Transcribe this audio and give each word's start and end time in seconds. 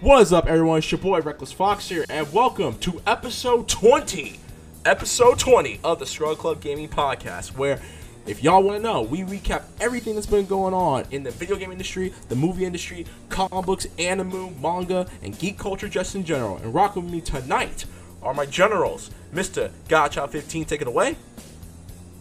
What 0.00 0.22
is 0.22 0.32
up, 0.32 0.46
everyone? 0.46 0.78
It's 0.78 0.90
your 0.90 0.98
boy 0.98 1.20
Reckless 1.20 1.52
Fox 1.52 1.86
here, 1.90 2.06
and 2.08 2.32
welcome 2.32 2.78
to 2.78 3.02
episode 3.06 3.68
20, 3.68 4.40
episode 4.86 5.38
20 5.38 5.78
of 5.84 5.98
the 5.98 6.06
Scrub 6.06 6.38
Club 6.38 6.62
Gaming 6.62 6.88
Podcast, 6.88 7.54
where, 7.54 7.78
if 8.26 8.42
y'all 8.42 8.62
want 8.62 8.78
to 8.78 8.82
know, 8.82 9.02
we 9.02 9.18
recap 9.24 9.64
everything 9.78 10.14
that's 10.14 10.26
been 10.26 10.46
going 10.46 10.72
on 10.72 11.04
in 11.10 11.22
the 11.22 11.30
video 11.30 11.56
game 11.56 11.70
industry, 11.70 12.14
the 12.30 12.34
movie 12.34 12.64
industry, 12.64 13.04
comic 13.28 13.66
books, 13.66 13.86
anime, 13.98 14.58
manga, 14.62 15.06
and 15.22 15.38
geek 15.38 15.58
culture 15.58 15.86
just 15.86 16.14
in 16.14 16.24
general. 16.24 16.56
And 16.56 16.72
rocking 16.72 17.02
with 17.04 17.12
me 17.12 17.20
tonight 17.20 17.84
are 18.22 18.32
my 18.32 18.46
generals, 18.46 19.10
Mr. 19.34 19.70
Godchild15, 19.90 20.66
take 20.66 20.80
it 20.80 20.88
away. 20.88 21.16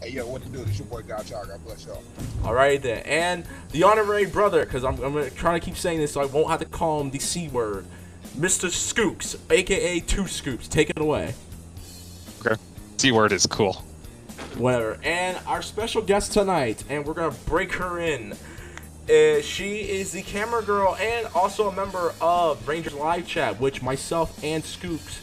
Hey, 0.01 0.11
yo, 0.11 0.25
what 0.27 0.41
to 0.43 0.49
do? 0.49 0.63
This 0.63 0.79
your 0.79 0.87
boy 0.87 1.01
God 1.01 1.25
Child. 1.25 1.49
God 1.49 1.65
bless 1.65 1.85
y'all. 1.85 2.01
All 2.45 2.53
right 2.53 2.81
then, 2.81 2.99
and 2.99 3.43
the 3.71 3.83
honorary 3.83 4.25
brother, 4.25 4.63
because 4.63 4.85
I'm, 4.85 4.93
I'm 5.03 5.13
gonna 5.13 5.29
to 5.29 5.59
keep 5.59 5.75
saying 5.75 5.99
this 5.99 6.13
so 6.13 6.21
I 6.21 6.25
won't 6.25 6.49
have 6.49 6.59
to 6.59 6.65
call 6.65 7.01
him 7.01 7.11
the 7.11 7.19
c 7.19 7.49
word, 7.49 7.85
Mr. 8.37 8.69
Scoops, 8.69 9.35
aka 9.49 9.99
Two 9.99 10.25
Scoops. 10.25 10.69
Take 10.69 10.89
it 10.89 10.99
away. 10.99 11.33
Okay. 12.45 12.55
C 12.97 13.11
word 13.11 13.33
is 13.33 13.45
cool. 13.45 13.83
Whatever. 14.57 14.99
And 15.03 15.37
our 15.45 15.61
special 15.61 16.01
guest 16.01 16.31
tonight, 16.31 16.81
and 16.87 17.05
we're 17.05 17.13
gonna 17.13 17.35
break 17.45 17.73
her 17.73 17.99
in. 17.99 18.37
Uh, 19.09 19.41
she 19.41 19.79
is 19.79 20.13
the 20.13 20.21
camera 20.21 20.63
girl 20.63 20.95
and 20.95 21.27
also 21.35 21.67
a 21.67 21.75
member 21.75 22.13
of 22.21 22.65
Rangers 22.65 22.93
Live 22.93 23.27
Chat, 23.27 23.59
which 23.59 23.81
myself 23.81 24.41
and 24.45 24.63
Scoops 24.63 25.19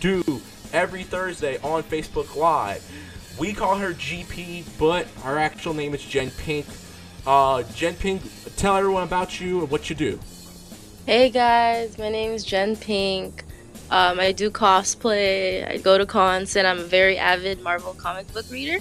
do 0.00 0.40
every 0.72 1.02
Thursday 1.02 1.58
on 1.58 1.82
Facebook 1.82 2.34
Live. 2.36 2.82
We 3.38 3.52
call 3.52 3.76
her 3.78 3.92
GP, 3.92 4.64
but 4.78 5.08
our 5.24 5.38
actual 5.38 5.74
name 5.74 5.92
is 5.94 6.04
Jen 6.04 6.30
Pink. 6.30 6.66
Uh, 7.26 7.64
Jen 7.74 7.94
Pink, 7.94 8.22
tell 8.56 8.76
everyone 8.76 9.02
about 9.02 9.40
you 9.40 9.60
and 9.60 9.70
what 9.70 9.90
you 9.90 9.96
do. 9.96 10.20
Hey 11.06 11.30
guys, 11.30 11.98
my 11.98 12.08
name 12.08 12.30
is 12.30 12.44
Jen 12.44 12.76
Pink. 12.76 13.44
Um, 13.90 14.20
I 14.20 14.32
do 14.32 14.50
cosplay. 14.50 15.68
I 15.68 15.78
go 15.78 15.98
to 15.98 16.06
cons, 16.06 16.54
and 16.56 16.66
I'm 16.66 16.78
a 16.78 16.84
very 16.84 17.18
avid 17.18 17.60
Marvel 17.60 17.94
comic 17.94 18.32
book 18.32 18.46
reader. 18.50 18.78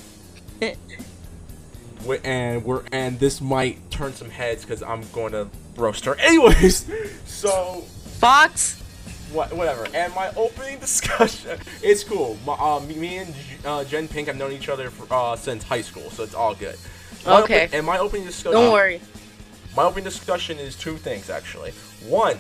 and 2.23 2.63
we're 2.63 2.83
and 2.91 3.19
this 3.19 3.41
might 3.41 3.89
turn 3.91 4.13
some 4.13 4.29
heads 4.29 4.63
because 4.63 4.83
I'm 4.83 5.01
going 5.11 5.31
to 5.33 5.49
roast 5.75 6.05
her. 6.05 6.15
Anyways, 6.19 6.89
so 7.25 7.81
Fox. 8.19 8.79
what, 9.31 9.51
whatever. 9.53 9.87
And 9.93 10.13
my 10.13 10.31
opening 10.35 10.79
discussion, 10.79 11.59
it's 11.81 12.03
cool. 12.03 12.37
My, 12.45 12.53
uh, 12.53 12.79
me, 12.81 12.95
me 12.95 13.17
and 13.17 13.33
uh, 13.65 13.83
Jen 13.83 14.07
Pink 14.07 14.27
have 14.27 14.37
known 14.37 14.51
each 14.51 14.69
other 14.69 14.89
for, 14.89 15.07
uh, 15.13 15.35
since 15.35 15.63
high 15.63 15.81
school, 15.81 16.09
so 16.09 16.23
it's 16.23 16.35
all 16.35 16.55
good. 16.55 16.77
My 17.25 17.41
Okay. 17.41 17.69
and 17.71 17.85
my 17.85 17.97
opening 17.99 18.25
discussion. 18.25 18.59
Don't 18.59 18.73
worry. 18.73 18.99
My 19.75 19.83
opening 19.83 20.03
discussion 20.03 20.57
is 20.59 20.75
two 20.75 20.97
things 20.97 21.29
actually. 21.29 21.71
One, 22.07 22.37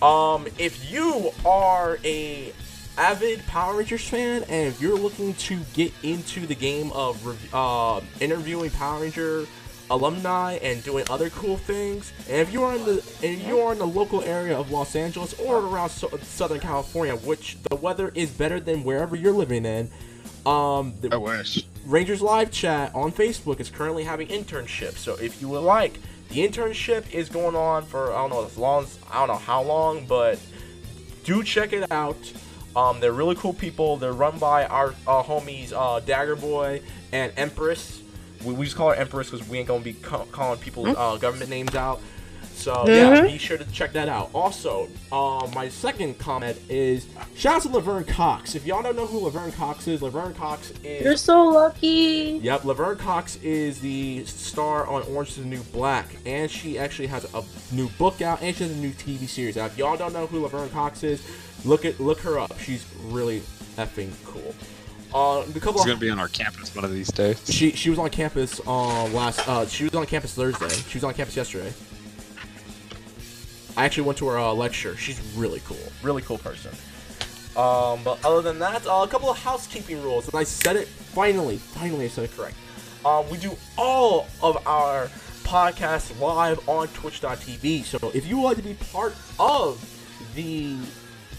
um, 0.00 0.46
if 0.58 0.90
you 0.90 1.30
are 1.44 1.98
a 2.04 2.52
avid 2.96 3.44
Power 3.48 3.76
Rangers 3.76 4.06
fan 4.08 4.44
and 4.48 4.68
if 4.68 4.80
you're 4.80 4.96
looking 4.96 5.34
to 5.34 5.58
get 5.74 5.92
into 6.04 6.46
the 6.46 6.54
game 6.54 6.92
of 6.92 7.24
rev- 7.26 7.54
uh, 7.54 8.00
interviewing 8.20 8.70
Power 8.70 9.00
Ranger 9.00 9.46
alumni 9.90 10.52
and 10.62 10.82
doing 10.84 11.04
other 11.10 11.28
cool 11.30 11.56
things, 11.56 12.12
and 12.28 12.40
if 12.40 12.52
you 12.52 12.62
are 12.62 12.74
in 12.76 12.84
the 12.84 13.04
and 13.22 13.38
you 13.42 13.58
are 13.60 13.72
in 13.72 13.78
the 13.78 13.86
local 13.86 14.22
area 14.22 14.56
of 14.58 14.70
Los 14.70 14.94
Angeles 14.96 15.34
or 15.40 15.58
around 15.58 15.90
so- 15.90 16.16
Southern 16.22 16.60
California, 16.60 17.16
which 17.16 17.56
the 17.68 17.76
weather 17.76 18.10
is 18.14 18.30
better 18.30 18.60
than 18.60 18.84
wherever 18.84 19.16
you're 19.16 19.32
living 19.32 19.66
in, 19.66 19.90
um, 20.46 20.94
the, 21.00 21.12
I 21.12 21.16
wish. 21.16 21.64
Rangers 21.86 22.22
Live 22.22 22.50
Chat 22.50 22.94
on 22.94 23.12
Facebook 23.12 23.60
is 23.60 23.70
currently 23.70 24.04
having 24.04 24.28
internships. 24.28 24.98
So 24.98 25.14
if 25.16 25.40
you 25.40 25.48
would 25.48 25.60
like, 25.60 25.98
the 26.30 26.46
internship 26.46 27.10
is 27.12 27.28
going 27.28 27.54
on 27.54 27.84
for 27.84 28.12
I 28.12 28.16
don't 28.16 28.30
know 28.30 28.44
as 28.44 28.56
long 28.56 28.84
as 28.84 28.98
I 29.10 29.18
don't 29.18 29.28
know 29.28 29.42
how 29.42 29.62
long, 29.62 30.06
but 30.06 30.38
do 31.24 31.42
check 31.42 31.72
it 31.72 31.90
out. 31.90 32.16
Um, 32.76 32.98
they're 33.00 33.12
really 33.12 33.36
cool 33.36 33.52
people. 33.52 33.96
They're 33.96 34.12
run 34.12 34.38
by 34.38 34.66
our 34.66 34.94
uh, 35.06 35.22
homies 35.22 35.72
uh, 35.72 36.00
Dagger 36.00 36.36
Boy 36.36 36.82
and 37.12 37.32
Empress. 37.36 38.02
We, 38.44 38.52
we 38.52 38.64
just 38.64 38.76
call 38.76 38.90
her 38.90 38.96
Empress 38.96 39.30
because 39.30 39.48
we 39.48 39.58
ain't 39.58 39.68
gonna 39.68 39.84
be 39.84 39.92
ca- 39.94 40.24
calling 40.26 40.58
people 40.58 40.86
uh, 40.86 41.16
government 41.18 41.50
names 41.50 41.74
out. 41.74 42.00
So 42.54 42.84
yeah, 42.86 43.16
Mhm. 43.20 43.32
be 43.32 43.38
sure 43.38 43.58
to 43.58 43.64
check 43.72 43.92
that 43.94 44.08
out. 44.08 44.30
Also, 44.32 44.88
uh, 45.12 45.46
my 45.54 45.68
second 45.68 46.18
comment 46.18 46.56
is 46.68 47.06
shout 47.36 47.56
out 47.56 47.62
to 47.62 47.68
Laverne 47.68 48.04
Cox. 48.04 48.54
If 48.54 48.64
y'all 48.64 48.82
don't 48.82 48.96
know 48.96 49.06
who 49.06 49.18
Laverne 49.18 49.52
Cox 49.52 49.86
is, 49.88 50.00
Laverne 50.00 50.32
Cox 50.34 50.72
is 50.82 51.04
You're 51.04 51.16
so 51.16 51.44
lucky. 51.48 52.40
Yep, 52.42 52.64
Laverne 52.64 52.96
Cox 52.96 53.36
is 53.42 53.80
the 53.80 54.24
star 54.24 54.86
on 54.86 55.02
Orange 55.02 55.30
is 55.30 55.36
the 55.38 55.44
New 55.44 55.62
Black, 55.72 56.06
and 56.24 56.50
she 56.50 56.78
actually 56.78 57.08
has 57.08 57.26
a 57.34 57.42
new 57.72 57.88
book 57.98 58.22
out, 58.22 58.40
and 58.40 58.56
she 58.56 58.62
has 58.64 58.72
a 58.72 58.76
new 58.76 58.92
TV 58.92 59.26
series 59.26 59.56
out. 59.58 59.72
If 59.72 59.78
y'all 59.78 59.96
don't 59.96 60.12
know 60.12 60.26
who 60.26 60.40
Laverne 60.40 60.70
Cox 60.70 61.02
is, 61.02 61.20
look 61.64 61.84
it, 61.84 62.00
look 62.00 62.20
her 62.20 62.38
up. 62.38 62.58
She's 62.60 62.84
really 63.08 63.42
effing 63.76 64.10
cool. 64.24 64.54
Uh, 65.12 65.42
a 65.44 65.60
couple. 65.60 65.74
She's 65.82 65.82
Of, 65.82 65.86
gonna 65.86 65.96
be 66.00 66.10
on 66.10 66.18
our 66.18 66.28
campus 66.28 66.74
one 66.74 66.84
of 66.84 66.92
these 66.92 67.08
days. 67.08 67.40
she 67.48 67.70
she 67.72 67.90
was 67.90 67.98
on 67.98 68.10
campus 68.10 68.60
uh, 68.66 69.04
last. 69.08 69.46
Uh, 69.48 69.66
she 69.66 69.84
was 69.84 69.94
on 69.94 70.06
campus 70.06 70.32
Thursday. 70.34 70.68
She 70.88 70.98
was 70.98 71.04
on 71.04 71.14
campus 71.14 71.36
yesterday. 71.36 71.72
I 73.76 73.84
actually 73.84 74.04
went 74.04 74.18
to 74.18 74.28
her 74.28 74.38
uh, 74.38 74.52
lecture. 74.52 74.96
She's 74.96 75.20
really 75.36 75.60
cool, 75.66 75.92
really 76.02 76.22
cool 76.22 76.38
person. 76.38 76.70
Um, 77.56 78.02
but 78.02 78.24
other 78.24 78.42
than 78.42 78.58
that, 78.58 78.86
uh, 78.86 79.02
a 79.04 79.08
couple 79.08 79.30
of 79.30 79.38
housekeeping 79.38 80.02
rules, 80.02 80.26
and 80.28 80.34
I 80.36 80.44
said 80.44 80.76
it 80.76 80.88
finally. 80.88 81.56
Finally, 81.56 82.06
I 82.06 82.08
said 82.08 82.24
it 82.24 82.36
correct. 82.36 82.56
Um, 83.04 83.28
we 83.30 83.38
do 83.38 83.56
all 83.76 84.26
of 84.42 84.66
our 84.66 85.08
podcasts 85.44 86.18
live 86.20 86.68
on 86.68 86.88
Twitch.tv. 86.88 87.84
So 87.84 88.10
if 88.14 88.26
you 88.26 88.42
like 88.42 88.56
to 88.56 88.62
be 88.62 88.74
part 88.74 89.14
of 89.38 89.78
the, 90.34 90.76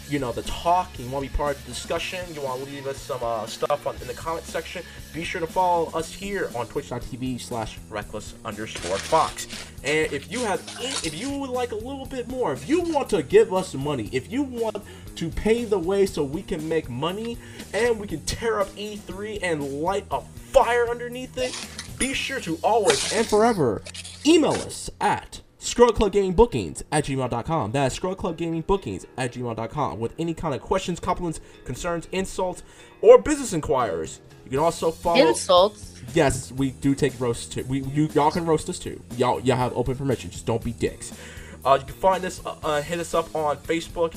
you 0.09 0.19
know, 0.19 0.31
the 0.31 0.43
talk, 0.43 0.97
you 0.99 1.09
want 1.09 1.25
to 1.25 1.31
be 1.31 1.37
part 1.37 1.55
of 1.55 1.65
the 1.65 1.71
discussion, 1.71 2.19
you 2.33 2.41
want 2.41 2.63
to 2.63 2.69
leave 2.69 2.87
us 2.87 2.97
some 2.97 3.19
uh, 3.23 3.45
stuff 3.45 3.87
on, 3.87 3.95
in 3.97 4.07
the 4.07 4.13
comment 4.13 4.45
section, 4.45 4.83
be 5.13 5.23
sure 5.23 5.41
to 5.41 5.47
follow 5.47 5.91
us 5.93 6.13
here 6.13 6.49
on 6.55 6.67
Twitch.tv 6.67 7.41
slash 7.41 7.77
Reckless 7.89 8.35
underscore 8.43 8.97
Fox. 8.97 9.47
And 9.83 10.11
if 10.13 10.31
you 10.31 10.39
have, 10.39 10.61
if 11.03 11.19
you 11.19 11.37
would 11.37 11.49
like 11.49 11.71
a 11.71 11.75
little 11.75 12.05
bit 12.05 12.27
more, 12.27 12.53
if 12.53 12.67
you 12.67 12.81
want 12.81 13.09
to 13.09 13.23
give 13.23 13.53
us 13.53 13.73
money, 13.73 14.09
if 14.11 14.31
you 14.31 14.43
want 14.43 14.77
to 15.15 15.29
pay 15.29 15.65
the 15.65 15.79
way 15.79 16.05
so 16.05 16.23
we 16.23 16.41
can 16.41 16.67
make 16.67 16.89
money 16.89 17.37
and 17.73 17.99
we 17.99 18.07
can 18.07 18.23
tear 18.25 18.59
up 18.59 18.69
E3 18.75 19.39
and 19.41 19.63
light 19.81 20.05
a 20.11 20.21
fire 20.21 20.89
underneath 20.89 21.37
it, 21.37 21.55
be 21.97 22.13
sure 22.13 22.39
to 22.41 22.59
always 22.63 23.13
and 23.13 23.25
forever 23.25 23.81
email 24.25 24.51
us 24.51 24.89
at 24.99 25.41
scrubclubgamingbookings 25.65 26.83
at 26.91 27.05
gmail.com. 27.05 27.71
That's 27.71 27.95
Scrub 27.95 28.17
Club 28.17 28.37
Gaming 28.37 28.61
Bookings 28.61 29.05
at 29.17 29.33
gmail.com 29.33 29.99
with 29.99 30.13
any 30.19 30.33
kind 30.33 30.53
of 30.53 30.61
questions, 30.61 30.99
compliments, 30.99 31.41
concerns, 31.65 32.07
insults, 32.11 32.63
or 33.01 33.17
business 33.21 33.51
inquiries. 33.51 34.21
You 34.45 34.51
can 34.51 34.59
also 34.59 34.91
follow. 34.91 35.27
Insults. 35.27 36.01
Yes, 36.13 36.51
we 36.51 36.71
do 36.71 36.93
take 36.93 37.19
roasts 37.19 37.47
too. 37.47 37.63
We 37.63 37.81
you 37.81 38.07
y'all 38.13 38.29
can 38.29 38.45
roast 38.45 38.69
us 38.69 38.77
too. 38.77 39.01
Y'all 39.17 39.39
y'all 39.39 39.57
have 39.57 39.73
open 39.73 39.95
permission. 39.95 40.29
Just 40.29 40.45
don't 40.45 40.63
be 40.63 40.71
dicks. 40.71 41.11
Uh, 41.65 41.77
you 41.79 41.85
can 41.87 41.95
find 41.95 42.23
us, 42.23 42.45
uh, 42.45 42.55
uh, 42.63 42.81
hit 42.81 42.99
us 42.99 43.15
up 43.15 43.33
on 43.35 43.57
Facebook 43.57 44.15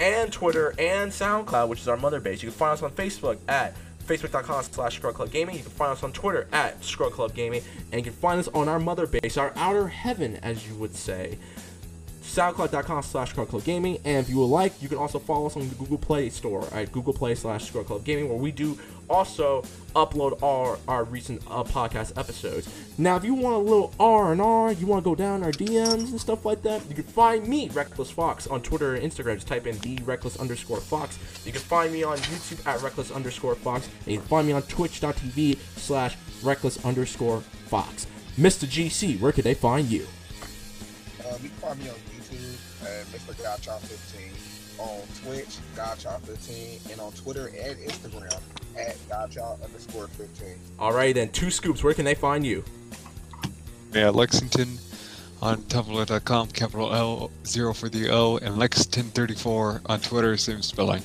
and 0.00 0.32
Twitter 0.32 0.74
and 0.80 1.12
SoundCloud, 1.12 1.68
which 1.68 1.80
is 1.80 1.86
our 1.86 1.96
mother 1.96 2.18
base. 2.18 2.42
You 2.42 2.48
can 2.48 2.58
find 2.58 2.72
us 2.72 2.82
on 2.82 2.90
Facebook 2.90 3.38
at 3.46 3.76
facebook.com 4.08 4.64
slash 4.64 5.00
Gaming. 5.30 5.56
You 5.56 5.62
can 5.62 5.70
find 5.70 5.92
us 5.92 6.02
on 6.02 6.12
Twitter 6.12 6.48
at 6.52 6.80
Gaming, 7.34 7.62
and 7.92 8.00
you 8.00 8.10
can 8.10 8.18
find 8.20 8.40
us 8.40 8.48
on 8.48 8.68
our 8.68 8.78
mother 8.78 9.06
base, 9.06 9.36
our 9.36 9.52
outer 9.54 9.88
heaven, 9.88 10.36
as 10.36 10.66
you 10.66 10.74
would 10.76 10.96
say, 10.96 11.38
soundcloud.com 12.22 13.02
slash 13.02 13.32
gaming. 13.64 13.98
And 14.04 14.18
if 14.18 14.28
you 14.28 14.38
would 14.38 14.46
like 14.46 14.80
you 14.82 14.88
can 14.88 14.98
also 14.98 15.18
follow 15.18 15.46
us 15.46 15.56
on 15.56 15.68
the 15.68 15.74
google 15.74 15.98
play 15.98 16.28
store 16.28 16.66
at 16.72 16.92
google 16.92 17.12
play 17.12 17.34
slash 17.34 17.70
gaming 18.04 18.28
where 18.28 18.38
we 18.38 18.52
do 18.52 18.78
also 19.08 19.62
upload 19.94 20.40
our 20.42 20.78
our 20.86 21.04
recent 21.04 21.42
uh, 21.48 21.64
podcast 21.64 22.16
episodes. 22.18 22.68
Now 22.98 23.16
if 23.16 23.24
you 23.24 23.34
want 23.34 23.56
a 23.56 23.58
little 23.58 23.92
r&r 23.98 24.72
you 24.72 24.86
want 24.86 25.02
to 25.02 25.10
go 25.10 25.14
down 25.14 25.42
our 25.42 25.52
dms 25.52 26.10
and 26.10 26.20
stuff 26.20 26.44
like 26.44 26.62
that 26.62 26.82
you 26.88 26.94
can 26.94 27.04
find 27.04 27.46
me 27.48 27.68
reckless 27.70 28.10
fox 28.10 28.46
on 28.46 28.62
twitter 28.62 28.94
and 28.94 29.10
instagram. 29.10 29.34
Just 29.34 29.48
type 29.48 29.66
in 29.66 29.78
the 29.78 29.98
reckless 30.04 30.36
underscore 30.36 30.80
fox. 30.80 31.18
You 31.44 31.52
can 31.52 31.60
find 31.60 31.92
me 31.92 32.04
on 32.04 32.18
youtube 32.18 32.66
at 32.66 32.82
reckless 32.82 33.10
underscore 33.10 33.54
fox 33.54 33.88
and 34.04 34.14
you 34.14 34.18
can 34.18 34.28
find 34.28 34.46
me 34.46 34.52
on 34.52 34.62
twitch.tv 34.62 35.58
slash 35.76 36.16
reckless 36.42 36.84
underscore 36.84 37.40
fox. 37.40 38.06
Mr 38.38 38.66
gc 38.66 39.20
where 39.20 39.32
could 39.32 39.44
they 39.44 39.54
find 39.54 39.88
you? 39.88 40.06
Uh, 41.28 41.36
you 41.42 41.48
can 41.48 41.58
find 41.58 41.78
me 41.80 41.88
on 41.90 41.96
YouTube 41.96 42.56
at 42.84 43.04
Mr. 43.06 43.34
Godchild15, 43.42 44.32
on 44.78 45.00
Twitch, 45.22 45.58
Godchild15, 45.76 46.92
and 46.92 47.00
on 47.00 47.12
Twitter 47.12 47.46
and 47.48 47.78
Instagram 47.78 48.40
at 48.76 48.96
Godchild 49.08 49.62
underscore 49.62 50.08
15. 50.08 50.48
Alright 50.78 51.14
then, 51.14 51.30
two 51.30 51.50
scoops. 51.50 51.82
Where 51.82 51.94
can 51.94 52.04
they 52.04 52.14
find 52.14 52.46
you? 52.46 52.62
Yeah, 53.92 54.10
Lexington 54.10 54.78
on 55.40 55.62
Tumblr.com, 55.62 56.48
capital 56.48 56.94
L, 56.94 57.30
zero 57.46 57.72
for 57.72 57.88
the 57.88 58.10
O, 58.10 58.36
and 58.38 58.56
Lexington34 58.56 59.82
on 59.86 60.00
Twitter, 60.00 60.36
same 60.36 60.62
spelling. 60.62 61.02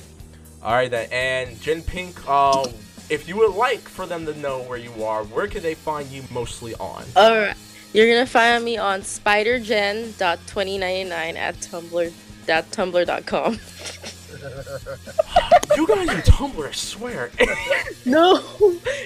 Alright 0.62 0.90
then, 0.90 1.08
and 1.12 1.60
Jen 1.60 1.82
Pink, 1.82 2.18
uh, 2.26 2.66
if 3.10 3.28
you 3.28 3.36
would 3.36 3.54
like 3.54 3.80
for 3.80 4.06
them 4.06 4.24
to 4.26 4.36
know 4.38 4.62
where 4.62 4.78
you 4.78 5.04
are, 5.04 5.24
where 5.24 5.46
can 5.46 5.62
they 5.62 5.74
find 5.74 6.08
you 6.08 6.24
mostly 6.30 6.74
on? 6.76 7.04
Alright. 7.16 7.56
You're 7.92 8.12
gonna 8.12 8.26
find 8.26 8.64
me 8.64 8.76
on 8.76 9.02
spidergen.2099 9.02 11.36
at 11.36 11.54
tumblr 11.56 12.12
Tumblr.com. 12.46 13.58
you 15.76 15.86
guys 15.86 16.08
in 16.08 16.20
Tumblr, 16.22 16.68
I 16.68 16.72
swear. 16.72 17.30
No, 18.06 18.44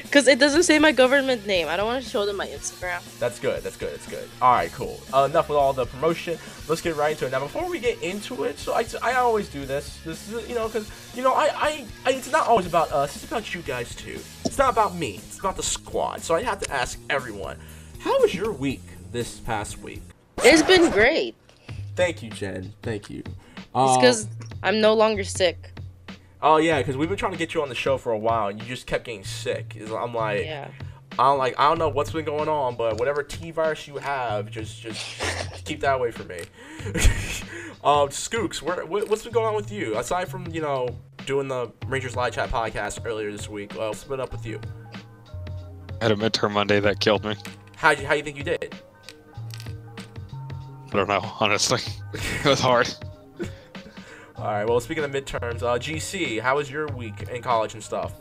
because 0.02 0.26
it 0.26 0.40
doesn't 0.40 0.64
say 0.64 0.80
my 0.80 0.90
government 0.90 1.46
name. 1.46 1.68
I 1.68 1.76
don't 1.76 1.86
want 1.86 2.02
to 2.02 2.10
show 2.10 2.26
them 2.26 2.34
my 2.34 2.48
Instagram. 2.48 3.00
That's 3.20 3.38
good. 3.38 3.62
That's 3.62 3.76
good. 3.76 3.92
That's 3.92 4.08
good. 4.08 4.28
All 4.42 4.52
right, 4.52 4.72
cool. 4.72 5.00
Uh, 5.14 5.28
enough 5.30 5.48
with 5.48 5.56
all 5.56 5.72
the 5.72 5.86
promotion. 5.86 6.36
Let's 6.66 6.80
get 6.80 6.96
right 6.96 7.12
into 7.12 7.24
it 7.26 7.30
now. 7.30 7.38
Before 7.38 7.70
we 7.70 7.78
get 7.78 8.02
into 8.02 8.42
it, 8.42 8.58
so 8.58 8.74
I, 8.74 8.84
I 9.00 9.14
always 9.14 9.48
do 9.48 9.64
this. 9.64 10.00
This 10.04 10.32
is 10.32 10.48
you 10.48 10.56
know 10.56 10.66
because 10.66 10.90
you 11.14 11.22
know 11.22 11.32
I, 11.32 11.48
I 11.54 11.84
I 12.06 12.10
it's 12.10 12.32
not 12.32 12.48
always 12.48 12.66
about 12.66 12.90
us. 12.90 13.14
It's 13.14 13.24
about 13.24 13.54
you 13.54 13.62
guys 13.62 13.94
too. 13.94 14.18
It's 14.44 14.58
not 14.58 14.70
about 14.70 14.96
me. 14.96 15.20
It's 15.28 15.38
about 15.38 15.54
the 15.56 15.62
squad. 15.62 16.22
So 16.22 16.34
I 16.34 16.42
have 16.42 16.58
to 16.62 16.72
ask 16.72 16.98
everyone, 17.08 17.56
how 18.00 18.20
was 18.20 18.34
your 18.34 18.50
week 18.50 18.82
this 19.12 19.38
past 19.38 19.78
week? 19.78 20.02
It's 20.38 20.62
been 20.62 20.90
great. 20.90 21.36
Thank 21.98 22.22
you, 22.22 22.30
Jen. 22.30 22.72
Thank 22.80 23.10
you. 23.10 23.24
It's 23.26 23.66
Um, 23.74 23.98
because 23.98 24.28
I'm 24.62 24.80
no 24.80 24.94
longer 24.94 25.24
sick. 25.24 25.72
Oh 26.40 26.58
yeah, 26.58 26.78
because 26.78 26.96
we've 26.96 27.08
been 27.08 27.18
trying 27.18 27.32
to 27.32 27.38
get 27.38 27.54
you 27.54 27.60
on 27.60 27.68
the 27.68 27.74
show 27.74 27.98
for 27.98 28.12
a 28.12 28.18
while, 28.18 28.46
and 28.46 28.62
you 28.62 28.68
just 28.68 28.86
kept 28.86 29.04
getting 29.04 29.24
sick. 29.24 29.76
I'm 29.92 30.14
like, 30.14 30.44
Yeah. 30.44 30.68
I 31.18 31.24
don't 31.24 31.38
like, 31.38 31.58
I 31.58 31.68
don't 31.68 31.80
know 31.80 31.88
what's 31.88 32.12
been 32.12 32.24
going 32.24 32.48
on, 32.48 32.76
but 32.76 33.00
whatever 33.00 33.24
T 33.24 33.50
virus 33.50 33.88
you 33.88 33.96
have, 33.96 34.48
just, 34.48 34.80
just 34.80 35.20
keep 35.64 35.80
that 35.80 35.96
away 35.96 36.12
from 36.12 36.28
me. 36.28 36.38
um, 37.82 38.10
Skooks, 38.10 38.62
where, 38.62 38.86
what, 38.86 39.08
what's 39.08 39.24
been 39.24 39.32
going 39.32 39.46
on 39.46 39.56
with 39.56 39.72
you 39.72 39.98
aside 39.98 40.28
from 40.28 40.46
you 40.54 40.60
know 40.60 40.96
doing 41.26 41.48
the 41.48 41.72
Rangers 41.88 42.14
Live 42.14 42.32
Chat 42.32 42.48
podcast 42.48 43.04
earlier 43.04 43.32
this 43.32 43.48
week? 43.48 43.74
Uh, 43.74 43.88
what's 43.88 44.04
been 44.04 44.20
up 44.20 44.30
with 44.30 44.46
you? 44.46 44.60
I 46.00 46.04
had 46.04 46.12
a 46.12 46.14
midterm 46.14 46.52
Monday 46.52 46.78
that 46.78 47.00
killed 47.00 47.24
me. 47.24 47.34
How 47.74 47.90
you, 47.90 48.06
how 48.06 48.12
do 48.12 48.18
you 48.18 48.22
think 48.22 48.36
you 48.36 48.44
did? 48.44 48.72
I 50.88 50.96
don't 50.96 51.08
know, 51.08 51.20
honestly. 51.40 51.80
it 52.14 52.44
was 52.44 52.60
hard. 52.60 52.92
All 54.36 54.44
right. 54.44 54.64
Well, 54.64 54.78
speaking 54.80 55.02
of 55.04 55.10
midterms, 55.10 55.62
uh, 55.62 55.78
GC, 55.78 56.40
how 56.40 56.56
was 56.56 56.70
your 56.70 56.86
week 56.88 57.22
in 57.28 57.42
college 57.42 57.74
and 57.74 57.82
stuff? 57.82 58.12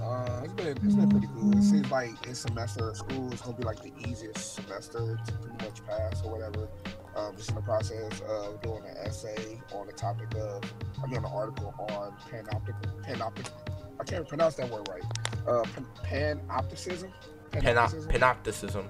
Uh, 0.00 0.42
it's 0.44 0.52
been 0.52 0.66
it's 0.68 0.94
been 0.94 1.08
pretty 1.08 1.26
cool. 1.34 1.56
It 1.56 1.62
seems 1.62 1.90
like 1.90 2.20
this 2.22 2.40
semester 2.40 2.90
of 2.90 2.96
school 2.96 3.32
is 3.32 3.40
gonna 3.40 3.56
be 3.56 3.64
like 3.64 3.80
the 3.82 3.92
easiest 4.06 4.54
semester 4.54 5.18
to 5.24 5.32
pretty 5.32 5.64
much 5.64 5.84
pass 5.86 6.22
or 6.24 6.30
whatever. 6.30 6.68
Um, 7.16 7.34
just 7.36 7.48
in 7.50 7.54
the 7.56 7.62
process 7.62 8.20
of 8.28 8.60
doing 8.60 8.82
an 8.84 8.96
essay 8.98 9.60
on 9.72 9.86
the 9.86 9.92
topic 9.92 10.34
of, 10.34 10.62
I 11.02 11.06
mean, 11.06 11.18
an 11.18 11.24
article 11.24 11.72
on 11.78 12.12
panoptic, 12.30 12.74
panoptic. 13.02 13.48
I 14.00 14.04
can't 14.04 14.28
pronounce 14.28 14.56
that 14.56 14.68
word 14.68 14.88
right. 14.90 15.02
Uh, 15.46 15.62
pan, 16.02 16.40
panopticism. 16.48 17.12
Panop- 17.52 18.06
panopticism. 18.12 18.88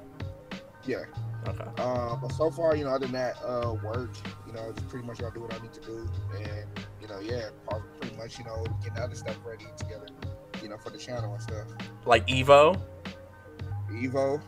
Yeah. 0.87 1.05
Okay. 1.47 1.65
Uh, 1.79 2.17
but 2.17 2.33
so 2.33 2.51
far, 2.51 2.77
you 2.77 2.85
know, 2.85 2.91
other 2.91 3.07
than 3.07 3.13
that, 3.13 3.37
uh, 3.45 3.75
work, 3.85 4.11
you 4.47 4.53
know, 4.53 4.73
just 4.73 4.89
pretty 4.89 5.07
much 5.07 5.19
gotta 5.19 5.35
do 5.35 5.41
what 5.41 5.55
I 5.55 5.59
need 5.63 5.73
to 5.75 5.81
do, 5.81 6.09
and 6.37 6.67
you 7.01 7.09
know, 7.09 7.21
yeah, 7.21 7.51
pretty 8.01 8.17
much, 8.17 8.39
you 8.39 8.45
know, 8.45 8.65
getting 8.83 8.99
other 8.99 9.15
stuff 9.15 9.37
ready 9.45 9.67
together, 9.77 10.07
you 10.63 10.69
know, 10.69 10.79
for 10.79 10.91
the 10.91 10.99
channel 10.99 11.33
and 11.35 11.43
stuff. 11.43 11.67
Like 12.07 12.27
Evo. 12.27 12.81
Evo, 13.91 14.41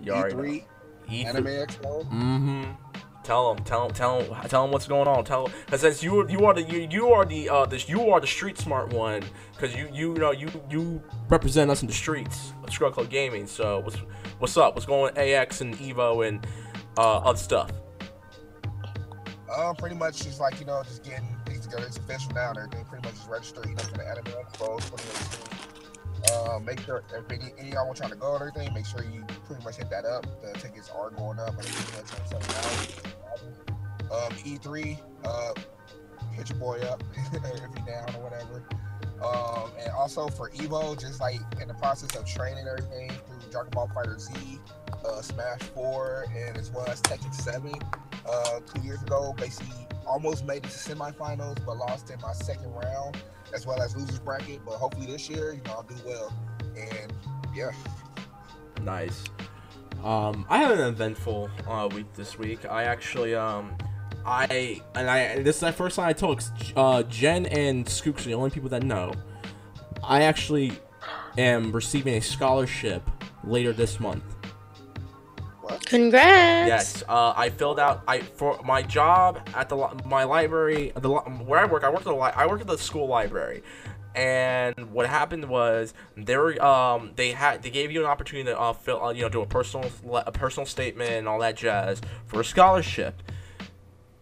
You 0.00 0.12
E3. 0.12 0.64
E3. 1.08 1.24
Anime 1.26 1.44
Expo. 1.46 2.04
Mm-hmm. 2.10 2.62
Tell 3.22 3.54
them, 3.54 3.64
tell 3.64 3.86
them, 3.86 3.94
tell 3.94 4.22
them, 4.22 4.48
tell 4.48 4.62
them 4.62 4.72
what's 4.72 4.88
going 4.88 5.06
on. 5.06 5.24
Tell 5.24 5.44
them, 5.44 5.54
cause 5.66 5.82
since 5.82 6.02
you 6.02 6.26
you 6.28 6.46
are 6.46 6.54
the 6.54 6.62
you, 6.62 6.88
you 6.90 7.08
are 7.12 7.26
the 7.26 7.50
uh 7.50 7.66
this 7.66 7.88
you 7.88 8.10
are 8.10 8.18
the 8.18 8.26
street 8.26 8.56
smart 8.56 8.94
one, 8.94 9.22
cause 9.58 9.74
you 9.74 9.88
you 9.92 10.14
know 10.14 10.30
you 10.30 10.48
you 10.70 11.02
represent 11.28 11.70
us 11.70 11.82
in 11.82 11.86
the 11.86 11.94
streets 11.94 12.54
of 12.64 12.72
Scrub 12.72 12.94
Club 12.94 13.10
Gaming. 13.10 13.46
So 13.46 13.80
what's 13.80 13.98
what's 14.40 14.56
up? 14.56 14.74
What's 14.74 14.86
going 14.86 15.16
AX 15.16 15.60
and 15.60 15.74
Evo 15.76 16.26
and 16.26 16.44
uh 16.96 17.18
other 17.18 17.38
stuff? 17.38 17.70
Uh, 19.50 19.74
pretty 19.74 19.96
much 19.96 20.22
just 20.22 20.40
like 20.40 20.58
you 20.58 20.66
know, 20.66 20.82
just 20.84 21.04
getting 21.04 21.28
things 21.44 21.66
together. 21.66 21.84
It's 21.86 21.98
official 21.98 22.32
now. 22.34 22.50
and 22.50 22.58
Everything 22.58 22.84
pretty 22.86 23.06
much 23.06 23.16
just 23.16 23.28
registered, 23.28 23.66
you 23.66 23.74
know, 23.74 23.82
for 23.82 23.98
the 23.98 24.06
Anime 24.06 24.24
2018. 24.24 25.50
Uh, 26.32 26.58
make 26.60 26.80
sure 26.80 27.02
if 27.16 27.32
any, 27.32 27.52
any 27.58 27.72
y'all 27.72 27.86
want 27.86 27.96
trying 27.96 28.10
to 28.10 28.16
go 28.16 28.34
and 28.34 28.42
everything, 28.42 28.72
make 28.74 28.86
sure 28.86 29.02
you 29.04 29.24
pretty 29.46 29.64
much 29.64 29.76
hit 29.76 29.90
that 29.90 30.04
up. 30.04 30.26
The 30.42 30.52
tickets 30.58 30.88
are 30.90 31.10
going 31.10 31.38
up. 31.38 31.54
Um, 34.10 34.32
E3, 34.44 34.98
uh, 35.24 35.54
hit 36.32 36.50
your 36.50 36.58
boy 36.58 36.78
up 36.80 37.02
if 37.16 37.32
you're 37.32 37.86
down 37.86 38.14
or 38.14 38.22
whatever. 38.22 38.64
Um, 39.22 39.70
and 39.80 39.90
also 39.92 40.28
for 40.28 40.50
Evo, 40.50 40.98
just 40.98 41.20
like 41.20 41.40
in 41.60 41.68
the 41.68 41.74
process 41.74 42.14
of 42.16 42.24
training 42.26 42.66
everything 42.68 43.10
Dragon 43.50 43.70
Ball 43.70 43.90
Fighter 43.94 44.18
Z, 44.18 44.32
uh, 45.04 45.22
Smash 45.22 45.60
4, 45.74 46.26
and 46.36 46.56
as 46.56 46.70
well 46.70 46.86
as 46.88 47.00
Tekken 47.02 47.34
7. 47.34 47.72
Uh, 48.28 48.60
two 48.60 48.82
years 48.82 49.02
ago, 49.02 49.34
basically 49.36 49.86
almost 50.06 50.44
made 50.44 50.58
it 50.58 50.64
to 50.64 50.68
semifinals, 50.68 51.64
but 51.64 51.76
lost 51.76 52.10
in 52.10 52.20
my 52.20 52.32
second 52.32 52.72
round, 52.72 53.16
as 53.54 53.66
well 53.66 53.80
as 53.80 53.96
losers 53.96 54.18
bracket. 54.18 54.60
But 54.64 54.74
hopefully 54.74 55.06
this 55.06 55.28
year, 55.28 55.52
you 55.54 55.62
know, 55.62 55.72
I'll 55.72 55.82
do 55.82 55.94
well. 56.04 56.32
And 56.76 57.12
yeah, 57.54 57.70
Nice. 58.82 59.24
Um, 60.02 60.46
I 60.48 60.58
had 60.58 60.72
an 60.72 60.88
eventful 60.88 61.50
uh, 61.68 61.88
week 61.94 62.12
this 62.14 62.38
week. 62.38 62.64
I 62.64 62.84
actually 62.84 63.34
um, 63.34 63.76
I 64.24 64.80
and 64.94 65.10
I 65.10 65.18
and 65.18 65.44
this 65.44 65.56
is 65.56 65.60
the 65.60 65.72
first 65.72 65.96
time 65.96 66.08
I 66.08 66.12
told 66.12 66.42
uh, 66.76 67.02
Jen 67.04 67.46
and 67.46 67.84
Skooks 67.84 68.20
are 68.20 68.30
the 68.30 68.34
only 68.34 68.50
people 68.50 68.70
that 68.70 68.82
know. 68.82 69.12
I 70.02 70.22
actually 70.22 70.72
am 71.36 71.72
receiving 71.72 72.14
a 72.14 72.20
scholarship 72.20 73.02
later 73.44 73.72
this 73.72 74.00
month. 74.00 74.24
what? 75.60 75.84
Congrats. 75.86 76.68
Yes, 76.68 77.02
uh, 77.08 77.32
I 77.36 77.50
filled 77.50 77.78
out. 77.78 78.02
I 78.08 78.20
for 78.20 78.60
my 78.64 78.82
job 78.82 79.40
at 79.54 79.68
the 79.68 79.76
my 80.04 80.24
library, 80.24 80.92
the 80.96 81.08
li- 81.08 81.30
where 81.44 81.60
I 81.60 81.64
work. 81.66 81.84
I 81.84 81.88
work 81.90 82.00
at 82.00 82.04
the 82.04 82.14
li- 82.14 82.32
I 82.34 82.46
work 82.46 82.60
at 82.60 82.66
the 82.66 82.78
school 82.78 83.06
library, 83.06 83.62
and 84.14 84.92
what 84.92 85.06
happened 85.06 85.48
was 85.48 85.94
they 86.16 86.36
were 86.36 86.60
um 86.64 87.12
they 87.16 87.32
had 87.32 87.62
they 87.62 87.70
gave 87.70 87.90
you 87.92 88.00
an 88.00 88.06
opportunity 88.06 88.50
to 88.50 88.58
uh, 88.58 88.72
fill 88.72 89.02
uh, 89.04 89.12
you 89.12 89.22
know 89.22 89.28
do 89.28 89.40
a 89.42 89.46
personal 89.46 89.90
le- 90.04 90.24
a 90.26 90.32
personal 90.32 90.66
statement 90.66 91.10
and 91.12 91.28
all 91.28 91.38
that 91.40 91.56
jazz 91.56 92.00
for 92.26 92.40
a 92.40 92.44
scholarship. 92.44 93.22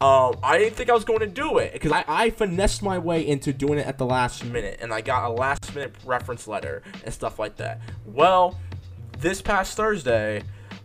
Um, 0.00 0.36
I 0.44 0.58
didn't 0.58 0.76
think 0.76 0.90
I 0.90 0.94
was 0.94 1.04
going 1.04 1.18
to 1.18 1.26
do 1.26 1.58
it 1.58 1.72
because 1.72 1.90
I, 1.90 2.04
I 2.06 2.30
finessed 2.30 2.84
my 2.84 2.98
way 2.98 3.26
into 3.26 3.52
doing 3.52 3.80
it 3.80 3.86
at 3.88 3.98
the 3.98 4.06
last 4.06 4.44
minute, 4.44 4.78
and 4.80 4.94
I 4.94 5.00
got 5.00 5.28
a 5.28 5.32
last 5.32 5.74
minute 5.74 5.92
reference 6.04 6.46
letter 6.46 6.84
and 7.04 7.12
stuff 7.12 7.40
like 7.40 7.56
that. 7.56 7.80
Well, 8.04 8.56
this 9.18 9.42
past 9.42 9.76
Thursday, 9.76 10.42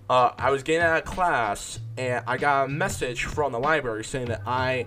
uh, 0.09 0.31
I 0.37 0.51
was 0.51 0.63
getting 0.63 0.81
out 0.81 0.97
of 0.97 1.05
class, 1.05 1.79
and 1.97 2.23
I 2.27 2.37
got 2.37 2.65
a 2.65 2.67
message 2.67 3.25
from 3.25 3.51
the 3.51 3.59
library 3.59 4.03
saying 4.03 4.27
that 4.27 4.41
I 4.45 4.85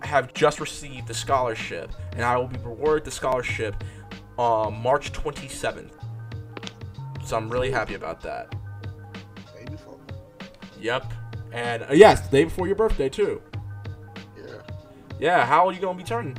have 0.00 0.32
just 0.34 0.60
received 0.60 1.08
the 1.08 1.14
scholarship, 1.14 1.90
and 2.12 2.22
I 2.22 2.36
will 2.36 2.48
be 2.48 2.58
rewarded 2.58 3.04
the 3.04 3.10
scholarship 3.10 3.82
on 4.36 4.80
March 4.80 5.12
27th. 5.12 5.90
So 7.24 7.36
I'm 7.36 7.48
really 7.48 7.70
happy 7.70 7.94
about 7.94 8.20
that. 8.22 8.54
Day 9.56 9.64
before. 9.70 9.98
Yep. 10.80 11.12
And 11.52 11.82
uh, 11.84 11.92
yes, 11.92 12.20
the 12.20 12.30
day 12.30 12.44
before 12.44 12.66
your 12.66 12.76
birthday 12.76 13.08
too. 13.08 13.40
Yeah. 14.36 14.44
Yeah, 15.18 15.46
how 15.46 15.64
old 15.64 15.74
you 15.74 15.80
gonna 15.80 15.96
be 15.96 16.04
turning? 16.04 16.36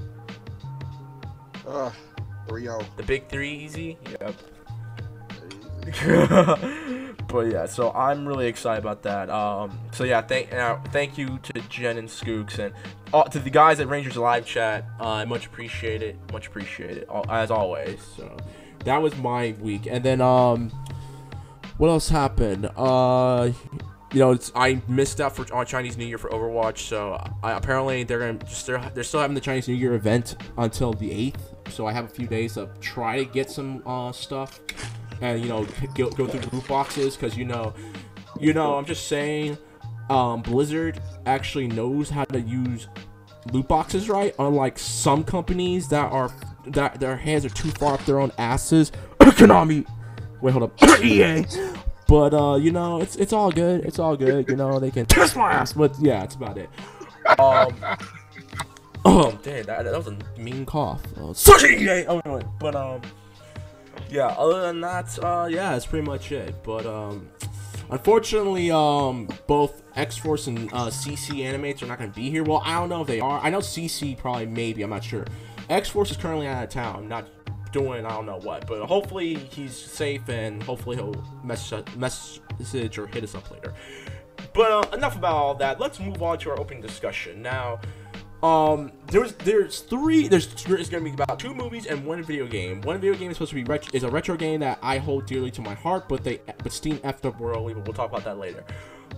Uh, 1.68 1.92
3 2.48 2.64
0. 2.64 2.86
The 2.98 3.04
big 3.04 3.28
three 3.28 3.52
easy? 3.52 3.98
Yep. 4.22 4.36
but 7.28 7.52
yeah, 7.52 7.66
so 7.66 7.92
I'm 7.92 8.28
really 8.28 8.48
excited 8.48 8.84
about 8.84 9.04
that. 9.04 9.30
Um, 9.30 9.78
so 9.92 10.04
yeah, 10.04 10.22
thank 10.22 10.54
uh, 10.54 10.78
thank 10.92 11.18
you 11.18 11.40
to 11.44 11.54
Jen 11.70 11.98
and 11.98 12.08
Skooks 12.08 12.60
and 12.60 12.74
uh, 13.14 13.24
to 13.24 13.40
the 13.40 13.50
guys 13.50 13.80
at 13.80 13.88
Rangers 13.88 14.18
Live 14.18 14.46
Chat. 14.46 14.86
Uh, 15.00 15.10
I 15.10 15.26
much 15.26 15.46
appreciate 15.46 16.02
it. 16.02 16.18
Much 16.32 16.48
appreciate 16.48 16.98
it 16.98 17.10
as 17.30 17.52
always. 17.52 18.00
So 18.16 18.36
that 18.86 19.02
was 19.02 19.16
my 19.18 19.56
week, 19.60 19.88
and 19.90 20.04
then 20.04 20.22
um, 20.22 20.72
what 21.78 21.90
else 21.90 22.10
happened? 22.10 22.70
Uh, 22.76 23.52
you 24.14 24.20
know, 24.20 24.38
I 24.56 24.82
missed 24.88 25.20
out 25.20 25.36
for 25.36 25.46
on 25.54 25.66
Chinese 25.66 25.98
New 25.98 26.06
Year 26.06 26.18
for 26.18 26.30
Overwatch, 26.30 26.78
so 26.78 27.22
I, 27.44 27.52
apparently 27.52 28.04
they're 28.04 28.20
gonna 28.20 28.46
just 28.46 28.66
they're, 28.66 28.80
they're 28.94 29.04
still 29.04 29.20
having 29.20 29.36
the 29.36 29.42
Chinese 29.42 29.68
New 29.68 29.74
Year 29.74 29.94
event 29.94 30.38
until 30.58 30.94
the 30.94 31.12
eighth. 31.12 31.54
So 31.70 31.86
I 31.86 31.92
have 31.92 32.06
a 32.06 32.10
few 32.10 32.26
days 32.26 32.54
to 32.54 32.70
try 32.80 33.18
to 33.18 33.26
get 33.26 33.50
some 33.50 33.84
uh, 33.86 34.14
stuff, 34.14 34.62
and 35.22 35.42
you 35.42 35.50
know 35.50 35.66
go, 35.94 36.10
go 36.12 36.28
through 36.28 36.42
the 36.42 36.56
loot 36.56 36.68
boxes 36.68 37.16
because 37.16 37.38
you 37.38 37.46
know, 37.46 37.74
you 38.40 38.54
know 38.54 38.76
I'm 38.76 38.86
just 38.86 39.08
saying, 39.08 39.58
um, 40.10 40.42
Blizzard 40.42 41.00
actually 41.26 41.68
knows 41.68 42.10
how 42.10 42.26
to 42.26 42.40
use 42.40 42.88
loot 43.52 43.68
boxes 43.68 44.10
right, 44.10 44.34
unlike 44.40 44.78
some 44.78 45.24
companies 45.24 45.88
that 45.90 46.12
are 46.12 46.32
that 46.68 47.00
their 47.00 47.16
hands 47.16 47.46
are 47.46 47.50
too 47.50 47.70
far 47.72 47.94
up 47.94 48.06
their 48.06 48.20
own 48.20 48.32
asses. 48.38 48.92
Konami, 49.20 49.86
wait, 50.42 50.52
hold 50.52 50.64
up, 50.64 51.02
EA. 51.04 51.46
But 52.08 52.34
uh, 52.34 52.56
you 52.56 52.72
know, 52.72 53.02
it's 53.02 53.16
it's 53.16 53.34
all 53.34 53.52
good. 53.52 53.86
It's 53.86 54.00
all 54.00 54.16
good. 54.16 54.48
You 54.48 54.56
know, 54.56 54.80
they 54.80 54.92
can 54.92 55.06
kiss 55.06 55.36
my 55.36 55.52
ass. 55.52 55.74
But 55.74 55.96
yeah, 56.00 56.20
that's 56.20 56.36
about 56.36 56.58
it. 56.58 56.70
Um. 57.40 57.76
Oh, 59.08 59.38
damn, 59.44 59.64
that, 59.66 59.84
that 59.84 59.94
was 59.96 60.08
a 60.08 60.42
mean 60.42 60.66
cough. 60.66 61.00
Uh, 61.16 61.32
such 61.32 61.64
a 61.64 61.68
EA. 61.68 62.08
Oh 62.08 62.24
no, 62.26 62.42
but 62.60 62.76
um, 62.76 63.02
yeah. 64.10 64.28
Other 64.28 64.62
than 64.62 64.82
that, 64.82 65.18
uh, 65.24 65.48
yeah, 65.50 65.72
that's 65.72 65.86
pretty 65.86 66.06
much 66.06 66.32
it. 66.32 66.56
But 66.64 66.86
um, 66.86 67.30
unfortunately, 67.90 68.72
um, 68.72 69.30
both 69.48 69.84
X 69.96 70.18
Force 70.18 70.48
and 70.48 70.72
uh, 70.74 70.88
CC 70.88 71.44
Animates 71.44 71.84
are 71.84 71.88
not 71.88 71.98
going 71.98 72.12
to 72.12 72.16
be 72.16 72.30
here. 72.30 72.44
Well, 72.44 72.62
I 72.66 72.80
don't 72.80 72.90
know 72.90 73.02
if 73.02 73.08
they 73.08 73.20
are. 73.20 73.40
I 73.40 73.50
know 73.50 73.60
CC 73.60 74.18
probably 74.18 74.46
maybe. 74.46 74.82
I'm 74.84 74.90
not 74.90 75.04
sure. 75.04 75.26
X 75.70 75.90
Force 75.90 76.12
is 76.12 76.18
currently 76.18 76.48
out 76.48 76.64
of 76.64 76.70
town, 76.70 77.08
not 77.08 77.28
doing 77.72 78.06
I 78.06 78.10
don't 78.10 78.26
know 78.26 78.40
what, 78.40 78.68
but 78.68 78.86
hopefully 78.86 79.36
he's 79.36 79.76
safe 79.76 80.30
and 80.30 80.64
hopefully 80.64 80.96
he'll 80.96 81.22
message 81.44 81.86
message 81.98 82.98
or 82.98 83.08
hit 83.08 83.24
us 83.24 83.36
up 83.36 83.52
later. 83.52 83.74
But 84.54 84.72
uh, 84.72 84.96
enough 84.96 85.18
about 85.18 85.36
all 85.36 85.56
that. 85.56 85.80
Let's 85.80 86.00
move 86.00 86.24
on 86.24 86.38
to 86.40 86.52
our 86.52 86.60
opening 86.60 86.82
discussion 86.82 87.42
now. 87.42 87.82
Um, 88.46 88.92
there's 89.08 89.34
there's 89.34 89.80
three 89.80 90.28
there's 90.28 90.48
there's 90.66 90.90
gonna 90.90 91.04
be 91.04 91.12
about 91.12 91.40
two 91.40 91.54
movies 91.56 91.88
and 91.88 92.06
one 92.06 92.22
video 92.24 92.46
game. 92.46 92.82
One 92.82 93.00
video 93.00 93.16
game 93.16 93.32
is 93.32 93.38
supposed 93.38 93.50
to 93.52 93.56
be 93.56 93.64
ret- 93.64 93.94
is 93.96 94.04
a 94.04 94.10
retro 94.10 94.36
game 94.36 94.60
that 94.60 94.78
I 94.84 95.00
hold 95.00 95.26
dearly 95.26 95.50
to 95.52 95.62
my 95.62 95.74
heart, 95.74 96.08
but 96.08 96.24
they 96.24 96.42
but 96.62 96.72
Steam 96.72 96.98
effed 97.00 97.26
up 97.26 97.40
royally. 97.40 97.74
But 97.74 97.86
we'll 97.86 97.94
talk 97.94 98.10
about 98.12 98.24
that 98.26 98.38
later. 98.38 98.64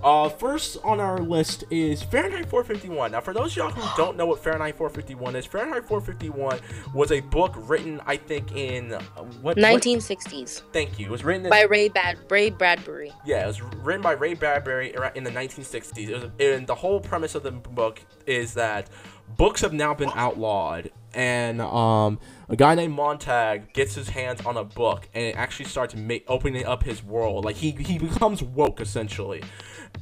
Uh, 0.03 0.29
first 0.29 0.77
on 0.84 1.00
our 1.00 1.17
list 1.17 1.63
is 1.72 2.03
Fahrenheit 2.03 2.48
451. 2.50 3.12
Now, 3.12 3.19
for 3.19 3.34
those 3.34 3.51
of 3.53 3.57
y'all 3.57 3.69
who 3.72 3.98
don't 3.98 4.15
know 4.15 4.27
what 4.27 4.43
Fahrenheit 4.43 4.77
451 4.77 5.36
is, 5.36 5.46
Fahrenheit 5.48 5.88
451 5.88 6.60
was 6.93 7.12
a 7.12 7.19
book 7.19 7.53
written, 7.55 8.00
I 8.05 8.15
think, 8.15 8.55
in 8.55 8.93
uh, 8.93 9.01
what? 9.41 9.57
what- 9.57 9.57
1960s 9.57 10.62
thank 10.72 11.00
you. 11.00 11.07
It 11.07 11.12
was 11.12 11.24
written 11.24 11.46
in, 11.46 11.50
by 11.50 11.63
Ray 11.63 11.89
Bad 11.89 12.19
Ray 12.29 12.51
Bradbury. 12.51 13.12
yeah, 13.25 13.43
it 13.43 13.48
was 13.48 13.62
written 13.62 14.03
by 14.03 14.12
Ray 14.12 14.36
Bradbury 14.36 14.93
in 15.15 15.24
the 15.24 15.31
1960s. 15.31 15.98
It 15.98 16.13
was, 16.13 16.31
and 16.39 16.67
the 16.67 16.75
whole 16.75 17.00
premise 17.00 17.34
of 17.34 17.41
the 17.41 17.51
book 17.51 18.00
is 18.27 18.53
that 18.53 18.89
books 19.36 19.62
have 19.62 19.74
now 19.74 19.93
been 19.93 20.12
outlawed, 20.15 20.91
and 21.13 21.62
um, 21.62 22.19
a 22.50 22.55
guy 22.55 22.75
named 22.75 22.93
Montag 22.93 23.74
gets 23.74 23.96
his 23.96 24.10
hands 24.10 24.46
on 24.46 24.55
a 24.55 24.63
book 24.63 25.07
and 25.13 25.24
it 25.25 25.36
actually 25.36 25.65
starts 25.65 25.96
ma- 25.96 26.15
opening 26.27 26.65
up 26.65 26.84
his 26.84 27.03
world. 27.03 27.43
Like 27.46 27.55
he 27.57 27.72
he 27.72 27.98
becomes 27.98 28.41
woke 28.43 28.79
essentially, 28.79 29.41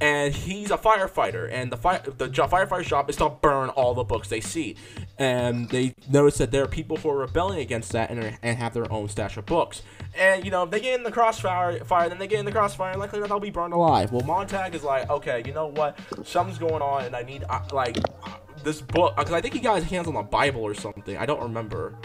and 0.02 0.34
he's 0.34 0.72
a 0.72 0.78
firefighter, 0.78 1.50
and 1.52 1.72
the 1.72 1.78
fire 1.78 2.02
the 2.06 2.28
jo- 2.28 2.48
firefighter's 2.48 2.88
job 2.88 3.10
is 3.10 3.16
to 3.18 3.30
burn 3.30 3.70
all 3.70 3.94
the 3.94 4.04
books 4.04 4.28
they 4.28 4.42
see, 4.42 4.76
and 5.18 5.70
they 5.70 5.96
notice 6.10 6.38
that 6.38 6.52
there 6.52 6.64
are 6.64 6.68
people 6.68 6.98
who 6.98 7.10
are 7.10 7.18
rebelling 7.20 7.60
against 7.60 7.92
that 7.94 8.10
and, 8.10 8.20
are- 8.24 8.38
and 8.44 8.58
have 8.58 8.74
their 8.74 8.92
own 8.92 9.08
stash 9.10 9.38
of 9.38 9.46
books. 9.46 9.82
And 10.18 10.44
you 10.46 10.52
know 10.52 10.64
if 10.64 10.72
they 10.72 10.80
get 10.80 10.98
in 10.98 11.04
the 11.04 11.12
crossfire, 11.12 11.84
fire, 11.86 12.10
then 12.10 12.20
they 12.20 12.28
get 12.28 12.40
in 12.40 12.46
the 12.46 12.52
crossfire, 12.52 12.92
and 12.92 13.00
likely 13.00 13.22
they'll 13.22 13.40
be 13.40 13.50
burned 13.52 13.74
alive. 13.74 14.12
Well, 14.12 14.26
Montag 14.26 14.76
is 14.76 14.84
like, 14.84 15.10
okay, 15.10 15.44
you 15.46 15.54
know 15.54 15.68
what? 15.68 15.98
Something's 16.24 16.58
going 16.60 16.82
on, 16.82 17.06
and 17.06 17.16
I 17.16 17.24
need 17.24 17.44
uh, 17.50 17.62
like 17.74 17.98
this 18.66 18.82
book 18.82 19.16
because 19.16 19.32
I 19.32 19.40
think 19.40 19.54
he 19.54 19.62
got 19.62 19.76
his 19.76 19.90
hands 19.90 20.08
on 20.08 20.16
the 20.16 20.24
Bible 20.24 20.62
or 20.62 20.74
something. 20.74 21.18
I 21.18 21.26
don't 21.26 21.42
remember. 21.42 21.96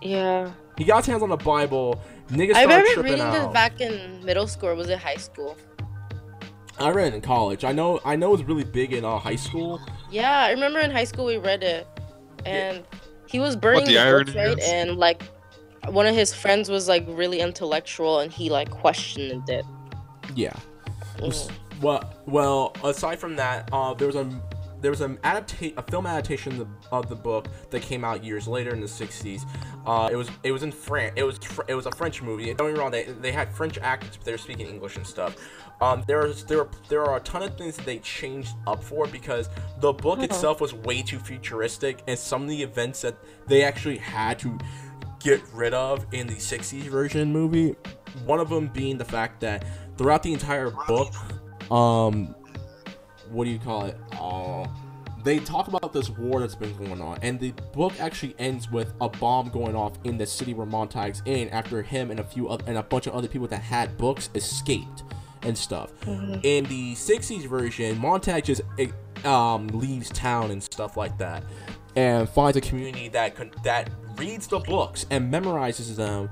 Yeah. 0.00 0.52
He 0.78 0.84
got 0.84 0.98
his 0.98 1.06
hands 1.06 1.22
on 1.22 1.28
the 1.28 1.36
Bible. 1.36 2.00
Niggas 2.28 2.54
I 2.54 2.62
started 2.62 2.68
remember 2.68 2.94
tripping 2.94 3.12
reading 3.12 3.30
this 3.32 3.42
out. 3.42 3.52
back 3.52 3.80
in 3.82 4.24
middle 4.24 4.46
school. 4.46 4.70
Or 4.70 4.74
was 4.74 4.88
it 4.88 4.98
high 4.98 5.16
school? 5.16 5.58
I 6.78 6.90
read 6.90 7.12
it 7.12 7.14
in 7.16 7.20
college. 7.20 7.64
I 7.64 7.72
know. 7.72 8.00
I 8.04 8.16
know 8.16 8.28
it 8.28 8.38
was 8.38 8.44
really 8.44 8.64
big 8.64 8.94
in 8.94 9.04
uh, 9.04 9.18
high 9.18 9.36
school. 9.36 9.80
Yeah, 10.10 10.44
I 10.44 10.50
remember 10.52 10.78
in 10.78 10.90
high 10.90 11.04
school 11.04 11.26
we 11.26 11.36
read 11.36 11.62
it, 11.62 11.86
and 12.46 12.82
he 13.26 13.38
was 13.38 13.54
burning 13.54 13.84
the 13.84 13.92
the, 13.92 13.98
irony 13.98 14.32
books, 14.32 14.36
right? 14.36 14.60
And 14.62 14.96
like, 14.96 15.22
one 15.88 16.06
of 16.06 16.14
his 16.14 16.32
friends 16.32 16.70
was 16.70 16.88
like 16.88 17.04
really 17.06 17.40
intellectual, 17.40 18.20
and 18.20 18.32
he 18.32 18.48
like 18.48 18.70
questioned 18.70 19.48
it. 19.50 19.66
Yeah. 20.34 20.54
Mhm. 21.18 21.50
Well, 21.82 22.14
well. 22.24 22.74
Aside 22.82 23.18
from 23.18 23.36
that, 23.36 23.68
uh, 23.72 23.92
there 23.92 24.06
was 24.06 24.16
a 24.16 24.24
there 24.80 24.90
was 24.90 25.00
an 25.00 25.16
adapta- 25.18 25.76
a 25.76 25.82
film 25.82 26.06
adaptation 26.06 26.52
of 26.52 26.58
the, 26.58 26.68
of 26.92 27.08
the 27.08 27.16
book 27.16 27.46
that 27.70 27.82
came 27.82 28.04
out 28.04 28.24
years 28.24 28.46
later 28.48 28.70
in 28.72 28.80
the 28.80 28.86
'60s. 28.86 29.44
Uh, 29.86 30.08
it 30.10 30.16
was 30.16 30.30
it 30.42 30.52
was 30.52 30.62
in 30.62 30.72
France. 30.72 31.12
It 31.16 31.24
was 31.24 31.38
fr- 31.38 31.62
it 31.68 31.74
was 31.74 31.86
a 31.86 31.92
French 31.92 32.22
movie. 32.22 32.46
Don't 32.54 32.68
get 32.68 32.74
me 32.74 32.78
wrong. 32.80 32.90
They, 32.90 33.04
they 33.04 33.32
had 33.32 33.52
French 33.52 33.78
actors, 33.78 34.16
but 34.16 34.24
they 34.24 34.32
were 34.32 34.38
speaking 34.38 34.66
English 34.66 34.96
and 34.96 35.06
stuff. 35.06 35.36
Um, 35.80 36.04
there's 36.06 36.44
there 36.44 36.60
are, 36.60 36.68
there 36.88 37.02
are 37.04 37.16
a 37.16 37.20
ton 37.20 37.42
of 37.42 37.56
things 37.56 37.76
that 37.76 37.86
they 37.86 37.98
changed 37.98 38.54
up 38.66 38.82
for 38.82 39.06
because 39.06 39.48
the 39.80 39.92
book 39.92 40.18
Uh-huh. 40.18 40.24
itself 40.24 40.60
was 40.60 40.74
way 40.74 41.02
too 41.02 41.18
futuristic, 41.18 42.02
and 42.06 42.18
some 42.18 42.42
of 42.42 42.48
the 42.48 42.62
events 42.62 43.00
that 43.02 43.16
they 43.46 43.62
actually 43.62 43.96
had 43.98 44.38
to 44.40 44.58
get 45.20 45.40
rid 45.52 45.74
of 45.74 46.06
in 46.12 46.26
the 46.26 46.34
60s 46.34 46.82
version 46.84 47.30
movie. 47.32 47.76
One 48.24 48.40
of 48.40 48.48
them 48.48 48.68
being 48.68 48.96
the 48.98 49.04
fact 49.04 49.40
that 49.40 49.64
throughout 49.98 50.22
the 50.22 50.32
entire 50.32 50.70
book, 50.70 51.12
um, 51.70 52.34
what 53.30 53.44
do 53.44 53.50
you 53.50 53.58
call 53.58 53.84
it? 53.86 53.98
Uh, 54.12 54.66
they 55.22 55.38
talk 55.38 55.68
about 55.68 55.92
this 55.92 56.08
war 56.08 56.40
that's 56.40 56.54
been 56.54 56.74
going 56.76 57.00
on, 57.00 57.18
and 57.22 57.38
the 57.38 57.52
book 57.72 57.92
actually 58.00 58.34
ends 58.38 58.70
with 58.70 58.92
a 59.00 59.08
bomb 59.08 59.50
going 59.50 59.76
off 59.76 59.98
in 60.04 60.16
the 60.16 60.26
city 60.26 60.54
where 60.54 60.66
Montag's 60.66 61.22
in 61.26 61.48
after 61.50 61.82
him 61.82 62.10
and 62.10 62.20
a 62.20 62.24
few 62.24 62.48
oth- 62.48 62.66
and 62.66 62.78
a 62.78 62.82
bunch 62.82 63.06
of 63.06 63.14
other 63.14 63.28
people 63.28 63.46
that 63.48 63.60
had 63.60 63.96
books 63.98 64.30
escaped 64.34 65.02
and 65.42 65.56
stuff. 65.56 65.90
In 66.06 66.64
the 66.64 66.94
60s 66.94 67.46
version, 67.46 67.98
Montag 67.98 68.44
just 68.44 68.62
eh, 68.78 68.88
um, 69.24 69.68
leaves 69.68 70.08
town 70.10 70.50
and 70.50 70.62
stuff 70.62 70.96
like 70.96 71.16
that, 71.18 71.44
and 71.96 72.28
finds 72.28 72.56
a 72.56 72.60
community 72.60 73.08
that 73.08 73.36
con- 73.36 73.52
that 73.64 73.90
reads 74.16 74.46
the 74.46 74.58
books 74.60 75.06
and 75.10 75.32
memorizes 75.32 75.96
them 75.96 76.30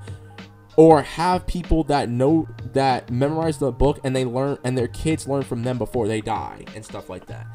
or 0.79 1.01
have 1.01 1.45
people 1.45 1.83
that 1.83 2.07
know 2.07 2.47
that 2.71 3.11
memorize 3.11 3.57
the 3.57 3.69
book 3.69 3.99
and 4.05 4.15
they 4.15 4.23
learn 4.23 4.57
and 4.63 4.77
their 4.77 4.87
kids 4.87 5.27
learn 5.27 5.43
from 5.43 5.61
them 5.61 5.77
before 5.77 6.07
they 6.07 6.21
die 6.21 6.63
and 6.73 6.85
stuff 6.85 7.09
like 7.09 7.25
that 7.25 7.45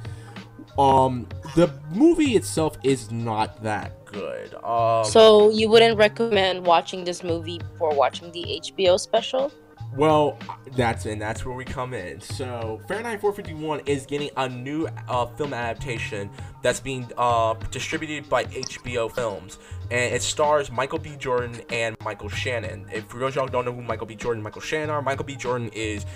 um 0.78 1.26
the 1.56 1.72
movie 1.94 2.36
itself 2.36 2.76
is 2.84 3.10
not 3.10 3.62
that 3.62 4.04
good 4.04 4.52
um 4.62 5.06
So 5.06 5.48
you 5.48 5.70
wouldn't 5.70 5.96
recommend 5.96 6.66
watching 6.66 7.02
this 7.04 7.24
movie 7.24 7.56
before 7.58 7.94
watching 7.94 8.30
the 8.32 8.60
HBO 8.60 9.00
special? 9.00 9.50
Well 9.96 10.38
that's 10.76 11.06
and 11.06 11.20
that's 11.20 11.44
where 11.44 11.54
we 11.54 11.64
come 11.64 11.94
in. 11.94 12.20
So 12.20 12.80
fahrenheit 12.88 13.20
451 13.20 13.80
is 13.86 14.06
getting 14.06 14.30
a 14.36 14.48
new 14.48 14.88
uh, 15.08 15.26
film 15.26 15.52
adaptation 15.52 16.30
that's 16.62 16.80
being 16.80 17.10
uh, 17.16 17.54
distributed 17.70 18.28
by 18.28 18.44
hbo 18.44 19.12
films. 19.12 19.58
And 19.90 20.14
it 20.14 20.22
stars 20.22 20.70
michael 20.70 20.98
b. 20.98 21.16
Jordan 21.16 21.60
and 21.70 21.96
michael 22.02 22.28
shannon. 22.28 22.86
If 22.92 23.06
for 23.06 23.18
those 23.18 23.34
y'all 23.34 23.46
don't 23.46 23.64
know 23.64 23.72
who 23.72 23.82
michael 23.82 24.06
b. 24.06 24.14
Jordan 24.14 24.38
and 24.38 24.44
michael 24.44 24.62
shannon 24.62 24.90
are 24.90 25.02
michael 25.02 25.24
b. 25.24 25.36
Jordan 25.36 25.70
is 25.72 26.06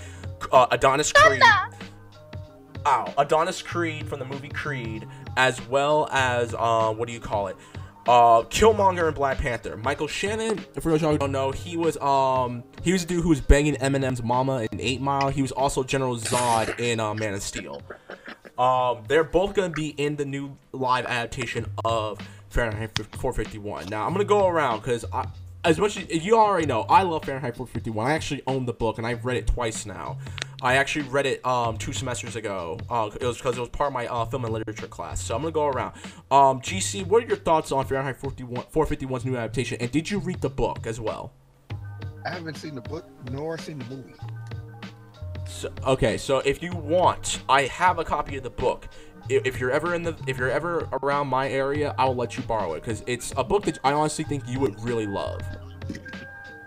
uh, 0.52 0.66
adonis 0.70 1.12
creed. 1.12 1.42
Ow, 2.86 3.12
Adonis 3.18 3.60
Creed 3.60 4.08
from 4.08 4.18
the 4.18 4.24
movie 4.24 4.48
Creed, 4.48 5.06
as 5.36 5.60
well 5.68 6.08
as 6.10 6.54
uh, 6.56 6.92
what 6.92 7.06
do 7.06 7.12
you 7.12 7.20
call 7.20 7.48
it? 7.48 7.56
Uh, 8.06 8.42
Killmonger 8.44 9.08
and 9.08 9.14
Black 9.14 9.38
Panther. 9.38 9.76
Michael 9.76 10.06
Shannon, 10.06 10.58
for 10.80 10.90
those 10.90 11.02
y'all 11.02 11.12
who 11.12 11.18
don't 11.18 11.32
know, 11.32 11.50
he 11.50 11.76
was 11.76 11.96
um 11.98 12.64
he 12.82 12.92
was 12.92 13.02
the 13.02 13.08
dude 13.14 13.22
who 13.22 13.28
was 13.28 13.40
banging 13.40 13.74
Eminem's 13.76 14.22
mama 14.22 14.66
in 14.72 14.80
Eight 14.80 15.00
Mile. 15.00 15.28
He 15.28 15.42
was 15.42 15.52
also 15.52 15.82
General 15.82 16.16
Zod 16.16 16.78
in 16.80 17.00
uh, 17.00 17.12
Man 17.14 17.34
of 17.34 17.42
Steel. 17.42 17.82
Um, 18.56 19.04
they're 19.08 19.24
both 19.24 19.54
gonna 19.54 19.70
be 19.70 19.88
in 19.88 20.16
the 20.16 20.24
new 20.24 20.56
live 20.72 21.04
adaptation 21.04 21.66
of 21.84 22.18
Fahrenheit 22.48 22.96
451. 22.96 23.86
Now 23.86 24.06
I'm 24.06 24.12
gonna 24.12 24.24
go 24.24 24.46
around 24.46 24.78
because 24.78 25.04
I. 25.12 25.26
As 25.68 25.78
much 25.78 25.98
as 25.98 26.24
you 26.24 26.34
already 26.34 26.66
know, 26.66 26.86
I 26.88 27.02
love 27.02 27.26
Fahrenheit 27.26 27.54
451. 27.54 28.06
I 28.06 28.14
actually 28.14 28.40
own 28.46 28.64
the 28.64 28.72
book 28.72 28.96
and 28.96 29.06
I've 29.06 29.26
read 29.26 29.36
it 29.36 29.46
twice 29.46 29.84
now. 29.84 30.16
I 30.62 30.76
actually 30.76 31.06
read 31.08 31.26
it 31.26 31.44
um, 31.44 31.76
two 31.76 31.92
semesters 31.92 32.36
ago. 32.36 32.78
Uh, 32.88 33.10
it 33.20 33.26
was 33.26 33.36
because 33.36 33.58
it 33.58 33.60
was 33.60 33.68
part 33.68 33.88
of 33.88 33.92
my 33.92 34.06
uh, 34.06 34.24
film 34.24 34.46
and 34.46 34.54
literature 34.54 34.86
class. 34.86 35.22
So 35.22 35.36
I'm 35.36 35.42
gonna 35.42 35.52
go 35.52 35.66
around. 35.66 35.92
Um, 36.30 36.62
GC, 36.62 37.06
what 37.06 37.22
are 37.22 37.26
your 37.26 37.36
thoughts 37.36 37.70
on 37.70 37.84
Fahrenheit 37.84 38.16
451, 38.16 38.64
451's 38.72 39.26
new 39.26 39.36
adaptation? 39.36 39.76
And 39.82 39.90
did 39.90 40.10
you 40.10 40.20
read 40.20 40.40
the 40.40 40.48
book 40.48 40.86
as 40.86 41.00
well? 41.00 41.34
I 42.24 42.30
haven't 42.30 42.56
seen 42.56 42.74
the 42.74 42.80
book 42.80 43.04
nor 43.30 43.58
seen 43.58 43.78
the 43.78 43.84
movie. 43.94 44.14
So, 45.46 45.70
okay, 45.86 46.16
so 46.16 46.38
if 46.38 46.62
you 46.62 46.72
want, 46.72 47.42
I 47.46 47.62
have 47.64 47.98
a 47.98 48.04
copy 48.04 48.38
of 48.38 48.42
the 48.42 48.48
book. 48.48 48.88
I- 49.30 49.40
If 49.44 49.60
you're 49.60 49.70
ever 49.70 49.94
in 49.94 50.02
the, 50.02 50.16
if 50.26 50.38
you're 50.38 50.50
ever 50.50 50.88
around 51.02 51.28
my 51.28 51.48
area, 51.48 51.94
I'll 51.98 52.14
let 52.14 52.36
you 52.36 52.42
borrow 52.44 52.74
it 52.74 52.80
because 52.82 53.02
it's 53.06 53.32
a 53.36 53.44
book 53.44 53.64
that 53.64 53.78
I 53.84 53.92
honestly 53.92 54.24
think 54.24 54.44
you 54.48 54.58
would 54.60 54.82
really 54.82 55.06
love. 55.06 55.40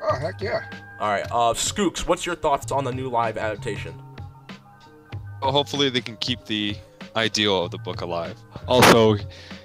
Oh 0.04 0.16
heck 0.16 0.42
yeah! 0.42 0.62
All 1.00 1.10
right, 1.10 1.26
uh, 1.32 1.54
Skooks, 1.54 2.06
what's 2.08 2.26
your 2.26 2.36
thoughts 2.36 2.72
on 2.72 2.84
the 2.84 2.92
new 2.92 3.10
live 3.10 3.38
adaptation? 3.38 3.94
Well, 5.42 5.52
hopefully 5.52 5.90
they 5.90 6.02
can 6.02 6.18
keep 6.18 6.46
the 6.46 6.76
ideal 7.16 7.64
of 7.66 7.72
the 7.72 7.78
book 7.80 8.02
alive. 8.02 8.38
Also, 8.68 9.18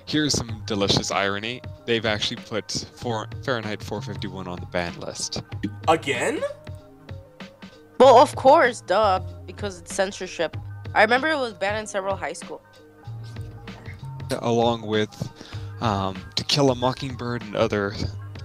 here's 0.06 0.32
some 0.34 0.62
delicious 0.66 1.10
irony. 1.10 1.60
They've 1.84 2.06
actually 2.06 2.36
put 2.42 2.70
four, 2.96 3.28
Fahrenheit 3.44 3.82
451 3.82 4.48
on 4.48 4.58
the 4.58 4.66
ban 4.66 4.98
list. 5.00 5.42
Again? 5.88 6.42
Well, 7.98 8.16
of 8.18 8.34
course, 8.36 8.80
duh, 8.80 9.20
because 9.46 9.78
it's 9.80 9.94
censorship. 9.94 10.56
I 10.94 11.02
remember 11.02 11.28
it 11.28 11.36
was 11.38 11.52
banned 11.52 11.78
in 11.78 11.86
several 11.86 12.16
high 12.16 12.32
school. 12.32 12.62
Along 14.30 14.82
with 14.82 15.30
um, 15.80 16.16
To 16.34 16.44
Kill 16.44 16.70
a 16.70 16.74
Mockingbird 16.74 17.42
and 17.42 17.56
other 17.56 17.94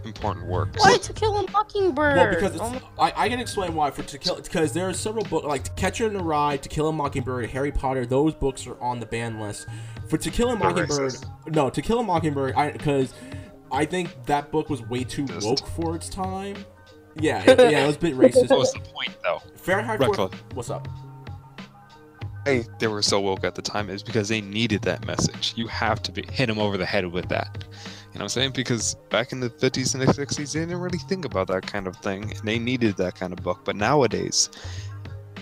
important 0.05 0.47
works. 0.47 0.79
Why 0.79 0.97
to 0.97 1.13
kill 1.13 1.37
a 1.37 1.51
mockingbird? 1.51 2.15
Well, 2.17 2.29
because 2.29 2.55
it's, 2.55 2.61
Oh 2.63 2.81
I, 2.99 3.13
I 3.15 3.29
can 3.29 3.39
explain 3.39 3.73
why. 3.73 3.91
For 3.91 4.03
to 4.03 4.17
kill, 4.17 4.35
because 4.35 4.73
there 4.73 4.87
are 4.89 4.93
several 4.93 5.23
books 5.25 5.45
like 5.45 5.63
To 5.63 5.71
Catcher 5.71 6.07
in 6.07 6.13
the 6.13 6.23
Rye, 6.23 6.57
To 6.57 6.69
Kill 6.69 6.87
a 6.87 6.93
Mockingbird, 6.93 7.49
Harry 7.49 7.71
Potter. 7.71 8.05
Those 8.05 8.33
books 8.33 8.65
are 8.67 8.79
on 8.81 8.99
the 8.99 9.05
ban 9.05 9.39
list. 9.39 9.67
For 10.09 10.17
To 10.17 10.29
Kill 10.31 10.49
a 10.49 10.55
Mockingbird, 10.55 11.15
no, 11.47 11.69
To 11.69 11.81
Kill 11.81 11.99
a 11.99 12.03
Mockingbird, 12.03 12.55
because 12.73 13.13
I 13.71 13.85
think 13.85 14.25
that 14.25 14.51
book 14.51 14.69
was 14.69 14.81
way 14.81 15.03
too 15.03 15.25
Just- 15.25 15.45
woke 15.45 15.67
for 15.67 15.95
its 15.95 16.09
time. 16.09 16.57
Yeah, 17.19 17.43
it, 17.45 17.59
yeah, 17.71 17.83
it 17.83 17.87
was 17.87 17.97
a 17.97 17.99
bit 17.99 18.15
racist. 18.15 18.49
What 18.49 18.59
was 18.59 18.73
the 18.73 18.79
point, 18.79 19.15
though? 19.21 19.41
Fahrenheit 19.57 19.99
4, 20.01 20.29
what's 20.53 20.69
up? 20.69 20.87
Why 22.45 22.65
they 22.79 22.87
were 22.87 23.01
so 23.01 23.19
woke 23.19 23.43
at 23.43 23.55
the 23.55 23.61
time 23.61 23.89
is 23.89 24.03
because 24.03 24.29
they 24.29 24.41
needed 24.41 24.81
that 24.83 25.05
message. 25.05 25.53
You 25.55 25.67
have 25.67 26.01
to 26.03 26.11
be, 26.11 26.23
hit 26.31 26.47
them 26.47 26.59
over 26.59 26.77
the 26.77 26.85
head 26.85 27.05
with 27.11 27.29
that. 27.29 27.63
You 28.13 28.19
know 28.19 28.23
what 28.23 28.23
I'm 28.23 28.29
saying? 28.29 28.51
Because 28.51 28.95
back 29.09 29.31
in 29.31 29.39
the 29.39 29.49
50s 29.49 29.93
and 29.93 30.01
the 30.01 30.07
60s, 30.07 30.53
they 30.53 30.59
didn't 30.59 30.79
really 30.79 30.97
think 30.97 31.23
about 31.25 31.47
that 31.47 31.65
kind 31.65 31.87
of 31.87 31.95
thing. 31.97 32.23
And 32.37 32.47
they 32.47 32.59
needed 32.59 32.97
that 32.97 33.15
kind 33.15 33.31
of 33.31 33.39
book. 33.41 33.61
But 33.63 33.75
nowadays, 33.77 34.49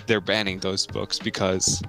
they're 0.06 0.22
banning 0.22 0.60
those 0.60 0.86
books 0.86 1.18
because, 1.18 1.82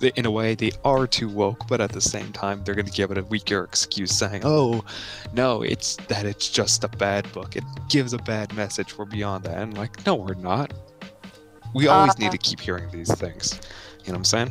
they, 0.00 0.10
in 0.16 0.26
a 0.26 0.30
way, 0.32 0.56
they 0.56 0.72
are 0.84 1.06
too 1.06 1.28
woke. 1.28 1.68
But 1.68 1.80
at 1.80 1.92
the 1.92 2.00
same 2.00 2.32
time, 2.32 2.64
they're 2.64 2.74
going 2.74 2.86
to 2.86 2.92
give 2.92 3.12
it 3.12 3.18
a 3.18 3.22
weaker 3.24 3.62
excuse 3.62 4.10
saying, 4.12 4.42
oh, 4.44 4.84
no, 5.32 5.62
it's 5.62 5.94
that 6.08 6.26
it's 6.26 6.48
just 6.50 6.82
a 6.82 6.88
bad 6.88 7.30
book. 7.32 7.54
It 7.54 7.64
gives 7.88 8.12
a 8.14 8.18
bad 8.18 8.52
message. 8.56 8.98
We're 8.98 9.04
beyond 9.04 9.44
that. 9.44 9.58
And 9.58 9.76
like, 9.78 10.04
no, 10.04 10.16
we're 10.16 10.34
not. 10.34 10.72
We 11.72 11.86
always 11.86 12.18
need 12.18 12.28
Uh. 12.28 12.32
to 12.32 12.38
keep 12.38 12.58
hearing 12.60 12.90
these 12.90 13.14
things. 13.14 13.60
You 14.04 14.12
know 14.12 14.18
what 14.18 14.18
I'm 14.18 14.24
saying? 14.24 14.50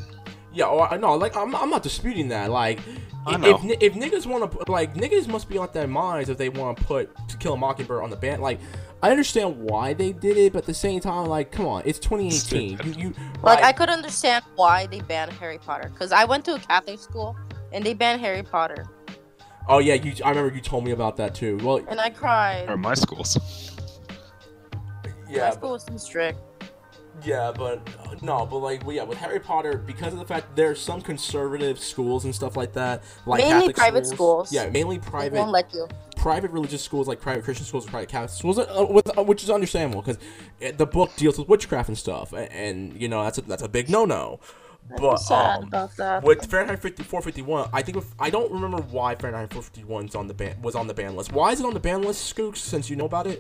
Yeah, 0.54 0.66
oh, 0.66 0.82
I 0.82 0.98
know. 0.98 1.16
Like, 1.16 1.36
I'm, 1.36 1.56
I'm 1.56 1.70
not 1.70 1.84
disputing 1.84 2.28
that. 2.30 2.52
Like, 2.52 2.80
I 3.26 3.36
if, 3.36 3.42
know. 3.42 3.72
if, 3.72 3.82
if 3.82 3.94
niggas 3.94 4.26
want 4.26 4.52
to, 4.52 4.72
like, 4.72 4.94
niggas 4.94 5.28
must 5.28 5.50
be 5.50 5.58
on 5.58 5.70
their 5.74 5.88
minds 5.88 6.30
if 6.30 6.38
they 6.38 6.50
want 6.50 6.78
to 6.78 6.84
put 6.84 7.16
To 7.30 7.38
Kill 7.38 7.54
a 7.54 7.58
Mockingbird 7.58 8.04
on 8.04 8.10
the 8.10 8.16
band. 8.16 8.42
Like, 8.42 8.60
I 9.02 9.10
understand 9.10 9.58
why 9.58 9.94
they 9.94 10.14
did 10.14 10.38
it, 10.38 10.54
but 10.54 10.60
at 10.60 10.66
the 10.66 10.74
same 10.74 11.00
time, 11.00 11.26
like, 11.28 11.52
come 11.52 11.66
on, 11.66 11.84
it's 11.86 12.00
2018. 12.00 12.78
Stupid. 12.78 12.96
You, 12.96 13.10
you, 13.10 13.14
Like 13.42 13.60
right? 13.60 13.64
I 13.66 13.72
could 13.74 13.90
understand 13.90 14.46
why 14.56 14.86
they 14.88 15.02
banned 15.02 15.32
Harry 15.34 15.58
Potter 15.58 15.90
because 15.90 16.12
I 16.12 16.26
went 16.26 16.46
to 16.46 16.56
a 16.56 16.60
Catholic 16.60 17.00
school 17.00 17.36
and 17.72 17.84
they 17.84 17.94
banned 17.94 18.22
Harry 18.22 18.44
Potter 18.44 18.88
Oh 19.68 19.80
yeah, 19.80 19.94
you. 19.94 20.14
I 20.24 20.30
remember 20.30 20.54
you 20.54 20.62
told 20.62 20.84
me 20.84 20.92
about 20.92 21.16
that 21.18 21.36
too. 21.36 21.58
Well, 21.64 21.80
and 21.88 22.00
I 22.00 22.10
cried. 22.10 22.70
Or 22.70 22.78
my 22.78 22.94
schools. 22.96 23.38
Yeah, 25.04 25.10
My 25.10 25.36
yeah, 25.36 25.50
school 25.52 25.72
was 25.72 25.86
too 25.86 25.98
strict. 25.98 26.38
Yeah, 27.26 27.52
but 27.56 27.88
uh, 28.06 28.16
no, 28.22 28.46
but 28.46 28.58
like, 28.58 28.86
well, 28.86 28.96
yeah, 28.96 29.04
with 29.04 29.18
Harry 29.18 29.40
Potter, 29.40 29.78
because 29.78 30.14
of 30.14 30.20
the 30.20 30.26
fact 30.26 30.56
there's 30.56 30.80
some 30.82 31.02
conservative 31.02 31.80
schools 31.80 32.26
and 32.26 32.34
stuff 32.36 32.58
like 32.58 32.74
that, 32.74 33.04
like 33.26 33.40
Mainly 33.40 33.60
Catholic 33.60 33.76
private 33.76 34.06
schools. 34.08 34.52
Yeah, 34.52 34.70
mainly 34.70 34.98
They 34.98 35.10
private, 35.10 35.38
won't 35.38 35.52
let 35.52 35.74
you. 35.74 35.88
private 36.18 36.52
religious 36.52 36.82
schools, 36.82 37.08
like 37.08 37.22
private 37.22 37.44
Christian 37.44 37.66
schools, 37.66 37.86
private 37.86 38.10
Catholic 38.10 38.32
schools, 38.32 38.60
uh, 38.60 38.86
with, 38.90 39.18
uh, 39.18 39.24
which 39.24 39.44
is 39.44 39.50
understandable 39.50 40.02
because 40.02 40.18
the 40.78 40.86
book 40.86 41.12
deals 41.16 41.38
with 41.38 41.48
witchcraft 41.48 41.90
and 41.90 41.98
stuff, 41.98 42.34
and, 42.34 42.52
and 42.52 43.02
you 43.02 43.08
know 43.08 43.24
that's 43.24 43.38
a, 43.38 43.42
that's 43.42 43.64
a 43.64 43.70
big 43.70 43.90
no-no. 43.90 44.40
But 44.98 45.12
I'm 45.12 45.18
sad 45.18 45.58
um, 45.60 45.64
about 45.70 45.96
that. 45.96 46.24
with 46.24 46.46
Fahrenheit 46.46 46.82
50, 46.82 47.04
451, 47.04 47.70
I 47.72 47.82
think 47.82 47.98
if, 48.00 48.06
I 48.20 48.30
don't 48.30 48.52
remember 48.52 48.82
why 48.82 49.16
Fahrenheit 49.16 49.50
451 49.54 50.08
is 50.08 50.16
on 50.16 50.28
the 50.28 50.34
ban 50.34 50.62
was 50.62 50.76
on 50.76 50.88
the 50.88 50.94
ban 50.94 51.16
list. 51.16 51.32
Why 51.32 51.54
is 51.54 51.62
it 51.62 51.66
on 51.66 51.74
the 51.74 51.80
ban 51.80 52.02
list, 52.02 52.36
Skooks? 52.36 52.58
Since 52.58 52.90
you 52.90 52.98
know 52.98 53.06
about 53.06 53.28
it. 53.28 53.40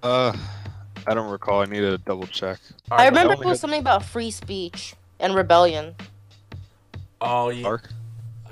Uh, 0.00 0.36
I 1.08 1.14
don't 1.14 1.30
recall. 1.30 1.62
I 1.62 1.64
need 1.66 1.80
to 1.80 1.98
double 1.98 2.26
check. 2.26 2.58
All 2.90 2.98
I 3.00 3.06
remember 3.08 3.32
only 3.34 3.44
it 3.46 3.48
was 3.48 3.58
had- 3.58 3.60
something 3.62 3.80
about 3.80 4.04
free 4.04 4.30
speech 4.30 4.94
and 5.20 5.34
rebellion. 5.34 5.94
Oh 7.20 7.48
yeah. 7.50 7.62
Dark. 7.62 7.88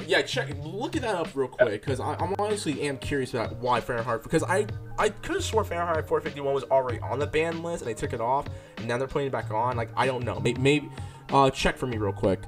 Yeah, 0.07 0.23
check. 0.23 0.49
Look 0.63 0.95
at 0.95 1.03
that 1.03 1.15
up 1.15 1.29
real 1.35 1.49
quick, 1.49 1.81
because 1.83 2.01
I'm 2.01 2.35
honestly 2.39 2.83
am 2.83 2.99
curious 2.99 3.33
about 3.33 3.57
why 3.57 3.81
Fahrenheit. 3.81 4.23
Because 4.23 4.43
I 4.43 4.67
I 4.99 5.09
could 5.09 5.37
have 5.37 5.45
swore 5.45 5.65
Fahrenheit 5.65 6.07
451 6.07 6.53
was 6.55 6.65
already 6.65 6.99
on 7.01 7.19
the 7.19 7.27
ban 7.27 7.63
list 7.63 7.83
and 7.83 7.89
they 7.89 7.95
took 7.99 8.13
it 8.13 8.21
off, 8.21 8.47
and 8.77 8.87
now 8.87 8.99
they're 8.99 9.09
putting 9.09 9.29
it 9.29 9.33
back 9.33 9.51
on. 9.51 9.77
Like 9.77 9.89
I 9.97 10.07
don't 10.07 10.25
know. 10.25 10.39
Maybe, 10.41 10.61
maybe 10.61 10.91
uh, 11.33 11.51
check 11.51 11.77
for 11.79 11.87
me 11.87 11.97
real 11.97 12.13
quick. 12.13 12.41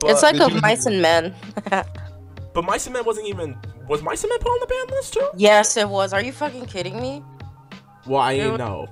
But, 0.00 0.10
it's 0.10 0.22
like 0.22 0.34
did 0.34 0.42
a 0.50 0.54
you- 0.54 0.60
mice 0.60 0.86
and 0.86 1.00
men. 1.00 1.34
but 1.70 2.64
Mice 2.64 2.86
and 2.86 2.94
Men 2.94 3.04
wasn't 3.04 3.28
even 3.28 3.56
was 3.88 4.02
Mice 4.02 4.24
and 4.24 4.30
Men 4.30 4.38
put 4.40 4.48
on 4.48 4.60
the 4.60 4.66
ban 4.66 4.96
list 4.96 5.14
too? 5.14 5.28
yes, 5.36 5.76
it 5.76 5.88
was. 5.88 6.12
Are 6.12 6.20
you 6.22 6.32
fucking 6.32 6.66
kidding 6.66 7.00
me? 7.00 7.22
Well, 8.06 8.20
I 8.20 8.32
Yeah. 8.32 8.48
ain't 8.48 8.58
know. 8.58 8.86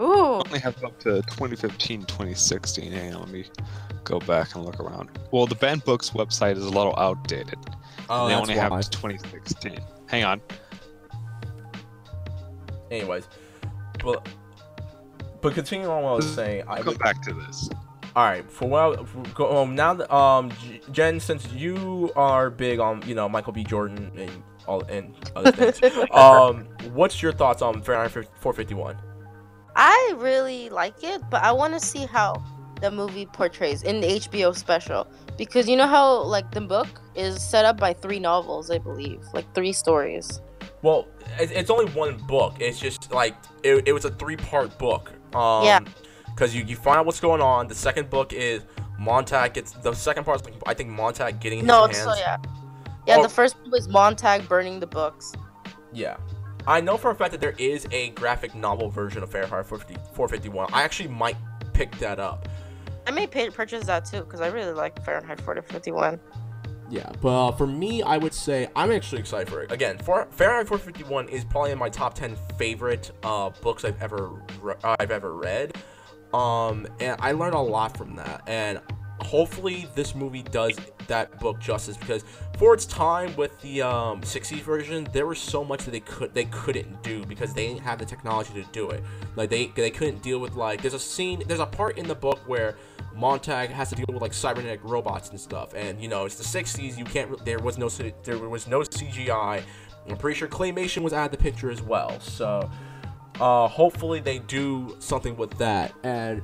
Ooh. 0.00 0.42
only 0.44 0.58
have 0.58 0.82
up 0.84 0.98
to 1.00 1.22
2015, 1.22 2.02
2016. 2.04 2.92
Hang 2.92 3.14
on, 3.14 3.20
let 3.22 3.30
me 3.30 3.44
go 4.04 4.18
back 4.20 4.54
and 4.54 4.64
look 4.64 4.78
around. 4.78 5.08
Well, 5.30 5.46
the 5.46 5.54
banned 5.54 5.84
books 5.84 6.10
website 6.10 6.56
is 6.58 6.64
a 6.64 6.70
little 6.70 6.94
outdated. 6.98 7.58
Oh, 8.10 8.26
they 8.28 8.34
that's 8.34 8.42
only 8.42 8.54
why. 8.56 8.60
have 8.76 8.80
to 8.80 8.90
2016. 8.90 9.78
Hang 10.06 10.24
on. 10.24 10.40
Anyways, 12.90 13.28
well, 14.04 14.22
but 15.40 15.54
continuing 15.54 15.90
on 15.90 16.02
what 16.02 16.10
I 16.10 16.14
was 16.16 16.34
saying, 16.34 16.64
I 16.68 16.76
I'll 16.76 16.82
come 16.84 16.94
back 16.96 17.20
to 17.22 17.32
this. 17.32 17.68
All 18.14 18.24
right, 18.24 18.48
for 18.50 18.68
what 18.68 18.98
I, 19.00 19.04
for, 19.04 19.22
go, 19.34 19.56
um 19.62 19.74
now 19.74 19.94
that 19.94 20.14
um 20.14 20.52
Jen, 20.92 21.18
since 21.20 21.50
you 21.52 22.12
are 22.16 22.48
big 22.50 22.78
on 22.78 23.02
you 23.06 23.14
know 23.14 23.28
Michael 23.28 23.52
B. 23.52 23.64
Jordan 23.64 24.12
and 24.16 24.42
all 24.66 24.82
and 24.84 25.14
other 25.34 25.52
things, 25.70 25.80
um, 26.12 26.66
what's 26.92 27.22
your 27.22 27.32
thoughts 27.32 27.62
on 27.62 27.82
Fahrenheit 27.82 28.10
451? 28.40 28.96
I 29.74 30.14
really 30.16 30.68
like 30.70 31.02
it, 31.04 31.22
but 31.30 31.42
I 31.42 31.52
want 31.52 31.74
to 31.74 31.80
see 31.80 32.06
how 32.06 32.42
the 32.80 32.90
movie 32.90 33.26
portrays 33.26 33.82
in 33.82 34.00
the 34.00 34.06
HBO 34.06 34.54
special 34.54 35.06
because 35.38 35.68
you 35.68 35.76
know 35.76 35.86
how 35.86 36.22
like 36.22 36.50
the 36.50 36.60
book 36.60 37.00
is 37.14 37.42
set 37.42 37.64
up 37.64 37.78
by 37.78 37.92
three 37.92 38.18
novels, 38.18 38.70
I 38.70 38.78
believe, 38.78 39.22
like 39.34 39.52
three 39.54 39.72
stories. 39.72 40.40
Well, 40.82 41.08
it's 41.38 41.70
only 41.70 41.90
one 41.92 42.16
book. 42.26 42.56
It's 42.60 42.78
just 42.78 43.12
like 43.12 43.34
it, 43.62 43.88
it 43.88 43.92
was 43.92 44.04
a 44.04 44.10
three 44.10 44.36
part 44.36 44.78
book. 44.78 45.12
Um, 45.34 45.64
Yeah. 45.64 45.80
Because 46.26 46.54
you, 46.54 46.64
you 46.64 46.76
find 46.76 46.98
out 46.98 47.06
what's 47.06 47.18
going 47.20 47.40
on. 47.40 47.66
The 47.66 47.74
second 47.74 48.10
book 48.10 48.34
is 48.34 48.62
Montag 48.98 49.54
gets 49.54 49.72
the 49.72 49.94
second 49.94 50.24
part. 50.24 50.42
Is, 50.42 50.54
I 50.66 50.74
think 50.74 50.90
Montag 50.90 51.40
getting 51.40 51.60
his 51.60 51.66
No, 51.66 51.82
hands. 51.86 51.98
so 51.98 52.14
yeah, 52.14 52.36
yeah. 53.06 53.16
Oh. 53.18 53.22
The 53.22 53.28
first 53.28 53.58
one 53.60 53.70
was 53.70 53.88
Montag 53.88 54.48
burning 54.48 54.80
the 54.80 54.86
books. 54.86 55.32
Yeah. 55.92 56.16
I 56.66 56.80
know 56.80 56.96
for 56.96 57.10
a 57.10 57.14
fact 57.14 57.30
that 57.30 57.40
there 57.40 57.54
is 57.58 57.86
a 57.92 58.10
graphic 58.10 58.54
novel 58.54 58.90
version 58.90 59.22
of 59.22 59.30
Fahrenheit 59.30 59.66
450, 59.66 59.94
451. 60.14 60.68
I 60.72 60.82
actually 60.82 61.08
might 61.08 61.36
pick 61.72 61.96
that 61.98 62.18
up. 62.18 62.48
I 63.06 63.12
may 63.12 63.26
pay, 63.26 63.50
purchase 63.50 63.86
that 63.86 64.04
too 64.04 64.22
because 64.22 64.40
I 64.40 64.48
really 64.48 64.72
like 64.72 65.02
Fahrenheit 65.04 65.40
4051. 65.40 66.18
Yeah, 66.88 67.10
but 67.20 67.48
uh, 67.48 67.52
for 67.52 67.66
me, 67.66 68.02
I 68.02 68.16
would 68.16 68.34
say 68.34 68.68
I'm 68.76 68.92
actually 68.92 69.20
excited 69.20 69.48
for 69.48 69.62
it. 69.62 69.72
Again, 69.72 69.98
for 69.98 70.26
Fahrenheit 70.30 70.68
451 70.68 71.28
is 71.28 71.44
probably 71.44 71.72
in 71.72 71.78
my 71.78 71.88
top 71.88 72.14
10 72.14 72.36
favorite 72.58 73.10
uh, 73.22 73.50
books 73.60 73.84
I've 73.84 74.00
ever 74.00 74.30
re- 74.60 74.74
I've 74.84 75.10
ever 75.10 75.34
read. 75.34 75.76
Um, 76.32 76.86
and 77.00 77.20
I 77.20 77.32
learned 77.32 77.54
a 77.54 77.60
lot 77.60 77.96
from 77.96 78.14
that. 78.16 78.42
And 78.46 78.80
hopefully, 79.20 79.86
this 79.94 80.14
movie 80.14 80.42
does 80.42 80.76
that 81.06 81.38
book 81.40 81.60
justice 81.60 81.96
because 81.96 82.24
for 82.58 82.74
its 82.74 82.86
time 82.86 83.34
with 83.36 83.58
the 83.60 83.82
um, 83.82 84.20
60s 84.22 84.60
version, 84.60 85.06
there 85.12 85.26
was 85.26 85.38
so 85.38 85.64
much 85.64 85.84
that 85.84 85.90
they 85.90 86.00
could 86.00 86.34
they 86.34 86.46
couldn't 86.46 87.02
do 87.02 87.24
because 87.26 87.52
they 87.54 87.68
didn't 87.68 87.82
have 87.82 87.98
the 87.98 88.04
technology 88.04 88.52
to 88.54 88.64
do 88.72 88.90
it. 88.90 89.02
Like 89.34 89.50
they 89.50 89.66
they 89.68 89.90
couldn't 89.90 90.22
deal 90.22 90.38
with 90.38 90.54
like 90.54 90.82
there's 90.82 90.94
a 90.94 90.98
scene 90.98 91.42
there's 91.46 91.60
a 91.60 91.66
part 91.66 91.98
in 91.98 92.06
the 92.06 92.14
book 92.14 92.40
where 92.46 92.76
Montag 93.14 93.70
has 93.70 93.88
to 93.90 93.94
deal 93.94 94.06
with 94.08 94.20
like 94.20 94.34
cybernetic 94.34 94.80
robots 94.82 95.30
and 95.30 95.40
stuff, 95.40 95.74
and 95.74 96.00
you 96.00 96.08
know 96.08 96.26
it's 96.26 96.36
the 96.36 96.44
'60s. 96.44 96.96
You 96.96 97.04
can't. 97.04 97.44
There 97.44 97.58
was 97.58 97.78
no. 97.78 97.88
There 97.88 98.38
was 98.38 98.66
no 98.66 98.80
CGI. 98.80 99.62
I'm 100.08 100.16
pretty 100.16 100.38
sure 100.38 100.48
claymation 100.48 101.02
was 101.02 101.12
out 101.12 101.26
of 101.26 101.30
the 101.32 101.42
picture 101.42 101.70
as 101.70 101.82
well. 101.82 102.20
So, 102.20 102.70
uh, 103.40 103.66
hopefully 103.66 104.20
they 104.20 104.38
do 104.38 104.96
something 105.00 105.36
with 105.36 105.56
that. 105.58 105.92
And 106.04 106.42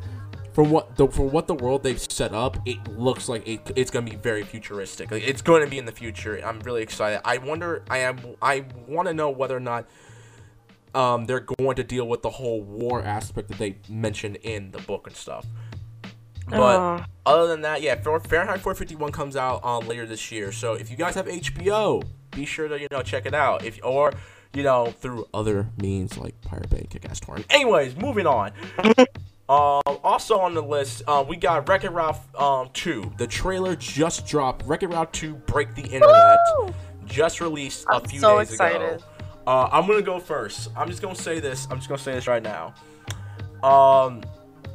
from 0.55 0.71
what 0.71 0.97
the 0.97 1.09
for 1.09 1.27
what 1.29 1.47
the 1.47 1.55
world 1.55 1.83
they've 1.83 2.01
set 2.01 2.33
up, 2.33 2.57
it 2.67 2.87
looks 2.89 3.29
like 3.29 3.47
it, 3.49 3.71
it's 3.77 3.91
gonna 3.91 4.09
be 4.11 4.17
very 4.17 4.43
futuristic. 4.43 5.11
Like, 5.11 5.27
it's 5.27 5.43
going 5.43 5.63
to 5.65 5.71
be 5.71 5.79
in 5.79 5.85
the 5.87 5.93
future. 5.93 6.41
I'm 6.45 6.61
really 6.61 6.83
excited. 6.83 7.21
I 7.25 7.39
wonder. 7.39 7.83
I 7.89 7.99
am. 7.99 8.19
I 8.43 8.65
want 8.87 9.09
to 9.09 9.15
know 9.15 9.31
whether 9.31 9.57
or 9.57 9.61
not. 9.61 9.87
Um, 10.95 11.25
they're 11.25 11.41
going 11.41 11.77
to 11.77 11.85
deal 11.85 12.07
with 12.07 12.21
the 12.21 12.29
whole 12.29 12.61
war 12.61 13.03
aspect 13.03 13.49
that 13.49 13.57
they 13.57 13.77
mentioned 13.89 14.37
in 14.43 14.73
the 14.73 14.79
book 14.81 15.07
and 15.07 15.17
stuff. 15.17 15.47
But 16.49 16.79
Oh. 16.79 17.05
other 17.25 17.47
than 17.47 17.63
that, 17.63 17.81
yeah, 17.81 17.95
Fahr- 17.95 18.21
Fahrenheit 18.21 18.61
451 18.61 19.11
comes 19.11 19.35
out 19.35 19.65
um, 19.65 19.87
later 19.89 20.05
this 20.05 20.31
year. 20.31 20.53
So 20.53 20.75
if 20.75 20.91
you 20.91 20.97
guys 20.99 21.15
have 21.15 21.27
HBO, 21.27 22.03
be 22.33 22.45
sure 22.45 22.69
to 22.69 22.79
you 22.79 22.89
know 22.91 23.01
check 23.03 23.25
it 23.25 23.33
out. 23.33 23.65
If 23.65 23.81
or 23.83 24.13
you 24.53 24.63
know 24.65 24.87
through 25.01 25.27
other 25.33 25.71
means 25.81 26.19
like 26.19 26.39
Pirate 26.43 26.69
Bay, 26.69 26.87
Kick-Ass 26.91 27.21
Torrent. 27.21 27.47
Anyways, 27.49 27.97
moving 27.97 28.27
on. 28.27 28.53
Um, 29.49 29.83
also 30.05 30.39
on 30.39 30.55
the 30.55 30.63
list, 30.63 31.03
uh, 31.07 31.25
we 31.27 31.37
got 31.37 31.69
Wreck-It 31.69 31.91
Ralph 31.91 32.27
um, 32.41 32.71
2. 32.73 33.15
The 33.19 33.27
trailer 33.27 33.77
just 33.77 34.27
dropped. 34.27 34.65
Wreck-It 34.67 34.89
Ralph 34.89 35.13
2 35.13 35.35
Break 35.35 35.75
the 35.75 35.83
Internet 35.83 36.39
Woo! 36.59 36.73
just 37.05 37.41
released 37.41 37.85
a 37.91 37.95
I'm 37.95 38.05
few 38.05 38.21
so 38.21 38.39
days 38.39 38.53
ago. 38.55 38.65
excited. 38.65 39.05
Uh, 39.47 39.69
I'm 39.73 39.87
gonna 39.89 40.03
go 40.03 40.21
first. 40.21 40.71
I'm 40.77 40.89
just 40.89 41.03
gonna 41.03 41.15
say 41.17 41.41
this. 41.41 41.67
I'm 41.71 41.79
just 41.79 41.89
gonna 41.89 42.01
say 42.01 42.13
this 42.13 42.29
right 42.29 42.43
now. 42.43 42.73
Um, 43.63 44.23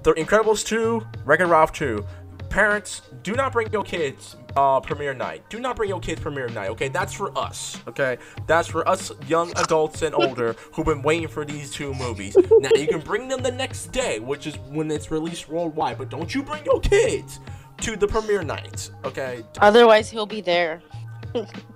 The 0.03 0.13
Incredibles 0.13 0.65
2, 0.65 1.01
Wreck-It 1.25 1.45
Ralph 1.45 1.71
2. 1.71 2.05
Parents, 2.49 3.01
do 3.23 3.33
not 3.33 3.53
bring 3.53 3.71
your 3.71 3.83
kids 3.83 4.35
uh, 4.57 4.79
premiere 4.79 5.13
night. 5.13 5.47
Do 5.49 5.59
not 5.59 5.75
bring 5.75 5.89
your 5.89 5.99
kids 5.99 6.19
premiere 6.19 6.49
night. 6.49 6.69
Okay, 6.71 6.87
that's 6.87 7.13
for 7.13 7.37
us. 7.37 7.77
Okay, 7.87 8.17
that's 8.47 8.67
for 8.67 8.87
us 8.89 9.11
young 9.27 9.51
adults 9.57 10.01
and 10.01 10.15
older 10.15 10.55
who've 10.73 10.85
been 10.85 11.03
waiting 11.03 11.27
for 11.27 11.45
these 11.45 11.71
two 11.71 11.93
movies. 11.93 12.35
now 12.59 12.71
you 12.75 12.87
can 12.87 12.99
bring 12.99 13.27
them 13.27 13.43
the 13.43 13.51
next 13.51 13.87
day, 13.91 14.19
which 14.19 14.47
is 14.47 14.55
when 14.69 14.89
it's 14.89 15.11
released 15.11 15.47
worldwide. 15.47 15.99
But 15.99 16.09
don't 16.09 16.33
you 16.33 16.41
bring 16.41 16.65
your 16.65 16.79
kids 16.81 17.39
to 17.81 17.95
the 17.95 18.07
premiere 18.07 18.41
night. 18.41 18.89
Okay, 19.05 19.43
Otherwise, 19.61 20.09
he'll 20.09 20.25
be 20.25 20.41
there. 20.41 20.81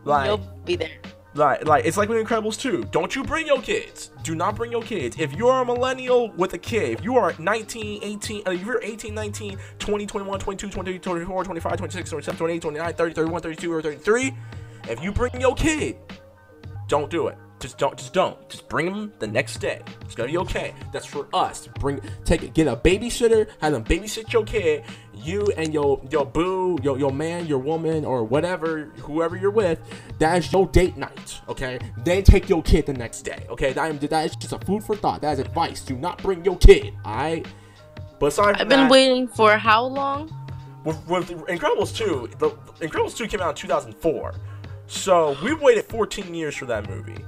like 0.03 0.25
he'll 0.25 0.37
be 0.65 0.75
there. 0.75 0.97
Like, 1.33 1.65
like 1.65 1.85
it's 1.85 1.95
like 1.95 2.09
with 2.09 2.25
Incredibles 2.25 2.59
2. 2.59 2.85
Don't 2.91 3.15
you 3.15 3.23
bring 3.23 3.47
your 3.47 3.61
kids. 3.61 4.11
Do 4.23 4.35
not 4.35 4.55
bring 4.55 4.71
your 4.71 4.81
kids. 4.81 5.15
If 5.17 5.33
you 5.35 5.47
are 5.47 5.61
a 5.61 5.65
millennial 5.65 6.29
with 6.31 6.53
a 6.53 6.57
kid, 6.57 6.99
if 6.99 7.03
you 7.03 7.15
are 7.17 7.33
19, 7.39 8.03
18, 8.03 8.43
uh, 8.47 8.51
if 8.51 8.65
you're 8.65 8.81
18, 8.83 9.13
19, 9.13 9.57
20, 9.79 10.05
21, 10.05 10.39
22, 10.39 10.69
23, 10.69 10.99
24, 10.99 11.43
25, 11.45 11.77
26, 11.77 12.09
27, 12.09 12.37
28, 12.37 12.61
29, 12.61 12.93
30, 12.93 13.13
31, 13.13 13.41
32, 13.41 13.73
or 13.73 13.81
33, 13.81 14.33
if 14.89 15.03
you 15.03 15.11
bring 15.11 15.39
your 15.39 15.55
kid, 15.55 15.97
don't 16.87 17.09
do 17.09 17.27
it. 17.27 17.37
Just 17.61 17.77
don't. 17.77 17.95
Just 17.95 18.11
don't. 18.11 18.49
Just 18.49 18.67
bring 18.67 18.87
them 18.87 19.13
the 19.19 19.27
next 19.27 19.57
day. 19.57 19.81
It's 20.01 20.15
gonna 20.15 20.29
be 20.29 20.37
okay. 20.39 20.73
That's 20.91 21.05
for 21.05 21.27
us. 21.31 21.67
Bring, 21.79 22.01
take 22.25 22.41
it. 22.41 22.55
Get 22.55 22.67
a 22.67 22.75
babysitter. 22.75 23.47
Have 23.61 23.73
them 23.73 23.83
babysit 23.83 24.33
your 24.33 24.43
kid. 24.43 24.83
You 25.23 25.51
and 25.57 25.73
your 25.73 26.01
your 26.09 26.25
boo, 26.25 26.79
your 26.81 26.97
your 26.97 27.11
man, 27.11 27.47
your 27.47 27.59
woman, 27.59 28.05
or 28.05 28.23
whatever, 28.23 28.85
whoever 28.97 29.35
you're 29.35 29.51
with. 29.51 29.79
That 30.19 30.39
is 30.39 30.51
your 30.51 30.67
date 30.67 30.97
night. 30.97 31.41
Okay. 31.47 31.79
Then 32.03 32.23
take 32.23 32.49
your 32.49 32.63
kid 32.63 32.85
the 32.85 32.93
next 32.93 33.21
day. 33.21 33.45
Okay. 33.49 33.73
That, 33.73 34.01
that 34.01 34.25
is 34.25 34.35
just 34.35 34.53
a 34.53 34.59
food 34.59 34.83
for 34.83 34.95
thought. 34.95 35.21
That 35.21 35.33
is 35.33 35.39
advice. 35.39 35.81
Do 35.81 35.95
not 35.95 36.21
bring 36.21 36.43
your 36.43 36.57
kid. 36.57 36.93
All 37.05 37.15
right. 37.15 37.45
But 38.19 38.27
aside 38.27 38.61
I've 38.61 38.69
been 38.69 38.81
that, 38.81 38.91
waiting 38.91 39.27
for 39.27 39.57
how 39.57 39.83
long? 39.83 40.31
with, 40.83 41.07
with 41.07 41.29
Incredibles 41.47 41.95
2, 41.95 42.31
the 42.39 42.49
Incredibles 42.85 43.15
2 43.15 43.27
came 43.27 43.41
out 43.41 43.49
in 43.49 43.55
2004. 43.55 44.33
So 44.87 45.37
we 45.43 45.53
waited 45.53 45.85
14 45.85 46.33
years 46.33 46.55
for 46.55 46.65
that 46.65 46.89
movie. 46.89 47.23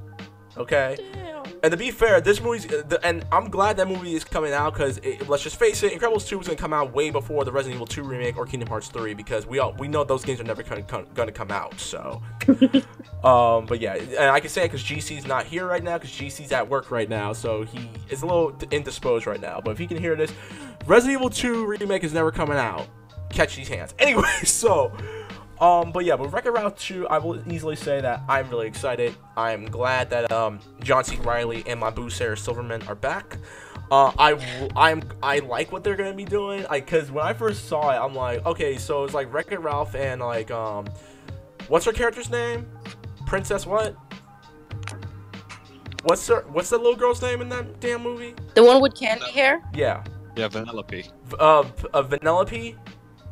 Okay? 0.57 0.97
Damn. 1.13 1.32
And 1.63 1.71
to 1.71 1.77
be 1.77 1.91
fair, 1.91 2.19
this 2.19 2.41
movie's 2.41 2.65
the, 2.65 2.99
and 3.03 3.25
I'm 3.31 3.49
glad 3.49 3.77
that 3.77 3.87
movie 3.87 4.15
is 4.15 4.25
coming 4.25 4.51
out 4.51 4.73
because 4.73 4.99
let's 5.29 5.43
just 5.43 5.57
face 5.57 5.81
it, 5.81 5.93
Incredibles 5.93 6.27
2 6.27 6.41
is 6.41 6.47
gonna 6.47 6.57
come 6.57 6.73
out 6.73 6.91
way 6.93 7.09
before 7.09 7.45
the 7.45 7.53
Resident 7.53 7.75
Evil 7.75 7.87
2 7.87 8.03
remake 8.03 8.35
or 8.35 8.45
Kingdom 8.45 8.67
Hearts 8.67 8.89
3 8.89 9.13
because 9.13 9.47
we 9.47 9.59
all 9.59 9.73
we 9.79 9.87
know 9.87 10.03
those 10.03 10.25
games 10.25 10.41
are 10.41 10.43
never 10.43 10.61
gonna 10.61 10.83
come, 10.83 11.05
gonna 11.13 11.31
come 11.31 11.51
out. 11.51 11.79
So, 11.79 12.21
um, 13.23 13.65
but 13.65 13.79
yeah, 13.79 13.95
and 13.95 14.29
I 14.29 14.41
can 14.41 14.49
say 14.49 14.65
it 14.65 14.73
because 14.73 14.83
GC's 14.83 15.25
not 15.25 15.45
here 15.45 15.65
right 15.65 15.81
now 15.81 15.97
because 15.97 16.11
GC's 16.11 16.51
at 16.51 16.67
work 16.67 16.91
right 16.91 17.07
now, 17.07 17.31
so 17.31 17.63
he 17.63 17.89
is 18.09 18.23
a 18.23 18.25
little 18.25 18.53
indisposed 18.69 19.25
right 19.25 19.39
now. 19.39 19.61
But 19.63 19.71
if 19.71 19.77
he 19.77 19.87
can 19.87 19.95
hear 19.97 20.17
this, 20.17 20.33
Resident 20.85 21.17
Evil 21.17 21.29
2 21.29 21.65
remake 21.65 22.03
is 22.03 22.13
never 22.13 22.29
coming 22.29 22.57
out. 22.57 22.87
Catch 23.29 23.55
these 23.55 23.69
hands. 23.69 23.93
Anyway, 23.99 24.27
so. 24.43 24.91
Um, 25.63 25.93
but 25.93 26.03
yeah, 26.03 26.17
but 26.17 26.27
Wreck-It 26.33 26.51
Ralph 26.51 26.77
2, 26.77 27.07
I 27.07 27.19
will 27.19 27.41
easily 27.49 27.77
say 27.77 28.01
that 28.01 28.21
I'm 28.27 28.49
really 28.49 28.67
excited. 28.67 29.15
I'm 29.37 29.63
glad 29.65 30.09
that 30.09 30.29
um, 30.29 30.59
John 30.81 31.05
C. 31.05 31.15
Reilly 31.17 31.63
and 31.65 31.79
my 31.79 31.89
boo 31.89 32.09
Sarah 32.09 32.35
Silverman 32.35 32.81
are 32.83 32.95
back. 32.95 33.37
Uh, 33.89 34.11
I 34.17 34.69
I'm 34.75 35.03
I 35.21 35.39
like 35.39 35.71
what 35.71 35.83
they're 35.85 35.95
gonna 35.95 36.13
be 36.13 36.25
doing. 36.25 36.63
Like, 36.63 36.85
cause 36.87 37.11
when 37.11 37.23
I 37.25 37.31
first 37.33 37.69
saw 37.69 37.91
it, 37.91 37.95
I'm 37.95 38.13
like, 38.13 38.45
okay, 38.45 38.77
so 38.77 39.05
it's 39.05 39.13
like 39.13 39.31
Wreck-It 39.33 39.59
Ralph 39.61 39.95
and 39.95 40.19
like 40.19 40.51
um, 40.51 40.85
what's 41.69 41.85
her 41.85 41.93
character's 41.93 42.29
name? 42.29 42.65
Princess 43.25 43.65
what? 43.65 43.95
What's 46.03 46.27
her 46.27 46.43
What's 46.51 46.69
that 46.71 46.79
little 46.79 46.95
girl's 46.97 47.21
name 47.21 47.41
in 47.41 47.47
that 47.49 47.79
damn 47.79 48.01
movie? 48.03 48.35
The 48.55 48.63
one 48.63 48.81
with 48.81 48.95
candy 48.99 49.31
hair? 49.31 49.61
Yeah, 49.73 50.03
Yeah, 50.35 50.49
Vanellope. 50.49 50.89
v- 50.89 51.35
uh, 51.39 51.61
v- 51.61 51.87
uh 51.93 52.03
Vanellope. 52.03 52.75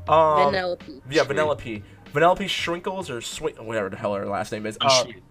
Um, 0.07 0.53
Vanellope. 0.53 1.01
Yeah, 1.09 1.23
Sweet. 1.23 1.37
Vanellope. 1.37 1.83
Vanellope 2.13 2.47
Shrinkles 2.47 3.09
or 3.09 3.21
Sweet, 3.21 3.61
whatever 3.63 3.89
the 3.89 3.97
hell 3.97 4.13
her 4.15 4.25
last 4.25 4.51
name 4.51 4.65
is. 4.65 4.77
Von 4.77 4.87
Uh, 4.89 5.03
Schweet. 5.03 5.21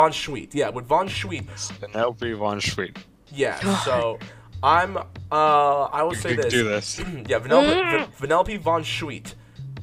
Von 0.00 0.12
Schweet. 0.12 0.54
Yeah, 0.54 0.68
with 0.70 0.86
Von 0.86 1.08
Schweet. 1.08 1.46
Vanellope 1.80 2.36
Von 2.38 2.60
Schweet. 2.60 2.96
Yeah. 3.32 3.58
So 3.84 4.18
I'm. 4.62 4.96
Uh, 4.96 5.84
I 5.92 6.02
will 6.02 6.10
We 6.10 6.16
say 6.16 6.34
could 6.34 6.44
this. 6.44 6.52
do 6.52 6.64
this. 6.64 6.98
yeah, 7.26 7.38
Vanellope, 7.40 7.82
Mm. 7.82 8.06
V- 8.08 8.26
Vanellope 8.26 8.58
Von 8.60 8.82
Schweet. 8.82 9.34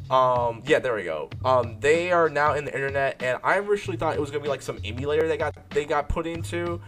Um, 0.10 0.64
yeah, 0.66 0.80
there 0.80 0.96
we 0.96 1.04
go. 1.04 1.30
Um, 1.44 1.78
they 1.82 2.12
are 2.12 2.30
now 2.30 2.54
in 2.54 2.64
the 2.66 2.74
internet, 2.74 3.22
and 3.22 3.40
I 3.44 3.58
originally 3.58 3.98
thought 3.98 4.16
it 4.16 4.22
was 4.22 4.32
gonna 4.32 4.44
be 4.44 4.48
like 4.50 4.62
some 4.62 4.80
emulator 4.86 5.28
they 5.28 5.36
got 5.38 5.70
they 5.72 5.86
got 5.86 6.08
put 6.10 6.26
into. 6.28 6.80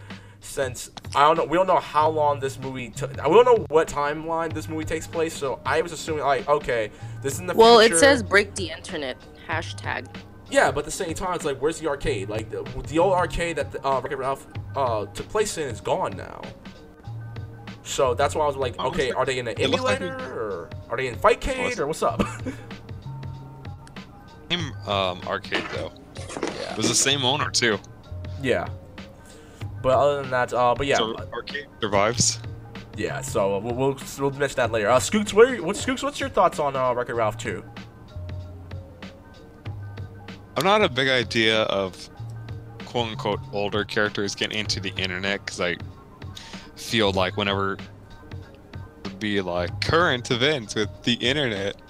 Since 0.42 0.90
I 1.14 1.20
don't 1.26 1.36
know, 1.36 1.44
we 1.44 1.58
don't 1.58 1.66
know 1.66 1.80
how 1.80 2.08
long 2.08 2.40
this 2.40 2.58
movie. 2.58 2.88
took. 2.88 3.10
we 3.10 3.16
don't 3.16 3.44
know 3.44 3.66
what 3.68 3.88
timeline 3.88 4.50
this 4.54 4.70
movie 4.70 4.86
takes 4.86 5.06
place. 5.06 5.34
So 5.36 5.60
I 5.66 5.82
was 5.82 5.92
assuming 5.92 6.24
like, 6.24 6.48
okay, 6.48 6.90
this 7.22 7.34
is 7.34 7.40
in 7.40 7.46
the 7.46 7.52
Well, 7.54 7.78
future. 7.80 7.94
it 7.96 7.98
says 7.98 8.22
break 8.22 8.54
the 8.54 8.70
internet. 8.70 9.18
Hashtag. 9.50 10.06
Yeah, 10.48 10.70
but 10.70 10.80
at 10.80 10.84
the 10.84 10.90
same 10.90 11.14
time, 11.14 11.34
it's 11.34 11.44
like, 11.44 11.60
where's 11.60 11.78
the 11.80 11.88
arcade? 11.88 12.28
Like, 12.28 12.50
the, 12.50 12.62
the 12.88 12.98
old 12.98 13.14
arcade 13.14 13.56
that 13.56 13.72
the, 13.72 13.84
uh, 13.86 14.00
Wreck-It 14.00 14.18
Ralph 14.18 14.46
uh, 14.76 15.06
took 15.06 15.28
place 15.28 15.58
in 15.58 15.68
is 15.68 15.80
gone 15.80 16.16
now. 16.16 16.40
So 17.82 18.14
that's 18.14 18.34
why 18.34 18.44
I 18.44 18.46
was 18.46 18.56
like, 18.56 18.74
Oh, 18.78 18.88
okay, 18.88 19.08
looks 19.08 19.16
are 19.18 19.26
they 19.26 19.38
in 19.38 19.48
an 19.48 19.54
it 19.58 19.68
looks 19.68 19.82
like 19.82 20.00
emulator, 20.00 20.40
or 20.40 20.70
are 20.90 20.96
they 20.96 21.08
in 21.08 21.16
Fightcade, 21.16 21.78
or 21.78 21.86
what's 21.88 22.02
up? 22.02 22.22
Same 24.50 24.72
um, 24.86 25.20
arcade 25.26 25.64
though. 25.74 25.92
yeah. 26.16 26.72
It 26.72 26.76
was 26.76 26.88
the 26.88 26.94
same 26.94 27.24
owner 27.24 27.50
too. 27.50 27.78
Yeah. 28.42 28.68
But 29.82 29.92
other 29.92 30.22
than 30.22 30.30
that, 30.30 30.52
uh, 30.52 30.74
but 30.76 30.86
yeah, 30.86 30.96
So 30.96 31.16
arcade 31.32 31.66
survives. 31.80 32.40
yeah. 32.96 33.20
So 33.22 33.58
we'll 33.60 33.74
we'll, 33.74 33.98
we'll 34.18 34.30
mention 34.32 34.56
that 34.56 34.72
later. 34.72 34.88
Uh, 34.88 34.98
Scoots, 34.98 35.32
what, 35.32 35.48
are, 35.48 35.62
what 35.62 35.76
Scoots? 35.76 36.02
What's 36.02 36.20
your 36.20 36.28
thoughts 36.28 36.58
on 36.58 36.76
uh, 36.76 36.92
Wreck-It 36.92 37.14
Ralph 37.14 37.38
2? 37.38 37.64
I'm 40.60 40.66
not 40.66 40.82
a 40.82 40.90
big 40.90 41.08
idea 41.08 41.62
of 41.62 42.10
quote 42.84 43.08
unquote 43.08 43.40
older 43.50 43.82
characters 43.82 44.34
getting 44.34 44.58
into 44.58 44.78
the 44.78 44.90
internet 44.90 45.42
because 45.42 45.58
I 45.58 45.76
feel 46.76 47.12
like 47.12 47.38
whenever 47.38 47.72
it 47.72 47.80
would 49.04 49.18
be 49.18 49.40
like 49.40 49.80
current 49.80 50.30
events 50.30 50.74
with 50.74 50.90
the 51.04 51.14
internet, 51.14 51.80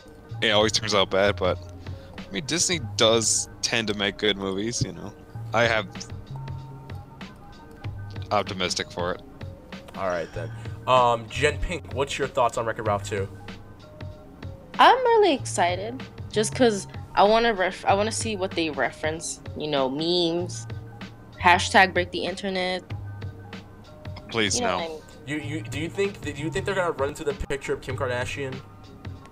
it 0.41 0.51
always 0.51 0.71
turns 0.71 0.95
out 0.95 1.11
bad. 1.11 1.35
But 1.35 1.59
I 2.17 2.31
mean, 2.31 2.47
Disney 2.47 2.79
does 2.95 3.49
tend 3.61 3.89
to 3.89 3.95
make 3.95 4.19
good 4.19 4.37
movies. 4.37 4.85
You 4.85 4.93
know, 4.93 5.13
I 5.53 5.65
have 5.65 5.89
optimistic 8.31 8.93
for 8.93 9.15
it. 9.15 9.23
All 9.97 10.07
right 10.07 10.29
then. 10.33 10.49
Um, 10.87 11.29
Jen 11.29 11.59
Pink, 11.59 11.93
what's 11.93 12.21
your 12.21 12.29
thoughts 12.29 12.57
on 12.57 12.67
Wreck-It 12.67 12.83
Ralph 12.83 13.03
2? 13.03 13.29
I'm 14.79 14.97
really 14.97 15.35
excited 15.35 16.01
just 16.31 16.53
because 16.53 16.87
I 17.15 17.25
want 17.25 17.45
to 17.45 17.51
ref- 17.51 17.85
I 17.85 17.95
want 17.95 18.09
to 18.09 18.15
see 18.15 18.37
what 18.37 18.53
they 18.53 18.71
reference. 18.71 19.41
You 19.59 19.69
know, 19.69 19.89
memes, 19.89 20.67
hashtag 21.41 21.93
break 21.93 22.11
the 22.11 22.25
internet. 22.25 22.83
Please 24.29 24.57
You 24.57 24.67
know 24.67 24.79
no. 24.79 24.85
I 24.85 24.89
mean? 24.89 25.01
You 25.27 25.37
you 25.37 25.63
do 25.63 25.81
you 25.81 25.89
think 25.89 26.21
do 26.21 26.31
you 26.31 26.51
think 26.51 26.65
they're 26.67 26.75
gonna 26.75 26.93
run 26.93 27.11
into 27.11 27.25
the 27.25 27.35
picture 27.35 27.73
of 27.73 27.81
Kim 27.81 27.97
Kardashian? 27.97 28.55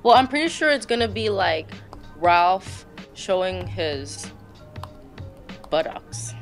Well, 0.03 0.15
I'm 0.15 0.29
pretty 0.29 0.49
sure 0.49 0.71
it's 0.71 0.87
gonna 0.87 1.09
be 1.09 1.29
like 1.29 1.71
Ralph 2.17 2.87
showing 3.15 3.67
his 3.67 4.31
buttocks. 5.71 6.35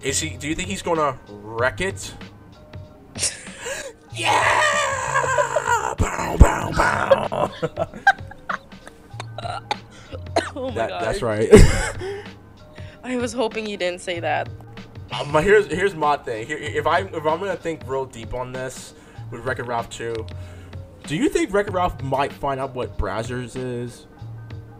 Is 0.00 0.20
he? 0.20 0.36
Do 0.36 0.48
you 0.48 0.54
think 0.54 0.68
he's 0.68 0.82
gonna 0.82 1.18
wreck 1.28 1.80
it? 1.80 2.14
yeah! 4.14 5.94
Bow, 5.98 6.36
bow, 6.38 6.70
bow. 6.72 7.50
Oh 10.56 10.68
my 10.68 10.74
that, 10.74 10.88
god. 10.90 11.04
that's 11.04 11.22
right. 11.22 11.48
I 13.04 13.16
was 13.16 13.32
hoping 13.32 13.66
you 13.66 13.76
didn't 13.76 14.00
say 14.00 14.20
that. 14.20 14.48
um, 15.12 15.32
here's 15.42 15.66
here's 15.66 15.94
my 15.94 16.16
thing. 16.16 16.46
Here, 16.46 16.56
if 16.58 16.86
I 16.86 17.00
if 17.00 17.14
I'm 17.26 17.38
gonna 17.40 17.56
think 17.56 17.82
real 17.86 18.04
deep 18.06 18.34
on 18.34 18.52
this 18.52 18.94
with 19.30 19.44
Wreck-It 19.44 19.64
Ralph 19.64 19.90
2, 19.90 20.14
do 21.06 21.16
you 21.16 21.28
think 21.28 21.52
Wreck-It 21.52 21.72
Ralph 21.72 22.00
might 22.02 22.32
find 22.32 22.60
out 22.60 22.74
what 22.74 22.96
Brazzers 22.96 23.56
is? 23.56 24.06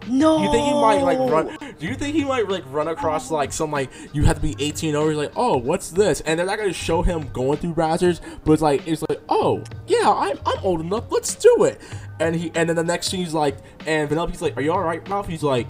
No. 0.09 0.39
Do 0.39 0.45
you 0.45 0.53
think 0.53 0.67
he 0.67 0.73
might 0.75 1.03
like 1.03 1.19
run? 1.19 1.59
Do 1.79 1.87
you 1.87 1.95
think 1.95 2.15
he 2.15 2.25
might 2.25 2.49
like 2.49 2.65
run 2.69 2.89
across 2.89 3.31
like 3.31 3.53
some 3.53 3.71
like 3.71 3.91
you 4.13 4.25
have 4.25 4.37
to 4.37 4.43
be 4.43 4.55
18 4.59 4.95
over? 4.95 5.11
He's 5.11 5.19
like, 5.19 5.33
oh, 5.37 5.57
what's 5.57 5.91
this? 5.91 6.21
And 6.23 6.39
they're 6.39 6.47
not 6.47 6.59
gonna 6.59 6.73
show 6.73 7.03
him 7.03 7.29
going 7.33 7.59
through 7.59 7.75
browsers, 7.75 8.21
but 8.45 8.53
it's 8.53 8.63
like 8.63 8.87
it's 8.87 9.03
like, 9.09 9.21
oh 9.29 9.63
yeah, 9.87 10.11
I'm 10.11 10.39
I'm 10.47 10.59
old 10.63 10.81
enough. 10.81 11.05
Let's 11.11 11.35
do 11.35 11.65
it. 11.65 11.81
And 12.21 12.35
he 12.35 12.51
and 12.55 12.69
then 12.69 12.77
the 12.77 12.85
next 12.85 13.09
scene 13.09 13.21
he's 13.21 13.35
like, 13.35 13.57
and 13.87 14.09
Vanellope's 14.09 14.43
like, 14.43 14.57
are 14.57 14.63
you 14.63 14.73
all 14.73 14.83
right, 14.83 15.07
Ralph? 15.09 15.29
He's 15.29 15.43
like, 15.43 15.69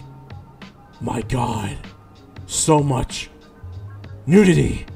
my 1.01 1.23
God, 1.23 1.77
so 2.47 2.81
much 2.81 3.31
nudity 4.27 4.87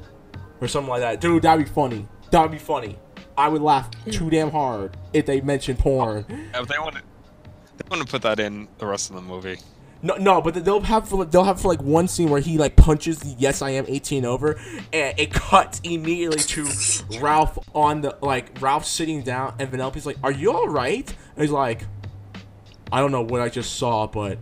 or 0.60 0.68
something 0.68 0.90
like 0.90 1.00
that. 1.00 1.20
Dude, 1.20 1.42
that'd 1.42 1.64
be 1.64 1.70
funny. 1.70 2.08
That'd 2.30 2.50
be 2.50 2.58
funny. 2.58 2.98
I 3.36 3.48
would 3.48 3.62
laugh 3.62 3.88
too 4.10 4.24
mm. 4.24 4.30
damn 4.30 4.50
hard 4.50 4.96
if 5.12 5.26
they 5.26 5.40
mentioned 5.40 5.78
porn. 5.78 6.26
If 6.54 6.66
they 6.66 6.78
want 6.78 6.96
to, 6.96 7.02
they 7.78 7.88
want 7.88 8.02
to 8.02 8.10
put 8.10 8.22
that 8.22 8.40
in 8.40 8.68
the 8.78 8.86
rest 8.86 9.10
of 9.10 9.16
the 9.16 9.22
movie. 9.22 9.58
No, 10.00 10.14
no, 10.14 10.40
but 10.40 10.64
they'll 10.64 10.80
have 10.80 11.08
for, 11.08 11.24
they'll 11.24 11.44
have 11.44 11.60
for 11.60 11.68
like 11.68 11.82
one 11.82 12.06
scene 12.06 12.30
where 12.30 12.40
he 12.40 12.56
like 12.56 12.76
punches 12.76 13.18
the 13.18 13.34
"Yes, 13.38 13.62
I 13.62 13.70
am 13.70 13.84
18" 13.88 14.24
over, 14.24 14.60
and 14.92 15.18
it 15.18 15.32
cuts 15.32 15.80
immediately 15.82 16.38
to 16.38 16.68
Ralph 17.20 17.58
on 17.74 18.02
the 18.02 18.16
like 18.22 18.60
Ralph 18.60 18.84
sitting 18.84 19.22
down, 19.22 19.54
and 19.58 19.70
Vanellope's 19.70 20.06
like, 20.06 20.18
"Are 20.22 20.30
you 20.30 20.52
all 20.52 20.68
right?" 20.68 21.08
And 21.34 21.42
he's 21.42 21.50
like, 21.50 21.82
"I 22.92 23.00
don't 23.00 23.10
know 23.10 23.22
what 23.22 23.40
I 23.40 23.48
just 23.48 23.74
saw, 23.74 24.06
but 24.06 24.38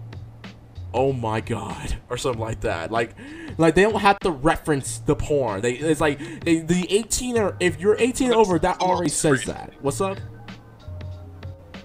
oh 0.92 1.14
my 1.14 1.40
god," 1.40 1.96
or 2.11 2.18
something 2.18 2.40
like 2.40 2.61
that. 2.61 2.90
Like, 2.90 3.14
like 3.57 3.75
they 3.75 3.83
don't 3.83 4.01
have 4.01 4.18
to 4.20 4.31
reference 4.31 4.99
the 4.99 5.16
porn. 5.16 5.62
They 5.62 5.72
it's 5.72 6.03
like 6.03 6.18
they, 6.44 6.59
the 6.59 6.87
18 6.90 7.38
or 7.38 7.57
if 7.61 7.81
you're 7.81 7.96
18 7.99 8.31
over, 8.35 8.59
that 8.59 8.83
already 8.83 9.09
says 9.09 9.44
that. 9.44 9.72
What's 9.81 10.03
up? 10.03 10.18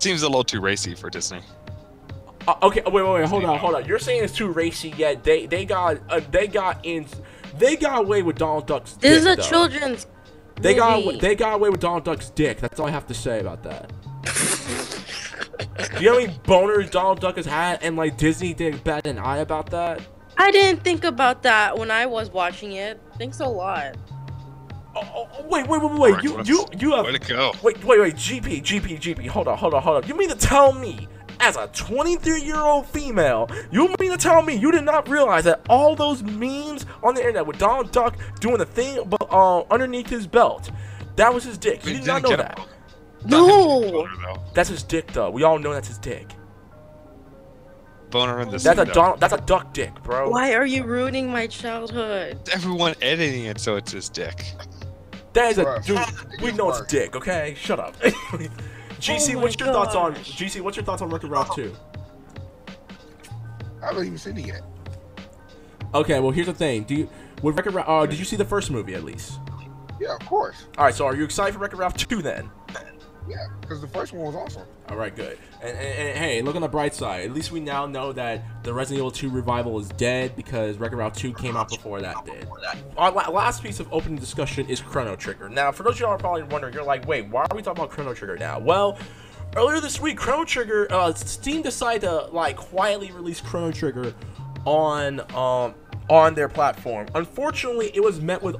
Seems 0.01 0.23
a 0.23 0.27
little 0.27 0.43
too 0.43 0.61
racy 0.61 0.95
for 0.95 1.11
Disney. 1.11 1.41
Uh, 2.47 2.55
okay, 2.63 2.81
wait, 2.85 2.91
wait, 2.91 3.03
wait, 3.03 3.25
hold 3.25 3.45
on, 3.45 3.59
hold 3.59 3.75
on. 3.75 3.85
You're 3.85 3.99
saying 3.99 4.23
it's 4.23 4.33
too 4.33 4.47
racy, 4.47 4.91
yet 4.97 5.23
they 5.23 5.45
they 5.45 5.63
got 5.63 5.99
uh, 6.09 6.21
they 6.31 6.47
got 6.47 6.83
in 6.83 7.05
They 7.59 7.75
got 7.75 7.99
away 7.99 8.23
with 8.23 8.39
Donald 8.39 8.65
Duck's. 8.65 8.93
This 8.93 9.19
is 9.19 9.25
a 9.27 9.35
though. 9.35 9.43
children's. 9.43 10.07
They 10.55 10.73
got 10.73 11.19
they 11.19 11.35
got 11.35 11.53
away 11.53 11.69
with 11.69 11.81
Donald 11.81 12.03
Duck's 12.03 12.31
dick. 12.31 12.59
That's 12.59 12.79
all 12.79 12.87
I 12.87 12.89
have 12.89 13.05
to 13.07 13.13
say 13.13 13.41
about 13.41 13.61
that. 13.61 13.91
Do 15.95 16.03
you 16.03 16.09
know 16.09 16.13
how 16.13 16.19
many 16.19 16.33
boners 16.45 16.89
Donald 16.89 17.19
Duck 17.19 17.35
has 17.35 17.45
had, 17.45 17.83
and 17.83 17.95
like 17.95 18.17
Disney 18.17 18.55
didn't 18.55 18.83
bat 18.83 19.05
an 19.05 19.19
eye 19.19 19.37
about 19.37 19.69
that? 19.69 20.01
I 20.35 20.49
didn't 20.49 20.83
think 20.83 21.03
about 21.03 21.43
that 21.43 21.77
when 21.77 21.91
I 21.91 22.07
was 22.07 22.31
watching 22.31 22.71
it. 22.71 22.99
Thanks 23.19 23.39
a 23.39 23.47
lot. 23.47 23.97
Oh, 25.01 25.27
wait, 25.49 25.67
wait, 25.67 25.81
wait, 25.81 25.99
wait! 25.99 26.23
You, 26.23 26.41
you, 26.43 26.65
you 26.79 26.91
have 26.91 27.05
Way 27.05 27.17
to 27.17 27.19
go. 27.19 27.51
Wait, 27.63 27.83
wait, 27.83 27.99
wait, 27.99 28.15
GP, 28.15 28.61
GP, 28.61 28.99
GP, 28.99 29.27
hold 29.27 29.47
on, 29.47 29.57
hold 29.57 29.73
on, 29.73 29.81
hold 29.81 30.03
on. 30.03 30.07
You 30.07 30.15
mean 30.15 30.29
to 30.29 30.35
tell 30.35 30.73
me, 30.73 31.07
as 31.39 31.55
a 31.57 31.67
23 31.73 32.41
year 32.41 32.57
old 32.57 32.85
female, 32.87 33.49
you 33.71 33.87
mean 33.99 34.11
to 34.11 34.17
tell 34.17 34.41
me 34.43 34.55
you 34.55 34.71
did 34.71 34.83
not 34.83 35.09
realize 35.09 35.43
that 35.45 35.61
all 35.69 35.95
those 35.95 36.23
memes 36.23 36.85
on 37.03 37.15
the 37.15 37.21
internet 37.21 37.45
with 37.45 37.57
Donald 37.57 37.91
Duck 37.91 38.15
doing 38.39 38.57
the 38.57 38.65
thing 38.65 39.01
but, 39.07 39.27
uh, 39.31 39.61
underneath 39.71 40.07
his 40.07 40.27
belt, 40.27 40.69
that 41.15 41.33
was 41.33 41.43
his 41.43 41.57
dick? 41.57 41.85
You 41.85 41.95
did 41.95 42.05
not 42.05 42.23
know 42.23 42.35
that. 42.35 42.59
No. 43.25 44.07
That's 44.53 44.69
his 44.69 44.83
dick, 44.83 45.11
though. 45.13 45.29
We 45.29 45.43
all 45.43 45.59
know 45.59 45.73
that's 45.73 45.87
his 45.87 45.97
dick. 45.97 46.27
Boner 48.11 48.41
in 48.41 48.49
the 48.51 48.57
That's 48.57 48.79
a. 48.79 48.85
Donald, 48.85 49.19
that's 49.21 49.33
a 49.33 49.37
duck 49.37 49.73
dick, 49.73 50.03
bro. 50.03 50.29
Why 50.29 50.53
are 50.53 50.65
you 50.65 50.83
ruining 50.83 51.31
my 51.31 51.47
childhood? 51.47 52.37
Everyone 52.51 52.93
editing 53.01 53.45
it 53.45 53.59
so 53.59 53.77
it's 53.77 53.93
his 53.93 54.09
dick. 54.09 54.53
That 55.33 55.51
is 55.51 55.57
a 55.57 55.81
dude. 55.85 56.41
We 56.41 56.51
know 56.51 56.69
it's 56.69 56.81
dick, 56.91 57.15
okay? 57.15 57.55
Shut 57.57 57.79
up. 57.79 57.97
GC, 57.99 59.35
Oh 59.35 59.39
what's 59.41 59.57
your 59.59 59.71
thoughts 59.71 59.95
on 59.95 60.13
gosh. 60.13 60.35
GC? 60.37 60.61
What's 60.61 60.77
your 60.77 60.85
thoughts 60.85 61.01
on 61.01 61.09
Wreck-It 61.09 61.27
Ralph 61.27 61.55
2? 61.55 61.73
I 63.81 63.85
haven't 63.87 64.05
even 64.05 64.17
seen 64.17 64.37
it 64.37 64.45
yet. 64.47 64.61
Okay, 65.93 66.19
well 66.19 66.31
here's 66.31 66.47
the 66.47 66.53
thing. 66.53 66.83
Do 66.83 66.95
you 66.95 67.09
with 67.41 67.55
Wreck-It 67.55 67.71
Ralph? 67.71 67.87
Uh, 67.89 68.05
did 68.05 68.19
you 68.19 68.25
see 68.25 68.35
the 68.35 68.45
first 68.45 68.71
movie 68.71 68.93
at 68.93 69.03
least? 69.03 69.39
Yeah, 69.99 70.15
of 70.15 70.25
course. 70.25 70.65
All 70.77 70.85
right, 70.85 70.93
so 70.95 71.05
are 71.05 71.15
you 71.15 71.23
excited 71.23 71.53
for 71.53 71.59
Wreck-It 71.59 71.77
Ralph 71.77 71.95
2 71.95 72.21
then? 72.21 72.49
Yeah, 73.27 73.47
because 73.61 73.81
the 73.81 73.87
first 73.87 74.13
one 74.13 74.25
was 74.25 74.35
awesome. 74.35 74.67
All 74.89 74.97
right, 74.97 75.15
good. 75.15 75.37
And, 75.61 75.77
and, 75.77 76.09
and 76.09 76.17
hey, 76.17 76.41
look 76.41 76.55
on 76.55 76.61
the 76.61 76.67
bright 76.67 76.93
side. 76.93 77.23
At 77.23 77.33
least 77.33 77.51
we 77.51 77.59
now 77.59 77.85
know 77.85 78.11
that 78.13 78.43
the 78.63 78.73
Resident 78.73 78.99
Evil 78.99 79.11
2 79.11 79.29
revival 79.29 79.79
is 79.79 79.89
dead 79.89 80.35
because 80.35 80.77
Wreck-It 80.77 80.95
Ralph 80.95 81.13
2 81.13 81.33
came 81.33 81.55
out 81.55 81.69
before 81.69 82.01
that 82.01 82.25
did. 82.25 82.47
Our 82.97 83.11
last 83.11 83.61
piece 83.61 83.79
of 83.79 83.91
opening 83.93 84.17
discussion 84.17 84.67
is 84.67 84.81
Chrono 84.81 85.15
Trigger. 85.15 85.49
Now, 85.49 85.71
for 85.71 85.83
those 85.83 85.95
of 85.95 85.99
y'all 86.01 86.09
are 86.09 86.17
probably 86.17 86.43
wondering, 86.43 86.73
you're 86.73 86.83
like, 86.83 87.07
wait, 87.07 87.27
why 87.27 87.41
are 87.41 87.55
we 87.55 87.61
talking 87.61 87.83
about 87.83 87.91
Chrono 87.91 88.13
Trigger 88.13 88.37
now? 88.37 88.59
Well, 88.59 88.97
earlier 89.55 89.79
this 89.79 90.01
week, 90.01 90.17
Chrono 90.17 90.43
Trigger, 90.43 90.87
uh, 90.89 91.13
Steam 91.13 91.61
decided 91.61 92.01
to 92.01 92.25
like 92.31 92.57
quietly 92.57 93.11
release 93.11 93.39
Chrono 93.39 93.71
Trigger 93.71 94.13
on 94.65 95.19
um 95.35 95.73
on 96.09 96.33
their 96.35 96.49
platform. 96.49 97.07
Unfortunately, 97.15 97.91
it 97.93 98.03
was 98.03 98.21
met 98.21 98.41
with 98.41 98.55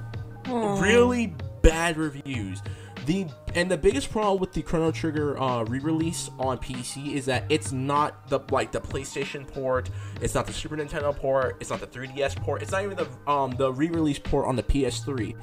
really 0.47 1.35
bad 1.61 1.97
reviews. 1.97 2.61
The 3.05 3.27
and 3.55 3.69
the 3.69 3.77
biggest 3.77 4.11
problem 4.11 4.39
with 4.39 4.53
the 4.53 4.61
Chrono 4.61 4.91
Trigger 4.91 5.39
uh, 5.39 5.63
re-release 5.63 6.29
on 6.39 6.57
PC 6.57 7.13
is 7.13 7.25
that 7.25 7.45
it's 7.49 7.71
not 7.71 8.27
the 8.29 8.39
like 8.51 8.71
the 8.71 8.79
PlayStation 8.79 9.47
port, 9.47 9.89
it's 10.21 10.35
not 10.35 10.45
the 10.45 10.53
Super 10.53 10.77
Nintendo 10.77 11.15
port, 11.15 11.57
it's 11.59 11.69
not 11.69 11.79
the 11.79 11.87
3DS 11.87 12.35
port, 12.37 12.61
it's 12.61 12.71
not 12.71 12.83
even 12.83 12.97
the 12.97 13.31
um 13.31 13.51
the 13.51 13.71
re-release 13.73 14.19
port 14.19 14.47
on 14.47 14.55
the 14.55 14.63
PS3. 14.63 15.35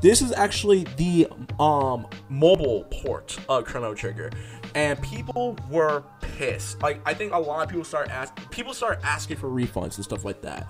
This 0.00 0.22
is 0.22 0.32
actually 0.32 0.84
the 0.96 1.28
um 1.60 2.06
mobile 2.28 2.84
port 2.90 3.38
of 3.48 3.64
Chrono 3.64 3.94
Trigger, 3.94 4.30
and 4.74 5.00
people 5.02 5.56
were 5.70 6.04
pissed. 6.20 6.82
Like 6.82 7.00
I 7.04 7.12
think 7.12 7.32
a 7.32 7.38
lot 7.38 7.62
of 7.62 7.68
people 7.68 7.84
start 7.84 8.10
ask 8.10 8.34
people 8.50 8.72
start 8.72 9.00
asking 9.04 9.36
for 9.36 9.48
refunds 9.48 9.96
and 9.96 10.04
stuff 10.04 10.24
like 10.24 10.40
that. 10.42 10.66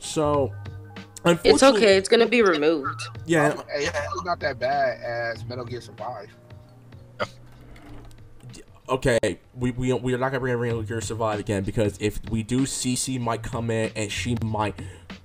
So. 0.00 0.52
It's 1.24 1.62
okay. 1.62 1.96
It's 1.96 2.08
gonna 2.08 2.26
be 2.26 2.42
removed. 2.42 3.00
Yeah, 3.26 3.60
it's 3.70 4.24
not 4.24 4.40
that 4.40 4.58
bad 4.58 5.00
as 5.00 5.44
Metal 5.46 5.64
Gear 5.64 5.80
Survive. 5.80 6.28
okay, 8.88 9.18
we, 9.54 9.70
we, 9.70 9.92
we 9.94 10.12
are 10.14 10.18
not 10.18 10.28
gonna 10.30 10.40
bring 10.40 10.60
Metal 10.60 10.82
Gear 10.82 11.00
Survive 11.00 11.40
again 11.40 11.62
because 11.62 11.96
if 12.00 12.20
we 12.30 12.42
do, 12.42 12.60
CC 12.62 13.18
might 13.18 13.42
come 13.42 13.70
in 13.70 13.90
and 13.96 14.12
she 14.12 14.36
might 14.44 14.74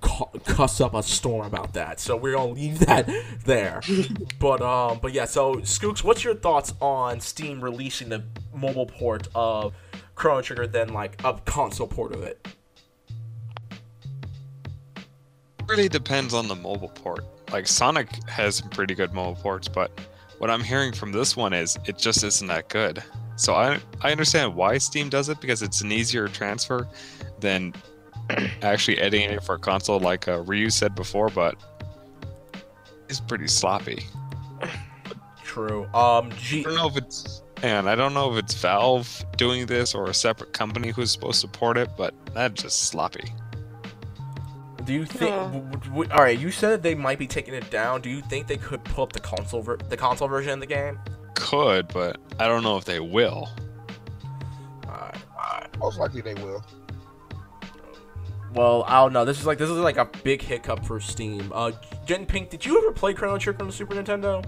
cu- 0.00 0.38
cuss 0.46 0.80
up 0.80 0.94
a 0.94 1.02
storm 1.02 1.46
about 1.46 1.74
that. 1.74 2.00
So 2.00 2.16
we're 2.16 2.34
gonna 2.34 2.52
leave 2.52 2.78
that 2.86 3.08
there. 3.44 3.82
but 4.38 4.62
um, 4.62 4.98
but 5.02 5.12
yeah. 5.12 5.26
So 5.26 5.56
Skooks, 5.56 6.02
what's 6.02 6.24
your 6.24 6.34
thoughts 6.34 6.72
on 6.80 7.20
Steam 7.20 7.62
releasing 7.62 8.08
the 8.08 8.24
mobile 8.54 8.86
port 8.86 9.28
of 9.34 9.74
Chrono 10.14 10.40
Trigger 10.42 10.66
than 10.66 10.92
like 10.92 11.22
a 11.24 11.34
console 11.44 11.86
port 11.86 12.14
of 12.14 12.22
it? 12.22 12.46
Really 15.70 15.88
depends 15.88 16.34
on 16.34 16.48
the 16.48 16.56
mobile 16.56 16.88
port. 16.88 17.24
Like 17.52 17.66
Sonic 17.66 18.08
has 18.28 18.56
some 18.56 18.68
pretty 18.70 18.94
good 18.94 19.12
mobile 19.12 19.40
ports, 19.40 19.68
but 19.68 19.90
what 20.38 20.50
I'm 20.50 20.62
hearing 20.62 20.92
from 20.92 21.12
this 21.12 21.36
one 21.36 21.52
is 21.52 21.78
it 21.86 21.98
just 21.98 22.24
isn't 22.24 22.48
that 22.48 22.68
good. 22.68 23.02
So 23.36 23.54
I 23.54 23.78
I 24.02 24.10
understand 24.10 24.54
why 24.54 24.78
Steam 24.78 25.08
does 25.08 25.28
it 25.28 25.40
because 25.40 25.62
it's 25.62 25.80
an 25.80 25.92
easier 25.92 26.28
transfer 26.28 26.86
than 27.38 27.74
actually 28.62 28.98
editing 28.98 29.30
it 29.30 29.42
for 29.42 29.54
a 29.54 29.58
console, 29.58 30.00
like 30.00 30.28
uh, 30.28 30.40
Ryu 30.40 30.70
said 30.70 30.94
before. 30.94 31.28
But 31.28 31.56
it's 33.08 33.20
pretty 33.20 33.48
sloppy. 33.48 34.04
True. 35.44 35.86
Um, 35.94 36.30
G. 36.38 36.60
I 36.60 36.62
don't 36.62 36.74
know 36.76 36.88
if 36.88 36.96
it's 36.96 37.42
and 37.62 37.88
I 37.88 37.94
don't 37.94 38.14
know 38.14 38.32
if 38.32 38.42
it's 38.42 38.54
Valve 38.54 39.24
doing 39.36 39.66
this 39.66 39.94
or 39.94 40.08
a 40.08 40.14
separate 40.14 40.52
company 40.52 40.90
who's 40.90 41.10
supposed 41.10 41.40
to 41.40 41.48
support 41.48 41.76
it, 41.76 41.90
but 41.96 42.14
that's 42.32 42.62
just 42.62 42.84
sloppy. 42.84 43.32
Do 44.90 44.96
you 44.96 45.04
think? 45.04 45.30
W- 45.30 45.62
w- 45.66 45.90
w- 45.90 46.10
all 46.10 46.24
right, 46.24 46.36
you 46.36 46.50
said 46.50 46.82
they 46.82 46.96
might 46.96 47.16
be 47.16 47.28
taking 47.28 47.54
it 47.54 47.70
down. 47.70 48.00
Do 48.00 48.10
you 48.10 48.20
think 48.22 48.48
they 48.48 48.56
could 48.56 48.82
pull 48.82 49.04
up 49.04 49.12
the 49.12 49.20
console 49.20 49.62
ver- 49.62 49.76
the 49.76 49.96
console 49.96 50.26
version 50.26 50.54
of 50.54 50.58
the 50.58 50.66
game? 50.66 50.98
Could, 51.36 51.86
but 51.94 52.18
I 52.40 52.48
don't 52.48 52.64
know 52.64 52.76
if 52.76 52.84
they 52.84 52.98
will. 52.98 53.48
Alright. 54.88 55.78
Most 55.78 56.00
likely 56.00 56.22
they 56.22 56.34
will. 56.34 56.64
Well, 58.52 58.82
I 58.88 58.94
don't 58.94 59.12
know. 59.12 59.24
This 59.24 59.38
is 59.38 59.46
like 59.46 59.58
this 59.58 59.70
is 59.70 59.76
like 59.76 59.96
a 59.96 60.06
big 60.24 60.42
hiccup 60.42 60.84
for 60.84 60.98
Steam. 60.98 61.52
Uh, 61.54 61.70
Jen 62.04 62.26
Pink, 62.26 62.50
did 62.50 62.66
you 62.66 62.76
ever 62.76 62.90
play 62.90 63.14
Chrono 63.14 63.38
Trigger 63.38 63.60
on 63.60 63.68
the 63.68 63.72
Super 63.72 63.94
Nintendo? 63.94 64.44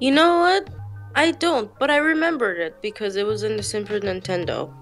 You 0.00 0.10
know 0.10 0.40
what? 0.40 0.68
I 1.14 1.30
don't, 1.30 1.70
but 1.78 1.92
I 1.92 1.98
remembered 1.98 2.58
it 2.58 2.82
because 2.82 3.14
it 3.14 3.24
was 3.24 3.44
in 3.44 3.56
the 3.56 3.62
Super 3.62 4.00
Nintendo. 4.00 4.74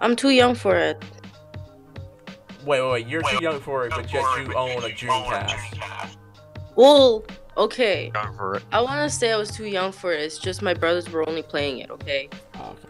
I'm 0.00 0.14
too 0.14 0.30
young 0.30 0.54
for 0.54 0.76
it. 0.76 1.02
Wait, 2.66 2.80
wait, 2.82 2.90
wait. 2.90 3.06
You're 3.06 3.22
too 3.22 3.38
young 3.40 3.60
for 3.60 3.86
it, 3.86 3.90
but 3.90 4.12
yet 4.12 4.24
you 4.46 4.52
own 4.54 4.78
a 4.82 4.88
Dreamcast. 4.88 6.16
Well, 6.74 7.24
okay. 7.56 8.10
Going 8.12 8.34
for 8.36 8.56
it. 8.56 8.64
I 8.72 8.80
want 8.82 9.08
to 9.10 9.16
say 9.16 9.32
I 9.32 9.36
was 9.36 9.50
too 9.50 9.66
young 9.66 9.92
for 9.92 10.12
it. 10.12 10.20
It's 10.20 10.36
just 10.38 10.60
my 10.62 10.74
brothers 10.74 11.08
were 11.10 11.26
only 11.28 11.42
playing 11.42 11.78
it. 11.78 11.90
Okay. 11.90 12.28
Oh, 12.56 12.74
okay. 12.84 12.88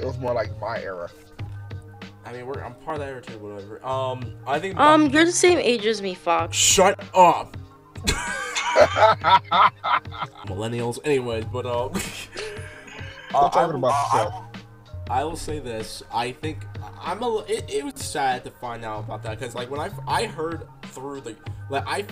It 0.00 0.04
was 0.04 0.18
more 0.18 0.34
like 0.34 0.50
my 0.60 0.78
era. 0.80 1.10
I 2.26 2.32
mean, 2.32 2.46
we're 2.46 2.62
I'm 2.62 2.74
part 2.74 2.96
of 2.96 3.00
that 3.00 3.08
era 3.08 3.22
too, 3.22 3.38
whatever. 3.38 3.84
Um, 3.84 4.34
I 4.46 4.58
think. 4.60 4.76
Um, 4.78 5.08
you're 5.08 5.24
the 5.24 5.32
same 5.32 5.58
age 5.58 5.86
as 5.86 6.00
me, 6.02 6.14
Fox. 6.14 6.54
Shut 6.56 7.02
up, 7.14 7.56
millennials. 10.46 10.98
Anyways, 11.04 11.46
but 11.46 11.66
um. 11.66 11.90
uh, 11.94 11.98
Stop 13.30 13.52
talking 13.52 13.74
I- 13.74 13.78
about 13.78 13.92
I- 13.92 14.18
yourself. 14.24 14.44
I 15.10 15.24
will 15.24 15.36
say 15.36 15.58
this. 15.58 16.04
I 16.12 16.30
think 16.30 16.64
I'm 17.00 17.20
a. 17.24 17.38
It, 17.48 17.68
it 17.68 17.84
was 17.84 17.94
sad 17.96 18.44
to 18.44 18.50
find 18.50 18.84
out 18.84 19.04
about 19.04 19.24
that 19.24 19.40
because 19.40 19.56
like 19.56 19.68
when 19.68 19.80
I 19.80 19.90
I 20.06 20.26
heard 20.26 20.68
through 20.82 21.22
the 21.22 21.34
like 21.68 21.82
I 21.84 22.06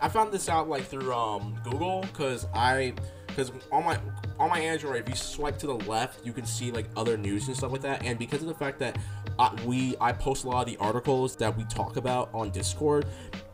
I 0.00 0.08
found 0.08 0.32
this 0.32 0.48
out 0.48 0.68
like 0.68 0.84
through 0.84 1.12
um 1.12 1.58
Google 1.64 2.02
because 2.02 2.46
I 2.54 2.94
because 3.26 3.50
on 3.72 3.84
my 3.84 3.98
on 4.38 4.50
my 4.50 4.60
Android 4.60 5.02
if 5.02 5.08
you 5.08 5.16
swipe 5.16 5.58
to 5.58 5.66
the 5.66 5.74
left 5.74 6.24
you 6.24 6.32
can 6.32 6.46
see 6.46 6.70
like 6.70 6.86
other 6.96 7.16
news 7.16 7.48
and 7.48 7.56
stuff 7.56 7.72
like 7.72 7.82
that 7.82 8.04
and 8.04 8.20
because 8.20 8.40
of 8.40 8.46
the 8.46 8.54
fact 8.54 8.78
that 8.78 8.98
I, 9.36 9.52
we 9.64 9.96
I 10.00 10.12
post 10.12 10.44
a 10.44 10.48
lot 10.48 10.60
of 10.60 10.66
the 10.66 10.76
articles 10.76 11.34
that 11.36 11.56
we 11.56 11.64
talk 11.64 11.96
about 11.96 12.30
on 12.32 12.50
Discord 12.50 13.06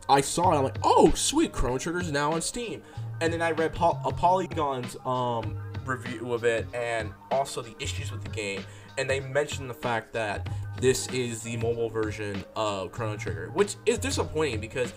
I 0.09 0.21
saw 0.21 0.53
it 0.53 0.57
I'm 0.57 0.63
like 0.63 0.77
oh 0.83 1.11
sweet 1.15 1.51
Chrono 1.51 1.79
Trigger's 1.79 2.11
now 2.11 2.33
on 2.33 2.41
Steam 2.41 2.83
and 3.19 3.33
then 3.33 3.41
I 3.41 3.51
read 3.51 3.71
a 3.75 4.11
Polygon's 4.11 4.95
um 5.05 5.57
review 5.85 6.33
of 6.33 6.43
it 6.43 6.67
and 6.75 7.11
also 7.31 7.63
the 7.63 7.75
issues 7.79 8.11
with 8.11 8.23
the 8.23 8.29
game 8.29 8.63
and 9.01 9.09
they 9.09 9.19
mentioned 9.19 9.67
the 9.67 9.73
fact 9.73 10.13
that 10.13 10.47
this 10.79 11.07
is 11.07 11.41
the 11.41 11.57
mobile 11.57 11.89
version 11.89 12.45
of 12.55 12.91
Chrono 12.91 13.17
Trigger, 13.17 13.49
which 13.53 13.75
is 13.87 13.97
disappointing 13.97 14.61
because 14.61 14.93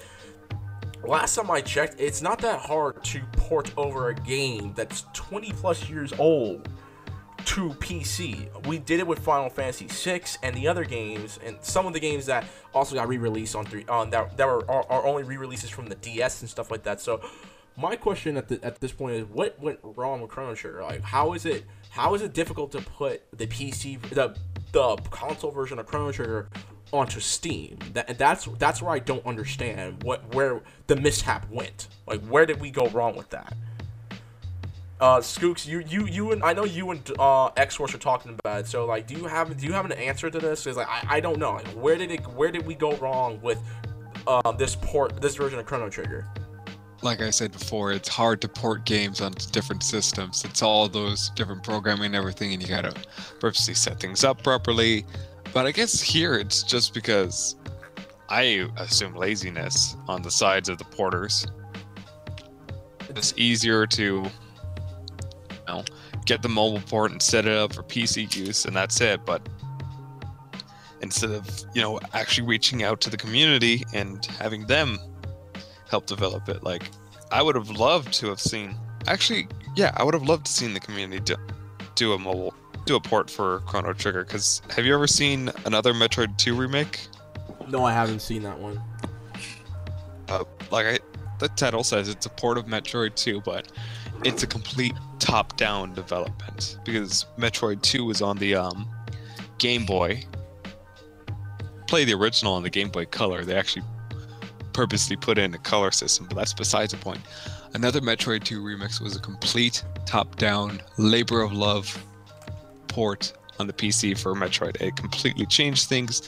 last 1.02 1.34
time 1.34 1.50
I 1.50 1.62
checked, 1.62 1.98
it's 1.98 2.20
not 2.20 2.38
that 2.40 2.60
hard 2.60 3.02
to 3.02 3.22
port 3.32 3.72
over 3.78 4.10
a 4.10 4.14
game 4.14 4.74
that's 4.76 5.04
20 5.14 5.52
plus 5.52 5.88
years 5.88 6.12
old 6.18 6.68
to 7.46 7.70
PC. 7.70 8.66
We 8.66 8.78
did 8.78 9.00
it 9.00 9.06
with 9.06 9.20
Final 9.20 9.48
Fantasy 9.48 9.86
VI 9.88 10.20
and 10.42 10.54
the 10.54 10.68
other 10.68 10.84
games, 10.84 11.40
and 11.42 11.56
some 11.62 11.86
of 11.86 11.94
the 11.94 12.00
games 12.00 12.26
that 12.26 12.44
also 12.74 12.94
got 12.94 13.08
re-released 13.08 13.56
on 13.56 13.64
three 13.64 13.86
on 13.88 14.10
that 14.10 14.36
that 14.36 14.46
were 14.46 14.70
are, 14.70 14.84
are 14.90 15.06
only 15.06 15.22
re-releases 15.22 15.70
from 15.70 15.86
the 15.86 15.94
DS 15.96 16.42
and 16.42 16.50
stuff 16.50 16.70
like 16.70 16.82
that. 16.82 17.00
So 17.00 17.22
my 17.76 17.96
question 17.96 18.36
at 18.36 18.48
the, 18.48 18.62
at 18.62 18.80
this 18.80 18.92
point 18.92 19.16
is 19.16 19.24
what 19.24 19.58
went 19.60 19.78
wrong 19.82 20.20
with 20.20 20.30
Chrono 20.30 20.54
Trigger? 20.54 20.82
Like 20.82 21.02
how 21.02 21.32
is 21.32 21.46
it 21.46 21.64
how 21.94 22.12
is 22.14 22.22
it 22.22 22.32
difficult 22.32 22.72
to 22.72 22.80
put 22.80 23.22
the 23.38 23.46
PC 23.46 24.02
the 24.10 24.36
the 24.72 24.96
console 25.10 25.52
version 25.52 25.78
of 25.78 25.86
Chrono 25.86 26.10
Trigger 26.10 26.48
onto 26.92 27.20
Steam. 27.20 27.78
That 27.92 28.18
that's 28.18 28.46
that's 28.58 28.82
where 28.82 28.90
I 28.90 28.98
don't 28.98 29.24
understand 29.24 30.02
what 30.02 30.34
where 30.34 30.60
the 30.88 30.96
mishap 30.96 31.48
went. 31.48 31.86
Like 32.08 32.20
where 32.26 32.46
did 32.46 32.60
we 32.60 32.72
go 32.72 32.88
wrong 32.88 33.14
with 33.14 33.30
that? 33.30 33.56
Uh, 35.00 35.18
Skooks, 35.18 35.68
you 35.68 35.84
you 35.86 36.06
you 36.06 36.32
and 36.32 36.42
I 36.42 36.52
know 36.52 36.64
you 36.64 36.90
and 36.90 37.12
uh 37.16 37.50
X 37.56 37.76
Force 37.76 37.94
are 37.94 37.98
talking 37.98 38.36
about 38.44 38.62
it. 38.62 38.66
So 38.66 38.86
like, 38.86 39.06
do 39.06 39.14
you 39.14 39.26
have 39.26 39.56
do 39.56 39.64
you 39.64 39.72
have 39.72 39.84
an 39.84 39.92
answer 39.92 40.28
to 40.30 40.38
this? 40.40 40.64
Because 40.64 40.76
like 40.76 40.88
I, 40.88 41.16
I 41.16 41.20
don't 41.20 41.38
know. 41.38 41.52
Like, 41.52 41.68
where 41.68 41.96
did 41.96 42.10
it 42.10 42.26
where 42.28 42.50
did 42.50 42.66
we 42.66 42.74
go 42.74 42.96
wrong 42.96 43.40
with 43.40 43.62
uh, 44.26 44.50
this 44.50 44.74
port 44.74 45.22
this 45.22 45.36
version 45.36 45.60
of 45.60 45.66
Chrono 45.66 45.88
Trigger? 45.88 46.26
Like 47.04 47.20
I 47.20 47.28
said 47.28 47.52
before, 47.52 47.92
it's 47.92 48.08
hard 48.08 48.40
to 48.40 48.48
port 48.48 48.86
games 48.86 49.20
onto 49.20 49.50
different 49.50 49.82
systems. 49.82 50.42
It's 50.42 50.62
all 50.62 50.88
those 50.88 51.28
different 51.36 51.62
programming 51.62 52.06
and 52.06 52.14
everything, 52.14 52.54
and 52.54 52.62
you 52.62 52.66
gotta 52.66 52.94
purposely 53.40 53.74
set 53.74 54.00
things 54.00 54.24
up 54.24 54.42
properly. 54.42 55.04
But 55.52 55.66
I 55.66 55.72
guess 55.72 56.00
here 56.00 56.36
it's 56.36 56.62
just 56.62 56.94
because 56.94 57.56
I 58.30 58.66
assume 58.78 59.14
laziness 59.14 59.96
on 60.08 60.22
the 60.22 60.30
sides 60.30 60.70
of 60.70 60.78
the 60.78 60.86
porters. 60.86 61.46
It's 63.10 63.34
easier 63.36 63.86
to 63.86 64.02
you 64.02 64.30
know, 65.68 65.84
get 66.24 66.40
the 66.40 66.48
mobile 66.48 66.80
port 66.80 67.12
and 67.12 67.20
set 67.20 67.44
it 67.44 67.52
up 67.52 67.74
for 67.74 67.82
PC 67.82 68.34
use, 68.34 68.64
and 68.64 68.74
that's 68.74 68.98
it. 69.02 69.26
But 69.26 69.46
instead 71.02 71.32
of 71.32 71.46
you 71.74 71.82
know 71.82 72.00
actually 72.14 72.46
reaching 72.48 72.82
out 72.82 73.02
to 73.02 73.10
the 73.10 73.18
community 73.18 73.84
and 73.92 74.24
having 74.24 74.66
them 74.66 74.98
help 75.88 76.06
develop 76.06 76.48
it, 76.48 76.62
like 76.62 76.90
I 77.30 77.42
would 77.42 77.54
have 77.54 77.70
loved 77.70 78.12
to 78.14 78.28
have 78.28 78.40
seen. 78.40 78.74
Actually, 79.06 79.48
yeah, 79.76 79.92
I 79.96 80.04
would 80.04 80.14
have 80.14 80.24
loved 80.24 80.46
to 80.46 80.52
seen 80.52 80.74
the 80.74 80.80
community 80.80 81.20
do, 81.20 81.36
do 81.94 82.12
a 82.12 82.18
mobile 82.18 82.54
do 82.84 82.96
a 82.96 83.00
port 83.00 83.30
for 83.30 83.60
Chrono 83.60 83.92
Trigger. 83.92 84.24
Because 84.24 84.62
have 84.70 84.84
you 84.84 84.94
ever 84.94 85.06
seen 85.06 85.50
another 85.64 85.92
Metroid 85.92 86.36
2 86.36 86.54
remake? 86.54 87.00
No, 87.68 87.84
I 87.84 87.92
haven't 87.92 88.20
seen 88.20 88.42
that 88.42 88.58
one. 88.58 88.80
uh, 90.28 90.44
like 90.70 90.86
I, 90.86 90.98
the 91.38 91.48
title 91.48 91.82
says, 91.82 92.08
it's 92.08 92.26
a 92.26 92.30
port 92.30 92.58
of 92.58 92.66
Metroid 92.66 93.14
2, 93.14 93.40
but 93.40 93.72
it's 94.24 94.42
a 94.42 94.46
complete 94.46 94.94
top-down 95.18 95.94
development 95.94 96.78
because 96.84 97.26
Metroid 97.38 97.82
2 97.82 98.04
was 98.04 98.22
on 98.22 98.36
the 98.38 98.54
um, 98.54 98.88
Game 99.58 99.86
Boy. 99.86 100.24
Play 101.86 102.04
the 102.04 102.14
original 102.14 102.54
on 102.54 102.62
the 102.62 102.70
Game 102.70 102.90
Boy 102.90 103.06
Color. 103.06 103.44
They 103.44 103.56
actually 103.56 103.84
purposely 104.74 105.16
put 105.16 105.38
in 105.38 105.54
a 105.54 105.58
color 105.58 105.90
system, 105.90 106.26
but 106.26 106.36
that's 106.36 106.52
besides 106.52 106.92
the 106.92 106.98
point. 106.98 107.20
Another 107.72 108.00
Metroid 108.00 108.44
2 108.44 108.62
Remake 108.62 109.00
was 109.00 109.16
a 109.16 109.20
complete 109.20 109.82
top-down 110.04 110.80
labor 110.98 111.40
of 111.40 111.52
love 111.52 112.04
port 112.88 113.32
on 113.58 113.66
the 113.66 113.72
PC 113.72 114.18
for 114.18 114.34
Metroid. 114.34 114.80
It 114.80 114.96
completely 114.96 115.46
changed 115.46 115.88
things, 115.88 116.22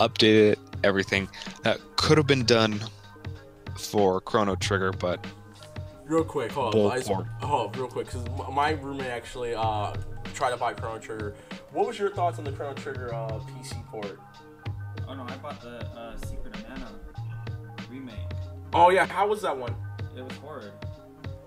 updated 0.00 0.56
everything 0.82 1.28
that 1.62 1.78
could 1.96 2.18
have 2.18 2.26
been 2.26 2.44
done 2.44 2.80
for 3.78 4.20
Chrono 4.20 4.56
Trigger, 4.56 4.92
but 4.92 5.24
Real 6.04 6.24
quick, 6.24 6.50
hold 6.50 6.74
on. 6.74 6.90
I 6.90 6.96
just, 6.96 7.08
porn. 7.08 7.24
hold 7.40 7.68
on, 7.72 7.80
real 7.80 7.88
quick, 7.88 8.06
because 8.06 8.24
my 8.52 8.72
roommate 8.72 9.06
actually 9.06 9.54
uh 9.54 9.94
tried 10.34 10.50
to 10.50 10.56
buy 10.56 10.72
Chrono 10.72 10.98
Trigger. 10.98 11.34
What 11.72 11.86
was 11.86 11.98
your 11.98 12.10
thoughts 12.10 12.38
on 12.38 12.44
the 12.44 12.52
Chrono 12.52 12.74
Trigger 12.74 13.14
uh, 13.14 13.38
PC 13.38 13.86
port? 13.86 14.18
Oh 15.06 15.14
no, 15.14 15.22
I 15.22 15.36
bought 15.36 15.60
the 15.60 15.86
uh, 15.86 16.16
Secret 16.16 16.46
of 16.46 16.49
Mana 16.49 16.49
remake. 16.49 16.49
Oh 18.72 18.90
yeah, 18.90 19.06
how 19.06 19.26
was 19.28 19.42
that 19.42 19.56
one? 19.56 19.74
It 20.16 20.22
was 20.24 20.36
horrid. 20.38 20.72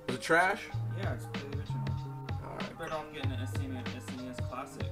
Was 0.08 0.16
it 0.18 0.22
trash? 0.22 0.62
Yeah, 0.98 1.14
it's 1.14 1.26
the 1.26 1.58
original. 1.58 1.86
Alright, 2.46 2.64
I 2.64 2.84
better 2.84 2.94
off 2.96 3.06
getting 3.14 3.32
an 3.32 3.40
SNES, 3.40 3.84
SNES 4.08 4.50
Classic. 4.50 4.86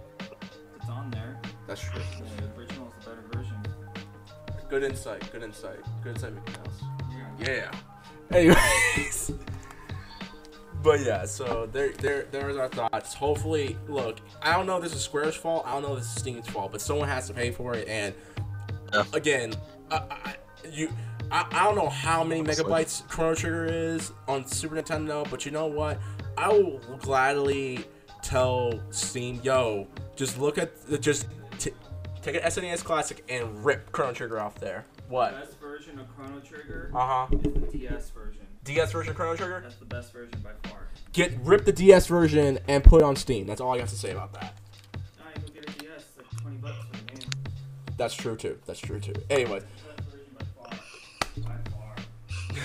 It's 0.79 0.89
on 0.89 1.09
there. 1.11 1.39
that's 1.67 1.81
true. 1.81 2.01
The 2.39 2.59
original 2.59 2.87
is 2.87 3.03
the 3.05 3.09
better 3.11 3.23
version. 3.33 3.55
Good 4.69 4.83
insight. 4.83 5.29
Good 5.31 5.43
insight. 5.43 5.79
Good 6.03 6.15
insight, 6.15 6.33
Mickey 6.33 6.51
Mouse. 6.59 6.81
Yeah. 7.39 7.69
Yeah. 8.31 8.37
Anyways. 8.37 9.31
But 10.83 11.01
yeah, 11.01 11.25
so 11.25 11.69
there, 11.71 11.91
there, 11.93 12.25
there's 12.31 12.57
our 12.57 12.67
thoughts. 12.67 13.13
Hopefully, 13.13 13.77
look, 13.87 14.17
I 14.41 14.53
don't 14.53 14.65
know 14.65 14.77
if 14.77 14.81
this 14.83 14.95
is 14.95 15.03
Square's 15.03 15.35
fault. 15.35 15.63
I 15.67 15.73
don't 15.73 15.83
know 15.83 15.93
if 15.93 15.99
this 15.99 16.07
is 16.07 16.15
Steam's 16.19 16.47
fault, 16.49 16.71
but 16.71 16.81
someone 16.81 17.07
has 17.07 17.27
to 17.27 17.35
pay 17.35 17.51
for 17.51 17.75
it. 17.75 17.87
And 17.87 18.15
Yeah. 18.91 19.03
again, 19.13 19.53
I, 19.91 19.97
I, 20.09 20.35
you, 20.71 20.89
I, 21.31 21.45
I 21.51 21.63
don't 21.63 21.75
know 21.75 21.89
how 21.89 22.23
many 22.23 22.43
megabytes 22.43 23.07
Chrono 23.07 23.35
Trigger 23.35 23.65
is 23.65 24.11
on 24.27 24.45
Super 24.45 24.75
Nintendo, 24.75 25.29
but 25.29 25.45
you 25.45 25.51
know 25.51 25.67
what? 25.67 25.99
I 26.37 26.49
will 26.49 26.79
gladly 26.99 27.85
tell 28.21 28.79
Steam, 28.89 29.39
yo, 29.43 29.87
just 30.15 30.37
look 30.39 30.57
at, 30.57 30.75
the 30.87 30.97
just 30.97 31.27
t- 31.59 31.71
take 32.21 32.35
an 32.35 32.41
SNES 32.41 32.83
Classic 32.83 33.23
and 33.29 33.63
rip 33.63 33.91
Chrono 33.91 34.13
Trigger 34.13 34.39
off 34.39 34.55
there. 34.59 34.85
What? 35.07 35.33
The 35.33 35.39
best 35.45 35.59
version 35.59 35.99
of 35.99 36.07
Chrono 36.15 36.39
Trigger 36.39 36.91
Uh 36.93 37.27
huh. 37.27 37.27
is 37.35 37.41
the 37.53 37.77
DS 37.77 38.09
version. 38.11 38.45
DS 38.63 38.91
version 38.91 39.11
of 39.11 39.15
Chrono 39.15 39.35
Trigger. 39.35 39.59
That's 39.63 39.75
the 39.75 39.85
best 39.85 40.13
version 40.13 40.39
by 40.43 40.51
far. 40.69 40.79
Get 41.13 41.33
rip 41.43 41.65
the 41.65 41.73
DS 41.73 42.07
version 42.07 42.59
and 42.67 42.83
put 42.83 43.01
it 43.01 43.05
on 43.05 43.15
Steam. 43.15 43.45
That's 43.47 43.59
all 43.59 43.73
I 43.73 43.77
got 43.77 43.87
to 43.89 43.95
say 43.95 44.11
about 44.11 44.33
that. 44.33 44.53
Alright, 45.19 45.35
go 45.45 45.51
get 45.53 45.69
a 45.69 45.79
DS. 45.79 45.91
It's 45.97 46.17
like 46.17 46.41
20 46.41 46.57
bucks 46.57 46.77
for 46.89 46.97
the 46.97 47.11
game. 47.11 47.29
That's 47.97 48.13
true 48.13 48.35
too. 48.35 48.57
That's 48.65 48.79
true 48.79 48.99
too. 48.99 49.13
Anyway, 49.29 49.61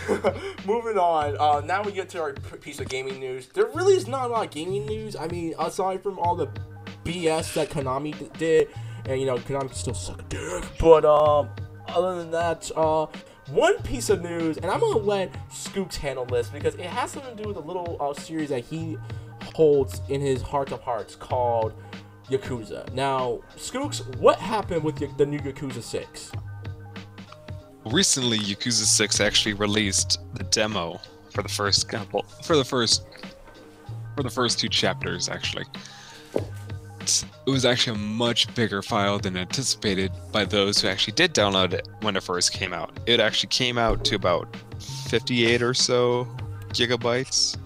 moving 0.67 0.99
on. 0.99 1.37
Uh, 1.39 1.61
now 1.65 1.83
we 1.83 1.93
get 1.93 2.09
to 2.11 2.21
our 2.21 2.33
piece 2.33 2.81
of 2.81 2.89
gaming 2.89 3.19
news. 3.21 3.49
There 3.49 3.67
really 3.67 3.95
is 3.95 4.07
not 4.07 4.27
a 4.31 4.33
lot 4.33 4.47
of 4.47 4.51
gaming 4.51 4.87
news. 4.87 5.17
I 5.17 5.27
mean, 5.29 5.55
aside 5.59 6.03
from 6.03 6.19
all 6.19 6.35
the 6.37 6.49
BS 7.05 7.55
that 7.55 7.71
Konami 7.71 8.19
d- 8.19 8.29
did, 8.39 8.69
and 9.07 9.21
you 9.21 9.27
know, 9.27 9.37
Konami 9.39 9.73
still 9.75 9.95
suck 9.95 10.29
dick. 10.29 10.65
But 10.81 11.05
um, 11.05 11.49
other 11.89 12.17
than 12.17 12.31
that, 12.33 12.71
uh, 12.77 13.07
one 13.51 13.81
piece 13.83 14.11
of 14.11 14.23
news, 14.23 14.57
and 14.57 14.67
I'm 14.67 14.81
gonna 14.81 14.99
let 14.99 15.33
Skooks 15.51 15.97
handle 15.97 16.25
this 16.25 16.49
because 16.49 16.75
it 16.75 16.87
has 16.87 17.13
something 17.13 17.37
to 17.37 17.43
do 17.43 17.49
with 17.49 17.57
a 17.57 17.61
little 17.67 17.97
uh, 18.01 18.13
series 18.15 18.49
that 18.51 18.65
he 18.65 18.99
holds 19.55 20.01
in 20.09 20.21
his 20.21 20.43
heart 20.43 20.73
of 20.73 20.81
hearts 20.83 21.15
called 21.15 21.73
Yakuza. 22.29 22.93
Now, 22.93 23.41
Skooks, 23.57 24.05
what 24.17 24.39
happened 24.41 24.83
with 24.83 25.01
y- 25.01 25.09
the 25.17 25.27
new 25.27 25.39
Yakuza 25.39 25.83
Six? 25.83 26.33
Recently 27.87 28.39
Yakuza 28.39 28.85
6 28.85 29.21
actually 29.21 29.55
released 29.55 30.21
the 30.35 30.45
demo 30.45 31.01
for 31.31 31.43
the 31.43 31.49
first 31.49 31.89
couple 31.89 32.23
for 32.43 32.57
the 32.57 32.65
first 32.65 33.07
for 34.17 34.23
the 34.23 34.31
first 34.31 34.59
two 34.59 34.69
chapters 34.69 35.29
actually. 35.29 35.65
It 37.47 37.51
was 37.51 37.65
actually 37.65 37.97
a 37.97 38.01
much 38.03 38.53
bigger 38.57 38.83
file 38.83 39.21
than 39.21 39.37
anticipated 39.37 40.11
by 40.33 40.45
those 40.45 40.81
who 40.81 40.89
actually 40.89 41.13
did 41.13 41.35
download 41.35 41.73
it 41.73 41.87
when 42.01 42.17
it 42.17 42.23
first 42.25 42.53
came 42.53 42.73
out. 42.73 42.99
It 43.07 43.21
actually 43.21 43.51
came 43.51 43.79
out 43.79 44.05
to 44.07 44.17
about 44.17 44.57
58 45.09 45.63
or 45.63 45.73
so 45.73 46.27
gigabytes. 46.71 47.57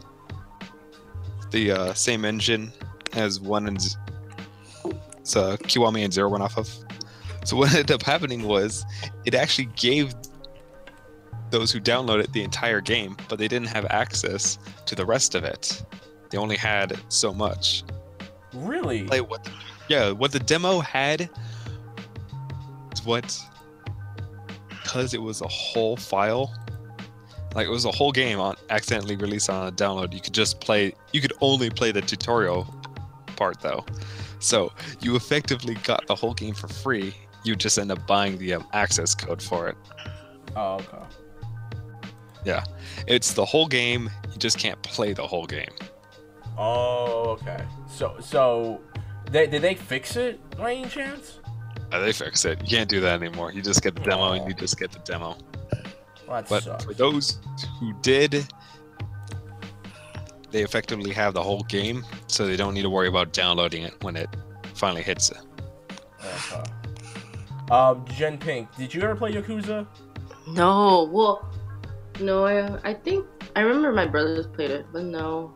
The 1.51 1.71
uh, 1.71 1.95
same 1.95 2.27
engine 2.27 2.71
as 3.15 3.41
one 3.41 3.67
and 3.67 3.79
uh, 5.37 5.57
Kiwami 5.57 6.05
and 6.05 6.13
Zero 6.13 6.29
went 6.29 6.43
off 6.43 6.59
of. 6.59 6.69
So 7.51 7.57
what 7.57 7.71
ended 7.75 7.91
up 7.91 8.05
happening 8.05 8.45
was 8.45 8.87
it 9.25 9.35
actually 9.35 9.65
gave 9.75 10.15
those 11.51 11.73
who 11.73 11.81
downloaded 11.81 12.33
the 12.33 12.45
entire 12.45 12.81
game, 12.81 13.17
but 13.29 13.41
they 13.41 13.49
didn't 13.49 13.67
have 13.67 13.87
access 13.91 14.57
to 14.87 14.95
the 14.95 15.05
rest 15.05 15.35
of 15.35 15.43
it. 15.43 15.83
They 16.31 16.39
only 16.39 16.57
had 16.57 16.97
so 17.09 17.35
much. 17.35 17.83
Really? 18.55 19.05
Like 19.07 19.29
what? 19.29 19.43
The, 19.43 19.51
yeah, 19.89 20.11
what 20.13 20.31
the 20.31 20.39
demo 20.39 20.79
had 20.79 21.29
is 22.93 23.05
what 23.05 23.37
because 24.71 25.13
it 25.13 25.21
was 25.21 25.41
a 25.41 25.49
whole 25.49 25.97
file. 25.97 26.55
Like 27.57 27.67
it 27.67 27.71
was 27.71 27.85
a 27.85 27.91
whole 27.91 28.13
game 28.13 28.39
on 28.39 28.55
accidentally 28.71 29.17
released 29.17 29.51
on 29.51 29.67
a 29.67 29.73
download. 29.73 30.15
You 30.15 30.21
could 30.21 30.35
just 30.35 30.61
play. 30.61 30.95
You 31.13 31.21
could 31.21 31.33
only 31.41 31.69
play 31.69 31.91
the 31.91 32.01
tutorial 32.01 32.73
part 33.35 33.61
though. 33.61 33.85
So 34.39 34.73
you 35.01 35.17
effectively 35.17 35.75
got 35.83 36.07
the 36.07 36.15
whole 36.15 36.35
game 36.35 36.55
for 36.55 36.69
free. 36.69 37.13
You 37.45 37.57
just 37.57 37.79
end 37.79 37.91
up 37.91 38.07
buying 38.07 38.39
the 38.39 38.55
um, 38.55 38.67
access 38.73 39.15
code 39.15 39.43
for 39.43 39.69
it. 39.69 39.77
Oh, 40.57 40.75
okay. 40.75 40.99
Yeah, 42.45 42.65
it's 43.07 43.35
the 43.35 43.45
whole 43.45 43.67
game. 43.67 44.11
You 44.33 44.39
just 44.39 44.59
can't 44.59 44.81
play 44.83 45.13
the 45.13 45.27
whole 45.27 45.47
game. 45.47 45.71
Oh, 46.59 47.37
okay. 47.41 47.65
So, 47.89 48.17
so, 48.21 48.81
they, 49.31 49.47
did 49.47 49.63
they 49.63 49.75
fix 49.75 50.17
it 50.17 50.39
by 50.57 50.75
any 50.75 50.89
chance? 50.89 51.39
Uh, 51.93 52.01
they 52.01 52.13
fixed 52.13 52.45
it. 52.45 52.61
You 52.63 52.77
can't 52.77 52.89
do 52.89 53.01
that 53.01 53.23
anymore. 53.23 53.53
You 53.53 53.63
just 53.63 53.83
get 53.83 53.95
the 53.95 54.03
demo, 54.03 54.33
and 54.33 54.47
you 54.49 54.55
just 54.55 54.79
get 54.79 54.93
the 54.93 54.99
demo. 55.01 55.37
Well, 56.29 56.45
But 56.49 56.63
sucks. 56.63 56.85
for 56.85 56.95
those 56.95 57.39
who 57.79 57.93
did, 58.03 58.47
they 60.51 60.63
effectively 60.63 61.13
have 61.13 61.35
the 61.35 61.43
whole 61.43 61.63
game, 61.65 62.05
so 62.27 62.47
they 62.47 62.57
don't 62.57 62.75
need 62.75 62.83
to 62.83 62.91
worry 62.91 63.09
about 63.09 63.33
downloading 63.33 63.83
it 63.83 63.95
when 64.03 64.17
it 64.17 64.29
finally 64.75 65.03
hits 65.03 65.31
it. 65.31 65.39
Okay. 66.25 66.63
Um, 67.71 68.05
Jen 68.17 68.37
Pink, 68.37 68.75
did 68.77 68.93
you 68.93 69.03
ever 69.03 69.15
play 69.15 69.33
Yakuza? 69.33 69.87
No, 70.49 71.09
well, 71.13 71.49
no, 72.19 72.45
I, 72.45 72.79
I 72.89 72.95
think 72.95 73.25
I 73.55 73.61
remember 73.61 73.93
my 73.93 74.07
brothers 74.07 74.47
played 74.49 74.71
it, 74.71 74.87
but 74.93 75.05
no. 75.05 75.55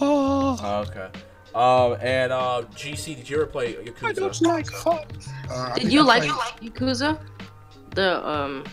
Oh, 0.00 0.84
okay. 0.88 1.08
Um, 1.54 1.96
and 2.00 2.32
uh, 2.32 2.62
GC, 2.74 3.16
did 3.16 3.28
you 3.28 3.36
ever 3.36 3.46
play 3.46 3.74
Yakuza? 3.74 4.04
I 4.08 4.12
don't 4.12 4.42
like 4.42 4.66
fun. 4.70 5.04
Uh, 5.50 5.54
I 5.54 5.74
Did 5.74 5.82
think 5.82 5.92
you 5.92 6.00
I 6.00 6.04
like 6.04 6.22
played- 6.58 6.74
Yakuza? 6.74 7.20
The 7.94 8.26
um 8.26 8.64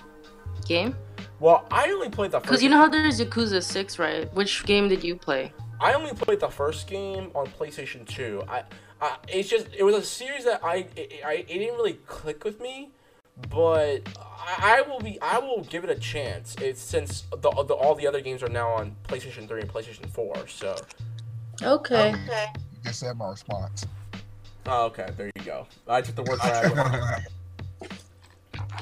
game? 0.65 0.95
Well, 1.41 1.67
I 1.71 1.89
only 1.91 2.09
played 2.09 2.31
the 2.31 2.39
first. 2.39 2.43
Because 2.45 2.55
first. 2.57 2.63
you 2.63 2.69
know 2.69 2.77
how 2.77 2.87
there's 2.87 3.19
Yakuza 3.19 3.61
6, 3.61 3.99
right? 3.99 4.33
Which 4.33 4.65
game 4.65 4.87
did 4.87 5.03
you 5.03 5.15
play? 5.15 5.51
I 5.81 5.93
only 5.93 6.13
played 6.13 6.39
the 6.39 6.49
first 6.49 6.87
game 6.87 7.31
on 7.35 7.47
PlayStation 7.47 8.07
2. 8.07 8.43
I, 8.47 8.63
I 9.01 9.17
it's 9.27 9.49
just 9.49 9.67
it 9.77 9.83
was 9.83 9.95
a 9.95 10.03
series 10.03 10.45
that 10.45 10.63
I 10.63 10.87
it, 10.95 11.21
I 11.25 11.33
it 11.33 11.47
didn't 11.47 11.75
really 11.75 11.93
click 12.05 12.43
with 12.43 12.59
me, 12.59 12.89
but 13.49 13.99
I, 14.17 14.79
I 14.79 14.81
will 14.81 14.99
be 14.99 15.19
I 15.21 15.39
will 15.39 15.61
give 15.69 15.83
it 15.83 15.89
a 15.89 15.99
chance. 15.99 16.55
It's 16.61 16.81
since 16.81 17.21
the, 17.31 17.49
the 17.51 17.73
all 17.73 17.95
the 17.95 18.07
other 18.07 18.21
games 18.21 18.43
are 18.43 18.49
now 18.49 18.69
on 18.69 18.95
PlayStation 19.07 19.47
3 19.47 19.61
and 19.61 19.69
PlayStation 19.71 20.09
4. 20.09 20.47
So, 20.47 20.75
Okay. 21.61 22.11
You 22.11 22.85
just 22.85 22.99
said 22.99 23.17
my 23.17 23.29
response. 23.29 23.85
oh, 24.65 24.85
okay, 24.85 25.09
there 25.17 25.31
you 25.35 25.43
go. 25.43 25.67
I 25.87 26.01
took 26.01 26.15
the 26.15 26.23
word 26.23 26.39
right 26.39 26.65
out 26.65 27.21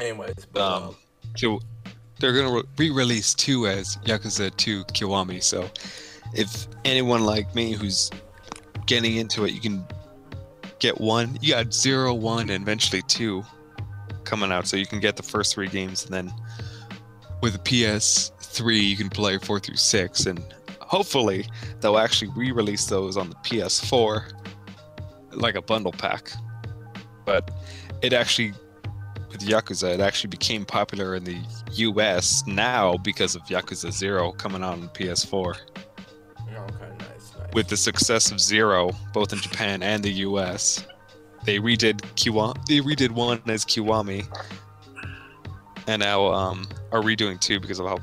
Anyways, 0.00 0.46
but, 0.52 0.60
um, 0.62 0.82
Um, 0.84 0.96
so 1.36 1.60
they're 2.18 2.32
gonna 2.34 2.54
re- 2.54 2.64
re-release 2.78 3.34
two 3.34 3.66
as 3.66 3.96
Yakuza 4.04 4.54
2 4.56 4.84
Kiwami. 4.86 5.42
So 5.42 5.70
if 6.34 6.66
anyone 6.84 7.24
like 7.24 7.54
me 7.54 7.72
who's 7.72 8.10
getting 8.86 9.16
into 9.16 9.44
it, 9.44 9.52
you 9.52 9.60
can 9.60 9.84
get 10.78 11.00
one. 11.00 11.38
You 11.40 11.54
got 11.54 11.72
zero, 11.72 12.14
one, 12.14 12.50
and 12.50 12.62
eventually 12.62 13.02
two 13.02 13.44
coming 14.24 14.50
out. 14.50 14.66
So 14.66 14.76
you 14.76 14.86
can 14.86 15.00
get 15.00 15.16
the 15.16 15.22
first 15.22 15.54
three 15.54 15.68
games, 15.68 16.04
and 16.04 16.12
then 16.12 16.32
with 17.42 17.52
the 17.52 17.58
PS3, 17.58 18.82
you 18.82 18.96
can 18.96 19.10
play 19.10 19.38
four 19.38 19.60
through 19.60 19.76
six, 19.76 20.26
and 20.26 20.42
hopefully 20.80 21.46
they'll 21.80 21.98
actually 21.98 22.30
re-release 22.36 22.86
those 22.86 23.16
on 23.16 23.30
the 23.30 23.36
PS4 23.36 24.32
like 25.32 25.54
a 25.54 25.62
bundle 25.62 25.92
pack. 25.92 26.32
But 27.24 27.50
it 28.02 28.12
actually 28.12 28.54
with 29.30 29.40
Yakuza, 29.40 29.94
it 29.94 30.00
actually 30.00 30.30
became 30.30 30.64
popular 30.64 31.14
in 31.14 31.24
the 31.24 31.38
US 31.72 32.46
now 32.46 32.96
because 32.96 33.34
of 33.34 33.42
Yakuza 33.42 33.92
0 33.92 34.32
coming 34.32 34.62
out 34.62 34.74
on 34.74 34.88
PS4. 34.90 35.56
Yeah, 36.50 36.62
okay. 36.62 36.85
With 37.52 37.68
the 37.68 37.76
success 37.76 38.30
of 38.30 38.40
Zero, 38.40 38.90
both 39.12 39.32
in 39.32 39.38
Japan 39.38 39.82
and 39.82 40.02
the 40.02 40.12
US, 40.12 40.86
they 41.44 41.58
redid 41.58 42.00
Kiwami. 42.16 42.66
They 42.66 42.80
redid 42.80 43.10
one 43.10 43.40
as 43.46 43.64
Kiwami, 43.64 44.26
and 45.86 46.00
now 46.00 46.26
um, 46.26 46.68
are 46.92 47.00
redoing 47.00 47.40
two 47.40 47.60
because 47.60 47.78
of 47.78 47.86
how 47.86 47.98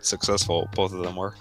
successful 0.00 0.68
both 0.74 0.92
of 0.92 1.02
them 1.02 1.16
were. 1.16 1.34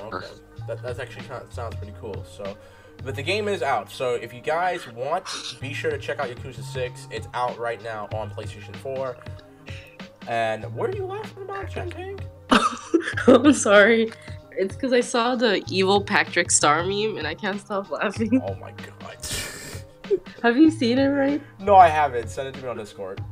Okay. 0.00 0.26
That, 0.66 0.82
that's 0.82 0.98
actually 0.98 1.26
kind 1.26 1.42
of, 1.42 1.52
sounds 1.52 1.74
pretty 1.76 1.94
cool. 2.00 2.24
So, 2.24 2.56
but 3.02 3.14
the 3.16 3.22
game 3.22 3.48
is 3.48 3.62
out. 3.62 3.90
So 3.90 4.14
if 4.14 4.32
you 4.32 4.40
guys 4.40 4.86
want, 4.92 5.24
be 5.60 5.72
sure 5.72 5.90
to 5.90 5.98
check 5.98 6.18
out 6.18 6.28
Yakuza 6.28 6.62
6. 6.62 7.08
It's 7.10 7.28
out 7.34 7.58
right 7.58 7.82
now 7.82 8.08
on 8.12 8.30
PlayStation 8.30 8.76
4. 8.76 9.16
And 10.28 10.64
what 10.74 10.90
are 10.90 10.96
you 10.96 11.06
laughing 11.06 11.42
about, 11.42 11.70
Chen 11.70 11.90
Ping? 11.90 12.20
I'm 13.26 13.52
sorry. 13.52 14.12
It's 14.56 14.74
because 14.74 14.92
I 14.92 15.00
saw 15.00 15.34
the 15.36 15.62
evil 15.68 16.02
Patrick 16.02 16.50
Star 16.50 16.82
meme 16.82 17.16
and 17.16 17.26
I 17.26 17.34
can't 17.34 17.60
stop 17.60 17.90
laughing. 17.90 18.40
Oh 18.46 18.54
my 18.56 18.72
god. 18.72 19.16
Have 20.42 20.56
you 20.56 20.70
seen 20.70 20.98
it, 20.98 21.08
right? 21.08 21.40
no, 21.60 21.76
I 21.76 21.88
haven't. 21.88 22.28
Send 22.28 22.48
it 22.48 22.54
to 22.54 22.62
me 22.62 22.68
on 22.68 22.76
Discord. 22.76 23.22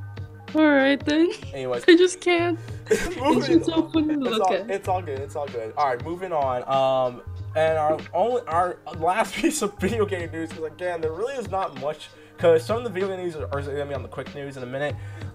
Alright 0.54 1.04
then. 1.04 1.30
Anyways, 1.52 1.84
I 1.86 1.96
just 1.96 2.20
can't. 2.20 2.58
It's 2.90 3.46
just 3.46 3.66
so 3.66 3.88
funny 3.90 4.14
to 4.14 4.20
look 4.20 4.42
all, 4.48 4.54
at. 4.54 4.70
it's 4.70 4.88
all 4.88 5.02
good. 5.02 5.18
It's 5.18 5.36
all 5.36 5.46
good. 5.46 5.74
All 5.76 5.88
right, 5.88 6.02
moving 6.02 6.32
on. 6.32 6.62
Um, 6.66 7.20
and 7.54 7.76
our 7.76 7.98
only 8.14 8.40
our 8.46 8.78
last 8.96 9.34
piece 9.34 9.60
of 9.60 9.78
video 9.78 10.06
game 10.06 10.30
news, 10.30 10.48
because 10.48 10.64
again, 10.64 11.00
there 11.02 11.12
really 11.12 11.34
is 11.34 11.50
not 11.50 11.78
much. 11.80 12.08
Because 12.34 12.64
some 12.64 12.78
of 12.78 12.84
the 12.84 12.90
video 12.90 13.14
news 13.16 13.34
are, 13.36 13.44
are 13.46 13.60
going 13.60 13.76
to 13.76 13.84
be 13.84 13.94
on 13.94 14.02
the 14.02 14.08
quick 14.08 14.32
news 14.34 14.56
in 14.56 14.62
a 14.62 14.66
minute. 14.66 14.94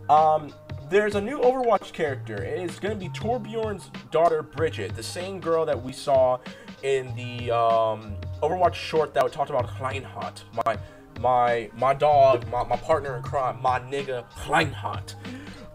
Um, 0.09 0.53
there's 0.93 1.15
a 1.15 1.21
new 1.21 1.39
Overwatch 1.39 1.91
character. 1.91 2.43
It 2.43 2.69
is 2.69 2.79
going 2.79 2.93
to 2.93 2.99
be 2.99 3.09
Torbjorn's 3.09 3.89
daughter, 4.11 4.43
Bridget, 4.43 4.95
the 4.95 5.01
same 5.01 5.39
girl 5.39 5.65
that 5.65 5.81
we 5.81 5.91
saw 5.91 6.37
in 6.83 7.15
the 7.15 7.49
um, 7.49 8.15
Overwatch 8.43 8.75
short 8.75 9.11
that 9.15 9.23
we 9.23 9.31
talked 9.31 9.49
about, 9.49 9.67
Kleinhot. 9.67 10.43
My 10.65 10.77
my 11.19 11.69
my 11.75 11.93
dog, 11.95 12.47
my, 12.49 12.63
my 12.63 12.75
partner 12.75 13.17
in 13.17 13.23
crime, 13.23 13.59
my 13.59 13.79
nigga 13.79 14.23
Kleinhot. 14.35 15.15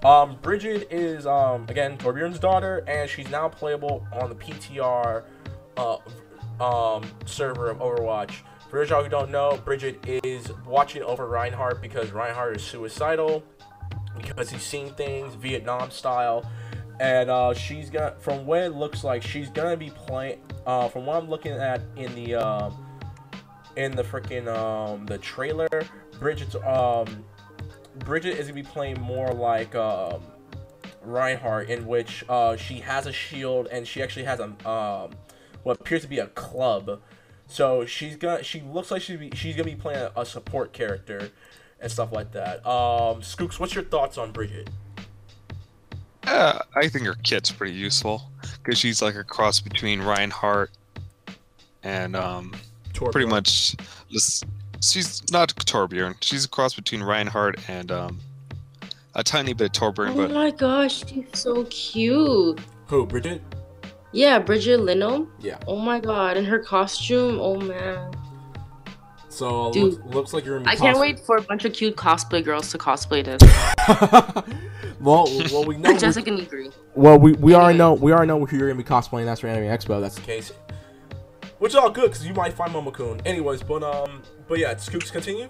Um, 0.04 0.36
Bridget 0.40 0.86
is 0.92 1.26
um 1.26 1.66
again 1.68 1.98
Torbjorn's 1.98 2.38
daughter, 2.38 2.84
and 2.86 3.10
she's 3.10 3.28
now 3.28 3.48
playable 3.48 4.06
on 4.12 4.28
the 4.28 4.36
PTR 4.36 5.24
uh 5.78 5.98
um 6.62 7.02
server 7.26 7.70
of 7.70 7.78
Overwatch. 7.78 8.42
For 8.70 8.78
those 8.78 8.86
of 8.86 8.90
y'all 8.90 9.02
who 9.02 9.08
don't 9.08 9.30
know, 9.30 9.60
Bridget 9.64 9.98
is 10.06 10.52
watching 10.64 11.02
over 11.02 11.26
Reinhardt 11.26 11.82
because 11.82 12.12
Reinhardt 12.12 12.56
is 12.56 12.62
suicidal 12.62 13.42
because 14.18 14.50
he's 14.50 14.62
seen 14.62 14.92
things 14.94 15.34
Vietnam 15.34 15.90
style, 15.90 16.50
and 17.00 17.30
uh, 17.30 17.54
she's 17.54 17.90
got 17.90 18.20
from 18.22 18.46
what 18.46 18.60
it 18.60 18.74
looks 18.74 19.04
like 19.04 19.22
she's 19.22 19.48
gonna 19.48 19.76
be 19.76 19.90
playing. 19.90 20.40
Uh, 20.66 20.88
from 20.88 21.06
what 21.06 21.16
I'm 21.16 21.30
looking 21.30 21.52
at 21.52 21.80
in 21.96 22.14
the 22.14 22.34
um 22.34 22.86
in 23.76 23.94
the 23.96 24.02
freaking 24.02 24.48
um 24.48 25.06
the 25.06 25.18
trailer, 25.18 25.68
Bridget's 26.18 26.56
um 26.66 27.24
Bridget 28.04 28.38
is 28.38 28.48
gonna 28.48 28.54
be 28.54 28.62
playing 28.62 29.00
more 29.00 29.32
like 29.32 29.74
um, 29.74 30.22
Reinhardt, 31.02 31.68
in 31.68 31.86
which 31.86 32.24
uh, 32.28 32.56
she 32.56 32.80
has 32.80 33.06
a 33.06 33.12
shield 33.12 33.68
and 33.70 33.86
she 33.86 34.02
actually 34.02 34.24
has 34.24 34.40
a 34.40 34.68
um, 34.68 35.10
what 35.62 35.80
appears 35.80 36.02
to 36.02 36.08
be 36.08 36.18
a 36.18 36.28
club. 36.28 37.00
So 37.46 37.86
she's 37.86 38.16
gonna 38.16 38.42
she 38.42 38.60
looks 38.60 38.90
like 38.90 39.02
she's 39.02 39.18
be, 39.18 39.30
she's 39.34 39.56
gonna 39.56 39.70
be 39.70 39.74
playing 39.74 40.00
a, 40.00 40.20
a 40.20 40.26
support 40.26 40.72
character 40.72 41.30
and 41.80 41.90
stuff 41.90 42.12
like 42.12 42.32
that. 42.32 42.56
Um, 42.66 43.20
Skooks, 43.22 43.58
what's 43.60 43.74
your 43.74 43.84
thoughts 43.84 44.18
on 44.18 44.32
Bridget? 44.32 44.70
Yeah, 46.24 46.60
I 46.76 46.88
think 46.88 47.06
her 47.06 47.14
kit's 47.22 47.50
pretty 47.50 47.74
useful 47.74 48.30
because 48.62 48.78
she's 48.78 49.00
like 49.00 49.14
a 49.14 49.24
cross 49.24 49.60
between 49.60 50.02
Reinhardt 50.02 50.70
and 51.82 52.14
um, 52.14 52.52
pretty 52.92 53.26
much 53.26 53.76
just 54.10 54.44
she's 54.82 55.22
not 55.32 55.54
Torbjorn. 55.54 56.16
She's 56.20 56.44
a 56.44 56.48
cross 56.48 56.74
between 56.74 57.02
Reinhardt 57.02 57.68
and 57.68 57.90
um, 57.90 58.20
a 59.14 59.24
tiny 59.24 59.54
bit 59.54 59.72
Torbjorn, 59.72 60.10
Oh 60.10 60.14
but 60.16 60.30
my 60.32 60.50
gosh, 60.50 61.06
she's 61.06 61.24
so 61.32 61.64
cute. 61.64 62.60
Who, 62.88 63.06
Bridget? 63.06 63.40
Yeah, 64.12 64.38
Bridget 64.38 64.80
Lindholm. 64.80 65.32
Yeah. 65.40 65.58
Oh 65.66 65.78
my 65.78 65.98
god, 66.00 66.36
and 66.36 66.46
her 66.46 66.58
costume. 66.58 67.38
Oh 67.40 67.56
man. 67.60 68.12
So 69.38 69.70
Dude. 69.70 69.92
looks, 69.94 70.14
looks 70.14 70.32
like 70.32 70.44
you're. 70.44 70.58
Gonna 70.58 70.70
I 70.70 70.74
be 70.74 70.80
can't 70.80 70.98
wait 70.98 71.20
for 71.20 71.36
a 71.36 71.42
bunch 71.42 71.64
of 71.64 71.72
cute 71.72 71.94
cosplay 71.94 72.44
girls 72.44 72.72
to 72.72 72.78
cosplay 72.78 73.24
this. 73.24 73.40
well, 75.00 75.26
well, 75.52 75.64
we 75.64 75.76
know. 75.76 75.90
we- 75.92 75.98
Jessica 75.98 76.30
Negri. 76.32 76.70
Well, 76.96 77.20
we, 77.20 77.32
we 77.34 77.54
already 77.54 77.78
know 77.78 77.94
we 77.94 78.12
already 78.12 78.26
know 78.26 78.44
who 78.44 78.56
you're 78.56 78.68
gonna 78.68 78.82
be 78.82 78.88
cosplaying. 78.88 79.26
That's 79.26 79.40
for 79.40 79.46
Anime 79.46 79.68
Expo. 79.68 80.00
That's 80.00 80.16
the 80.16 80.22
case. 80.22 80.50
Which 81.60 81.70
is 81.70 81.76
all 81.76 81.88
good 81.90 82.10
because 82.10 82.26
you 82.26 82.34
might 82.34 82.52
find 82.54 82.72
Momokun. 82.72 83.22
Anyways, 83.24 83.62
but 83.62 83.84
um, 83.84 84.22
but 84.48 84.58
yeah, 84.58 84.76
Scoops 84.76 85.10
continue. 85.12 85.48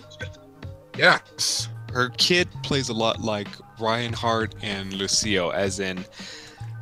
Yes. 0.98 1.68
her 1.94 2.10
kid 2.18 2.48
plays 2.62 2.90
a 2.90 2.94
lot 2.94 3.20
like 3.20 3.48
Reinhardt 3.80 4.54
and 4.62 4.92
Lucio, 4.92 5.48
as 5.50 5.80
in 5.80 6.04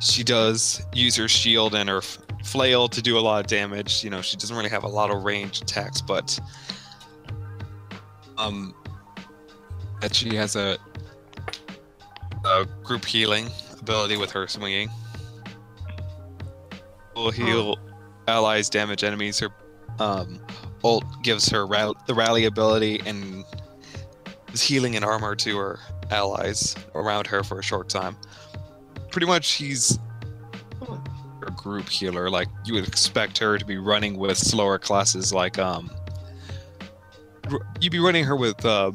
she 0.01 0.23
does 0.23 0.81
use 0.93 1.15
her 1.15 1.29
shield 1.29 1.73
and 1.73 1.87
her 1.87 2.01
flail 2.43 2.89
to 2.89 3.01
do 3.01 3.17
a 3.17 3.21
lot 3.21 3.39
of 3.39 3.47
damage. 3.47 4.03
You 4.03 4.09
know, 4.09 4.21
she 4.21 4.35
doesn't 4.35 4.55
really 4.55 4.69
have 4.69 4.83
a 4.83 4.89
lot 4.89 5.09
of 5.09 5.23
range 5.23 5.61
attacks, 5.61 6.01
but 6.01 6.37
um, 8.37 8.73
that 10.01 10.13
she 10.15 10.35
has 10.35 10.55
a, 10.55 10.77
a 12.45 12.65
group 12.83 13.05
healing 13.05 13.47
ability 13.79 14.17
with 14.17 14.31
her 14.31 14.47
swinging. 14.47 14.89
Will 17.15 17.31
heal 17.31 17.77
allies, 18.27 18.69
damage 18.69 19.03
enemies. 19.03 19.39
Her 19.39 19.49
um, 19.99 20.39
ult 20.83 21.05
gives 21.23 21.49
her 21.49 21.65
ra- 21.65 21.93
the 22.05 22.13
rally 22.13 22.45
ability 22.45 23.01
and 23.05 23.43
is 24.53 24.61
healing 24.61 24.95
and 24.95 25.03
armor 25.03 25.35
to 25.35 25.57
her 25.57 25.79
allies 26.11 26.75
around 26.95 27.27
her 27.27 27.43
for 27.43 27.59
a 27.59 27.63
short 27.63 27.89
time. 27.89 28.15
Pretty 29.09 29.25
much, 29.25 29.45
she's 29.45 29.97
a 31.45 31.51
group 31.51 31.89
healer. 31.89 32.29
Like 32.29 32.49
you 32.65 32.75
would 32.75 32.87
expect 32.87 33.37
her 33.39 33.57
to 33.57 33.65
be 33.65 33.77
running 33.77 34.17
with 34.17 34.37
slower 34.37 34.77
classes, 34.77 35.33
like 35.33 35.57
um, 35.57 35.89
you'd 37.79 37.91
be 37.91 37.99
running 37.99 38.23
her 38.25 38.35
with 38.35 38.63
uh, 38.65 38.91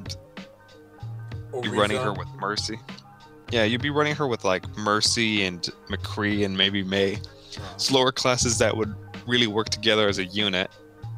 be 1.63 1.69
running 1.69 1.99
her 1.99 2.13
with 2.13 2.29
Mercy. 2.41 2.79
Yeah, 3.51 3.65
you'd 3.65 3.83
be 3.83 3.91
running 3.91 4.15
her 4.17 4.27
with 4.27 4.45
like 4.45 4.67
Mercy 4.77 5.45
and 5.45 5.61
McCree 5.89 6.45
and 6.45 6.57
maybe 6.57 6.83
Mei. 6.83 7.19
Slower 7.77 8.11
classes 8.13 8.57
that 8.59 8.75
would 8.77 8.95
really 9.27 9.47
work 9.47 9.69
together 9.69 10.09
as 10.09 10.19
a 10.19 10.25
unit, 10.25 10.71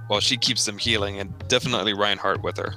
while 0.09 0.20
she 0.20 0.37
keeps 0.37 0.64
them 0.64 0.76
healing, 0.78 1.20
and 1.20 1.32
definitely 1.49 1.95
Reinhardt 1.95 2.43
with 2.43 2.57
her. 2.57 2.74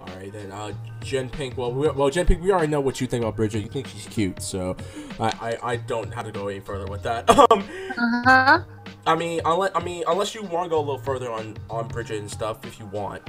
All 0.00 0.08
right 0.16 0.32
then, 0.32 0.50
uh, 0.50 0.72
Jen 1.00 1.30
Pink. 1.30 1.56
Well, 1.56 1.72
we, 1.72 1.88
well, 1.90 2.10
Jen 2.10 2.26
Pink, 2.26 2.42
we 2.42 2.50
already 2.50 2.66
know 2.66 2.80
what 2.80 3.00
you 3.00 3.06
think 3.06 3.22
about 3.22 3.36
Bridget. 3.36 3.60
You 3.60 3.68
think 3.68 3.86
she's 3.86 4.06
cute, 4.06 4.42
so 4.42 4.76
I, 5.20 5.28
I, 5.62 5.72
I 5.72 5.76
don't 5.76 6.12
have 6.12 6.24
to 6.26 6.32
go 6.32 6.48
any 6.48 6.60
further 6.60 6.86
with 6.86 7.02
that. 7.04 7.28
Um, 7.50 7.64
Uh 7.96 8.22
huh. 8.24 8.64
I 9.08 9.16
mean, 9.16 9.40
unless 9.46 9.70
I 9.74 9.82
mean, 9.82 10.04
unless 10.06 10.34
you 10.34 10.42
want 10.42 10.66
to 10.66 10.68
go 10.68 10.78
a 10.78 10.80
little 10.80 10.98
further 10.98 11.32
on 11.32 11.56
on 11.70 11.88
Bridget 11.88 12.20
and 12.20 12.30
stuff, 12.30 12.66
if 12.66 12.78
you 12.78 12.84
want. 12.86 13.22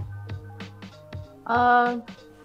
Uh, 1.47 1.99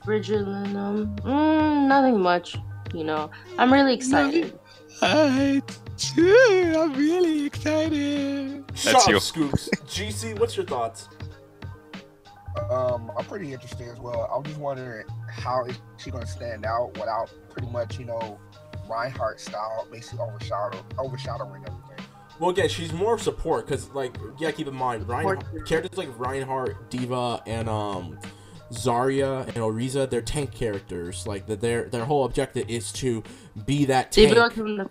Bridget 0.05 0.47
Linham. 0.47 1.21
Mm, 1.23 1.89
nothing 1.89 2.21
much. 2.21 2.57
You 2.95 3.03
know, 3.03 3.33
I'm 3.59 3.73
really 3.73 3.93
excited. 3.93 4.57
I 5.03 5.61
too. 5.97 6.75
I'm 6.79 6.95
really 6.95 7.47
excited. 7.47 8.65
Shut 8.75 8.93
That's 8.93 9.05
up, 9.07 9.11
you. 9.11 9.19
Scoops. 9.19 9.69
GC, 9.87 10.39
what's 10.39 10.57
your 10.57 10.67
thoughts? 10.67 11.09
Um, 12.71 13.11
I'm 13.19 13.25
pretty 13.25 13.53
interested 13.53 13.89
as 13.89 13.99
well. 13.99 14.31
I'm 14.33 14.45
just 14.45 14.59
wondering 14.59 15.07
how 15.29 15.65
is 15.65 15.77
she 15.97 16.13
gonna 16.13 16.25
stand 16.25 16.65
out 16.65 16.93
without 16.95 17.33
pretty 17.51 17.69
much, 17.69 17.99
you 17.99 18.05
know, 18.05 18.39
Reinhardt 18.89 19.41
style, 19.41 19.89
basically 19.91 20.21
overshadow 20.21 20.85
overshadowing 20.99 21.65
everything. 21.67 21.84
Well, 22.39 22.51
again, 22.51 22.69
she's 22.69 22.93
more 22.93 23.19
support 23.19 23.67
because, 23.67 23.91
like, 23.91 24.17
yeah, 24.39 24.51
keep 24.51 24.67
in 24.67 24.75
mind, 24.75 25.09
Ryan, 25.09 25.41
Support. 25.41 25.67
characters 25.67 25.99
like 25.99 26.19
Reinhardt, 26.19 26.91
D.Va, 26.91 27.43
and 27.47 27.69
um, 27.69 28.19
Zarya 28.73 29.47
and 29.47 29.57
Orisa, 29.57 30.09
they're 30.11 30.21
tank 30.21 30.53
characters. 30.53 31.27
Like, 31.27 31.47
that 31.47 31.61
their 31.61 31.85
their 31.89 32.05
whole 32.05 32.25
objective 32.25 32.69
is 32.69 32.91
to 32.95 33.23
be 33.67 33.85
that 33.87 34.11
tank. 34.13 34.31
be 34.33 34.39
like 34.39 34.55
the. 34.55 34.91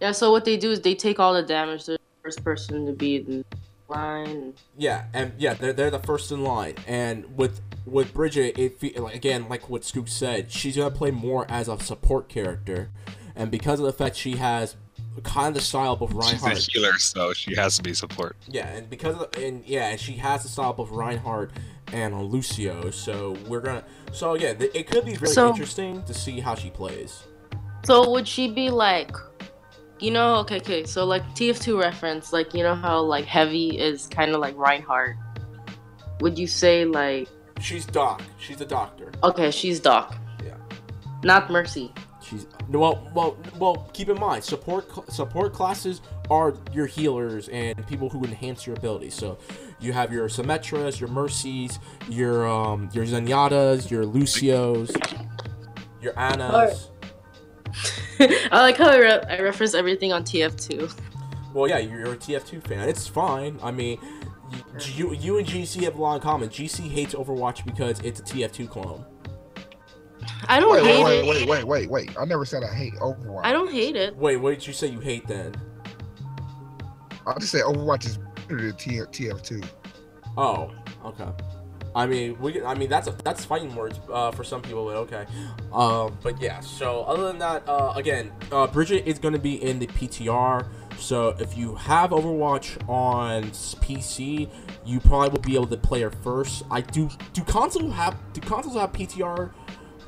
Yeah, 0.00 0.12
so 0.12 0.32
what 0.32 0.44
they 0.44 0.56
do 0.56 0.70
is 0.72 0.80
they 0.80 0.94
take 0.94 1.20
all 1.20 1.32
the 1.32 1.42
damage. 1.42 1.86
They're 1.86 1.96
the 1.96 2.22
first 2.22 2.42
person 2.42 2.86
to 2.86 2.92
be 2.92 3.16
in 3.16 3.44
line. 3.88 4.54
Yeah, 4.76 5.04
and 5.14 5.32
yeah, 5.38 5.54
they're 5.54 5.72
they're 5.72 5.90
the 5.90 6.00
first 6.00 6.32
in 6.32 6.42
line. 6.42 6.74
And 6.86 7.36
with 7.36 7.60
with 7.86 8.12
Bridget, 8.12 8.58
it 8.58 8.78
fe- 8.80 8.98
like 8.98 9.14
again, 9.14 9.48
like 9.48 9.68
what 9.70 9.82
Skook 9.82 10.08
said, 10.08 10.50
she's 10.50 10.76
gonna 10.76 10.90
play 10.90 11.10
more 11.12 11.46
as 11.48 11.68
a 11.68 11.78
support 11.78 12.28
character, 12.28 12.90
and 13.36 13.50
because 13.50 13.78
of 13.78 13.86
the 13.86 13.92
fact 13.92 14.16
she 14.16 14.36
has 14.36 14.76
kind 15.22 15.48
of 15.48 15.54
the 15.54 15.60
style 15.60 15.92
of 16.00 16.12
Reinhardt. 16.14 16.24
She's 16.30 16.42
a 16.42 16.46
Reinhardt. 16.46 16.68
healer, 16.72 16.98
so 16.98 17.32
she 17.32 17.54
has 17.54 17.76
to 17.76 17.82
be 17.82 17.94
support. 17.94 18.36
Yeah, 18.48 18.66
and 18.68 18.88
because 18.90 19.14
of 19.20 19.30
the, 19.32 19.46
and 19.46 19.64
yeah, 19.64 19.96
she 19.96 20.12
has 20.14 20.42
the 20.42 20.48
style 20.48 20.74
of 20.78 20.90
Reinhardt 20.90 21.52
and 21.92 22.20
Lucio. 22.22 22.90
So 22.90 23.36
we're 23.46 23.60
gonna. 23.60 23.84
So 24.12 24.34
yeah, 24.34 24.54
th- 24.54 24.72
it 24.74 24.86
could 24.90 25.04
be 25.04 25.14
really 25.16 25.32
So- 25.32 25.48
interesting 25.50 26.02
to 26.04 26.14
see 26.14 26.40
how 26.40 26.54
she 26.54 26.70
plays. 26.70 27.24
So 27.84 28.10
would 28.10 28.26
she 28.26 28.50
be 28.50 28.70
like, 28.70 29.14
you 30.00 30.10
know, 30.10 30.36
okay, 30.36 30.56
okay, 30.56 30.84
so 30.86 31.04
like 31.04 31.22
TF2 31.34 31.78
reference, 31.80 32.32
like 32.32 32.54
you 32.54 32.62
know 32.62 32.74
how 32.74 33.00
like 33.02 33.24
Heavy 33.26 33.78
is 33.78 34.06
kind 34.06 34.34
of 34.34 34.40
like 34.40 34.56
Reinhardt. 34.56 35.16
Would 36.20 36.38
you 36.38 36.46
say 36.46 36.84
like, 36.84 37.28
She's 37.60 37.84
Doc. 37.86 38.22
She's 38.38 38.60
a 38.60 38.64
doctor. 38.66 39.12
okay, 39.22 39.50
she's 39.50 39.80
Doc, 39.80 40.16
Yeah. 40.44 40.54
not 41.22 41.50
Mercy? 41.50 41.92
She's 42.24 42.46
well, 42.68 43.10
well, 43.14 43.36
well. 43.58 43.90
Keep 43.92 44.08
in 44.08 44.18
mind, 44.18 44.42
support 44.42 45.12
support 45.12 45.52
classes 45.52 46.00
are 46.30 46.54
your 46.72 46.86
healers 46.86 47.48
and 47.48 47.86
people 47.86 48.08
who 48.08 48.24
enhance 48.24 48.66
your 48.66 48.76
abilities. 48.76 49.14
So, 49.14 49.38
you 49.80 49.92
have 49.92 50.12
your 50.12 50.28
Symmetras, 50.28 50.98
your 50.98 51.10
Mercies, 51.10 51.78
your 52.08 52.48
um, 52.48 52.88
your 52.92 53.04
Zenyattas, 53.04 53.90
your 53.90 54.04
Lucios, 54.04 54.90
your 56.00 56.18
Anas. 56.18 56.90
I 58.20 58.60
like 58.60 58.76
how 58.76 58.90
I, 58.90 58.98
re- 58.98 59.24
I 59.28 59.40
reference 59.40 59.74
everything 59.74 60.12
on 60.12 60.22
TF2. 60.22 60.92
Well, 61.52 61.68
yeah, 61.68 61.78
you're, 61.78 62.12
a 62.12 62.16
TF2 62.16 62.66
fan. 62.66 62.88
It's 62.88 63.06
fine. 63.06 63.58
I 63.62 63.70
mean, 63.70 63.98
you, 64.96 65.12
you 65.12 65.14
you 65.14 65.38
and 65.38 65.46
GC 65.46 65.82
have 65.82 65.96
a 65.96 66.02
lot 66.02 66.16
in 66.16 66.20
common. 66.20 66.48
GC 66.48 66.88
hates 66.88 67.14
Overwatch 67.14 67.64
because 67.64 68.00
it's 68.00 68.20
a 68.20 68.22
TF2 68.22 68.68
clone. 68.68 69.04
I 70.48 70.60
don't 70.60 70.72
Wait, 70.72 70.84
hate 70.84 71.04
wait, 71.04 71.18
it. 71.18 71.26
wait, 71.26 71.48
wait, 71.48 71.64
wait, 71.64 71.90
wait. 71.90 72.18
I 72.18 72.24
never 72.24 72.44
said 72.44 72.62
I 72.62 72.74
hate 72.74 72.94
Overwatch. 72.94 73.44
I 73.44 73.52
don't 73.52 73.70
hate 73.72 73.96
it. 73.96 74.16
Wait, 74.16 74.36
what 74.36 74.50
did 74.50 74.66
you 74.66 74.72
say 74.72 74.86
you 74.88 75.00
hate 75.00 75.26
then? 75.26 75.54
I 77.26 77.38
just 77.38 77.52
say 77.52 77.60
Overwatch 77.60 78.06
is 78.06 78.18
better 78.48 78.60
than 78.60 78.72
TF2. 78.72 79.66
Oh, 80.36 80.72
okay. 81.04 81.28
I 81.96 82.06
mean, 82.06 82.36
we. 82.40 82.60
I 82.62 82.74
mean, 82.74 82.88
that's 82.88 83.06
a 83.06 83.12
that's 83.12 83.44
fighting 83.44 83.74
words 83.76 84.00
uh, 84.12 84.32
for 84.32 84.42
some 84.42 84.62
people, 84.62 84.84
but 84.84 84.96
okay. 84.96 85.26
Um, 85.72 86.18
but 86.22 86.40
yeah. 86.40 86.58
So 86.60 87.04
other 87.04 87.22
than 87.28 87.38
that, 87.38 87.62
uh, 87.68 87.92
again, 87.94 88.32
uh, 88.50 88.66
Bridget 88.66 89.06
is 89.06 89.18
going 89.18 89.34
to 89.34 89.40
be 89.40 89.62
in 89.62 89.78
the 89.78 89.86
PTR. 89.86 90.66
So 90.98 91.36
if 91.38 91.56
you 91.56 91.76
have 91.76 92.10
Overwatch 92.10 92.88
on 92.88 93.44
PC, 93.44 94.48
you 94.84 95.00
probably 95.00 95.28
will 95.28 95.38
be 95.38 95.54
able 95.54 95.68
to 95.68 95.76
play 95.76 96.00
her 96.00 96.10
first. 96.10 96.64
I 96.70 96.80
do. 96.80 97.08
Do 97.32 97.42
console 97.44 97.90
have? 97.90 98.16
Do 98.32 98.40
consoles 98.40 98.74
have 98.74 98.92
PTR 98.92 99.52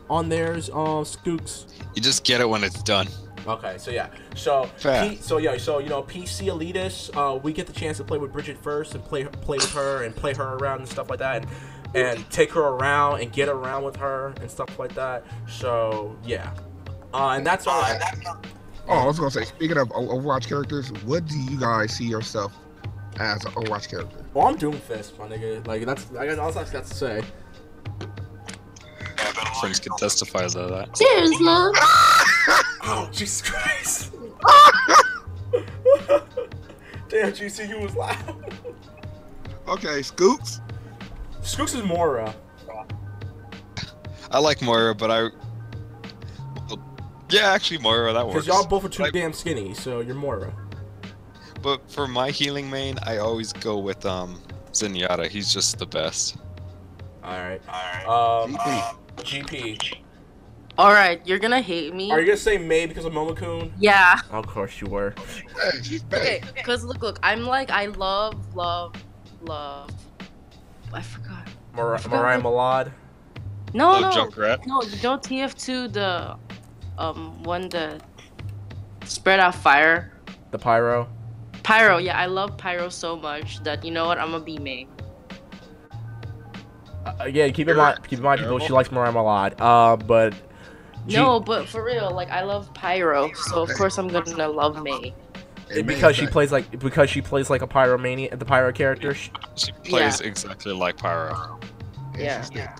on 0.08 0.28
theirs? 0.28 0.68
Uh, 0.70 1.02
Skooks. 1.04 1.66
You 1.94 2.02
just 2.02 2.24
get 2.24 2.40
it 2.40 2.48
when 2.48 2.64
it's 2.64 2.82
done. 2.82 3.08
Okay, 3.46 3.76
so 3.78 3.92
yeah, 3.92 4.08
so 4.34 4.68
P, 4.80 5.16
so 5.20 5.38
yeah, 5.38 5.56
so 5.56 5.78
you 5.78 5.88
know, 5.88 6.02
PC 6.02 6.46
elitists, 6.48 7.16
uh, 7.16 7.36
we 7.36 7.52
get 7.52 7.68
the 7.68 7.72
chance 7.72 7.96
to 7.98 8.04
play 8.04 8.18
with 8.18 8.32
Bridget 8.32 8.58
first 8.58 8.96
and 8.96 9.04
play 9.04 9.24
play 9.24 9.58
with 9.58 9.72
her 9.72 10.02
and 10.02 10.14
play 10.16 10.34
her 10.34 10.56
around 10.56 10.80
and 10.80 10.88
stuff 10.88 11.08
like 11.10 11.20
that, 11.20 11.44
and 11.44 11.50
and 11.94 12.28
take 12.30 12.50
her 12.52 12.60
around 12.62 13.20
and 13.20 13.32
get 13.32 13.48
around 13.48 13.84
with 13.84 13.94
her 13.96 14.34
and 14.40 14.50
stuff 14.50 14.78
like 14.80 14.94
that. 14.96 15.24
So 15.48 16.16
yeah, 16.24 16.52
uh, 17.14 17.30
and 17.30 17.46
that's 17.46 17.68
all. 17.68 17.84
Oh, 18.88 18.92
I 18.92 19.06
was 19.06 19.18
gonna 19.18 19.30
say, 19.30 19.44
speaking 19.44 19.78
of 19.78 19.88
Overwatch 19.90 20.48
characters, 20.48 20.92
what 21.04 21.26
do 21.26 21.38
you 21.38 21.58
guys 21.58 21.96
see 21.96 22.06
yourself 22.06 22.52
as 23.18 23.44
an 23.44 23.52
Overwatch 23.52 23.88
character? 23.88 24.24
Well, 24.34 24.46
I'm 24.46 24.58
Doomfist, 24.58 25.18
my 25.18 25.28
nigga. 25.28 25.66
Like 25.66 25.84
that's 25.86 26.06
I 26.18 26.26
guess 26.26 26.38
all 26.38 26.50
I 26.50 26.64
got 26.64 26.84
to 26.84 26.94
say. 26.94 27.22
Friends 29.60 29.78
can 29.80 29.96
testify 29.96 30.46
to 30.46 30.58
that. 30.58 30.94
Cheers, 30.94 31.40
love. 31.40 31.74
Oh 32.88 33.08
Jesus 33.12 33.42
Christ! 33.42 34.12
Damn, 37.08 37.32
GC, 37.32 37.68
you 37.68 37.80
was 37.80 37.96
loud. 37.96 38.16
Okay, 39.66 40.02
Scoops. 40.02 40.60
Skooks 41.40 41.74
is 41.74 41.82
Moira. 41.82 42.32
I 44.30 44.38
like 44.38 44.62
Moira, 44.62 44.94
but 44.94 45.10
I. 45.10 45.28
yeah, 47.30 47.50
actually, 47.50 47.78
Moira, 47.78 48.12
that 48.12 48.24
works. 48.24 48.34
Because 48.34 48.46
y'all 48.46 48.66
both 48.68 48.84
are 48.84 48.88
too 48.88 49.02
Like- 49.02 49.12
damn 49.12 49.32
skinny, 49.32 49.74
so 49.74 49.98
you're 50.00 50.14
Moira. 50.14 50.52
But 51.62 51.90
for 51.90 52.06
my 52.06 52.30
healing 52.30 52.70
main, 52.70 52.98
I 53.04 53.16
always 53.18 53.52
go 53.52 53.78
with 53.78 54.06
um 54.06 54.40
Zenyatta. 54.72 55.26
He's 55.28 55.52
just 55.52 55.78
the 55.80 55.86
best. 55.86 56.36
Alright. 57.24 57.60
Um, 58.06 58.56
GP. 59.18 59.78
GP. 59.78 59.98
All 60.78 60.92
right, 60.92 61.26
you're 61.26 61.38
gonna 61.38 61.62
hate 61.62 61.94
me. 61.94 62.10
Are 62.12 62.20
you 62.20 62.26
gonna 62.26 62.36
say 62.36 62.58
Mei 62.58 62.84
because 62.86 63.06
of 63.06 63.12
Momokun? 63.12 63.72
Yeah. 63.78 64.18
Of 64.30 64.46
course 64.46 64.78
you 64.80 64.88
were. 64.88 65.14
Okay, 66.12 66.42
because 66.54 66.84
look, 66.84 67.00
look, 67.00 67.18
I'm 67.22 67.44
like, 67.44 67.70
I 67.70 67.86
love, 67.86 68.54
love, 68.54 68.94
love. 69.40 69.88
I 70.92 71.00
forgot. 71.00 71.48
Mar- 71.74 71.96
forgot 71.98 72.16
Mariah 72.20 72.40
Malad. 72.42 72.92
No, 73.74 73.96
Oh, 73.96 74.00
no, 74.00 74.10
Junkrat. 74.10 74.66
no. 74.66 74.82
You 74.82 74.96
don't 75.00 75.22
TF2 75.22 75.92
the 75.92 76.36
um 76.98 77.42
one 77.42 77.68
that 77.70 78.02
spread 79.04 79.40
out 79.40 79.54
fire. 79.54 80.12
The 80.50 80.58
Pyro. 80.58 81.08
Pyro, 81.62 81.96
yeah, 81.98 82.18
I 82.18 82.26
love 82.26 82.56
Pyro 82.58 82.88
so 82.90 83.16
much 83.16 83.62
that 83.64 83.84
you 83.84 83.90
know 83.90 84.06
what, 84.06 84.18
I'm 84.18 84.30
gonna 84.30 84.44
be 84.44 84.58
Mei. 84.58 84.86
Uh, 87.06 87.14
again, 87.20 87.52
keep 87.52 87.68
in 87.68 87.76
mind, 87.76 87.98
keep 88.08 88.18
in 88.18 88.24
mind, 88.24 88.40
people. 88.40 88.58
She 88.58 88.72
likes 88.72 88.90
Mariah 88.90 89.12
Malad. 89.12 89.54
Uh, 89.60 89.96
but 89.96 90.34
G- 91.06 91.16
No, 91.16 91.38
but 91.38 91.68
for 91.68 91.84
real, 91.84 92.10
like 92.10 92.30
I 92.30 92.42
love 92.42 92.72
Pyro, 92.74 93.32
so 93.32 93.62
of 93.62 93.70
course 93.74 93.96
I'm 93.98 94.08
gonna 94.08 94.48
love 94.48 94.82
Mei. 94.82 95.14
Hey, 95.70 95.82
because 95.82 96.16
she 96.16 96.26
plays 96.26 96.50
like 96.52 96.78
because 96.78 97.10
she 97.10 97.20
plays 97.22 97.48
like 97.50 97.62
a 97.62 97.66
pyromania, 97.66 98.36
the 98.38 98.44
pyro 98.44 98.72
character. 98.72 99.14
She, 99.14 99.30
She 99.54 99.72
plays 99.84 100.20
exactly 100.20 100.72
like 100.72 100.96
Pyro. 100.96 101.60
Yeah. 102.18 102.40
she's 102.42 102.50
thick. 102.50 102.70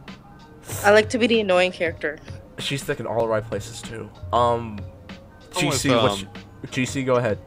I 0.85 0.91
like 0.91 1.09
to 1.11 1.19
be 1.19 1.27
the 1.29 1.41
annoying 1.41 1.71
character. 1.73 2.19
she's 2.59 2.83
thick 2.83 2.99
in 3.01 3.07
all 3.07 3.21
the 3.21 3.29
right 3.29 3.45
places 3.45 3.81
too. 3.83 4.11
Um, 4.33 4.79
GC, 5.53 6.03
what's, 6.03 6.23
um, 6.23 6.29
GC, 6.67 7.05
go 7.07 7.17
ahead. 7.17 7.39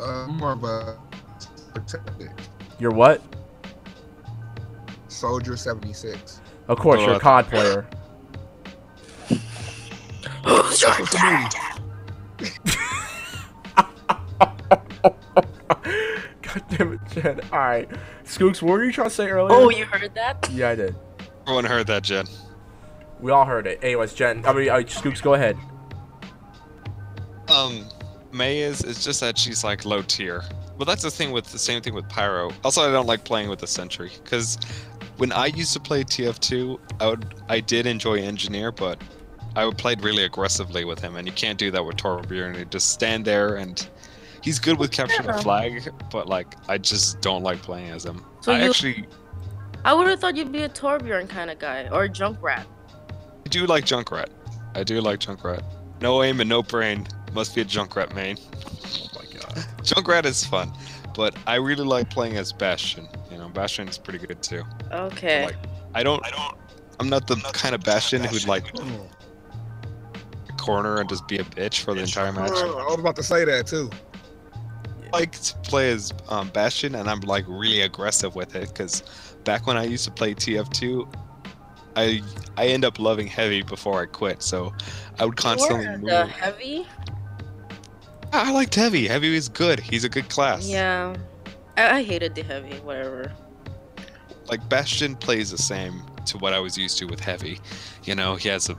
Uh, 0.00 0.26
more 0.28 0.52
of 0.52 0.62
a 0.64 0.98
protected 1.74 2.30
You're 2.78 2.92
what? 2.92 3.22
Soldier 5.16 5.56
76. 5.56 6.40
Of 6.68 6.78
course, 6.78 7.00
you're 7.00 7.14
a 7.14 7.20
COD 7.20 7.46
player. 7.46 7.86
What's 10.42 10.80
the 10.80 11.48
movie? 12.38 12.52
God 16.42 16.62
damn 16.70 16.92
it, 16.92 17.00
Jen. 17.12 17.40
All 17.52 17.58
right, 17.58 17.88
Skooks, 18.24 18.62
what 18.62 18.72
were 18.72 18.84
you 18.84 18.92
trying 18.92 19.08
to 19.08 19.14
say 19.14 19.28
earlier? 19.28 19.56
Oh, 19.56 19.70
you 19.70 19.84
heard 19.86 20.14
that? 20.14 20.48
yeah, 20.52 20.70
I 20.70 20.74
did. 20.74 20.94
Everyone 21.42 21.64
heard 21.64 21.86
that, 21.86 22.02
Jen. 22.02 22.26
We 23.20 23.32
all 23.32 23.44
heard 23.44 23.66
it. 23.66 23.78
Anyways, 23.82 24.12
Jen. 24.14 24.44
I 24.44 24.52
mean, 24.52 24.68
uh, 24.68 24.74
Skooks, 24.76 25.22
go 25.22 25.34
ahead. 25.34 25.56
Um, 27.48 27.86
Mei 28.32 28.58
is 28.60 28.82
it's 28.82 29.04
just 29.04 29.20
that 29.20 29.38
she's 29.38 29.64
like 29.64 29.84
low 29.84 30.02
tier. 30.02 30.42
But 30.78 30.86
that's 30.86 31.02
the 31.02 31.10
thing 31.10 31.32
with 31.32 31.46
the 31.46 31.58
same 31.58 31.80
thing 31.80 31.94
with 31.94 32.08
Pyro. 32.08 32.52
Also, 32.62 32.82
I 32.86 32.92
don't 32.92 33.06
like 33.06 33.24
playing 33.24 33.48
with 33.48 33.60
the 33.60 33.66
Sentry 33.66 34.10
because 34.22 34.58
when 35.16 35.32
I 35.32 35.46
used 35.46 35.72
to 35.72 35.80
play 35.80 36.04
TF2, 36.04 36.78
I 37.00 37.08
would 37.08 37.34
I 37.48 37.60
did 37.60 37.86
enjoy 37.86 38.16
Engineer, 38.20 38.72
but 38.72 39.00
I 39.54 39.64
would 39.64 39.78
played 39.78 40.02
really 40.04 40.24
aggressively 40.24 40.84
with 40.84 41.00
him, 41.00 41.16
and 41.16 41.26
you 41.26 41.32
can't 41.32 41.58
do 41.58 41.70
that 41.70 41.84
with 41.84 41.96
Torbjorn. 41.96 42.58
You 42.58 42.64
just 42.66 42.90
stand 42.90 43.24
there 43.24 43.56
and 43.56 43.88
He's 44.42 44.60
good 44.60 44.78
with 44.78 44.92
capturing 44.92 45.26
the 45.26 45.42
flag, 45.42 45.92
but 46.12 46.28
like 46.28 46.54
I 46.68 46.78
just 46.78 47.20
don't 47.20 47.42
like 47.42 47.60
playing 47.62 47.90
as 47.90 48.04
him. 48.06 48.24
So 48.42 48.52
I 48.52 48.62
you- 48.62 48.70
actually 48.70 49.06
I 49.84 49.92
would 49.92 50.06
have 50.06 50.20
thought 50.20 50.36
you'd 50.36 50.52
be 50.52 50.62
a 50.62 50.68
Torbjorn 50.68 51.28
kind 51.28 51.50
of 51.50 51.58
guy 51.58 51.88
or 51.90 52.04
a 52.04 52.08
Junkrat. 52.08 52.64
I 53.10 53.48
do 53.48 53.66
like 53.66 53.84
Junkrat. 53.84 54.28
I 54.76 54.84
do 54.84 55.00
like 55.00 55.18
Junkrat. 55.18 55.62
No 56.00 56.22
aim 56.22 56.40
and 56.40 56.48
no 56.48 56.62
brain. 56.62 57.08
Must 57.34 57.56
be 57.56 57.60
a 57.62 57.64
Junkrat 57.64 58.14
main. 58.14 58.36
Oh 58.86 59.08
my 59.18 59.24
god. 59.40 59.64
Junkrat 59.82 60.24
is 60.26 60.44
fun, 60.44 60.72
but 61.16 61.34
I 61.46 61.56
really 61.56 61.84
like 61.84 62.10
playing 62.10 62.36
as 62.36 62.52
Bastion. 62.52 63.08
You 63.30 63.38
know, 63.38 63.48
Bastion 63.48 63.88
is 63.88 63.98
pretty 63.98 64.24
good 64.24 64.42
too. 64.42 64.62
Okay. 64.92 65.46
Like, 65.46 65.56
I 65.94 66.02
don't. 66.02 66.22
I'm 67.00 67.08
not 67.08 67.26
the 67.26 67.36
kind 67.52 67.74
of 67.74 67.82
Bastion 67.82 68.22
who'd 68.22 68.46
like 68.46 68.72
corner 70.58 71.00
and 71.00 71.08
just 71.08 71.26
be 71.28 71.38
a 71.38 71.44
bitch 71.44 71.80
for 71.82 71.94
the 71.94 72.02
entire 72.02 72.32
match. 72.32 72.50
I 72.50 72.64
was 72.64 72.98
about 72.98 73.16
to 73.16 73.22
say 73.22 73.44
that 73.44 73.66
too. 73.66 73.90
I 75.12 75.18
like 75.20 75.32
to 75.32 75.54
play 75.58 75.90
as 75.90 76.12
um, 76.28 76.48
Bastion, 76.50 76.94
and 76.94 77.08
I'm 77.08 77.20
like 77.20 77.44
really 77.48 77.80
aggressive 77.80 78.34
with 78.34 78.54
it 78.54 78.68
because 78.68 79.02
back 79.44 79.66
when 79.66 79.76
I 79.76 79.84
used 79.84 80.04
to 80.04 80.10
play 80.10 80.34
TF2, 80.34 81.14
I 81.96 82.20
I 82.56 82.66
end 82.66 82.84
up 82.84 82.98
loving 82.98 83.26
heavy 83.26 83.62
before 83.62 84.02
I 84.02 84.06
quit. 84.06 84.42
So 84.42 84.74
I 85.18 85.24
would 85.24 85.36
constantly 85.36 85.86
Or 85.86 85.98
move. 85.98 86.08
the 86.10 86.26
heavy. 86.26 86.86
I 88.36 88.50
liked 88.50 88.74
heavy. 88.74 89.06
Heavy 89.08 89.34
is 89.34 89.48
good. 89.48 89.80
He's 89.80 90.04
a 90.04 90.08
good 90.08 90.28
class. 90.28 90.68
Yeah. 90.68 91.16
I, 91.76 91.98
I 91.98 92.02
hated 92.02 92.34
the 92.34 92.42
heavy. 92.42 92.76
Whatever. 92.78 93.32
Like 94.48 94.66
Bastion 94.68 95.16
plays 95.16 95.50
the 95.50 95.58
same 95.58 96.02
to 96.26 96.38
what 96.38 96.52
I 96.52 96.60
was 96.60 96.76
used 96.76 96.98
to 96.98 97.06
with 97.06 97.20
heavy. 97.20 97.60
You 98.04 98.14
know, 98.14 98.36
he 98.36 98.48
has 98.48 98.68
a 98.68 98.78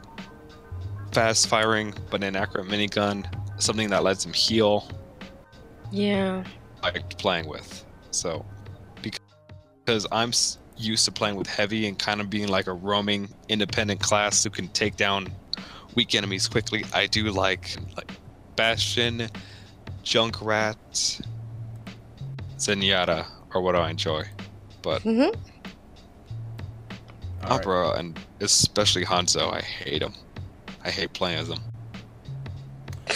fast 1.12 1.48
firing 1.48 1.94
but 2.10 2.24
inaccurate 2.24 2.68
minigun, 2.68 3.26
something 3.62 3.90
that 3.90 4.04
lets 4.04 4.26
him 4.26 4.34
heal. 4.34 4.90
Yeah. 5.92 6.44
I 6.84 6.92
liked 6.92 7.18
playing 7.18 7.48
with. 7.48 7.86
So, 8.12 8.46
bec- 9.02 9.20
because 9.86 10.06
I'm 10.12 10.32
used 10.78 11.06
to 11.06 11.12
playing 11.12 11.36
with 11.36 11.48
heavy 11.48 11.88
and 11.88 11.98
kind 11.98 12.22
of 12.22 12.30
being 12.30 12.48
like 12.48 12.68
a 12.68 12.74
roaming 12.74 13.30
independent 13.50 14.00
class 14.00 14.44
who 14.44 14.50
can 14.50 14.68
take 14.70 14.96
down 14.96 15.28
weak 15.96 16.14
enemies 16.14 16.48
quickly, 16.48 16.86
I 16.94 17.08
do 17.08 17.32
like 17.32 17.76
like 17.96 18.12
Bastion, 18.58 19.30
Junkrat, 20.04 21.22
Zenyatta 22.58 23.26
are 23.52 23.62
what 23.62 23.78
I 23.78 23.90
enjoy. 23.90 24.24
But 24.82 25.04
mm-hmm. 25.04 25.22
All 27.44 27.50
right. 27.50 27.52
Opera 27.52 27.92
and 27.92 28.20
especially 28.42 29.06
Hanzo, 29.06 29.54
I 29.54 29.62
hate 29.62 30.02
him. 30.02 30.14
I 30.84 30.90
hate 30.90 31.14
playing 31.14 31.40
as 31.40 31.50
him. 31.50 31.60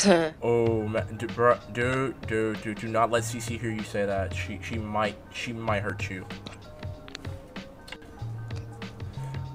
Oh 0.42 0.88
man, 0.88 1.18
do, 1.18 1.28
bro, 1.28 1.60
do, 1.74 2.16
do, 2.26 2.56
do, 2.56 2.74
do 2.74 2.88
not 2.88 3.12
let 3.12 3.24
CC 3.24 3.60
hear 3.60 3.70
you 3.70 3.84
say 3.84 4.06
that. 4.06 4.34
She, 4.34 4.60
she 4.64 4.78
might, 4.78 5.16
she 5.34 5.54
might 5.54 5.84
hurt 5.84 6.10
you. 6.10 6.26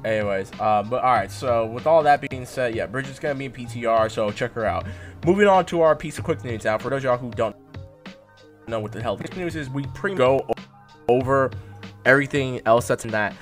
Anyways, 0.04 0.52
uh, 0.60 0.84
but 0.84 1.02
all 1.02 1.14
right. 1.14 1.30
So 1.32 1.66
with 1.66 1.86
all 1.86 2.02
that 2.04 2.20
being 2.20 2.46
said, 2.46 2.76
yeah, 2.76 2.86
Bridget's 2.86 3.18
gonna 3.18 3.34
be 3.34 3.46
in 3.46 3.52
PTR. 3.52 4.08
So 4.10 4.30
check 4.30 4.52
her 4.52 4.64
out. 4.64 4.86
Moving 5.26 5.48
on 5.48 5.66
to 5.66 5.80
our 5.80 5.96
piece 5.96 6.18
of 6.18 6.24
quick 6.24 6.44
news 6.44 6.64
now. 6.64 6.78
For 6.78 6.88
those 6.88 7.02
y'all 7.02 7.18
who 7.18 7.32
don't 7.32 7.56
know 8.68 8.78
what 8.78 8.92
the 8.92 9.02
hell 9.02 9.16
this 9.16 9.36
news 9.36 9.56
is, 9.56 9.68
we 9.68 9.84
pretty 9.86 10.14
go 10.14 10.46
over 11.08 11.50
everything 12.04 12.60
else 12.64 12.86
that's 12.86 13.04
in 13.04 13.10
that 13.10 13.34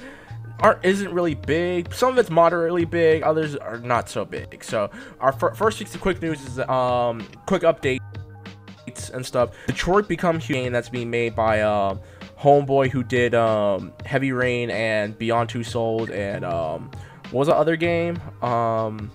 aren't 0.60 0.82
isn't 0.82 1.12
really 1.12 1.34
big. 1.34 1.92
Some 1.92 2.12
of 2.12 2.18
it's 2.18 2.30
moderately 2.30 2.86
big, 2.86 3.22
others 3.22 3.54
are 3.54 3.76
not 3.78 4.08
so 4.08 4.24
big. 4.24 4.64
So 4.64 4.90
our 5.20 5.32
fir- 5.32 5.52
first 5.52 5.78
piece 5.78 5.94
of 5.94 6.00
quick 6.00 6.22
news 6.22 6.40
is 6.40 6.58
um 6.60 7.26
quick 7.44 7.62
updates 7.62 8.00
and 9.12 9.24
stuff. 9.24 9.50
Detroit 9.66 10.08
Become 10.08 10.40
Human 10.40 10.72
that's 10.72 10.88
being 10.88 11.10
made 11.10 11.36
by 11.36 11.60
um 11.60 12.00
Homeboy 12.40 12.88
who 12.88 13.02
did 13.02 13.34
um 13.34 13.92
Heavy 14.06 14.32
Rain 14.32 14.70
and 14.70 15.18
Beyond 15.18 15.50
Two 15.50 15.62
Souls 15.62 16.08
and 16.08 16.46
um 16.46 16.90
what 17.24 17.40
was 17.40 17.48
the 17.48 17.54
other 17.54 17.76
game? 17.76 18.18
Um 18.42 19.10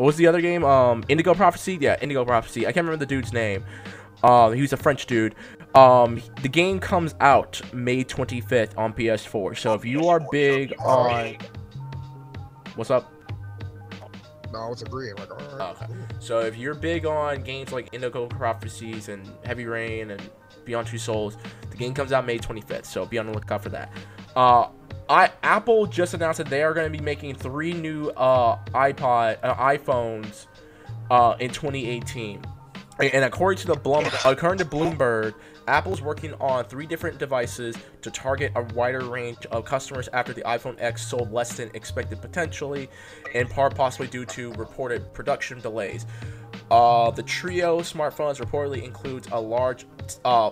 what 0.00 0.06
was 0.06 0.16
the 0.16 0.26
other 0.26 0.40
game? 0.40 0.64
Um 0.64 1.04
Indigo 1.08 1.34
Prophecy? 1.34 1.76
Yeah, 1.80 1.96
Indigo 2.00 2.24
Prophecy. 2.24 2.62
I 2.66 2.72
can't 2.72 2.84
remember 2.86 2.96
the 2.96 3.06
dude's 3.06 3.32
name. 3.32 3.64
Um 4.22 4.52
he 4.54 4.60
was 4.62 4.72
a 4.72 4.76
French 4.76 5.06
dude. 5.06 5.34
Um 5.74 6.20
the 6.42 6.48
game 6.48 6.80
comes 6.80 7.14
out 7.20 7.60
May 7.72 8.02
25th 8.04 8.76
on 8.78 8.92
PS4. 8.92 9.56
So 9.58 9.74
if 9.74 9.84
you 9.84 10.08
are 10.08 10.20
big 10.30 10.74
on 10.80 11.36
What's 12.76 12.90
up? 12.90 13.12
No, 14.52 14.58
I 14.58 14.68
was 14.68 14.82
agreeing. 14.82 15.14
Like, 15.16 15.30
all 15.30 15.58
right, 15.58 15.76
Okay. 15.76 15.86
cool. 15.86 15.96
So 16.18 16.40
if 16.40 16.56
you're 16.56 16.74
big 16.74 17.06
on 17.06 17.42
games 17.42 17.72
like 17.72 17.88
Indigo 17.92 18.26
Prophecies 18.26 19.08
and 19.08 19.30
Heavy 19.44 19.66
Rain 19.66 20.10
and 20.10 20.20
Beyond 20.64 20.88
Two 20.88 20.98
Souls, 20.98 21.36
the 21.70 21.76
game 21.76 21.94
comes 21.94 22.10
out 22.10 22.26
May 22.26 22.38
25th. 22.38 22.84
So 22.86 23.06
be 23.06 23.18
on 23.18 23.26
the 23.26 23.32
lookout 23.32 23.62
for 23.62 23.68
that. 23.68 23.92
Uh, 24.34 24.66
I 25.10 25.32
Apple 25.42 25.86
just 25.86 26.14
announced 26.14 26.38
that 26.38 26.48
they 26.48 26.62
are 26.62 26.72
going 26.72 26.90
to 26.90 26.96
be 26.96 27.04
making 27.04 27.34
three 27.34 27.72
new 27.72 28.10
uh 28.10 28.56
iPod 28.68 29.38
uh, 29.42 29.54
iPhones 29.56 30.46
uh 31.10 31.34
in 31.40 31.50
2018. 31.50 32.42
And 33.00 33.24
according 33.24 33.58
to 33.62 33.66
the 33.66 33.74
Blum, 33.74 34.04
according 34.26 34.58
to 34.58 34.64
Bloomberg, 34.64 35.34
Apple's 35.66 36.02
working 36.02 36.34
on 36.34 36.64
three 36.64 36.86
different 36.86 37.18
devices 37.18 37.74
to 38.02 38.10
target 38.10 38.52
a 38.56 38.62
wider 38.74 39.00
range 39.00 39.46
of 39.46 39.64
customers 39.64 40.08
after 40.12 40.34
the 40.34 40.42
iPhone 40.42 40.76
X 40.78 41.06
sold 41.06 41.32
less 41.32 41.56
than 41.56 41.70
expected, 41.72 42.20
potentially, 42.20 42.90
in 43.32 43.48
part 43.48 43.74
possibly 43.74 44.06
due 44.06 44.26
to 44.26 44.52
reported 44.52 45.14
production 45.14 45.60
delays. 45.60 46.04
Uh, 46.70 47.10
the 47.10 47.22
trio 47.22 47.80
smartphones 47.80 48.38
reportedly 48.38 48.82
includes 48.82 49.28
a 49.32 49.40
large 49.40 49.86
uh, 50.26 50.50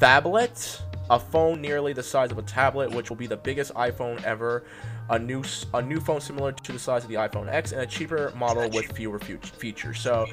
phablet, 0.00 0.82
a 1.10 1.18
phone 1.18 1.60
nearly 1.60 1.92
the 1.92 2.02
size 2.02 2.30
of 2.30 2.38
a 2.38 2.42
tablet, 2.42 2.90
which 2.90 3.08
will 3.10 3.16
be 3.16 3.26
the 3.26 3.36
biggest 3.36 3.72
iPhone 3.74 4.22
ever. 4.24 4.64
A 5.10 5.18
new 5.18 5.40
s- 5.40 5.66
a 5.74 5.80
new 5.80 6.00
phone 6.00 6.20
similar 6.20 6.52
to 6.52 6.72
the 6.72 6.78
size 6.78 7.04
of 7.04 7.08
the 7.08 7.14
iPhone 7.16 7.48
X, 7.48 7.72
and 7.72 7.80
a 7.80 7.86
cheaper 7.86 8.32
model 8.36 8.68
with 8.70 8.90
fewer 8.96 9.18
fut- 9.20 9.46
features. 9.46 10.00
So, 10.00 10.26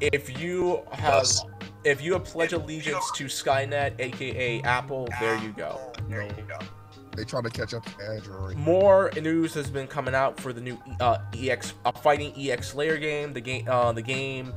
if 0.00 0.40
you 0.40 0.82
have 0.92 1.26
if 1.84 2.02
you 2.02 2.12
have 2.14 2.24
pledged 2.24 2.52
allegiance 2.52 3.10
to 3.14 3.24
Skynet, 3.26 3.98
aka 4.00 4.60
Apple, 4.62 5.08
there 5.20 5.36
you 5.38 5.50
go. 5.52 5.78
There 6.08 6.22
you 6.22 6.44
go. 6.48 6.58
They 7.16 7.24
trying 7.24 7.42
to 7.44 7.50
catch 7.50 7.74
up 7.74 7.84
to 7.84 8.04
Android. 8.04 8.56
More 8.56 9.10
news 9.20 9.52
has 9.54 9.68
been 9.70 9.86
coming 9.88 10.14
out 10.14 10.38
for 10.38 10.52
the 10.52 10.60
new 10.60 10.78
uh, 11.00 11.18
EX 11.36 11.74
uh, 11.84 11.92
fighting 11.92 12.32
EX 12.36 12.74
Layer 12.74 12.96
game. 12.98 13.32
The 13.32 13.40
game, 13.40 13.66
uh, 13.68 13.92
the 13.92 14.02
game 14.02 14.52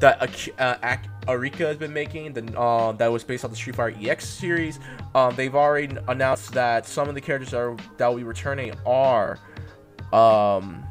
that 0.00 0.48
uh, 0.58 0.96
Arika 1.26 1.58
has 1.58 1.76
been 1.76 1.92
making, 1.92 2.32
the 2.32 2.58
uh, 2.58 2.92
that 2.92 3.10
was 3.10 3.24
based 3.24 3.44
on 3.44 3.50
the 3.50 3.56
Street 3.56 3.76
Fighter 3.76 3.96
EX 4.00 4.26
series. 4.28 4.80
Um, 5.14 5.34
they've 5.36 5.54
already 5.54 5.96
announced 6.08 6.52
that 6.52 6.86
some 6.86 7.08
of 7.08 7.14
the 7.14 7.20
characters 7.20 7.54
are 7.54 7.76
that 7.96 8.06
will 8.06 8.16
be 8.16 8.24
returning 8.24 8.72
are, 8.86 9.38
um, 10.12 10.84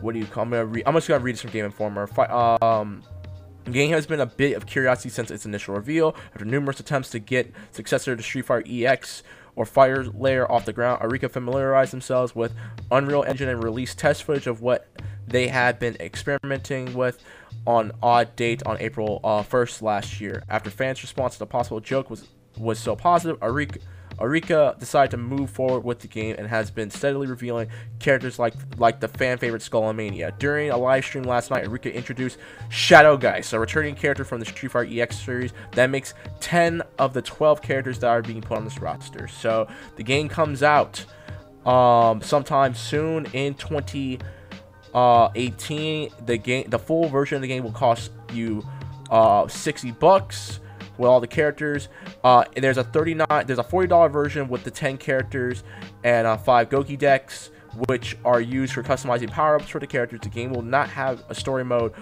what 0.00 0.12
do 0.12 0.18
you 0.18 0.26
call? 0.26 0.44
I'm 0.44 0.50
gonna. 0.50 0.82
I'm 0.86 0.94
just 0.94 1.08
gonna 1.08 1.22
read 1.22 1.34
this 1.34 1.42
from 1.42 1.50
Game 1.50 1.64
Informer. 1.64 2.06
Fi- 2.06 2.58
um. 2.60 3.02
Game 3.70 3.92
has 3.92 4.06
been 4.06 4.20
a 4.20 4.26
bit 4.26 4.58
of 4.58 4.66
curiosity 4.66 5.08
since 5.08 5.30
its 5.30 5.46
initial 5.46 5.74
reveal. 5.74 6.14
After 6.34 6.44
numerous 6.44 6.80
attempts 6.80 7.08
to 7.10 7.18
get 7.18 7.50
successor 7.70 8.14
to 8.14 8.22
Street 8.22 8.44
Fighter 8.44 8.66
EX 8.68 9.22
or 9.56 9.64
Fighting 9.64 10.12
Layer 10.18 10.50
off 10.50 10.64
the 10.64 10.72
ground, 10.72 11.00
Arika 11.02 11.30
familiarized 11.30 11.92
themselves 11.92 12.34
with 12.34 12.54
Unreal 12.90 13.22
Engine 13.22 13.48
and 13.48 13.62
released 13.62 13.98
test 13.98 14.24
footage 14.24 14.46
of 14.46 14.60
what 14.60 14.88
they 15.26 15.48
had 15.48 15.78
been 15.78 15.96
experimenting 16.00 16.94
with 16.94 17.22
on 17.66 17.92
odd 18.02 18.34
date 18.36 18.62
on 18.66 18.76
April 18.80 19.20
uh, 19.24 19.42
1st 19.42 19.82
last 19.82 20.20
year. 20.20 20.42
After 20.48 20.70
fans' 20.70 21.02
response 21.02 21.34
to 21.34 21.38
the 21.38 21.46
possible 21.46 21.80
joke 21.80 22.10
was 22.10 22.28
was 22.56 22.78
so 22.78 22.94
positive, 22.94 23.38
Arika 23.40 23.78
Arika 24.18 24.78
decided 24.78 25.10
to 25.12 25.16
move 25.16 25.50
forward 25.50 25.80
with 25.80 26.00
the 26.00 26.08
game 26.08 26.36
and 26.38 26.46
has 26.46 26.70
been 26.70 26.90
steadily 26.90 27.26
revealing 27.26 27.68
characters 27.98 28.38
like 28.38 28.54
like 28.78 29.00
the 29.00 29.08
fan 29.08 29.38
favorite 29.38 29.62
Skullomania. 29.62 30.38
During 30.38 30.70
a 30.70 30.76
live 30.76 31.04
stream 31.04 31.24
last 31.24 31.50
night, 31.50 31.64
Arika 31.64 31.92
introduced 31.92 32.38
Shadow 32.68 33.16
Geist, 33.16 33.52
a 33.52 33.58
returning 33.58 33.94
character 33.94 34.24
from 34.24 34.40
the 34.40 34.46
Street 34.46 34.72
Fighter 34.72 35.00
EX 35.00 35.18
series 35.18 35.52
that 35.72 35.90
makes 35.90 36.14
10 36.40 36.82
of 36.98 37.12
the 37.12 37.22
12 37.22 37.62
characters 37.62 37.98
that 38.00 38.08
are 38.08 38.22
being 38.22 38.40
put 38.40 38.58
on 38.58 38.64
this 38.64 38.78
roster. 38.78 39.28
So 39.28 39.68
the 39.96 40.02
game 40.02 40.28
comes 40.28 40.62
out 40.62 41.04
um, 41.66 42.22
sometime 42.22 42.74
soon 42.74 43.26
in 43.32 43.54
2018. 43.54 46.10
The 46.26 46.36
game, 46.36 46.68
the 46.68 46.78
full 46.78 47.08
version 47.08 47.36
of 47.36 47.42
the 47.42 47.48
game 47.48 47.64
will 47.64 47.72
cost 47.72 48.12
you 48.32 48.64
uh, 49.10 49.48
60 49.48 49.90
bucks 49.92 50.60
with 50.98 51.08
all 51.08 51.20
the 51.20 51.26
characters. 51.26 51.88
Uh, 52.22 52.44
there's 52.56 52.78
a 52.78 52.84
39, 52.84 53.26
there's 53.46 53.58
a 53.58 53.64
40 53.64 53.88
dollar 53.88 54.08
version 54.08 54.48
with 54.48 54.64
the 54.64 54.70
10 54.70 54.98
characters 54.98 55.62
and 56.02 56.26
uh, 56.26 56.36
five 56.36 56.68
Gougi 56.68 56.98
decks, 56.98 57.50
which 57.88 58.16
are 58.24 58.40
used 58.40 58.72
for 58.72 58.82
customizing 58.82 59.30
power 59.30 59.56
ups 59.56 59.68
for 59.68 59.78
the 59.78 59.86
characters. 59.86 60.20
The 60.20 60.28
game 60.28 60.52
will 60.52 60.62
not 60.62 60.88
have 60.90 61.24
a 61.28 61.34
story 61.34 61.64
mode 61.64 61.92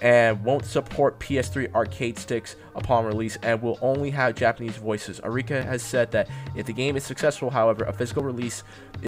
and 0.00 0.42
won't 0.42 0.64
support 0.64 1.18
PS3 1.20 1.74
arcade 1.74 2.18
sticks 2.18 2.56
upon 2.74 3.04
release 3.04 3.36
and 3.42 3.60
will 3.60 3.78
only 3.82 4.10
have 4.10 4.34
Japanese 4.34 4.76
voices. 4.76 5.20
Arika 5.20 5.64
has 5.64 5.82
said 5.82 6.10
that 6.12 6.28
if 6.54 6.66
the 6.66 6.72
game 6.72 6.96
is 6.96 7.04
successful, 7.04 7.50
however, 7.50 7.84
a 7.84 7.92
physical 7.92 8.22
release 8.22 8.62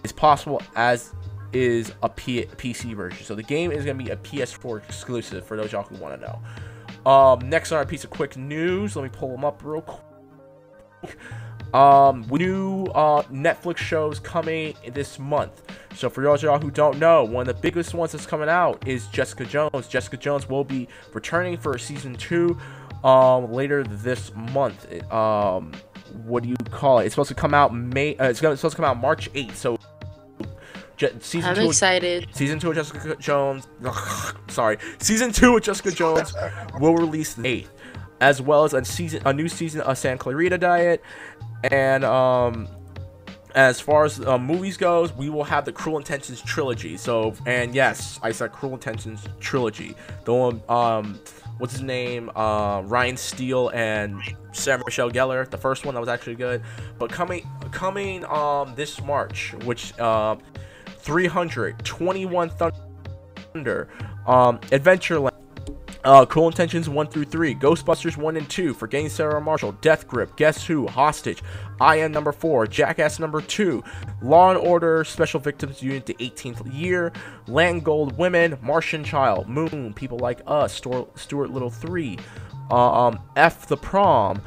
is 0.05 0.13
possible 0.13 0.61
as 0.77 1.13
is 1.53 1.93
a 2.03 2.09
P- 2.09 2.47
PC 2.57 2.95
version. 2.95 3.25
So 3.25 3.35
the 3.35 3.43
game 3.43 3.73
is 3.73 3.85
going 3.85 3.99
to 3.99 4.05
be 4.05 4.11
a 4.11 4.17
PS4 4.17 4.85
exclusive 4.85 5.47
for 5.47 5.57
those 5.57 5.73
y'all 5.73 5.83
who 5.83 5.97
want 5.97 6.19
to 6.19 6.27
know. 6.27 6.39
Um, 7.05 7.49
next 7.49 7.73
on 7.73 7.79
our 7.79 7.87
piece 7.87 8.05
of 8.05 8.11
quick 8.11 8.37
news, 8.37 8.97
let 8.97 9.03
me 9.03 9.11
pull 9.13 9.31
them 9.31 9.45
up 9.45 9.63
real 9.65 9.83
quick. 9.83 11.17
Um, 11.73 12.27
new 12.31 12.85
uh, 12.95 13.23
Netflix 13.23 13.79
shows 13.79 14.19
coming 14.19 14.75
this 14.93 15.19
month. 15.19 15.63
So 15.95 16.11
for 16.11 16.23
those 16.23 16.41
of 16.41 16.45
y'all 16.45 16.59
who 16.59 16.71
don't 16.71 16.99
know, 16.99 17.25
one 17.25 17.49
of 17.49 17.55
the 17.55 17.61
biggest 17.63 17.95
ones 17.95 18.13
that's 18.13 18.27
coming 18.27 18.49
out 18.49 18.87
is 18.87 19.07
Jessica 19.07 19.47
Jones. 19.47 19.89
Jessica 19.89 20.19
Jones 20.19 20.49
will 20.49 20.65
be 20.65 20.87
returning 21.15 21.57
for 21.57 21.77
season 21.79 22.15
two 22.15 22.59
um, 23.05 23.51
later 23.53 23.85
this 23.85 24.33
month. 24.35 24.87
Um, 25.11 25.73
what 26.25 26.43
do 26.43 26.51
you 26.51 26.57
call 26.71 26.99
it? 26.99 27.07
It's 27.07 27.15
supposed 27.15 27.31
to 27.31 27.35
come 27.35 27.55
out 27.55 27.75
May. 27.75 28.17
Uh, 28.17 28.29
it's, 28.29 28.41
gonna, 28.41 28.53
it's 28.53 28.61
supposed 28.61 28.77
to 28.77 28.83
come 28.83 28.91
out 28.91 29.01
March 29.01 29.33
8th. 29.33 29.55
So 29.55 29.79
Je- 31.03 31.19
season 31.21 31.51
I'm 31.51 31.57
two. 31.57 31.67
excited. 31.67 32.29
Season 32.33 32.59
two 32.59 32.71
of 32.71 32.77
Jessica 32.77 33.17
Jones. 33.17 33.67
sorry, 34.49 34.79
season 34.99 35.33
two 35.33 35.57
of 35.57 35.63
Jessica 35.63 35.91
Jones 35.91 36.33
will 36.79 36.95
release 36.95 37.35
the 37.35 37.49
eighth, 37.49 37.71
as 38.21 38.41
well 38.41 38.65
as 38.65 38.73
a 38.73 38.85
season, 38.85 39.21
a 39.27 39.33
new 39.33 39.49
season 39.49 39.81
of 39.81 39.99
Santa 39.99 40.19
Clarita 40.19 40.59
Diet, 40.59 41.03
and 41.65 42.05
um, 42.05 42.69
as 43.55 43.81
far 43.81 44.05
as 44.05 44.21
uh, 44.21 44.39
movies 44.39 44.77
goes, 44.77 45.13
we 45.13 45.29
will 45.29 45.45
have 45.45 45.65
the 45.65 45.73
Cruel 45.73 45.99
Intentions 45.99 46.41
trilogy. 46.41 46.97
So, 46.97 47.35
and 47.47 47.75
yes, 47.75 48.21
I 48.23 48.33
said 48.33 48.53
Cruel 48.53 48.75
Intentions 48.75 49.27
trilogy. 49.41 49.95
The 50.25 50.33
one, 50.33 50.63
um, 50.69 51.19
what's 51.59 51.73
his 51.75 51.83
name? 51.83 52.31
Uh, 52.35 52.83
Ryan 52.83 53.17
Steele 53.17 53.71
and 53.71 54.23
Sarah 54.53 54.81
Michelle 54.85 55.11
Gellar. 55.11 55.51
The 55.51 55.59
first 55.59 55.85
one 55.85 55.95
that 55.95 56.01
was 56.01 56.09
actually 56.09 56.37
good, 56.37 56.63
but 56.99 57.11
coming 57.11 57.45
coming 57.73 58.25
um 58.27 58.75
this 58.77 59.03
March, 59.03 59.53
which 59.65 59.99
uh, 59.99 60.37
321 61.03 62.51
Thunder, 62.51 63.89
um, 64.27 64.59
Adventureland. 64.71 65.33
Uh, 66.05 66.27
Cruel 66.27 66.49
Intentions 66.49 66.89
1 66.89 67.07
through 67.07 67.27
3, 67.27 67.55
Ghostbusters 67.55 68.17
1 68.17 68.37
and 68.37 68.51
2, 68.51 68.75
Forgetting 68.75 69.09
Sarah 69.09 69.41
Marshall, 69.41 69.71
Death 69.81 70.09
Grip, 70.09 70.35
Guess 70.37 70.67
Who, 70.67 70.89
Hostage, 70.89 71.45
I 71.81 71.97
Am 71.97 72.11
number 72.11 72.33
4, 72.33 72.67
Jackass 72.67 73.21
number 73.21 73.41
2, 73.41 73.85
Law 74.21 74.51
and 74.51 74.59
Order, 74.59 75.05
Special 75.05 75.39
Victims 75.39 75.81
Unit 75.81 76.05
the 76.05 76.15
18th 76.15 76.75
Year, 76.75 77.13
Land 77.47 77.85
Gold 77.85 78.19
Women, 78.19 78.59
Martian 78.63 79.05
Child, 79.05 79.49
Moon, 79.49 79.95
People 79.95 80.19
Like 80.19 80.41
Us, 80.45 80.75
Stuart 80.75 81.51
Little 81.51 81.71
3, 81.71 82.19
uh, 82.73 83.07
um, 83.07 83.21
F 83.37 83.69
the 83.69 83.77
Prom, 83.77 84.43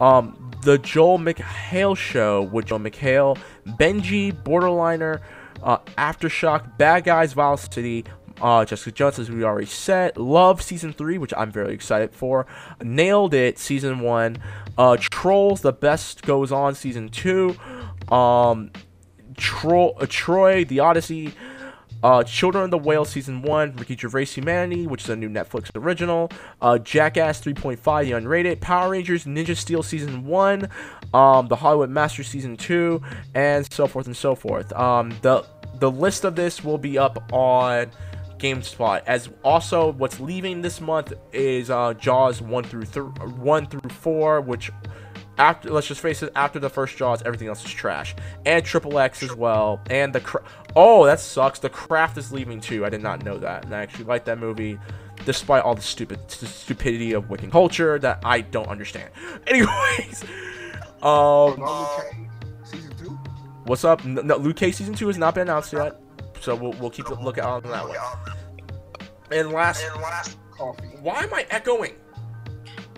um, 0.00 0.52
The 0.62 0.78
Joel 0.78 1.18
McHale 1.18 1.96
Show 1.96 2.42
with 2.42 2.66
Joel 2.66 2.78
McHale, 2.78 3.36
Benji, 3.66 4.32
Borderliner, 4.32 5.20
uh, 5.64 5.78
Aftershock, 5.98 6.78
Bad 6.78 7.04
Guys, 7.04 7.32
Vile 7.32 7.56
City, 7.56 8.04
uh, 8.40 8.64
Jessica 8.64 8.92
Jones, 8.92 9.18
as 9.18 9.30
we 9.30 9.42
already 9.42 9.66
said. 9.66 10.16
Love 10.16 10.62
season 10.62 10.92
three, 10.92 11.18
which 11.18 11.32
I'm 11.36 11.50
very 11.50 11.72
excited 11.72 12.12
for. 12.12 12.46
Nailed 12.82 13.34
it 13.34 13.58
season 13.58 14.00
one. 14.00 14.36
Uh, 14.76 14.96
Trolls, 15.00 15.62
the 15.62 15.72
beat 15.72 16.20
goes 16.22 16.52
on 16.52 16.74
season 16.74 17.08
two. 17.08 17.56
Um, 18.10 18.70
uh, 19.66 20.06
Troy, 20.08 20.64
the 20.64 20.80
Odyssey. 20.80 21.34
Uh, 22.02 22.22
Children 22.22 22.64
of 22.64 22.70
the 22.70 22.76
Whale 22.76 23.06
season 23.06 23.40
one, 23.40 23.74
Ricky 23.76 23.96
Gervais 23.96 24.26
Humanity, 24.26 24.86
which 24.86 25.04
is 25.04 25.08
a 25.08 25.16
new 25.16 25.30
Netflix 25.30 25.70
original. 25.74 26.30
Uh, 26.60 26.76
Jackass 26.76 27.40
3.5, 27.40 28.04
the 28.04 28.10
unrated. 28.10 28.60
Power 28.60 28.90
Rangers 28.90 29.24
Ninja 29.24 29.56
Steel 29.56 29.82
season 29.82 30.26
one. 30.26 30.68
Um, 31.14 31.48
the 31.48 31.56
Hollywood 31.56 31.88
Master 31.88 32.22
season 32.22 32.58
two, 32.58 33.00
and 33.34 33.66
so 33.72 33.86
forth 33.86 34.04
and 34.04 34.14
so 34.14 34.34
forth. 34.34 34.70
Um, 34.74 35.16
the 35.22 35.46
the 35.78 35.90
list 35.90 36.24
of 36.24 36.36
this 36.36 36.62
will 36.64 36.78
be 36.78 36.98
up 36.98 37.32
on 37.32 37.90
GameSpot. 38.38 39.02
As 39.06 39.28
also, 39.42 39.92
what's 39.92 40.20
leaving 40.20 40.60
this 40.60 40.80
month 40.80 41.12
is 41.32 41.70
uh, 41.70 41.94
Jaws 41.94 42.40
one 42.42 42.64
through 42.64 42.84
th- 42.84 43.06
one 43.36 43.66
through 43.66 43.90
four, 43.90 44.40
which 44.40 44.70
after 45.38 45.70
let's 45.70 45.86
just 45.86 46.00
face 46.00 46.22
it, 46.22 46.32
after 46.36 46.58
the 46.58 46.70
first 46.70 46.96
Jaws, 46.96 47.22
everything 47.22 47.48
else 47.48 47.64
is 47.64 47.72
trash. 47.72 48.14
And 48.46 48.64
Triple 48.64 48.98
X 48.98 49.22
as 49.22 49.34
well. 49.34 49.80
And 49.90 50.12
the 50.12 50.20
cra- 50.20 50.44
oh, 50.76 51.06
that 51.06 51.20
sucks. 51.20 51.58
The 51.58 51.70
Craft 51.70 52.18
is 52.18 52.32
leaving 52.32 52.60
too. 52.60 52.84
I 52.84 52.88
did 52.90 53.02
not 53.02 53.24
know 53.24 53.38
that, 53.38 53.64
and 53.64 53.74
I 53.74 53.82
actually 53.82 54.04
like 54.04 54.24
that 54.26 54.38
movie. 54.38 54.78
Despite 55.24 55.62
all 55.62 55.74
the 55.76 55.80
stupid 55.80 56.18
st- 56.30 56.50
stupidity 56.50 57.12
of 57.12 57.28
Wiccan 57.28 57.50
culture 57.50 57.98
that 58.00 58.20
I 58.24 58.40
don't 58.40 58.66
understand. 58.68 59.10
Anyways, 59.46 60.24
um, 61.02 62.23
what's 63.64 63.84
up? 63.84 64.04
No, 64.04 64.22
no, 64.22 64.36
Luke 64.36 64.56
Cage 64.56 64.74
season 64.74 64.94
two 64.94 65.06
has 65.08 65.18
not 65.18 65.34
been 65.34 65.42
announced 65.42 65.72
yet, 65.72 66.00
so 66.40 66.54
we'll, 66.54 66.72
we'll 66.72 66.90
keep 66.90 67.08
a 67.08 67.14
lookout 67.14 67.64
on 67.64 67.70
that 67.70 67.88
one. 67.88 67.96
And 69.30 69.50
last, 69.50 69.84
Coffee. 70.50 70.86
why 71.00 71.22
am 71.22 71.34
I 71.34 71.46
echoing? 71.50 71.94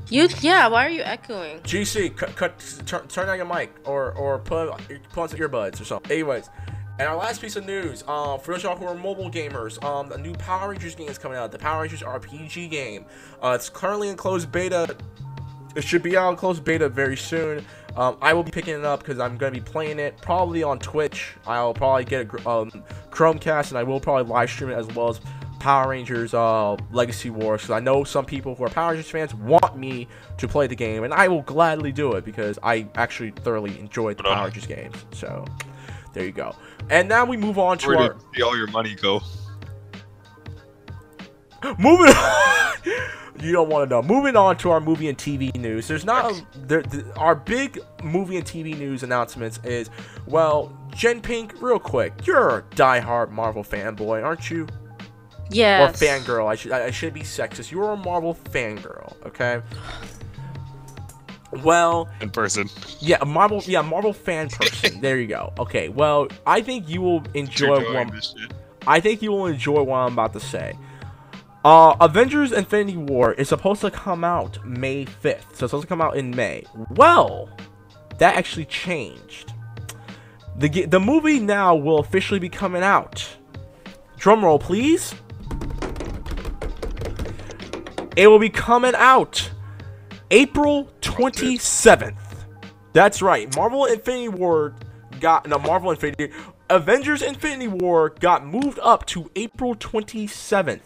You 0.09 0.29
yeah. 0.41 0.69
Why 0.69 0.87
are 0.87 0.91
you 0.91 1.03
echoing? 1.03 1.59
GC, 1.61 2.17
cut, 2.17 2.37
cut 2.37 2.83
turn, 2.87 3.09
turn 3.09 3.29
on 3.29 3.37
your 3.37 3.47
mic 3.47 3.75
or 3.85 4.13
or 4.13 4.39
put 4.39 4.71
put 5.13 5.23
on 5.23 5.29
some 5.29 5.39
earbuds 5.41 5.81
or 5.81 5.85
something. 5.85 6.13
Anyways, 6.13 6.49
and 6.99 7.09
our 7.09 7.17
last 7.17 7.41
piece 7.41 7.57
of 7.57 7.67
news, 7.67 8.05
uh, 8.07 8.39
for 8.39 8.53
those 8.53 8.65
of 8.65 8.71
y'all 8.71 8.77
who 8.77 8.87
are 8.87 8.95
mobile 8.95 9.31
gamers, 9.31 9.83
um, 9.85 10.09
the 10.09 10.17
new 10.17 10.33
Power 10.35 10.71
Rangers 10.71 10.95
game 10.95 11.09
is 11.09 11.19
coming 11.19 11.37
out. 11.37 11.51
The 11.51 11.59
Power 11.59 11.83
Rangers 11.83 12.03
RPG 12.03 12.71
game. 12.71 13.05
Uh, 13.43 13.53
it's 13.59 13.69
currently 13.69 14.09
in 14.09 14.17
closed 14.17 14.51
beta. 14.53 14.97
It 15.75 15.83
should 15.83 16.03
be 16.03 16.17
out 16.17 16.31
in 16.31 16.37
closed 16.37 16.65
beta 16.65 16.89
very 16.89 17.17
soon. 17.17 17.67
Um, 17.97 18.19
I 18.21 18.35
will 18.35 18.43
be 18.43 18.51
picking 18.51 18.75
it 18.75 18.85
up 18.85 19.01
because 19.01 19.19
I'm 19.19 19.39
going 19.39 19.55
to 19.55 19.61
be 19.61 19.65
playing 19.65 19.99
it 19.99 20.19
probably 20.21 20.63
on 20.63 20.79
Twitch. 20.79 21.33
I'll 21.47 21.73
probably 21.73 22.05
get 22.05 22.27
a 22.27 22.49
um, 22.49 22.71
Chromecast 23.11 23.71
and 23.71 23.79
I 23.79 23.83
will 23.83 24.01
probably 24.01 24.31
live 24.31 24.51
stream 24.51 24.71
it 24.71 24.75
as 24.75 24.87
well 24.89 25.09
as 25.09 25.21
Power 25.61 25.89
Rangers 25.89 26.35
uh, 26.35 26.77
Legacy 26.93 27.31
Wars. 27.31 27.63
Because 27.63 27.71
I 27.75 27.81
know 27.81 28.05
some 28.05 28.27
people 28.27 28.55
who 28.55 28.65
are 28.65 28.69
Power 28.69 28.93
Rangers 28.93 29.11
fans 29.11 29.35
want 29.35 29.79
me 29.79 30.09
to 30.37 30.47
play 30.47 30.67
the 30.67 30.77
game, 30.77 31.05
and 31.05 31.15
I 31.15 31.29
will 31.29 31.43
gladly 31.43 31.91
do 31.91 32.13
it 32.13 32.25
because 32.25 32.59
I 32.63 32.87
actually 32.97 33.31
thoroughly 33.31 33.79
enjoyed 33.79 34.19
the 34.19 34.25
Power 34.25 34.45
Rangers 34.45 34.67
games. 34.67 34.97
So 35.13 35.47
there 36.13 36.25
you 36.25 36.33
go. 36.33 36.55
And 36.91 37.09
now 37.09 37.25
we 37.25 37.39
move 37.39 37.59
on 37.59 37.79
to 37.79 37.89
Where 37.89 37.99
our 37.99 38.13
did 38.13 38.23
see 38.35 38.43
all 38.43 38.57
your 38.57 38.69
money 38.69 38.95
go? 38.95 39.23
moving 41.79 42.09
on. 42.15 42.77
You 43.41 43.53
don't 43.53 43.69
want 43.69 43.89
to 43.89 43.95
know. 43.95 44.03
Moving 44.03 44.37
on 44.37 44.57
to 44.59 44.71
our 44.71 44.81
movie 44.81 45.09
and 45.09 45.17
TV 45.19 45.55
news. 45.57 45.89
There's 45.89 46.05
not 46.05 46.31
a, 46.33 46.47
there, 46.67 46.83
the, 46.83 47.11
our 47.17 47.35
big 47.35 47.79
movie 48.03 48.37
and 48.37 48.45
TV 48.47 48.77
news 48.79 49.03
announcements 49.03 49.59
is 49.65 49.91
well, 50.27 50.77
Jen 50.95 51.21
Pink, 51.21 51.61
real 51.61 51.79
quick. 51.79 52.13
You're 52.27 52.59
a 52.59 52.63
diehard 52.75 53.31
Marvel 53.31 53.63
fanboy, 53.65 54.25
aren't 54.25 54.51
you? 54.51 54.67
Yes. 55.51 56.03
Or 56.03 56.07
fangirl. 56.07 56.47
I 56.49 56.55
should 56.57 56.73
I 56.73 56.87
I 56.87 56.91
should 56.91 57.15
be 57.15 57.21
sexist. 57.21 57.71
You're 57.71 57.93
a 57.93 57.97
Marvel 57.97 58.35
fangirl, 58.51 59.15
okay? 59.27 59.63
Well, 61.63 62.09
In 62.21 62.31
person. 62.31 62.69
yeah, 62.99 63.19
a 63.21 63.25
Marvel, 63.25 63.63
yeah, 63.65 63.81
Marvel 63.81 64.13
fan 64.13 64.49
person. 64.49 65.01
there 65.01 65.19
you 65.19 65.27
go. 65.29 65.53
Okay, 65.59 65.89
well, 65.89 66.27
I 66.47 66.61
think 66.61 66.89
you 66.89 67.01
will 67.01 67.23
enjoy 67.35 67.67
You're 67.67 67.75
one. 67.77 67.87
enjoying 67.87 68.11
this 68.11 68.35
shit. 68.39 68.53
I 68.87 69.01
think 69.01 69.23
you 69.23 69.31
will 69.33 69.47
enjoy 69.47 69.83
what 69.83 69.99
I'm 69.99 70.13
about 70.13 70.33
to 70.35 70.41
say. 70.41 70.77
Uh, 71.67 71.97
Avengers 72.01 72.53
Infinity 72.53 72.97
War 72.97 73.33
is 73.33 73.49
supposed 73.49 73.81
to 73.81 73.91
come 73.91 74.23
out 74.23 74.65
May 74.65 75.05
5th. 75.05 75.23
So 75.23 75.35
it's 75.49 75.59
supposed 75.59 75.83
to 75.83 75.89
come 75.89 76.01
out 76.01 76.17
in 76.17 76.31
May. 76.31 76.65
Well, 76.91 77.51
that 78.19 78.37
actually 78.37 78.67
changed. 78.67 79.53
The, 80.59 80.87
the 80.87 81.01
movie 81.01 81.41
now 81.41 81.75
will 81.75 81.99
officially 81.99 82.39
be 82.39 82.49
coming 82.49 82.85
out. 82.85 83.29
Drum 84.17 84.45
roll, 84.45 84.61
please. 84.61 85.13
It 88.17 88.29
will 88.29 88.39
be 88.39 88.49
coming 88.49 88.95
out 88.95 89.51
April 90.31 90.89
27th. 91.01 92.15
That's 92.93 93.21
right. 93.21 93.53
Marvel 93.57 93.87
Infinity 93.87 94.29
War 94.29 94.77
got 95.19 95.49
no 95.49 95.59
Marvel 95.59 95.91
Infinity 95.91 96.33
Avengers 96.71 97.23
Infinity 97.23 97.67
War 97.67 98.11
got 98.11 98.47
moved 98.47 98.79
up 98.85 99.05
to 99.07 99.29
April 99.35 99.75
27th 99.75 100.81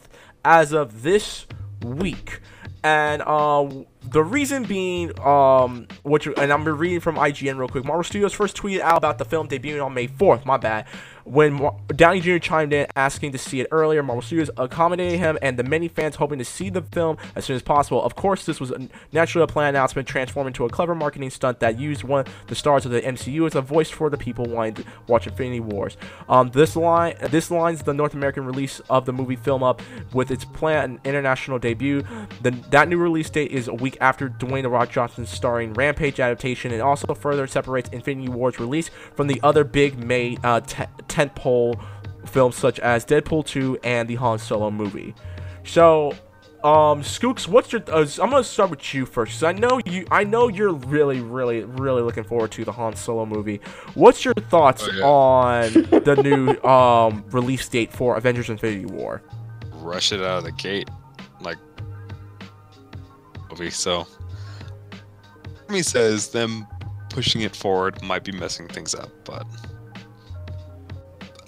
as 0.44 0.72
of 0.72 1.02
this 1.02 1.46
week. 1.82 2.40
And 2.82 3.22
uh, 3.22 3.68
the 4.02 4.22
reason 4.22 4.64
being, 4.64 5.18
um, 5.20 5.86
which 6.02 6.26
and 6.26 6.52
I'm 6.52 6.64
reading 6.64 7.00
from 7.00 7.16
IGN 7.16 7.58
real 7.58 7.68
quick. 7.68 7.84
Marvel 7.84 8.04
Studios 8.04 8.32
first 8.32 8.56
tweeted 8.56 8.80
out 8.80 8.96
about 8.96 9.18
the 9.18 9.24
film 9.24 9.48
debuting 9.48 9.84
on 9.84 9.92
May 9.92 10.08
4th. 10.08 10.46
My 10.46 10.56
bad. 10.56 10.86
When 11.30 11.70
Downey 11.94 12.20
Jr. 12.20 12.38
chimed 12.38 12.72
in 12.72 12.88
asking 12.96 13.30
to 13.30 13.38
see 13.38 13.60
it 13.60 13.68
earlier, 13.70 14.02
Marvel 14.02 14.20
Studios 14.20 14.50
accommodated 14.56 15.20
him 15.20 15.38
and 15.40 15.56
the 15.56 15.62
many 15.62 15.86
fans 15.86 16.16
hoping 16.16 16.40
to 16.40 16.44
see 16.44 16.70
the 16.70 16.82
film 16.82 17.18
as 17.36 17.44
soon 17.44 17.54
as 17.54 17.62
possible. 17.62 18.02
Of 18.02 18.16
course, 18.16 18.44
this 18.44 18.58
was 18.58 18.72
naturally 19.12 19.44
a 19.44 19.46
planned 19.46 19.76
announcement 19.76 20.08
transformed 20.08 20.48
into 20.48 20.64
a 20.64 20.68
clever 20.68 20.92
marketing 20.92 21.30
stunt 21.30 21.60
that 21.60 21.78
used 21.78 22.02
one 22.02 22.26
of 22.26 22.28
the 22.48 22.56
stars 22.56 22.84
of 22.84 22.90
the 22.90 23.00
MCU 23.00 23.46
as 23.46 23.54
a 23.54 23.60
voice 23.60 23.88
for 23.88 24.10
the 24.10 24.18
people 24.18 24.44
wanting 24.44 24.74
to 24.74 24.84
watch 25.06 25.28
Infinity 25.28 25.60
Wars. 25.60 25.96
Um, 26.28 26.50
this 26.50 26.74
line, 26.74 27.14
this 27.30 27.48
lines 27.48 27.82
the 27.82 27.94
North 27.94 28.14
American 28.14 28.44
release 28.44 28.80
of 28.90 29.06
the 29.06 29.12
movie 29.12 29.36
film 29.36 29.62
up 29.62 29.82
with 30.12 30.32
its 30.32 30.44
planned 30.44 30.98
international 31.04 31.60
debut. 31.60 32.02
The, 32.42 32.50
that 32.70 32.88
new 32.88 32.98
release 32.98 33.30
date 33.30 33.52
is 33.52 33.68
a 33.68 33.74
week 33.74 33.96
after 34.00 34.28
Dwayne 34.28 34.62
The 34.62 34.68
Rock 34.68 34.90
Johnson's 34.90 35.30
starring 35.30 35.74
Rampage 35.74 36.18
adaptation, 36.18 36.72
and 36.72 36.82
also 36.82 37.14
further 37.14 37.46
separates 37.46 37.88
Infinity 37.90 38.30
War's 38.30 38.58
release 38.58 38.90
from 39.14 39.28
the 39.28 39.38
other 39.44 39.62
big 39.62 39.96
May 39.96 40.36
uh, 40.42 40.60
tentpole 41.28 41.80
films 42.26 42.56
such 42.56 42.78
as 42.80 43.04
Deadpool 43.04 43.44
2 43.46 43.78
and 43.82 44.08
the 44.08 44.14
Han 44.16 44.38
Solo 44.38 44.70
movie. 44.70 45.14
So, 45.64 46.12
Um, 46.62 47.00
Skooks, 47.00 47.48
what's 47.48 47.72
your? 47.72 47.80
Uh, 47.90 48.04
I'm 48.20 48.28
gonna 48.28 48.44
start 48.44 48.68
with 48.68 48.92
you 48.92 49.06
first, 49.06 49.32
cause 49.32 49.44
I 49.44 49.52
know 49.52 49.80
you. 49.86 50.06
I 50.10 50.24
know 50.24 50.48
you're 50.48 50.74
really, 50.74 51.22
really, 51.22 51.64
really 51.64 52.02
looking 52.02 52.22
forward 52.22 52.50
to 52.50 52.66
the 52.66 52.72
Han 52.72 52.94
Solo 52.96 53.24
movie. 53.24 53.62
What's 53.94 54.26
your 54.26 54.34
thoughts 54.34 54.86
Oh, 54.86 54.92
yeah. 54.92 55.02
on 55.04 55.72
the 56.04 56.20
new 56.22 56.60
um 56.68 57.24
release 57.30 57.66
date 57.66 57.90
for 57.90 58.18
Avengers: 58.18 58.50
Infinity 58.50 58.84
War? 58.84 59.22
Rush 59.76 60.12
it 60.12 60.20
out 60.20 60.36
of 60.36 60.44
the 60.44 60.52
gate, 60.52 60.90
like 61.40 61.56
movie. 63.48 63.70
So, 63.70 64.06
me 65.70 65.80
says 65.80 66.28
them 66.28 66.66
pushing 67.08 67.40
it 67.40 67.56
forward 67.56 68.02
might 68.02 68.22
be 68.22 68.32
messing 68.32 68.68
things 68.68 68.94
up, 68.94 69.08
but 69.24 69.46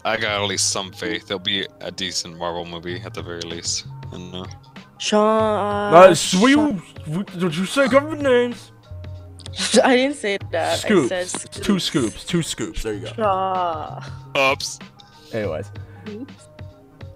I 0.04 0.16
got 0.16 0.42
at 0.42 0.48
least 0.48 0.70
some 0.70 0.92
faith. 0.92 1.28
There'll 1.28 1.38
be 1.38 1.66
a 1.80 1.90
decent 1.90 2.38
Marvel 2.38 2.64
movie 2.64 3.00
at 3.04 3.14
the 3.14 3.22
very 3.22 3.42
least. 3.42 3.86
And 4.12 4.34
uh, 4.34 4.46
Sean. 4.98 5.94
Uh, 5.94 6.14
sweet. 6.14 6.58
Did 7.38 7.56
you 7.56 7.66
say 7.66 7.88
government 7.88 8.22
names? 8.22 8.72
I 9.84 9.96
didn't 9.96 10.16
say 10.16 10.38
that. 10.50 10.78
Scoops. 10.78 11.12
I 11.12 11.24
said 11.24 11.52
Two 11.52 11.78
scoops. 11.78 12.24
Two 12.24 12.42
scoops. 12.42 12.82
There 12.82 12.94
you 12.94 13.00
go. 13.00 13.12
Shaw. 13.12 14.02
ups. 14.34 14.78
Anyways. 15.32 15.70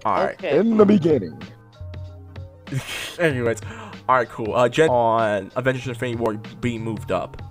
All 0.05 0.23
right. 0.23 0.33
Okay. 0.33 0.57
In 0.57 0.77
the 0.77 0.85
beginning. 0.85 1.41
Anyways. 3.19 3.59
All 4.07 4.15
right. 4.15 4.29
Cool. 4.29 4.53
Uh, 4.53 4.69
Jen 4.69 4.89
on 4.89 5.51
Avengers: 5.55 5.87
Infinity 5.87 6.17
War 6.17 6.33
being 6.61 6.83
moved 6.83 7.11
up. 7.11 7.41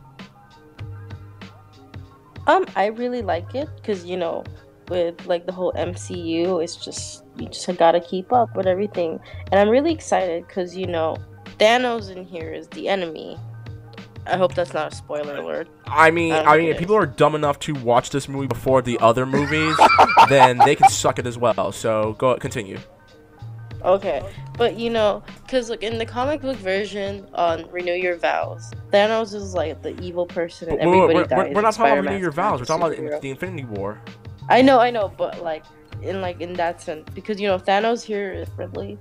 Um, 2.46 2.64
I 2.76 2.86
really 2.86 3.22
like 3.22 3.54
it 3.54 3.68
because 3.76 4.04
you 4.04 4.16
know, 4.16 4.44
with 4.88 5.26
like 5.26 5.46
the 5.46 5.52
whole 5.52 5.72
MCU, 5.72 6.62
it's 6.62 6.76
just 6.76 7.24
you 7.36 7.48
just 7.48 7.66
gotta 7.76 8.00
keep 8.00 8.32
up 8.32 8.56
with 8.56 8.66
everything, 8.66 9.20
and 9.50 9.60
I'm 9.60 9.68
really 9.68 9.92
excited 9.92 10.46
because 10.46 10.76
you 10.76 10.86
know, 10.86 11.16
Thanos 11.58 12.10
in 12.10 12.24
here 12.24 12.52
is 12.52 12.68
the 12.68 12.88
enemy. 12.88 13.38
I 14.26 14.36
hope 14.36 14.54
that's 14.54 14.74
not 14.74 14.92
a 14.92 14.96
spoiler 14.96 15.36
alert. 15.36 15.68
I 15.86 16.10
mean, 16.10 16.32
I 16.32 16.42
I 16.42 16.58
mean, 16.58 16.68
if 16.68 16.78
people 16.78 16.96
are 16.96 17.06
dumb 17.06 17.34
enough 17.34 17.58
to 17.60 17.74
watch 17.74 18.10
this 18.10 18.28
movie 18.28 18.48
before 18.48 18.82
the 18.82 18.98
other 18.98 19.24
movies, 19.24 19.76
then 20.28 20.58
they 20.58 20.74
can 20.74 20.88
suck 20.88 21.18
it 21.18 21.26
as 21.26 21.38
well. 21.38 21.70
So 21.72 22.14
go 22.18 22.36
continue. 22.36 22.78
Okay, 23.84 24.20
but 24.58 24.76
you 24.76 24.90
know, 24.90 25.22
because 25.42 25.70
like 25.70 25.82
in 25.82 25.98
the 25.98 26.06
comic 26.06 26.40
book 26.40 26.56
version 26.56 27.24
on 27.34 27.70
Renew 27.70 27.92
Your 27.92 28.16
Vows, 28.16 28.72
Thanos 28.92 29.32
is 29.32 29.54
like 29.54 29.80
the 29.82 29.98
evil 30.00 30.26
person, 30.26 30.70
and 30.70 30.78
But 30.78 30.88
wait, 30.88 30.90
wait, 30.90 31.02
everybody 31.02 31.18
we're, 31.18 31.24
dies. 31.24 31.48
we're, 31.48 31.54
we're 31.54 31.60
not 31.62 31.74
talking 31.74 31.92
about 31.92 32.10
renew 32.10 32.20
your 32.20 32.32
vows. 32.32 32.58
We're 32.60 32.66
talking 32.66 32.82
about 32.84 32.98
superhero. 32.98 33.20
the 33.20 33.30
Infinity 33.30 33.64
War. 33.64 34.00
I 34.48 34.62
know, 34.62 34.78
I 34.78 34.90
know, 34.90 35.12
but 35.16 35.42
like 35.42 35.64
in 36.02 36.20
like 36.20 36.40
in 36.40 36.52
that 36.54 36.80
sense, 36.80 37.08
because 37.14 37.40
you 37.40 37.48
know 37.48 37.58
Thanos 37.58 38.04
here 38.04 38.32
is 38.32 38.48
friendly, 38.50 38.98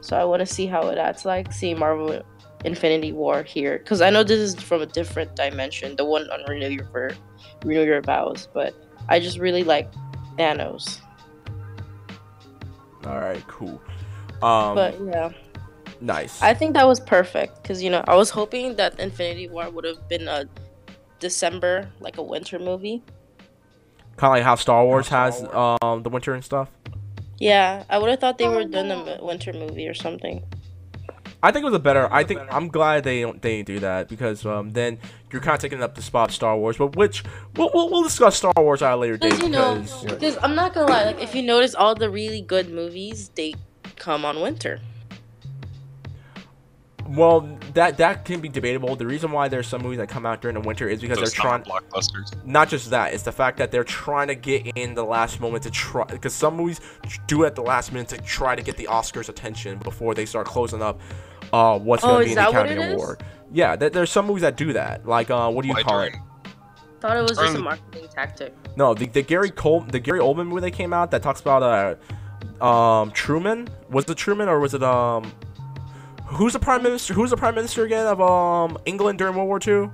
so 0.00 0.16
I 0.16 0.24
want 0.24 0.40
to 0.40 0.46
see 0.46 0.66
how 0.66 0.94
that's 0.94 1.24
like 1.24 1.52
seeing 1.52 1.78
Marvel 1.78 2.22
Infinity 2.64 3.12
War 3.12 3.42
here, 3.42 3.78
because 3.78 4.00
I 4.00 4.10
know 4.10 4.24
this 4.24 4.40
is 4.40 4.54
from 4.54 4.80
a 4.82 4.86
different 4.86 5.36
dimension, 5.36 5.96
the 5.96 6.04
one 6.04 6.30
on 6.30 6.40
Renew 6.48 6.68
Your 6.68 6.86
Ver- 6.86 7.16
Renew 7.64 7.84
Your 7.84 8.00
Vows, 8.00 8.48
but 8.54 8.74
I 9.08 9.20
just 9.20 9.38
really 9.38 9.64
like 9.64 9.92
Thanos. 10.38 11.00
All 13.04 13.18
right, 13.18 13.46
cool. 13.46 13.80
Um, 14.42 14.74
but 14.74 14.98
yeah, 15.04 15.30
nice. 16.00 16.40
I 16.40 16.54
think 16.54 16.72
that 16.74 16.86
was 16.86 17.00
perfect, 17.00 17.62
because 17.62 17.82
you 17.82 17.90
know 17.90 18.02
I 18.08 18.14
was 18.14 18.30
hoping 18.30 18.76
that 18.76 18.98
Infinity 18.98 19.48
War 19.48 19.68
would 19.68 19.84
have 19.84 20.08
been 20.08 20.26
a 20.26 20.46
December, 21.18 21.90
like 22.00 22.16
a 22.16 22.22
winter 22.22 22.58
movie. 22.58 23.02
Kind 24.16 24.30
of 24.32 24.36
like 24.36 24.42
how 24.42 24.54
Star 24.54 24.84
Wars 24.84 25.08
has 25.08 25.42
um 25.52 26.02
the 26.02 26.10
winter 26.10 26.34
and 26.34 26.44
stuff. 26.44 26.68
Yeah, 27.38 27.84
I 27.90 27.98
would 27.98 28.08
have 28.10 28.20
thought 28.20 28.38
they 28.38 28.48
were 28.48 28.64
doing 28.64 28.90
a 28.90 29.04
mi- 29.04 29.18
winter 29.20 29.52
movie 29.52 29.86
or 29.86 29.94
something. 29.94 30.42
I 31.42 31.52
think 31.52 31.62
it 31.62 31.66
was 31.66 31.74
a 31.74 31.78
better. 31.78 32.08
I 32.10 32.24
think 32.24 32.40
I'm 32.50 32.68
glad 32.68 33.04
they 33.04 33.20
don't 33.20 33.40
they 33.42 33.62
do 33.62 33.78
that 33.80 34.08
because 34.08 34.44
um 34.46 34.72
then 34.72 34.98
you're 35.30 35.42
kind 35.42 35.54
of 35.54 35.60
taking 35.60 35.82
up 35.82 35.94
the 35.94 36.02
spot 36.02 36.30
of 36.30 36.34
Star 36.34 36.56
Wars, 36.56 36.78
but 36.78 36.96
which 36.96 37.22
we'll 37.56 37.70
we'll, 37.74 37.90
we'll 37.90 38.02
discuss 38.02 38.36
Star 38.36 38.54
Wars 38.56 38.82
at 38.82 38.92
a 38.92 38.96
later 38.96 39.16
date 39.18 39.40
you 39.42 39.48
know, 39.50 39.74
because 39.76 40.04
because 40.04 40.38
I'm 40.42 40.54
not 40.54 40.74
gonna 40.74 40.90
lie, 40.90 41.04
like 41.04 41.20
if 41.20 41.34
you 41.34 41.42
notice 41.42 41.74
all 41.74 41.94
the 41.94 42.10
really 42.10 42.40
good 42.40 42.70
movies, 42.70 43.30
they 43.34 43.54
come 43.96 44.24
on 44.24 44.40
winter. 44.40 44.80
Well 47.08 47.40
that 47.74 47.96
that 47.98 48.24
can 48.24 48.40
be 48.40 48.48
debatable. 48.48 48.96
The 48.96 49.06
reason 49.06 49.32
why 49.32 49.48
there's 49.48 49.66
some 49.66 49.82
movies 49.82 49.98
that 49.98 50.08
come 50.08 50.24
out 50.26 50.40
during 50.40 50.54
the 50.54 50.60
winter 50.60 50.88
is 50.88 51.00
because 51.00 51.18
Those 51.18 51.32
they're 51.32 51.42
trying. 51.42 51.64
summer 51.64 51.80
blockbusters. 51.92 52.44
not 52.46 52.68
just 52.68 52.90
that 52.90 53.14
it's 53.14 53.22
the 53.22 53.32
fact 53.32 53.58
that 53.58 53.70
they're 53.70 53.84
trying 53.84 54.28
to 54.28 54.34
get 54.34 54.66
in 54.76 54.94
the 54.94 55.04
last 55.04 55.40
moment 55.40 55.62
to 55.64 55.70
try 55.70 56.04
because 56.04 56.34
some 56.34 56.56
movies 56.56 56.80
do 57.26 57.44
it 57.44 57.48
at 57.48 57.54
the 57.54 57.62
last 57.62 57.92
minute 57.92 58.08
to 58.08 58.18
try 58.18 58.54
to 58.56 58.62
get 58.62 58.76
the 58.76 58.84
oscars 58.86 59.28
attention 59.28 59.78
before 59.78 60.14
they 60.14 60.26
start 60.26 60.46
closing 60.46 60.82
up 60.82 61.00
uh 61.52 61.78
what's 61.78 62.02
Oh, 62.02 62.08
going 62.08 62.24
to 62.26 62.30
is 62.30 62.34
be 62.36 62.40
in 62.40 62.44
the 62.44 62.50
that 62.50 62.52
what 62.52 62.66
academy 62.66 62.82
it 62.82 62.88
is? 62.94 62.94
award 63.02 63.22
yeah 63.52 63.76
th- 63.76 63.92
there's 63.92 64.10
some 64.10 64.26
movies 64.26 64.42
that 64.42 64.56
do 64.56 64.72
that 64.72 65.06
like 65.06 65.30
uh 65.30 65.50
what 65.50 65.62
do 65.62 65.68
you 65.68 65.74
Why 65.74 65.82
call 65.82 66.00
it 66.00 66.14
Thought 67.00 67.18
it 67.18 67.22
was 67.28 67.36
just 67.38 67.54
a 67.54 67.58
marketing 67.60 68.08
tactic. 68.12 68.54
no 68.76 68.94
the, 68.94 69.06
the 69.06 69.22
gary 69.22 69.50
cole 69.50 69.80
the 69.80 70.00
gary 70.00 70.18
oldman 70.18 70.46
movie 70.48 70.62
that 70.62 70.70
came 70.72 70.92
out 70.92 71.10
that 71.12 71.22
talks 71.22 71.40
about 71.40 71.62
uh 72.60 72.64
um 72.64 73.10
truman 73.12 73.68
was 73.90 74.08
it 74.08 74.16
truman 74.16 74.48
or 74.48 74.58
was 74.60 74.72
it 74.74 74.82
um 74.82 75.30
who's 76.26 76.52
the 76.52 76.58
prime 76.58 76.82
minister 76.82 77.14
who's 77.14 77.30
the 77.30 77.36
prime 77.36 77.54
minister 77.54 77.84
again 77.84 78.06
of 78.06 78.20
um 78.20 78.76
england 78.86 79.18
during 79.18 79.34
world 79.34 79.48
war 79.48 79.60
ii 79.66 79.88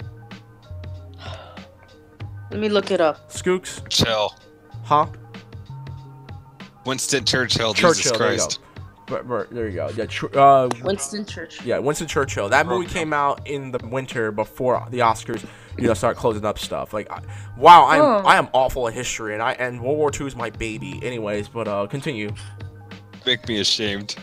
Let 2.51 2.61
me 2.61 2.69
look 2.69 2.91
it 2.91 3.01
up. 3.01 3.31
skooks 3.31 3.87
Chill. 3.89 4.35
huh 4.85 5.07
Winston 6.85 7.25
Churchill. 7.25 7.75
Jesus 7.75 8.03
Churchill, 8.03 8.19
there 8.19 8.33
you 8.33 8.39
go. 8.39 8.45
Christ. 8.45 8.61
But- 9.07 9.29
but 9.29 9.51
there 9.51 9.69
you 9.69 9.75
go 9.77 9.91
yeah 9.95 10.07
tr- 10.07 10.37
uh 10.39 10.69
Winston 10.83 11.25
Churchill. 11.27 11.67
Yeah, 11.67 11.79
Winston 11.79 12.07
Churchill. 12.09 12.49
That 12.49 12.67
movie 12.67 12.87
came 12.87 13.13
out 13.13 13.47
in 13.47 13.71
the 13.71 13.79
winter 13.87 14.33
before 14.33 14.87
the 14.91 14.99
Oscars, 15.01 15.45
you 15.79 15.87
know, 15.87 15.95
start 15.95 16.17
closing 16.17 16.45
up 16.47 16.59
stuff. 16.59 16.93
Like, 16.95 17.11
I, 17.11 17.21
wow, 17.59 17.87
I'm 17.87 18.01
Oh. 18.01 18.23
I 18.27 18.37
am 18.37 18.49
awful 18.53 18.89
at 18.89 18.95
history, 18.95 19.35
and 19.35 19.43
I 19.43 19.53
and 19.53 19.81
World 19.83 19.99
War 19.99 20.11
II 20.19 20.27
is 20.27 20.35
my 20.37 20.49
baby. 20.51 20.99
Anyways, 21.03 21.49
but 21.49 21.69
uh, 21.69 21.87
continue. 21.89 22.33
Make 23.27 23.47
me 23.49 23.61
ashamed. 23.61 24.17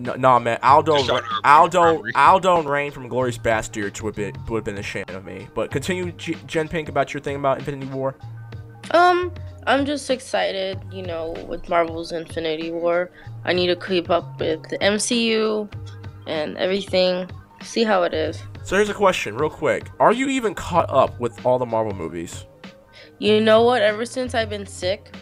No, 0.00 0.14
nah, 0.14 0.38
man, 0.38 0.58
Aldo, 0.62 0.98
Just 1.02 1.24
Aldo. 1.44 2.02
Aldo 2.14 2.60
and 2.60 2.68
Raine 2.68 2.90
from 2.90 3.08
Glorious 3.08 3.36
Bastards 3.36 4.00
would 4.00 4.14
be 4.14 4.32
would 4.48 4.58
have 4.58 4.64
been 4.64 4.78
ashamed 4.78 5.10
of 5.10 5.24
me. 5.24 5.46
But 5.54 5.70
continue, 5.70 6.12
G- 6.12 6.36
Jen 6.46 6.68
Pink, 6.68 6.88
about 6.88 7.12
your 7.12 7.20
thing 7.20 7.36
about 7.36 7.58
Infinity 7.58 7.86
War. 7.88 8.16
Um, 8.92 9.32
I'm 9.66 9.84
just 9.84 10.08
excited, 10.08 10.80
you 10.90 11.02
know, 11.02 11.32
with 11.46 11.68
Marvel's 11.68 12.12
Infinity 12.12 12.70
War. 12.70 13.10
I 13.44 13.52
need 13.52 13.66
to 13.66 13.76
keep 13.76 14.08
up 14.08 14.40
with 14.40 14.62
the 14.70 14.78
MCU 14.78 15.70
and 16.26 16.56
everything. 16.56 17.30
See 17.62 17.84
how 17.84 18.02
it 18.04 18.14
is. 18.14 18.42
So 18.62 18.76
here's 18.76 18.88
a 18.88 18.94
question, 18.94 19.36
real 19.36 19.50
quick: 19.50 19.90
Are 20.00 20.12
you 20.12 20.28
even 20.28 20.54
caught 20.54 20.88
up 20.88 21.20
with 21.20 21.44
all 21.44 21.58
the 21.58 21.66
Marvel 21.66 21.94
movies? 21.94 22.46
You 23.18 23.40
know 23.40 23.62
what? 23.64 23.82
Ever 23.82 24.06
since 24.06 24.34
I've 24.34 24.48
been 24.48 24.66
sick, 24.66 25.14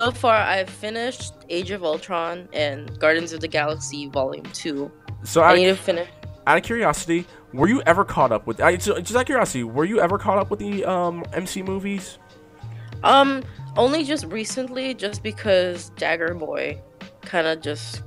so 0.00 0.10
far 0.10 0.34
I've 0.36 0.70
finished 0.70 1.32
Age 1.48 1.70
of 1.70 1.84
Ultron 1.84 2.48
and 2.52 2.98
Guardians 2.98 3.32
of 3.32 3.40
the 3.40 3.48
Galaxy 3.48 4.08
Volume 4.08 4.44
Two. 4.52 4.90
So 5.24 5.42
I 5.42 5.50
out 5.52 5.56
need 5.56 5.66
to 5.66 5.76
finish. 5.76 6.08
out 6.46 6.56
of 6.58 6.62
curiosity, 6.62 7.26
were 7.52 7.68
you 7.68 7.82
ever 7.82 8.04
caught 8.04 8.32
up 8.32 8.46
with? 8.46 8.60
I, 8.60 8.78
so- 8.78 8.98
just 9.00 9.14
out 9.14 9.20
of 9.20 9.26
curiosity, 9.26 9.64
were 9.64 9.84
you 9.84 10.00
ever 10.00 10.18
caught 10.18 10.38
up 10.38 10.50
with 10.50 10.60
the 10.60 10.84
um 10.84 11.24
MC 11.32 11.62
movies? 11.62 12.18
Um, 13.04 13.44
only 13.76 14.04
just 14.04 14.24
recently, 14.26 14.92
just 14.94 15.22
because 15.22 15.90
Dagger 15.90 16.34
Boy 16.34 16.80
kind 17.22 17.46
of 17.46 17.60
just 17.60 18.02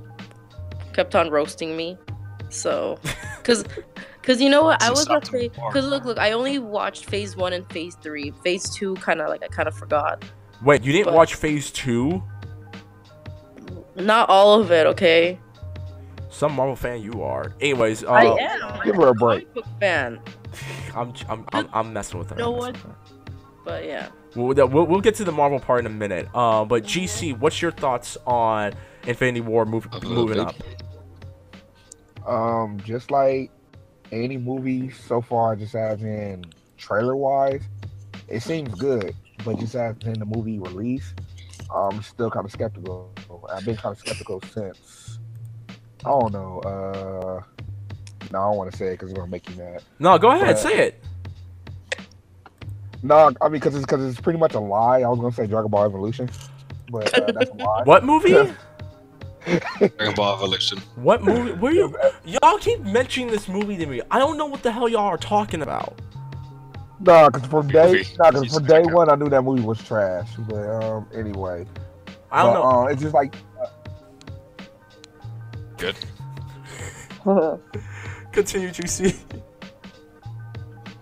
kept 0.92 1.14
on 1.14 1.30
roasting 1.30 1.76
me. 1.76 1.96
So, 2.50 2.98
cause, 3.44 3.64
cause 4.22 4.38
you 4.40 4.50
know 4.50 4.62
what? 4.64 4.82
I 4.82 4.90
was 4.90 5.02
stop 5.02 5.22
at 5.22 5.24
them 5.24 5.40
phase. 5.40 5.48
before. 5.50 5.72
Cause 5.72 5.86
look, 5.86 6.04
look, 6.04 6.18
I 6.18 6.32
only 6.32 6.58
watched 6.58 7.06
Phase 7.06 7.36
One 7.36 7.54
and 7.54 7.66
Phase 7.72 7.96
Three. 8.02 8.32
Phase 8.44 8.68
Two, 8.74 8.94
kind 8.96 9.20
of 9.22 9.28
like 9.28 9.42
I 9.42 9.48
kind 9.48 9.66
of 9.66 9.74
forgot. 9.74 10.22
Wait, 10.64 10.82
you 10.84 10.92
didn't 10.92 11.06
But- 11.06 11.14
watch 11.14 11.34
Phase 11.34 11.70
Two? 11.70 12.22
Not 13.96 14.28
all 14.30 14.60
of 14.60 14.70
it, 14.70 14.86
okay? 14.88 15.38
Some 16.30 16.54
Marvel 16.54 16.76
fan 16.76 17.02
you 17.02 17.22
are. 17.22 17.52
Anyways, 17.60 18.04
uh, 18.04 18.10
I 18.10 18.24
am. 18.24 18.62
I'm 18.64 18.84
Give 18.84 18.96
her 18.96 19.08
a 19.08 19.14
break. 19.14 19.52
book 19.52 19.66
fan, 19.80 20.18
I'm, 20.96 21.12
I'm, 21.28 21.44
I'm, 21.52 21.68
I'm 21.72 21.92
messing 21.92 22.18
with 22.18 22.30
her. 22.30 22.36
You 22.36 22.42
know 22.42 22.50
what? 22.52 22.76
her. 22.76 22.94
but 23.64 23.84
yeah. 23.84 24.08
We'll, 24.34 24.54
we'll, 24.68 24.86
we'll 24.86 25.00
get 25.02 25.14
to 25.16 25.24
the 25.24 25.32
Marvel 25.32 25.60
part 25.60 25.80
in 25.80 25.86
a 25.86 25.90
minute. 25.94 26.26
Uh, 26.34 26.64
but 26.64 26.84
GC, 26.84 27.38
what's 27.38 27.60
your 27.60 27.70
thoughts 27.70 28.16
on 28.26 28.72
Infinity 29.06 29.42
War 29.42 29.66
move, 29.66 29.86
moving 30.02 30.38
up? 30.40 30.54
Um, 32.26 32.80
just 32.82 33.10
like 33.10 33.50
any 34.10 34.38
movie 34.38 34.90
so 34.90 35.20
far, 35.20 35.54
just 35.54 35.74
as 35.74 36.02
in 36.02 36.44
trailer 36.78 37.14
wise, 37.16 37.62
it 38.28 38.40
seems 38.40 38.74
good, 38.74 39.14
but 39.44 39.58
just 39.58 39.74
as 39.74 39.96
in 40.04 40.14
the 40.18 40.24
movie 40.24 40.58
release, 40.58 41.14
I'm 41.74 42.02
still 42.02 42.30
kind 42.30 42.44
of 42.44 42.52
skeptical. 42.52 43.10
I've 43.52 43.64
been 43.64 43.76
kind 43.76 43.94
of 43.94 43.98
skeptical 43.98 44.40
since. 44.52 45.18
I 46.04 46.08
don't 46.08 46.32
know. 46.32 46.60
Uh, 46.60 47.42
no, 48.30 48.38
I 48.40 48.48
don't 48.48 48.56
want 48.56 48.70
to 48.72 48.76
say 48.76 48.88
it 48.88 48.90
because 48.92 49.10
it's 49.10 49.18
gonna 49.18 49.30
make 49.30 49.48
you 49.48 49.56
mad. 49.56 49.82
No, 49.98 50.18
go 50.18 50.30
ahead, 50.30 50.46
but- 50.54 50.58
say 50.58 50.88
it. 50.88 51.04
No, 53.04 53.32
I 53.40 53.48
mean 53.48 53.54
because 53.54 53.74
it's 53.74 53.84
because 53.84 54.04
it's 54.08 54.20
pretty 54.20 54.38
much 54.38 54.54
a 54.54 54.60
lie. 54.60 55.00
I 55.00 55.08
was 55.08 55.18
gonna 55.18 55.32
say 55.32 55.46
Dragon 55.48 55.70
Ball 55.70 55.84
Evolution, 55.84 56.30
but 56.90 57.12
uh, 57.18 57.32
that's 57.32 57.50
a 57.50 57.54
lie. 57.54 57.82
What 57.84 58.04
movie? 58.04 58.30
Dragon 59.44 60.14
Ball 60.14 60.34
Evolution. 60.36 60.78
What 60.94 61.24
movie? 61.24 61.50
Where 61.52 61.72
you? 61.72 61.96
Y'all 62.24 62.58
keep 62.58 62.80
mentioning 62.80 63.28
this 63.28 63.48
movie 63.48 63.76
to 63.76 63.86
me. 63.86 64.02
I 64.08 64.20
don't 64.20 64.38
know 64.38 64.46
what 64.46 64.62
the 64.62 64.70
hell 64.70 64.88
y'all 64.88 65.00
are 65.06 65.16
talking 65.16 65.62
about. 65.62 66.00
Nah, 67.02 67.30
cause 67.30 67.44
from 67.46 67.68
day, 67.68 67.92
Movie. 67.92 68.06
nah, 68.18 68.30
cause 68.30 68.54
from 68.54 68.64
day 68.64 68.82
one, 68.82 69.10
I 69.10 69.16
knew 69.16 69.28
that 69.28 69.42
movie 69.42 69.62
was 69.62 69.82
trash. 69.82 70.30
But 70.48 70.68
um, 70.84 71.08
anyway, 71.12 71.66
I 72.30 72.42
don't 72.44 72.54
But, 72.54 72.60
know. 72.60 72.62
Um, 72.62 72.88
it's 72.90 73.02
just 73.02 73.14
like 73.14 73.34
Good. 75.78 75.96
Continue, 78.32 78.70
juicy. 78.70 79.16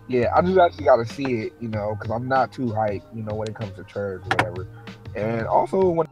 Yeah, 0.08 0.32
I 0.34 0.42
just 0.42 0.58
actually 0.58 0.86
got 0.86 0.96
to 0.96 1.06
see 1.06 1.42
it, 1.42 1.52
you 1.60 1.68
know, 1.68 1.94
because 1.94 2.10
I'm 2.10 2.26
not 2.26 2.52
too 2.52 2.66
hyped, 2.66 3.04
you 3.14 3.22
know, 3.22 3.32
when 3.32 3.46
it 3.46 3.54
comes 3.54 3.76
to 3.76 3.84
church 3.84 4.20
or 4.22 4.28
whatever. 4.38 4.66
And 5.14 5.46
also 5.46 5.88
when 5.88 6.08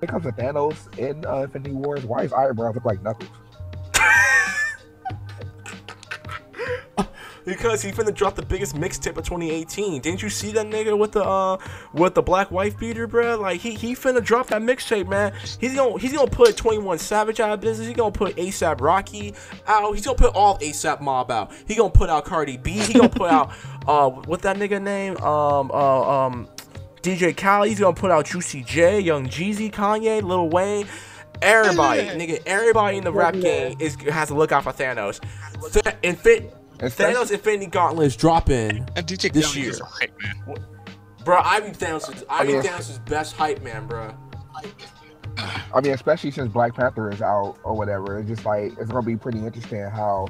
it 0.00 0.08
comes 0.08 0.22
to 0.26 0.30
Thanos 0.30 0.96
in 0.96 1.26
uh, 1.26 1.38
Infinity 1.38 1.72
Wars, 1.72 2.04
why 2.04 2.22
his 2.22 2.32
eyebrows 2.32 2.76
look 2.76 2.84
like 2.84 3.02
Knuckles? 3.02 3.28
Because 7.44 7.82
he 7.82 7.90
finna 7.90 8.14
drop 8.14 8.36
the 8.36 8.42
biggest 8.44 8.76
mixtape 8.76 9.16
of 9.16 9.24
2018. 9.24 10.00
Didn't 10.00 10.22
you 10.22 10.28
see 10.28 10.52
that 10.52 10.66
nigga 10.66 10.96
with 10.96 11.12
the 11.12 11.24
uh 11.24 11.58
with 11.92 12.14
the 12.14 12.22
black 12.22 12.50
wife 12.50 12.78
beater, 12.78 13.08
bruh? 13.08 13.38
Like 13.38 13.60
he 13.60 13.74
he 13.74 13.94
finna 13.94 14.22
drop 14.22 14.48
that 14.48 14.62
mixtape, 14.62 15.08
man. 15.08 15.32
He's 15.60 15.74
gonna 15.74 15.98
he's 15.98 16.12
gonna 16.12 16.30
put 16.30 16.56
21 16.56 16.98
Savage 16.98 17.40
out 17.40 17.50
of 17.50 17.60
business. 17.60 17.88
He's 17.88 17.96
gonna 17.96 18.12
put 18.12 18.36
ASAP 18.36 18.80
Rocky 18.80 19.34
out. 19.66 19.92
He's 19.94 20.04
gonna 20.04 20.18
put 20.18 20.34
all 20.34 20.58
ASAP 20.58 21.00
Mob 21.00 21.30
out. 21.30 21.52
He 21.66 21.74
gonna 21.74 21.90
put 21.90 22.08
out 22.10 22.24
Cardi 22.24 22.56
B. 22.56 22.72
He 22.72 22.92
gonna 22.94 23.08
put 23.08 23.30
out 23.30 23.50
uh 23.88 24.08
what 24.10 24.42
that 24.42 24.56
nigga 24.56 24.80
name 24.80 25.16
um 25.18 25.70
uh 25.72 26.26
um 26.26 26.48
DJ 27.02 27.36
Khaled. 27.36 27.68
He's 27.68 27.80
gonna 27.80 27.96
put 27.96 28.10
out 28.10 28.26
Juicy 28.26 28.62
J, 28.62 29.00
Young 29.00 29.26
Jeezy, 29.26 29.70
Kanye, 29.72 30.22
Lil 30.22 30.48
Wayne. 30.48 30.86
Everybody, 31.40 32.02
nigga, 32.02 32.40
everybody 32.46 32.98
in 32.98 33.04
the 33.04 33.12
rap 33.12 33.34
game 33.34 33.76
is 33.80 33.96
has 34.02 34.28
to 34.28 34.34
look 34.34 34.52
out 34.52 34.62
for 34.62 34.72
Thanos. 34.72 35.20
Th- 35.72 35.96
Infin- 36.02 36.52
Especially- 36.82 37.14
Thanos 37.14 37.30
Infinity 37.30 37.66
Gauntlet 37.66 38.06
is 38.08 38.16
dropping. 38.16 38.88
And 38.96 39.06
DJ 39.06 39.32
This 39.32 39.46
Khaled 39.46 39.56
year. 39.56 39.70
is 39.70 39.80
a 39.80 39.84
hype 39.84 40.12
man. 40.22 40.56
Bro, 41.24 41.38
I 41.44 41.60
be 41.60 41.68
Thanos' 41.70 42.24
I 42.28 42.44
be 42.44 42.52
I 42.52 42.56
mean- 42.56 42.62
Thanos' 42.62 43.04
best 43.06 43.34
hype 43.36 43.62
man, 43.62 43.86
bro. 43.86 44.12
I 45.74 45.80
mean, 45.80 45.92
especially 45.92 46.30
since 46.30 46.52
Black 46.52 46.74
Panther 46.74 47.10
is 47.10 47.22
out 47.22 47.56
or 47.64 47.74
whatever, 47.74 48.18
it's 48.18 48.28
just 48.28 48.44
like 48.44 48.72
it's 48.78 48.90
gonna 48.90 49.02
be 49.06 49.16
pretty 49.16 49.38
interesting 49.38 49.80
how 49.84 50.26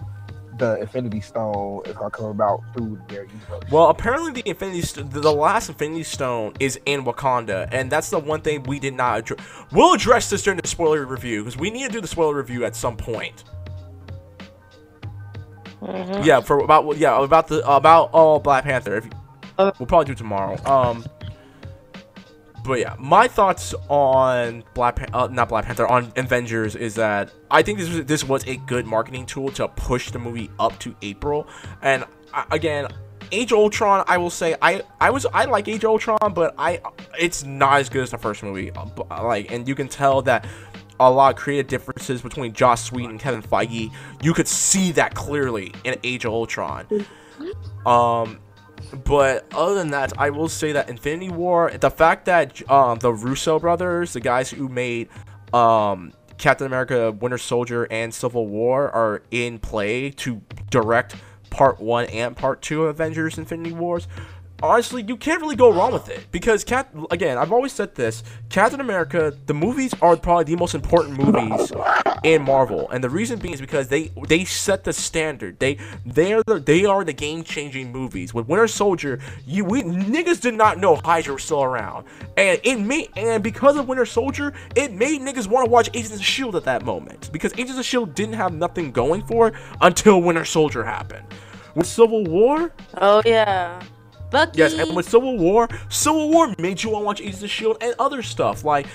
the 0.59 0.77
Infinity 0.81 1.21
Stone 1.21 1.83
is 1.87 1.97
gonna 1.97 2.11
come 2.11 2.27
about 2.27 2.61
through 2.77 3.01
their 3.09 3.25
universe. 3.25 3.63
Well, 3.71 3.89
apparently 3.89 4.33
the 4.33 4.49
Infinity 4.49 4.83
St- 4.83 5.11
the 5.11 5.33
last 5.33 5.69
Infinity 5.71 6.05
Stone 6.05 6.53
is 6.61 6.79
in 6.87 7.05
Wakanda, 7.05 7.69
and 7.73 7.91
that's 7.91 8.11
the 8.11 8.19
one 8.19 8.43
thing 8.43 8.63
we 8.65 8.79
did 8.79 8.95
not 8.95 9.19
address. 9.21 9.41
We'll 9.73 9.95
address 9.95 10.31
this 10.31 10.43
during 10.43 10.61
the 10.61 10.69
spoiler 10.69 11.05
review 11.05 11.43
because 11.43 11.59
we 11.59 11.71
need 11.71 11.87
to 11.87 11.93
do 11.93 12.01
the 12.01 12.07
spoiler 12.09 12.35
review 12.37 12.65
at 12.65 12.77
some 12.77 12.97
point. 12.97 13.45
Mhm. 15.83 16.25
Yeah, 16.25 16.41
for 16.41 16.61
about 16.61 16.97
yeah 16.97 17.23
about 17.23 17.49
the 17.49 17.67
about 17.69 18.11
all 18.13 18.39
Black 18.39 18.65
Panther. 18.65 18.97
If, 18.99 19.07
Uh. 19.59 19.73
we'll 19.79 19.87
probably 19.87 20.07
do 20.07 20.13
it 20.13 20.19
tomorrow. 20.19 20.57
Um, 20.65 21.05
but 22.65 22.79
yeah, 22.79 22.95
my 22.99 23.27
thoughts 23.27 23.75
on 23.89 24.63
Black 24.75 24.97
Pan- 24.97 25.11
uh, 25.13 25.27
not 25.31 25.49
Black 25.49 25.65
Panther 25.67 25.87
on 25.87 26.13
Avengers 26.17 26.77
is 26.77 26.95
that 26.95 27.31
I 27.51 27.63
think 27.63 27.79
this 27.79 27.89
was 27.89 28.05
this 28.05 28.23
was 28.25 28.47
a 28.47 28.57
good 28.57 28.87
marketing 28.87 29.27
tool 29.27 29.51
to 29.53 29.67
push 29.69 30.11
the 30.13 30.19
movie 30.21 30.49
up 30.61 30.79
to 30.81 30.95
April. 31.03 31.49
And 31.83 32.05
uh, 32.33 32.45
again, 32.53 32.87
Age 33.33 33.53
Ultron, 33.53 34.05
I 34.07 34.17
will 34.19 34.31
say 34.31 34.55
I 34.63 34.83
I 35.01 35.11
was 35.11 35.27
I 35.35 35.47
like 35.47 35.67
Age 35.67 35.85
Ultron, 35.85 36.19
but 36.35 36.55
I 36.57 36.81
it's 37.19 37.45
not 37.45 37.81
as 37.81 37.89
good 37.89 38.03
as 38.05 38.11
the 38.13 38.19
first 38.19 38.43
movie. 38.45 38.71
Uh, 38.71 38.87
Like, 39.25 39.51
and 39.51 39.67
you 39.67 39.75
can 39.75 39.89
tell 39.89 40.23
that 40.23 40.47
a 41.09 41.11
lot 41.11 41.35
of 41.35 41.41
creative 41.41 41.67
differences 41.69 42.23
between 42.23 42.53
Joss 42.53 42.93
Whedon 42.93 43.11
and 43.13 43.21
Kevin 43.21 43.43
Feige. 43.43 43.93
You 44.23 44.35
could 44.35 44.49
see 44.49 44.93
that 44.93 45.15
clearly 45.15 45.73
in 45.85 45.99
Age 46.05 46.25
of 46.25 46.33
Ultron. 46.33 46.87
Um, 47.87 48.39
but 49.05 49.47
other 49.55 49.75
than 49.75 49.91
that, 49.91 50.13
I 50.19 50.31
will 50.31 50.49
say 50.49 50.73
that 50.73 50.89
Infinity 50.89 51.31
War, 51.31 51.71
the 51.71 51.91
fact 51.91 52.27
that 52.27 52.69
um 52.71 52.99
the 52.99 53.13
Russo 53.13 53.59
brothers, 53.59 54.13
the 54.13 54.21
guys 54.21 54.51
who 54.51 54.69
made 54.69 55.09
um 55.53 56.13
Captain 56.39 56.67
America, 56.67 57.13
Winter 57.13 57.39
Soldier, 57.39 57.87
and 57.91 58.13
Civil 58.13 58.47
War, 58.47 58.91
are 58.91 59.23
in 59.31 59.59
play 59.59 60.11
to 60.11 60.43
direct 60.71 61.15
Part 61.51 61.81
One 61.81 62.07
and 62.07 62.37
Part 62.37 62.63
Two 62.63 62.85
of 62.85 62.91
Avengers: 62.91 63.39
Infinity 63.39 63.73
Wars. 63.73 64.09
Honestly, 64.63 65.03
you 65.03 65.17
can't 65.17 65.41
really 65.41 65.57
go 65.57 65.73
wrong 65.73 65.93
with 65.93 66.09
it 66.09 66.25
because 66.31 66.63
Cap. 66.63 66.95
Again, 67.11 67.37
I've 67.37 67.53
always 67.53 67.73
said 67.73 67.97
this: 67.97 68.23
Captain 68.49 68.81
America, 68.81 69.37
the 69.47 69.55
movies 69.55 69.93
are 70.01 70.17
probably 70.17 70.45
the 70.45 70.57
most 70.57 70.75
important 70.75 71.19
movies 71.19 71.73
in 72.23 72.43
Marvel, 72.43 72.89
and 72.91 73.03
the 73.03 73.11
reason 73.11 73.41
being 73.41 73.55
is 73.55 73.61
because 73.61 73.89
they 73.89 74.13
they 74.29 74.45
set 74.45 74.85
the 74.85 74.93
standard. 74.93 75.59
They 75.59 75.79
they 76.07 76.33
are 76.33 76.45
the 76.45 76.61
they 76.61 76.85
are 76.85 77.03
the 77.03 77.13
game 77.13 77.43
changing 77.43 77.91
movies. 77.91 78.33
With 78.33 78.47
Winter 78.47 78.69
Soldier, 78.69 79.19
you 79.47 79.65
we 79.65 79.83
niggas 79.83 80.41
did 80.41 80.55
not 80.55 80.79
know 80.79 80.95
Hydra 80.95 81.35
was 81.35 81.43
still 81.43 81.65
around, 81.65 82.07
and 82.37 82.61
it 82.63 82.79
made 82.79 83.09
and 83.17 83.43
because 83.43 83.77
of 83.77 83.89
Winter 83.89 84.07
Soldier, 84.07 84.53
it 84.77 84.93
made 84.93 85.23
niggas 85.23 85.49
want 85.49 85.67
to 85.67 85.71
watch 85.71 85.91
Agents 85.93 86.15
of 86.15 86.25
Shield 86.25 86.55
at 86.55 86.65
that 86.65 86.85
moment 86.85 87.31
because 87.33 87.53
Agents 87.55 87.79
of 87.79 87.85
Shield 87.85 88.15
didn't 88.15 88.35
have 88.35 88.55
nothing 88.55 88.93
going 88.93 89.23
for 89.27 89.49
it 89.49 89.55
until 89.81 90.23
Winter 90.23 90.45
Soldier 90.45 90.85
happened. 90.85 91.27
With 91.75 91.87
Civil 91.87 92.25
War, 92.25 92.73
Oh 92.99 93.23
yeah. 93.25 93.83
Bucky. 94.33 94.59
Yes, 94.59 94.75
and 94.75 94.97
with 94.97 95.09
Civil 95.09 95.39
War, 95.39 95.69
Civil 95.89 96.31
War 96.31 96.55
made 96.59 96.83
you 96.83 96.91
want 96.91 97.03
to 97.03 97.07
watch 97.07 97.21
Agents 97.21 97.43
of 97.43 97.51
Shield 97.51 97.77
and 97.81 97.95
other 97.99 98.23
stuff 98.23 98.65
like, 98.65 98.87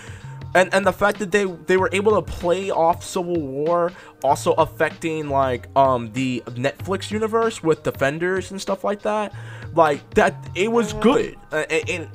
and 0.56 0.74
and 0.74 0.86
the 0.86 0.92
fact 0.92 1.20
that 1.20 1.32
they 1.32 1.46
they 1.46 1.78
were 1.78 1.90
able 1.94 2.22
to 2.22 2.22
play 2.22 2.72
off 2.72 3.04
Civil 3.04 3.40
War, 3.40 3.94
also 4.24 4.54
affecting 4.54 5.30
like 5.30 5.70
um 5.78 6.12
the 6.14 6.44
Netflix 6.48 7.12
universe 7.12 7.64
with 7.64 7.84
Defenders 7.84 8.52
and 8.52 8.60
stuff 8.60 8.84
like 8.84 9.04
that, 9.04 9.34
like 9.76 10.10
that 10.16 10.36
it 10.56 10.72
was 10.72 10.94
good 10.94 11.38
uh, 11.52 11.66
and. 11.70 11.90
and 11.90 12.10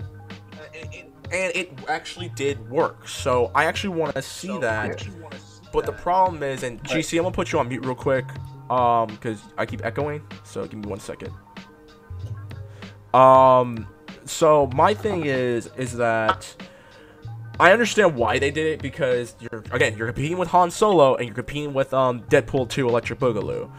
and 1.33 1.51
it 1.57 1.73
actually 1.89 2.29
did 2.29 2.69
work, 2.69 3.09
so 3.09 3.51
I 3.55 3.65
actually 3.65 3.97
want 3.97 4.15
to 4.15 4.21
see 4.21 4.59
that. 4.59 5.03
But 5.73 5.87
the 5.87 5.93
problem 5.93 6.43
is, 6.43 6.63
and 6.63 6.83
GC, 6.85 7.17
I'm 7.17 7.23
gonna 7.25 7.35
put 7.35 7.53
you 7.53 7.59
on 7.59 7.69
mute 7.69 7.87
real 7.87 7.95
quick, 7.95 8.27
um, 8.69 9.07
because 9.07 9.41
I 9.57 9.65
keep 9.65 9.83
echoing. 9.83 10.21
So 10.45 10.67
give 10.67 10.79
me 10.79 10.89
one 10.91 11.01
second. 11.01 11.33
Um, 13.15 13.87
so 14.25 14.69
my 14.75 14.95
thing 14.95 15.27
is, 15.27 15.71
is 15.77 15.95
that 15.97 16.55
I 17.61 17.73
understand 17.73 18.17
why 18.17 18.39
they 18.39 18.51
did 18.51 18.67
it 18.67 18.83
because 18.83 19.35
you're 19.41 19.63
again 19.71 19.97
you're 19.97 20.07
competing 20.07 20.39
with 20.39 20.49
Han 20.49 20.71
Solo 20.71 21.15
and 21.17 21.27
you're 21.27 21.35
competing 21.35 21.75
with 21.75 21.93
um 21.93 22.23
Deadpool 22.23 22.69
2 22.69 22.89
Electric 22.89 23.19
Boogaloo. 23.19 23.71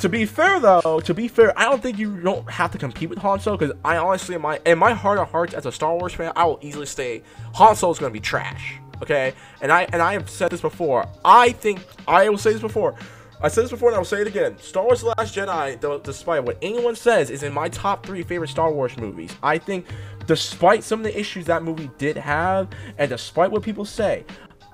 To 0.00 0.08
be 0.08 0.26
fair 0.26 0.60
though, 0.60 1.00
to 1.02 1.14
be 1.14 1.28
fair, 1.28 1.58
I 1.58 1.64
don't 1.64 1.82
think 1.82 1.98
you 1.98 2.20
don't 2.20 2.48
have 2.50 2.70
to 2.72 2.78
compete 2.78 3.08
with 3.08 3.18
Han 3.20 3.40
Solo 3.40 3.56
because 3.56 3.74
I 3.84 3.96
honestly, 3.96 4.34
in 4.34 4.42
my 4.42 4.60
in 4.66 4.78
my 4.78 4.92
heart 4.92 5.18
of 5.18 5.30
hearts, 5.30 5.54
as 5.54 5.66
a 5.66 5.72
Star 5.72 5.96
Wars 5.96 6.12
fan, 6.12 6.32
I 6.36 6.44
will 6.44 6.58
easily 6.60 6.86
say 6.86 7.22
Han 7.54 7.74
Solo 7.74 7.92
is 7.92 7.98
gonna 7.98 8.12
be 8.12 8.20
trash. 8.20 8.74
Okay, 9.02 9.32
and 9.62 9.72
I 9.72 9.84
and 9.92 10.02
I 10.02 10.12
have 10.12 10.28
said 10.28 10.50
this 10.50 10.60
before. 10.60 11.08
I 11.24 11.52
think 11.52 11.80
I 12.06 12.28
will 12.28 12.38
say 12.38 12.52
this 12.52 12.60
before. 12.60 12.96
I 13.40 13.48
said 13.48 13.64
this 13.64 13.70
before 13.70 13.90
and 13.90 13.96
I 13.96 13.98
will 13.98 14.04
say 14.04 14.20
it 14.20 14.26
again. 14.26 14.58
Star 14.58 14.84
Wars: 14.84 15.00
The 15.00 15.14
Last 15.16 15.34
Jedi, 15.34 15.80
though, 15.80 15.98
despite 15.98 16.42
what 16.44 16.58
anyone 16.60 16.96
says, 16.96 17.30
is 17.30 17.42
in 17.42 17.52
my 17.52 17.68
top 17.68 18.04
three 18.04 18.22
favorite 18.22 18.48
Star 18.48 18.72
Wars 18.72 18.96
movies. 18.96 19.34
I 19.42 19.58
think, 19.58 19.86
despite 20.26 20.82
some 20.82 21.00
of 21.00 21.04
the 21.04 21.18
issues 21.18 21.46
that 21.46 21.62
movie 21.62 21.90
did 21.98 22.16
have, 22.16 22.68
and 22.98 23.08
despite 23.08 23.50
what 23.50 23.62
people 23.62 23.84
say, 23.84 24.24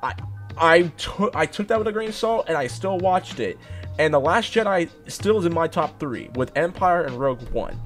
I 0.02 0.14
I 0.56 0.82
took 0.96 1.34
I 1.36 1.46
took 1.46 1.68
that 1.68 1.78
with 1.78 1.88
a 1.88 1.92
grain 1.92 2.08
of 2.08 2.14
salt 2.14 2.46
and 2.48 2.56
I 2.56 2.66
still 2.66 2.98
watched 2.98 3.40
it. 3.40 3.58
And 3.98 4.12
The 4.12 4.20
Last 4.20 4.52
Jedi 4.52 4.88
still 5.06 5.38
is 5.38 5.44
in 5.44 5.54
my 5.54 5.68
top 5.68 6.00
three 6.00 6.30
with 6.34 6.50
Empire 6.56 7.02
and 7.02 7.14
Rogue 7.16 7.48
One. 7.50 7.78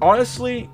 Honestly, 0.00 0.70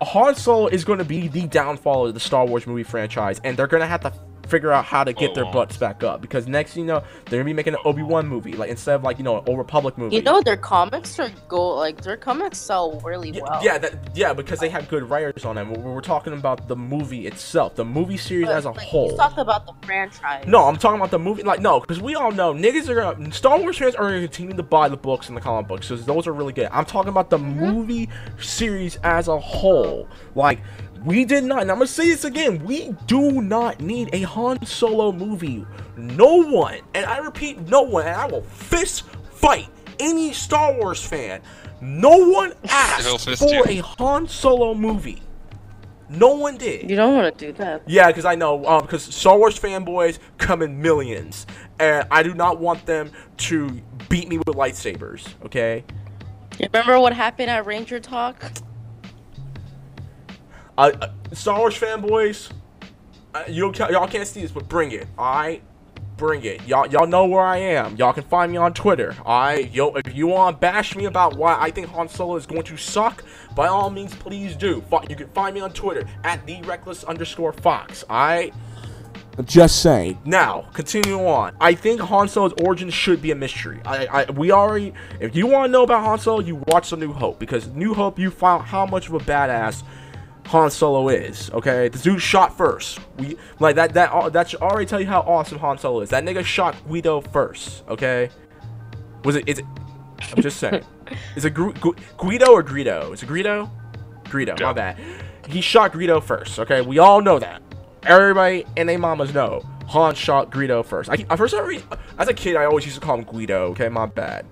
Han 0.00 0.34
Solo 0.34 0.68
is 0.68 0.84
going 0.84 0.98
to 0.98 1.04
be 1.04 1.28
the 1.28 1.46
downfall 1.48 2.06
of 2.06 2.14
the 2.14 2.20
Star 2.20 2.46
Wars 2.46 2.66
movie 2.66 2.84
franchise, 2.84 3.40
and 3.44 3.56
they're 3.56 3.66
going 3.66 3.80
to 3.80 3.86
have 3.86 4.00
to 4.02 4.12
figure 4.48 4.72
out 4.72 4.84
how 4.84 5.04
to 5.04 5.12
get 5.12 5.30
Oh, 5.30 5.34
their 5.34 5.52
butts 5.52 5.76
back 5.76 6.02
up 6.02 6.20
because 6.20 6.46
next, 6.46 6.76
you 6.76 6.84
know, 6.84 7.02
they're 7.26 7.38
gonna 7.38 7.44
be 7.44 7.52
making 7.52 7.74
an 7.74 7.80
Obi 7.84 8.02
Wan 8.02 8.26
movie, 8.26 8.52
like 8.52 8.70
instead 8.70 8.94
of 8.94 9.02
like 9.02 9.18
you 9.18 9.24
know 9.24 9.38
an 9.38 9.44
Old 9.46 9.58
Republic 9.58 9.96
movie. 9.98 10.16
You 10.16 10.22
know 10.22 10.40
their 10.40 10.56
comics 10.56 11.18
are 11.18 11.30
go 11.48 11.76
like 11.76 12.00
their 12.02 12.16
comics 12.16 12.58
sell 12.58 13.00
really 13.00 13.30
Yeah, 13.30 13.42
well. 13.42 13.64
yeah, 13.64 13.78
that, 13.78 13.94
yeah, 14.14 14.32
because 14.32 14.58
they 14.58 14.68
have 14.68 14.88
good 14.88 15.02
writers 15.08 15.44
on 15.44 15.56
them. 15.56 15.72
We're, 15.72 15.94
we're 15.94 16.00
talking 16.00 16.32
about 16.32 16.68
the 16.68 16.76
movie 16.76 17.26
itself, 17.26 17.74
the 17.76 17.84
movie 17.84 18.16
series 18.16 18.46
But, 18.46 18.56
as 18.56 18.64
a 18.64 18.70
like, 18.70 18.86
whole. 18.86 19.10
He's 19.10 19.18
talking 19.18 19.40
about 19.40 19.66
the 19.66 19.74
franchise. 19.86 20.44
No, 20.46 20.64
I'm 20.64 20.76
talking 20.76 20.98
about 20.98 21.10
the 21.10 21.18
movie. 21.18 21.42
Like, 21.42 21.60
no, 21.60 21.80
because 21.80 22.00
we 22.00 22.14
all 22.14 22.32
know 22.32 22.54
niggas 22.54 22.88
are 22.88 22.94
gonna. 22.94 23.32
Star 23.32 23.58
Wars 23.58 23.78
fans 23.78 23.94
are 23.94 24.08
gonna 24.08 24.20
continue 24.22 24.54
to 24.54 24.62
buy 24.62 24.88
the 24.88 24.96
books 24.96 25.28
and 25.28 25.36
the 25.36 25.40
comic 25.40 25.68
books 25.68 25.88
because 25.88 26.04
those 26.06 26.26
are 26.26 26.32
really 26.32 26.52
good. 26.52 26.68
I'm 26.72 26.84
talking 26.84 27.10
about 27.10 27.30
the 27.30 27.38
mm-hmm. 27.38 27.60
movie 27.60 28.08
series 28.38 28.96
as 29.02 29.28
a 29.28 29.38
whole. 29.38 30.08
Like, 30.34 30.60
we 31.08 31.24
did 31.24 31.44
not. 31.44 31.62
And 31.62 31.70
I'm 31.70 31.78
gonna 31.78 31.86
say 31.86 32.06
this 32.06 32.24
again. 32.24 32.62
We 32.64 32.94
do 33.06 33.40
not 33.40 33.80
need 33.80 34.10
a 34.12 34.20
Han 34.22 34.64
Solo 34.66 35.10
movie. 35.10 35.64
No 35.96 36.42
one, 36.42 36.80
and 36.94 37.06
I 37.06 37.18
repeat, 37.18 37.66
no 37.68 37.82
one, 37.82 38.06
and 38.06 38.14
I 38.14 38.26
will 38.26 38.42
fist 38.42 39.04
fight 39.32 39.68
any 39.98 40.34
Star 40.34 40.74
Wars 40.74 41.02
fan. 41.02 41.40
No 41.80 42.28
one 42.30 42.52
asked 42.68 43.38
for 43.38 43.48
you. 43.48 43.64
a 43.66 43.76
Han 43.78 44.28
Solo 44.28 44.74
movie. 44.74 45.22
No 46.10 46.34
one 46.34 46.58
did. 46.58 46.88
You 46.88 46.96
don't 46.96 47.14
want 47.14 47.38
to 47.38 47.46
do 47.46 47.52
that. 47.54 47.82
Yeah, 47.86 48.08
because 48.08 48.24
I 48.26 48.34
know, 48.34 48.64
um, 48.66 48.82
because 48.82 49.02
Star 49.02 49.38
Wars 49.38 49.58
fanboys 49.58 50.18
come 50.36 50.60
in 50.60 50.80
millions, 50.80 51.46
and 51.78 52.06
I 52.10 52.22
do 52.22 52.34
not 52.34 52.60
want 52.60 52.84
them 52.84 53.10
to 53.38 53.80
beat 54.10 54.28
me 54.28 54.36
with 54.38 54.48
lightsabers. 54.48 55.26
Okay. 55.46 55.84
You 56.58 56.66
remember 56.72 57.00
what 57.00 57.14
happened 57.14 57.50
at 57.50 57.64
Ranger 57.64 58.00
Talk? 58.00 58.42
Uh, 60.78 61.08
Star 61.32 61.58
Wars 61.58 61.76
fanboys, 61.76 62.52
uh, 63.34 63.42
you 63.48 63.72
y'all 63.90 64.06
can't 64.06 64.28
see 64.28 64.42
this, 64.42 64.52
but 64.52 64.68
bring 64.68 64.92
it. 64.92 65.08
I 65.18 65.60
bring 66.16 66.44
it. 66.44 66.64
Y'all 66.68 66.86
y'all 66.86 67.08
know 67.08 67.26
where 67.26 67.42
I 67.42 67.56
am. 67.56 67.96
Y'all 67.96 68.12
can 68.12 68.22
find 68.22 68.52
me 68.52 68.58
on 68.58 68.74
Twitter. 68.74 69.16
I 69.26 69.68
yo 69.72 69.92
if 69.94 70.14
you 70.14 70.28
want 70.28 70.56
to 70.56 70.60
bash 70.60 70.94
me 70.94 71.06
about 71.06 71.36
why 71.36 71.60
I 71.60 71.72
think 71.72 71.88
Han 71.88 72.08
Solo 72.08 72.36
is 72.36 72.46
going 72.46 72.62
to 72.62 72.76
suck, 72.76 73.24
by 73.56 73.66
all 73.66 73.90
means 73.90 74.14
please 74.14 74.54
do. 74.54 74.84
You 75.10 75.16
can 75.16 75.26
find 75.30 75.52
me 75.52 75.60
on 75.60 75.72
Twitter 75.72 76.08
at 76.22 76.46
the 76.46 76.62
reckless 76.62 77.02
underscore 77.02 77.54
fox. 77.54 78.04
I 78.08 78.52
just 79.44 79.82
saying. 79.82 80.18
Now, 80.24 80.68
continue 80.74 81.26
on. 81.26 81.56
I 81.60 81.74
think 81.74 82.00
Han 82.02 82.28
Solo's 82.28 82.52
origin 82.62 82.88
should 82.90 83.20
be 83.20 83.32
a 83.32 83.34
mystery. 83.34 83.80
I, 83.84 84.06
I 84.06 84.30
we 84.30 84.52
already 84.52 84.94
if 85.18 85.34
you 85.34 85.48
want 85.48 85.66
to 85.66 85.72
know 85.72 85.82
about 85.82 86.04
Han 86.04 86.20
Solo, 86.20 86.38
you 86.38 86.62
watch 86.68 86.90
The 86.90 86.96
New 86.96 87.12
Hope 87.12 87.40
because 87.40 87.66
New 87.66 87.94
Hope 87.94 88.16
you 88.16 88.30
found 88.30 88.62
how 88.62 88.86
much 88.86 89.08
of 89.08 89.14
a 89.14 89.18
badass 89.18 89.82
Han 90.48 90.70
Solo 90.70 91.08
is. 91.10 91.50
Okay, 91.50 91.88
the 91.88 91.98
dude 91.98 92.22
shot 92.22 92.56
first. 92.56 92.98
We 93.18 93.36
like 93.60 93.76
that. 93.76 93.92
That 93.92 94.32
that 94.32 94.48
should 94.48 94.62
already 94.62 94.86
tell 94.86 94.98
you 95.00 95.06
how 95.06 95.20
awesome 95.20 95.58
Han 95.58 95.76
Solo 95.76 96.00
is. 96.00 96.08
That 96.08 96.24
nigga 96.24 96.42
shot 96.44 96.74
Guido 96.88 97.20
first. 97.20 97.84
Okay, 97.88 98.30
was 99.24 99.36
it? 99.36 99.46
Is 99.46 99.58
it? 99.58 99.66
I'm 100.34 100.42
just 100.42 100.56
saying. 100.58 100.82
is 101.36 101.44
it 101.44 101.52
Gu- 101.52 101.74
Gu- 101.74 101.94
Guido 102.16 102.50
or 102.52 102.62
Greedo? 102.64 103.12
Is 103.12 103.22
it 103.22 103.28
Greedo? 103.28 103.70
Greedo. 104.24 104.58
My 104.60 104.72
bad. 104.72 104.98
He 105.48 105.60
shot 105.60 105.92
Greedo 105.92 106.22
first. 106.22 106.58
Okay, 106.58 106.80
we 106.80 106.98
all 106.98 107.20
know 107.20 107.38
that. 107.38 107.62
Everybody 108.04 108.64
and 108.76 108.88
their 108.88 108.98
mamas 108.98 109.34
know 109.34 109.60
Han 109.88 110.14
shot 110.14 110.50
Greedo 110.50 110.82
first. 110.82 111.10
I, 111.10 111.26
I 111.28 111.36
first 111.36 111.52
I 111.52 111.60
re- 111.60 111.84
as 112.18 112.28
a 112.28 112.34
kid 112.34 112.56
I 112.56 112.64
always 112.64 112.86
used 112.86 112.98
to 112.98 113.04
call 113.06 113.18
him 113.18 113.24
Guido. 113.24 113.66
Okay, 113.72 113.90
my 113.90 114.06
bad. 114.06 114.46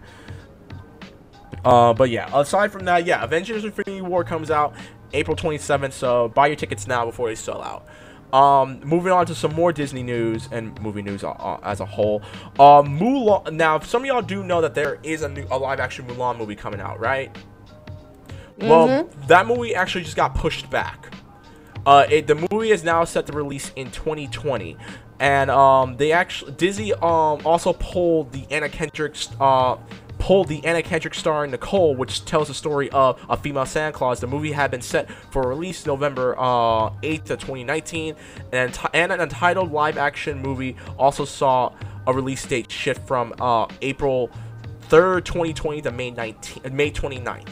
Uh, 1.64 1.92
but 1.92 2.10
yeah, 2.10 2.28
aside 2.38 2.70
from 2.70 2.84
that, 2.84 3.06
yeah, 3.06 3.24
Avengers 3.24 3.64
Infinity 3.64 4.00
War 4.02 4.22
comes 4.22 4.50
out 4.50 4.74
April 5.12 5.36
27th, 5.36 5.92
so 5.92 6.28
buy 6.28 6.46
your 6.48 6.56
tickets 6.56 6.86
now 6.86 7.04
before 7.04 7.28
they 7.28 7.34
sell 7.34 7.62
out. 7.62 7.86
Um, 8.32 8.80
moving 8.84 9.12
on 9.12 9.24
to 9.26 9.34
some 9.34 9.54
more 9.54 9.72
Disney 9.72 10.02
news 10.02 10.48
and 10.50 10.78
movie 10.82 11.02
news 11.02 11.22
uh, 11.22 11.30
uh, 11.30 11.60
as 11.62 11.80
a 11.80 11.86
whole. 11.86 12.22
Um, 12.58 12.98
Mulan. 12.98 13.52
Now, 13.52 13.78
some 13.78 14.02
of 14.02 14.06
y'all 14.06 14.20
do 14.20 14.42
know 14.42 14.60
that 14.60 14.74
there 14.74 14.98
is 15.02 15.22
a 15.22 15.28
new, 15.28 15.46
a 15.50 15.58
live 15.58 15.80
action 15.80 16.06
Mulan 16.06 16.36
movie 16.36 16.56
coming 16.56 16.80
out, 16.80 16.98
right? 16.98 17.34
Well, 18.58 19.08
that 19.28 19.46
movie 19.46 19.74
actually 19.74 20.04
just 20.04 20.16
got 20.16 20.34
pushed 20.34 20.70
back. 20.70 21.12
Uh, 21.84 22.06
it, 22.10 22.26
the 22.26 22.34
movie 22.50 22.70
is 22.70 22.82
now 22.82 23.04
set 23.04 23.26
to 23.26 23.32
release 23.32 23.70
in 23.76 23.90
2020, 23.90 24.76
and 25.20 25.50
um, 25.50 25.96
they 25.96 26.10
actually 26.10 26.52
Disney 26.52 26.92
um 26.94 27.40
also 27.44 27.72
pulled 27.74 28.32
the 28.32 28.44
Anna 28.50 28.68
Kendrick 28.68 29.14
uh 29.38 29.76
pulled 30.26 30.48
the 30.48 30.64
Anna 30.64 30.82
Kendrick 30.82 31.14
starring 31.14 31.52
Nicole, 31.52 31.94
which 31.94 32.24
tells 32.24 32.48
the 32.48 32.54
story 32.54 32.90
of 32.90 33.24
a 33.30 33.36
female 33.36 33.64
Santa 33.64 33.92
Claus. 33.92 34.18
The 34.18 34.26
movie 34.26 34.50
had 34.50 34.72
been 34.72 34.82
set 34.82 35.08
for 35.30 35.46
release 35.46 35.86
November 35.86 36.34
uh 36.36 36.90
8th 37.00 37.30
of 37.30 37.38
2019, 37.38 38.16
and, 38.50 38.76
and 38.92 39.12
an 39.12 39.20
entitled 39.20 39.70
live 39.70 39.96
action 39.96 40.42
movie 40.42 40.74
also 40.98 41.24
saw 41.24 41.72
a 42.08 42.12
release 42.12 42.44
date 42.44 42.72
shift 42.72 43.06
from 43.06 43.34
uh 43.40 43.68
April 43.82 44.28
3rd, 44.88 45.24
2020 45.26 45.82
to 45.82 45.92
May 45.92 46.10
19th, 46.10 46.72
May 46.72 46.90
29th. 46.90 47.48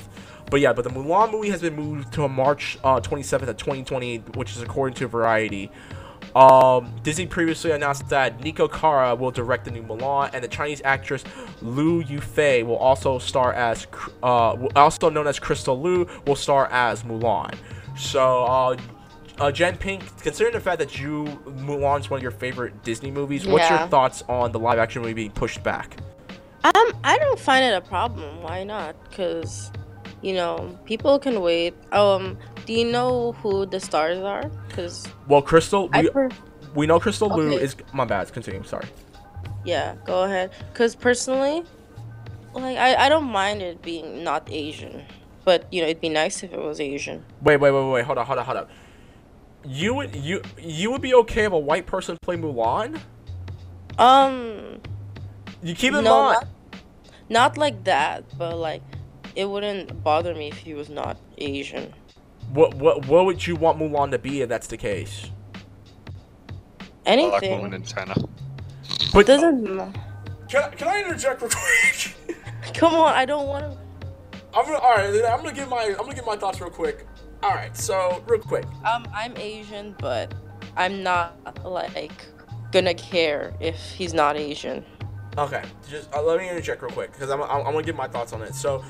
But 0.50 0.58
yeah, 0.58 0.72
but 0.72 0.82
the 0.82 0.90
Mulan 0.90 1.30
movie 1.30 1.50
has 1.50 1.60
been 1.60 1.76
moved 1.76 2.12
to 2.14 2.26
March 2.28 2.76
uh, 2.82 2.98
27th 2.98 3.46
of 3.46 3.56
2020, 3.56 4.18
which 4.34 4.50
is 4.50 4.62
according 4.62 4.96
to 4.96 5.06
Variety. 5.06 5.70
Um, 6.34 6.92
Disney 7.04 7.26
previously 7.26 7.70
announced 7.70 8.08
that 8.08 8.40
Niki 8.40 8.68
Caro 8.68 9.14
will 9.14 9.30
direct 9.30 9.64
the 9.64 9.70
new 9.70 9.82
Mulan, 9.82 10.30
and 10.32 10.42
the 10.42 10.48
Chinese 10.48 10.82
actress 10.84 11.22
Liu 11.62 12.02
Yifei 12.02 12.64
will 12.66 12.76
also 12.76 13.18
star 13.18 13.52
as, 13.52 13.86
uh, 14.22 14.56
also 14.74 15.10
known 15.10 15.28
as 15.28 15.38
Crystal 15.38 15.80
Liu, 15.80 16.08
will 16.26 16.34
star 16.34 16.68
as 16.72 17.04
Mulan. 17.04 17.54
So, 17.96 18.44
uh, 18.44 18.76
uh, 19.38 19.52
Jen 19.52 19.76
Pink, 19.76 20.02
considering 20.22 20.54
the 20.54 20.60
fact 20.60 20.78
that 20.80 20.98
you 20.98 21.24
Mulan 21.46 22.00
is 22.00 22.10
one 22.10 22.18
of 22.18 22.22
your 22.22 22.32
favorite 22.32 22.82
Disney 22.82 23.12
movies, 23.12 23.46
what's 23.46 23.70
your 23.70 23.86
thoughts 23.86 24.22
on 24.28 24.50
the 24.50 24.58
live 24.58 24.78
action 24.78 25.02
movie 25.02 25.14
being 25.14 25.30
pushed 25.30 25.62
back? 25.62 25.96
Um, 26.64 26.92
I 27.04 27.18
don't 27.18 27.38
find 27.38 27.64
it 27.64 27.76
a 27.76 27.80
problem. 27.80 28.42
Why 28.42 28.64
not? 28.64 28.96
Cause, 29.12 29.70
you 30.22 30.32
know, 30.32 30.78
people 30.84 31.18
can 31.18 31.40
wait. 31.42 31.74
Um, 31.92 32.38
do 32.66 32.72
you 32.72 32.84
know 32.90 33.32
who 33.42 33.66
the 33.66 33.80
stars 33.80 34.18
are? 34.18 34.50
Cause 34.70 35.06
Well, 35.28 35.42
Crystal, 35.42 35.88
we, 35.88 36.08
per- 36.10 36.30
we 36.74 36.86
know 36.86 36.98
Crystal 37.00 37.32
Okay. 37.32 37.56
is 37.62 37.76
my 37.92 38.04
bad. 38.04 38.32
Continue. 38.32 38.62
Sorry. 38.64 38.86
yeah, 39.64 39.94
go 40.04 40.24
ahead. 40.24 40.52
Cause 40.74 40.94
personally, 40.94 41.62
like 42.54 42.76
I, 42.78 43.06
I 43.06 43.08
don't 43.08 43.30
mind 43.30 43.62
it 43.62 43.82
being 43.82 44.22
not 44.24 44.48
Asian, 44.50 45.02
but 45.44 45.66
you 45.72 45.80
know, 45.82 45.88
it'd 45.88 46.00
be 46.00 46.08
nice 46.08 46.42
if 46.42 46.52
it 46.52 46.58
was 46.60 46.80
Asian. 46.80 47.24
Wait, 47.42 47.56
wait, 47.58 47.70
wait, 47.72 47.90
wait. 47.90 48.04
Hold 48.04 48.18
on, 48.18 48.26
hold 48.26 48.38
on, 48.38 48.44
hold 48.44 48.56
on. 48.58 48.66
You 49.66 49.94
would 49.94 50.14
you 50.14 50.42
you 50.58 50.90
would 50.90 51.00
be 51.02 51.14
okay 51.14 51.44
if 51.44 51.52
a 51.52 51.58
white 51.58 51.86
person 51.86 52.16
play 52.22 52.36
Mulan? 52.36 53.00
Um, 53.98 54.80
You 55.62 55.74
keep 55.74 55.94
in 55.94 56.04
no, 56.04 56.22
mind. 56.24 56.38
not, 56.42 56.48
not 57.28 57.58
like 57.58 57.84
that, 57.84 58.24
but 58.36 58.56
like, 58.58 58.82
it 59.34 59.48
wouldn't 59.48 60.02
bother 60.02 60.34
me 60.34 60.48
if 60.48 60.56
he 60.58 60.74
was 60.74 60.88
not 60.90 61.16
Asian. 61.38 61.92
What 62.50 62.74
what 62.74 63.06
what 63.06 63.24
would 63.26 63.46
you 63.46 63.56
want 63.56 63.78
Mulan 63.78 64.10
to 64.12 64.18
be 64.18 64.42
if 64.42 64.48
that's 64.48 64.66
the 64.66 64.76
case? 64.76 65.30
Black 67.04 67.18
Anything. 67.18 67.56
woman 67.58 67.74
in 67.74 67.82
China. 67.84 68.14
But 69.12 69.26
doesn't. 69.26 69.66
can, 69.66 70.62
I- 70.62 70.68
can 70.70 70.88
I 70.88 71.02
interject 71.02 71.42
real 71.42 71.50
quick? 71.50 72.36
Come 72.74 72.94
on, 72.94 73.12
I 73.14 73.24
don't 73.24 73.46
want 73.46 73.64
to. 73.72 73.78
I'm 74.56 74.64
gonna 74.64 74.78
all 74.78 74.94
right. 74.96 75.06
I'm 75.30 75.38
gonna 75.42 75.52
give 75.52 75.68
my 75.68 75.82
I'm 75.84 75.96
gonna 75.96 76.14
give 76.14 76.26
my 76.26 76.36
thoughts 76.36 76.60
real 76.60 76.70
quick. 76.70 77.06
All 77.42 77.50
right, 77.50 77.76
so 77.76 78.22
real 78.26 78.40
quick. 78.40 78.64
Um, 78.84 79.06
I'm 79.14 79.36
Asian, 79.36 79.94
but 79.98 80.32
I'm 80.76 81.02
not 81.02 81.36
like 81.64 82.12
gonna 82.72 82.94
care 82.94 83.52
if 83.60 83.76
he's 83.92 84.14
not 84.14 84.36
Asian. 84.36 84.84
Okay, 85.36 85.62
just 85.90 86.12
uh, 86.14 86.22
let 86.22 86.38
me 86.38 86.48
interject 86.48 86.80
real 86.82 86.92
quick 86.92 87.12
because 87.12 87.28
I'm, 87.30 87.42
I'm, 87.42 87.50
I'm 87.66 87.72
gonna 87.72 87.82
give 87.82 87.96
my 87.96 88.06
thoughts 88.06 88.32
on 88.32 88.40
it. 88.42 88.54
So, 88.54 88.84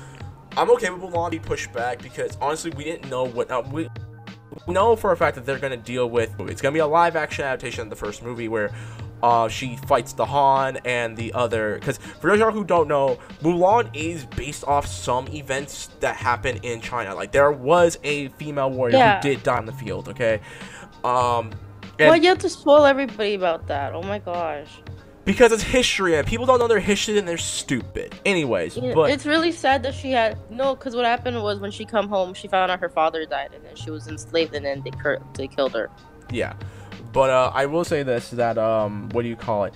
I'm 0.57 0.69
okay 0.71 0.89
with 0.89 1.01
Mulan 1.01 1.31
being 1.31 1.43
pushed 1.43 1.71
back 1.73 2.01
because 2.01 2.37
honestly, 2.41 2.71
we 2.71 2.83
didn't 2.83 3.09
know 3.09 3.25
what 3.25 3.51
uh, 3.51 3.61
we 3.71 3.89
know 4.67 4.95
for 4.95 5.11
a 5.11 5.17
fact 5.17 5.35
that 5.35 5.45
they're 5.45 5.59
gonna 5.59 5.75
deal 5.77 6.09
with. 6.09 6.33
It's 6.41 6.61
gonna 6.61 6.73
be 6.73 6.79
a 6.79 6.87
live 6.87 7.15
action 7.15 7.43
adaptation 7.45 7.81
of 7.81 7.89
the 7.89 7.95
first 7.95 8.23
movie 8.23 8.47
where. 8.47 8.71
Uh, 9.23 9.47
she 9.47 9.77
fights 9.87 10.13
the 10.13 10.25
Han 10.25 10.77
and 10.85 11.17
the 11.17 11.33
other. 11.33 11.75
Because 11.79 11.97
for 11.97 12.27
those 12.29 12.33
of 12.35 12.39
y'all 12.41 12.51
who 12.51 12.63
don't 12.63 12.87
know, 12.87 13.17
Mulan 13.41 13.89
is 13.95 14.23
based 14.25 14.63
off 14.65 14.85
some 14.85 15.27
events 15.29 15.87
that 16.01 16.15
happen 16.15 16.57
in 16.57 16.79
China. 16.79 17.15
Like 17.15 17.31
there 17.31 17.51
was 17.51 17.97
a 18.03 18.27
female 18.37 18.69
warrior 18.69 18.97
Yeah. 18.97 19.15
who 19.15 19.21
did 19.29 19.41
die 19.41 19.57
in 19.57 19.65
the 19.65 19.71
field. 19.71 20.09
Okay, 20.09 20.41
um, 21.03 21.49
and- 21.97 22.09
Why 22.09 22.17
you 22.17 22.27
have 22.29 22.37
to 22.39 22.49
spoil 22.49 22.85
everybody 22.85 23.33
about 23.33 23.65
that? 23.67 23.93
Oh 23.95 24.03
my 24.03 24.19
gosh. 24.19 24.69
Because 25.25 25.51
it's 25.51 25.63
history 25.63 26.15
and 26.15 26.25
people 26.25 26.45
don't 26.45 26.59
know 26.59 26.67
their 26.67 26.79
history 26.79 27.17
and 27.17 27.27
they're 27.27 27.37
stupid. 27.37 28.15
Anyways, 28.25 28.77
Yeah, 28.77 28.93
but 28.93 29.09
it's 29.09 29.25
really 29.25 29.51
sad 29.51 29.83
that 29.83 29.93
she 29.93 30.11
had 30.11 30.37
no. 30.49 30.75
Because 30.75 30.95
what 30.95 31.05
happened 31.05 31.41
was 31.43 31.59
when 31.59 31.71
she 31.71 31.83
come 31.83 32.07
home, 32.07 32.33
she 32.33 32.47
found 32.47 32.71
out 32.71 32.79
her 32.79 32.89
father 32.89 33.25
died, 33.25 33.49
and 33.53 33.65
then 33.65 33.75
she 33.75 33.89
was 33.91 34.07
enslaved, 34.07 34.55
and 34.55 34.65
then 34.65 34.81
they 34.83 34.91
cur- 34.91 35.21
they 35.33 35.47
killed 35.47 35.73
her. 35.73 35.89
Yeah, 36.31 36.53
but 37.11 37.29
uh, 37.29 37.51
I 37.53 37.65
will 37.65 37.83
say 37.83 38.03
this: 38.03 38.29
that 38.31 38.57
um, 38.57 39.09
what 39.09 39.23
do 39.23 39.27
you 39.27 39.35
call 39.35 39.65
it? 39.65 39.73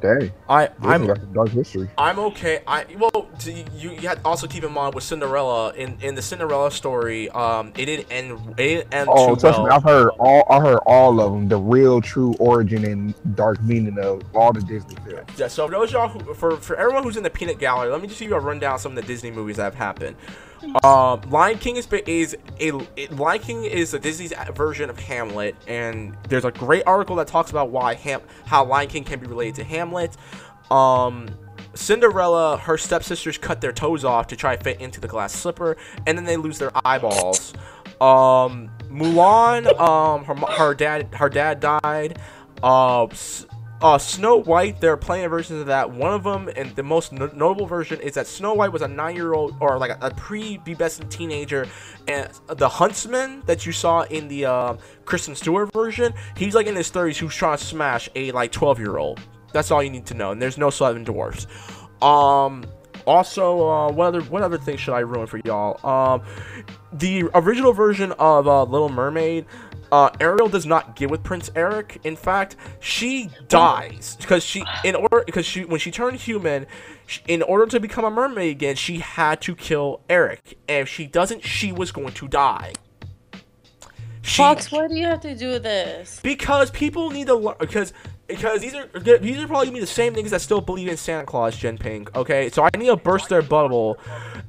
Dang, 0.00 0.32
I 0.48 0.68
I'm 0.82 1.02
I'm 1.02 1.06
got 1.06 1.20
some 1.20 1.32
dark 1.32 1.48
history. 1.50 1.88
I'm 1.98 2.18
okay. 2.20 2.60
I 2.66 2.86
well, 2.98 3.28
t- 3.38 3.64
you 3.74 3.90
you 3.90 4.08
had 4.08 4.18
to 4.18 4.24
also 4.24 4.46
keep 4.46 4.62
in 4.64 4.72
mind 4.72 4.94
with 4.94 5.04
Cinderella 5.04 5.72
in 5.74 5.98
in 6.00 6.14
the 6.14 6.22
Cinderella 6.22 6.70
story, 6.70 7.28
um, 7.30 7.72
it 7.76 7.86
didn't 7.86 8.06
end 8.10 8.38
it 8.50 8.56
didn't 8.56 8.94
end 8.94 9.10
Oh, 9.10 9.34
trust 9.34 9.58
well. 9.58 9.66
me, 9.66 9.70
I've 9.70 9.82
heard 9.82 10.10
all. 10.18 10.44
I 10.50 10.60
heard 10.60 10.78
all 10.86 11.20
of 11.20 11.32
them. 11.32 11.48
The 11.48 11.56
real, 11.56 12.00
true 12.00 12.34
origin 12.38 12.84
and 12.84 13.14
dark 13.34 13.60
meaning 13.62 13.98
of 13.98 14.22
all 14.34 14.52
the 14.52 14.60
Disney 14.60 14.96
films. 15.04 15.28
Yeah, 15.36 15.48
so 15.48 15.66
for 15.66 15.72
those 15.72 15.92
y'all 15.92 16.08
who, 16.08 16.34
for 16.34 16.56
for 16.58 16.76
everyone 16.76 17.02
who's 17.02 17.16
in 17.16 17.22
the 17.24 17.30
peanut 17.30 17.58
gallery, 17.58 17.90
let 17.90 18.00
me 18.00 18.08
just 18.08 18.20
give 18.20 18.28
you 18.30 18.36
a 18.36 18.40
rundown 18.40 18.74
of 18.76 18.80
some 18.80 18.92
of 18.92 18.96
the 18.96 19.02
Disney 19.02 19.30
movies 19.30 19.56
that 19.56 19.64
have 19.64 19.74
happened. 19.74 20.16
Um, 20.84 21.20
Lion 21.30 21.58
King 21.58 21.76
is 21.76 21.86
is 22.06 22.36
a 22.60 22.80
it, 22.96 23.12
Lion 23.12 23.40
King 23.40 23.64
is 23.64 23.94
a 23.94 23.98
Disney's 23.98 24.32
version 24.54 24.90
of 24.90 24.98
Hamlet, 24.98 25.56
and 25.66 26.16
there's 26.28 26.44
a 26.44 26.50
great 26.50 26.84
article 26.86 27.16
that 27.16 27.26
talks 27.26 27.50
about 27.50 27.70
why 27.70 27.94
Ham 27.94 28.20
how 28.44 28.64
Lion 28.64 28.88
King 28.88 29.04
can 29.04 29.20
be 29.20 29.26
related 29.26 29.54
to 29.56 29.64
Hamlet. 29.64 30.16
Um, 30.70 31.28
Cinderella, 31.74 32.56
her 32.58 32.76
stepsisters 32.76 33.38
cut 33.38 33.60
their 33.60 33.72
toes 33.72 34.04
off 34.04 34.26
to 34.28 34.36
try 34.36 34.56
to 34.56 34.62
fit 34.62 34.80
into 34.80 35.00
the 35.00 35.08
glass 35.08 35.32
slipper, 35.32 35.76
and 36.06 36.18
then 36.18 36.24
they 36.24 36.36
lose 36.36 36.58
their 36.58 36.72
eyeballs. 36.84 37.54
Um, 38.00 38.70
Mulan, 38.90 39.78
um, 39.78 40.24
her 40.24 40.34
her 40.34 40.74
dad 40.74 41.14
her 41.14 41.28
dad 41.28 41.60
died. 41.60 42.18
Uh, 42.62 43.06
uh, 43.80 43.98
Snow 43.98 44.36
White, 44.36 44.80
there 44.80 44.92
are 44.92 44.96
plenty 44.96 45.24
of 45.24 45.30
versions 45.30 45.60
of 45.60 45.66
that. 45.66 45.90
One 45.90 46.12
of 46.12 46.24
them, 46.24 46.48
and 46.56 46.74
the 46.74 46.82
most 46.82 47.12
no- 47.12 47.30
notable 47.34 47.66
version, 47.66 48.00
is 48.00 48.14
that 48.14 48.26
Snow 48.26 48.54
White 48.54 48.72
was 48.72 48.82
a 48.82 48.88
nine-year-old 48.88 49.56
or 49.60 49.78
like 49.78 49.90
a, 49.90 49.98
a 50.00 50.10
pre-pubescent 50.10 51.10
teenager, 51.10 51.66
and 52.08 52.28
the 52.48 52.68
Huntsman 52.68 53.42
that 53.46 53.66
you 53.66 53.72
saw 53.72 54.02
in 54.02 54.26
the 54.26 54.46
uh, 54.46 54.76
Kristen 55.04 55.34
Stewart 55.34 55.72
version, 55.72 56.12
he's 56.36 56.54
like 56.54 56.66
in 56.66 56.74
his 56.74 56.90
30s 56.90 57.16
who's 57.16 57.34
trying 57.34 57.58
to 57.58 57.64
smash 57.64 58.08
a 58.14 58.32
like 58.32 58.50
12-year-old. 58.52 59.20
That's 59.52 59.70
all 59.70 59.82
you 59.82 59.90
need 59.90 60.06
to 60.06 60.14
know. 60.14 60.32
And 60.32 60.42
there's 60.42 60.58
no 60.58 60.70
seven 60.70 61.04
dwarfs. 61.04 61.46
Um, 62.02 62.64
also, 63.06 63.68
uh, 63.68 63.92
what 63.92 64.08
other 64.08 64.20
what 64.22 64.42
other 64.42 64.58
things 64.58 64.80
should 64.80 64.92
I 64.92 65.00
ruin 65.00 65.26
for 65.26 65.38
y'all? 65.38 65.84
Um, 65.86 66.22
the 66.92 67.24
original 67.34 67.72
version 67.72 68.12
of 68.12 68.46
uh, 68.46 68.64
Little 68.64 68.90
Mermaid, 68.90 69.46
uh, 69.90 70.10
Ariel 70.20 70.48
does 70.48 70.66
not 70.66 70.96
get 70.96 71.10
with 71.10 71.22
Prince 71.22 71.50
Eric. 71.54 72.00
In 72.04 72.16
fact, 72.16 72.56
she 72.80 73.30
dies 73.48 74.16
because 74.20 74.42
she 74.42 74.64
in 74.84 74.94
order 74.94 75.22
because 75.24 75.46
she 75.46 75.64
when 75.64 75.80
she 75.80 75.90
turned 75.90 76.18
human, 76.18 76.66
sh 77.06 77.20
in 77.26 77.42
order 77.42 77.66
to 77.66 77.80
become 77.80 78.04
a 78.04 78.10
mermaid 78.10 78.50
again, 78.50 78.76
she 78.76 78.98
had 78.98 79.40
to 79.42 79.54
kill 79.54 80.00
Eric, 80.08 80.58
and 80.68 80.82
if 80.82 80.88
she 80.88 81.06
doesn't, 81.06 81.44
she 81.44 81.72
was 81.72 81.92
going 81.92 82.12
to 82.14 82.28
die. 82.28 82.72
She, 84.22 84.42
Fox, 84.42 84.70
why 84.70 84.88
do 84.88 84.94
you 84.94 85.06
have 85.06 85.20
to 85.20 85.34
do 85.34 85.58
this? 85.58 86.20
because 86.22 86.70
people 86.70 87.10
need 87.10 87.28
to 87.28 87.34
learn 87.34 87.54
because 87.58 87.92
because 88.28 88.60
these 88.60 88.74
are 88.74 88.86
these 88.86 89.38
are 89.38 89.46
probably 89.46 89.66
gonna 89.66 89.72
be 89.72 89.80
the 89.80 89.86
same 89.86 90.14
niggas 90.14 90.30
that 90.30 90.40
still 90.40 90.60
believe 90.60 90.88
in 90.88 90.96
Santa 90.96 91.24
Claus, 91.24 91.56
Jen 91.56 91.78
Pink. 91.78 92.14
Okay, 92.14 92.50
so 92.50 92.62
I 92.62 92.70
need 92.76 92.86
to 92.86 92.96
burst 92.96 93.28
their 93.28 93.42
bubble 93.42 93.98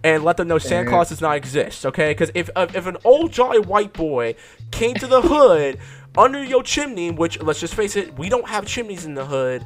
and 0.03 0.23
let 0.23 0.37
them 0.37 0.47
know 0.47 0.57
Santa 0.57 0.89
Claus 0.89 1.09
does 1.09 1.21
not 1.21 1.37
exist. 1.37 1.85
Okay, 1.85 2.11
because 2.11 2.29
if 2.35 2.49
if 2.55 2.75
if 2.75 2.85
an 2.85 2.97
old 3.05 3.31
jolly 3.31 3.59
white 3.59 3.93
boy 3.93 4.35
came 4.71 4.95
to 4.95 5.07
the 5.07 5.21
hood 5.21 5.79
under 6.17 6.43
your 6.43 6.61
chimney, 6.61 7.11
which 7.11 7.41
let's 7.41 7.59
just 7.59 7.73
face 7.73 7.95
it, 7.95 8.17
we 8.17 8.29
don't 8.29 8.47
have 8.47 8.65
chimneys 8.65 9.05
in 9.05 9.15
the 9.15 9.25
hood. 9.25 9.63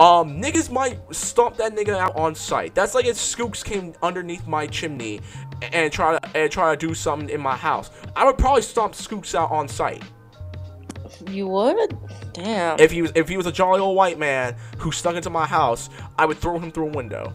Um, 0.00 0.42
niggas 0.42 0.70
might 0.72 0.98
stomp 1.14 1.56
that 1.58 1.76
nigga 1.76 1.96
out 1.96 2.16
on 2.16 2.34
sight. 2.34 2.74
That's 2.74 2.96
like 2.96 3.06
if 3.06 3.14
Skooks 3.14 3.64
came 3.64 3.94
underneath 4.02 4.44
my 4.48 4.66
chimney 4.66 5.20
and 5.72 5.92
try 5.92 6.18
to 6.18 6.36
and 6.36 6.50
try 6.50 6.74
to 6.74 6.86
do 6.86 6.94
something 6.94 7.28
in 7.28 7.40
my 7.40 7.56
house. 7.56 7.90
I 8.16 8.24
would 8.24 8.36
probably 8.36 8.62
stomp 8.62 8.94
Skooks 8.94 9.36
out 9.36 9.52
on 9.52 9.68
sight. 9.68 10.02
You 11.30 11.46
would? 11.48 11.96
Damn. 12.32 12.78
If 12.78 12.90
he 12.90 13.02
was 13.02 13.12
if 13.14 13.28
he 13.28 13.36
was 13.36 13.46
a 13.46 13.52
jolly 13.52 13.80
old 13.80 13.96
white 13.96 14.18
man 14.18 14.56
who 14.78 14.92
stuck 14.92 15.14
into 15.16 15.30
my 15.30 15.46
house, 15.46 15.90
I 16.18 16.26
would 16.26 16.38
throw 16.38 16.58
him 16.58 16.70
through 16.70 16.88
a 16.88 16.92
window. 16.92 17.34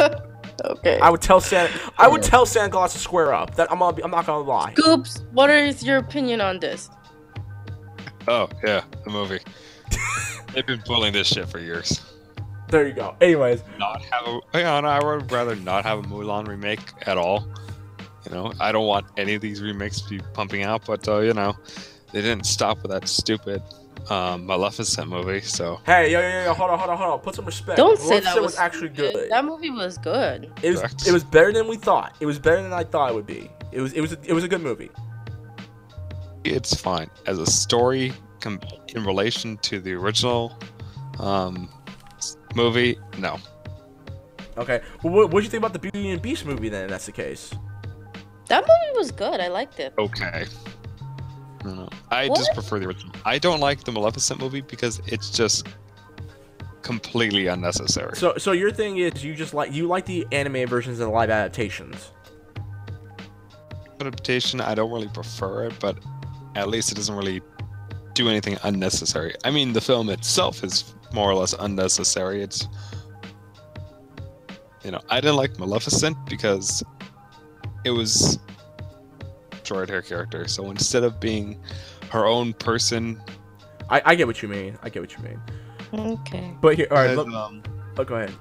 okay. 0.64 0.98
I 1.00 1.10
would 1.10 1.22
tell 1.22 1.40
Santa 1.40 1.72
I 1.98 2.08
would 2.08 2.22
tell 2.22 2.46
Santa 2.46 2.70
Claus 2.70 2.92
to 2.94 2.98
square 2.98 3.32
up. 3.34 3.54
That 3.56 3.70
I'm 3.70 3.78
gonna 3.78 3.96
be, 3.96 4.02
I'm 4.04 4.10
not 4.10 4.26
gonna 4.26 4.44
lie. 4.44 4.74
Scoops, 4.74 5.22
what 5.32 5.50
is 5.50 5.82
your 5.82 5.98
opinion 5.98 6.40
on 6.40 6.58
this? 6.60 6.90
Oh 8.28 8.48
yeah, 8.64 8.82
the 9.04 9.10
movie. 9.10 9.40
They've 10.54 10.66
been 10.66 10.82
pulling 10.82 11.12
this 11.12 11.28
shit 11.28 11.48
for 11.48 11.58
years. 11.58 12.00
There 12.68 12.86
you 12.86 12.94
go. 12.94 13.14
Anyways, 13.20 13.62
Not 13.78 14.02
have 14.02 14.26
a. 14.26 14.40
Yeah, 14.54 14.80
no, 14.80 14.88
I 14.88 15.02
would 15.04 15.30
rather 15.30 15.54
not 15.56 15.84
have 15.84 15.98
a 15.98 16.02
Mulan 16.02 16.48
remake 16.48 16.80
at 17.02 17.18
all. 17.18 17.46
You 18.24 18.32
know, 18.32 18.52
I 18.60 18.72
don't 18.72 18.86
want 18.86 19.06
any 19.16 19.34
of 19.34 19.42
these 19.42 19.60
remakes 19.60 20.00
to 20.02 20.08
be 20.08 20.20
pumping 20.32 20.62
out, 20.62 20.86
but 20.86 21.06
uh, 21.08 21.18
you 21.20 21.34
know, 21.34 21.56
they 22.12 22.22
didn't 22.22 22.46
stop 22.46 22.82
with 22.82 22.90
that 22.92 23.08
stupid 23.08 23.62
um, 24.10 24.46
Maleficent 24.46 25.08
movie. 25.08 25.40
So 25.40 25.80
hey, 25.86 26.12
yo, 26.12 26.20
yo, 26.20 26.44
yo, 26.44 26.54
hold 26.54 26.70
on, 26.70 26.78
hold 26.78 26.90
on, 26.90 26.98
hold 26.98 27.10
on. 27.14 27.18
Put 27.20 27.34
some 27.34 27.44
respect. 27.44 27.76
Don't 27.76 27.98
say 27.98 28.20
Maleficent 28.20 28.24
that 28.34 28.42
was, 28.42 28.52
was 28.52 28.58
actually 28.58 28.90
good. 28.90 29.30
That 29.30 29.44
movie 29.44 29.70
was 29.70 29.98
good. 29.98 30.52
It 30.62 30.70
was 30.70 30.80
Correct. 30.80 31.06
it 31.08 31.12
was 31.12 31.24
better 31.24 31.52
than 31.52 31.66
we 31.66 31.76
thought. 31.76 32.14
It 32.20 32.26
was 32.26 32.38
better 32.38 32.62
than 32.62 32.72
I 32.72 32.84
thought 32.84 33.10
it 33.10 33.14
would 33.14 33.26
be. 33.26 33.50
It 33.72 33.80
was 33.80 33.92
it 33.92 34.00
was 34.00 34.12
it 34.12 34.32
was 34.32 34.44
a 34.44 34.48
good 34.48 34.62
movie. 34.62 34.90
it's 36.44 36.74
fine 36.74 37.08
as 37.26 37.38
a 37.38 37.46
story 37.46 38.12
com- 38.40 38.60
in 38.88 39.04
relation 39.04 39.56
to 39.58 39.80
the 39.80 39.92
original 39.94 40.58
um, 41.18 41.68
movie. 42.54 42.98
No, 43.18 43.38
Okay. 44.56 44.80
Well, 45.02 45.12
what 45.12 45.30
what 45.30 45.42
you 45.42 45.48
think 45.48 45.62
about 45.62 45.72
the 45.72 45.78
Beauty 45.78 46.10
and 46.10 46.18
the 46.18 46.22
Beast 46.22 46.44
movie 46.44 46.68
then? 46.68 46.84
If 46.84 46.90
that's 46.90 47.06
the 47.06 47.12
case. 47.12 47.54
That 48.48 48.62
movie 48.62 48.98
was 48.98 49.10
good. 49.10 49.40
I 49.40 49.48
liked 49.48 49.78
it. 49.80 49.94
okay. 49.98 50.46
No, 51.64 51.74
no. 51.74 51.88
I 52.10 52.28
just 52.28 52.52
prefer 52.54 52.80
the 52.80 52.86
original. 52.86 53.14
I 53.24 53.38
don't 53.38 53.60
like 53.60 53.84
the 53.84 53.92
Maleficent 53.92 54.40
movie 54.40 54.62
because 54.62 55.00
it's 55.06 55.30
just 55.30 55.68
completely 56.82 57.46
unnecessary. 57.46 58.16
So 58.16 58.34
so 58.36 58.52
your 58.52 58.72
thing 58.72 58.98
is 58.98 59.24
you 59.24 59.34
just 59.34 59.54
like 59.54 59.72
you 59.72 59.86
like 59.86 60.04
the 60.04 60.26
anime 60.32 60.66
versions 60.66 60.98
and 60.98 61.08
the 61.08 61.12
live 61.12 61.30
adaptations. 61.30 62.10
adaptation, 64.00 64.60
I 64.60 64.74
don't 64.74 64.90
really 64.90 65.08
prefer 65.08 65.66
it, 65.66 65.74
but 65.78 65.96
at 66.56 66.68
least 66.68 66.90
it 66.90 66.96
doesn't 66.96 67.14
really 67.14 67.40
do 68.14 68.28
anything 68.28 68.58
unnecessary. 68.64 69.34
I 69.44 69.50
mean, 69.50 69.72
the 69.72 69.80
film 69.80 70.10
itself 70.10 70.64
is 70.64 70.94
more 71.12 71.30
or 71.30 71.34
less 71.34 71.54
unnecessary. 71.58 72.42
It's, 72.42 72.68
you 74.84 74.90
know, 74.90 75.00
I 75.08 75.20
didn't 75.20 75.36
like 75.36 75.58
Maleficent 75.58 76.16
because 76.28 76.82
it 77.84 77.90
was 77.90 78.38
short 79.64 79.88
hair 79.88 80.02
character. 80.02 80.46
So 80.48 80.70
instead 80.70 81.04
of 81.04 81.20
being 81.20 81.60
her 82.10 82.26
own 82.26 82.52
person, 82.54 83.20
I, 83.88 84.02
I 84.04 84.14
get 84.14 84.26
what 84.26 84.42
you 84.42 84.48
mean. 84.48 84.78
I 84.82 84.88
get 84.88 85.00
what 85.02 85.16
you 85.16 85.22
mean. 85.24 85.40
Okay. 85.94 86.54
But 86.60 86.76
here, 86.76 86.86
all 86.90 86.96
right. 86.98 87.10
as, 87.10 87.16
Look, 87.16 87.28
um, 87.28 87.62
oh, 87.98 88.04
go 88.04 88.14
ahead. 88.16 88.32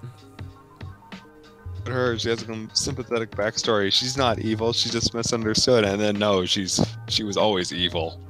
her 1.87 2.17
she 2.17 2.29
has 2.29 2.43
a 2.47 2.67
sympathetic 2.73 3.31
backstory. 3.31 3.91
She's 3.91 4.15
not 4.17 4.39
evil. 4.39 4.71
She's 4.73 4.91
just 4.91 5.13
misunderstood. 5.13 5.83
And 5.83 5.99
then 5.99 6.17
no, 6.17 6.45
she's 6.45 6.79
she 7.07 7.23
was 7.23 7.37
always 7.37 7.73
evil. 7.73 8.21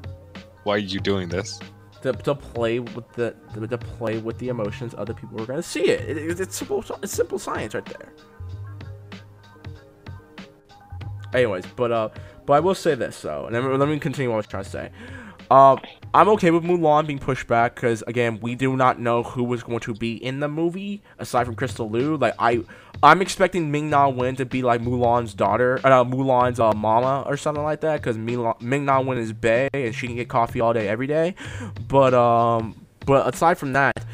Why 0.63 0.75
are 0.75 0.79
you 0.79 0.99
doing 0.99 1.27
this? 1.29 1.59
To, 2.01 2.13
to 2.13 2.33
play 2.33 2.79
with 2.79 3.11
the 3.13 3.35
to, 3.53 3.67
to 3.67 3.77
play 3.77 4.17
with 4.17 4.38
the 4.39 4.49
emotions 4.49 4.95
other 4.97 5.13
people 5.13 5.41
are 5.41 5.45
gonna 5.45 5.61
see 5.61 5.89
it. 5.89 6.09
It- 6.09 6.17
it- 6.17 6.39
It's 6.39 6.55
simple. 6.55 6.83
It's 7.03 7.13
simple 7.13 7.38
science 7.39 7.75
right 7.75 7.85
there. 7.85 8.13
Anyways, 11.34 11.66
but 11.76 11.91
uh, 11.91 12.10
but 12.45 12.53
I 12.53 12.60
will 12.60 12.76
say 12.76 12.95
this 12.95 13.22
though, 13.22 13.48
and 13.48 13.80
let 13.80 13.88
me 13.88 13.99
continue 13.99 14.30
what 14.30 14.36
I 14.36 14.38
was 14.38 14.48
trying 14.48 14.64
to 14.64 14.70
say. 14.70 14.91
Um, 15.52 15.82
I'm 16.14 16.30
okay 16.30 16.49
with 16.49 16.64
Mulan 16.64 17.06
being 17.06 17.20
pushed 17.20 17.45
back 17.45 17.76
because 17.76 18.03
again, 18.03 18.40
we 18.41 18.56
do 18.56 18.78
not 18.78 19.02
know 19.02 19.22
who 19.24 19.44
was 19.44 19.64
going 19.64 19.82
to 19.82 19.94
be 19.94 20.16
in 20.16 20.40
the 20.40 20.48
movie 20.48 21.03
aside 21.20 21.45
from 21.45 21.56
Crystal 21.56 21.90
Liu. 21.90 22.16
Like 22.16 22.36
I, 22.40 22.64
I'm 23.03 23.22
expecting 23.22 23.70
Ming 23.70 23.90
Na 23.90 24.08
Wen 24.08 24.38
to 24.38 24.45
be 24.45 24.62
like 24.62 24.82
Mulan's 24.82 25.34
daughter, 25.34 25.82
uh, 25.84 26.06
Mulan's 26.06 26.62
uh, 26.62 26.72
mama 26.72 27.26
or 27.28 27.36
something 27.36 27.64
like 27.64 27.82
that 27.82 28.02
because 28.02 28.18
Ming 28.18 28.86
Na 28.86 29.02
Wen 29.02 29.18
is 29.18 29.34
Bay 29.34 29.68
and 29.74 29.94
she 29.94 30.08
can 30.08 30.16
get 30.16 30.30
coffee 30.30 30.62
all 30.62 30.72
day 30.72 30.88
every 30.88 31.08
day. 31.08 31.36
But 31.90 32.14
um, 32.14 32.86
but 33.06 33.34
aside 33.34 33.58
from 33.58 33.74
that, 33.74 34.06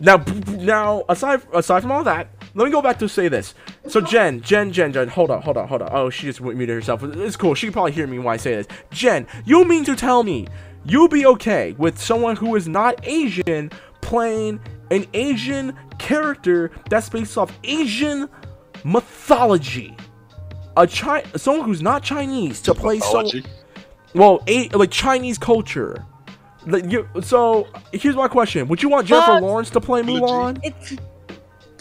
now 0.00 0.16
now 0.48 1.04
aside 1.08 1.42
aside 1.52 1.82
from 1.82 1.92
all 1.92 2.02
that, 2.02 2.28
let 2.54 2.64
me 2.64 2.72
go 2.72 2.82
back 2.82 2.98
to 2.98 3.08
say 3.08 3.28
this. 3.28 3.54
So 3.88 4.00
Jen, 4.00 4.40
Jen, 4.40 4.72
Jen, 4.72 4.92
Jen, 4.92 5.08
hold 5.08 5.30
on, 5.30 5.42
hold 5.42 5.56
on, 5.56 5.66
hold 5.66 5.82
on. 5.82 5.88
Oh, 5.92 6.08
she 6.08 6.26
just 6.26 6.40
muted 6.40 6.68
herself. 6.70 7.02
It's 7.02 7.36
cool. 7.36 7.54
She 7.54 7.66
can 7.66 7.72
probably 7.72 7.92
hear 7.92 8.06
me 8.06 8.18
when 8.18 8.28
I 8.32 8.36
say 8.36 8.54
this. 8.54 8.66
Jen, 8.90 9.26
you 9.44 9.64
mean 9.64 9.84
to 9.84 9.96
tell 9.96 10.22
me 10.22 10.46
you'll 10.84 11.08
be 11.08 11.26
okay 11.26 11.74
with 11.78 11.98
someone 11.98 12.36
who 12.36 12.54
is 12.54 12.68
not 12.68 13.00
Asian 13.06 13.70
playing 14.00 14.60
an 14.90 15.06
Asian 15.14 15.76
character 15.98 16.70
that's 16.90 17.08
based 17.08 17.36
off 17.36 17.52
Asian 17.64 18.28
mythology? 18.84 19.96
A 20.76 20.86
Chi- 20.86 21.24
someone 21.36 21.66
who's 21.66 21.82
not 21.82 22.02
Chinese 22.02 22.60
to 22.62 22.74
play 22.74 23.00
someone 23.00 23.42
well, 24.14 24.42
a- 24.46 24.68
like 24.68 24.90
Chinese 24.90 25.38
culture. 25.38 26.04
Like, 26.66 26.90
you, 26.90 27.08
so 27.22 27.66
here's 27.92 28.14
my 28.16 28.28
question: 28.28 28.68
Would 28.68 28.82
you 28.82 28.88
want 28.88 29.06
Jennifer 29.06 29.32
But- 29.32 29.42
Lawrence 29.42 29.70
to 29.70 29.80
play 29.80 30.02
Mulan? 30.02 30.60
It's. 30.62 30.96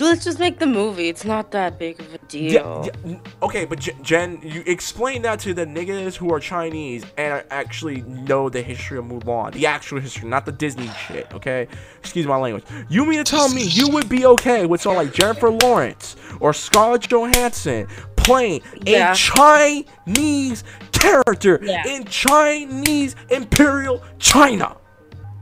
Let's 0.02 0.24
just 0.26 0.40
make 0.40 0.60
the 0.60 0.66
movie. 0.66 1.10
It's 1.10 1.24
not 1.24 1.52
that 1.52 1.78
big 1.78 2.00
of 2.00 2.14
a 2.14 2.18
deal. 2.18 2.84
Yeah, 2.86 2.92
yeah, 3.06 3.18
okay, 3.44 3.66
but 3.66 3.80
Jen, 3.80 4.04
Jen, 4.04 4.40
you 4.44 4.64
explain 4.66 5.22
that 5.22 5.40
to 5.42 5.54
the 5.54 5.66
niggas 5.66 6.16
who 6.16 6.34
are 6.34 6.40
Chinese 6.40 7.06
and 7.18 7.44
actually 7.52 8.02
know 8.02 8.50
the 8.50 8.62
history 8.62 8.98
of 8.98 9.06
Mulan, 9.06 9.54
the 9.54 9.68
actual 9.68 10.00
history, 10.00 10.28
not 10.28 10.46
the 10.46 10.52
Disney 10.52 10.90
shit. 11.08 11.32
Okay, 11.34 11.68
excuse 12.00 12.26
my 12.26 12.36
language. 12.38 12.64
You 12.90 13.06
mean 13.06 13.24
to 13.24 13.30
tell 13.30 13.48
me 13.50 13.64
you 13.64 13.90
would 13.90 14.10
be 14.10 14.26
okay 14.26 14.66
with 14.66 14.82
someone 14.82 15.06
like 15.06 15.14
Jennifer 15.14 15.52
Lawrence 15.52 16.16
or 16.40 16.52
Scarlett 16.54 17.08
Johansson 17.08 17.88
playing 18.16 18.62
Yeah. 18.86 19.12
a 19.12 19.16
Chinese 19.16 20.64
character 20.92 21.60
Yeah. 21.62 21.88
in 21.88 22.06
Chinese 22.06 23.16
Imperial 23.30 24.04
China? 24.20 24.78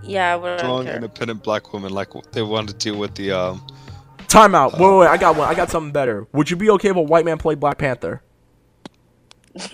Yeah, 0.04 0.38
but 0.38 0.60
I 0.60 0.64
don't 0.64 0.84
Strong, 0.84 0.88
independent 0.88 1.44
black 1.44 1.72
woman, 1.74 1.94
like 1.94 2.10
they 2.32 2.42
wanted 2.42 2.80
to 2.80 2.92
do 2.92 2.98
with 2.98 3.16
the 3.16 3.32
um. 3.32 3.62
Time 4.30 4.56
out. 4.56 4.74
Wait, 4.74 4.82
wait, 4.82 4.98
wait, 5.00 5.08
I 5.08 5.18
got 5.18 5.36
one. 5.36 5.48
I 5.50 5.54
got 5.56 5.70
something 5.70 5.92
better. 5.92 6.28
Would 6.34 6.50
you 6.50 6.56
be 6.56 6.70
okay 6.72 6.90
if 6.90 6.96
a 6.96 7.02
white 7.02 7.26
man 7.26 7.38
played 7.38 7.60
Black 7.60 7.78
Panther? 7.78 8.22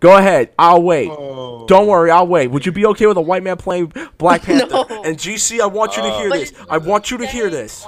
Go 0.00 0.16
ahead. 0.16 0.50
I'll 0.58 0.82
wait. 0.82 1.08
Don't 1.08 1.86
worry. 1.86 2.10
I'll 2.10 2.26
wait. 2.26 2.46
Would 2.48 2.64
you 2.64 2.72
be 2.72 2.86
okay 2.86 3.06
with 3.06 3.18
a 3.18 3.20
white 3.22 3.42
man 3.42 3.58
playing 3.58 3.92
Black 4.16 4.42
Panther? 4.44 4.66
No. 4.70 4.86
And 5.04 5.18
GC, 5.18 5.60
I 5.60 5.66
want 5.66 5.96
you 5.96 6.02
to 6.02 6.10
hear 6.12 6.30
But 6.30 6.38
this. 6.38 6.52
I 6.70 6.78
want 6.78 7.10
you 7.10 7.18
to 7.18 7.26
hear 7.26 7.50
this. 7.50 7.86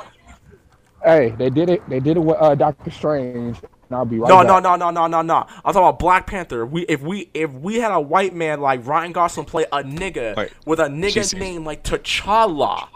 Hey, 1.03 1.31
they 1.39 1.49
did 1.49 1.71
it. 1.71 1.89
They 1.89 1.99
did 2.01 2.19
it 2.19 2.21
with 2.21 2.37
uh, 2.39 2.55
Doctor 2.55 2.91
Strange. 2.91 3.57
And 3.59 3.97
I'll 3.97 4.05
be 4.05 4.19
right 4.19 4.29
No, 4.29 4.39
back. 4.39 4.47
no, 4.47 4.61
no, 4.61 4.77
no, 4.77 4.91
no, 4.91 5.07
no, 5.07 5.23
no. 5.23 5.37
I'm 5.65 5.73
talking 5.73 5.79
about 5.81 5.99
Black 5.99 6.27
Panther. 6.27 6.67
We 6.67 6.83
if 6.83 7.01
we 7.01 7.31
if 7.33 7.51
we 7.53 7.77
had 7.77 7.91
a 7.93 8.01
white 8.01 8.35
man 8.35 8.61
like 8.61 8.87
Ryan 8.87 9.13
Gosling 9.13 9.47
play 9.47 9.65
a 9.73 9.83
nigga 9.83 10.37
Wait, 10.37 10.53
with 10.67 10.81
a 10.81 10.87
nigga 10.89 11.13
she's- 11.15 11.33
name 11.35 11.65
like 11.65 11.83
T'Challa, 11.83 12.89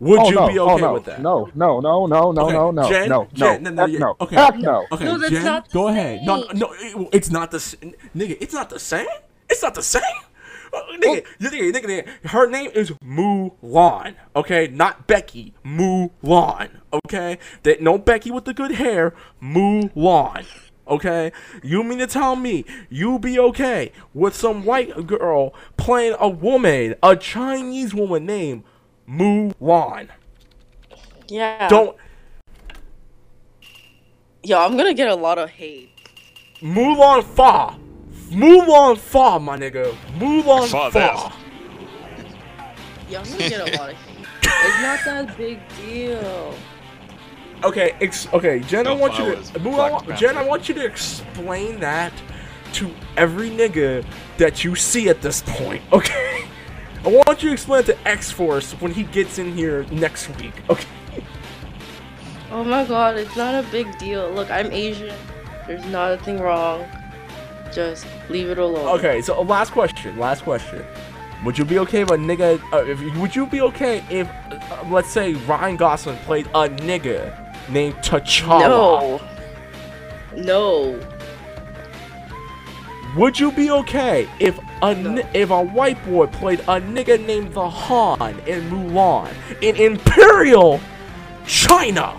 would 0.00 0.18
oh, 0.18 0.28
you 0.30 0.34
no. 0.34 0.48
be 0.48 0.58
oh, 0.58 0.70
okay 0.70 0.80
no. 0.82 0.92
with 0.94 1.04
that? 1.04 1.20
No, 1.22 1.50
no, 1.54 1.80
no, 1.80 2.06
no, 2.06 2.32
no, 2.32 2.42
Okay, 2.46 2.52
no, 2.54 2.70
no, 2.70 2.88
Jen, 2.88 3.08
no, 3.08 3.28
Jen, 3.34 3.62
no, 3.62 3.70
no, 3.70 3.86
no, 3.86 3.98
no. 3.98 4.16
okay. 4.20 4.34
Heck 4.36 4.56
no. 4.56 4.86
Okay, 4.90 5.04
No, 5.04 5.18
that's 5.18 5.32
Jen, 5.32 5.44
not 5.44 5.68
the 5.68 5.72
go 5.74 5.88
ahead. 5.88 6.22
No, 6.24 6.42
same. 6.46 6.58
no, 6.58 6.72
it- 6.72 7.08
it's 7.12 7.30
not 7.30 7.50
the 7.50 7.58
s- 7.58 7.76
nigga. 8.16 8.36
It's 8.40 8.54
not 8.54 8.70
the 8.70 8.78
same. 8.80 9.06
It's 9.48 9.62
not 9.62 9.74
the 9.74 9.82
same. 9.82 10.02
Uh, 10.72 10.80
nigga, 11.00 11.26
nigga, 11.40 11.72
nigga, 11.72 11.84
nigga, 11.84 12.28
her 12.30 12.48
name 12.48 12.70
is 12.74 12.92
Mulan. 13.04 14.14
Okay, 14.36 14.68
not 14.68 15.06
Becky. 15.06 15.52
Mulan. 15.64 16.70
Okay, 16.92 17.38
that 17.64 17.82
no 17.82 17.98
Becky 17.98 18.30
with 18.30 18.44
the 18.44 18.54
good 18.54 18.72
hair. 18.72 19.12
Mulan. 19.42 20.46
Okay, 20.88 21.30
you 21.62 21.84
mean 21.84 21.98
to 21.98 22.06
tell 22.06 22.36
me 22.36 22.64
you 22.88 23.18
be 23.18 23.38
okay 23.38 23.92
with 24.14 24.34
some 24.34 24.64
white 24.64 25.06
girl 25.06 25.52
playing 25.76 26.16
a 26.18 26.28
woman, 26.28 26.94
a 27.02 27.16
Chinese 27.16 27.94
woman 27.94 28.24
named 28.26 28.64
Mulan? 29.10 30.08
Yeah. 31.28 31.68
Don't 31.68 31.96
Yo, 34.42 34.58
I'm 34.58 34.76
gonna 34.76 34.94
get 34.94 35.08
a 35.08 35.14
lot 35.14 35.38
of 35.38 35.50
hate. 35.50 35.90
Mulan 36.62 37.22
Fa. 37.24 37.76
Mulan 38.30 38.96
Fa, 38.96 39.38
my 39.38 39.56
nigga. 39.58 39.92
Mulan 40.18 40.68
Fa 40.68 40.90
Fa. 40.90 41.32
Yo, 43.10 43.18
I'm 43.18 43.24
gonna 43.24 43.48
get 43.48 43.60
a 43.60 43.76
lot 43.78 43.90
of 43.90 43.96
hate. 43.96 44.26
It's 44.62 44.82
not 44.82 45.04
that 45.04 45.36
big 45.38 45.58
deal. 45.76 46.54
Okay, 47.64 47.94
ex- 48.00 48.28
okay, 48.32 48.60
Jen, 48.60 48.86
I 48.86 48.94
No, 48.94 48.96
want 48.96 49.18
you 49.18 49.24
to 49.26 49.36
was 49.36 49.50
Mulan, 49.52 50.16
Jen, 50.16 50.36
I 50.36 50.44
want 50.44 50.68
you 50.68 50.74
to 50.76 50.84
explain 50.84 51.80
that 51.80 52.12
to 52.74 52.90
every 53.16 53.50
nigga 53.50 54.04
that 54.38 54.64
you 54.64 54.74
see 54.74 55.08
at 55.08 55.20
this 55.22 55.42
point. 55.46 55.82
Okay, 55.92 56.44
I 57.04 57.08
want 57.08 57.42
you 57.42 57.48
to 57.48 57.52
explain 57.52 57.80
it 57.80 57.86
to 57.86 58.08
X 58.08 58.30
Force 58.30 58.72
when 58.72 58.92
he 58.92 59.04
gets 59.04 59.38
in 59.38 59.54
here 59.54 59.84
next 59.90 60.28
week. 60.36 60.52
Okay. 60.68 60.86
Oh 62.50 62.64
my 62.64 62.84
god, 62.84 63.16
it's 63.16 63.36
not 63.36 63.54
a 63.54 63.66
big 63.70 63.96
deal. 63.98 64.30
Look, 64.30 64.50
I'm 64.50 64.70
Asian. 64.72 65.14
There's 65.66 65.84
nothing 65.86 66.40
wrong. 66.40 66.84
Just 67.72 68.06
leave 68.28 68.50
it 68.50 68.58
alone. 68.58 68.98
Okay, 68.98 69.22
so 69.22 69.38
uh, 69.38 69.42
last 69.42 69.70
question. 69.72 70.18
Last 70.18 70.42
question. 70.42 70.84
Would 71.44 71.56
you 71.56 71.64
be 71.64 71.78
okay 71.78 72.02
if 72.02 72.10
a 72.10 72.16
nigga? 72.16 72.60
Uh, 72.72 72.84
if 72.84 73.00
would 73.16 73.34
you 73.34 73.46
be 73.46 73.60
okay 73.62 74.04
if, 74.10 74.28
uh, 74.50 74.84
let's 74.90 75.08
say, 75.08 75.34
Ryan 75.34 75.76
Gosling 75.76 76.18
played 76.18 76.48
a 76.48 76.68
nigga 76.68 77.32
named 77.70 77.94
T'Challa? 77.96 78.68
No. 78.68 79.20
No. 80.36 81.00
Would 83.16 83.40
you 83.40 83.50
be 83.52 83.70
okay 83.70 84.28
if 84.38 84.58
a 84.82 84.94
ni- 84.94 85.22
if 85.34 85.50
a 85.50 85.62
white 85.62 86.02
boy 86.06 86.26
played 86.28 86.60
a 86.60 86.80
nigga 86.80 87.24
named 87.26 87.54
the 87.54 87.68
Han 87.68 88.38
in 88.46 88.70
Mulan 88.70 89.32
in 89.60 89.74
Imperial 89.76 90.80
China? 91.46 92.16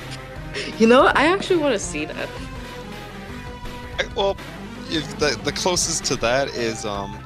You 0.78 0.88
know 0.88 1.04
what? 1.04 1.18
I 1.18 1.28
actually 1.28 1.58
want 1.58 1.74
to 1.74 1.80
see 1.80 2.06
that. 2.06 2.30
I- 4.00 4.06
Well, 4.16 4.36
if 4.90 5.18
the 5.18 5.40
the 5.44 5.52
closest 5.54 6.04
to 6.06 6.16
that 6.18 6.50
is 6.50 6.86
um 6.86 7.18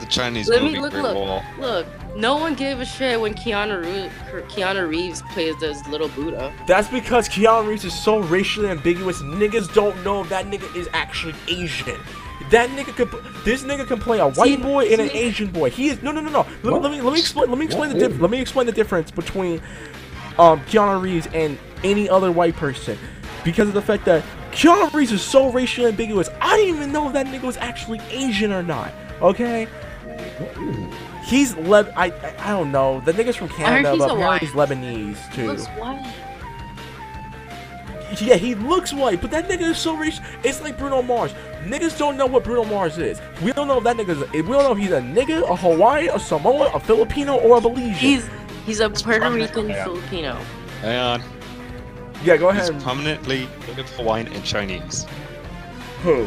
the 0.00 0.06
Chinese 0.06 0.48
Let 0.48 0.62
me 0.62 0.68
movie 0.70 0.80
look, 0.80 0.92
Great 0.92 1.02
look. 1.04 1.14
Wall. 1.16 1.42
Look, 1.60 1.86
no 2.16 2.36
one 2.36 2.54
gave 2.54 2.80
a 2.80 2.84
shit 2.86 3.20
when 3.20 3.34
Keanu 3.34 3.82
Reeves, 3.84 4.14
Keanu 4.52 4.88
Reeves 4.88 5.22
plays 5.32 5.62
as 5.62 5.86
Little 5.88 6.08
Buddha. 6.08 6.52
That's 6.66 6.88
because 6.88 7.28
Keanu 7.28 7.66
Reeves 7.68 7.84
is 7.84 7.94
so 7.94 8.18
racially 8.20 8.68
ambiguous. 8.70 9.20
Niggas 9.22 9.72
don't 9.74 10.02
know 10.02 10.22
if 10.22 10.28
that 10.30 10.46
nigga 10.46 10.74
is 10.74 10.88
actually 10.94 11.34
Asian. 11.48 12.00
That 12.50 12.70
nigga 12.70 12.94
could. 12.94 13.10
This 13.44 13.62
nigga 13.62 13.86
can 13.86 13.98
play 13.98 14.18
a 14.18 14.28
white 14.28 14.48
See- 14.48 14.56
boy 14.56 14.86
and 14.86 15.00
an 15.00 15.10
Asian 15.12 15.50
boy. 15.50 15.70
He 15.70 15.88
is 15.88 16.02
no, 16.02 16.12
no, 16.12 16.20
no, 16.20 16.30
no. 16.30 16.46
Let, 16.62 16.74
me- 16.74 16.80
let 16.80 16.90
me 16.92 17.00
let 17.00 17.12
me 17.14 17.18
explain. 17.20 17.48
Let 17.48 17.58
me 17.58 17.64
explain 17.64 17.96
the 17.96 18.08
What? 18.08 18.20
Let 18.20 18.30
me 18.30 18.40
explain 18.40 18.66
the 18.66 18.72
difference 18.72 19.10
between 19.10 19.60
um 20.38 20.60
Keanu 20.66 21.00
Reeves 21.00 21.26
and 21.32 21.58
any 21.82 22.08
other 22.08 22.30
white 22.32 22.54
person, 22.56 22.98
because 23.44 23.68
of 23.68 23.74
the 23.74 23.82
fact 23.82 24.04
that 24.04 24.22
Keanu 24.52 24.92
Reeves 24.92 25.12
is 25.12 25.22
so 25.22 25.50
racially 25.50 25.88
ambiguous. 25.88 26.28
I 26.40 26.56
didn't 26.56 26.76
even 26.76 26.92
know 26.92 27.06
if 27.08 27.12
that 27.14 27.26
nigga 27.26 27.42
was 27.42 27.56
actually 27.56 28.00
Asian 28.10 28.52
or 28.52 28.62
not. 28.62 28.92
Okay. 29.20 29.66
He's 31.24 31.54
Leb. 31.54 31.92
I, 31.96 32.06
I 32.10 32.34
I 32.38 32.50
don't 32.50 32.70
know. 32.70 33.00
The 33.00 33.12
nigga's 33.12 33.36
from 33.36 33.48
Canada, 33.48 33.92
he's 33.92 33.98
but 34.00 34.10
a 34.10 34.14
apparently 34.14 34.46
he's 34.46 34.54
Lebanese 34.56 35.28
He 35.30 35.36
too. 35.36 35.46
looks 35.48 35.66
white. 35.68 36.14
Yeah, 38.20 38.36
he 38.36 38.54
looks 38.54 38.92
white, 38.92 39.20
but 39.20 39.30
that 39.30 39.48
nigga 39.48 39.70
is 39.70 39.78
so 39.78 39.96
rich. 39.96 40.20
It's 40.42 40.60
like 40.62 40.78
Bruno 40.78 41.02
Mars. 41.02 41.32
Niggas 41.64 41.98
don't 41.98 42.16
know 42.16 42.26
what 42.26 42.44
Bruno 42.44 42.64
Mars 42.64 42.98
is. 42.98 43.20
We 43.42 43.52
don't 43.52 43.68
know 43.68 43.78
if 43.78 43.84
that 43.84 43.96
nigga's. 43.96 44.30
We 44.32 44.42
don't 44.42 44.64
know 44.64 44.72
if 44.72 44.78
he's 44.78 44.92
a 44.92 45.00
nigga, 45.00 45.48
a 45.48 45.56
Hawaiian, 45.56 46.14
a 46.14 46.18
Samoan, 46.18 46.70
a 46.74 46.80
Filipino, 46.80 47.36
or 47.36 47.58
a 47.58 47.60
Belizean. 47.60 47.92
He's 47.92 48.28
he's 48.66 48.80
a 48.80 48.90
Puerto 48.90 49.30
Rican 49.30 49.68
yeah. 49.68 49.84
Filipino. 49.84 50.34
Hang 50.80 50.98
on. 50.98 51.22
yeah, 52.24 52.36
go 52.36 52.50
ahead. 52.50 52.62
He's 52.62 52.70
ahead. 52.70 52.82
prominently 52.82 53.48
native 53.68 53.90
Hawaiian 53.96 54.28
and 54.28 54.44
Chinese. 54.44 55.06
Who? 56.02 56.26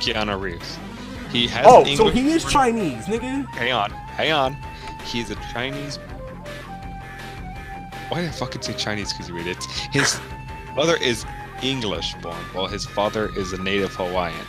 Keanu 0.00 0.40
Reeves. 0.40 0.78
He 1.30 1.46
has 1.48 1.66
Oh, 1.68 1.84
so 1.96 2.08
he 2.08 2.30
is 2.30 2.44
Chinese, 2.44 3.04
nigga. 3.06 3.46
Hang 3.48 3.72
on, 3.72 3.90
hang 3.90 4.32
on. 4.32 4.56
He's 5.04 5.30
a 5.30 5.34
Chinese. 5.52 5.98
Why 8.08 8.20
did 8.20 8.30
I 8.30 8.32
fucking 8.32 8.62
say 8.62 8.74
Chinese? 8.74 9.12
Because 9.12 9.28
you 9.28 9.34
read 9.34 9.46
it. 9.46 9.62
His 9.92 10.20
mother 10.74 10.96
is 10.96 11.24
English 11.62 12.14
born, 12.22 12.36
while 12.52 12.66
his 12.66 12.84
father 12.84 13.30
is 13.36 13.52
a 13.52 13.62
native 13.62 13.94
Hawaiian. 13.94 14.46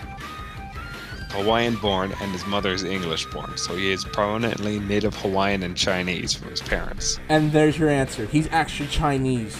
Hawaiian 1.31 1.75
born, 1.75 2.13
and 2.21 2.31
his 2.31 2.45
mother 2.47 2.71
is 2.71 2.83
English 2.83 3.25
born. 3.27 3.57
So 3.57 3.75
he 3.75 3.91
is 3.91 4.05
prominently 4.05 4.79
native 4.79 5.15
Hawaiian 5.17 5.63
and 5.63 5.75
Chinese 5.75 6.33
from 6.33 6.49
his 6.49 6.61
parents. 6.61 7.19
And 7.29 7.51
there's 7.51 7.77
your 7.77 7.89
answer. 7.89 8.25
He's 8.25 8.47
actually 8.51 8.87
Chinese. 8.87 9.59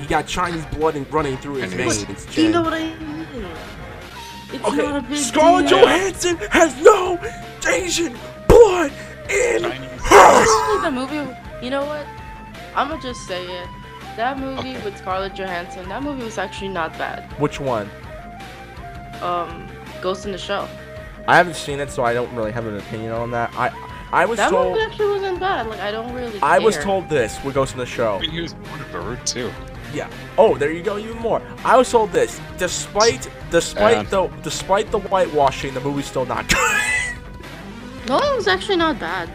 He 0.00 0.06
got 0.06 0.26
Chinese 0.26 0.64
blood 0.66 0.94
in- 0.94 1.06
running 1.10 1.38
through 1.38 1.54
his 1.54 1.72
Chinese. 1.72 2.02
veins. 2.04 2.36
You 2.36 2.50
know 2.50 2.62
what 2.62 2.74
I 2.74 2.80
mean? 2.82 3.26
It's 4.52 4.62
not 4.62 4.78
a 4.78 4.96
Okay, 4.98 5.06
big 5.08 5.18
Scarlett 5.18 5.68
deal. 5.68 5.78
Johansson 5.80 6.36
has 6.50 6.80
no 6.82 7.18
Asian 7.66 8.14
blood 8.46 8.92
in 9.30 9.62
Chinese. 9.62 9.90
her. 10.04 10.82
The 10.82 10.90
movie. 10.90 11.36
You 11.62 11.70
know 11.70 11.84
what? 11.86 12.06
I'm 12.76 12.88
gonna 12.88 13.00
just 13.02 13.26
say 13.26 13.42
it. 13.44 13.68
That 14.16 14.38
movie 14.38 14.76
Okay. 14.76 14.84
with 14.84 14.96
Scarlett 14.98 15.34
Johansson. 15.34 15.88
That 15.88 16.02
movie 16.02 16.24
was 16.24 16.38
actually 16.38 16.68
not 16.68 16.96
bad. 16.96 17.24
Which 17.38 17.60
one? 17.60 17.90
Um, 19.22 19.66
Ghost 20.00 20.24
in 20.26 20.32
the 20.32 20.38
Shell. 20.38 20.68
I 21.28 21.36
haven't 21.36 21.56
seen 21.56 21.80
it, 21.80 21.90
so 21.90 22.04
I 22.04 22.12
don't 22.14 22.32
really 22.34 22.52
have 22.52 22.66
an 22.66 22.76
opinion 22.78 23.12
on 23.12 23.30
that. 23.32 23.50
I 23.56 23.70
I 24.12 24.24
was 24.24 24.36
That 24.38 24.50
told. 24.50 24.72
movie 24.72 24.82
actually 24.84 25.08
wasn't 25.14 25.40
bad. 25.40 25.66
Like 25.66 25.80
I 25.80 25.90
don't 25.90 26.12
really. 26.14 26.38
I 26.40 26.58
was 26.58 26.78
told 26.78 27.08
this 27.08 27.42
with 27.44 27.54
Ghost 27.54 27.72
in 27.74 27.78
the 27.80 27.86
Show. 27.86 28.14
I 28.16 28.20
mean, 28.20 28.30
he 28.30 28.40
was 28.40 28.54
born 28.54 28.80
in 28.80 28.92
Beirut 28.92 29.26
too. 29.26 29.50
Yeah. 29.92 30.08
Oh, 30.38 30.56
there 30.56 30.70
you 30.70 30.82
go. 30.82 30.96
Even 30.98 31.18
more. 31.18 31.42
I 31.64 31.76
was 31.76 31.90
told 31.90 32.12
this. 32.12 32.40
Despite 32.58 33.28
despite 33.50 33.96
And- 33.98 34.08
the 34.08 34.28
despite 34.42 34.90
the 34.92 34.98
whitewashing, 35.00 35.74
the 35.74 35.80
movie's 35.80 36.06
still 36.06 36.24
not 36.26 36.48
good. 36.54 36.58
No, 38.08 38.18
it 38.18 38.36
was 38.36 38.46
actually 38.46 38.76
not 38.76 38.98
bad. 39.00 39.28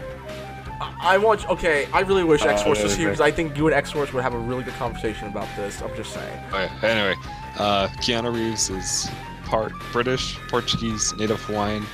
I 1.00 1.18
want. 1.18 1.48
Okay. 1.48 1.86
I 1.92 2.00
really 2.00 2.24
wish 2.24 2.42
Uh, 2.42 2.48
X 2.48 2.62
Force 2.62 2.82
was 2.82 2.94
here 2.96 3.08
because 3.08 3.20
I 3.20 3.30
think 3.30 3.56
you 3.56 3.66
and 3.66 3.74
X 3.74 3.90
Force 3.92 4.12
would 4.12 4.22
have 4.22 4.34
a 4.34 4.38
really 4.38 4.62
good 4.64 4.74
conversation 4.74 5.28
about 5.28 5.48
this. 5.56 5.80
I'm 5.82 5.94
just 5.96 6.12
saying. 6.12 6.40
But 6.50 6.70
anyway, 6.82 7.14
uh, 7.58 7.88
Keanu 8.00 8.34
Reeves 8.34 8.70
is 8.70 9.08
part 9.44 9.72
British, 9.92 10.38
Portuguese, 10.48 11.12
native 11.18 11.40
Hawaiian, 11.42 11.84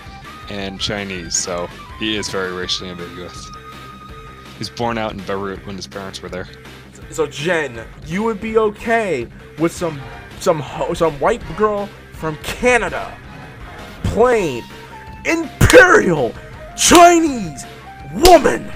and 0.51 0.81
Chinese, 0.81 1.37
so 1.37 1.69
he 1.99 2.17
is 2.17 2.29
very 2.29 2.53
racially 2.53 2.91
ambiguous. 2.91 3.47
He 3.47 4.59
was 4.61 4.71
born 4.71 4.97
out 4.99 5.13
in 5.13 5.19
Beirut 5.21 5.65
when 5.67 5.77
his 5.77 5.87
parents 5.87 6.23
were 6.23 6.29
there. 6.29 6.47
So 7.11 7.27
Jen, 7.27 7.85
you 8.07 8.23
would 8.23 8.41
be 8.41 8.59
okay 8.59 9.27
with 9.59 9.73
some 9.73 10.01
some 10.41 10.61
ho- 10.61 10.95
some 10.95 11.19
white 11.21 11.43
girl 11.57 11.89
from 12.13 12.37
Canada 12.43 13.17
playing 14.05 14.63
Imperial 15.25 16.35
Chinese 16.77 17.65
woman. 18.13 18.71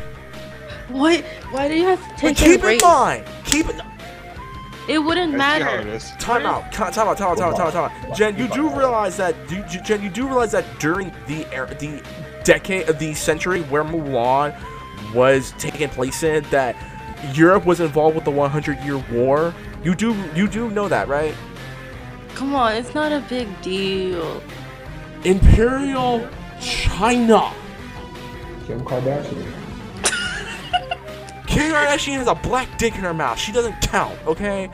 What? 0.89 1.25
Why 1.51 1.69
do 1.69 1.75
you 1.75 1.87
have 1.87 2.01
to 2.17 2.23
But 2.23 2.37
take 2.37 2.61
keep 2.61 2.65
in 2.65 2.79
mind, 2.83 3.25
keep 3.45 3.69
it. 3.69 3.81
It 4.89 4.99
wouldn't 4.99 5.41
I 5.41 5.59
see 5.59 5.65
how 5.65 5.77
matter. 5.77 5.99
Time 6.19 6.45
out, 6.45 6.73
time 6.73 6.89
out, 6.89 6.95
time 6.95 7.09
out, 7.09 7.17
time 7.17 7.29
out, 7.31 7.57
time 7.57 7.67
out, 7.69 7.73
time 7.73 8.11
out. 8.11 8.17
Jen, 8.17 8.37
you 8.37 8.49
do 8.49 8.69
realize 8.69 9.17
that, 9.17 9.37
you- 9.49 9.65
Jen, 9.83 10.03
you 10.03 10.09
do 10.11 10.27
realize 10.27 10.51
that 10.53 10.65
during 10.81 11.13
the 11.29 11.47
era, 11.53 11.73
the 11.79 12.03
decade 12.43 12.89
of 12.89 12.99
the 12.99 13.15
century 13.15 13.63
where 13.63 13.85
Mulan 13.85 14.55
was 15.15 15.55
taking 15.59 15.89
place 15.89 16.25
in, 16.25 16.43
that 16.51 16.75
Europe 17.33 17.65
was 17.65 17.79
involved 17.81 18.17
with 18.17 18.25
the 18.25 18.31
100 18.33 18.81
Year 18.81 18.99
War. 19.13 19.55
You 19.85 19.95
do, 19.95 20.15
you 20.35 20.49
do 20.49 20.69
know 20.71 20.89
that, 20.89 21.07
right? 21.07 21.35
Come 22.35 22.55
on, 22.55 22.75
it's 22.75 22.93
not 22.95 23.13
a 23.13 23.21
big 23.29 23.49
deal. 23.63 24.43
Imperial 25.25 26.29
China. 26.61 27.53
Kim 28.66 28.80
Kardashian. 28.82 29.52
Kim 31.47 31.72
Kardashian 31.72 32.16
has 32.16 32.26
a 32.28 32.34
black 32.34 32.78
dick 32.78 32.94
in 32.94 33.01
her 33.01 33.14
mouth. 33.14 33.39
She 33.39 33.52
doesn't 33.52 33.80
count, 33.82 34.18
okay? 34.26 34.70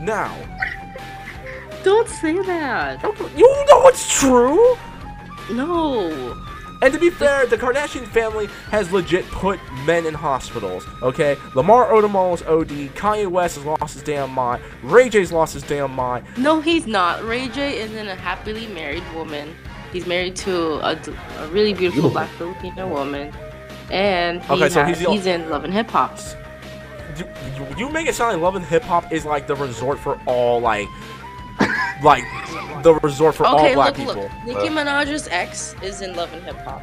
Now, 0.00 0.34
Don't 1.82 2.08
say 2.08 2.38
that. 2.42 3.02
You 3.36 3.64
know 3.68 3.88
it's 3.88 4.20
true. 4.20 4.76
No. 5.50 6.36
And 6.82 6.94
to 6.94 6.98
be 6.98 7.10
fair, 7.10 7.44
the 7.46 7.58
Kardashian 7.58 8.06
family 8.06 8.46
has 8.70 8.90
legit 8.90 9.26
put 9.26 9.60
men 9.84 10.06
in 10.06 10.14
hospitals. 10.14 10.86
Okay, 11.02 11.36
Lamar 11.54 11.90
Odom 11.90 12.14
almost 12.14 12.46
OD. 12.46 12.68
Kanye 12.94 13.26
West 13.26 13.56
has 13.56 13.64
lost 13.66 13.94
his 13.94 14.02
damn 14.02 14.30
mind. 14.30 14.62
Ray 14.82 15.10
J's 15.10 15.30
lost 15.30 15.52
his 15.52 15.62
damn 15.62 15.90
mind. 15.94 16.24
No, 16.38 16.60
he's 16.60 16.86
not. 16.86 17.22
Ray 17.24 17.48
J 17.48 17.80
isn't 17.80 18.08
a 18.08 18.14
happily 18.14 18.66
married 18.68 19.04
woman. 19.14 19.54
He's 19.92 20.06
married 20.06 20.36
to 20.36 20.74
a, 20.86 20.98
a 21.38 21.48
really 21.48 21.74
beautiful 21.74 22.02
Beautiful. 22.02 22.10
black 22.10 22.30
Filipino 22.30 22.88
woman, 22.88 23.32
and 23.90 24.42
he 24.42 24.52
Okay, 24.52 24.68
so 24.68 24.84
he's 24.84 25.00
he's 25.00 25.26
in 25.26 25.50
Love 25.50 25.64
and 25.64 25.72
Hip 25.72 25.90
Hop. 25.90 26.18
You, 27.16 27.66
you- 27.76 27.90
make 27.90 28.06
it 28.06 28.14
sound 28.14 28.34
like 28.34 28.42
Love 28.42 28.54
and 28.54 28.64
Hip 28.64 28.82
Hop 28.84 29.12
is 29.12 29.24
like 29.24 29.46
the 29.46 29.56
resort 29.56 29.98
for 29.98 30.20
all 30.26 30.60
like, 30.60 30.88
like 32.04 32.22
the 32.82 32.94
resort 33.02 33.34
for 33.34 33.46
all 33.46 33.58
black 33.74 33.98
look, 33.98 34.08
people. 34.08 34.22
look. 34.22 34.32
Nicki 34.46 34.68
uh. 34.68 34.72
Minaj's 34.72 35.26
ex 35.28 35.74
is 35.82 36.02
in 36.02 36.14
Love 36.14 36.32
and 36.32 36.42
Hip 36.44 36.56
Hop. 36.58 36.82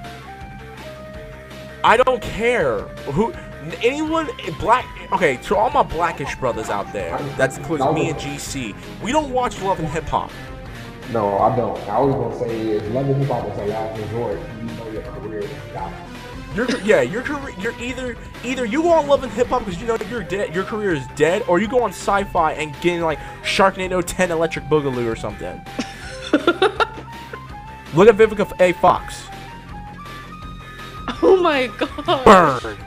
I 1.84 1.96
don't 1.96 2.22
care 2.22 2.80
who 3.12 3.34
anyone 3.82 4.30
black. 4.60 4.86
Okay, 5.14 5.38
to 5.38 5.56
all 5.56 5.70
my 5.70 5.84
blackish 5.84 6.36
brothers 6.36 6.70
out 6.70 6.92
there, 6.92 7.18
that 7.38 7.58
includes 7.58 7.86
me 7.94 8.10
and 8.10 8.20
GC. 8.20 8.76
We 9.02 9.12
don't 9.14 9.32
watch 9.32 9.62
Love 9.62 9.80
and 9.80 9.88
Hip 9.88 10.04
Hop. 10.06 10.32
No, 11.12 11.38
I 11.38 11.56
don't. 11.56 11.78
I 11.88 12.00
was 12.00 12.16
gonna 12.16 12.40
say 12.40 12.70
if 12.72 12.94
Love 12.94 13.08
Hip 13.08 13.28
Hop 13.28 13.48
was 13.48 13.58
a 13.60 13.66
last 13.66 14.00
resort, 14.02 14.40
you 14.60 14.64
know 14.64 14.90
your 14.90 15.02
career 15.04 15.40
is 15.40 15.52
done. 15.74 15.94
Your 16.54 16.70
yeah, 16.82 17.02
your 17.02 17.22
career. 17.22 17.56
You're 17.60 17.80
either 17.80 18.18
either 18.44 18.66
you 18.66 18.82
go 18.82 18.92
on 18.92 19.08
Love 19.08 19.24
and 19.24 19.32
Hip 19.34 19.48
Hop 19.48 19.64
because 19.64 19.80
you 19.80 19.88
know 19.88 19.98
you're 20.10 20.24
dead, 20.24 20.54
your 20.54 20.66
career 20.66 20.94
is 20.94 21.06
dead, 21.16 21.44
or 21.48 21.60
you 21.60 21.68
go 21.68 21.82
on 21.82 21.92
Sci-Fi 21.92 22.54
and 22.54 22.74
get 22.82 22.96
in 22.96 23.02
like 23.02 23.20
Sharknado 23.44 24.04
10 24.06 24.32
Electric 24.32 24.66
Boogaloo 24.66 25.10
or 25.10 25.16
something. 25.16 25.62
Look 27.94 28.10
at 28.10 28.18
Vivica 28.18 28.52
A. 28.60 28.74
Fox. 28.74 29.28
Oh 31.24 31.40
my 31.42 31.68
god. 31.68 32.26
Burn. 32.26 32.78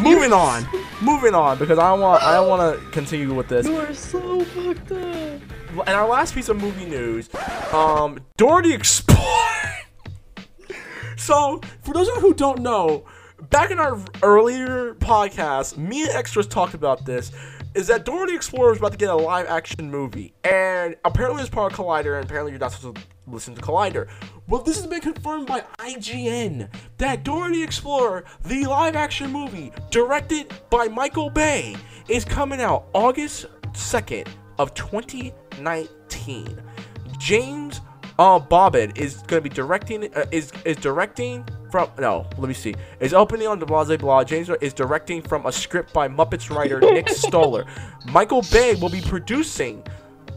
Moving 0.00 0.32
on. 0.32 0.66
Moving 1.02 1.34
on 1.34 1.58
because 1.58 1.78
I 1.78 1.92
want 1.92 2.22
I 2.22 2.40
want 2.40 2.80
to 2.80 2.90
continue 2.90 3.34
with 3.34 3.48
this. 3.48 3.66
You 3.66 3.76
are 3.76 3.92
so 3.94 4.42
fucked 4.44 4.92
up. 4.92 5.40
And 5.68 5.88
our 5.88 6.08
last 6.08 6.34
piece 6.34 6.48
of 6.48 6.60
movie 6.60 6.86
news, 6.86 7.28
um, 7.72 8.18
the 8.36 8.72
Explorer. 8.72 9.72
so, 11.16 11.60
for 11.82 11.92
those 11.92 12.08
of 12.08 12.16
you 12.16 12.20
who 12.20 12.34
don't 12.34 12.60
know, 12.60 13.04
back 13.50 13.70
in 13.70 13.78
our 13.78 14.00
earlier 14.22 14.94
podcast, 14.94 15.76
me 15.76 16.02
and 16.02 16.10
Extras 16.10 16.46
talked 16.46 16.74
about 16.74 17.04
this. 17.04 17.32
Is 17.74 17.88
that 17.88 18.06
the 18.06 18.34
Explorer 18.34 18.72
is 18.72 18.78
about 18.78 18.92
to 18.92 18.98
get 18.98 19.10
a 19.10 19.14
live 19.14 19.46
action 19.48 19.90
movie, 19.90 20.32
and 20.44 20.96
apparently 21.04 21.42
it's 21.42 21.50
part 21.50 21.72
of 21.72 21.78
Collider, 21.78 22.16
and 22.16 22.24
apparently 22.24 22.52
you're 22.52 22.58
not 22.58 22.72
supposed 22.72 22.96
to 22.96 23.02
listen 23.26 23.54
to 23.54 23.60
Collider. 23.60 24.08
Well, 24.48 24.62
this 24.62 24.76
has 24.76 24.86
been 24.86 25.02
confirmed 25.02 25.46
by 25.46 25.60
IGN 25.78 26.70
that 26.96 27.22
the 27.22 27.62
Explorer, 27.62 28.24
the 28.46 28.64
live 28.64 28.96
action 28.96 29.30
movie 29.30 29.72
directed 29.90 30.54
by 30.70 30.88
Michael 30.88 31.28
Bay, 31.28 31.76
is 32.08 32.24
coming 32.24 32.62
out 32.62 32.86
August 32.94 33.44
2nd 33.72 34.26
of 34.58 34.74
2019. 34.74 36.62
James 37.18 37.80
uh, 38.18 38.38
Bobin 38.38 38.96
is 38.96 39.16
going 39.22 39.42
to 39.42 39.48
be 39.48 39.54
directing 39.54 40.14
uh, 40.14 40.24
is 40.30 40.52
is 40.64 40.76
directing 40.76 41.44
from 41.70 41.90
no 41.98 42.26
let 42.38 42.48
me 42.48 42.54
see 42.54 42.74
is 43.00 43.12
opening 43.12 43.46
on 43.46 43.58
the 43.58 43.66
Blase 43.66 43.98
Blah. 43.98 44.24
James 44.24 44.48
is 44.60 44.72
directing 44.72 45.20
from 45.20 45.46
a 45.46 45.52
script 45.52 45.92
by 45.92 46.08
Muppets 46.08 46.54
writer 46.54 46.80
Nick 46.80 47.08
Stoller. 47.10 47.66
Michael 48.06 48.42
Bay 48.50 48.74
will 48.76 48.88
be 48.88 49.02
producing 49.02 49.82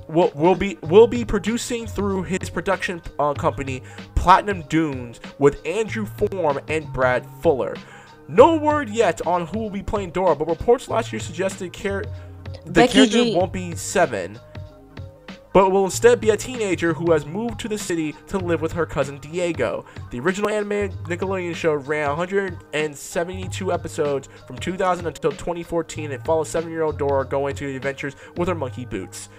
will, 0.09 0.31
will 0.35 0.55
be 0.55 0.77
will 0.83 1.07
be 1.07 1.23
producing 1.23 1.87
through 1.87 2.23
his 2.23 2.49
production 2.49 3.01
uh, 3.19 3.33
company 3.33 3.81
Platinum 4.15 4.63
Dunes 4.63 5.19
with 5.37 5.65
Andrew 5.65 6.05
Form 6.05 6.59
and 6.67 6.91
Brad 6.91 7.25
Fuller. 7.41 7.75
No 8.27 8.57
word 8.57 8.89
yet 8.89 9.25
on 9.25 9.47
who 9.47 9.59
will 9.59 9.69
be 9.71 9.81
playing 9.81 10.11
Dora, 10.11 10.35
but 10.35 10.47
reports 10.47 10.87
last 10.87 11.11
year 11.11 11.19
suggested 11.19 11.73
char- 11.73 12.05
the 12.65 12.71
Becky 12.71 12.93
character 12.93 13.23
G. 13.23 13.35
won't 13.35 13.53
be 13.53 13.75
seven, 13.75 14.39
but 15.53 15.71
will 15.71 15.85
instead 15.85 16.21
be 16.21 16.29
a 16.29 16.37
teenager 16.37 16.93
who 16.93 17.11
has 17.11 17.25
moved 17.25 17.59
to 17.61 17.67
the 17.67 17.77
city 17.77 18.13
to 18.27 18.37
live 18.37 18.61
with 18.61 18.71
her 18.73 18.85
cousin 18.85 19.17
Diego. 19.19 19.85
The 20.11 20.19
original 20.19 20.49
anime 20.49 20.89
Nickelodeon 21.05 21.55
show 21.55 21.73
ran 21.73 22.09
172 22.09 23.71
episodes 23.73 24.29
from 24.45 24.57
2000 24.57 25.07
until 25.07 25.31
2014 25.31 26.11
and 26.11 26.23
follows 26.25 26.49
seven-year-old 26.49 26.97
Dora 26.97 27.25
going 27.25 27.55
to 27.55 27.67
the 27.67 27.75
adventures 27.75 28.15
with 28.37 28.47
her 28.47 28.55
monkey 28.55 28.85
boots. 28.85 29.29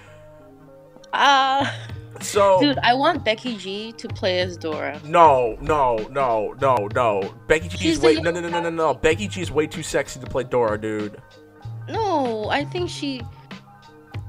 Ah, 1.12 1.76
So. 2.20 2.60
dude, 2.60 2.78
I 2.82 2.94
want 2.94 3.24
Becky 3.24 3.56
G 3.56 3.92
to 3.92 4.08
play 4.08 4.40
as 4.40 4.56
Dora. 4.56 5.00
No, 5.04 5.56
no, 5.60 5.96
no, 6.10 6.54
no, 6.60 6.88
no. 6.94 7.34
Becky 7.46 7.68
G 7.68 7.88
is 7.90 8.00
way 8.00 8.14
no 8.16 8.30
no 8.30 8.40
no 8.40 8.48
no 8.48 8.60
no 8.60 8.70
no. 8.70 8.94
Becky 8.94 9.26
G 9.26 9.40
is 9.40 9.50
way 9.50 9.66
too 9.66 9.82
sexy 9.82 10.20
to 10.20 10.26
play 10.26 10.44
Dora, 10.44 10.78
dude. 10.80 11.20
No, 11.92 12.48
I 12.48 12.64
think 12.64 12.88
she. 12.90 13.22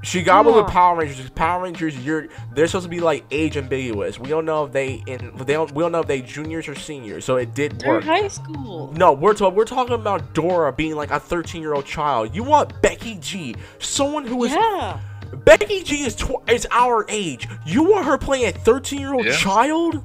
She 0.04 0.22
got 0.24 0.44
with 0.44 0.56
the. 0.56 0.64
Power 0.64 0.98
Rangers. 0.98 1.30
Power 1.30 1.62
Rangers, 1.62 1.96
you're 2.04 2.26
they're 2.54 2.66
supposed 2.66 2.86
to 2.86 2.90
be 2.90 2.98
like 2.98 3.24
age 3.30 3.56
ambiguous. 3.56 4.18
We 4.18 4.28
don't 4.28 4.44
know 4.44 4.64
if 4.64 4.72
they 4.72 5.02
in 5.06 5.30
they 5.36 5.52
don't 5.52 5.70
we 5.72 5.82
don't 5.84 5.92
know 5.92 6.00
if 6.00 6.08
they 6.08 6.20
juniors 6.22 6.66
or 6.66 6.74
seniors. 6.74 7.24
So 7.24 7.36
it 7.36 7.54
did 7.54 7.78
They're 7.78 7.88
work. 7.94 8.04
high 8.04 8.26
school. 8.26 8.92
No, 8.96 9.12
we're 9.12 9.32
talking 9.34 9.54
we're 9.54 9.64
talking 9.64 9.94
about 9.94 10.34
Dora 10.34 10.72
being 10.72 10.96
like 10.96 11.12
a 11.12 11.20
13 11.20 11.62
year 11.62 11.74
old 11.74 11.86
child. 11.86 12.34
You 12.34 12.42
want 12.42 12.82
Becky 12.82 13.14
G, 13.16 13.54
someone 13.78 14.26
who 14.26 14.42
is 14.42 14.50
Yeah. 14.52 14.98
Becky 15.44 15.84
G 15.84 16.02
is 16.04 16.16
tw- 16.16 16.42
is 16.50 16.66
our 16.72 17.06
age. 17.08 17.48
You 17.64 17.84
want 17.84 18.04
her 18.06 18.18
playing 18.18 18.46
a 18.46 18.52
13 18.52 18.98
year 18.98 19.14
old 19.14 19.24
Yeah. 19.24 19.36
child? 19.36 20.02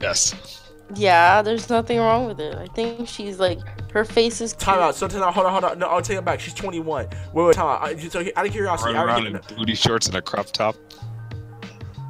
Yes. 0.00 0.63
Yeah, 0.94 1.42
there's 1.42 1.70
nothing 1.70 1.98
wrong 1.98 2.26
with 2.26 2.40
it. 2.40 2.54
I 2.56 2.66
think 2.68 3.08
she's 3.08 3.38
like 3.38 3.58
her 3.92 4.04
face 4.04 4.40
is. 4.40 4.52
Time 4.52 4.74
cute. 4.76 4.82
out. 4.84 4.94
So 4.94 5.08
time 5.08 5.22
out. 5.22 5.34
Hold 5.34 5.46
on, 5.46 5.52
hold 5.52 5.64
on. 5.64 5.78
No, 5.78 5.86
I'll 5.86 6.02
take 6.02 6.18
it 6.18 6.24
back. 6.24 6.40
She's 6.40 6.54
21. 6.54 7.06
Wait, 7.32 7.44
wait, 7.44 7.54
time 7.54 7.66
out. 7.66 7.82
I- 7.82 7.96
So 8.08 8.20
out 8.36 8.46
of 8.46 8.52
curiosity, 8.52 8.92
Run 8.92 8.96
out 8.96 9.06
around 9.06 9.34
of, 9.34 9.50
in 9.50 9.56
booty 9.56 9.74
shorts 9.74 10.06
and 10.06 10.16
a 10.16 10.22
crop 10.22 10.46
top. 10.46 10.76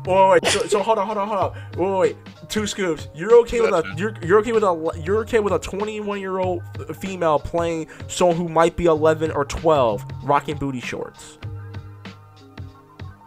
Wait, 0.07 0.15
wait, 0.15 0.43
wait. 0.43 0.47
So, 0.47 0.67
so 0.67 0.83
hold 0.83 0.99
on, 0.99 1.07
hold 1.07 1.19
on, 1.19 1.29
hold 1.29 1.41
on. 1.41 1.53
Wait, 1.79 1.91
wait, 1.91 1.99
wait. 1.99 2.49
Two 2.49 2.67
scoops. 2.67 3.09
You're 3.15 3.35
okay 3.41 3.61
with 3.61 3.73
a 3.73 3.95
you're 3.97 4.15
you're 4.23 4.39
okay 4.41 4.53
with 4.53 4.65
a 4.65 5.01
you're 5.03 5.19
okay 5.19 5.41
with 5.41 5.53
a 5.55 5.59
21 5.59 6.21
year 6.21 6.39
old 6.39 6.63
female 6.97 7.39
playing 7.39 7.87
someone 8.09 8.37
who 8.37 8.49
might 8.49 8.77
be 8.77 8.85
11 8.85 9.31
or 9.31 9.45
12, 9.47 10.05
rocking 10.25 10.57
booty 10.57 10.81
shorts. 10.81 11.39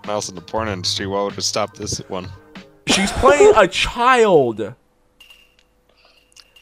Mouse 0.06 0.30
in 0.30 0.36
the 0.36 0.42
porn 0.42 0.68
industry. 0.68 1.08
Why 1.08 1.24
would 1.24 1.34
have 1.34 1.44
stopped 1.44 1.78
this 1.78 1.98
one? 2.10 2.30
She's 2.86 3.12
playing 3.14 3.54
a 3.56 3.68
child. 3.68 4.74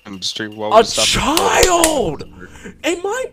Industry. 0.05 0.47
What 0.47 0.69
would 0.69 0.73
A 0.73 0.77
have 0.77 0.87
stopped 0.87 1.07
child. 1.09 2.23
Am 2.83 3.05
I? 3.05 3.31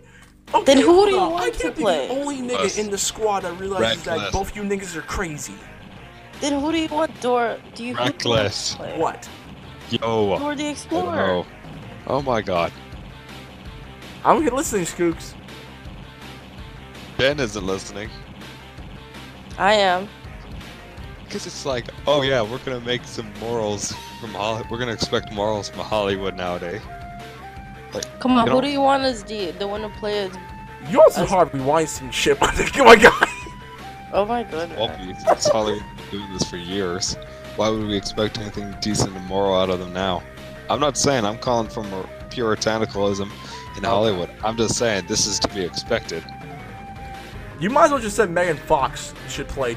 Okay, 0.54 0.64
Then 0.64 0.78
who 0.78 1.06
do 1.06 1.12
you 1.12 1.16
want 1.18 1.44
I 1.44 1.50
to 1.50 1.58
can't 1.62 1.76
play? 1.76 2.08
be 2.08 2.14
the 2.14 2.20
only 2.20 2.36
nigga 2.42 2.64
Us. 2.66 2.78
in 2.78 2.90
the 2.90 2.98
squad 2.98 3.40
that 3.40 3.58
realizes 3.58 4.02
that 4.04 4.32
both 4.32 4.54
you 4.54 4.62
niggas 4.62 4.94
are 4.96 5.02
crazy. 5.02 5.54
Then 6.40 6.60
who 6.60 6.72
do 6.72 6.78
you 6.78 6.88
want 6.88 7.18
Dora? 7.20 7.58
Do 7.74 7.84
you 7.84 7.94
who 7.94 8.00
want 8.00 8.18
to 8.20 8.28
Reckless. 8.28 8.74
play? 8.74 8.98
What? 8.98 9.28
Yo. 9.90 10.38
Dora 10.38 10.56
the 10.56 10.68
Explorer. 10.68 11.20
Oh. 11.30 11.46
Oh 12.06 12.22
my 12.22 12.42
god. 12.42 12.72
I'm 14.24 14.44
listening, 14.44 14.84
Skooks. 14.84 15.34
Ben 17.16 17.38
isn't 17.40 17.64
listening. 17.64 18.10
I 19.58 19.74
am. 19.74 20.08
Because 21.24 21.46
it's 21.46 21.64
like, 21.64 21.86
oh 22.06 22.22
yeah, 22.22 22.42
we're 22.42 22.58
gonna 22.58 22.80
make 22.80 23.04
some 23.04 23.32
morals 23.40 23.94
from 24.22 24.34
Hollywood. 24.34 24.70
We're 24.70 24.78
gonna 24.78 24.92
expect 24.92 25.32
morals 25.32 25.68
from 25.68 25.80
Hollywood 25.80 26.36
nowadays. 26.36 26.80
Like, 27.92 28.20
Come 28.20 28.38
on, 28.38 28.48
who 28.48 28.62
do 28.62 28.68
you 28.68 28.80
want 28.80 29.02
as 29.02 29.24
the 29.24 29.50
the 29.50 29.66
one 29.66 29.82
to 29.82 29.88
play 29.88 30.20
as? 30.20 30.32
You 30.88 30.98
want 30.98 31.12
some 31.12 31.24
Us. 31.24 31.30
Harvey 31.30 31.60
Weinstein 31.60 32.10
shit, 32.12 32.40
my 32.40 32.46
nigga. 32.48 32.80
Oh 32.80 32.84
my 32.84 32.96
god. 32.96 33.28
Oh 34.12 34.24
my 34.24 34.42
goodness. 34.44 34.78
Obviously, 34.78 35.52
Hollywood 35.52 35.82
been 35.96 36.20
doing 36.20 36.32
this 36.32 36.48
for 36.48 36.56
years. 36.56 37.16
Why 37.56 37.68
would 37.68 37.86
we 37.86 37.96
expect 37.96 38.38
anything 38.38 38.74
decent 38.80 39.14
and 39.14 39.26
moral 39.26 39.54
out 39.54 39.70
of 39.70 39.80
them 39.80 39.92
now? 39.92 40.22
I'm 40.70 40.80
not 40.80 40.96
saying 40.96 41.24
I'm 41.24 41.38
calling 41.38 41.68
from 41.68 41.92
a 41.92 42.04
puritanicalism 42.30 43.28
in 43.76 43.84
oh. 43.84 43.88
Hollywood. 43.88 44.30
I'm 44.44 44.56
just 44.56 44.76
saying 44.76 45.06
this 45.06 45.26
is 45.26 45.40
to 45.40 45.48
be 45.48 45.62
expected. 45.62 46.24
You 47.58 47.70
might 47.70 47.86
as 47.86 47.90
well 47.90 48.00
just 48.00 48.16
said 48.16 48.30
Megan 48.30 48.56
Fox 48.56 49.14
should 49.28 49.48
play 49.48 49.76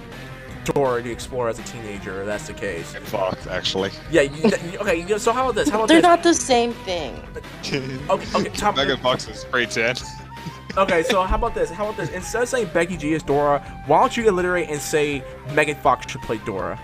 Dora 0.65 1.01
the 1.01 1.11
Explorer 1.11 1.49
as 1.49 1.59
a 1.59 1.63
teenager. 1.63 2.21
If 2.21 2.27
that's 2.27 2.47
the 2.47 2.53
case. 2.53 2.93
Megan 2.93 3.07
Fox, 3.07 3.47
actually. 3.47 3.91
Yeah. 4.11 4.21
You, 4.23 4.49
you- 4.71 4.79
okay. 4.79 5.05
you- 5.07 5.19
So 5.19 5.31
how 5.31 5.43
about 5.43 5.55
this? 5.55 5.69
How 5.69 5.77
about 5.77 5.87
They're 5.87 5.97
this? 5.97 6.03
not 6.03 6.23
the 6.23 6.33
same 6.33 6.73
thing. 6.73 7.21
Okay. 8.09 8.25
Okay. 8.35 8.49
Tom, 8.49 8.75
Megan 8.75 8.97
Fox 8.97 9.27
is 9.27 9.43
pretty 9.45 9.71
tan. 9.71 9.95
okay. 10.77 11.03
So 11.03 11.21
how 11.23 11.35
about 11.35 11.55
this? 11.55 11.69
How 11.69 11.85
about 11.85 11.97
this? 11.97 12.09
Instead 12.11 12.43
of 12.43 12.49
saying 12.49 12.69
Becky 12.73 12.97
G 12.97 13.13
is 13.13 13.23
Dora, 13.23 13.59
why 13.87 13.99
don't 14.01 14.15
you 14.17 14.27
alliterate 14.27 14.69
and 14.69 14.79
say 14.79 15.23
Megan 15.53 15.75
Fox 15.77 16.11
should 16.11 16.21
play 16.21 16.37
Dora? 16.45 16.79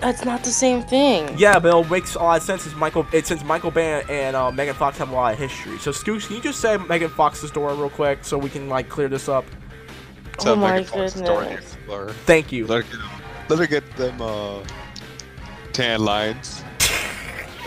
That's 0.00 0.24
not 0.24 0.42
the 0.42 0.50
same 0.50 0.82
thing. 0.82 1.32
Yeah, 1.38 1.60
but 1.60 1.78
it 1.78 1.90
makes 1.90 2.16
a 2.16 2.18
lot 2.18 2.38
of 2.38 2.42
sense. 2.42 2.62
Since 2.62 2.74
Michael, 2.74 3.06
it 3.12 3.24
since 3.26 3.44
Michael 3.44 3.70
Bay 3.70 4.02
and 4.08 4.34
uh, 4.34 4.50
Megan 4.50 4.74
Fox 4.74 4.98
have 4.98 5.10
a 5.10 5.14
lot 5.14 5.32
of 5.34 5.38
history. 5.38 5.78
So, 5.78 5.92
Scoots, 5.92 6.26
can 6.26 6.36
you 6.36 6.42
just 6.42 6.58
say 6.60 6.76
Megan 6.76 7.08
Fox 7.10 7.44
is 7.44 7.52
Dora 7.52 7.74
real 7.74 7.88
quick 7.90 8.24
so 8.24 8.36
we 8.36 8.50
can 8.50 8.68
like 8.68 8.88
clear 8.88 9.06
this 9.08 9.28
up? 9.28 9.44
Let's 10.32 10.46
Oh 10.46 10.56
my 10.56 10.70
Megan 10.72 10.84
Fox 10.86 11.16
as 11.16 11.22
Dora 11.22 11.44
the 11.44 11.50
goodness. 11.86 12.16
Thank 12.24 12.52
you. 12.52 12.66
Let 12.66 12.84
her 12.84 12.90
get, 12.96 13.00
let 13.48 13.58
her 13.58 13.66
get 13.66 13.96
them 13.96 14.20
uh, 14.22 14.62
tan 15.72 16.00
lines. 16.00 16.62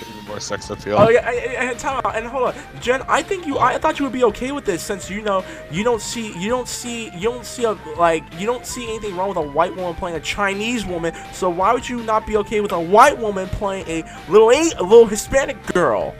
Even 0.09 0.25
more 0.25 0.39
sex 0.39 0.69
appeal. 0.69 0.95
Oh 0.97 1.09
yeah, 1.09 1.29
and, 1.29 1.69
and, 1.69 1.79
time 1.79 2.01
out, 2.03 2.15
and 2.15 2.25
hold 2.25 2.47
on, 2.49 2.55
Jen. 2.81 3.01
I 3.07 3.21
think 3.21 3.45
you. 3.45 3.59
I 3.59 3.77
thought 3.77 3.99
you 3.99 4.05
would 4.05 4.13
be 4.13 4.23
okay 4.25 4.51
with 4.51 4.65
this 4.65 4.81
since 4.81 5.09
you 5.09 5.21
know 5.21 5.45
you 5.71 5.83
don't 5.83 6.01
see 6.01 6.37
you 6.39 6.49
don't 6.49 6.67
see 6.67 7.09
you 7.11 7.21
don't 7.21 7.45
see 7.45 7.63
a 7.65 7.73
like 7.97 8.23
you 8.39 8.45
don't 8.47 8.65
see 8.65 8.85
anything 8.85 9.15
wrong 9.15 9.27
with 9.29 9.37
a 9.37 9.41
white 9.41 9.75
woman 9.75 9.93
playing 9.95 10.17
a 10.17 10.21
Chinese 10.21 10.85
woman. 10.85 11.13
So 11.33 11.49
why 11.49 11.73
would 11.73 11.87
you 11.87 12.01
not 12.03 12.25
be 12.25 12.37
okay 12.37 12.61
with 12.61 12.71
a 12.71 12.79
white 12.79 13.17
woman 13.17 13.47
playing 13.49 13.87
a 13.87 14.03
little 14.29 14.49
a, 14.49 14.71
a 14.77 14.83
little 14.83 15.05
Hispanic 15.05 15.63
girl? 15.67 16.15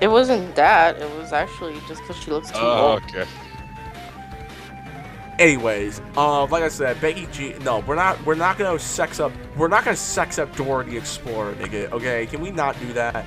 It 0.00 0.08
wasn't 0.08 0.54
that. 0.54 1.00
It 1.00 1.10
was 1.16 1.32
actually 1.32 1.74
just 1.88 2.02
because 2.02 2.16
she 2.22 2.30
looks 2.30 2.50
too 2.50 2.58
Oh, 2.60 2.92
old. 2.92 3.02
okay. 3.04 3.24
Anyways, 5.38 6.00
uh, 6.16 6.46
like 6.46 6.64
I 6.64 6.68
said, 6.68 7.00
Becky 7.00 7.28
G. 7.30 7.54
No, 7.62 7.78
we're 7.80 7.94
not. 7.94 8.24
We're 8.26 8.34
not 8.34 8.58
gonna 8.58 8.76
sex 8.78 9.20
up. 9.20 9.30
We're 9.56 9.68
not 9.68 9.84
gonna 9.84 9.96
sex 9.96 10.36
up 10.36 10.54
Dora 10.56 10.84
the 10.84 10.96
Explorer, 10.96 11.54
nigga. 11.54 11.92
Okay, 11.92 12.26
can 12.26 12.40
we 12.40 12.50
not 12.50 12.78
do 12.80 12.92
that, 12.94 13.24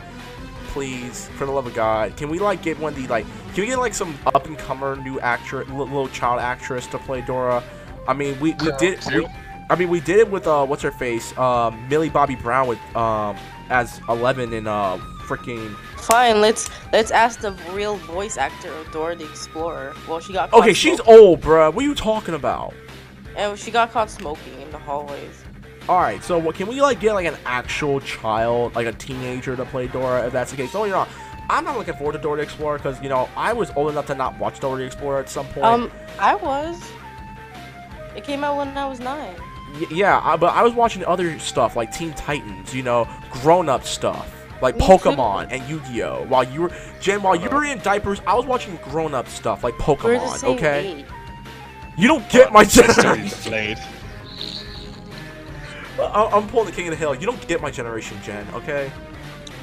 please? 0.68 1.30
For 1.38 1.46
the 1.46 1.54
love 1.54 1.68
of 1.68 1.74
God, 1.74 2.18
can 2.18 2.30
we 2.30 2.38
like 2.40 2.62
get 2.62 2.78
one 2.80 2.92
of 2.94 3.00
the 3.00 3.08
like? 3.08 3.26
Can 3.54 3.62
we 3.62 3.68
get 3.68 3.80
like 3.80 3.94
some 3.94 4.18
up 4.26 4.46
and 4.46 4.58
comer 4.58 4.98
new 4.98 5.22
actress, 5.22 5.70
little 5.70 6.10
child 6.10 6.42
actress 6.42 6.86
to 6.88 6.98
play 6.98 7.22
Dora? 7.22 7.64
I 8.10 8.14
mean, 8.14 8.38
we 8.42 8.56
we 8.56 8.74
did. 8.78 9.00
We, 9.06 9.26
I 9.70 9.76
mean, 9.78 9.88
we 9.88 10.02
did 10.02 10.20
it 10.20 10.30
with 10.30 10.48
uh, 10.48 10.66
what's 10.66 10.82
her 10.82 10.92
face, 10.92 11.38
um, 11.38 11.88
Millie 11.88 12.10
Bobby 12.10 12.36
Brown 12.36 12.68
with 12.68 12.80
um 12.94 13.38
as 13.70 14.02
Eleven 14.10 14.52
in 14.52 14.68
uh 14.68 14.98
freaking. 15.28 15.78
Fine, 16.02 16.41
let's 16.41 16.69
let's 16.91 17.11
ask 17.11 17.40
the 17.40 17.52
real 17.72 17.95
voice 17.98 18.38
actor 18.38 18.72
of 18.73 18.91
Dora 18.91 19.15
the 19.15 19.26
Explorer. 19.26 19.94
Well, 20.07 20.19
she 20.19 20.34
got 20.34 20.49
caught 20.52 20.61
Okay, 20.61 20.73
she's 20.73 20.98
smoking, 20.98 21.14
old, 21.14 21.41
bruh. 21.41 21.73
What 21.73 21.84
are 21.84 21.88
you 21.88 21.95
talking 21.95 22.34
about? 22.34 22.73
and 23.36 23.57
she 23.57 23.72
got 23.72 23.91
caught 23.91 24.10
smoking 24.10 24.60
in 24.61 24.69
the 24.72 24.78
hallways. 24.78 25.44
All 25.88 25.99
right, 25.99 26.23
so 26.23 26.38
what 26.38 26.56
can 26.56 26.68
we 26.68 26.82
like 26.82 26.99
get 26.99 27.14
like 27.14 27.26
an 27.26 27.38
actual 27.45 27.99
child, 28.02 28.76
like 28.76 28.88
a 28.88 28.91
teenager 28.91 29.56
to 29.56 29.65
play 29.65 29.88
Dora? 29.88 30.26
If 30.28 30.34
that's 30.34 30.52
the 30.52 30.57
case, 30.57 30.73
no, 30.73 30.84
you're 30.86 30.95
not. 30.95 31.07
I'm 31.49 31.64
not 31.64 31.78
looking 31.78 31.95
forward 31.95 32.14
to 32.14 32.19
Dora 32.19 32.38
the 32.38 32.44
Explorer 32.44 32.78
because 32.78 33.02
you 33.02 33.10
know 33.10 33.30
I 33.36 33.53
was 33.53 33.72
old 33.76 33.91
enough 33.91 34.07
to 34.07 34.15
not 34.15 34.38
watch 34.40 34.60
Dora 34.60 34.80
the 34.80 34.86
Explorer 34.86 35.19
at 35.19 35.30
some 35.30 35.45
point. 35.48 35.65
Um, 35.65 35.91
I 36.19 36.36
was. 36.36 36.82
It 38.15 38.23
came 38.23 38.44
out 38.44 38.57
when 38.57 38.78
I 38.78 38.88
was 38.88 38.99
nine. 38.99 39.36
Y- 39.80 39.88
yeah, 39.91 40.19
I, 40.23 40.36
but 40.36 40.53
I 40.53 40.64
was 40.64 40.73
watching 40.73 41.06
other 41.06 41.38
stuff 41.40 41.76
like 41.76 41.91
Teen 41.94 42.14
Titans, 42.14 42.76
you 42.76 42.84
know, 42.84 43.07
grown-up 43.32 43.86
stuff 43.86 44.41
like 44.62 44.78
Pokemon 44.78 45.48
and 45.52 45.68
Yu-Gi-Oh. 45.70 46.26
While 46.28 46.44
you 46.44 46.62
were 46.64 46.72
Jen, 47.00 47.22
while 47.24 47.36
you 47.36 47.50
were 47.50 47.64
in 47.66 47.80
diapers, 47.80 48.22
I 48.28 48.36
was 48.36 48.46
watching 48.46 48.78
grown-up 48.84 49.28
stuff 49.28 49.64
like 49.64 49.74
We're 49.80 49.96
the 49.96 50.20
Pokemon. 50.20 50.38
same 50.38 50.50
Okay, 50.52 50.88
age. 51.00 51.06
you 51.98 52.08
don't 52.08 52.28
get 52.30 52.52
my 52.54 52.64
Starting 52.64 52.96
generation. 53.28 53.54
I- 53.54 53.76
uh, 56.00 56.04
uh, 56.04 56.30
I'm 56.34 56.48
pulling 56.48 56.68
the 56.68 56.72
king 56.72 56.88
of 56.88 56.92
the 56.92 56.98
hill. 56.98 57.14
You 57.14 57.26
don't 57.26 57.46
get 57.48 57.62
my 57.62 57.70
generation, 57.70 58.18
Jen. 58.24 58.48
Okay, 58.54 58.92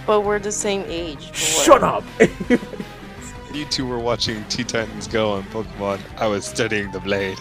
But 0.06 0.20
we're 0.22 0.38
the 0.38 0.52
same 0.52 0.84
age. 0.86 1.30
for 1.30 1.34
shut 1.64 1.82
up. 1.82 2.04
You 3.54 3.64
two 3.64 3.86
were 3.86 3.98
watching 3.98 4.44
Teen 4.44 4.66
Titans 4.66 5.08
Go 5.08 5.32
on 5.32 5.42
Pokemon. 5.44 6.00
I 6.18 6.26
was 6.26 6.44
studying 6.44 6.92
the 6.92 7.00
blade. 7.00 7.38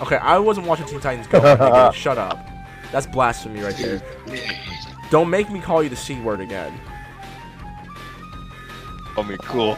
Okay, 0.00 0.16
I 0.16 0.38
wasn't 0.38 0.66
watching 0.66 0.86
Teen 0.86 0.98
Titans 0.98 1.28
Go. 1.28 1.40
nigga. 1.40 1.92
Shut 1.94 2.18
up. 2.18 2.44
That's 2.90 3.06
blasphemy 3.06 3.60
right 3.60 3.76
there. 3.76 4.02
Don't 5.08 5.30
make 5.30 5.48
me 5.48 5.60
call 5.60 5.84
you 5.84 5.88
the 5.88 5.94
C 5.94 6.18
word 6.20 6.40
again. 6.40 6.72
I 9.16 9.22
mean, 9.22 9.38
cool. 9.38 9.76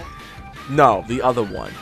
No, 0.71 1.05
the 1.09 1.23
other 1.23 1.43
one. 1.43 1.73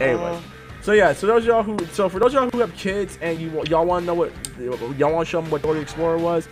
Anyway, 0.00 0.22
Uh, 0.22 0.40
so 0.82 0.92
yeah, 0.92 1.12
so 1.12 1.26
those 1.26 1.44
y'all 1.46 1.62
who, 1.62 1.78
so 1.92 2.08
for 2.08 2.18
those 2.18 2.32
y'all 2.34 2.50
who 2.50 2.58
have 2.60 2.74
kids 2.76 3.18
and 3.22 3.38
you 3.40 3.50
y'all 3.68 3.86
want 3.86 4.02
to 4.02 4.06
know 4.06 4.14
what 4.14 4.32
y'all 4.98 5.12
want 5.12 5.26
to 5.26 5.30
show 5.30 5.40
them 5.40 5.50
what 5.50 5.62
Dory 5.62 5.80
Explorer 5.80 6.18
was, 6.18 6.48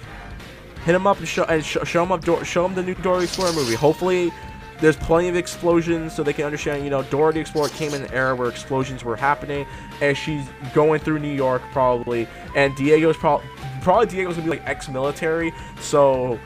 hit 0.84 0.92
them 0.92 1.06
up 1.06 1.18
and 1.18 1.26
show 1.28 1.44
and 1.44 1.64
sh- 1.64 1.78
show 1.84 2.00
them 2.02 2.12
up, 2.12 2.24
Dor- 2.24 2.44
show 2.44 2.62
them 2.62 2.74
the 2.74 2.82
new 2.82 2.94
Dory 2.96 3.24
Explorer 3.24 3.52
movie. 3.52 3.74
Hopefully, 3.74 4.32
there's 4.80 4.96
plenty 4.96 5.28
of 5.28 5.36
explosions 5.36 6.14
so 6.14 6.22
they 6.22 6.32
can 6.32 6.44
understand. 6.44 6.84
You 6.84 6.90
know, 6.90 7.02
Dory 7.04 7.34
the 7.34 7.40
Explorer 7.40 7.68
came 7.70 7.94
in 7.94 8.02
an 8.02 8.12
era 8.12 8.34
where 8.36 8.48
explosions 8.48 9.02
were 9.04 9.16
happening, 9.16 9.66
and 10.00 10.16
she's 10.16 10.44
going 10.72 11.00
through 11.00 11.18
New 11.18 11.32
York 11.34 11.62
probably, 11.72 12.28
and 12.54 12.74
Diego's 12.76 13.16
probably 13.16 13.46
probably 13.82 14.06
Diego's 14.06 14.36
gonna 14.36 14.44
be 14.44 14.50
like 14.56 14.66
ex-military, 14.68 15.52
so 15.80 16.38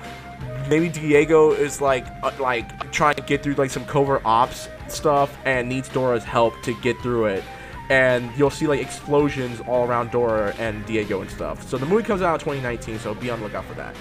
maybe 0.68 0.88
Diego 0.88 1.52
is 1.52 1.80
like 1.80 2.06
uh, 2.22 2.30
like 2.38 2.92
trying 2.92 3.14
to 3.16 3.22
get 3.22 3.42
through 3.42 3.54
like 3.54 3.70
some 3.70 3.84
covert 3.84 4.22
ops 4.24 4.68
stuff 4.88 5.36
and 5.44 5.68
needs 5.68 5.88
Dora's 5.88 6.24
help 6.24 6.60
to 6.62 6.74
get 6.80 6.98
through 7.00 7.26
it. 7.26 7.44
And 7.88 8.30
you'll 8.36 8.50
see 8.50 8.66
like 8.66 8.80
explosions 8.80 9.60
all 9.60 9.86
around 9.86 10.10
Dora 10.10 10.54
and 10.58 10.84
Diego 10.86 11.20
and 11.20 11.30
stuff. 11.30 11.68
So 11.68 11.78
the 11.78 11.86
movie 11.86 12.02
comes 12.02 12.20
out 12.20 12.34
in 12.34 12.40
2019, 12.40 12.98
so 12.98 13.14
be 13.14 13.30
on 13.30 13.38
the 13.38 13.46
lookout 13.46 13.64
for 13.64 13.74
that. 13.74 13.94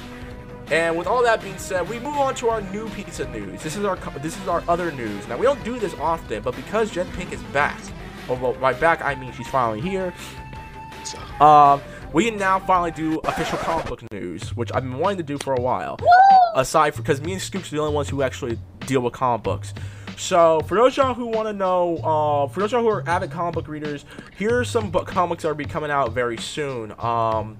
And 0.71 0.97
with 0.97 1.05
all 1.05 1.21
that 1.21 1.43
being 1.43 1.59
said, 1.59 1.87
we 1.87 1.99
move 1.99 2.15
on 2.15 2.33
to 2.35 2.49
our 2.49 2.61
new 2.61 2.89
piece 2.89 3.19
of 3.19 3.29
news. 3.29 3.61
This 3.61 3.75
is 3.75 3.85
our 3.85 3.95
this 4.19 4.39
is 4.41 4.47
our 4.47 4.63
other 4.67 4.91
news. 4.91 5.27
Now 5.27 5.37
we 5.37 5.45
don't 5.45 5.63
do 5.63 5.77
this 5.77 5.93
often, 5.95 6.41
but 6.41 6.55
because 6.55 6.89
Jen 6.91 7.11
Pink 7.11 7.31
is 7.31 7.43
back, 7.43 7.79
although 8.27 8.53
by 8.53 8.73
back 8.73 9.01
I 9.03 9.13
mean 9.15 9.31
she's 9.33 9.47
finally 9.47 9.81
here. 9.81 10.13
Um, 11.39 11.81
we 12.15 12.29
can 12.29 12.39
now 12.39 12.57
finally 12.59 12.91
do 12.91 13.19
official 13.25 13.57
comic 13.57 13.87
book 13.87 14.01
news, 14.09 14.55
which 14.55 14.71
I've 14.73 14.83
been 14.83 14.99
wanting 14.99 15.17
to 15.17 15.23
do 15.23 15.37
for 15.37 15.53
a 15.53 15.59
while. 15.59 15.99
Aside 16.55 16.95
from 16.95 17.03
because 17.03 17.19
me 17.19 17.33
and 17.33 17.41
Scoops 17.41 17.73
are 17.73 17.75
the 17.75 17.81
only 17.81 17.93
ones 17.93 18.07
who 18.07 18.21
actually 18.21 18.57
deal 18.87 19.01
with 19.01 19.11
comic 19.11 19.43
books. 19.43 19.73
So 20.15 20.61
for 20.61 20.77
those 20.77 20.93
of 20.93 21.03
y'all 21.03 21.13
who 21.13 21.25
want 21.25 21.49
to 21.49 21.53
know, 21.53 21.97
uh, 21.97 22.47
for 22.47 22.61
those 22.61 22.71
y'all 22.71 22.79
who 22.83 22.87
are 22.87 23.03
avid 23.05 23.31
comic 23.31 23.55
book 23.55 23.67
readers, 23.67 24.05
here 24.37 24.57
are 24.57 24.63
some 24.63 24.91
book 24.91 25.07
comics 25.07 25.43
that 25.43 25.49
will 25.49 25.55
be 25.55 25.65
coming 25.65 25.91
out 25.91 26.13
very 26.13 26.37
soon. 26.37 26.93
Um, 26.99 27.57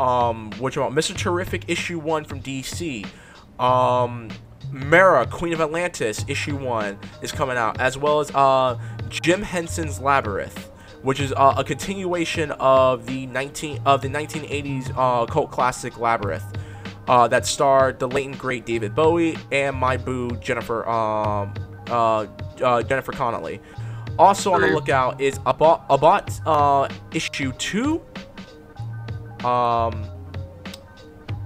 um, 0.00 0.50
which 0.58 0.76
are 0.76 0.90
Mr. 0.90 1.16
Terrific 1.16 1.68
issue 1.68 2.00
one 2.00 2.24
from 2.24 2.42
DC. 2.42 3.06
Um, 3.60 4.28
Mera, 4.72 5.24
Queen 5.24 5.52
of 5.52 5.60
Atlantis, 5.60 6.24
issue 6.26 6.56
one 6.56 6.98
is 7.22 7.30
coming 7.30 7.56
out, 7.56 7.80
as 7.80 7.96
well 7.96 8.18
as 8.18 8.32
uh, 8.32 8.76
Jim 9.08 9.42
Henson's 9.42 10.00
Labyrinth, 10.00 10.68
which 11.02 11.20
is 11.20 11.32
uh, 11.32 11.54
a 11.56 11.64
continuation 11.64 12.50
of 12.52 13.06
the 13.06 13.26
19 13.26 13.80
of 13.86 14.02
the 14.02 14.08
1980s 14.08 14.92
uh, 14.96 15.26
cult 15.26 15.50
classic 15.50 15.98
Labyrinth. 15.98 16.44
Uh, 17.06 17.26
that 17.26 17.46
starred 17.46 17.98
the 17.98 18.06
late 18.06 18.26
and 18.26 18.38
great 18.38 18.66
David 18.66 18.94
Bowie 18.94 19.38
and 19.50 19.74
my 19.74 19.96
boo 19.96 20.30
Jennifer 20.42 20.86
um, 20.86 21.54
uh, 21.88 22.26
uh, 22.62 22.82
Jennifer 22.82 23.12
Connelly. 23.12 23.60
Also 24.18 24.52
on 24.52 24.60
the 24.60 24.66
lookout 24.68 25.20
is 25.20 25.38
about 25.46 25.84
about 25.88 26.30
uh, 26.46 26.88
issue 27.14 27.52
two. 27.52 28.02
Um, 29.44 30.04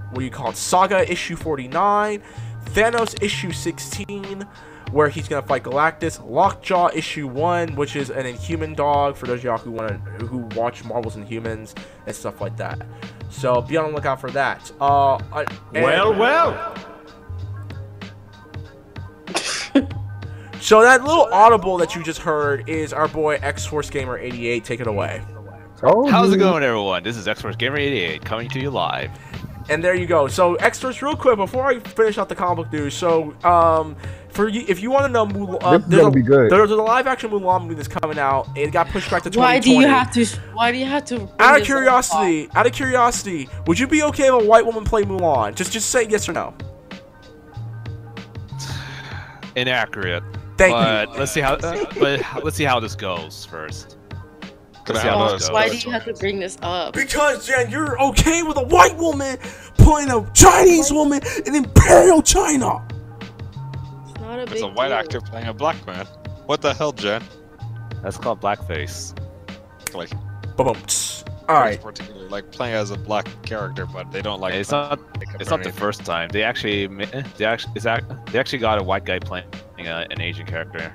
what 0.09 0.19
do 0.19 0.25
you 0.25 0.31
call 0.31 0.49
it? 0.49 0.57
Saga 0.57 1.09
issue 1.09 1.35
49, 1.35 2.21
Thanos 2.65 3.21
issue 3.21 3.51
16, 3.51 4.45
where 4.93 5.09
he's 5.09 5.27
gonna 5.27 5.45
fight 5.45 5.63
Galactus, 5.63 6.21
Lockjaw 6.23 6.89
issue 6.93 7.27
1, 7.27 7.75
which 7.75 7.95
is 7.95 8.09
an 8.09 8.25
Inhuman 8.25 8.75
dog 8.75 9.17
for 9.17 9.25
those 9.25 9.39
of 9.39 9.43
y'all 9.43 9.57
who 9.57 9.71
want 9.71 9.89
to 9.89 10.25
who 10.25 10.37
watch 10.55 10.83
Marvel's 10.85 11.15
Inhumans 11.15 11.75
and 12.05 12.15
stuff 12.15 12.39
like 12.39 12.55
that. 12.57 12.79
So 13.29 13.61
be 13.61 13.75
on 13.75 13.89
the 13.89 13.95
lookout 13.95 14.21
for 14.21 14.29
that. 14.31 14.71
Uh, 14.79 15.17
and- 15.73 16.17
well. 16.17 16.75
So 20.61 20.81
that 20.81 21.03
little 21.03 21.25
audible 21.25 21.75
that 21.79 21.93
you 21.93 22.01
just 22.03 22.21
heard 22.21 22.69
is 22.69 22.93
our 22.93 23.09
boy 23.09 23.37
X 23.41 23.65
Force 23.65 23.89
Gamer 23.89 24.17
88. 24.17 24.63
Take 24.63 24.79
it 24.79 24.87
away. 24.87 25.21
Told 25.77 26.09
How's 26.09 26.31
it 26.31 26.37
going, 26.37 26.63
everyone? 26.63 27.03
This 27.03 27.17
is 27.17 27.27
X 27.27 27.41
Force 27.41 27.57
Gamer 27.57 27.75
88 27.75 28.23
coming 28.23 28.47
to 28.47 28.61
you 28.61 28.69
live. 28.69 29.11
And 29.69 29.83
there 29.83 29.95
you 29.95 30.05
go. 30.05 30.27
So 30.27 30.55
extras, 30.55 31.01
real 31.01 31.15
quick 31.15 31.37
before 31.37 31.65
I 31.67 31.79
finish 31.79 32.17
out 32.17 32.29
the 32.29 32.35
comic 32.35 32.65
book 32.65 32.73
news. 32.73 32.93
So 32.93 33.33
um, 33.43 33.95
for 34.29 34.49
you, 34.49 34.65
if 34.67 34.81
you 34.81 34.91
want 34.91 35.05
to 35.05 35.09
know, 35.11 35.25
Mulan, 35.25 35.57
uh, 35.61 35.77
This 35.77 35.85
is 35.85 35.89
there's, 35.89 36.05
a, 36.05 36.11
be 36.11 36.21
good. 36.21 36.51
there's 36.51 36.71
a 36.71 36.75
live 36.75 37.07
action 37.07 37.29
Mulan 37.29 37.63
movie 37.63 37.75
that's 37.75 37.87
coming 37.87 38.19
out. 38.19 38.47
It 38.55 38.71
got 38.71 38.87
pushed 38.87 39.09
back 39.09 39.23
to 39.23 39.29
2020. 39.29 39.39
Why 39.39 39.59
do 39.59 39.71
you 39.71 39.87
have 39.87 40.11
to? 40.13 40.25
Why 40.53 40.71
do 40.71 40.77
you 40.77 40.85
have 40.85 41.05
to? 41.05 41.15
Out 41.15 41.21
of 41.21 41.29
this 41.37 41.61
up? 41.61 41.65
curiosity, 41.65 42.49
out 42.55 42.65
of 42.65 42.73
curiosity, 42.73 43.47
would 43.67 43.79
you 43.79 43.87
be 43.87 44.03
okay 44.03 44.27
if 44.27 44.33
a 44.33 44.45
white 44.45 44.65
woman 44.65 44.83
play 44.83 45.03
Mulan? 45.03 45.55
Just, 45.55 45.71
just 45.71 45.89
say 45.89 46.07
yes 46.07 46.27
or 46.27 46.33
no. 46.33 46.53
Inaccurate. 49.55 50.23
Thank 50.57 50.73
but 50.73 51.13
you. 51.13 51.19
let's 51.19 51.31
see 51.31 51.41
how. 51.41 51.53
Uh, 51.55 51.85
but 51.99 52.43
let's 52.43 52.57
see 52.57 52.63
how 52.63 52.79
this 52.79 52.95
goes 52.95 53.45
first. 53.45 53.97
Can 54.85 54.97
I 54.97 54.99
have 54.99 55.41
a- 55.41 55.53
Why 55.53 55.69
do 55.69 55.77
you 55.77 55.91
have 55.91 56.05
to 56.05 56.13
bring 56.13 56.39
this 56.39 56.57
up? 56.61 56.93
Because 56.93 57.47
Jen, 57.47 57.69
you're 57.71 57.99
okay 58.01 58.43
with 58.43 58.57
a 58.57 58.63
white 58.63 58.97
woman 58.97 59.37
playing 59.77 60.09
a 60.11 60.29
Chinese 60.33 60.91
woman 60.91 61.21
in 61.45 61.55
Imperial 61.55 62.21
China. 62.21 62.85
It's 64.09 64.19
not 64.19 64.35
a 64.39 64.43
big 64.43 64.49
There's 64.49 64.61
a 64.63 64.67
white 64.67 64.89
deal. 64.89 64.97
actor 64.97 65.21
playing 65.21 65.47
a 65.47 65.53
black 65.53 65.85
man. 65.87 66.05
What 66.45 66.61
the 66.61 66.73
hell, 66.73 66.91
Jen? 66.91 67.23
That's 68.01 68.17
called 68.17 68.41
blackface. 68.41 69.17
Like, 69.93 70.09
Boom. 70.57 70.75
All 71.49 71.55
right. 71.59 71.81
particularly 71.81 72.27
like 72.29 72.51
playing 72.51 72.73
as 72.75 72.91
a 72.91 72.97
black 72.97 73.27
character, 73.43 73.85
but 73.85 74.11
they 74.11 74.21
don't 74.21 74.39
like. 74.39 74.53
it's 74.53 74.71
not. 74.71 74.99
makeup 75.19 75.41
It's 75.41 75.51
or 75.51 75.57
not 75.57 75.63
the 75.63 75.71
first 75.73 76.05
time. 76.05 76.29
They 76.29 76.41
actually. 76.43 76.87
They 77.37 77.45
actually. 77.45 77.73
It's 77.75 77.85
act, 77.85 78.05
They 78.31 78.39
actually 78.39 78.59
got 78.59 78.79
a 78.79 78.83
white 78.83 79.03
guy 79.05 79.19
playing 79.19 79.45
uh, 79.79 80.05
an 80.09 80.21
Asian 80.21 80.45
character. 80.45 80.93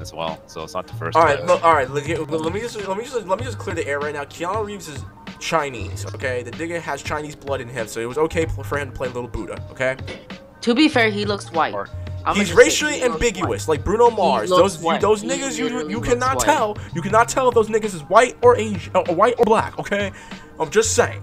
As 0.00 0.12
well, 0.12 0.40
so 0.46 0.62
it's 0.62 0.74
not 0.74 0.86
the 0.86 0.94
first. 0.94 1.16
All 1.16 1.24
right, 1.24 1.44
look, 1.44 1.62
all 1.64 1.74
right. 1.74 1.88
Let, 1.90 2.06
let- 2.08 2.30
let 2.40 2.52
me 2.52 2.60
just 2.60 2.76
let 2.86 2.96
me 2.96 3.04
just 3.04 3.26
let 3.26 3.38
me 3.38 3.44
just 3.44 3.58
clear 3.58 3.74
the 3.74 3.86
air 3.86 3.98
right 3.98 4.14
now. 4.14 4.24
Keanu 4.24 4.64
Reeves 4.66 4.88
is 4.88 5.04
Chinese. 5.40 6.06
Okay, 6.14 6.42
the 6.42 6.50
nigga 6.52 6.80
has 6.80 7.02
Chinese 7.02 7.34
blood 7.36 7.60
in 7.60 7.68
him, 7.68 7.86
so 7.86 8.00
it 8.00 8.06
was 8.06 8.18
okay 8.18 8.46
for 8.46 8.78
him 8.78 8.90
to 8.90 8.96
play 8.96 9.08
Little 9.08 9.28
Buddha. 9.28 9.62
Okay, 9.70 9.96
To 10.62 10.74
be 10.74 10.88
fair, 10.88 11.10
he 11.10 11.24
looks 11.24 11.50
white. 11.52 11.74
Or- 11.74 11.88
I'ma 12.24 12.34
he's 12.40 12.52
racially 12.52 12.94
he 12.94 13.02
looks 13.02 13.14
ambiguous, 13.14 13.68
like 13.68 13.84
Bruno 13.84 14.10
Mars. 14.10 14.50
Those 14.50 14.78
white. 14.78 15.00
those 15.00 15.20
He 15.22 15.28
niggas, 15.28 15.56
you 15.56 15.64
literally 15.66 15.92
you 15.92 16.00
cannot 16.00 16.36
white. 16.38 16.44
tell. 16.44 16.76
You 16.92 17.00
cannot 17.00 17.28
tell 17.28 17.48
if 17.48 17.54
those 17.54 17.68
niggas 17.68 17.94
is 17.94 18.02
white 18.04 18.36
or 18.42 18.56
Asian, 18.56 18.90
uh, 18.96 19.04
or 19.08 19.14
white 19.14 19.34
or 19.38 19.44
black. 19.44 19.78
Okay, 19.78 20.10
I'm 20.58 20.68
just 20.70 20.94
saying. 20.96 21.22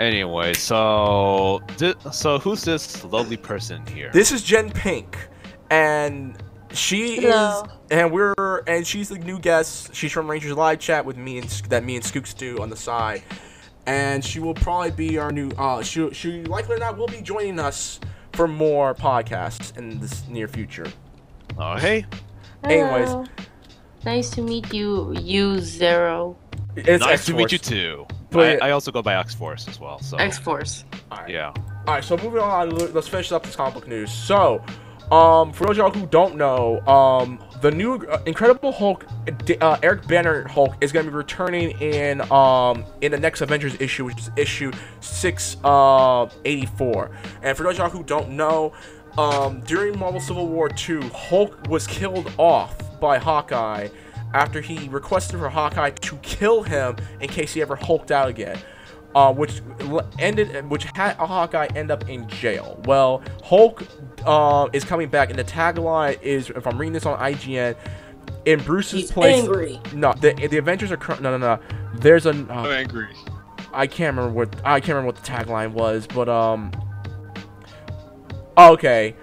Anyway, 0.00 0.52
so 0.54 1.62
thi- 1.78 1.94
so 2.12 2.38
who's 2.38 2.62
this 2.64 3.04
lovely 3.04 3.36
person 3.36 3.86
here? 3.86 4.10
This 4.12 4.32
is 4.32 4.42
Jen 4.42 4.70
Pink, 4.70 5.16
and 5.70 6.36
she 6.76 7.16
Hello. 7.20 7.64
is, 7.64 7.70
and 7.90 8.12
we're, 8.12 8.62
and 8.66 8.86
she's 8.86 9.08
the 9.08 9.18
new 9.18 9.38
guest. 9.38 9.94
She's 9.94 10.12
from 10.12 10.30
Rangers 10.30 10.52
Live 10.52 10.78
Chat 10.78 11.04
with 11.04 11.16
me 11.16 11.38
and 11.38 11.48
that 11.68 11.84
me 11.84 11.96
and 11.96 12.04
Skooks 12.04 12.36
do 12.36 12.60
on 12.62 12.70
the 12.70 12.76
side, 12.76 13.22
and 13.86 14.24
she 14.24 14.40
will 14.40 14.54
probably 14.54 14.90
be 14.90 15.18
our 15.18 15.32
new. 15.32 15.50
Uh, 15.58 15.82
she 15.82 16.12
she 16.12 16.42
likely 16.44 16.76
or 16.76 16.78
not 16.78 16.96
will 16.96 17.06
be 17.08 17.20
joining 17.20 17.58
us 17.58 18.00
for 18.32 18.46
more 18.46 18.94
podcasts 18.94 19.76
in 19.78 19.98
this 20.00 20.26
near 20.28 20.48
future. 20.48 20.86
oh 21.58 21.76
hey, 21.76 22.04
Anyways. 22.64 23.08
Hello. 23.08 23.24
Nice 24.04 24.30
to 24.30 24.42
meet 24.42 24.72
you, 24.72 25.14
you 25.20 25.58
Zero 25.58 26.36
It's 26.76 27.04
nice 27.04 27.26
to 27.26 27.34
meet 27.34 27.50
you 27.50 27.58
too. 27.58 28.06
But- 28.30 28.62
I, 28.62 28.68
I 28.68 28.70
also 28.70 28.92
go 28.92 29.02
by 29.02 29.16
X 29.16 29.34
Force 29.34 29.66
as 29.66 29.80
well. 29.80 29.98
So 30.00 30.16
X 30.18 30.38
Force. 30.38 30.84
Alright. 31.10 31.30
yeah. 31.30 31.52
All 31.88 31.94
right, 31.94 32.04
so 32.04 32.16
moving 32.16 32.40
on, 32.40 32.70
let's 32.92 33.08
finish 33.08 33.32
up 33.32 33.44
this 33.44 33.56
comic 33.56 33.74
book 33.74 33.88
news. 33.88 34.12
So, 34.12 34.62
um, 35.12 35.52
for 35.52 35.66
those 35.66 35.72
of 35.72 35.76
y'all 35.78 35.90
who 35.90 36.06
don't 36.06 36.36
know, 36.36 36.80
um, 36.86 37.38
the 37.60 37.70
new 37.70 37.94
uh, 38.06 38.20
Incredible 38.26 38.72
Hulk, 38.72 39.06
uh, 39.60 39.78
Eric 39.82 40.06
Banner 40.06 40.46
Hulk, 40.48 40.76
is 40.80 40.92
going 40.92 41.06
to 41.06 41.10
be 41.10 41.16
returning 41.16 41.70
in 41.80 42.20
um 42.32 42.84
in 43.00 43.12
the 43.12 43.18
next 43.18 43.40
Avengers 43.40 43.76
issue, 43.80 44.04
which 44.04 44.18
is 44.18 44.30
issue 44.36 44.72
six 45.00 45.56
uh 45.64 46.28
eighty 46.44 46.66
four. 46.66 47.10
And 47.42 47.56
for 47.56 47.62
those 47.62 47.74
of 47.74 47.78
y'all 47.78 47.90
who 47.90 48.02
don't 48.02 48.30
know, 48.30 48.72
um, 49.16 49.60
during 49.60 49.98
Marvel 49.98 50.20
Civil 50.20 50.48
War 50.48 50.68
two, 50.68 51.00
Hulk 51.10 51.68
was 51.68 51.86
killed 51.86 52.32
off 52.36 52.76
by 53.00 53.18
Hawkeye 53.18 53.88
after 54.34 54.60
he 54.60 54.88
requested 54.88 55.38
for 55.38 55.48
Hawkeye 55.48 55.90
to 55.90 56.16
kill 56.16 56.62
him 56.62 56.96
in 57.20 57.28
case 57.28 57.54
he 57.54 57.62
ever 57.62 57.76
hulked 57.76 58.10
out 58.10 58.28
again 58.28 58.58
uh, 59.16 59.32
which 59.32 59.62
ended, 60.18 60.68
which 60.68 60.84
had 60.84 61.16
a 61.18 61.26
Hawkeye 61.26 61.68
end 61.74 61.90
up 61.90 62.06
in 62.06 62.28
jail. 62.28 62.78
Well, 62.84 63.22
Hulk 63.42 63.82
uh, 64.26 64.68
is 64.74 64.84
coming 64.84 65.08
back, 65.08 65.30
and 65.30 65.38
the 65.38 65.44
tagline 65.44 66.20
is, 66.20 66.50
if 66.50 66.66
I'm 66.66 66.76
reading 66.76 66.92
this 66.92 67.06
on 67.06 67.18
IGN, 67.18 67.74
in 68.44 68.62
Bruce's 68.62 69.00
He's 69.00 69.12
place. 69.12 69.40
angry. 69.40 69.80
No, 69.94 70.12
the 70.12 70.34
the 70.34 70.58
Avengers 70.58 70.92
are 70.92 70.98
cur- 70.98 71.18
no 71.20 71.36
no 71.36 71.38
no. 71.38 71.58
There's 71.94 72.26
a 72.26 72.30
I'm 72.30 72.50
uh, 72.50 72.68
angry. 72.68 73.08
I 73.72 73.86
can't 73.86 74.14
remember 74.14 74.36
what 74.36 74.54
I 74.66 74.80
can't 74.80 74.90
remember 74.90 75.06
what 75.06 75.16
the 75.16 75.28
tagline 75.28 75.72
was, 75.72 76.06
but 76.06 76.28
um. 76.28 76.70
Okay. 78.58 79.16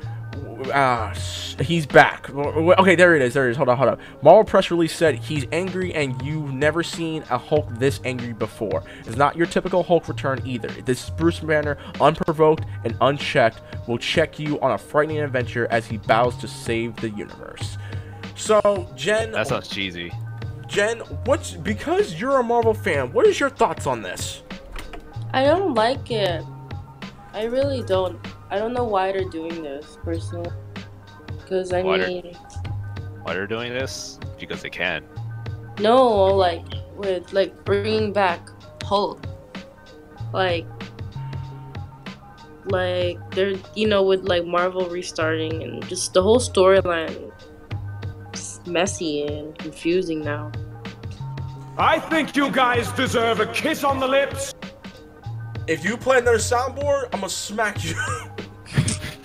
Ah, 0.74 1.14
he's 1.60 1.86
back. 1.86 2.28
W- 2.28 2.52
w- 2.52 2.74
Okay, 2.80 2.96
there 2.96 3.16
it 3.16 3.22
is. 3.22 3.34
There 3.34 3.48
it 3.48 3.52
is. 3.52 3.58
Hold 3.58 3.70
on, 3.70 3.78
hold 3.78 3.90
on. 3.90 3.98
Marvel 4.22 4.44
press 4.44 4.72
release 4.72 4.96
said 4.96 5.16
he's 5.16 5.46
angry, 5.52 5.94
and 5.94 6.20
you've 6.22 6.54
never 6.54 6.84
seen 6.84 7.24
a 7.30 7.38
Hulk 7.38 7.68
this 7.78 8.00
angry 8.06 8.34
before. 8.34 8.84
It's 9.06 9.16
not 9.18 9.36
your 9.36 9.48
typical 9.48 9.84
Hulk 9.84 10.08
return 10.08 10.42
either. 10.46 10.70
This 10.70 11.04
is 11.06 11.10
Bruce 11.12 11.40
Banner, 11.40 11.78
unprovoked 12.02 12.64
and 12.86 12.96
unchecked, 13.02 13.62
will 13.88 13.98
check 13.98 14.40
you 14.40 14.60
on 14.62 14.72
a 14.72 14.78
frightening 14.78 15.20
adventure 15.20 15.68
as 15.70 15.86
he 15.86 15.98
bows 15.98 16.36
to 16.38 16.48
save 16.48 16.96
the 16.98 17.10
universe. 17.12 17.78
So, 18.36 18.90
Jen, 18.96 19.32
That 19.32 19.48
sounds 19.48 19.68
cheesy. 19.68 20.12
Jen, 20.68 21.00
what's 21.26 21.52
because 21.52 22.20
you're 22.20 22.40
a 22.40 22.44
Marvel 22.44 22.74
fan? 22.74 23.14
What 23.14 23.28
is 23.28 23.40
your 23.40 23.50
thoughts 23.50 23.86
on 23.86 24.02
this? 24.02 24.42
I 25.32 25.44
don't 25.46 25.74
like 25.76 26.10
it. 26.12 26.44
I 27.34 27.44
really 27.46 27.84
don't. 27.84 28.20
I 28.54 28.60
don't 28.60 28.72
know 28.72 28.84
why 28.84 29.12
they're 29.12 29.28
doing 29.30 29.64
this, 29.64 29.98
personally. 30.04 30.52
Because 31.40 31.74
I 31.74 31.82
Why 31.82 31.98
they're- 31.98 32.08
mean, 32.08 32.36
Why 33.24 33.34
they're 33.34 33.48
doing 33.48 33.74
this? 33.74 34.20
Because 34.40 34.62
they 34.62 34.70
can. 34.70 35.04
no, 35.80 35.98
like 36.36 36.64
with 36.96 37.34
like 37.34 37.66
bringing 37.66 38.14
back 38.14 38.48
Hulk, 38.84 39.26
like, 40.34 40.68
like 42.66 43.18
they're 43.32 43.56
you 43.76 43.88
know 43.88 44.04
with 44.04 44.24
like 44.26 44.46
Marvel 44.46 44.86
restarting 44.88 45.64
and 45.64 45.88
just 45.90 46.14
the 46.14 46.22
whole 46.22 46.40
storyline. 46.40 47.32
messy 48.68 49.24
and 49.24 49.58
confusing 49.58 50.22
now. 50.22 50.52
I 51.78 52.00
think 52.00 52.36
you 52.36 52.52
guys 52.52 52.90
deserve 52.94 53.40
a 53.42 53.48
kiss 53.48 53.84
on 53.84 54.00
the 54.00 54.08
lips. 54.08 54.54
If 55.68 55.84
you 55.84 55.98
play 55.98 56.20
another 56.20 56.38
soundboard, 56.38 57.06
I'm 57.14 57.22
gonna 57.22 57.30
smack 57.30 57.84
you. 57.84 57.96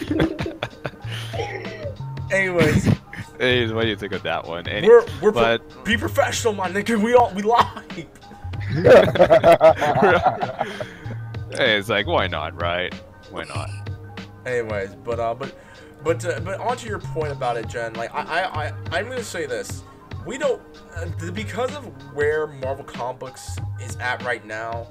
Anyways, 2.31 2.85
Hey, 3.39 3.71
what 3.73 3.83
do 3.83 3.89
you 3.89 3.97
think 3.97 4.13
of 4.13 4.23
that 4.25 4.47
one? 4.47 4.67
Any- 4.67 4.89
we're 4.89 5.05
we're 5.23 5.33
pro- 5.33 5.59
but 5.59 5.85
be 5.85 5.97
professional, 5.97 6.55
my 6.55 6.69
nigga. 6.69 7.01
We 7.01 7.15
all 7.15 7.33
we 7.35 7.43
live. 7.43 7.67
hey, 11.57 11.79
it's 11.79 11.89
like 11.89 12.07
why 12.07 12.27
not, 12.27 12.61
right? 12.61 12.93
Why 13.31 13.45
not? 13.45 13.71
Anyways, 14.45 14.97
but 15.05 15.21
uh, 15.21 15.35
but 15.35 15.55
but 16.03 16.25
uh, 16.25 16.41
but 16.41 16.59
onto 16.59 16.89
your 16.89 16.99
point 16.99 17.31
about 17.31 17.57
it, 17.57 17.69
Jen. 17.69 17.95
Like 17.95 18.13
I 18.13 18.23
I 18.23 18.67
I 18.67 18.73
I'm 18.91 19.09
gonna 19.09 19.23
say 19.23 19.47
this. 19.47 19.85
We 20.27 20.37
don't 20.37 20.61
uh, 20.97 21.07
because 21.33 21.75
of 21.77 21.85
where 22.15 22.49
Marvel 22.49 22.85
Comic 22.85 23.21
Books 23.21 23.57
is 23.81 23.95
at 23.97 24.23
right 24.25 24.45
now. 24.45 24.89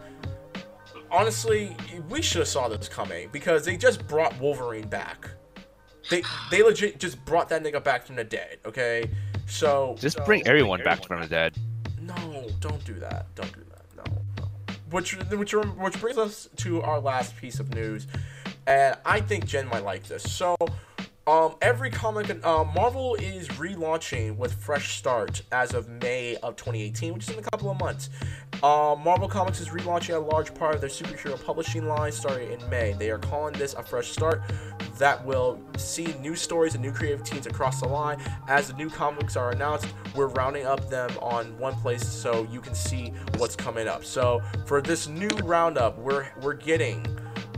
Honestly, 1.12 1.76
we 2.10 2.22
should 2.22 2.40
have 2.40 2.48
saw 2.48 2.68
this 2.68 2.90
coming 2.90 3.30
because 3.32 3.66
they 3.66 3.78
just 3.78 4.08
brought 4.08 4.38
Wolverine 4.40 4.88
back. 4.88 5.30
They 6.10 6.24
they 6.52 6.64
legit 6.64 7.00
just 7.00 7.24
brought 7.26 7.50
that 7.50 7.64
nigga 7.64 7.84
back 7.84 8.06
from 8.06 8.16
the 8.16 8.24
dead. 8.24 8.58
Okay, 8.66 9.10
so 9.46 9.96
Just 10.00 10.24
bring 10.26 10.46
everyone 10.48 10.84
back 10.84 11.06
from 11.06 11.22
the 11.22 11.28
dead. 11.28 11.56
No, 12.02 12.48
don't 12.60 12.84
do 12.86 12.94
that. 12.96 13.34
Don't 13.36 13.54
do 13.54 13.64
that. 13.70 13.86
No. 13.96 14.18
no. 14.40 14.50
Which 14.90 15.18
which 15.18 15.54
which 15.54 16.00
brings 16.00 16.18
us 16.18 16.50
to 16.58 16.82
our 16.82 17.00
last 17.00 17.36
piece 17.38 17.60
of 17.60 17.74
news, 17.74 18.08
and 18.66 18.96
I 19.06 19.22
think 19.22 19.46
Jen 19.46 19.68
might 19.68 19.84
like 19.84 20.04
this. 20.08 20.24
So, 20.24 20.56
um, 21.28 21.56
every 21.62 21.90
comic, 21.90 22.30
uh, 22.46 22.64
Marvel 22.64 23.16
is 23.16 23.50
relaunching 23.50 24.38
with 24.38 24.54
fresh 24.54 24.98
start 24.98 25.42
as 25.52 25.74
of 25.74 25.90
May 25.90 26.38
of 26.38 26.56
2018, 26.56 27.14
which 27.14 27.24
is 27.24 27.34
in 27.34 27.40
a 27.40 27.42
couple 27.42 27.70
of 27.70 27.78
months. 27.80 28.10
Um, 28.64 29.04
Marvel 29.04 29.28
Comics 29.28 29.60
is 29.60 29.68
relaunching 29.68 30.16
a 30.16 30.20
large 30.20 30.54
part 30.56 30.74
of 30.74 30.82
their 30.82 30.90
superhero 30.90 31.44
publishing 31.44 31.86
line 31.86 32.12
starting 32.14 32.52
in 32.52 32.70
May. 32.70 32.94
They 32.94 33.12
are 33.12 33.20
calling 33.20 33.54
this 33.54 33.74
a 33.74 33.84
fresh 33.84 34.10
start 34.10 34.42
that 34.98 35.24
will 35.24 35.60
see 35.76 36.16
new 36.22 36.36
stories 36.36 36.74
and 36.74 36.84
new 36.84 36.92
creative 36.92 37.24
teams 37.24 37.46
across 37.46 37.82
the 37.82 37.88
line. 37.88 38.20
As 38.48 38.70
the 38.70 38.74
new 38.74 38.90
comics 38.90 39.36
are 39.36 39.52
announced, 39.52 39.88
we're 40.16 40.28
rounding 40.28 40.66
up 40.66 40.90
them 40.90 41.12
on 41.22 41.58
one 41.60 41.76
place 41.76 42.08
so 42.08 42.48
you 42.52 42.62
can 42.62 42.74
see 42.74 43.14
what's 43.38 43.56
coming 43.56 43.88
up. 43.88 44.06
So 44.06 44.42
for 44.66 44.82
this 44.82 45.08
new 45.08 45.30
roundup, 45.44 46.00
we're 46.00 46.28
we're 46.42 46.54
getting 46.54 47.06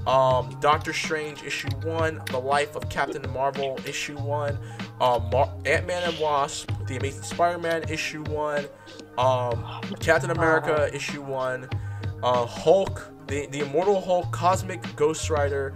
um, 0.07 0.55
Doctor 0.59 0.93
Strange 0.93 1.43
issue 1.43 1.69
one, 1.83 2.21
The 2.27 2.39
Life 2.39 2.75
of 2.75 2.89
Captain 2.89 3.29
Marvel 3.31 3.79
issue 3.85 4.17
one, 4.17 4.57
um, 5.01 5.29
Mar- 5.31 5.53
Ant 5.65 5.87
Man 5.87 6.03
and 6.03 6.19
Wasp, 6.19 6.71
The 6.87 6.97
Amazing 6.97 7.23
Spider-Man 7.23 7.83
issue 7.89 8.23
one, 8.23 8.65
um, 9.17 9.65
Captain 9.99 10.31
America 10.31 10.89
issue 10.93 11.21
one, 11.21 11.69
uh, 12.23 12.45
Hulk, 12.45 13.11
the 13.27 13.47
the 13.47 13.59
Immortal 13.59 14.01
Hulk, 14.01 14.31
Cosmic 14.31 14.95
Ghost 14.95 15.29
Rider, 15.29 15.73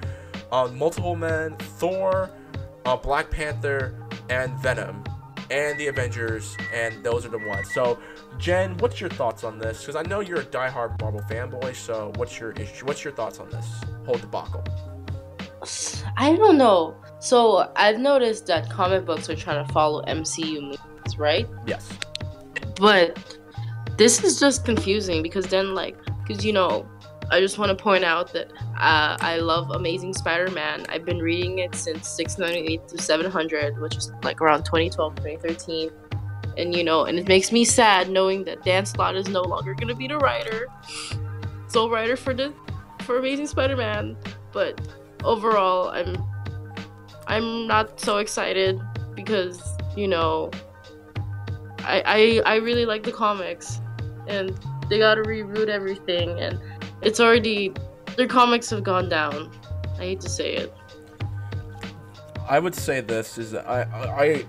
uh, 0.52 0.68
Multiple 0.68 1.16
Men, 1.16 1.56
Thor, 1.58 2.30
uh, 2.86 2.96
Black 2.96 3.30
Panther, 3.30 3.96
and 4.30 4.52
Venom, 4.60 5.04
and 5.54 5.80
the 5.80 5.88
Avengers, 5.88 6.58
and 6.74 7.04
those 7.04 7.26
are 7.26 7.30
the 7.30 7.38
ones. 7.38 7.72
So, 7.72 8.00
Jen, 8.40 8.76
what's 8.80 9.00
your 9.00 9.12
thoughts 9.12 9.44
on 9.44 9.60
this? 9.60 9.82
Because 9.82 9.96
I 9.96 10.02
know 10.02 10.20
you're 10.20 10.42
a 10.42 10.46
diehard 10.46 11.00
Marvel 11.00 11.22
fanboy. 11.30 11.76
So, 11.76 12.12
what's 12.16 12.40
your 12.40 12.54
issue? 12.54 12.86
What's 12.86 13.04
your 13.04 13.14
thoughts 13.14 13.40
on 13.40 13.50
this 13.52 13.68
whole 14.04 14.16
debacle? 14.16 14.64
I 16.18 16.36
don't 16.36 16.58
know. 16.58 16.96
So 17.20 17.72
I've 17.76 18.00
noticed 18.00 18.48
that 18.48 18.70
comic 18.70 19.06
books 19.06 19.30
are 19.30 19.36
trying 19.36 19.66
to 19.66 19.72
follow 19.72 20.04
MCU 20.04 20.62
movies, 20.62 21.18
right? 21.18 21.48
Yes. 21.66 21.88
But 22.76 23.38
this 23.98 24.24
is 24.24 24.40
just 24.40 24.66
confusing 24.66 25.22
because 25.22 25.46
then, 25.46 25.76
like, 25.76 25.96
because 26.26 26.44
you 26.44 26.52
know, 26.52 26.90
I 27.34 27.40
just 27.40 27.58
want 27.58 27.76
to 27.76 27.84
point 27.84 28.04
out 28.04 28.32
that 28.34 28.52
uh, 28.78 29.18
I 29.20 29.38
love 29.38 29.72
Amazing 29.72 30.14
Spider-Man. 30.14 30.86
I've 30.90 31.04
been 31.04 31.18
reading 31.18 31.60
it 31.60 31.74
since 31.74 32.08
698 32.08 32.88
to 32.90 33.02
700, 33.02 33.82
which 33.82 33.98
is 33.98 34.12
like 34.22 34.40
around 34.40 34.66
2012, 34.66 35.16
2013. 35.16 35.90
And 36.58 36.76
you 36.76 36.84
know, 36.84 37.06
and 37.06 37.18
it 37.18 37.28
makes 37.28 37.52
me 37.52 37.66
sad 37.66 38.12
knowing 38.12 38.44
that 38.44 38.64
Dan 38.64 38.86
Slott 38.86 39.16
is 39.16 39.28
no 39.30 39.42
longer 39.42 39.74
gonna 39.74 39.96
be 39.96 40.08
the 40.08 40.20
writer, 40.20 40.68
sole 41.68 41.90
writer 41.90 42.16
for 42.16 42.36
the 42.36 42.54
for 43.02 43.18
Amazing 43.18 43.48
Spider-Man. 43.48 44.16
But 44.52 44.80
overall, 45.24 45.90
I'm 45.90 46.24
I'm 47.26 47.66
not 47.66 48.00
so 48.00 48.18
excited 48.18 48.80
because 49.16 49.76
you 49.98 50.08
know 50.08 50.52
I, 51.80 52.42
I 52.46 52.54
I 52.54 52.56
really 52.58 52.86
like 52.86 53.02
the 53.02 53.12
comics, 53.12 53.82
and 54.28 54.56
they 54.88 55.00
gotta 55.00 55.24
reboot 55.24 55.70
everything, 55.70 56.40
and 56.40 56.60
it's 57.06 57.20
already 57.20 57.74
their 58.18 58.28
comics 58.28 58.70
have 58.70 58.84
gone 58.84 59.10
down. 59.10 59.52
I 59.96 60.04
hate 60.04 60.22
to 60.22 60.30
say 60.30 60.56
it. 60.56 60.74
I 62.50 62.60
would 62.60 62.76
say 62.76 63.00
this 63.02 63.38
is 63.38 63.52
that 63.52 63.66
I 63.68 63.82
I 64.26 64.46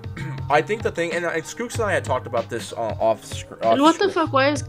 I 0.50 0.62
think 0.62 0.82
the 0.82 0.90
thing 0.90 1.12
and 1.12 1.24
Skooks 1.44 1.74
and 1.74 1.84
I 1.84 1.92
had 1.92 2.04
talked 2.04 2.26
about 2.26 2.48
this 2.50 2.72
uh, 2.72 2.96
off 3.08 3.24
screen. 3.24 3.60
And 3.62 3.80
what 3.82 3.98
the 3.98 4.10
fuck? 4.10 4.32
Why 4.32 4.50
is 4.50 4.64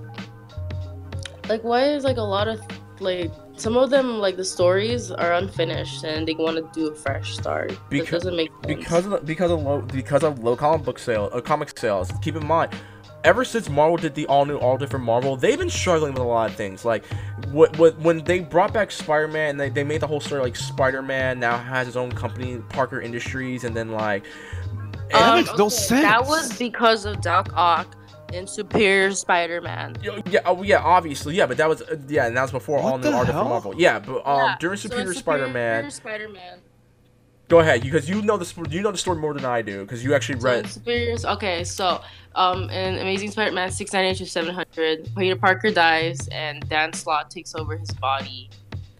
like 1.49 1.63
why 1.63 1.85
is 1.85 2.03
like 2.03 2.17
a 2.17 2.21
lot 2.21 2.47
of 2.47 2.61
like 2.99 3.31
some 3.57 3.77
of 3.77 3.89
them 3.89 4.19
like 4.19 4.35
the 4.37 4.45
stories 4.45 5.11
are 5.11 5.33
unfinished 5.33 6.03
and 6.03 6.27
they 6.27 6.33
want 6.33 6.57
to 6.57 6.79
do 6.79 6.91
a 6.91 6.95
fresh 6.95 7.35
start. 7.35 7.69
That 7.69 7.89
Because- 7.89 8.09
doesn't 8.23 8.35
make 8.35 8.51
sense. 8.63 8.67
because 8.67 9.05
of 9.05 9.11
the, 9.11 9.17
because 9.19 9.51
of 9.51 9.61
low 9.63 9.81
because 9.81 10.23
of 10.23 10.43
low 10.43 10.55
comic 10.55 10.83
book 10.85 10.99
sale 10.99 11.29
uh, 11.33 11.41
comic 11.41 11.77
sales. 11.77 12.11
Keep 12.21 12.35
in 12.37 12.45
mind, 12.45 12.71
ever 13.25 13.43
since 13.43 13.67
Marvel 13.69 13.97
did 13.97 14.15
the 14.15 14.25
all 14.27 14.45
new, 14.45 14.55
all 14.57 14.77
different 14.77 15.03
Marvel, 15.03 15.35
they've 15.35 15.57
been 15.57 15.69
struggling 15.69 16.13
with 16.13 16.21
a 16.21 16.25
lot 16.25 16.49
of 16.49 16.55
things. 16.55 16.85
Like, 16.85 17.05
what, 17.51 17.77
what 17.77 17.97
when 17.99 18.23
they 18.23 18.39
brought 18.39 18.71
back 18.71 18.91
Spider 18.91 19.27
Man, 19.27 19.57
they, 19.57 19.69
they 19.69 19.83
made 19.83 19.99
the 20.01 20.07
whole 20.07 20.21
story 20.21 20.41
like 20.41 20.55
Spider 20.55 21.01
Man 21.01 21.39
now 21.39 21.57
has 21.57 21.87
his 21.87 21.97
own 21.97 22.11
company, 22.11 22.61
Parker 22.69 23.01
Industries, 23.01 23.63
and 23.65 23.75
then 23.75 23.91
like. 23.91 24.23
That 25.11 25.21
Um, 25.21 25.35
makes 25.43 25.57
no 25.57 25.65
okay, 25.67 26.01
That 26.01 26.25
was 26.25 26.57
because 26.57 27.05
of 27.05 27.21
Doc 27.21 27.49
Ock 27.55 27.95
and 28.33 28.49
Superior 28.49 29.11
Spider-Man. 29.11 29.97
Yeah, 30.01 30.19
yeah, 30.29 30.39
oh, 30.45 30.63
yeah, 30.63 30.79
obviously, 30.79 31.35
yeah, 31.35 31.45
but 31.45 31.57
that 31.57 31.69
was 31.69 31.83
uh, 31.83 31.95
yeah, 32.07 32.25
and 32.25 32.35
that 32.35 32.41
was 32.41 32.51
before 32.51 32.77
What 32.81 32.91
all 32.91 32.97
new 32.97 33.03
the 33.11 33.13
art 33.15 33.27
different? 33.27 33.49
Marvel. 33.49 33.73
Yeah, 33.77 33.99
but 33.99 34.25
um, 34.25 34.37
Yeah, 34.39 34.55
during 34.59 34.77
so 34.77 34.87
in 34.87 34.91
Superior 34.91 35.13
Spider-Man, 35.13 35.91
Spider-Man. 35.91 36.59
Go 37.47 37.59
ahead, 37.59 37.81
because 37.81 38.09
you 38.09 38.21
know 38.21 38.37
the 38.37 38.69
you 38.69 38.81
know 38.81 38.91
the 38.91 38.97
story 38.97 39.17
more 39.17 39.33
than 39.33 39.45
I 39.45 39.61
do, 39.61 39.81
because 39.81 40.03
you 40.03 40.13
actually 40.13 40.39
read. 40.39 40.67
Superior. 40.67 41.15
Okay, 41.25 41.63
so 41.63 42.01
um, 42.35 42.69
in 42.69 42.95
Amazing 42.95 43.31
Spider-Man 43.31 43.71
698 43.71 44.25
to 44.25 44.29
700, 44.29 45.09
Peter 45.15 45.35
Parker 45.35 45.71
dies 45.71 46.27
and 46.29 46.67
Dan 46.69 46.93
Slott 46.93 47.29
takes 47.31 47.55
over 47.55 47.77
his 47.77 47.91
body. 47.91 48.49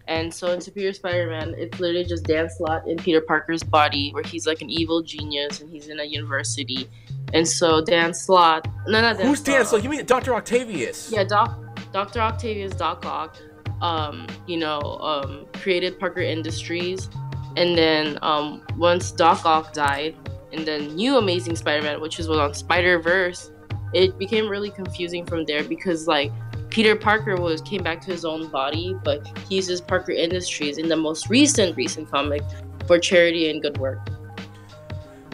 And 0.08 0.32
so 0.32 0.52
in 0.52 0.60
Superior 0.60 0.92
Spider-Man, 0.92 1.54
it's 1.58 1.80
literally 1.80 2.04
just 2.04 2.24
Dan 2.24 2.48
Slott 2.48 2.86
in 2.86 2.96
Peter 2.96 3.20
Parker's 3.20 3.62
body, 3.64 4.10
where 4.12 4.22
he's 4.22 4.46
like 4.46 4.62
an 4.62 4.70
evil 4.70 5.02
genius 5.02 5.60
and 5.60 5.68
he's 5.68 5.88
in 5.88 5.98
a 5.98 6.04
university. 6.04 6.88
And 7.34 7.46
so 7.46 7.84
Dan 7.84 8.14
Slott, 8.14 8.68
no, 8.86 9.00
not 9.00 9.18
Dan 9.18 9.26
Who's 9.26 9.40
Dan? 9.40 9.64
Slott. 9.66 9.82
You 9.82 9.90
mean 9.90 10.04
Doctor 10.06 10.34
Octavius? 10.34 11.10
Yeah, 11.10 11.24
Doc, 11.24 11.58
Dr. 11.92 12.20
Octavius 12.20 12.74
Doc 12.74 13.04
Ock, 13.04 13.36
um, 13.80 14.26
you 14.46 14.56
know, 14.58 14.80
um, 14.80 15.46
created 15.54 15.98
Parker 15.98 16.20
Industries, 16.20 17.08
and 17.56 17.76
then 17.76 18.18
um, 18.22 18.62
once 18.76 19.10
Doc 19.10 19.44
Ock 19.44 19.72
died, 19.72 20.14
and 20.52 20.66
then 20.66 20.94
new 20.94 21.16
Amazing 21.16 21.56
Spider-Man, 21.56 22.00
which 22.00 22.18
was 22.18 22.28
on 22.28 22.54
Spider 22.54 22.98
Verse, 22.98 23.50
it 23.92 24.18
became 24.18 24.48
really 24.48 24.70
confusing 24.70 25.24
from 25.24 25.44
there 25.44 25.64
because 25.64 26.06
like 26.06 26.32
Peter 26.70 26.94
Parker 26.96 27.36
was 27.36 27.60
came 27.62 27.82
back 27.82 28.00
to 28.02 28.10
his 28.10 28.24
own 28.24 28.48
body, 28.48 28.96
but 29.04 29.26
he 29.48 29.56
uses 29.56 29.80
Parker 29.80 30.12
Industries 30.12 30.78
in 30.78 30.88
the 30.88 30.96
most 30.96 31.28
recent 31.30 31.76
recent 31.76 32.10
comic 32.10 32.42
for 32.86 32.98
charity 32.98 33.50
and 33.50 33.62
good 33.62 33.78
work. 33.78 34.06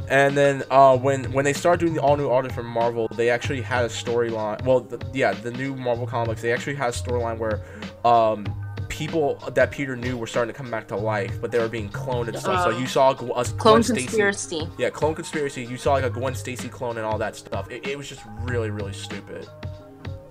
And 0.09 0.37
then 0.37 0.63
uh, 0.71 0.97
when 0.97 1.25
when 1.33 1.45
they 1.45 1.53
started 1.53 1.81
doing 1.81 1.95
the 1.95 2.03
all 2.03 2.17
new 2.17 2.29
art 2.29 2.51
from 2.53 2.67
Marvel, 2.67 3.09
they 3.15 3.31
actually 3.31 3.63
had 3.63 3.85
a 3.85 3.89
storyline. 3.89 4.63
Well, 4.65 4.81
the, 4.81 5.05
yeah, 5.13 5.33
the 5.33 5.51
new 5.51 5.75
Marvel 5.75 6.07
comics, 6.07 6.43
they 6.43 6.53
actually 6.53 6.75
had 6.75 6.91
a 6.91 6.93
storyline 6.93 7.39
where 7.39 7.61
um, 8.05 8.45
people 8.93 9.37
that 9.55 9.71
Peter 9.71 9.97
knew 9.97 10.19
were 10.19 10.27
starting 10.27 10.53
to 10.53 10.57
come 10.57 10.71
back 10.71 10.87
to 10.89 10.97
life, 10.97 11.41
but 11.41 11.51
they 11.51 11.59
were 11.59 11.69
being 11.69 11.89
cloned 11.89 12.29
and 12.29 12.39
stuff. 12.39 12.65
so 12.65 12.71
Um, 12.71 12.81
you 12.81 12.87
saw 12.87 13.15
Gw- 13.15 13.31
a 13.31 13.45
Clone 13.57 13.77
Gwen 13.77 13.83
Stacy. 13.83 14.01
conspiracy. 14.07 14.69
Yeah, 14.77 14.91
clone 14.91 15.15
conspiracy. 15.15 15.65
You 15.65 15.79
saw 15.79 15.95
like 15.95 16.05
a 16.05 16.11
Gwen 16.11 16.35
Stacy 16.35 16.69
clone 16.69 16.99
and 16.99 17.07
all 17.07 17.17
that 17.19 17.35
stuff. 17.35 17.71
It, 17.71 17.87
it 17.89 17.97
was 17.97 18.07
just 18.09 18.21
really, 18.43 18.71
really 18.71 18.93
stupid. 18.93 19.49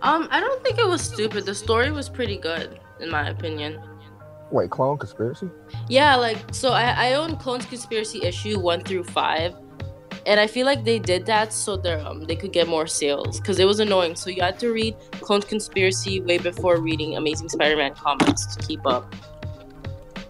Um, 0.03 0.27
I 0.31 0.39
don't 0.39 0.63
think 0.63 0.77
it 0.77 0.87
was 0.87 1.01
stupid. 1.01 1.45
The 1.45 1.55
story 1.55 1.91
was 1.91 2.07
pretty 2.07 2.37
good, 2.37 2.79
in 2.99 3.09
my 3.09 3.29
opinion. 3.29 3.81
Wait, 4.51 4.69
clone 4.69 4.97
conspiracy? 4.97 5.49
Yeah, 5.89 6.15
like 6.15 6.37
so 6.51 6.69
I, 6.71 7.09
I 7.09 7.13
own 7.13 7.37
Clones 7.37 7.65
Conspiracy 7.65 8.21
issue 8.23 8.59
one 8.59 8.81
through 8.83 9.05
five. 9.05 9.55
And 10.25 10.39
I 10.39 10.47
feel 10.47 10.65
like 10.65 10.83
they 10.83 10.99
did 10.99 11.25
that 11.25 11.51
so 11.51 11.77
they 11.77 11.93
um 11.93 12.25
they 12.25 12.35
could 12.35 12.53
get 12.53 12.67
more 12.67 12.87
sales 12.87 13.39
because 13.39 13.59
it 13.59 13.65
was 13.65 13.79
annoying. 13.79 14.15
So 14.15 14.29
you 14.29 14.41
had 14.41 14.59
to 14.59 14.71
read 14.71 14.95
Clone 15.13 15.41
Conspiracy 15.41 16.21
way 16.21 16.37
before 16.37 16.77
reading 16.79 17.17
Amazing 17.17 17.49
Spider-Man 17.49 17.95
comics 17.95 18.45
to 18.45 18.67
keep 18.67 18.85
up. 18.85 19.13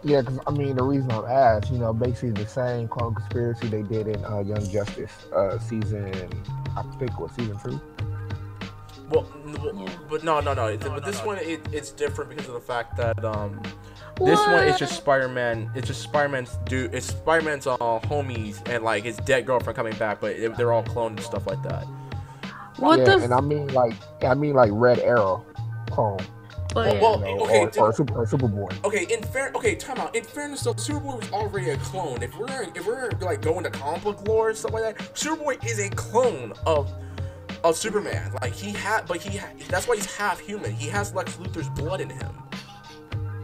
Yeah, 0.03 0.21
because 0.21 0.39
I 0.47 0.51
mean, 0.51 0.75
the 0.75 0.83
reason 0.83 1.11
I'm 1.11 1.25
asked, 1.25 1.71
you 1.71 1.77
know, 1.77 1.93
basically 1.93 2.31
the 2.31 2.47
same 2.47 2.87
clone 2.87 3.13
conspiracy 3.13 3.67
they 3.67 3.83
did 3.83 4.07
in 4.07 4.25
uh, 4.25 4.39
Young 4.39 4.67
Justice 4.67 5.11
uh, 5.35 5.59
season, 5.59 6.11
I 6.75 6.81
think, 6.97 7.19
was 7.19 7.31
season 7.33 7.59
two. 7.63 7.79
Well, 9.11 9.27
well, 9.61 9.89
but 10.09 10.23
no, 10.23 10.39
no, 10.39 10.53
no. 10.53 10.67
It, 10.67 10.79
but 10.79 11.05
this 11.05 11.19
one, 11.23 11.37
it, 11.37 11.61
it's 11.71 11.91
different 11.91 12.31
because 12.31 12.47
of 12.47 12.53
the 12.53 12.61
fact 12.61 12.97
that 12.97 13.23
um, 13.23 13.61
this 14.25 14.39
one 14.39 14.67
is 14.67 14.77
just 14.79 14.95
Spider-Man. 14.95 15.71
It's 15.75 15.87
just 15.87 16.01
Spider-Man's 16.01 16.57
dude. 16.65 16.93
It's 16.93 17.07
Spider-Man's 17.07 17.67
uh, 17.67 17.77
homies 17.77 18.67
and 18.69 18.83
like 18.83 19.03
his 19.03 19.17
dead 19.17 19.45
girlfriend 19.45 19.75
coming 19.75 19.95
back, 19.97 20.21
but 20.21 20.35
it, 20.35 20.55
they're 20.57 20.73
all 20.73 20.83
cloned 20.83 21.17
and 21.17 21.21
stuff 21.21 21.47
like 21.47 21.61
that. 21.63 21.85
What 22.77 22.99
yeah, 22.99 23.05
the? 23.05 23.13
F- 23.13 23.23
and 23.23 23.33
I 23.33 23.41
mean 23.41 23.67
like, 23.67 23.93
I 24.23 24.33
mean 24.33 24.53
like 24.53 24.71
Red 24.73 24.99
Arrow 24.99 25.45
clone, 25.91 26.19
but 26.73 27.01
well, 27.01 27.19
you 27.19 27.35
know, 27.35 27.45
okay, 27.45 27.79
or, 27.79 27.87
or, 27.87 27.93
Super, 27.93 28.13
or 28.15 28.25
Superboy. 28.25 28.83
Okay, 28.85 29.05
in 29.13 29.21
fair, 29.23 29.51
okay, 29.55 29.75
time 29.75 29.97
out. 29.97 30.15
In 30.15 30.23
fairness, 30.23 30.61
though, 30.61 30.73
Superboy 30.73 31.19
was 31.19 31.31
already 31.31 31.71
a 31.71 31.77
clone. 31.77 32.23
If 32.23 32.37
we're 32.37 32.63
if 32.75 32.85
we're 32.87 33.09
like 33.21 33.41
going 33.41 33.63
to 33.65 33.69
comic 33.69 34.03
book 34.03 34.27
lore 34.27 34.49
and 34.49 34.57
stuff 34.57 34.71
like 34.73 34.83
that, 34.83 34.97
Superboy 35.13 35.63
is 35.65 35.79
a 35.79 35.89
clone 35.89 36.53
of 36.65 36.91
of 37.63 37.75
Superman. 37.75 38.31
Like 38.41 38.53
he 38.53 38.71
had, 38.71 39.05
but 39.07 39.17
he 39.17 39.37
ha- 39.37 39.51
that's 39.67 39.87
why 39.87 39.95
he's 39.95 40.15
half 40.15 40.39
human. 40.39 40.71
He 40.71 40.87
has 40.89 41.13
Lex 41.13 41.35
Luthor's 41.37 41.69
blood 41.69 42.01
in 42.01 42.09
him. 42.09 42.35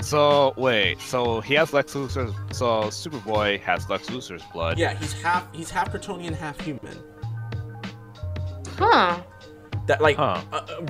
So 0.01 0.53
wait, 0.57 1.01
so 1.01 1.41
he 1.41 1.53
has 1.55 1.73
Lex 1.73 1.93
Luthor's. 1.93 2.33
So 2.57 2.83
Superboy 2.83 3.59
has 3.61 3.89
Lex 3.89 4.09
Luthor's 4.09 4.43
blood. 4.53 4.77
Yeah, 4.77 4.93
he's 4.93 5.13
half 5.21 5.53
he's 5.53 5.69
half 5.69 5.91
Kryptonian, 5.91 6.33
half 6.35 6.59
human. 6.61 6.97
huh? 8.77 9.19
That 9.87 10.01
like 10.01 10.17
Huh. 10.17 10.41
uh, 10.51 10.55
uh, 10.69 10.81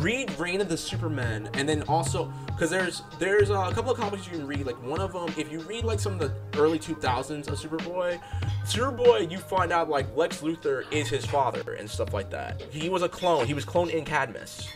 read 0.00 0.30
Reign 0.38 0.60
of 0.60 0.68
the 0.68 0.76
Superman, 0.76 1.50
and 1.54 1.68
then 1.68 1.82
also 1.88 2.32
because 2.46 2.70
there's 2.70 3.02
there's 3.18 3.50
uh, 3.50 3.68
a 3.70 3.74
couple 3.74 3.90
of 3.90 3.98
comics 3.98 4.26
you 4.26 4.32
can 4.38 4.46
read. 4.46 4.64
Like 4.64 4.80
one 4.82 5.00
of 5.00 5.12
them, 5.12 5.28
if 5.36 5.50
you 5.50 5.58
read 5.60 5.84
like 5.84 5.98
some 5.98 6.12
of 6.12 6.18
the 6.20 6.32
early 6.58 6.78
2000s 6.78 7.48
of 7.48 7.58
Superboy, 7.58 8.20
Superboy, 8.64 9.28
you 9.30 9.38
find 9.38 9.72
out 9.72 9.88
like 9.90 10.06
Lex 10.16 10.40
Luthor 10.40 10.84
is 10.92 11.08
his 11.08 11.26
father 11.26 11.74
and 11.74 11.90
stuff 11.90 12.14
like 12.14 12.30
that. 12.30 12.62
He 12.70 12.88
was 12.88 13.02
a 13.02 13.08
clone. 13.08 13.46
He 13.46 13.54
was 13.54 13.64
cloned 13.64 13.90
in 13.90 14.04
Cadmus. 14.04 14.68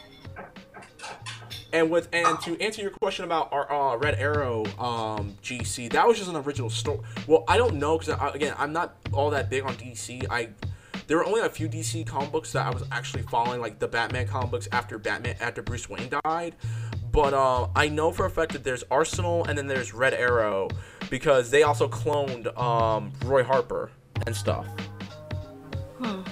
And 1.72 1.90
with 1.90 2.08
and 2.12 2.40
to 2.40 2.58
answer 2.62 2.80
your 2.80 2.92
question 2.92 3.26
about 3.26 3.52
our 3.52 3.70
uh, 3.70 3.96
Red 3.96 4.14
Arrow 4.14 4.64
um, 4.78 5.36
GC, 5.42 5.92
that 5.92 6.06
was 6.06 6.16
just 6.16 6.30
an 6.30 6.36
original 6.36 6.70
story. 6.70 7.00
Well, 7.26 7.44
I 7.46 7.58
don't 7.58 7.74
know 7.74 7.98
because 7.98 8.18
again, 8.34 8.54
I'm 8.56 8.72
not 8.72 8.96
all 9.12 9.28
that 9.30 9.50
big 9.50 9.64
on 9.64 9.74
DC. 9.74 10.24
I 10.30 10.48
there 11.08 11.16
were 11.16 11.24
only 11.24 11.40
a 11.40 11.48
few 11.48 11.68
DC 11.68 12.06
comic 12.06 12.32
books 12.32 12.52
that 12.52 12.66
I 12.66 12.70
was 12.70 12.84
actually 12.92 13.22
following, 13.24 13.60
like 13.60 13.78
the 13.78 13.88
Batman 13.88 14.26
comic 14.26 14.50
books 14.50 14.68
after 14.72 14.98
Batman 14.98 15.36
after 15.40 15.62
Bruce 15.62 15.88
Wayne 15.88 16.10
died. 16.24 16.54
But 17.12 17.34
uh, 17.34 17.68
I 17.74 17.88
know 17.88 18.12
for 18.12 18.26
a 18.26 18.30
fact 18.30 18.52
that 18.52 18.64
there's 18.64 18.84
Arsenal 18.90 19.44
and 19.44 19.56
then 19.56 19.66
there's 19.66 19.92
Red 19.92 20.14
Arrow 20.14 20.68
because 21.10 21.50
they 21.50 21.62
also 21.62 21.88
cloned 21.88 22.56
um, 22.58 23.12
Roy 23.24 23.42
Harper 23.42 23.90
and 24.26 24.36
stuff. 24.36 24.66
Huh. 26.00 26.22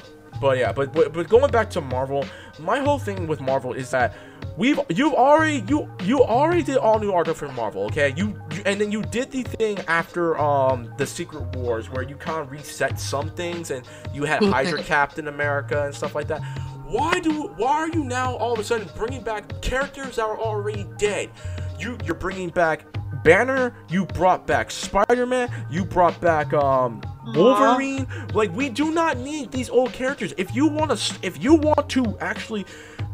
But 0.40 0.58
yeah, 0.58 0.72
but, 0.72 0.92
but 0.92 1.12
but 1.12 1.28
going 1.28 1.50
back 1.50 1.70
to 1.70 1.80
Marvel, 1.80 2.26
my 2.58 2.80
whole 2.80 2.98
thing 2.98 3.26
with 3.26 3.40
Marvel 3.40 3.72
is 3.72 3.90
that 3.90 4.14
we've 4.56 4.80
you've 4.88 5.14
already 5.14 5.64
you 5.68 5.88
you 6.04 6.22
already 6.22 6.62
did 6.62 6.76
all 6.76 6.98
new 6.98 7.12
art 7.12 7.34
for 7.36 7.48
Marvel, 7.52 7.84
okay? 7.84 8.14
You, 8.16 8.40
you 8.52 8.62
and 8.64 8.80
then 8.80 8.90
you 8.90 9.02
did 9.02 9.30
the 9.30 9.42
thing 9.42 9.78
after 9.88 10.38
um 10.38 10.92
the 10.96 11.06
Secret 11.06 11.44
Wars 11.56 11.90
where 11.90 12.02
you 12.02 12.16
kind 12.16 12.40
of 12.40 12.50
reset 12.50 12.98
some 12.98 13.30
things 13.30 13.70
and 13.70 13.86
you 14.12 14.24
had 14.24 14.42
Hydra 14.44 14.82
Captain 14.82 15.28
America 15.28 15.84
and 15.84 15.94
stuff 15.94 16.14
like 16.14 16.28
that. 16.28 16.42
Why 16.86 17.18
do 17.20 17.48
why 17.56 17.72
are 17.72 17.88
you 17.88 18.04
now 18.04 18.34
all 18.36 18.52
of 18.52 18.58
a 18.58 18.64
sudden 18.64 18.88
bringing 18.96 19.22
back 19.22 19.60
characters 19.60 20.16
that 20.16 20.24
are 20.24 20.38
already 20.38 20.86
dead? 20.98 21.30
You 21.78 21.98
you're 22.04 22.14
bringing 22.14 22.50
back 22.50 22.84
Banner, 23.22 23.74
you 23.88 24.06
brought 24.06 24.46
back 24.46 24.70
Spider-Man, 24.70 25.50
you 25.70 25.84
brought 25.84 26.20
back 26.20 26.52
um 26.52 27.02
Wolverine. 27.34 28.06
Like 28.34 28.52
we 28.54 28.68
do 28.68 28.92
not 28.92 29.18
need 29.18 29.50
these 29.50 29.68
old 29.68 29.92
characters. 29.92 30.32
If 30.36 30.54
you 30.54 30.66
want 30.68 30.96
to 30.96 31.18
if 31.22 31.42
you 31.42 31.54
want 31.54 31.88
to 31.90 32.16
actually 32.20 32.66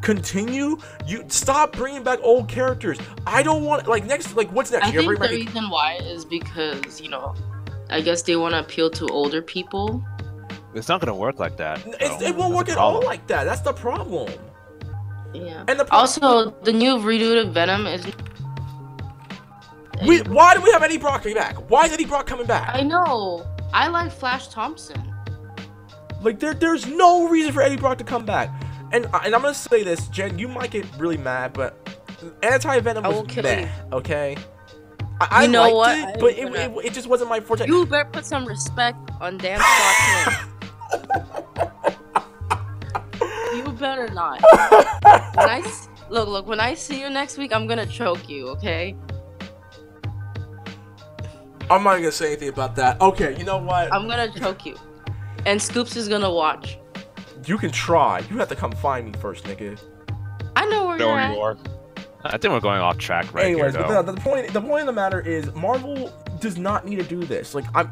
continue, 0.02 0.76
you 1.06 1.24
stop 1.28 1.72
bringing 1.72 2.02
back 2.02 2.18
old 2.22 2.48
characters. 2.48 2.98
I 3.26 3.42
don't 3.42 3.64
want 3.64 3.86
like 3.88 4.04
next 4.04 4.36
like 4.36 4.50
what's 4.52 4.70
next? 4.70 4.86
I 4.86 4.90
You're 4.90 5.02
think 5.02 5.14
the 5.14 5.20
back- 5.20 5.30
reason 5.30 5.70
why 5.70 5.98
is 6.02 6.24
because 6.24 7.00
you 7.00 7.08
know, 7.08 7.34
I 7.88 8.00
guess 8.02 8.22
they 8.22 8.36
want 8.36 8.52
to 8.54 8.60
appeal 8.60 8.90
to 8.90 9.06
older 9.08 9.40
people. 9.40 10.04
It's 10.74 10.88
not 10.88 11.00
gonna 11.00 11.14
work 11.14 11.38
like 11.38 11.56
that. 11.58 11.82
It's, 12.00 12.22
it 12.22 12.34
won't 12.34 12.52
That's 12.52 12.54
work 12.54 12.68
at 12.70 12.78
all 12.78 13.02
like 13.04 13.26
that. 13.28 13.44
That's 13.44 13.60
the 13.60 13.72
problem. 13.72 14.30
Yeah. 15.34 15.64
And 15.68 15.80
the 15.80 15.84
pro- 15.86 15.98
Also, 15.98 16.50
the 16.62 16.72
new 16.72 16.96
redo 16.96 17.42
of 17.46 17.54
Venom 17.54 17.86
is. 17.86 18.04
we, 20.06 20.20
why 20.22 20.54
do 20.54 20.60
we 20.60 20.70
have 20.72 20.82
Eddie 20.82 20.98
Brock 20.98 21.22
coming 21.22 21.36
back? 21.36 21.54
Why 21.70 21.86
is 21.86 21.92
Eddie 21.92 22.04
Brock 22.06 22.26
coming 22.26 22.46
back? 22.46 22.74
I 22.74 22.82
know. 22.82 23.46
I 23.72 23.88
like 23.88 24.12
Flash 24.12 24.48
Thompson. 24.48 25.00
Like 26.22 26.38
there, 26.38 26.54
there's 26.54 26.86
no 26.86 27.28
reason 27.28 27.52
for 27.52 27.62
Eddie 27.62 27.76
Brock 27.76 27.98
to 27.98 28.04
come 28.04 28.24
back. 28.24 28.50
And 28.92 29.06
I- 29.12 29.24
and 29.26 29.34
I'm 29.34 29.40
gonna 29.42 29.54
say 29.54 29.82
this, 29.82 30.08
Jen, 30.08 30.38
you 30.38 30.48
might 30.48 30.70
get 30.70 30.84
really 30.98 31.16
mad, 31.16 31.52
but 31.54 31.76
Anti 32.42 32.78
Venom 32.80 33.04
I 33.04 33.08
was 33.08 33.24
kill 33.26 33.42
meh, 33.42 33.62
you. 33.62 33.68
okay. 33.96 34.36
I, 35.20 35.28
I 35.30 35.42
You 35.44 35.48
know 35.50 35.62
liked 35.62 35.74
what? 35.76 35.98
it, 35.98 36.16
I 36.16 36.20
but 36.20 36.34
am 36.38 36.54
it, 36.54 36.70
it, 36.84 36.86
it 36.86 36.92
just 36.92 37.06
wasn't 37.08 37.30
my 37.30 37.40
forte. 37.40 37.66
You 37.66 37.86
better 37.86 38.08
put 38.10 38.24
some 38.26 38.44
respect 38.44 38.98
on 39.20 39.38
Dan 39.38 39.58
Slott's. 39.60 40.36
You 43.54 43.70
better 43.72 44.08
not. 44.08 44.40
When 45.36 45.48
I 45.48 45.60
s- 45.64 45.88
look, 46.08 46.28
look, 46.28 46.46
when 46.46 46.58
I 46.60 46.74
see 46.74 47.00
you 47.00 47.10
next 47.10 47.36
week, 47.38 47.52
I'm 47.54 47.66
gonna 47.66 47.86
choke 47.86 48.28
you. 48.28 48.48
Okay? 48.48 48.96
I'm 51.70 51.82
not 51.84 51.96
gonna 51.96 52.10
say 52.12 52.28
anything 52.28 52.48
about 52.48 52.76
that. 52.76 53.00
Okay, 53.00 53.36
you 53.38 53.44
know 53.44 53.58
what? 53.58 53.92
I'm 53.92 54.08
gonna 54.08 54.30
choke 54.32 54.64
you. 54.66 54.76
And 55.46 55.60
Scoops 55.60 55.96
is 55.96 56.08
gonna 56.08 56.32
watch. 56.32 56.78
You 57.46 57.58
can 57.58 57.70
try. 57.70 58.20
You 58.30 58.38
have 58.38 58.48
to 58.48 58.56
come 58.56 58.72
find 58.72 59.06
me 59.06 59.12
first, 59.18 59.44
nigga. 59.44 59.80
I 60.56 60.66
know 60.66 60.86
where 60.86 60.98
you're 60.98 61.18
at. 61.18 61.34
you 61.34 61.40
are. 61.40 61.56
I 62.24 62.38
think 62.38 62.52
we're 62.52 62.60
going 62.60 62.80
off 62.80 62.98
track 62.98 63.32
right 63.34 63.46
Anyways, 63.46 63.74
here, 63.74 63.82
but 63.82 63.88
though. 63.88 64.02
the, 64.02 64.12
the 64.12 64.20
point 64.20 64.52
the 64.52 64.60
point 64.60 64.82
of 64.82 64.86
the 64.86 64.92
matter 64.92 65.20
is 65.20 65.52
Marvel 65.54 66.12
does 66.40 66.56
not 66.56 66.86
need 66.86 66.96
to 66.96 67.04
do 67.04 67.24
this. 67.24 67.54
Like 67.54 67.64
I'm, 67.74 67.90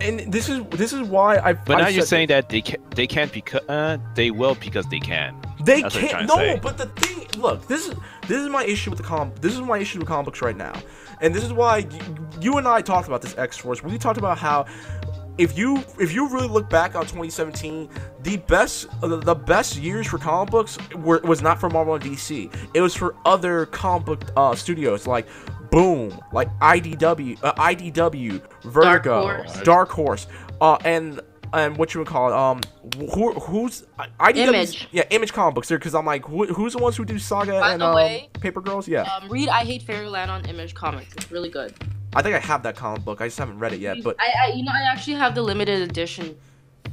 and 0.00 0.32
this 0.32 0.48
is 0.48 0.64
this 0.70 0.92
is 0.92 1.02
why 1.02 1.36
I. 1.38 1.52
But 1.52 1.78
now 1.78 1.88
you're 1.88 2.06
saying 2.06 2.28
that 2.28 2.48
they 2.48 2.62
can 2.62 2.82
they 2.94 3.06
can't 3.06 3.32
because 3.32 3.60
uh, 3.68 3.98
they 4.14 4.30
will 4.30 4.54
because 4.54 4.86
they 4.86 5.00
can. 5.00 5.36
They 5.62 5.82
That's 5.82 5.96
can't. 5.96 6.26
No, 6.26 6.36
say. 6.36 6.60
but 6.62 6.78
the 6.78 6.86
thing, 6.86 7.26
look, 7.40 7.66
this 7.68 7.88
is 7.88 7.94
this 8.28 8.40
is 8.40 8.48
my 8.48 8.64
issue 8.64 8.90
with 8.90 8.98
the 8.98 9.04
com. 9.04 9.32
This 9.40 9.54
is 9.54 9.60
my 9.60 9.78
issue 9.78 9.98
with 9.98 10.08
comic 10.08 10.26
books 10.26 10.42
right 10.42 10.56
now, 10.56 10.72
and 11.20 11.34
this 11.34 11.44
is 11.44 11.52
why 11.52 11.78
you, 11.78 12.00
you 12.40 12.58
and 12.58 12.66
I 12.66 12.80
talked 12.80 13.08
about 13.08 13.22
this 13.22 13.36
X 13.36 13.56
Force. 13.58 13.82
We 13.82 13.98
talked 13.98 14.18
about 14.18 14.38
how 14.38 14.66
if 15.38 15.58
you 15.58 15.82
if 15.98 16.12
you 16.12 16.28
really 16.28 16.48
look 16.48 16.70
back 16.70 16.94
on 16.94 17.02
2017, 17.02 17.88
the 18.22 18.36
best 18.36 18.86
the, 19.00 19.34
best 19.34 19.76
years 19.76 20.06
for 20.06 20.18
comic 20.18 20.50
books 20.50 20.78
were 20.96 21.20
was 21.24 21.42
not 21.42 21.58
for 21.60 21.68
Marvel 21.68 21.94
and 21.94 22.04
DC. 22.04 22.54
It 22.74 22.80
was 22.80 22.94
for 22.94 23.14
other 23.24 23.66
comic 23.66 24.06
book 24.06 24.22
uh, 24.36 24.54
studios 24.54 25.06
like. 25.06 25.26
Boom, 25.70 26.16
like 26.32 26.48
IDW, 26.60 27.36
uh, 27.42 27.52
IDW, 27.54 28.40
Vertigo, 28.62 29.22
Horse. 29.22 29.60
Dark 29.62 29.88
Horse, 29.90 30.28
uh, 30.60 30.76
and 30.84 31.20
and 31.52 31.76
what 31.76 31.94
you 31.94 32.00
would 32.00 32.06
call 32.06 32.28
it, 32.28 32.34
um, 32.34 32.60
who, 33.12 33.32
who's? 33.32 33.84
Image. 34.36 34.86
Yeah, 34.92 35.02
Image 35.10 35.32
comic 35.32 35.54
books. 35.56 35.66
There, 35.68 35.78
because 35.78 35.94
I'm 35.94 36.06
like, 36.06 36.24
who, 36.26 36.46
who's 36.46 36.74
the 36.74 36.78
ones 36.78 36.96
who 36.96 37.04
do 37.04 37.18
Saga 37.18 37.58
By 37.58 37.72
and 37.72 37.82
um, 37.82 37.94
way- 37.96 38.28
Paper 38.40 38.60
Girls? 38.60 38.86
Yeah, 38.86 39.02
Um, 39.02 39.28
read 39.28 39.48
I 39.48 39.64
Hate 39.64 39.82
Fairyland 39.82 40.30
on 40.30 40.44
Image 40.46 40.74
Comics. 40.74 41.12
It's 41.16 41.32
really 41.32 41.50
good. 41.50 41.74
I 42.14 42.22
think 42.22 42.34
I 42.34 42.38
have 42.38 42.62
that 42.62 42.76
comic 42.76 43.04
book. 43.04 43.20
I 43.20 43.26
just 43.26 43.38
haven't 43.38 43.58
read 43.58 43.72
it 43.72 43.80
yet. 43.80 43.98
But 44.02 44.16
I, 44.20 44.32
I, 44.46 44.52
you 44.54 44.64
know, 44.64 44.72
I 44.72 44.82
actually 44.90 45.14
have 45.14 45.34
the 45.34 45.42
limited 45.42 45.82
edition. 45.82 46.36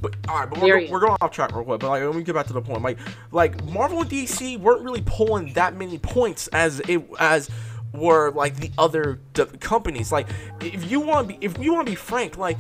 But 0.02 0.16
all 0.28 0.40
right, 0.40 0.50
but 0.50 0.60
we're, 0.62 0.90
we're 0.90 1.00
going 1.00 1.18
off 1.22 1.32
track 1.32 1.54
real 1.54 1.64
quick. 1.64 1.80
But 1.80 1.90
like, 1.90 2.04
let 2.04 2.16
me 2.16 2.24
get 2.24 2.34
back 2.34 2.48
to 2.48 2.54
the 2.54 2.62
point. 2.62 2.82
Like, 2.82 2.98
like 3.32 3.64
Marvel 3.66 4.02
and 4.02 4.10
DC 4.10 4.58
weren't 4.60 4.82
really 4.84 5.04
pulling 5.06 5.54
that 5.54 5.76
many 5.76 6.00
points 6.00 6.48
as 6.48 6.80
it 6.82 7.04
as 7.20 7.50
were 7.94 8.32
like 8.32 8.56
the 8.56 8.72
other 8.78 9.20
d- 9.34 9.46
companies. 9.60 10.12
Like, 10.12 10.28
if 10.62 10.90
you 10.90 11.02
want 11.02 11.30
to 11.30 11.36
be, 11.36 11.46
if 11.46 11.58
you 11.60 11.74
want 11.74 11.86
to 11.86 11.92
be 11.92 11.96
frank, 11.96 12.38
like 12.38 12.58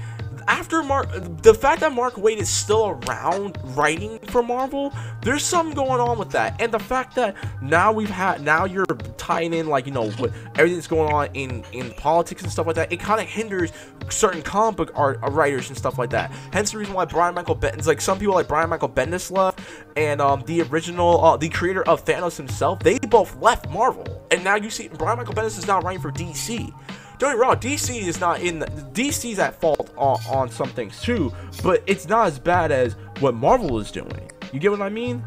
after 0.47 0.83
Mark, 0.83 1.09
the 1.41 1.53
fact 1.53 1.81
that 1.81 1.91
Mark 1.93 2.15
Waid 2.15 2.37
is 2.37 2.49
still 2.49 2.99
around 3.07 3.57
writing 3.75 4.19
for 4.19 4.43
Marvel, 4.43 4.93
there's 5.21 5.43
something 5.43 5.75
going 5.75 5.99
on 6.01 6.17
with 6.17 6.31
that. 6.31 6.59
And 6.61 6.71
the 6.71 6.79
fact 6.79 7.15
that 7.15 7.35
now 7.61 7.91
we've 7.91 8.09
had, 8.09 8.41
now 8.41 8.65
you're 8.65 8.85
tying 9.17 9.53
in 9.53 9.67
like 9.67 9.85
you 9.85 9.91
know 9.91 10.09
what 10.11 10.31
everything 10.55 10.75
that's 10.75 10.87
going 10.87 11.11
on 11.13 11.29
in 11.33 11.63
in 11.71 11.91
politics 11.91 12.43
and 12.43 12.51
stuff 12.51 12.67
like 12.67 12.75
that. 12.75 12.91
It 12.91 12.99
kind 12.99 13.21
of 13.21 13.27
hinders 13.27 13.71
certain 14.09 14.41
comic 14.41 14.77
book 14.77 14.91
art 14.95 15.19
uh, 15.23 15.29
writers 15.29 15.69
and 15.69 15.77
stuff 15.77 15.97
like 15.97 16.09
that. 16.09 16.31
Hence 16.51 16.71
the 16.71 16.77
reason 16.77 16.93
why 16.93 17.05
Brian 17.05 17.35
Michael 17.35 17.55
Bendis, 17.55 17.87
like 17.87 18.01
some 18.01 18.19
people 18.19 18.35
like 18.35 18.47
Brian 18.47 18.69
Michael 18.69 18.89
Bendis 18.89 19.31
left, 19.31 19.59
and 19.95 20.21
um 20.21 20.43
the 20.45 20.61
original, 20.63 21.23
uh, 21.23 21.37
the 21.37 21.49
creator 21.49 21.87
of 21.87 22.03
Thanos 22.05 22.37
himself, 22.37 22.79
they 22.79 22.97
both 22.99 23.35
left 23.37 23.69
Marvel, 23.69 24.25
and 24.31 24.43
now 24.43 24.55
you 24.55 24.69
see 24.69 24.89
Brian 24.89 25.17
Michael 25.17 25.33
Bendis 25.33 25.57
is 25.57 25.67
now 25.67 25.79
writing 25.81 26.01
for 26.01 26.11
DC. 26.11 26.73
Don't 27.21 27.33
get 27.33 27.37
me 27.37 27.41
wrong, 27.43 27.55
DC 27.57 28.01
is 28.01 28.19
not 28.19 28.41
in 28.41 28.57
the, 28.57 28.65
DC's 28.65 29.37
at 29.37 29.53
fault 29.61 29.91
on, 29.95 30.19
on 30.27 30.49
some 30.49 30.69
things 30.69 30.99
too, 31.03 31.31
but 31.61 31.83
it's 31.85 32.07
not 32.07 32.25
as 32.25 32.39
bad 32.39 32.71
as 32.71 32.95
what 33.19 33.35
Marvel 33.35 33.79
is 33.79 33.91
doing. 33.91 34.31
You 34.51 34.59
get 34.59 34.71
what 34.71 34.81
I 34.81 34.89
mean? 34.89 35.23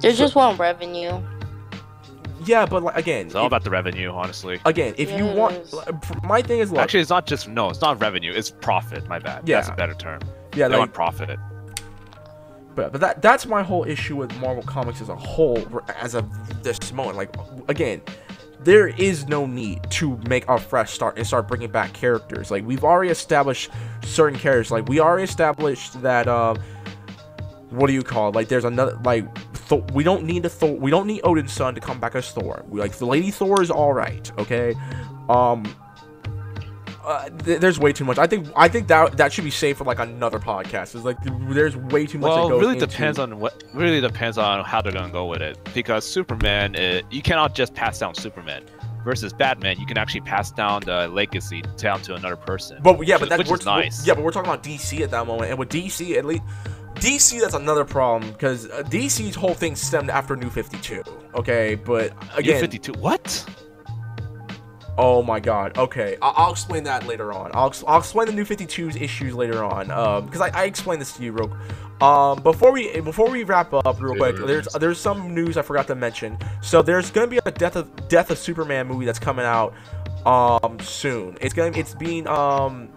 They 0.00 0.12
just 0.12 0.36
want 0.36 0.56
revenue. 0.56 1.20
Yeah, 2.44 2.64
but 2.64 2.84
like 2.84 2.96
again, 2.96 3.26
It's 3.26 3.34
all 3.34 3.46
if- 3.46 3.48
about 3.48 3.64
the 3.64 3.70
revenue, 3.70 4.10
honestly. 4.12 4.60
again, 4.66 4.94
if 4.96 5.10
you 5.10 5.24
Yeah, 5.24 5.32
it 5.32 5.36
want, 5.36 5.56
is. 5.56 5.74
my 6.22 6.42
thing 6.42 6.60
is, 6.60 6.70
look, 6.70 6.80
Actually, 6.80 7.00
it's 7.00 7.10
not 7.10 7.26
just 7.26 7.48
no, 7.48 7.70
it's 7.70 7.80
not 7.80 8.00
revenue. 8.00 8.32
It's 8.32 8.52
profit. 8.52 9.08
My 9.08 9.18
bad. 9.18 9.48
Yeah, 9.48 9.56
That's 9.56 9.70
a 9.70 9.72
better 9.72 9.94
term. 9.94 10.20
yeah, 10.54 10.68
they 10.68 10.74
like, 10.74 10.78
want 10.78 10.94
profit. 10.94 11.40
But, 12.76 12.92
but 12.92 13.00
that 13.00 13.20
that's 13.20 13.46
my 13.46 13.64
whole 13.64 13.82
issue 13.82 14.14
with 14.14 14.32
Marvel 14.38 14.62
Comics 14.62 15.00
as 15.00 15.08
a 15.08 15.16
whole 15.16 15.60
as 16.00 16.14
of 16.14 16.62
this 16.62 16.92
moment. 16.92 17.16
Like 17.16 17.34
again, 17.66 18.00
there 18.64 18.88
is 18.88 19.28
no 19.28 19.46
need 19.46 19.88
to 19.90 20.16
make 20.28 20.48
a 20.48 20.58
fresh 20.58 20.92
start 20.92 21.16
and 21.16 21.26
start 21.26 21.48
bringing 21.48 21.70
back 21.70 21.92
characters. 21.92 22.50
Like 22.50 22.64
we've 22.64 22.84
already 22.84 23.10
established 23.10 23.70
certain 24.02 24.38
characters. 24.38 24.70
Like 24.70 24.88
we 24.88 25.00
already 25.00 25.24
established 25.24 26.00
that 26.02 26.26
um, 26.28 26.58
what 27.70 27.86
do 27.86 27.92
you 27.92 28.02
call 28.02 28.30
it? 28.30 28.34
Like 28.34 28.48
there's 28.48 28.64
another 28.64 28.98
like 29.04 29.24
we 29.92 30.02
don't 30.02 30.24
need 30.24 30.44
a 30.46 30.48
Thor. 30.48 30.74
We 30.74 30.90
don't 30.90 31.06
need 31.06 31.20
Odin's 31.24 31.52
son 31.52 31.74
to 31.74 31.80
come 31.80 32.00
back 32.00 32.14
as 32.14 32.30
Thor. 32.30 32.64
We, 32.68 32.80
like 32.80 32.92
the 32.92 33.06
Lady 33.06 33.30
Thor 33.30 33.62
is 33.62 33.70
all 33.70 33.92
right. 33.92 34.30
Okay, 34.38 34.74
um. 35.28 35.64
Uh, 37.04 37.28
th- 37.30 37.60
there's 37.60 37.78
way 37.78 37.92
too 37.92 38.04
much. 38.04 38.18
I 38.18 38.26
think 38.26 38.48
I 38.56 38.68
think 38.68 38.88
that 38.88 39.16
that 39.16 39.32
should 39.32 39.44
be 39.44 39.50
saved 39.50 39.78
for 39.78 39.84
like 39.84 39.98
another 39.98 40.38
podcast. 40.38 40.94
It's 40.94 41.04
like 41.04 41.16
there's 41.48 41.76
way 41.76 42.06
too 42.06 42.18
much. 42.18 42.28
Well, 42.28 42.48
that 42.48 42.54
it 42.56 42.58
really 42.58 42.74
into- 42.74 42.86
depends 42.86 43.18
on 43.18 43.38
what. 43.40 43.64
Really 43.72 44.00
depends 44.00 44.36
on 44.38 44.64
how 44.64 44.82
they're 44.82 44.92
gonna 44.92 45.12
go 45.12 45.26
with 45.26 45.40
it. 45.40 45.58
Because 45.74 46.04
Superman, 46.04 46.76
uh, 46.76 47.00
you 47.10 47.22
cannot 47.22 47.54
just 47.54 47.74
pass 47.74 47.98
down 47.98 48.14
Superman. 48.14 48.64
Versus 49.04 49.32
Batman, 49.32 49.78
you 49.78 49.86
can 49.86 49.96
actually 49.96 50.20
pass 50.22 50.50
down 50.50 50.82
the 50.84 51.08
legacy 51.08 51.62
down 51.78 52.02
to 52.02 52.14
another 52.14 52.36
person. 52.36 52.78
But 52.82 53.06
yeah, 53.06 53.16
but 53.16 53.28
that's 53.30 53.64
nice. 53.64 54.06
Yeah, 54.06 54.12
but 54.14 54.22
we're 54.24 54.32
talking 54.32 54.50
about 54.50 54.62
DC 54.62 55.00
at 55.00 55.10
that 55.12 55.26
moment, 55.26 55.50
and 55.50 55.58
with 55.58 55.70
DC 55.70 56.16
at 56.16 56.26
least, 56.26 56.42
DC 56.96 57.40
that's 57.40 57.54
another 57.54 57.84
problem 57.84 58.30
because 58.32 58.68
uh, 58.68 58.82
DC's 58.86 59.34
whole 59.36 59.54
thing 59.54 59.76
stemmed 59.76 60.10
after 60.10 60.36
New 60.36 60.50
Fifty 60.50 60.78
Two. 60.78 61.02
Okay, 61.34 61.76
but 61.76 62.06
Again, 62.36 62.56
again, 62.56 62.60
52. 62.60 62.92
What? 62.94 63.46
Oh 64.98 65.22
my 65.22 65.40
God. 65.40 65.78
Okay, 65.78 66.16
I- 66.20 66.34
I'll 66.36 66.50
explain 66.52 66.84
that 66.84 67.06
later 67.06 67.32
on. 67.32 67.50
I'll, 67.54 67.68
ex- 67.68 67.84
I'll 67.86 67.98
explain 68.00 68.26
the 68.26 68.32
New 68.32 68.44
52's 68.44 68.96
issues 68.96 69.32
later 69.34 69.64
on. 69.64 69.90
Um, 69.90 70.26
because 70.26 70.40
I, 70.42 70.48
I 70.48 70.64
explained 70.64 71.00
this 71.00 71.12
to 71.16 71.22
you 71.22 71.32
real. 71.32 71.56
Um, 72.00 72.42
before 72.42 72.70
we 72.72 73.00
before 73.00 73.28
we 73.30 73.42
wrap 73.44 73.72
up 73.72 74.00
real 74.00 74.14
quick, 74.16 74.36
there's 74.46 74.66
there's 74.74 74.98
some 75.00 75.34
news 75.34 75.56
I 75.56 75.62
forgot 75.62 75.86
to 75.88 75.94
mention. 75.94 76.38
So 76.60 76.82
there's 76.82 77.10
gonna 77.10 77.26
be 77.26 77.38
a 77.44 77.50
death 77.50 77.74
of 77.76 78.08
Death 78.08 78.30
of 78.30 78.38
Superman 78.38 78.86
movie 78.86 79.04
that's 79.06 79.18
coming 79.18 79.44
out 79.46 79.74
um 80.26 80.78
soon. 80.80 81.36
It's 81.40 81.54
gonna 81.54 81.76
it's 81.76 81.94
being 81.94 82.26
um 82.28 82.90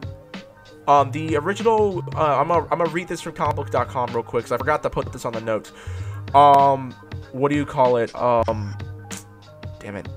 um 0.88 1.12
the 1.12 1.36
original 1.38 2.04
uh, 2.16 2.40
I'm 2.40 2.48
gonna 2.48 2.68
I'm 2.72 2.78
gonna 2.78 2.90
read 2.92 3.08
this 3.08 3.22
from 3.22 3.34
comicbook.com 3.34 4.14
real 4.14 4.24
quick 4.24 4.44
because 4.44 4.52
I 4.52 4.58
forgot 4.58 4.84
to 4.84 4.90
put 4.92 5.12
this 5.12 5.26
on 5.26 5.34
the 5.34 5.42
notes. 5.42 5.72
Um, 6.36 6.92
what 7.32 7.50
do 7.50 7.56
you 7.56 7.66
call 7.66 7.98
it? 7.98 8.14
Um, 8.16 8.76
damn 9.80 9.96
it, 9.96 10.08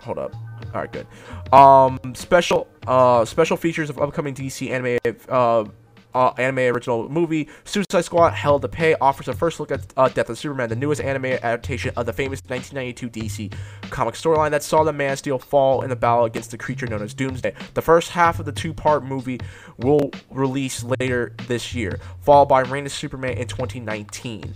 hold 0.00 0.18
up. 0.18 0.32
All 0.74 0.80
right, 0.80 0.92
good. 0.92 1.06
Um, 1.52 2.14
special 2.14 2.68
uh 2.86 3.24
special 3.24 3.56
features 3.56 3.90
of 3.90 3.98
upcoming 3.98 4.34
DC 4.34 4.70
anime 4.70 4.98
uh. 5.28 5.64
Uh, 6.16 6.32
anime 6.38 6.60
original 6.72 7.08
movie 7.08 7.48
Suicide 7.64 8.02
Squad 8.02 8.34
Hell 8.34 8.60
to 8.60 8.68
Pay 8.68 8.94
offers 9.00 9.26
a 9.26 9.34
first 9.34 9.58
look 9.58 9.72
at 9.72 9.92
uh, 9.96 10.08
Death 10.08 10.30
of 10.30 10.38
Superman, 10.38 10.68
the 10.68 10.76
newest 10.76 11.00
anime 11.00 11.24
adaptation 11.24 11.92
of 11.96 12.06
the 12.06 12.12
famous 12.12 12.40
1992 12.46 13.10
DC 13.10 13.54
comic 13.90 14.14
storyline 14.14 14.52
that 14.52 14.62
saw 14.62 14.84
the 14.84 14.92
Man 14.92 15.16
Steel 15.16 15.40
fall 15.40 15.82
in 15.82 15.90
the 15.90 15.96
battle 15.96 16.24
against 16.24 16.52
the 16.52 16.56
creature 16.56 16.86
known 16.86 17.02
as 17.02 17.14
Doomsday. 17.14 17.52
The 17.74 17.82
first 17.82 18.10
half 18.10 18.38
of 18.38 18.46
the 18.46 18.52
two-part 18.52 19.04
movie 19.04 19.40
will 19.78 20.12
release 20.30 20.84
later 20.84 21.34
this 21.48 21.74
year, 21.74 21.98
followed 22.20 22.46
by 22.46 22.60
Reign 22.60 22.86
of 22.86 22.92
Superman 22.92 23.36
in 23.36 23.48
2019. 23.48 24.54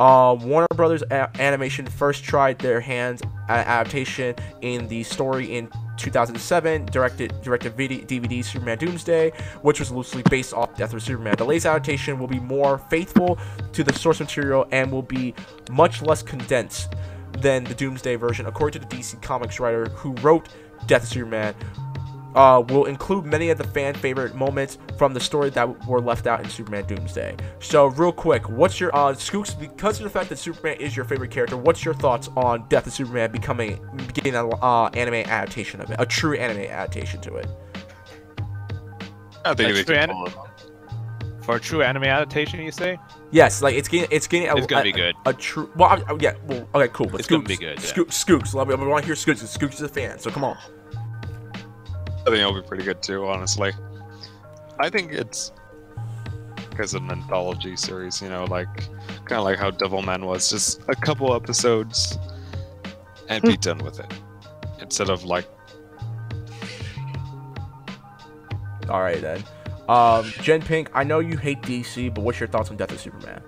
Uh, 0.00 0.36
Warner 0.40 0.66
Brothers 0.74 1.04
A- 1.10 1.30
Animation 1.40 1.86
first 1.86 2.24
tried 2.24 2.58
their 2.58 2.80
hands 2.80 3.22
adaptation 3.48 4.34
in 4.60 4.88
the 4.88 5.02
story 5.02 5.56
in 5.56 5.70
2007, 5.96 6.86
directed 6.86 7.40
directed 7.42 7.76
DVD 7.76 8.44
Superman 8.44 8.78
Doomsday, 8.78 9.32
which 9.62 9.80
was 9.80 9.90
loosely 9.90 10.22
based 10.28 10.52
off 10.52 10.76
Death 10.76 10.92
of 10.92 11.02
Superman. 11.02 11.34
The 11.36 11.44
latest 11.44 11.66
adaptation 11.66 12.18
will 12.18 12.26
be 12.26 12.40
more 12.40 12.78
faithful 12.78 13.38
to 13.72 13.82
the 13.82 13.92
source 13.92 14.20
material 14.20 14.66
and 14.72 14.90
will 14.92 15.02
be 15.02 15.34
much 15.70 16.02
less 16.02 16.22
condensed 16.22 16.94
than 17.40 17.64
the 17.64 17.74
Doomsday 17.74 18.16
version, 18.16 18.46
according 18.46 18.80
to 18.80 18.88
the 18.88 18.94
DC 18.96 19.20
Comics 19.22 19.60
writer 19.60 19.86
who 19.90 20.12
wrote 20.16 20.48
Death 20.86 21.04
of 21.04 21.08
Superman. 21.08 21.54
Uh, 22.36 22.62
will 22.68 22.84
include 22.84 23.24
many 23.24 23.48
of 23.48 23.56
the 23.56 23.64
fan 23.64 23.94
favorite 23.94 24.34
moments 24.34 24.76
from 24.98 25.14
the 25.14 25.20
story 25.20 25.48
that 25.48 25.86
were 25.86 26.02
left 26.02 26.26
out 26.26 26.38
in 26.44 26.48
Superman 26.50 26.84
Doomsday. 26.84 27.34
So, 27.60 27.86
real 27.86 28.12
quick, 28.12 28.46
what's 28.50 28.78
your 28.78 28.94
uh, 28.94 29.14
Skooks? 29.14 29.58
Because 29.58 29.96
of 29.98 30.04
the 30.04 30.10
fact 30.10 30.28
that 30.28 30.36
Superman 30.36 30.76
is 30.78 30.94
your 30.94 31.06
favorite 31.06 31.30
character, 31.30 31.56
what's 31.56 31.82
your 31.82 31.94
thoughts 31.94 32.28
on 32.36 32.68
Death 32.68 32.86
of 32.86 32.92
Superman 32.92 33.32
becoming 33.32 33.80
getting 34.12 34.34
an 34.34 34.52
uh, 34.60 34.84
anime 34.88 35.14
adaptation 35.14 35.80
of 35.80 35.90
it, 35.90 35.96
a 35.98 36.04
true 36.04 36.36
anime 36.36 36.64
adaptation 36.70 37.22
to 37.22 37.36
it? 37.36 37.46
I 39.44 39.54
think 39.54 39.74
That's 39.74 39.84
they 39.86 39.94
can 39.96 40.08
true, 40.08 40.24
pull. 40.26 40.48
For 41.42 41.56
a 41.56 41.60
true 41.60 41.82
anime 41.82 42.04
adaptation, 42.04 42.60
you 42.60 42.72
say? 42.72 42.98
Yes, 43.30 43.62
like 43.62 43.76
it's 43.76 43.88
getting 43.88 44.08
it's 44.10 44.26
getting 44.26 44.48
a, 44.48 44.56
It's 44.56 44.66
gonna 44.66 44.80
a- 44.82 44.84
be 44.84 44.92
good. 44.92 45.14
A, 45.24 45.32
true. 45.32 45.70
Well, 45.76 45.88
I, 45.88 46.12
I- 46.12 46.16
yeah. 46.20 46.34
Well, 46.46 46.68
okay, 46.74 46.88
cool. 46.92 47.06
But 47.06 47.20
It's 47.20 47.28
gonna 47.28 47.44
be 47.44 47.56
good, 47.56 47.78
yeah. 47.78 47.86
Scoop, 47.86 48.12
Scoops. 48.12 48.52
Let 48.52 48.68
me. 48.68 48.74
I 48.74 48.76
want 48.76 49.04
to 49.04 49.06
hear 49.06 49.14
Scoops. 49.16 49.48
Scoops 49.48 49.76
is 49.76 49.82
a 49.82 49.88
fan, 49.88 50.18
so 50.18 50.30
come 50.30 50.44
on. 50.44 50.58
I 52.26 52.30
think 52.30 52.40
it'll 52.40 52.60
be 52.60 52.66
pretty 52.66 52.84
good 52.84 53.02
too, 53.02 53.26
honestly. 53.26 53.72
I 54.80 54.90
think 54.90 55.12
it's 55.12 55.52
because 56.70 56.94
of 56.94 57.02
an 57.04 57.10
anthology 57.10 57.76
series, 57.76 58.20
you 58.20 58.28
know, 58.28 58.44
like 58.44 58.74
kind 59.24 59.38
of 59.38 59.44
like 59.44 59.58
how 59.58 59.70
Devilman 59.70 60.24
was, 60.24 60.50
just 60.50 60.82
a 60.88 60.94
couple 60.94 61.34
episodes 61.34 62.18
and 63.28 63.42
be 63.42 63.56
done 63.56 63.78
with 63.78 64.00
it, 64.00 64.12
instead 64.80 65.08
of 65.08 65.24
like 65.24 65.46
All 68.88 69.02
right 69.02 69.20
then. 69.20 69.42
Um, 69.88 70.32
Jen 70.42 70.62
Pink, 70.62 70.90
I 70.94 71.04
know 71.04 71.20
you 71.20 71.36
hate 71.36 71.62
DC, 71.62 72.12
but 72.14 72.22
what's 72.22 72.40
your 72.40 72.48
thoughts 72.48 72.70
on 72.70 72.76
Death 72.76 72.92
of 72.92 73.00
Superman? 73.00 73.42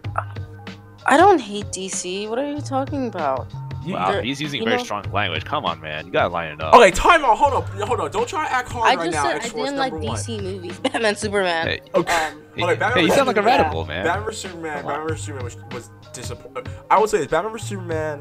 I 1.07 1.17
don't 1.17 1.41
hate 1.41 1.67
DC. 1.67 2.29
What 2.29 2.39
are 2.39 2.51
you 2.51 2.61
talking 2.61 3.07
about? 3.07 3.51
You- 3.89 3.94
Wow, 3.94 4.20
he's 4.20 4.40
using 4.40 4.65
very 4.65 4.77
know- 4.77 4.82
strong 4.85 5.05
language. 5.12 5.44
Come 5.44 5.65
on, 5.65 5.81
man. 5.81 6.06
You 6.06 6.12
gotta 6.12 6.28
line 6.32 6.52
it 6.52 6.60
up. 6.60 6.74
Okay, 6.74 6.90
time 6.90 7.24
out. 7.24 7.36
Hold 7.39 7.55
up. 7.55 7.69
Hold 7.70 8.01
on. 8.01 8.10
Don't 8.10 8.28
try 8.28 8.47
to 8.47 8.52
act 8.52 8.70
hard 8.70 8.86
I 8.90 8.94
right 8.94 9.10
just 9.10 9.15
now. 9.15 9.23
said 9.24 9.32
I 9.32 9.36
X-Force 9.36 9.65
didn't 9.69 9.78
like 9.78 9.93
number 9.93 10.06
one. 10.09 10.16
DC 10.19 10.43
movies. 10.43 10.78
Batman, 10.82 11.16
Superman. 11.16 11.66
Hey, 11.66 11.81
Okay. 11.94 12.12
Um, 12.27 12.43
Okay, 12.60 12.74
Batman 12.74 12.93
hey, 12.98 13.02
you 13.05 13.10
sound 13.12 13.27
like 13.28 13.36
a 13.36 13.40
Superman- 13.40 13.60
radical, 13.60 13.85
man. 13.86 14.05
Batman 14.05 14.24
vs 14.27 14.40
Superman. 14.43 14.85
Batman 14.85 15.09
vs 15.09 15.24
Superman 15.24 15.44
was, 15.44 15.56
was 15.73 15.90
disappointing. 16.12 16.73
I 16.90 16.98
would 16.98 17.09
say 17.10 17.19
this. 17.19 17.27
Batman 17.28 17.52
vs 17.52 17.69
Superman. 17.69 18.20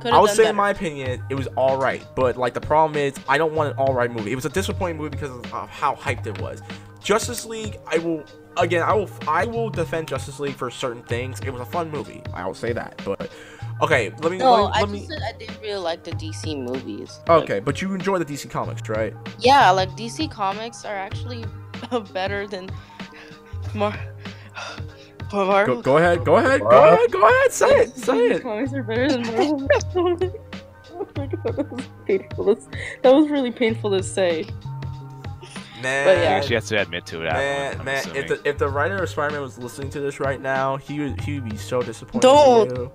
could've 0.00 0.14
I 0.14 0.18
would 0.20 0.26
done 0.28 0.36
say, 0.36 0.48
in 0.48 0.56
my 0.56 0.70
opinion, 0.70 1.22
it 1.30 1.34
was 1.34 1.46
all 1.56 1.76
right. 1.76 2.02
But 2.16 2.36
like 2.36 2.54
the 2.54 2.60
problem 2.60 2.96
is, 2.98 3.14
I 3.28 3.38
don't 3.38 3.52
want 3.52 3.70
an 3.72 3.76
all 3.78 3.92
right 3.94 4.10
movie. 4.10 4.32
It 4.32 4.36
was 4.36 4.46
a 4.46 4.50
disappointing 4.50 4.96
movie 4.96 5.10
because 5.10 5.30
of 5.30 5.44
how 5.70 5.94
hyped 5.94 6.26
it 6.26 6.40
was. 6.40 6.62
Justice 7.00 7.44
League, 7.44 7.78
I 7.88 7.98
will 7.98 8.24
again, 8.56 8.82
I 8.82 8.92
will 8.94 9.10
I 9.26 9.44
will 9.44 9.68
defend 9.70 10.06
Justice 10.08 10.38
League 10.40 10.54
for 10.54 10.70
certain 10.70 11.02
things. 11.02 11.40
It 11.40 11.50
was 11.50 11.60
a 11.60 11.64
fun 11.66 11.90
movie. 11.90 12.22
I 12.32 12.46
will 12.46 12.54
say 12.54 12.72
that. 12.72 13.02
But 13.04 13.30
okay, 13.80 14.10
let 14.20 14.30
me 14.32 14.38
No, 14.38 14.64
let, 14.64 14.76
I 14.76 14.80
let 14.80 14.88
just 14.90 14.92
me. 14.92 15.06
said 15.06 15.22
I 15.26 15.32
didn't 15.38 15.60
really 15.60 15.80
like 15.80 16.04
the 16.04 16.12
DC 16.12 16.56
movies. 16.62 17.20
Like, 17.28 17.42
Okay, 17.44 17.60
but 17.60 17.80
you 17.82 17.94
enjoy 17.94 18.18
the 18.18 18.24
DC 18.24 18.50
comics, 18.50 18.88
right? 18.88 19.14
yeah, 19.38 19.70
like 19.70 19.90
DC 19.90 20.30
comics 20.30 20.84
are 20.84 20.96
actually 20.96 21.44
better 22.12 22.46
than 22.46 22.70
Mar. 23.74 23.96
Go, 25.30 25.46
Marvel. 25.46 25.80
go 25.82 25.96
ahead, 25.96 26.24
go 26.26 26.36
ahead, 26.36 26.60
go 26.60 26.66
ahead, 26.68 27.10
go 27.10 27.26
ahead. 27.26 27.52
Say 27.52 27.70
it, 27.70 27.96
say 27.96 28.12
DC 28.12 28.30
it. 28.36 28.42
comics 28.42 28.72
are 28.74 28.82
better 28.82 29.08
than 29.08 29.22
Marvel. 29.22 29.68
oh 29.94 31.08
my 31.16 31.26
god, 31.26 31.56
that 31.56 31.72
was 31.72 31.88
painful. 32.06 32.58
That 33.02 33.14
was 33.14 33.30
really 33.30 33.50
painful 33.50 33.90
to 33.96 34.02
say. 34.02 34.46
Man, 35.82 36.06
But 36.06 36.16
He 36.18 36.22
yeah. 36.22 36.28
actually 36.30 36.54
has 36.56 36.68
to 36.68 36.80
admit 36.80 37.06
to 37.06 37.18
that. 37.18 37.32
man, 37.32 37.76
one, 37.78 37.84
man. 37.86 38.04
If 38.14 38.28
the 38.28 38.40
if 38.48 38.58
the 38.58 38.68
writer 38.68 39.02
of 39.02 39.08
Spider-Man 39.08 39.40
was 39.42 39.58
listening 39.58 39.90
to 39.90 40.00
this 40.00 40.20
right 40.20 40.40
now, 40.40 40.76
he 40.76 41.00
would 41.00 41.20
he 41.22 41.40
would 41.40 41.48
be 41.50 41.56
so 41.56 41.82
disappointed. 41.82 42.20
Don't. 42.22 42.92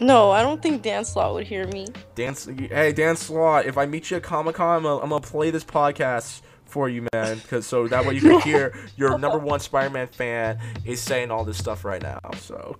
In 0.00 0.06
you. 0.06 0.12
No, 0.12 0.30
I 0.30 0.42
don't 0.42 0.62
think 0.62 0.82
Dan 0.82 1.04
Slott 1.04 1.34
would 1.34 1.46
hear 1.46 1.66
me. 1.68 1.86
Dan, 2.14 2.34
hey 2.70 2.92
Dan 2.92 3.16
Slott, 3.16 3.66
if 3.66 3.76
I 3.78 3.86
meet 3.86 4.10
you 4.10 4.16
at 4.16 4.22
Comic 4.22 4.56
Con, 4.56 4.76
I'm, 4.78 4.82
gonna- 4.82 5.02
I'm 5.02 5.10
gonna 5.10 5.20
play 5.20 5.50
this 5.50 5.64
podcast 5.64 6.40
for 6.64 6.88
you, 6.88 7.06
man, 7.12 7.38
because 7.38 7.66
so 7.66 7.88
that 7.88 8.06
way 8.06 8.14
you 8.14 8.20
can 8.20 8.40
hear 8.42 8.72
your 8.96 9.18
number 9.18 9.38
one 9.38 9.58
Spider-Man 9.58 10.06
fan 10.06 10.58
is 10.84 11.00
saying 11.00 11.30
all 11.30 11.44
this 11.44 11.58
stuff 11.58 11.84
right 11.84 12.00
now. 12.00 12.20
So 12.38 12.76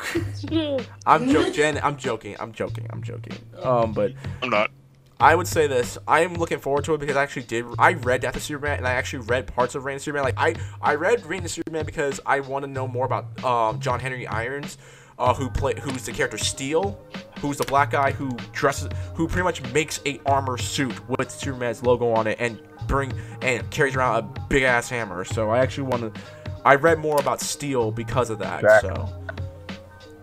I'm 1.07 1.29
joking, 1.29 1.53
Jen. 1.53 1.81
I'm 1.83 1.97
joking. 1.97 2.37
I'm 2.39 2.53
joking. 2.53 2.87
I'm 2.91 3.03
joking. 3.03 3.37
Um, 3.63 3.93
but 3.93 4.13
I'm 4.43 4.51
not. 4.51 4.71
I 5.19 5.35
would 5.35 5.47
say 5.49 5.67
this. 5.67 5.99
I 6.09 6.21
am 6.21 6.33
looking 6.35 6.61
forward 6.61 6.85
to 6.85 6.95
it 6.95 6.99
because 6.99 7.17
I 7.17 7.23
actually 7.23 7.43
did. 7.43 7.67
I 7.79 7.93
read 7.93 8.23
Death 8.23 8.37
of 8.37 8.43
Superman 8.43 8.79
and 8.79 8.87
I 8.89 8.93
actually 8.93 9.27
read 9.27 9.47
parts 9.49 9.75
of 9.75 9.85
Reign 9.85 9.97
of 9.97 10.03
Superman. 10.03 10.25
Like 10.25 10.39
I, 10.39 10.55
I 10.81 10.95
read 10.95 11.27
Reign 11.27 11.45
of 11.45 11.51
Superman 11.51 11.85
because 11.85 12.21
I 12.25 12.41
want 12.41 12.65
to 12.65 12.71
know 12.71 12.89
more 12.89 13.05
about 13.05 13.45
um, 13.45 13.81
John 13.81 14.01
Henry 14.01 14.27
Irons, 14.27 14.79
uh, 15.21 15.35
who 15.35 15.49
play 15.51 15.75
who's 15.79 16.05
the 16.05 16.13
character 16.13 16.39
Steel, 16.39 16.99
who's 17.39 17.59
the 17.59 17.65
black 17.65 17.91
guy 17.91 18.11
who 18.11 18.31
dresses, 18.53 18.89
who 19.15 19.29
pretty 19.29 19.45
much 19.45 19.63
makes 19.73 20.01
a 20.07 20.19
armor 20.27 20.57
suit 20.57 21.09
with 21.09 21.31
Superman's 21.31 21.83
logo 21.83 22.11
on 22.11 22.27
it 22.27 22.39
and 22.41 22.59
bring 22.89 23.13
and 23.43 23.71
carries 23.71 23.95
around 23.95 24.17
a 24.17 24.41
big 24.49 24.63
ass 24.63 24.89
hammer. 24.89 25.25
So 25.25 25.51
I 25.51 25.59
actually 25.59 25.85
want 25.85 26.15
to. 26.15 26.21
I 26.65 26.75
read 26.75 26.99
more 26.99 27.21
about 27.21 27.41
Steel 27.41 27.91
because 27.91 28.31
of 28.31 28.39
that. 28.41 28.63
Jack. 28.63 28.81
So 28.83 29.09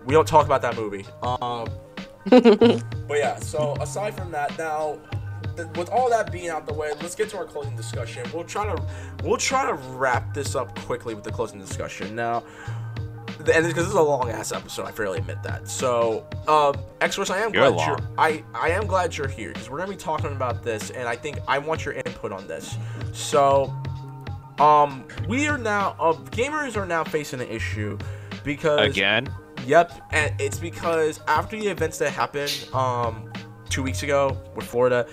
we 0.06 0.14
don't 0.14 0.28
talk 0.28 0.46
about 0.46 0.62
that 0.64 0.76
movie. 0.76 1.06
Um. 1.22 1.70
But 3.08 3.20
yeah, 3.20 3.40
so 3.40 3.74
aside 3.80 4.16
from 4.18 4.32
that, 4.32 4.58
now 4.58 5.00
th- 5.56 5.70
with 5.78 5.90
all 5.90 6.10
that 6.10 6.32
being 6.32 6.50
out 6.50 6.68
the 6.68 6.74
way, 6.74 6.92
let's 7.02 7.16
get 7.16 7.30
to 7.30 7.38
our 7.38 7.46
closing 7.46 7.76
discussion. 7.76 8.26
We'll 8.34 8.44
try 8.44 8.66
to 8.66 8.84
we'll 9.24 9.38
try 9.38 9.66
to 9.66 9.74
wrap 9.74 10.34
this 10.34 10.56
up 10.56 10.78
quickly 10.80 11.14
with 11.16 11.24
the 11.24 11.32
closing 11.32 11.60
discussion. 11.60 12.16
Now, 12.16 12.44
and 13.40 13.46
because 13.46 13.74
this 13.74 13.88
is 13.88 13.94
a 13.94 14.02
long 14.02 14.30
ass 14.30 14.52
episode, 14.52 14.86
I 14.86 14.92
fairly 14.92 15.20
admit 15.20 15.42
that. 15.44 15.68
So, 15.68 16.28
um, 16.48 16.76
Exorcist, 17.02 17.32
I 17.38 17.44
am 17.44 17.54
You're 17.54 17.72
glad 17.72 17.88
you're 17.88 17.98
long. 17.98 18.16
I 18.18 18.44
I 18.54 18.70
am 18.70 18.88
glad 18.88 19.16
you're 19.16 19.28
here 19.28 19.54
because 19.54 19.70
we're 19.70 19.78
gonna 19.78 19.92
be 19.92 19.98
talking 19.98 20.32
about 20.32 20.64
this, 20.64 20.90
and 20.92 21.08
I 21.08 21.16
think 21.16 21.40
I 21.48 21.58
want 21.60 21.86
your 21.86 21.94
input 21.94 22.32
on 22.32 22.48
this. 22.48 22.78
So, 23.14 23.74
um, 24.60 25.08
we 25.28 25.48
are 25.48 25.58
now 25.58 25.96
uh, 26.00 26.14
gamers 26.14 26.76
are 26.76 26.86
now 26.86 27.04
facing 27.04 27.42
an 27.42 27.48
issue 27.48 27.98
because 28.44 28.92
Again, 28.92 29.30
Yep, 29.66 29.92
and 30.12 30.34
it's 30.40 30.60
because 30.60 31.20
after 31.28 31.60
the 31.60 31.68
events 31.68 31.98
that 31.98 32.12
happened 32.12 32.68
um 32.74 33.32
two 33.70 33.84
weeks 33.84 34.04
ago 34.04 34.38
with 34.56 34.66
Florida, 34.66 35.06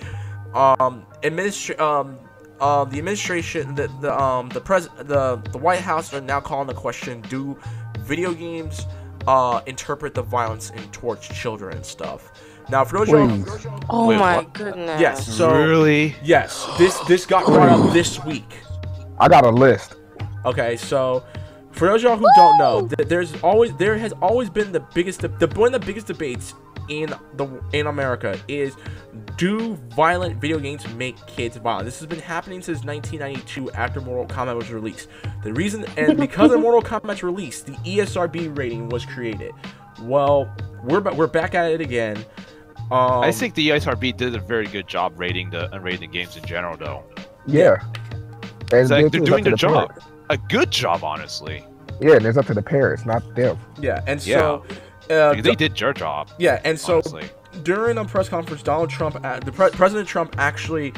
um 0.55 1.05
administra- 1.23 1.79
um 1.81 2.19
um 2.61 2.89
the 2.91 2.99
administration 2.99 3.75
the 3.75 3.89
the 4.01 4.17
um 4.17 4.49
the 4.51 4.61
pres 4.61 4.89
the 4.99 5.37
the 5.51 5.59
White 5.59 5.81
House 5.81 6.15
are 6.15 6.21
now 6.21 6.41
calling 6.41 6.69
the 6.69 6.75
question: 6.75 7.21
Do 7.23 7.59
video 8.05 8.33
games 8.33 8.87
uh 9.27 9.61
interpret 9.67 10.15
the 10.15 10.23
violence 10.23 10.71
in 10.71 10.83
towards 10.91 11.27
children 11.27 11.77
and 11.77 11.85
stuff? 11.87 12.33
Now, 12.71 12.83
for 12.85 12.99
those 13.05 13.13
of 13.13 13.31
y'all- 13.67 13.81
Oh 13.91 14.09
Wait, 14.09 14.19
my 14.19 14.37
what? 14.39 14.53
goodness. 14.55 14.99
yes, 15.01 15.27
so 15.27 15.51
really? 15.55 16.17
yes, 16.23 16.67
this 16.79 16.99
this 17.01 17.27
got 17.27 17.45
brought 17.47 17.69
up 17.69 17.93
this 17.93 18.23
week. 18.25 18.51
I 19.21 19.29
got 19.29 19.45
a 19.45 19.51
list. 19.51 19.97
Okay, 20.47 20.77
so 20.77 21.25
for 21.73 21.89
those 21.89 22.03
of 22.05 22.09
y'all 22.11 22.17
who 22.17 22.27
don't 22.37 22.59
know, 22.59 22.89
th- 22.89 23.09
there's 23.09 23.35
always 23.43 23.75
there 23.77 23.97
has 23.99 24.13
always 24.23 24.49
been 24.49 24.73
the 24.73 24.81
biggest 24.95 25.21
the, 25.21 25.29
the 25.29 25.47
one 25.59 25.75
of 25.75 25.81
the 25.81 25.87
biggest 25.87 26.07
debates 26.07 26.55
in 26.89 27.13
the 27.35 27.63
in 27.73 27.87
America 27.87 28.39
is 28.49 28.77
do 29.37 29.75
violent 29.97 30.41
video 30.41 30.59
games 30.59 30.87
make 30.95 31.17
kids 31.27 31.57
violent? 31.57 31.85
This 31.87 31.99
has 31.99 32.07
been 32.07 32.21
happening 32.21 32.63
since 32.63 32.85
1992 32.85 33.71
after 33.73 34.01
Mortal 34.01 34.27
Kombat 34.35 34.57
was 34.57 34.71
released. 34.71 35.09
The 35.43 35.53
reason 35.53 35.85
and 35.97 36.17
because 36.21 36.53
of 36.53 36.61
Mortal 36.61 36.83
Kombat's 36.83 37.23
release, 37.23 37.63
the 37.63 37.73
ESRB 37.73 38.57
rating 38.57 38.89
was 38.89 39.05
created. 39.05 39.53
Well, 40.03 40.53
we're 40.83 41.01
ba- 41.01 41.15
we're 41.15 41.27
back 41.27 41.55
at 41.55 41.71
it 41.71 41.81
again. 41.81 42.17
Um, 42.91 43.23
I 43.23 43.33
think 43.33 43.55
the 43.55 43.71
ESRB 43.71 44.17
did 44.17 44.35
a 44.35 44.41
very 44.41 44.67
good 44.67 44.87
job 44.87 45.15
rating 45.17 45.51
the 45.51 45.75
uh, 45.75 45.79
rating 45.79 46.01
the 46.11 46.19
games 46.19 46.37
in 46.37 46.45
general, 46.45 46.77
though. 46.77 47.03
Yeah. 47.47 47.77
And 48.73 48.91
like 48.91 49.11
they're 49.13 49.21
doing 49.21 49.45
their 49.45 49.53
the 49.53 49.57
job. 49.57 49.89
parents. 49.91 50.07
A 50.31 50.37
good 50.37 50.71
job, 50.71 51.05
honestly. 51.05 51.65
Yeah, 52.01 52.15
and 52.17 52.27
it's 52.27 52.37
up 52.37 52.47
to 52.47 52.55
the 52.55 52.63
parents, 52.63 53.07
not 53.07 53.35
them. 53.37 53.57
yeah, 53.81 54.03
and 54.07 54.25
Yeah. 54.27 54.39
so 54.41 54.65
uh, 55.11 55.35
they 55.41 55.55
did 55.55 55.81
your 55.81 55.93
job. 55.93 56.31
yeah, 56.39 56.61
and 56.65 56.79
so 56.79 56.95
honestly. 56.95 57.25
during 57.63 57.99
a 57.99 58.05
press 58.05 58.29
conference, 58.29 58.63
Donald 58.63 58.91
Trump, 58.91 59.17
uh, 59.25 59.41
the 59.41 59.53
pre- 59.53 59.71
President 59.71 60.09
Trump 60.09 60.35
actually 60.39 60.93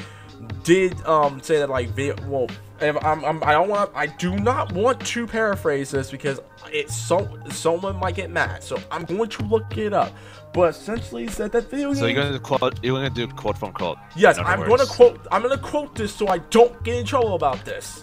did 0.63 1.01
um 1.07 1.41
say 1.41 1.59
that 1.59 1.71
like 1.71 1.89
video. 1.91 2.15
Well, 2.29 2.49
if 2.81 2.97
I'm, 3.05 3.25
I'm 3.25 3.43
I 3.43 3.53
don't 3.53 3.69
want 3.69 3.91
I 3.95 4.07
do 4.07 4.37
not 4.37 4.73
want 4.73 5.05
to 5.07 5.27
paraphrase 5.27 5.91
this 5.91 6.11
because 6.11 6.41
it's 6.73 6.95
so 6.95 7.27
someone 7.51 7.97
might 7.97 8.15
get 8.17 8.31
mad. 8.31 8.63
So 8.63 8.79
I'm 8.91 9.05
going 9.05 9.31
to 9.31 9.43
look 9.45 9.77
it 9.79 9.93
up. 9.93 10.13
But 10.53 10.71
essentially 10.71 11.23
he 11.25 11.29
said 11.29 11.53
that 11.53 11.71
video 11.71 11.93
So 11.95 12.07
you're 12.07 12.23
gonna 12.23 12.39
quote? 12.39 12.83
You're 12.83 12.95
gonna 12.95 13.11
do 13.11 13.27
quote 13.29 13.59
from 13.59 13.73
quote? 13.73 13.99
yes, 14.15 14.39
I'm 14.39 14.61
going 14.61 14.79
to 14.81 14.87
quote. 14.87 15.27
I'm 15.31 15.43
going 15.43 15.55
to 15.57 15.63
quote 15.63 15.95
this 15.95 16.15
so 16.15 16.29
I 16.29 16.39
don't 16.39 16.83
get 16.83 16.97
in 16.97 17.05
trouble 17.07 17.35
about 17.35 17.65
this. 17.65 18.03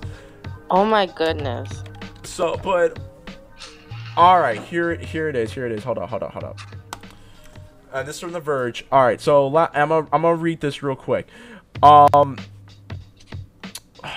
Oh 0.70 0.86
my 0.86 1.06
goodness. 1.08 1.84
So, 2.24 2.58
but 2.64 3.00
all 4.18 4.40
right, 4.40 4.62
here, 4.62 4.96
here 4.96 5.30
it 5.30 5.36
is. 5.36 5.52
Here 5.52 5.66
it 5.66 5.72
is. 5.72 5.84
Hold 5.84 5.98
on, 5.98 6.08
hold 6.08 6.24
on, 6.24 6.32
hold 6.32 6.44
on. 6.44 6.56
Uh, 7.92 8.04
this 8.04 8.16
is 8.16 8.22
from 8.22 8.32
The 8.32 8.40
Verge. 8.40 8.86
All 8.92 9.04
right, 9.04 9.22
so 9.22 9.48
I'm 9.56 9.90
gonna, 9.90 10.08
I'm 10.12 10.22
gonna 10.24 10.36
read 10.36 10.62
this 10.62 10.82
real 10.82 10.96
quick. 10.96 11.28
Um, 11.82 12.38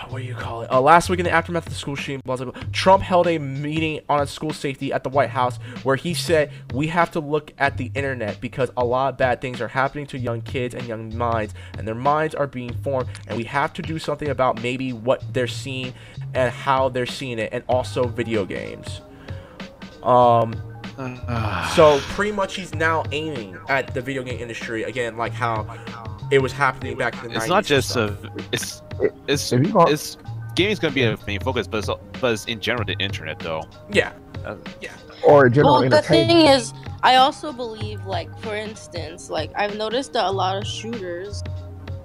what 0.09 0.19
do 0.19 0.25
you 0.25 0.35
call 0.35 0.63
it? 0.63 0.71
Uh, 0.71 0.81
last 0.81 1.09
week 1.09 1.21
in 1.21 1.25
the 1.25 1.31
aftermath 1.31 1.67
of 1.67 1.73
the 1.73 1.79
school 1.79 1.95
shooting, 1.95 2.21
blah, 2.25 2.37
blah, 2.37 2.51
blah, 2.51 2.63
Trump 2.73 3.03
held 3.03 3.27
a 3.27 3.39
meeting 3.39 4.01
on 4.09 4.27
school 4.27 4.53
safety 4.53 4.93
at 4.93 5.05
the 5.05 5.09
White 5.09 5.31
House 5.31 5.59
where 5.83 5.97
he 5.97 6.15
said 6.15 6.51
we 6.73 6.89
have 6.89 7.11
to 7.13 7.21
look 7.21 7.53
at 7.59 7.77
the 7.77 7.91
internet 7.95 8.41
because 8.41 8.71
a 8.77 8.85
lot 8.85 9.15
of 9.15 9.19
bad 9.19 9.41
things 9.41 9.61
are 9.61 9.69
happening 9.69 10.07
to 10.07 10.19
young 10.19 10.43
kids 10.43 10.75
and 10.75 10.87
young 10.87 11.17
minds, 11.17 11.55
and 11.79 11.87
their 11.87 11.95
minds 11.95 12.35
are 12.35 12.47
being 12.47 12.73
formed, 12.75 13.09
and 13.29 13.37
we 13.37 13.45
have 13.45 13.73
to 13.75 13.83
do 13.83 13.99
something 13.99 14.29
about 14.29 14.61
maybe 14.63 14.93
what 14.93 15.23
they're 15.33 15.47
seeing 15.47 15.93
and 16.35 16.53
how 16.53 16.89
they're 16.89 17.07
seeing 17.07 17.39
it, 17.39 17.51
and 17.53 17.63
also 17.69 18.07
video 18.07 18.45
games. 18.45 19.01
Um, 20.07 20.55
so 21.75 21.99
pretty 22.15 22.33
much 22.33 22.55
he's 22.55 22.75
now 22.75 23.05
aiming 23.13 23.59
at 23.69 23.93
the 23.93 24.01
video 24.01 24.23
game 24.23 24.41
industry 24.41 24.85
again, 24.85 25.17
like 25.17 25.33
how 25.33 25.67
it 26.31 26.39
was 26.39 26.53
happening 26.53 26.97
back 26.97 27.15
in 27.23 27.33
the 27.33 27.39
90s. 27.39 27.43
It's 27.43 27.49
not 27.49 27.65
just 27.65 27.97
a. 27.97 28.17
It's 28.53 28.83
it's 29.29 29.53
If 29.53 29.67
you 29.67 29.73
go- 29.73 29.85
it's 29.85 30.17
gaming's 30.55 30.79
gonna 30.79 30.95
be 30.95 31.03
a 31.03 31.19
main 31.27 31.41
focus, 31.41 31.67
but 31.67 31.79
it's, 31.79 31.91
but 32.21 32.33
it's 32.33 32.45
in 32.47 32.61
general 32.61 32.85
the 32.87 32.95
internet 32.95 33.39
though. 33.41 33.65
Yeah. 33.91 34.13
Uh, 34.45 34.57
or 35.23 35.49
general 35.49 35.81
Well, 35.81 35.91
the 35.91 36.03
thing 36.03 36.31
is, 36.31 36.73
I 37.03 37.17
also 37.17 37.53
believe, 37.53 38.05
like, 38.07 38.37
for 38.41 38.55
instance, 38.57 39.29
like, 39.29 39.51
I've 39.57 39.77
noticed 39.77 40.13
that 40.13 40.25
a 40.25 40.31
lot 40.31 40.57
of 40.57 40.67
shooters, 40.67 41.43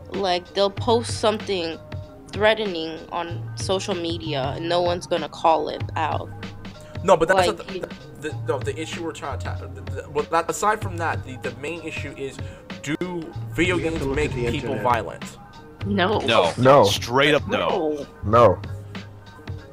like, 0.10 0.54
they'll 0.54 0.70
post 0.72 1.20
something 1.20 1.78
threatening 2.32 3.00
on 3.12 3.52
social 3.58 3.94
media 3.94 4.54
and 4.56 4.68
no 4.68 4.82
one's 4.82 5.06
gonna 5.08 5.30
call 5.30 5.70
it 5.70 5.84
out. 5.96 6.30
No, 7.04 7.18
but 7.18 7.28
that's 7.28 7.48
Like, 7.48 7.58
not 7.58 7.68
the, 7.68 7.80
the, 7.80 8.30
the, 8.30 8.36
no, 8.48 8.60
the 8.60 8.80
issue 8.80 9.04
we're 9.04 9.12
trying 9.12 9.40
to 9.40 9.44
tackle. 9.46 9.68
The, 9.70 9.82
the, 9.82 10.10
well, 10.10 10.26
that, 10.32 10.50
aside 10.50 10.82
from 10.82 10.98
that, 10.98 11.24
the, 11.26 11.38
the 11.38 11.56
main 11.58 11.82
issue 11.84 12.14
is 12.18 12.38
do 12.84 12.96
video 13.54 13.78
You 13.78 13.90
games 13.90 14.06
make 14.06 14.32
people 14.32 14.54
internet. 14.54 14.84
violent? 14.84 15.38
No. 15.86 16.20
No, 16.20 16.54
No. 16.58 16.84
straight 16.84 17.34
up 17.34 17.48
no. 17.48 18.06
no. 18.24 18.60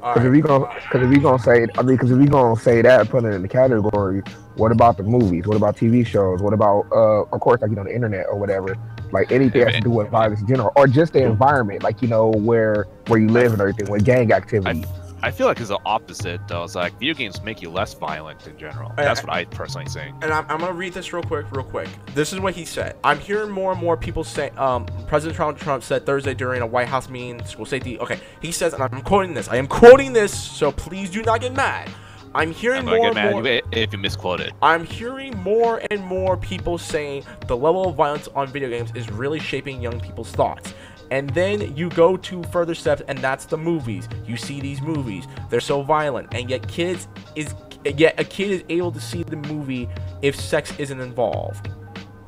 All 0.01 0.13
Because 0.13 0.25
if 0.27 0.31
right. 0.31 0.31
we 0.31 0.41
gonna, 0.41 0.73
because 0.75 1.01
if 1.03 1.09
we 1.09 1.17
gonna 1.19 1.39
say, 1.39 1.67
I 1.77 1.81
mean, 1.81 1.95
because 1.97 2.09
if 2.11 2.17
we 2.17 2.25
gonna 2.25 2.55
say 2.59 2.81
that, 2.81 3.09
put 3.09 3.25
it 3.25 3.33
in 3.33 3.41
the 3.41 3.47
category. 3.47 4.23
What 4.55 4.71
about 4.71 4.97
the 4.97 5.03
movies? 5.03 5.45
What 5.45 5.55
about 5.57 5.75
TV 5.77 6.05
shows? 6.05 6.41
What 6.41 6.53
about, 6.53 6.85
uh, 6.91 7.23
of 7.23 7.39
course, 7.41 7.61
like 7.61 7.69
you 7.69 7.75
know, 7.75 7.83
the 7.83 7.93
internet 7.93 8.25
or 8.29 8.37
whatever. 8.37 8.75
Like 9.11 9.31
anything 9.31 9.61
that 9.61 9.73
has 9.73 9.75
to 9.75 9.81
do 9.81 9.89
with 9.89 10.09
violence 10.09 10.39
in 10.41 10.47
general, 10.47 10.71
or 10.75 10.87
just 10.87 11.13
the 11.13 11.23
environment, 11.23 11.83
like 11.83 12.01
you 12.01 12.07
know, 12.07 12.29
where 12.29 12.85
where 13.07 13.19
you 13.19 13.27
live 13.29 13.51
and 13.53 13.61
everything, 13.61 13.89
with 13.89 14.05
gang 14.05 14.31
activity. 14.31 14.85
I 14.85 14.98
feel 15.31 15.47
like 15.47 15.59
it's 15.59 15.69
the 15.69 15.79
opposite 15.85 16.39
though. 16.47 16.63
It's 16.63 16.75
like 16.75 16.93
video 16.99 17.13
games 17.13 17.41
make 17.43 17.61
you 17.61 17.69
less 17.69 17.93
violent 17.93 18.47
in 18.47 18.57
general. 18.57 18.91
I- 18.97 19.03
That's 19.03 19.21
what 19.21 19.31
I 19.33 19.45
personally 19.45 19.85
think. 19.87 20.15
and 20.23 20.31
I'm, 20.33 20.45
I'm 20.49 20.59
gonna 20.59 20.71
read 20.73 20.93
this 20.93 21.11
real 21.13 21.23
quick, 21.23 21.45
real 21.51 21.63
quick. 21.65 21.89
This 22.15 22.31
is 22.33 22.39
what 22.39 22.53
he 22.55 22.63
said. 22.65 22.95
I'm 23.03 23.19
hearing 23.19 23.51
more 23.51 23.71
and 23.73 23.81
more 23.81 23.97
people 23.97 24.23
say. 24.23 24.49
Um, 24.51 24.85
President 25.07 25.35
Trump, 25.35 25.57
Trump 25.59 25.83
said 25.83 26.05
Thursday 26.05 26.33
during 26.33 26.61
a 26.61 26.65
White 26.67 26.87
House 26.87 27.09
meeting, 27.09 27.43
school 27.45 27.65
safety. 27.65 27.99
Okay, 27.99 28.19
he 28.41 28.51
says, 28.51 28.73
and 28.73 28.81
I'm 28.81 29.01
quoting 29.01 29.33
this. 29.33 29.47
I 29.49 29.57
am 29.57 29.67
quoting 29.67 30.13
this, 30.13 30.33
so 30.37 30.71
please 30.71 31.09
do 31.11 31.21
not 31.21 31.41
get 31.41 31.53
mad. 31.53 31.89
I'm 32.35 32.51
hearing 32.51 32.81
I'm 32.87 32.95
more 32.97 33.07
and 33.07 33.15
mad 33.15 33.31
more. 33.31 33.45
if- 33.47 33.63
if 33.71 33.91
you 33.91 33.97
misquoted. 33.99 34.53
I'm 34.61 34.85
hearing 34.85 35.35
more 35.39 35.81
and 35.89 36.03
more 36.03 36.37
people 36.37 36.77
saying 36.77 37.23
the 37.47 37.57
level 37.57 37.89
of 37.89 37.95
violence 37.95 38.27
on 38.35 38.47
video 38.47 38.69
games 38.69 38.91
is 38.93 39.09
really 39.11 39.39
shaping 39.39 39.81
young 39.81 39.99
people's 39.99 40.31
thoughts. 40.31 40.73
And 41.11 41.29
then 41.31 41.75
you 41.75 41.89
go 41.89 42.17
to 42.17 42.43
further 42.43 42.75
steps, 42.75 43.01
and 43.07 43.17
that's 43.19 43.45
the 43.45 43.57
movies. 43.57 44.07
You 44.25 44.37
see 44.37 44.59
these 44.59 44.81
movies; 44.81 45.25
they're 45.49 45.59
so 45.59 45.81
violent, 45.81 46.33
and 46.33 46.49
yet 46.49 46.67
kids 46.67 47.07
is 47.35 47.55
yet 47.83 48.19
a 48.19 48.23
kid 48.23 48.51
is 48.51 48.63
able 48.69 48.91
to 48.91 49.01
see 49.01 49.23
the 49.23 49.37
movie 49.37 49.89
if 50.21 50.35
sex 50.35 50.73
isn't 50.77 50.99
involved. 50.99 51.69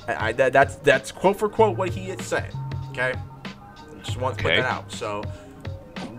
I, 0.08 0.32
that, 0.34 0.54
that's 0.54 0.76
that's 0.78 1.12
quote 1.12 1.38
for 1.38 1.48
quote 1.48 1.78
what 1.78 1.90
he 1.90 2.10
had 2.10 2.22
said. 2.22 2.54
Okay, 2.90 3.14
just 4.04 4.18
want 4.18 4.38
to 4.38 4.44
put 4.44 4.56
that 4.56 4.66
out. 4.66 4.92
So, 4.92 5.24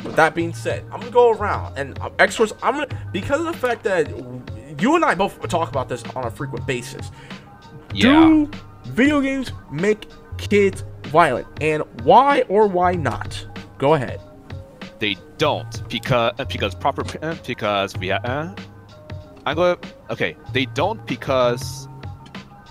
with 0.05 0.15
that 0.17 0.35
being 0.35 0.55
said, 0.55 0.85
I'm 0.93 1.01
gonna 1.01 1.11
go 1.11 1.33
around 1.33 1.77
and 1.77 1.99
uh, 1.99 2.11
extras. 2.19 2.53
I'm 2.63 2.75
gonna 2.75 3.09
because 3.13 3.41
of 3.41 3.47
the 3.47 3.59
fact 3.59 3.83
that 3.85 4.09
you 4.81 4.95
and 4.95 5.05
I 5.05 5.15
both 5.15 5.41
talk 5.49 5.69
about 5.69 5.89
this 5.89 6.03
on 6.17 6.25
a 6.25 6.31
frequent 6.31 6.67
basis. 6.67 7.11
Yeah. 7.93 8.13
Do 8.13 8.51
video 8.85 9.21
games 9.21 9.53
make 9.71 10.07
kids 10.39 10.85
violent, 11.13 11.47
and 11.61 11.83
why 12.03 12.43
or 12.49 12.67
why 12.67 12.95
not? 12.95 13.47
Go 13.79 13.95
ahead. 13.95 14.21
They 14.99 15.17
don't 15.39 15.89
because 15.89 16.33
uh, 16.39 16.45
because 16.47 16.75
proper 16.75 17.05
uh, 17.23 17.37
because 17.47 17.97
we 17.99 18.11
uh, 18.11 18.55
I'm 19.47 19.57
going 19.57 19.77
okay. 20.11 20.37
They 20.53 20.67
don't 20.67 21.05
because 21.07 21.89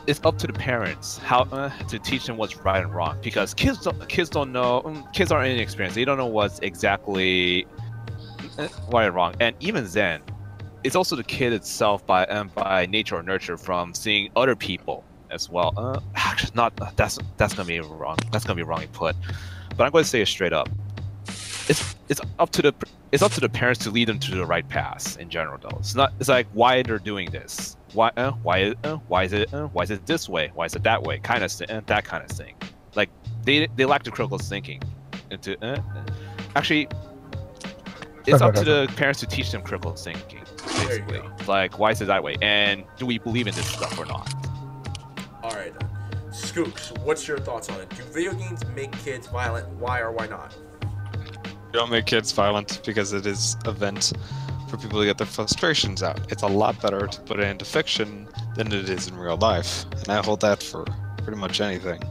it's 0.07 0.19
up 0.23 0.37
to 0.39 0.47
the 0.47 0.53
parents 0.53 1.19
how 1.19 1.41
uh, 1.51 1.69
to 1.87 1.99
teach 1.99 2.25
them 2.25 2.37
what's 2.37 2.57
right 2.57 2.83
and 2.83 2.93
wrong 2.93 3.19
because 3.21 3.53
kids 3.53 3.81
don't 3.83 4.09
kids 4.09 4.29
don't 4.29 4.51
know 4.51 4.81
um, 4.85 5.07
kids 5.13 5.31
aren't 5.31 5.51
inexperienced. 5.51 5.95
They 5.95 6.05
don't 6.05 6.17
know 6.17 6.25
what's 6.25 6.59
exactly 6.59 7.67
uh, 8.57 8.67
right 8.89 9.05
and 9.05 9.15
wrong. 9.15 9.35
And 9.39 9.55
even 9.59 9.85
then, 9.87 10.21
it's 10.83 10.95
also 10.95 11.15
the 11.15 11.23
kid 11.23 11.53
itself 11.53 12.05
by 12.07 12.25
um, 12.27 12.49
by 12.55 12.85
nature 12.87 13.17
or 13.17 13.23
nurture 13.23 13.57
from 13.57 13.93
seeing 13.93 14.29
other 14.35 14.55
people 14.55 15.03
as 15.31 15.49
well. 15.49 15.73
Uh, 15.77 15.99
actually, 16.15 16.51
not 16.55 16.73
that's 16.95 17.17
that's 17.37 17.53
gonna 17.53 17.67
be 17.67 17.79
wrong. 17.79 18.17
That's 18.31 18.45
gonna 18.45 18.55
be 18.55 18.63
wrongly 18.63 18.87
put. 18.93 19.15
But 19.75 19.85
I'm 19.85 19.91
going 19.91 20.03
to 20.03 20.09
say 20.09 20.21
it 20.21 20.27
straight 20.27 20.53
up. 20.53 20.69
It's 21.67 21.95
it's 22.09 22.21
up 22.39 22.51
to 22.51 22.61
the 22.61 22.73
it's 23.11 23.23
up 23.23 23.31
to 23.33 23.39
the 23.39 23.49
parents 23.49 23.83
to 23.83 23.91
lead 23.91 24.07
them 24.07 24.19
to 24.19 24.31
the 24.31 24.45
right 24.45 24.67
path 24.67 25.17
in 25.17 25.29
general 25.29 25.57
though. 25.57 25.77
It's 25.79 25.95
not 25.95 26.13
it's 26.19 26.29
like 26.29 26.47
why 26.53 26.83
they're 26.83 26.99
doing 26.99 27.29
this? 27.31 27.77
Why 27.93 28.11
uh, 28.17 28.31
why 28.43 28.73
uh, 28.83 28.97
why 29.07 29.23
is 29.23 29.33
it 29.33 29.53
uh, 29.53 29.67
why 29.67 29.83
is 29.83 29.91
it 29.91 30.05
this 30.05 30.27
way? 30.27 30.51
Why 30.53 30.65
is 30.65 30.75
it 30.75 30.83
that 30.83 31.03
way? 31.03 31.19
Kind 31.19 31.43
of 31.43 31.51
uh, 31.69 31.81
that 31.85 32.03
kind 32.03 32.23
of 32.23 32.29
thing. 32.29 32.55
Like 32.95 33.09
they 33.43 33.67
they 33.75 33.85
lack 33.85 34.03
the 34.03 34.11
critical 34.11 34.37
thinking 34.37 34.81
into 35.29 35.57
uh, 35.63 35.77
uh, 35.77 36.03
actually 36.55 36.87
it's 38.27 38.41
up 38.41 38.53
to 38.53 38.63
the 38.63 38.91
parents 38.97 39.19
to 39.21 39.25
teach 39.25 39.51
them 39.51 39.61
critical 39.61 39.93
thinking 39.95 40.43
basically. 40.85 41.21
like 41.47 41.79
why 41.79 41.91
is 41.91 42.01
it 42.01 42.05
that 42.05 42.23
way? 42.23 42.35
And 42.41 42.83
do 42.97 43.05
we 43.05 43.17
believe 43.17 43.47
in 43.47 43.55
this 43.55 43.67
stuff 43.67 43.97
or 43.97 44.05
not 44.05 44.50
All 45.43 45.51
right. 45.51 45.73
Scoops, 46.31 46.91
what's 47.03 47.27
your 47.27 47.39
thoughts 47.39 47.69
on 47.69 47.81
it? 47.81 47.89
Do 47.89 48.03
video 48.03 48.33
games 48.33 48.65
make 48.75 48.91
kids 49.03 49.27
violent? 49.27 49.67
Why 49.69 49.99
or 49.99 50.11
why 50.11 50.27
not? 50.27 50.55
Don't 51.71 51.89
make 51.89 52.05
kids 52.05 52.31
violent 52.31 52.81
because 52.85 53.13
it 53.13 53.25
is 53.25 53.57
a 53.65 53.71
vent 53.71 54.13
for 54.69 54.77
people 54.77 54.99
to 54.99 55.05
get 55.05 55.17
their 55.17 55.27
frustrations 55.27 56.03
out. 56.03 56.31
It's 56.31 56.43
a 56.43 56.47
lot 56.47 56.81
better 56.81 57.07
to 57.07 57.21
put 57.21 57.39
it 57.39 57.47
into 57.47 57.65
fiction 57.65 58.27
than 58.55 58.71
it 58.71 58.89
is 58.89 59.07
in 59.07 59.17
real 59.17 59.37
life, 59.37 59.85
and 59.91 60.09
I 60.09 60.23
hold 60.23 60.41
that 60.41 60.63
for 60.63 60.85
pretty 61.17 61.39
much 61.39 61.59
anything. 61.59 62.01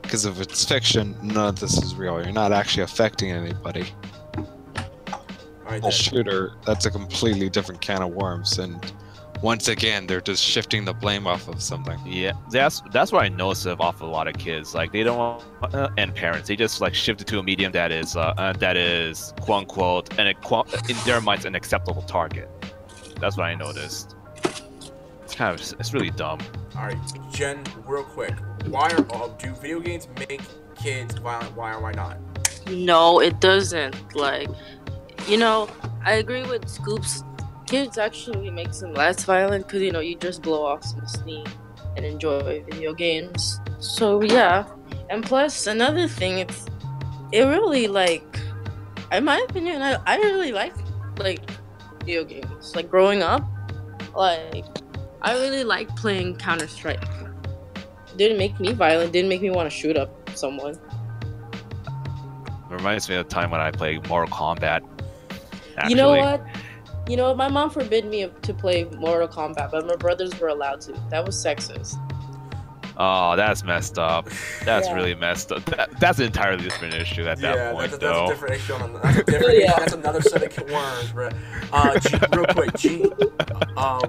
Because 0.00 0.24
if 0.24 0.40
it's 0.40 0.64
fiction, 0.64 1.14
none 1.22 1.50
of 1.50 1.60
this 1.60 1.76
is 1.82 1.94
real. 1.94 2.22
You're 2.22 2.32
not 2.32 2.52
actually 2.52 2.82
affecting 2.84 3.30
anybody. 3.30 3.86
All 4.36 5.24
right, 5.66 5.84
A 5.84 5.90
shooter, 5.90 6.52
that's 6.66 6.86
a 6.86 6.90
completely 6.90 7.48
different 7.50 7.80
can 7.80 8.02
of 8.02 8.10
worms, 8.10 8.58
and 8.58 8.92
once 9.42 9.68
again, 9.68 10.06
they're 10.06 10.20
just 10.20 10.42
shifting 10.42 10.84
the 10.84 10.92
blame 10.92 11.26
off 11.26 11.48
of 11.48 11.62
something. 11.62 11.98
Yeah, 12.04 12.32
that's 12.50 12.82
that's 12.92 13.12
what 13.12 13.24
I 13.24 13.28
notice 13.28 13.64
of 13.66 13.80
off 13.80 14.00
a 14.00 14.06
lot 14.06 14.28
of 14.28 14.34
kids. 14.34 14.74
Like 14.74 14.92
they 14.92 15.02
don't 15.02 15.42
uh, 15.62 15.88
and 15.96 16.14
parents, 16.14 16.48
they 16.48 16.56
just 16.56 16.80
like 16.80 16.94
shift 16.94 17.20
it 17.20 17.26
to 17.28 17.38
a 17.38 17.42
medium 17.42 17.72
that 17.72 17.90
is 17.90 18.16
uh, 18.16 18.34
uh, 18.36 18.52
that 18.54 18.76
is 18.76 19.32
quote 19.40 19.62
unquote 19.62 20.18
and 20.18 20.28
in 20.28 20.96
their 21.04 21.20
minds 21.20 21.44
an 21.44 21.54
acceptable 21.54 22.02
target. 22.02 22.48
That's 23.18 23.36
what 23.36 23.46
I 23.46 23.54
noticed. 23.54 24.14
It's 25.24 25.34
kind 25.34 25.58
of 25.58 25.80
it's 25.80 25.94
really 25.94 26.10
dumb. 26.10 26.40
All 26.76 26.84
right, 26.84 26.98
Jen, 27.32 27.62
real 27.86 28.04
quick. 28.04 28.34
Why 28.66 28.90
are 28.90 29.06
uh, 29.14 29.28
do 29.38 29.54
video 29.54 29.80
games 29.80 30.06
make 30.18 30.42
kids 30.76 31.14
violent? 31.18 31.56
Why 31.56 31.72
or 31.74 31.80
why 31.80 31.92
not? 31.92 32.18
No, 32.68 33.20
it 33.20 33.40
doesn't. 33.40 34.14
Like, 34.14 34.48
you 35.26 35.36
know, 35.36 35.68
I 36.04 36.14
agree 36.14 36.44
with 36.44 36.68
Scoops. 36.68 37.24
Kids 37.70 37.98
actually 37.98 38.50
makes 38.50 38.80
them 38.80 38.92
less 38.94 39.22
violent 39.22 39.64
because 39.64 39.80
you 39.80 39.92
know 39.92 40.00
you 40.00 40.16
just 40.16 40.42
blow 40.42 40.66
off 40.66 40.82
some 40.82 41.06
steam 41.06 41.46
and 41.96 42.04
enjoy 42.04 42.64
video 42.68 42.92
games. 42.92 43.60
So 43.78 44.22
yeah, 44.22 44.66
and 45.08 45.24
plus 45.24 45.68
another 45.68 46.08
thing, 46.08 46.40
it's 46.40 46.66
it 47.30 47.42
really 47.42 47.86
like, 47.86 48.24
in 49.12 49.24
my 49.24 49.38
opinion, 49.48 49.82
I, 49.82 49.98
I 50.04 50.16
really 50.16 50.50
like 50.50 50.74
like 51.18 51.48
video 52.00 52.24
games. 52.24 52.74
Like 52.74 52.90
growing 52.90 53.22
up, 53.22 53.44
like 54.16 54.64
I 55.22 55.34
really 55.34 55.62
like 55.62 55.94
playing 55.94 56.38
Counter 56.38 56.66
Strike. 56.66 57.04
Didn't 58.16 58.38
make 58.38 58.58
me 58.58 58.72
violent. 58.72 59.12
Didn't 59.12 59.28
make 59.28 59.42
me 59.42 59.50
want 59.50 59.70
to 59.70 59.76
shoot 59.76 59.96
up 59.96 60.28
someone. 60.34 60.74
It 60.74 62.72
reminds 62.72 63.08
me 63.08 63.14
of 63.14 63.28
the 63.28 63.32
time 63.32 63.52
when 63.52 63.60
I 63.60 63.70
played 63.70 64.08
Mortal 64.08 64.28
Kombat. 64.34 64.82
Actually. 65.76 65.90
You 65.90 65.96
know 65.96 66.16
what? 66.16 66.44
You 67.10 67.16
know? 67.16 67.34
My 67.34 67.48
mom 67.48 67.70
forbid 67.70 68.04
me 68.04 68.30
to 68.42 68.54
play 68.54 68.84
Mortal 68.84 69.26
Kombat, 69.26 69.72
but 69.72 69.84
my 69.84 69.96
brothers 69.96 70.38
were 70.38 70.46
allowed 70.46 70.80
to. 70.82 70.92
That 71.10 71.26
was 71.26 71.34
sexist. 71.34 71.96
Oh, 72.96 73.34
that's 73.34 73.64
messed 73.64 73.98
up. 73.98 74.28
That's 74.64 74.86
Yeah. 74.86 74.94
really 74.94 75.14
messed 75.16 75.50
up. 75.50 75.64
That, 75.64 75.98
that's 75.98 76.20
an 76.20 76.26
entirely 76.26 76.62
different 76.62 76.94
issue 76.94 77.26
at 77.26 77.38
that 77.40 77.56
yeah, 77.56 77.72
point, 77.72 77.90
that's, 77.90 78.00
though. 78.00 78.28
that's 78.28 78.30
a 78.30 78.34
different 78.34 78.54
issue. 78.62 78.74
On, 78.74 78.92
that's 79.02 79.18
a 79.18 79.22
different. 79.24 79.58
Yeah. 79.58 79.74
That's 79.76 79.92
another 79.94 80.20
set 80.20 80.56
of 80.56 80.70
worms, 80.70 81.10
bro. 81.10 81.30
Uh, 81.72 81.98
G, 81.98 82.16
real 82.32 82.44
quick, 82.46 82.76
G. 82.76 83.10
Um, 83.76 84.02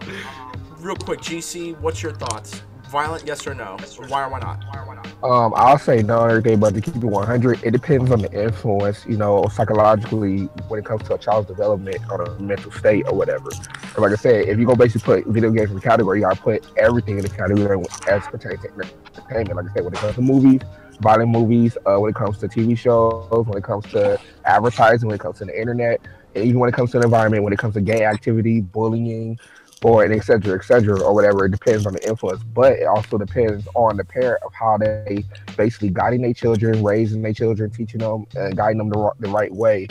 real 0.79 0.95
quick, 0.97 1.21
GC. 1.21 1.79
What's 1.79 2.03
your 2.03 2.13
thoughts? 2.13 2.61
Violent, 2.91 3.25
yes 3.25 3.47
or 3.47 3.55
no? 3.55 3.77
Why 4.09 4.25
or 4.25 4.29
why 4.29 4.39
not? 4.39 4.65
Why 4.67 4.81
or 4.81 4.85
why 4.85 4.95
not? 4.95 5.07
Um, 5.23 5.53
I'll 5.55 5.77
say 5.77 6.01
no 6.01 6.23
and 6.23 6.31
everything, 6.31 6.59
but 6.59 6.73
to 6.73 6.81
keep 6.81 6.97
it 6.97 7.05
100, 7.05 7.63
it 7.63 7.71
depends 7.71 8.11
on 8.11 8.19
the 8.19 8.29
influence, 8.33 9.05
you 9.05 9.15
know, 9.15 9.47
psychologically 9.47 10.49
when 10.67 10.81
it 10.81 10.85
comes 10.85 11.03
to 11.03 11.13
a 11.13 11.17
child's 11.17 11.47
development 11.47 11.99
or 12.09 12.23
a 12.23 12.39
mental 12.41 12.69
state 12.73 13.07
or 13.07 13.15
whatever. 13.15 13.49
But 13.93 14.01
like 14.01 14.11
I 14.11 14.15
said, 14.15 14.49
if 14.49 14.59
you 14.59 14.65
go 14.65 14.75
basically 14.75 15.21
put 15.21 15.33
video 15.33 15.51
games 15.51 15.69
in 15.69 15.75
the 15.75 15.81
category, 15.81 16.19
you 16.19 16.25
gotta 16.25 16.41
put 16.41 16.67
everything 16.75 17.15
in 17.15 17.23
the 17.23 17.29
category 17.29 17.81
as 18.09 18.27
pertains 18.27 18.61
to 18.63 18.67
entertainment. 18.69 19.55
Like 19.55 19.69
I 19.69 19.73
said, 19.73 19.85
when 19.85 19.93
it 19.93 19.99
comes 19.99 20.15
to 20.15 20.21
movies, 20.21 20.61
violent 20.99 21.29
movies, 21.29 21.77
uh, 21.85 21.95
when 21.97 22.09
it 22.09 22.15
comes 22.15 22.39
to 22.39 22.49
TV 22.49 22.77
shows, 22.77 23.45
when 23.47 23.57
it 23.57 23.63
comes 23.63 23.85
to 23.91 24.19
advertising, 24.43 25.07
when 25.07 25.15
it 25.15 25.21
comes 25.21 25.37
to 25.37 25.45
the 25.45 25.57
internet, 25.57 26.01
and 26.35 26.43
even 26.43 26.59
when 26.59 26.67
it 26.67 26.73
comes 26.73 26.91
to 26.91 26.99
the 26.99 27.05
environment, 27.05 27.43
when 27.43 27.53
it 27.53 27.59
comes 27.59 27.73
to 27.75 27.81
gay 27.81 28.03
activity, 28.03 28.59
bullying, 28.59 29.39
or 29.83 30.03
and 30.03 30.13
et 30.13 30.23
cetera, 30.23 30.55
et 30.57 30.63
cetera, 30.63 31.01
or 31.01 31.13
whatever. 31.13 31.45
It 31.45 31.51
depends 31.51 31.85
on 31.85 31.93
the 31.93 32.07
influence, 32.07 32.43
but 32.43 32.73
it 32.73 32.85
also 32.85 33.17
depends 33.17 33.67
on 33.75 33.97
the 33.97 34.05
parent 34.05 34.41
of 34.43 34.53
how 34.53 34.77
they 34.77 35.23
basically 35.57 35.89
guiding 35.89 36.21
their 36.21 36.33
children, 36.33 36.83
raising 36.83 37.21
their 37.21 37.33
children, 37.33 37.69
teaching 37.71 37.99
them, 37.99 38.25
and 38.35 38.55
guiding 38.55 38.77
them 38.77 38.89
the, 38.89 39.11
the 39.19 39.29
right 39.29 39.53
way. 39.53 39.87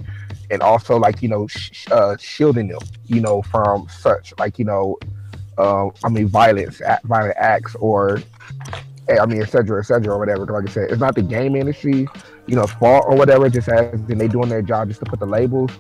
and 0.51 0.63
also 0.63 0.97
like 0.97 1.23
you 1.23 1.29
know 1.29 1.47
sh- 1.47 1.87
uh, 1.91 2.17
shielding 2.19 2.69
them, 2.69 2.81
you 3.07 3.21
know, 3.21 3.43
from 3.43 3.89
such 3.89 4.33
like 4.39 4.59
you 4.59 4.65
know, 4.65 4.99
uh, 5.59 5.89
I 6.05 6.09
mean, 6.09 6.29
violence, 6.29 6.81
act, 6.81 7.05
violent 7.05 7.37
acts, 7.37 7.75
or 7.77 8.21
eh, 9.09 9.19
I 9.21 9.27
mean, 9.27 9.43
et 9.43 9.49
cetera, 9.51 9.81
et 9.81 9.85
cetera, 9.85 10.15
or 10.15 10.19
whatever. 10.19 10.45
Like 10.47 10.69
I 10.69 10.73
said, 10.73 10.91
it's 10.91 11.01
not 11.01 11.15
the 11.15 11.23
game 11.23 11.57
industry, 11.57 12.07
you 12.47 12.57
know, 12.57 12.67
fault 12.67 13.05
or 13.09 13.17
whatever. 13.17 13.49
Just 13.49 13.69
as 13.69 13.95
in 14.11 14.19
they 14.19 14.29
doing 14.29 14.49
their 14.49 14.63
job 14.63 14.89
just 14.89 15.01
to 15.01 15.07
put 15.07 15.21
the 15.21 15.27
labels 15.27 15.71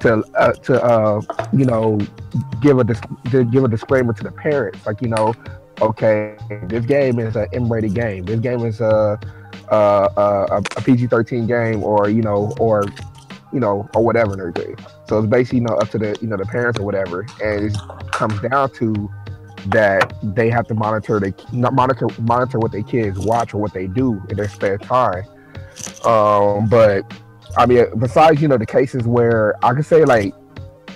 to 0.00 0.24
uh, 0.34 0.52
to 0.52 0.82
uh, 0.82 1.20
you 1.52 1.64
know 1.64 1.98
give 2.60 2.78
a 2.78 2.84
dis- 2.84 3.00
to 3.30 3.44
give 3.44 3.64
a 3.64 3.68
disclaimer 3.68 4.12
to 4.12 4.22
the 4.22 4.32
parents, 4.32 4.84
like 4.86 5.00
you 5.00 5.08
know, 5.08 5.34
okay, 5.80 6.36
this 6.64 6.84
game 6.84 7.18
is 7.18 7.36
an 7.36 7.46
M-rated 7.52 7.94
game. 7.94 8.24
This 8.24 8.40
game 8.40 8.64
is 8.64 8.80
a 8.80 9.18
a, 9.68 9.76
a, 9.76 10.62
a 10.76 10.80
PG-13 10.82 11.46
game, 11.46 11.84
or 11.84 12.08
you 12.08 12.22
know, 12.22 12.52
or 12.58 12.84
you 13.52 13.60
know, 13.60 13.88
or 13.94 14.04
whatever 14.04 14.32
and 14.32 14.40
everything. 14.40 14.76
So 15.06 15.18
it's 15.18 15.28
basically 15.28 15.58
you 15.60 15.64
know 15.64 15.74
up 15.74 15.90
to 15.90 15.98
the 15.98 16.18
you 16.20 16.28
know 16.28 16.36
the 16.36 16.46
parents 16.46 16.78
or 16.78 16.84
whatever, 16.84 17.26
and 17.42 17.66
it 17.66 17.76
comes 18.12 18.40
down 18.40 18.70
to 18.74 19.10
that 19.66 20.14
they 20.22 20.48
have 20.48 20.66
to 20.66 20.74
monitor 20.74 21.20
they 21.20 21.34
monitor 21.52 22.06
monitor 22.20 22.58
what 22.58 22.72
their 22.72 22.82
kids 22.82 23.18
watch 23.18 23.52
or 23.52 23.58
what 23.58 23.74
they 23.74 23.86
do 23.86 24.22
in 24.30 24.36
their 24.36 24.48
spare 24.48 24.78
time. 24.78 25.24
Um, 26.04 26.68
but 26.68 27.12
I 27.56 27.66
mean, 27.66 27.84
besides 27.98 28.40
you 28.40 28.48
know 28.48 28.58
the 28.58 28.66
cases 28.66 29.02
where 29.06 29.54
I 29.64 29.74
could 29.74 29.86
say 29.86 30.04
like 30.04 30.34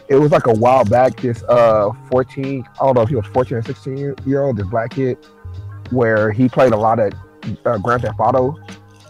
it 0.09 0.17
was 0.17 0.33
like 0.33 0.47
a 0.47 0.53
while 0.53 0.85
back, 0.85 1.21
this 1.21 1.43
uh 1.45 1.91
14, 2.11 2.65
I 2.81 2.85
don't 2.85 2.95
know 2.95 3.03
if 3.03 3.09
he 3.09 3.17
was 3.17 3.27
14 3.27 3.59
or 3.59 3.63
16 3.63 3.97
year, 3.97 4.15
year 4.27 4.43
old, 4.43 4.57
this 4.57 4.67
black 4.67 4.91
kid, 4.91 5.19
where 5.91 6.31
he 6.31 6.49
played 6.49 6.73
a 6.73 6.77
lot 6.77 6.99
of 6.99 7.13
uh, 7.65 7.79
Grand 7.79 8.03
Theft 8.03 8.19
Auto, 8.19 8.57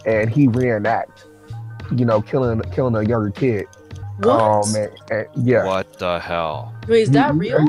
and 0.05 0.29
he 0.29 0.47
reenact, 0.47 1.25
you 1.95 2.05
know, 2.05 2.21
killing 2.21 2.61
killing 2.73 2.95
a 2.95 3.07
younger 3.07 3.31
kid. 3.31 3.67
What? 4.19 4.39
Um, 4.39 4.75
and, 4.75 4.91
and 5.11 5.47
yeah, 5.47 5.65
What 5.65 5.99
the 5.99 6.19
hell? 6.19 6.73
Wait, 6.87 7.01
is 7.01 7.11
that 7.11 7.35
real? 7.35 7.67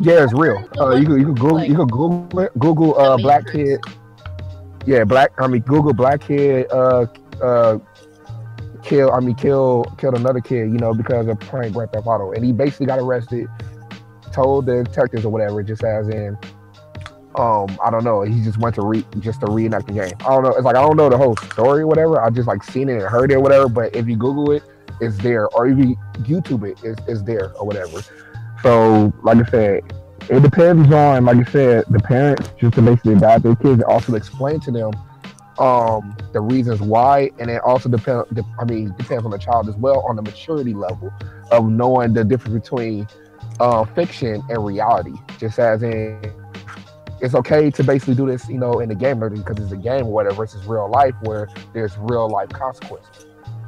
yeah, 0.00 0.24
it's 0.24 0.32
real. 0.32 0.68
Uh, 0.78 0.96
you 0.96 1.06
can 1.06 1.18
you 1.18 1.24
can 1.26 1.34
Google 1.34 1.54
Like, 1.56 1.68
you 1.68 1.76
can 1.76 1.86
Google 1.86 2.40
it, 2.40 2.58
Google 2.58 2.98
uh 2.98 3.16
The 3.16 3.22
black 3.22 3.46
kid. 3.46 3.80
Yeah, 4.84 5.04
black. 5.04 5.32
I 5.38 5.46
mean 5.46 5.62
Google 5.62 5.92
black 5.94 6.22
kid. 6.22 6.66
Uh, 6.70 7.06
uh, 7.42 7.78
kill. 8.86 9.12
I 9.12 9.20
mean 9.20 9.34
kill 9.34 9.84
killed 9.98 10.14
another 10.14 10.40
kid. 10.40 10.70
You 10.70 10.78
know 10.78 10.94
because 10.94 11.26
of 11.28 11.38
playing 11.40 11.72
Grand 11.72 11.92
Theft 11.92 12.06
Auto, 12.06 12.32
and 12.32 12.44
he 12.44 12.52
basically 12.52 12.86
got 12.86 12.98
arrested. 12.98 13.48
Told 14.32 14.66
the 14.66 14.84
detectives 14.84 15.24
or 15.24 15.30
whatever, 15.30 15.62
just 15.62 15.82
as 15.82 16.08
in, 16.08 16.36
um, 17.36 17.78
I 17.82 17.90
don't 17.90 18.04
know. 18.04 18.22
He 18.22 18.42
just 18.42 18.58
went 18.58 18.74
to 18.74 18.82
re 18.82 19.04
just 19.20 19.40
to 19.40 19.46
reenact 19.46 19.86
the 19.86 19.94
game. 19.94 20.12
I 20.20 20.28
don't 20.28 20.42
know. 20.42 20.50
It's 20.50 20.64
like 20.64 20.76
I 20.76 20.82
don't 20.82 20.96
know 20.96 21.08
the 21.08 21.16
whole 21.16 21.36
story 21.36 21.82
or 21.82 21.86
whatever. 21.86 22.20
I 22.20 22.30
just 22.30 22.48
like 22.48 22.62
seen 22.62 22.88
it 22.88 22.94
and 22.94 23.02
heard 23.02 23.30
it 23.30 23.36
or 23.36 23.40
whatever. 23.40 23.68
But 23.68 23.94
if 23.96 24.06
you 24.06 24.16
Google 24.16 24.52
it, 24.52 24.62
it's 25.00 25.16
there, 25.18 25.48
or 25.48 25.68
if 25.68 25.78
you 25.78 25.96
YouTube 26.20 26.68
it, 26.68 26.78
it's, 26.82 27.00
it's 27.06 27.22
there 27.22 27.52
or 27.56 27.66
whatever. 27.66 28.00
So, 28.62 29.12
like 29.22 29.38
I 29.46 29.50
said, 29.50 29.92
it 30.28 30.42
depends 30.42 30.92
on, 30.92 31.24
like 31.24 31.46
I 31.46 31.50
said, 31.50 31.84
the 31.90 32.00
parents 32.00 32.50
just 32.58 32.74
to 32.74 32.82
basically 32.82 33.16
guide 33.16 33.42
their 33.42 33.56
kids 33.56 33.74
and 33.74 33.84
also 33.84 34.14
explain 34.14 34.60
to 34.60 34.70
them 34.70 34.92
um 35.58 36.16
the 36.32 36.40
reasons 36.40 36.80
why, 36.80 37.30
and 37.38 37.50
it 37.50 37.62
also 37.62 37.88
depend. 37.88 38.26
I 38.58 38.64
mean, 38.64 38.94
depends 38.98 39.24
on 39.24 39.30
the 39.30 39.38
child 39.38 39.68
as 39.68 39.76
well 39.76 40.00
on 40.06 40.16
the 40.16 40.22
maturity 40.22 40.74
level 40.74 41.12
of 41.50 41.68
knowing 41.68 42.12
the 42.12 42.24
difference 42.24 42.62
between 42.62 43.06
uh, 43.60 43.84
fiction 43.84 44.42
and 44.48 44.64
reality. 44.64 45.14
Just 45.38 45.58
as 45.58 45.82
in, 45.82 46.32
it's 47.20 47.34
okay 47.34 47.70
to 47.70 47.84
basically 47.84 48.14
do 48.14 48.26
this, 48.26 48.48
you 48.48 48.58
know, 48.58 48.80
in 48.80 48.88
the 48.88 48.94
game 48.94 49.20
because 49.20 49.58
it's 49.58 49.72
a 49.72 49.76
game 49.76 50.06
or 50.06 50.12
whatever 50.12 50.36
versus 50.36 50.64
real 50.66 50.88
life 50.88 51.14
where 51.22 51.48
there's 51.72 51.96
real 51.98 52.28
life 52.28 52.50
consequences. 52.50 53.26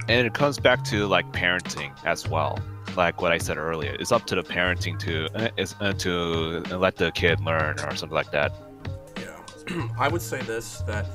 And 0.08 0.26
it 0.26 0.34
comes 0.34 0.58
back 0.58 0.84
to 0.84 1.06
like 1.06 1.30
parenting 1.32 1.92
as 2.04 2.28
well. 2.28 2.58
Like 2.96 3.20
what 3.22 3.30
I 3.30 3.38
said 3.38 3.58
earlier, 3.58 3.96
it's 3.98 4.12
up 4.12 4.26
to 4.26 4.34
the 4.34 4.42
parenting 4.42 4.98
to 5.00 5.28
uh, 5.34 5.50
is, 5.56 5.74
uh, 5.80 5.92
to 5.94 6.60
let 6.76 6.96
the 6.96 7.12
kid 7.12 7.40
learn 7.40 7.78
or 7.80 7.94
something 7.94 8.10
like 8.10 8.30
that. 8.32 8.52
Yeah, 9.18 9.88
I 9.98 10.08
would 10.08 10.22
say 10.22 10.40
this 10.42 10.80
that 10.82 11.06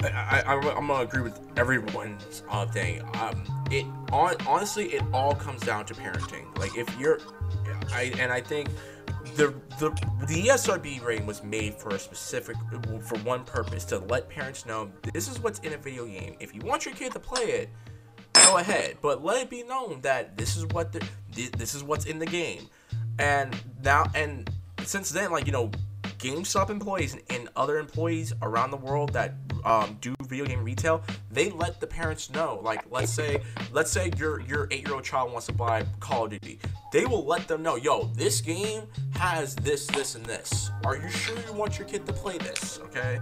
I, 0.00 0.42
I, 0.46 0.54
am 0.54 0.86
gonna 0.86 1.02
agree 1.02 1.22
with 1.22 1.40
everyone's 1.56 2.42
uh, 2.48 2.66
thing. 2.66 3.02
Um, 3.14 3.42
it 3.70 3.84
on 4.12 4.36
honestly, 4.46 4.86
it 4.86 5.02
all 5.12 5.34
comes 5.34 5.62
down 5.62 5.86
to 5.86 5.94
parenting. 5.94 6.56
Like 6.58 6.76
if 6.76 6.88
you're, 6.98 7.18
I 7.92 8.12
and 8.18 8.30
I 8.30 8.40
think 8.40 8.68
the 9.34 9.54
the 9.78 9.90
the 10.26 10.46
ESRB 10.46 11.04
rating 11.04 11.26
was 11.26 11.42
made 11.42 11.74
for 11.74 11.90
a 11.90 11.98
specific 11.98 12.56
for 13.02 13.18
one 13.18 13.44
purpose 13.44 13.84
to 13.86 13.98
let 13.98 14.28
parents 14.28 14.66
know 14.66 14.90
this 15.12 15.28
is 15.28 15.40
what's 15.40 15.58
in 15.60 15.72
a 15.72 15.76
video 15.76 16.06
game. 16.06 16.36
If 16.38 16.54
you 16.54 16.60
want 16.60 16.84
your 16.84 16.94
kid 16.94 17.12
to 17.12 17.20
play 17.20 17.42
it, 17.42 17.70
go 18.34 18.58
ahead, 18.58 18.98
but 19.02 19.24
let 19.24 19.42
it 19.42 19.50
be 19.50 19.64
known 19.64 20.00
that 20.02 20.36
this 20.36 20.56
is 20.56 20.66
what 20.66 20.92
the 20.92 21.04
this 21.56 21.74
is 21.74 21.82
what's 21.82 22.04
in 22.04 22.18
the 22.18 22.26
game. 22.26 22.68
And 23.18 23.56
now 23.82 24.10
and 24.14 24.48
since 24.84 25.10
then, 25.10 25.32
like 25.32 25.46
you 25.46 25.52
know, 25.52 25.72
GameStop 26.18 26.70
employees 26.70 27.16
and 27.30 27.48
other 27.56 27.78
employees 27.78 28.32
around 28.42 28.70
the 28.70 28.76
world 28.76 29.12
that 29.12 29.34
um, 29.68 29.98
do 30.00 30.14
video 30.28 30.46
game 30.46 30.64
retail, 30.64 31.02
they 31.30 31.50
let 31.50 31.78
the 31.80 31.86
parents 31.86 32.30
know. 32.30 32.58
Like, 32.62 32.84
let's 32.90 33.12
say, 33.12 33.40
let's 33.72 33.90
say 33.90 34.10
your 34.16 34.40
your 34.40 34.66
eight 34.70 34.84
year 34.86 34.94
old 34.94 35.04
child 35.04 35.30
wants 35.32 35.46
to 35.46 35.52
buy 35.52 35.84
Call 36.00 36.24
of 36.24 36.30
Duty, 36.30 36.58
they 36.92 37.04
will 37.06 37.24
let 37.24 37.46
them 37.46 37.62
know, 37.62 37.76
yo, 37.76 38.04
this 38.14 38.40
game 38.40 38.82
has 39.16 39.54
this, 39.56 39.86
this, 39.88 40.14
and 40.14 40.24
this. 40.24 40.70
Are 40.84 40.96
you 40.96 41.08
sure 41.10 41.36
you 41.46 41.52
want 41.52 41.78
your 41.78 41.86
kid 41.86 42.06
to 42.06 42.12
play 42.12 42.38
this? 42.38 42.80
Okay. 42.84 43.18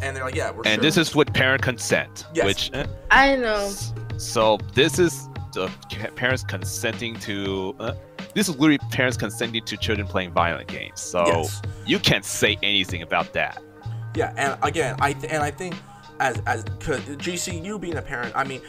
And 0.00 0.16
they're 0.16 0.24
like, 0.24 0.34
yeah, 0.34 0.50
we're 0.50 0.62
And 0.64 0.74
sure. 0.74 0.82
this 0.82 0.96
is 0.96 1.14
with 1.14 1.32
parent 1.32 1.62
consent, 1.62 2.26
Yes. 2.34 2.44
which 2.44 2.70
uh, 2.74 2.86
I 3.10 3.36
know. 3.36 3.70
so 4.16 4.58
this 4.74 4.98
is 4.98 5.28
the 5.52 5.68
parents 6.16 6.42
consenting 6.44 7.18
to. 7.20 7.74
Uh, 7.78 7.94
this 8.34 8.48
is 8.48 8.54
literally 8.58 8.78
parents 8.90 9.16
consenting 9.16 9.62
to 9.64 9.76
children 9.76 10.06
playing 10.06 10.32
violent 10.32 10.66
games. 10.68 11.00
So 11.00 11.26
Yes. 11.26 11.62
you 11.86 11.98
can't 11.98 12.24
say 12.24 12.56
anything 12.62 13.02
about 13.02 13.32
that. 13.34 13.62
Yeah, 14.14 14.32
and 14.36 14.58
again, 14.62 14.96
I 15.00 15.12
th- 15.12 15.32
and 15.32 15.42
I 15.42 15.50
think 15.50 15.74
as 16.20 16.40
as 16.46 16.64
cause 16.80 17.00
GC, 17.00 17.64
you 17.64 17.78
being 17.78 17.96
a 17.96 18.02
parent, 18.02 18.34
I 18.36 18.44
mean, 18.44 18.60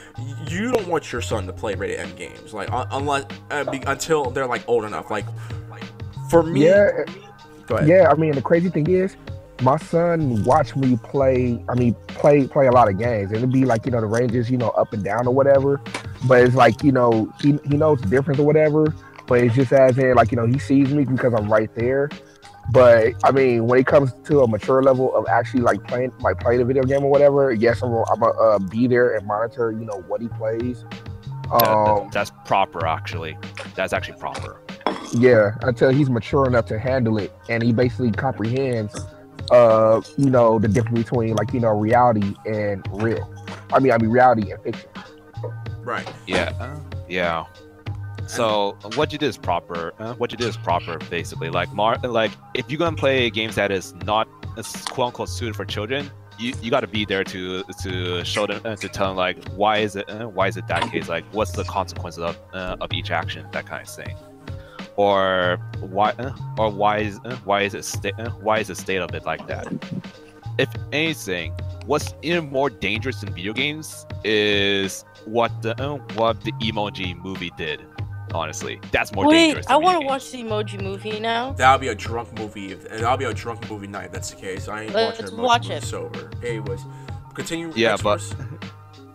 you 0.47 0.71
don't 0.71 0.87
want 0.87 1.11
your 1.11 1.21
son 1.21 1.45
to 1.47 1.53
play 1.53 1.75
rated 1.75 1.99
M 1.99 2.15
games, 2.15 2.53
like 2.53 2.71
un- 2.71 2.87
unless 2.91 3.25
uh, 3.51 3.63
be, 3.69 3.81
until 3.85 4.31
they're 4.31 4.47
like 4.47 4.63
old 4.67 4.85
enough. 4.85 5.11
Like, 5.11 5.25
like 5.69 5.83
for 6.29 6.43
me, 6.43 6.65
Yeah, 6.65 6.89
go 7.67 7.75
ahead. 7.75 7.89
Yeah, 7.89 8.09
I 8.09 8.15
mean 8.15 8.33
the 8.33 8.41
crazy 8.41 8.69
thing 8.69 8.89
is, 8.89 9.15
my 9.61 9.77
son 9.77 10.43
watched 10.43 10.75
me 10.75 10.97
play. 11.03 11.63
I 11.69 11.75
mean, 11.75 11.95
play 12.07 12.47
play 12.47 12.67
a 12.67 12.71
lot 12.71 12.89
of 12.89 12.97
games, 12.97 13.29
and 13.29 13.37
it'd 13.37 13.51
be 13.51 13.65
like 13.65 13.85
you 13.85 13.91
know 13.91 14.01
the 14.01 14.07
ranges, 14.07 14.49
you 14.49 14.57
know, 14.57 14.69
up 14.69 14.93
and 14.93 15.03
down 15.03 15.27
or 15.27 15.33
whatever. 15.33 15.81
But 16.25 16.41
it's 16.41 16.55
like 16.55 16.83
you 16.83 16.91
know 16.91 17.31
he 17.41 17.59
he 17.65 17.77
knows 17.77 18.01
the 18.01 18.07
difference 18.07 18.39
or 18.39 18.45
whatever. 18.45 18.93
But 19.27 19.41
it's 19.41 19.55
just 19.55 19.71
as 19.71 19.97
in 19.97 20.15
like 20.15 20.31
you 20.31 20.37
know 20.37 20.45
he 20.45 20.59
sees 20.59 20.93
me 20.93 21.05
because 21.05 21.33
I'm 21.33 21.51
right 21.51 21.73
there. 21.75 22.09
But 22.71 23.13
I 23.23 23.31
mean, 23.31 23.67
when 23.67 23.79
it 23.79 23.85
comes 23.85 24.13
to 24.25 24.41
a 24.41 24.47
mature 24.47 24.81
level 24.81 25.13
of 25.15 25.27
actually 25.27 25.61
like 25.61 25.83
playing 25.87 26.11
like 26.21 26.39
playing 26.39 26.61
a 26.61 26.65
video 26.65 26.83
game 26.83 27.03
or 27.03 27.11
whatever, 27.11 27.51
yes, 27.51 27.81
I'm 27.83 27.89
gonna, 27.91 28.03
I'm 28.11 28.19
gonna 28.19 28.39
uh, 28.39 28.59
be 28.59 28.87
there 28.87 29.15
and 29.15 29.27
monitor 29.27 29.71
you 29.71 29.85
know 29.85 30.01
what 30.07 30.21
he 30.21 30.27
plays. 30.29 30.83
That- 30.83 31.59
that- 31.59 31.67
Um, 31.69 32.09
that's 32.11 32.31
proper, 32.45 32.87
actually. 32.87 33.37
That's 33.75 33.93
actually 33.93 34.17
proper. 34.17 34.61
yeah, 35.13 35.51
until 35.61 35.89
he's 35.91 36.09
mature 36.09 36.47
enough 36.47 36.65
to 36.67 36.79
handle 36.79 37.17
it, 37.17 37.31
and 37.49 37.61
he 37.61 37.73
basically 37.73 38.11
comprehends, 38.11 38.95
uh, 39.51 40.01
you 40.17 40.29
know, 40.31 40.57
the 40.57 40.67
difference 40.69 40.99
between 40.99 41.35
like 41.35 41.53
you 41.53 41.59
know 41.59 41.77
reality 41.77 42.33
and 42.45 42.87
real. 43.03 43.31
I 43.71 43.79
mean, 43.79 43.91
I 43.91 43.97
mean 43.97 44.09
reality 44.09 44.51
and 44.51 44.63
fiction. 44.63 44.89
right. 45.83 46.09
Yeah. 46.25 46.53
uh, 46.59 46.79
yeah. 47.09 47.45
So 48.33 48.77
what 48.95 49.11
you 49.11 49.17
did 49.17 49.27
is 49.27 49.37
proper. 49.37 49.93
Uh, 49.99 50.13
what 50.15 50.31
you 50.31 50.37
did 50.37 50.47
is 50.47 50.57
proper, 50.57 50.97
basically. 51.09 51.49
Like 51.49 51.71
Mar, 51.73 51.97
like 51.99 52.31
if 52.53 52.69
you're 52.69 52.79
gonna 52.79 52.95
play 52.95 53.29
games 53.29 53.55
that 53.55 53.71
is 53.71 53.93
not 54.05 54.27
uh, 54.57 54.63
quote 54.89 55.07
unquote 55.07 55.29
suited 55.29 55.55
for 55.55 55.65
children, 55.65 56.09
you, 56.39 56.53
you 56.61 56.71
got 56.71 56.81
to 56.81 56.87
be 56.87 57.05
there 57.05 57.23
to 57.23 57.63
to 57.83 58.23
show 58.25 58.47
them 58.47 58.61
uh, 58.65 58.75
to 58.75 58.89
tell 58.89 59.07
them 59.09 59.17
like 59.17 59.43
why 59.49 59.77
is 59.77 59.95
it 59.95 60.09
uh, 60.09 60.27
why 60.27 60.47
is 60.47 60.57
it 60.57 60.67
that 60.67 60.91
case? 60.91 61.07
Like 61.07 61.25
what's 61.31 61.51
the 61.51 61.63
consequences 61.63 62.23
of 62.23 62.37
uh, 62.53 62.77
of 62.81 62.91
each 62.93 63.11
action? 63.11 63.47
That 63.51 63.65
kind 63.65 63.87
of 63.87 63.93
thing. 63.93 64.15
Or 64.95 65.57
why 65.79 66.11
uh, 66.19 66.33
or 66.57 66.69
why 66.71 66.99
is 66.99 67.19
uh, 67.25 67.35
why 67.43 67.61
is 67.61 67.73
it 67.73 67.85
sta- 67.85 68.13
uh, 68.17 68.29
why 68.41 68.59
is 68.59 68.67
the 68.67 68.75
state 68.75 69.01
of 69.01 69.13
it 69.13 69.25
like 69.25 69.45
that? 69.47 69.67
If 70.59 70.69
anything, 70.91 71.53
what's 71.85 72.13
even 72.21 72.51
more 72.51 72.69
dangerous 72.69 73.23
in 73.23 73.33
video 73.33 73.53
games 73.53 74.05
is 74.23 75.03
what 75.25 75.51
the 75.61 75.73
what 76.15 76.41
the 76.41 76.51
emoji 76.53 77.15
movie 77.23 77.51
did. 77.57 77.81
Honestly, 78.33 78.79
that's 78.91 79.13
more 79.13 79.27
Wait, 79.27 79.35
dangerous. 79.35 79.67
I 79.67 79.75
want 79.77 80.01
to 80.01 80.05
watch 80.07 80.31
the 80.31 80.43
emoji 80.43 80.81
movie 80.81 81.19
now. 81.19 81.53
That'll 81.53 81.79
be 81.79 81.89
a 81.89 81.95
drunk 81.95 82.37
movie. 82.37 82.71
If, 82.71 82.85
and 82.85 83.03
that'll 83.03 83.17
be 83.17 83.25
a 83.25 83.33
drunk 83.33 83.69
movie 83.69 83.87
night. 83.87 84.05
If 84.05 84.11
that's 84.13 84.31
the 84.31 84.41
case. 84.41 84.67
I 84.67 84.83
ain't 84.83 84.93
Let's 84.93 85.19
watching 85.21 85.39
a 85.39 85.41
watch 85.41 85.63
movie 85.63 85.75
it. 85.75 85.83
sober. 85.83 86.31
Anyways, 86.43 86.81
continue. 87.33 87.71
Yeah, 87.75 87.95
but- 88.01 88.19
verse. 88.19 88.35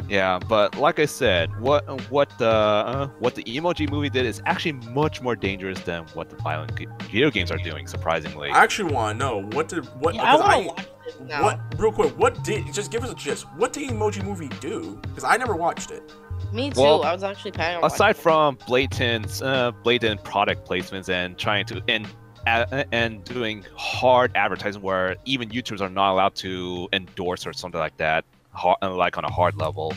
Yeah, 0.08 0.38
but 0.38 0.74
like 0.76 0.98
I 0.98 1.04
said, 1.04 1.50
what 1.60 1.84
what 2.10 2.30
the 2.38 2.48
uh, 2.48 3.08
what 3.18 3.34
the 3.34 3.42
emoji 3.44 3.90
movie 3.90 4.08
did 4.08 4.24
is 4.24 4.40
actually 4.46 4.72
much 4.72 5.20
more 5.20 5.36
dangerous 5.36 5.78
than 5.80 6.04
what 6.14 6.30
the 6.30 6.36
violent 6.36 6.72
video 7.10 7.30
games 7.30 7.50
are 7.50 7.58
doing. 7.58 7.86
Surprisingly, 7.86 8.48
I 8.48 8.62
actually 8.62 8.90
want 8.94 9.18
to 9.18 9.24
know 9.26 9.42
what 9.52 9.68
did 9.68 9.84
what. 10.00 10.14
Yeah, 10.14 10.22
I 10.22 10.36
because 10.36 10.40
want 10.40 10.62
to 10.62 10.68
watch 10.68 10.88
this 11.04 11.20
now. 11.28 11.42
What 11.42 11.60
real 11.76 11.92
quick? 11.92 12.18
What 12.18 12.42
did 12.42 12.72
just 12.72 12.90
give 12.90 13.04
us 13.04 13.10
a 13.10 13.14
gist? 13.14 13.44
What 13.58 13.74
did 13.74 13.90
Emoji 13.90 14.24
Movie 14.24 14.48
do? 14.60 14.98
Because 15.02 15.24
I 15.24 15.36
never 15.36 15.54
watched 15.54 15.90
it. 15.90 16.10
Me 16.52 16.70
too. 16.70 16.80
Well, 16.80 17.02
I 17.02 17.12
was 17.12 17.22
actually 17.22 17.52
planning 17.52 17.76
on 17.76 17.82
watching 17.82 17.94
aside 17.94 18.16
from 18.16 18.58
blatant 18.66 19.42
uh, 19.42 19.72
blatant 19.82 20.24
product 20.24 20.66
placements 20.68 21.08
and 21.08 21.36
trying 21.38 21.66
to 21.66 21.82
and 21.88 22.06
uh, 22.46 22.84
and 22.92 23.22
doing 23.24 23.64
hard 23.76 24.32
advertising 24.34 24.80
where 24.82 25.16
even 25.24 25.50
YouTubers 25.50 25.80
are 25.80 25.90
not 25.90 26.12
allowed 26.12 26.34
to 26.36 26.88
endorse 26.92 27.46
or 27.46 27.52
something 27.52 27.78
like 27.78 27.96
that, 27.98 28.24
hard, 28.52 28.78
like 28.82 29.18
on 29.18 29.24
a 29.24 29.30
hard 29.30 29.56
level, 29.56 29.92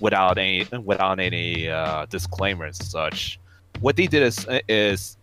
without 0.00 0.38
any 0.38 0.66
without 0.84 1.20
any 1.20 1.68
uh, 1.68 2.06
disclaimers 2.06 2.78
and 2.80 2.88
such. 2.88 3.38
What 3.80 3.96
they 3.96 4.06
did 4.06 4.22
is 4.22 4.46
is 4.68 5.16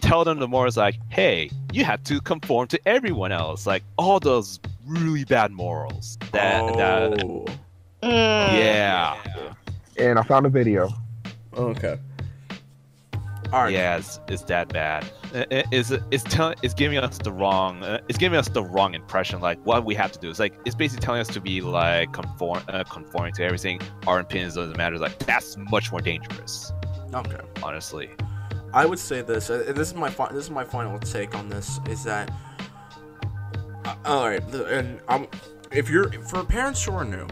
tell 0.00 0.24
them 0.24 0.38
the 0.38 0.48
more 0.48 0.66
is 0.66 0.76
like, 0.76 0.96
hey, 1.08 1.50
you 1.72 1.84
have 1.84 2.02
to 2.04 2.20
conform 2.20 2.68
to 2.68 2.80
everyone 2.86 3.32
else, 3.32 3.66
like 3.66 3.82
all 3.96 4.20
those 4.20 4.60
really 4.86 5.24
bad 5.24 5.50
morals. 5.52 6.18
That 6.32 6.76
that 6.76 7.24
Oh. 7.24 7.46
Mm. 8.02 8.08
yeah. 8.58 9.16
And 10.00 10.18
I 10.18 10.22
found 10.22 10.46
a 10.46 10.48
video. 10.48 10.88
Okay. 11.54 11.98
All 13.52 13.64
right. 13.64 13.72
Yeah, 13.72 13.96
it's, 13.98 14.20
it's 14.28 14.42
that 14.44 14.68
bad. 14.72 15.04
It- 15.34 15.48
it- 15.50 15.66
It's 15.72 15.90
it's 16.10 16.24
telling 16.24 16.56
it's 16.62 16.74
giving 16.74 16.98
us 16.98 17.18
the 17.18 17.32
wrong 17.32 17.82
uh, 17.82 17.98
it's 18.08 18.18
giving 18.18 18.38
us 18.38 18.48
the 18.48 18.62
wrong 18.62 18.94
impression. 18.94 19.40
Like 19.40 19.58
what 19.66 19.84
we 19.84 19.94
have 19.96 20.12
to 20.12 20.18
do 20.18 20.30
is 20.30 20.38
like 20.38 20.54
it's 20.64 20.74
basically 20.76 21.04
telling 21.04 21.20
us 21.20 21.28
to 21.28 21.40
be 21.40 21.60
like 21.60 22.12
conform 22.12 22.62
uh, 22.68 22.84
conforming 22.84 23.32
to 23.34 23.44
everything. 23.44 23.80
Our 24.06 24.20
opinions 24.20 24.54
doesn't 24.54 24.76
matter. 24.76 24.98
Like 24.98 25.18
that's 25.20 25.56
much 25.56 25.90
more 25.92 26.00
dangerous, 26.00 26.72
Okay. 27.14 27.40
honestly. 27.62 28.10
I 28.72 28.86
would 28.86 29.00
say 29.00 29.20
this, 29.22 29.50
and 29.50 29.76
this 29.76 29.88
is 29.88 29.94
my 29.94 30.10
fi- 30.10 30.32
this 30.32 30.44
is 30.44 30.50
my 30.50 30.62
final 30.64 30.96
take 31.00 31.34
on 31.34 31.48
this 31.48 31.80
is 31.88 32.04
that. 32.04 32.30
Uh, 33.84 33.94
all 34.04 34.28
right, 34.28 34.42
and 34.54 35.00
I'm 35.08 35.26
if 35.72 35.90
you're 35.90 36.10
for 36.22 36.44
parents 36.44 36.84
who 36.84 36.92
are 36.92 37.04
new, 37.04 37.26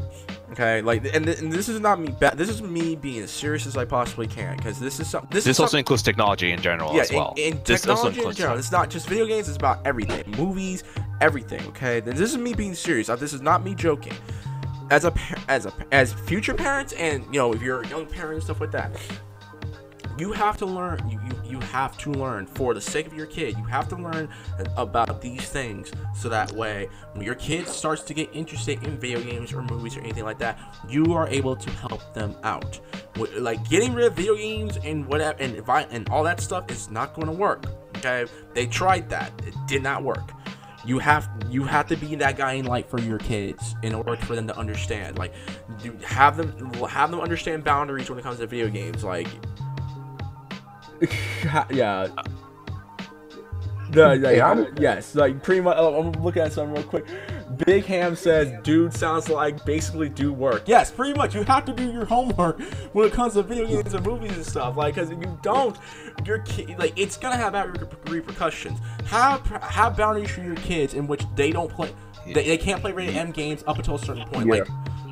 okay, 0.52 0.82
like, 0.82 1.04
and, 1.14 1.24
th- 1.24 1.38
and 1.40 1.52
this 1.52 1.68
is 1.68 1.80
not 1.80 2.00
me. 2.00 2.14
This 2.34 2.48
is 2.48 2.62
me 2.62 2.96
being 2.96 3.22
as 3.22 3.30
serious 3.30 3.66
as 3.66 3.76
I 3.76 3.84
possibly 3.84 4.26
can 4.26 4.56
because 4.56 4.78
this 4.80 5.00
is 5.00 5.08
some. 5.08 5.26
This, 5.30 5.44
This 5.44 5.56
is 5.56 5.60
also 5.60 5.72
some- 5.72 5.78
includes 5.78 6.02
technology 6.02 6.52
in 6.52 6.60
general 6.60 6.94
yeah, 6.94 7.02
as 7.02 7.12
well. 7.12 7.34
in, 7.36 7.54
in 7.54 7.60
this 7.64 7.86
also 7.86 8.08
technology 8.08 8.08
in 8.08 8.14
includes 8.20 8.38
general. 8.38 8.58
It's 8.58 8.72
not 8.72 8.90
just 8.90 9.08
video 9.08 9.26
games. 9.26 9.48
It's 9.48 9.56
about 9.56 9.86
everything, 9.86 10.24
movies, 10.36 10.84
everything. 11.20 11.60
Okay, 11.68 12.00
this 12.00 12.20
is 12.20 12.36
me 12.38 12.54
being 12.54 12.74
serious. 12.74 13.06
This 13.08 13.32
is 13.32 13.40
not 13.42 13.64
me 13.64 13.74
joking. 13.74 14.14
As 14.90 15.04
a 15.04 15.10
par- 15.10 15.38
as 15.48 15.66
a 15.66 15.72
as 15.92 16.12
future 16.14 16.54
parents, 16.54 16.92
and 16.94 17.24
you 17.26 17.32
know, 17.40 17.52
if 17.52 17.60
you're 17.62 17.82
a 17.82 17.88
young 17.88 18.06
parent 18.06 18.34
and 18.36 18.42
stuff 18.42 18.60
like 18.60 18.70
that, 18.72 18.90
you 20.18 20.32
have 20.32 20.56
to 20.58 20.66
learn. 20.66 21.08
You, 21.08 21.20
you 21.24 21.58
you 21.58 21.60
have 21.60 21.96
to 21.98 22.10
learn 22.10 22.46
for 22.46 22.74
the 22.74 22.80
sake 22.80 23.06
of 23.06 23.14
your 23.14 23.26
kid. 23.26 23.56
You 23.56 23.64
have 23.64 23.88
to 23.88 23.96
learn 23.96 24.28
about 24.76 25.20
these 25.20 25.48
things 25.48 25.90
so 26.14 26.28
that 26.28 26.52
way, 26.52 26.88
when 27.12 27.24
your 27.24 27.34
kid 27.34 27.66
starts 27.66 28.02
to 28.02 28.14
get 28.14 28.28
interested 28.32 28.82
in 28.84 28.98
video 28.98 29.20
games 29.20 29.52
or 29.52 29.62
movies 29.62 29.96
or 29.96 30.00
anything 30.00 30.24
like 30.24 30.38
that, 30.38 30.58
you 30.88 31.14
are 31.14 31.28
able 31.28 31.56
to 31.56 31.70
help 31.70 32.14
them 32.14 32.36
out. 32.42 32.80
Like 33.36 33.68
getting 33.68 33.94
rid 33.94 34.06
of 34.06 34.14
video 34.14 34.36
games 34.36 34.78
and 34.84 35.06
whatever 35.06 35.38
and 35.40 35.62
and 35.90 36.08
all 36.08 36.22
that 36.24 36.40
stuff 36.40 36.70
is 36.70 36.90
not 36.90 37.14
going 37.14 37.26
to 37.26 37.32
work. 37.32 37.64
Okay, 37.96 38.26
they 38.54 38.66
tried 38.66 39.08
that. 39.10 39.32
It 39.46 39.54
did 39.66 39.82
not 39.82 40.02
work. 40.02 40.32
You 40.84 40.98
have 41.00 41.28
you 41.50 41.64
have 41.64 41.86
to 41.88 41.96
be 41.96 42.14
that 42.16 42.36
guy 42.36 42.52
in 42.52 42.64
light 42.64 42.88
for 42.88 43.00
your 43.00 43.18
kids 43.18 43.74
in 43.82 43.94
order 43.94 44.16
for 44.16 44.36
them 44.36 44.46
to 44.46 44.56
understand. 44.56 45.18
Like, 45.18 45.34
have 46.02 46.36
them 46.36 46.72
have 46.88 47.10
them 47.10 47.20
understand 47.20 47.64
boundaries 47.64 48.08
when 48.08 48.18
it 48.18 48.22
comes 48.22 48.38
to 48.38 48.46
video 48.46 48.68
games. 48.68 49.02
Like, 49.02 49.28
yeah. 51.70 52.08
No, 53.90 54.14
like, 54.14 54.36
Yeah, 54.36 54.66
yes, 54.78 55.14
like 55.14 55.42
pretty 55.42 55.60
much. 55.60 55.76
Oh, 55.78 56.00
I'm 56.00 56.12
looking 56.22 56.42
at 56.42 56.52
something 56.52 56.74
real 56.74 56.82
quick. 56.84 57.06
Big 57.64 57.84
Ham 57.86 58.14
says, 58.16 58.52
"Dude 58.62 58.92
sounds 58.92 59.28
like 59.28 59.64
basically 59.64 60.08
do 60.08 60.32
work." 60.32 60.64
Yes, 60.66 60.90
pretty 60.90 61.14
much. 61.14 61.34
You 61.34 61.42
have 61.44 61.64
to 61.64 61.72
do 61.72 61.90
your 61.90 62.04
homework 62.04 62.60
when 62.92 63.06
it 63.06 63.12
comes 63.12 63.34
to 63.34 63.42
video 63.42 63.66
games 63.66 63.94
and 63.94 64.04
movies 64.04 64.32
and 64.32 64.44
stuff. 64.44 64.76
Like, 64.76 64.94
because 64.94 65.10
if 65.10 65.18
you 65.18 65.38
don't, 65.42 65.76
your 66.26 66.40
kid, 66.40 66.78
like, 66.78 66.92
it's 66.98 67.16
gonna 67.16 67.36
have 67.36 67.54
repercussions. 68.08 68.78
Have 69.06 69.46
have 69.46 69.96
boundaries 69.96 70.30
for 70.30 70.42
your 70.42 70.56
kids 70.56 70.92
in 70.92 71.06
which 71.06 71.24
they 71.34 71.50
don't 71.50 71.70
play. 71.70 71.90
They, 72.26 72.44
they 72.44 72.58
can't 72.58 72.82
play 72.82 72.92
rated 72.92 73.16
M 73.16 73.30
games 73.30 73.64
up 73.66 73.78
until 73.78 73.94
a 73.94 73.98
certain 73.98 74.28
point. 74.28 74.48
Yeah. 74.48 74.54
Like, 74.56 74.68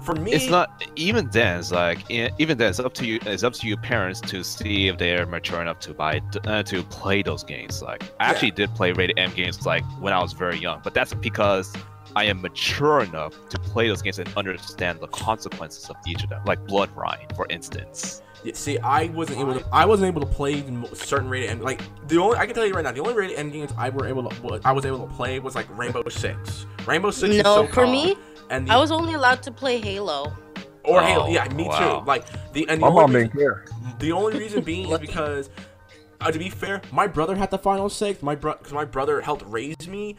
for 0.06 0.14
me, 0.14 0.32
it's 0.32 0.48
not 0.48 0.82
even 0.96 1.28
then. 1.30 1.58
It's 1.58 1.72
like 1.72 2.08
even 2.10 2.56
then, 2.56 2.70
it's 2.70 2.78
up 2.80 2.94
to 2.94 3.04
you. 3.06 3.18
It's 3.26 3.42
up 3.42 3.52
to 3.54 3.66
you 3.66 3.76
parents 3.76 4.20
to 4.22 4.42
see 4.42 4.88
if 4.88 4.96
they're 4.96 5.26
mature 5.26 5.60
enough 5.60 5.80
to 5.80 5.92
buy 5.92 6.22
uh, 6.46 6.62
to 6.62 6.82
play 6.84 7.22
those 7.22 7.42
games. 7.44 7.82
Like 7.82 8.02
I 8.04 8.06
Yeah. 8.06 8.30
actually 8.30 8.52
did 8.52 8.74
play 8.74 8.92
rated 8.92 9.18
M 9.18 9.32
games 9.34 9.66
like 9.66 9.84
when 10.00 10.12
I 10.12 10.20
was 10.22 10.32
very 10.32 10.56
young, 10.58 10.80
but 10.82 10.94
that's 10.94 11.12
because 11.12 11.72
I 12.14 12.24
am 12.24 12.40
mature 12.40 13.00
enough 13.02 13.34
to 13.50 13.58
play 13.58 13.88
those 13.88 14.00
games 14.00 14.18
and 14.18 14.28
understand 14.36 15.00
the 15.00 15.08
consequences 15.08 15.90
of 15.90 15.96
each 16.06 16.22
of 16.22 16.30
them. 16.30 16.42
Like 16.46 16.60
BloodRayne, 16.66 17.34
for 17.36 17.46
instance. 17.50 18.22
Yeah, 18.44 18.52
see, 18.54 18.78
I 18.78 19.06
wasn't 19.06 19.40
able 19.40 19.54
to. 19.58 19.66
I 19.72 19.84
wasn't 19.86 20.06
able 20.08 20.20
to 20.20 20.26
play 20.26 20.62
certain 20.94 21.28
rated 21.28 21.50
M. 21.50 21.60
Like 21.62 21.82
the 22.06 22.18
only 22.18 22.38
I 22.38 22.46
can 22.46 22.54
tell 22.54 22.64
you 22.64 22.74
right 22.74 22.84
now, 22.84 22.92
the 22.92 23.00
only 23.00 23.14
rated 23.14 23.36
M 23.38 23.50
games 23.50 23.72
I 23.76 23.90
were 23.90 24.06
able 24.06 24.28
to. 24.30 24.60
I 24.64 24.72
was 24.72 24.86
able 24.86 25.06
to 25.06 25.12
play 25.14 25.40
was 25.40 25.54
like 25.56 25.66
Rainbow 25.76 26.08
Six. 26.08 26.64
Rainbow 26.86 27.10
Six. 27.10 27.34
is 27.34 27.42
No, 27.42 27.56
so 27.56 27.66
for 27.66 27.72
calm, 27.82 27.90
me, 27.90 28.14
and 28.50 28.68
the, 28.68 28.72
I 28.72 28.76
was 28.76 28.90
only 28.90 29.14
allowed 29.14 29.42
to 29.44 29.50
play 29.50 29.80
Halo. 29.80 30.32
or 30.84 31.00
Oh, 31.00 31.04
Halo. 31.04 31.28
Yeah, 31.28 31.48
me 31.54 31.64
wow. 31.68 32.00
too. 32.00 32.06
Like 32.06 32.24
the 32.52 32.68
and 32.68 32.80
the 32.80 32.86
My 32.86 32.88
mom 32.90 32.98
only 33.10 33.20
didn't 33.24 33.34
reason, 33.34 33.38
care. 33.38 33.64
the 33.98 34.12
only 34.12 34.38
reason 34.38 34.62
being 34.62 34.90
is 34.90 34.98
because, 34.98 35.50
uh, 36.20 36.30
to 36.30 36.38
be 36.38 36.48
fair, 36.50 36.80
my 36.92 37.06
brother 37.06 37.34
had 37.34 37.50
the 37.50 37.58
final 37.58 37.88
six. 37.88 38.22
My 38.22 38.34
bro, 38.34 38.54
because 38.54 38.72
my 38.72 38.84
brother 38.84 39.20
helped 39.20 39.44
raise 39.46 39.88
me. 39.88 40.16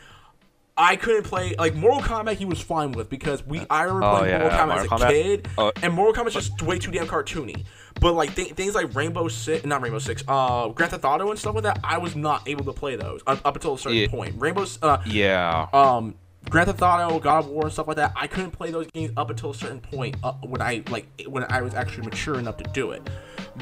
I 0.80 0.95
couldn't 0.95 1.24
play 1.24 1.56
like 1.58 1.74
Mortal 1.74 2.02
Kombat. 2.02 2.36
He 2.36 2.45
was 2.45 2.62
fine 2.62 2.91
with 2.91 3.10
because 3.10 3.44
we. 3.48 3.66
I 3.68 3.82
remember 3.84 4.06
Oh, 4.06 4.18
playing 4.20 4.34
yeah, 4.34 4.40
Mortal 4.41 4.60
Kombat 4.60 4.78
as 4.78 4.86
a 4.86 4.88
Kombat. 4.90 5.10
kid, 5.10 5.48
Oh. 5.58 5.72
and 5.82 5.91
Mortal 5.94 6.24
Kombat's 6.24 6.36
just 6.36 6.62
way 6.62 6.78
too 6.78 6.91
damn 6.91 7.08
cartoony. 7.08 7.64
But 7.99 8.14
like 8.14 8.36
th- 8.36 8.52
things 8.54 8.76
like 8.76 8.94
Rainbow 8.94 9.28
Six, 9.28 9.66
not 9.66 9.82
Rainbow 9.82 9.98
Six, 9.98 10.24
uh, 10.28 10.68
Grand 10.68 10.91
Theft 10.91 11.04
Auto 11.04 11.32
and 11.32 11.40
stuff 11.40 11.56
like 11.56 11.64
that, 11.64 11.80
I 11.84 11.98
was 11.98 12.16
not 12.16 12.48
able 12.48 12.64
to 12.66 12.74
play 12.74 12.95
those 12.95 13.22
up, 13.26 13.40
up 13.44 13.56
until 13.56 13.74
a 13.74 13.80
certain 13.80 13.98
Yeah. 13.98 14.08
point. 14.10 14.36
Rainbow's, 14.38 14.78
uh, 14.84 14.99
Yeah. 15.08 15.66
um, 15.74 16.14
Grand 16.49 16.68
Theft 16.68 16.82
Auto, 16.82 17.19
God 17.19 17.40
of 17.45 17.48
War, 17.48 17.64
and 17.65 17.74
stuff 17.74 17.88
like 17.88 17.98
that. 17.98 18.14
I 18.15 18.28
couldn't 18.28 18.52
play 18.52 18.72
those 18.72 18.88
games 18.94 19.11
up 19.18 19.30
until 19.30 19.52
a 19.52 19.56
certain 19.56 19.82
point 19.82 20.15
uh, 20.24 20.34
when 20.44 20.61
I 20.61 20.84
like 20.90 21.07
when 21.28 21.44
I 21.49 21.61
was 21.61 21.74
actually 21.74 22.06
mature 22.06 22.40
enough 22.40 22.57
to 22.57 22.64
do 22.72 22.91
it. 22.91 23.07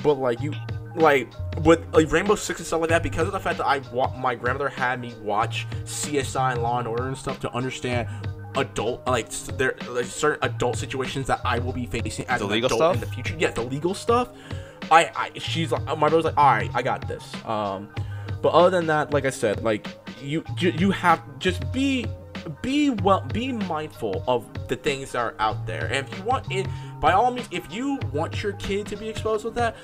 But 0.03 0.15
like 0.15 0.39
you, 0.41 0.53
like 0.95 1.27
with 1.63 1.81
like 1.93 2.11
Rainbow 2.11 2.35
Six 2.35 2.59
and 2.59 2.67
stuff 2.67 2.81
like 2.81 2.89
that, 2.89 3.01
because 3.03 3.27
of 3.27 3.33
the 3.33 3.39
fact 3.39 3.57
that 3.57 3.65
I 3.65 3.79
wa- 3.91 4.13
my 4.17 4.35
grandmother 4.35 4.69
had 4.69 4.99
me 5.01 5.13
watch 5.21 5.65
CSI 5.85 6.53
and 6.53 6.61
Law 6.63 6.79
and 6.79 6.87
Order 6.87 7.07
and 7.07 7.17
stuff 7.17 7.39
to 7.41 7.51
understand 7.53 8.07
adult 8.57 9.05
like 9.05 9.29
there 9.57 9.75
like 9.89 10.05
certain 10.05 10.39
adult 10.49 10.77
situations 10.77 11.27
that 11.27 11.41
I 11.43 11.59
will 11.59 11.73
be 11.73 11.85
facing 11.85 12.25
as 12.27 12.39
The 12.39 12.45
an 12.45 12.51
legal 12.53 12.67
adult 12.67 12.79
stuff? 12.79 12.93
in 12.95 12.99
the 13.01 13.07
future. 13.07 13.35
Yeah, 13.39 13.51
the 13.51 13.63
legal 13.63 13.93
stuff. 13.93 14.29
I, 14.91 15.11
I 15.15 15.39
she's 15.39 15.71
like 15.71 15.83
my 15.85 15.95
brother's 15.95 16.25
like, 16.25 16.37
all 16.37 16.51
right, 16.51 16.69
I 16.73 16.81
got 16.83 17.07
this. 17.07 17.33
Um, 17.45 17.89
but 18.41 18.49
other 18.53 18.69
than 18.69 18.85
that, 18.87 19.11
like 19.11 19.25
I 19.25 19.31
said, 19.31 19.63
like 19.63 19.87
you 20.21 20.43
you, 20.59 20.69
you 20.71 20.91
have 20.91 21.21
just 21.39 21.71
be 21.73 22.05
be 22.61 22.89
well 22.89 23.21
be 23.33 23.51
mindful 23.51 24.23
of 24.27 24.47
the 24.67 24.75
things 24.75 25.11
that 25.11 25.19
are 25.19 25.35
out 25.39 25.65
there 25.65 25.85
and 25.91 26.07
if 26.07 26.17
you 26.17 26.23
want 26.23 26.49
it 26.51 26.67
by 26.99 27.11
all 27.11 27.31
means 27.31 27.47
if 27.51 27.71
you 27.73 27.99
want 28.11 28.43
your 28.43 28.53
kid 28.53 28.85
to 28.85 28.95
be 28.95 29.09
exposed 29.09 29.43
with 29.43 29.55
that 29.55 29.75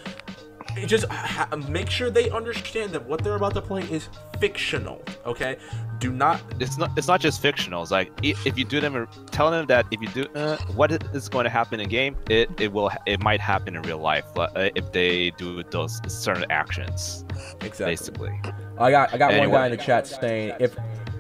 just 0.85 1.05
ha- 1.05 1.49
make 1.67 1.89
sure 1.89 2.09
they 2.09 2.29
understand 2.29 2.91
that 2.91 3.05
what 3.05 3.23
they're 3.23 3.35
about 3.35 3.53
to 3.53 3.61
play 3.61 3.81
is 3.83 4.09
fictional 4.39 5.01
okay 5.25 5.57
do 6.01 6.11
not 6.11 6.41
it's 6.59 6.77
not 6.77 6.91
it's 6.97 7.07
not 7.07 7.21
just 7.21 7.41
fictional. 7.41 7.83
It's 7.83 7.91
like 7.91 8.11
if 8.23 8.57
you 8.57 8.65
do 8.65 8.81
them, 8.81 9.07
tell 9.27 9.51
them 9.51 9.67
that 9.67 9.85
if 9.91 10.01
you 10.01 10.07
do 10.09 10.25
uh, 10.33 10.57
what 10.75 10.91
is 10.91 11.29
going 11.29 11.43
to 11.45 11.49
happen 11.49 11.79
in 11.79 11.87
game, 11.87 12.17
it, 12.29 12.49
it 12.59 12.73
will 12.73 12.91
it 13.05 13.21
might 13.21 13.39
happen 13.39 13.75
in 13.75 13.83
real 13.83 13.99
life 13.99 14.25
uh, 14.35 14.49
if 14.75 14.91
they 14.91 15.29
do 15.31 15.63
those 15.63 16.01
certain 16.11 16.45
actions. 16.49 17.23
exactly 17.61 17.85
Basically, 17.85 18.41
I 18.79 18.91
got 18.91 19.13
I 19.13 19.17
got 19.17 19.37
one 19.37 19.51
guy 19.51 19.67
in 19.67 19.71
the 19.71 19.77
chat 19.77 20.07
saying 20.07 20.55
if 20.59 20.75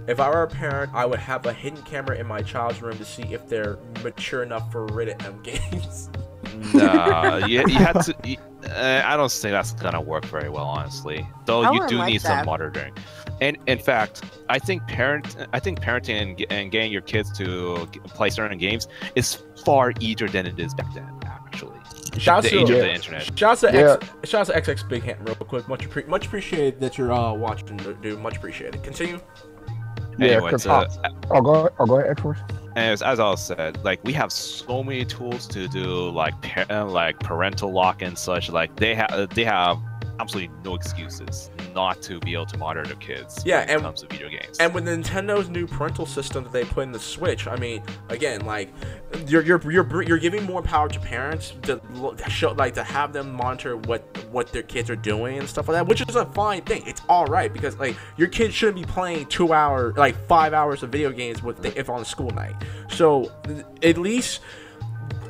if 0.07 0.19
I 0.19 0.29
were 0.29 0.43
a 0.43 0.47
parent, 0.47 0.91
I 0.93 1.05
would 1.05 1.19
have 1.19 1.45
a 1.45 1.53
hidden 1.53 1.81
camera 1.83 2.17
in 2.17 2.27
my 2.27 2.41
child's 2.41 2.81
room 2.81 2.97
to 2.97 3.05
see 3.05 3.23
if 3.33 3.47
they're 3.47 3.77
mature 4.03 4.43
enough 4.43 4.71
for 4.71 4.85
rated 4.87 5.21
M 5.23 5.41
games. 5.43 6.09
nah, 6.73 7.37
you, 7.45 7.59
you 7.67 7.75
have 7.75 8.03
to. 8.05 8.15
You, 8.25 8.37
uh, 8.69 9.01
I 9.03 9.17
don't 9.17 9.31
think 9.31 9.53
that's 9.53 9.73
gonna 9.73 9.99
work 9.99 10.23
very 10.25 10.47
well, 10.49 10.65
honestly. 10.65 11.27
Though 11.45 11.63
I 11.63 11.71
you 11.73 11.87
do 11.87 11.97
like 11.97 12.11
need 12.11 12.21
that. 12.21 12.39
some 12.41 12.45
monitoring. 12.45 12.93
And 13.41 13.57
in 13.65 13.79
fact, 13.79 14.23
I 14.49 14.59
think 14.59 14.85
parent, 14.87 15.35
I 15.51 15.59
think 15.59 15.79
parenting 15.81 16.21
and, 16.21 16.51
and 16.51 16.71
getting 16.71 16.91
your 16.91 17.01
kids 17.01 17.35
to 17.39 17.87
play 18.05 18.29
certain 18.29 18.59
games 18.59 18.87
is 19.15 19.41
far 19.65 19.93
easier 19.99 20.27
than 20.27 20.45
it 20.45 20.59
is 20.59 20.75
back 20.75 20.93
then. 20.93 21.09
Actually, 21.25 21.79
Shouts 22.19 22.49
the 22.51 22.59
age 22.59 22.67
to 22.67 22.73
of 22.73 22.77
Yeah. 22.77 22.83
the 22.83 22.93
internet. 22.93 23.37
Shouts 23.39 23.61
to 23.61 23.71
Yeah. 23.73 23.93
X, 24.21 24.29
shouts 24.29 24.49
to 24.51 24.61
XX 24.61 24.87
Big 24.87 25.03
Hand 25.03 25.17
real 25.27 25.33
quick. 25.35 25.67
Much 25.67 25.89
appre- 25.89 26.07
much 26.07 26.27
appreciated 26.27 26.79
that 26.81 26.99
you're 26.99 27.11
uh 27.11 27.33
watching, 27.33 27.77
dude. 27.77 28.19
Much 28.19 28.37
appreciated. 28.37 28.83
Continue. 28.83 29.19
Yeah, 30.21 30.33
Anyway, 30.33 30.51
'cause 30.51 30.63
so, 30.63 30.87
I'll 31.31 31.41
go 31.41 31.53
ahead. 31.55 31.73
Oh, 31.79 31.85
go 31.85 31.95
ahead, 31.97 32.11
X 32.11 32.21
Force. 32.21 32.39
as, 32.75 33.01
as 33.01 33.19
I 33.19 33.35
said, 33.35 33.83
like 33.83 34.03
we 34.03 34.13
have 34.13 34.31
so 34.31 34.83
many 34.83 35.03
tools 35.03 35.47
to 35.47 35.67
do 35.67 36.09
like 36.11 36.39
par- 36.41 36.65
uh, 36.69 36.85
like 36.85 37.19
parental 37.19 37.71
lock 37.71 38.01
and 38.01 38.17
such. 38.17 38.49
Like 38.49 38.75
they 38.75 38.93
have 38.95 39.29
they 39.33 39.43
have 39.43 39.77
absolutely 40.21 40.55
no 40.63 40.75
excuses 40.75 41.49
not 41.73 42.01
to 42.03 42.19
be 42.19 42.33
able 42.33 42.45
to 42.45 42.57
monitor 42.57 42.85
their 42.85 42.95
kids. 42.97 43.41
Yeah, 43.45 43.65
and- 43.67 43.81
comes 43.81 44.01
to 44.01 44.07
video 44.07 44.29
games. 44.29 44.57
And 44.59 44.73
with 44.73 44.85
Nintendo's 44.85 45.49
new 45.49 45.65
parental 45.65 46.05
system 46.05 46.43
that 46.43 46.53
they 46.53 46.63
put 46.63 46.83
in 46.83 46.91
the 46.91 46.99
Switch, 46.99 47.47
I 47.47 47.55
mean, 47.55 47.81
again, 48.09 48.45
like 48.45 48.69
you're 49.25 49.41
you're 49.41 49.71
you're, 49.71 50.01
you're 50.03 50.19
giving 50.19 50.43
more 50.43 50.61
power 50.61 50.87
to 50.89 50.99
parents 50.99 51.53
to 51.63 51.81
to 52.17 52.29
show 52.29 52.51
like 52.51 52.75
to 52.75 52.83
have 52.83 53.13
them 53.13 53.31
monitor 53.33 53.77
what 53.77 54.01
what 54.31 54.51
their 54.51 54.63
kids 54.63 54.89
are 54.89 54.95
doing 54.95 55.39
and 55.39 55.49
stuff 55.49 55.67
like 55.67 55.75
that, 55.75 55.87
which 55.87 56.01
is 56.07 56.15
a 56.15 56.25
fine 56.27 56.61
thing. 56.61 56.83
It's 56.85 57.01
all 57.09 57.25
right 57.25 57.51
because 57.51 57.77
like 57.79 57.95
your 58.17 58.27
kids 58.27 58.53
shouldn't 58.53 58.77
be 58.77 58.91
playing 58.91 59.25
two 59.25 59.53
hour 59.53 59.93
like 59.93 60.15
five 60.27 60.53
hours 60.53 60.83
of 60.83 60.91
video 60.91 61.11
games 61.11 61.41
with 61.41 61.61
the, 61.61 61.77
if 61.77 61.89
on 61.89 62.01
a 62.01 62.05
school 62.05 62.29
night. 62.31 62.55
So 62.89 63.31
at 63.81 63.97
least 63.97 64.41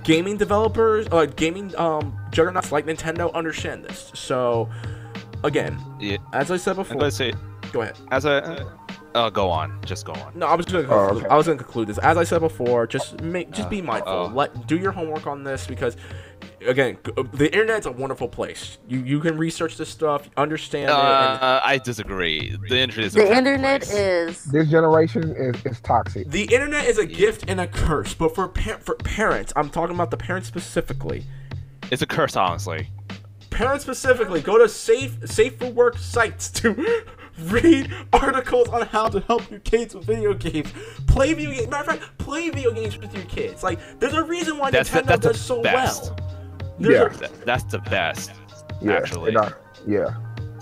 gaming 0.03 0.37
developers, 0.37 1.07
uh, 1.11 1.25
gaming 1.25 1.75
um 1.77 2.17
juggernauts 2.31 2.71
like 2.71 2.85
Nintendo 2.85 3.33
understand 3.33 3.83
this. 3.85 4.11
So 4.15 4.69
again, 5.43 5.77
Yeah, 5.99 6.17
as 6.33 6.51
I 6.51 6.57
said 6.57 6.75
before, 6.75 6.97
gonna 6.97 7.11
say 7.11 7.33
go 7.71 7.81
ahead. 7.81 7.97
as 8.11 8.25
a. 8.25 8.65
Uh, 9.13 9.29
go 9.29 9.49
on. 9.49 9.77
Just 9.85 10.05
go 10.05 10.13
on. 10.13 10.31
No, 10.35 10.45
I 10.47 10.55
was 10.55 10.65
gonna 10.65 10.87
Oh, 10.87 11.07
conclude, 11.07 11.23
okay. 11.25 11.33
I 11.33 11.35
was 11.35 11.45
gonna 11.45 11.57
conclude 11.57 11.87
this. 11.89 11.97
As 11.97 12.15
I 12.15 12.23
said 12.23 12.39
before, 12.39 12.87
just 12.87 13.19
make 13.21 13.51
just 13.51 13.69
be 13.69 13.81
mindful. 13.81 14.13
oh. 14.13 14.31
Let 14.33 14.67
do 14.67 14.77
your 14.77 14.93
homework 14.93 15.27
on 15.27 15.43
this 15.43 15.67
because 15.67 15.97
again, 16.67 16.97
g- 17.05 17.11
uh, 17.17 17.23
the 17.33 17.51
internet's 17.53 17.85
a 17.85 17.91
wonderful 17.91 18.27
place. 18.27 18.77
You 18.87 18.99
you 18.99 19.19
can 19.19 19.37
research 19.37 19.77
this 19.77 19.89
stuff, 19.89 20.29
understand 20.37 20.85
it. 20.85 20.93
And, 20.93 21.41
Uh, 21.43 21.61
I 21.63 21.77
disagree. 21.77 22.57
The 22.69 22.77
internet 22.79 23.05
is 23.07 23.13
The 23.13 23.35
internet 23.35 23.81
place. 23.81 23.93
is. 23.93 24.43
This 24.45 24.69
generation 24.69 25.35
is, 25.35 25.55
is 25.65 25.79
toxic. 25.81 26.29
the 26.29 26.43
internet 26.43 26.85
is 26.85 26.97
a 26.97 27.05
gift 27.05 27.45
and 27.47 27.59
a 27.59 27.67
curse, 27.67 28.13
but 28.13 28.35
for 28.35 28.47
par- 28.47 28.79
for 28.79 28.95
parents, 28.95 29.53
I'm 29.55 29.69
talking 29.69 29.95
about 29.95 30.11
the 30.11 30.17
parents 30.17 30.47
specifically. 30.47 31.25
It's 31.91 32.01
a 32.01 32.07
curse, 32.07 32.35
honestly. 32.35 32.87
Parents 33.49 33.83
specifically, 33.83 34.41
go 34.41 34.57
to 34.57 34.69
safe 34.69 35.17
safe 35.29 35.57
for 35.59 35.67
work 35.69 35.97
sites 35.97 36.49
to 36.61 37.03
read 37.45 37.91
articles 38.13 38.69
on 38.69 38.83
how 38.87 39.09
to 39.09 39.19
help 39.21 39.49
your 39.51 39.59
kids 39.61 39.93
with 39.95 40.05
video 40.05 40.33
games. 40.33 40.71
Play 41.07 41.33
video 41.33 41.51
games. 41.51 41.67
Matter 41.69 41.91
of 41.91 41.99
fact, 41.99 42.17
play 42.17 42.49
video 42.49 42.71
games 42.71 42.97
with 42.97 43.13
your 43.13 43.25
kids. 43.25 43.61
Like, 43.63 43.79
there's 43.99 44.13
a 44.13 44.23
reason 44.23 44.57
why 44.57 44.71
That's 44.71 44.89
the- 44.89 44.99
Nintendo 45.01 45.05
that's 45.07 45.21
the 45.25 45.31
does 45.33 45.41
so 45.41 45.61
best. 45.61 46.03
well. 46.03 46.17
There's 46.81 47.19
Yeah. 47.21 47.27
a- 47.27 47.45
that's 47.45 47.63
the 47.65 47.79
best. 47.79 48.31
Yeah, 48.81 48.93
Actually. 48.93 49.29
and 49.29 49.37
I- 49.37 49.51
yeah. 49.87 50.09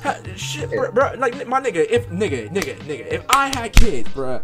Ha- 0.04 0.16
shit, 0.36 0.70
bro, 0.70 0.91
bro, 0.91 1.14
like 1.18 1.46
my 1.48 1.60
nigga, 1.62 1.86
if 1.90 2.08
nigga, 2.10 2.50
nigga, 2.50 2.78
nigga, 2.80 3.08
if 3.12 3.24
I 3.30 3.48
had 3.58 3.74
kids, 3.74 4.08
bro, 4.14 4.41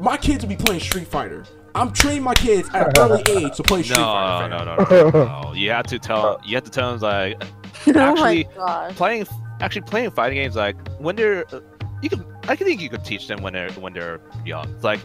my 0.00 0.16
kids 0.16 0.44
would 0.44 0.48
be 0.48 0.56
playing 0.62 0.80
Street 0.80 1.08
Fighter. 1.08 1.44
I'm 1.74 1.92
training 1.92 2.22
my 2.22 2.34
kids 2.34 2.68
at 2.74 2.88
an 2.88 2.92
early 2.98 3.22
age 3.28 3.56
to 3.56 3.62
play 3.62 3.78
No, 3.78 3.82
Street 3.82 3.96
Fighter. 3.96 4.48
no, 4.48 4.58
no, 4.64 4.76
no, 4.76 5.10
no, 5.10 5.42
no. 5.42 5.52
You 5.54 5.70
have 5.70 5.86
to 5.86 5.98
tell. 5.98 6.40
You 6.44 6.54
have 6.56 6.64
to 6.64 6.70
tell 6.70 6.96
them 6.96 7.00
like 7.00 7.42
oh 7.88 7.92
Actually, 7.98 8.44
gosh. 8.56 8.94
playing, 8.94 9.26
actually 9.60 9.82
playing 9.82 10.10
fighting 10.12 10.38
games 10.38 10.54
like 10.56 10.76
when 10.98 11.16
they're, 11.16 11.44
uh, 11.52 11.60
you 12.02 12.08
can. 12.10 12.24
I 12.48 12.56
can 12.56 12.66
think 12.66 12.80
you 12.80 12.88
could 12.88 13.04
teach 13.04 13.28
them 13.28 13.42
when 13.42 13.52
they're 13.52 13.70
when 13.72 13.92
they're 13.92 14.20
young. 14.44 14.68
It's 14.74 14.82
like 14.84 15.00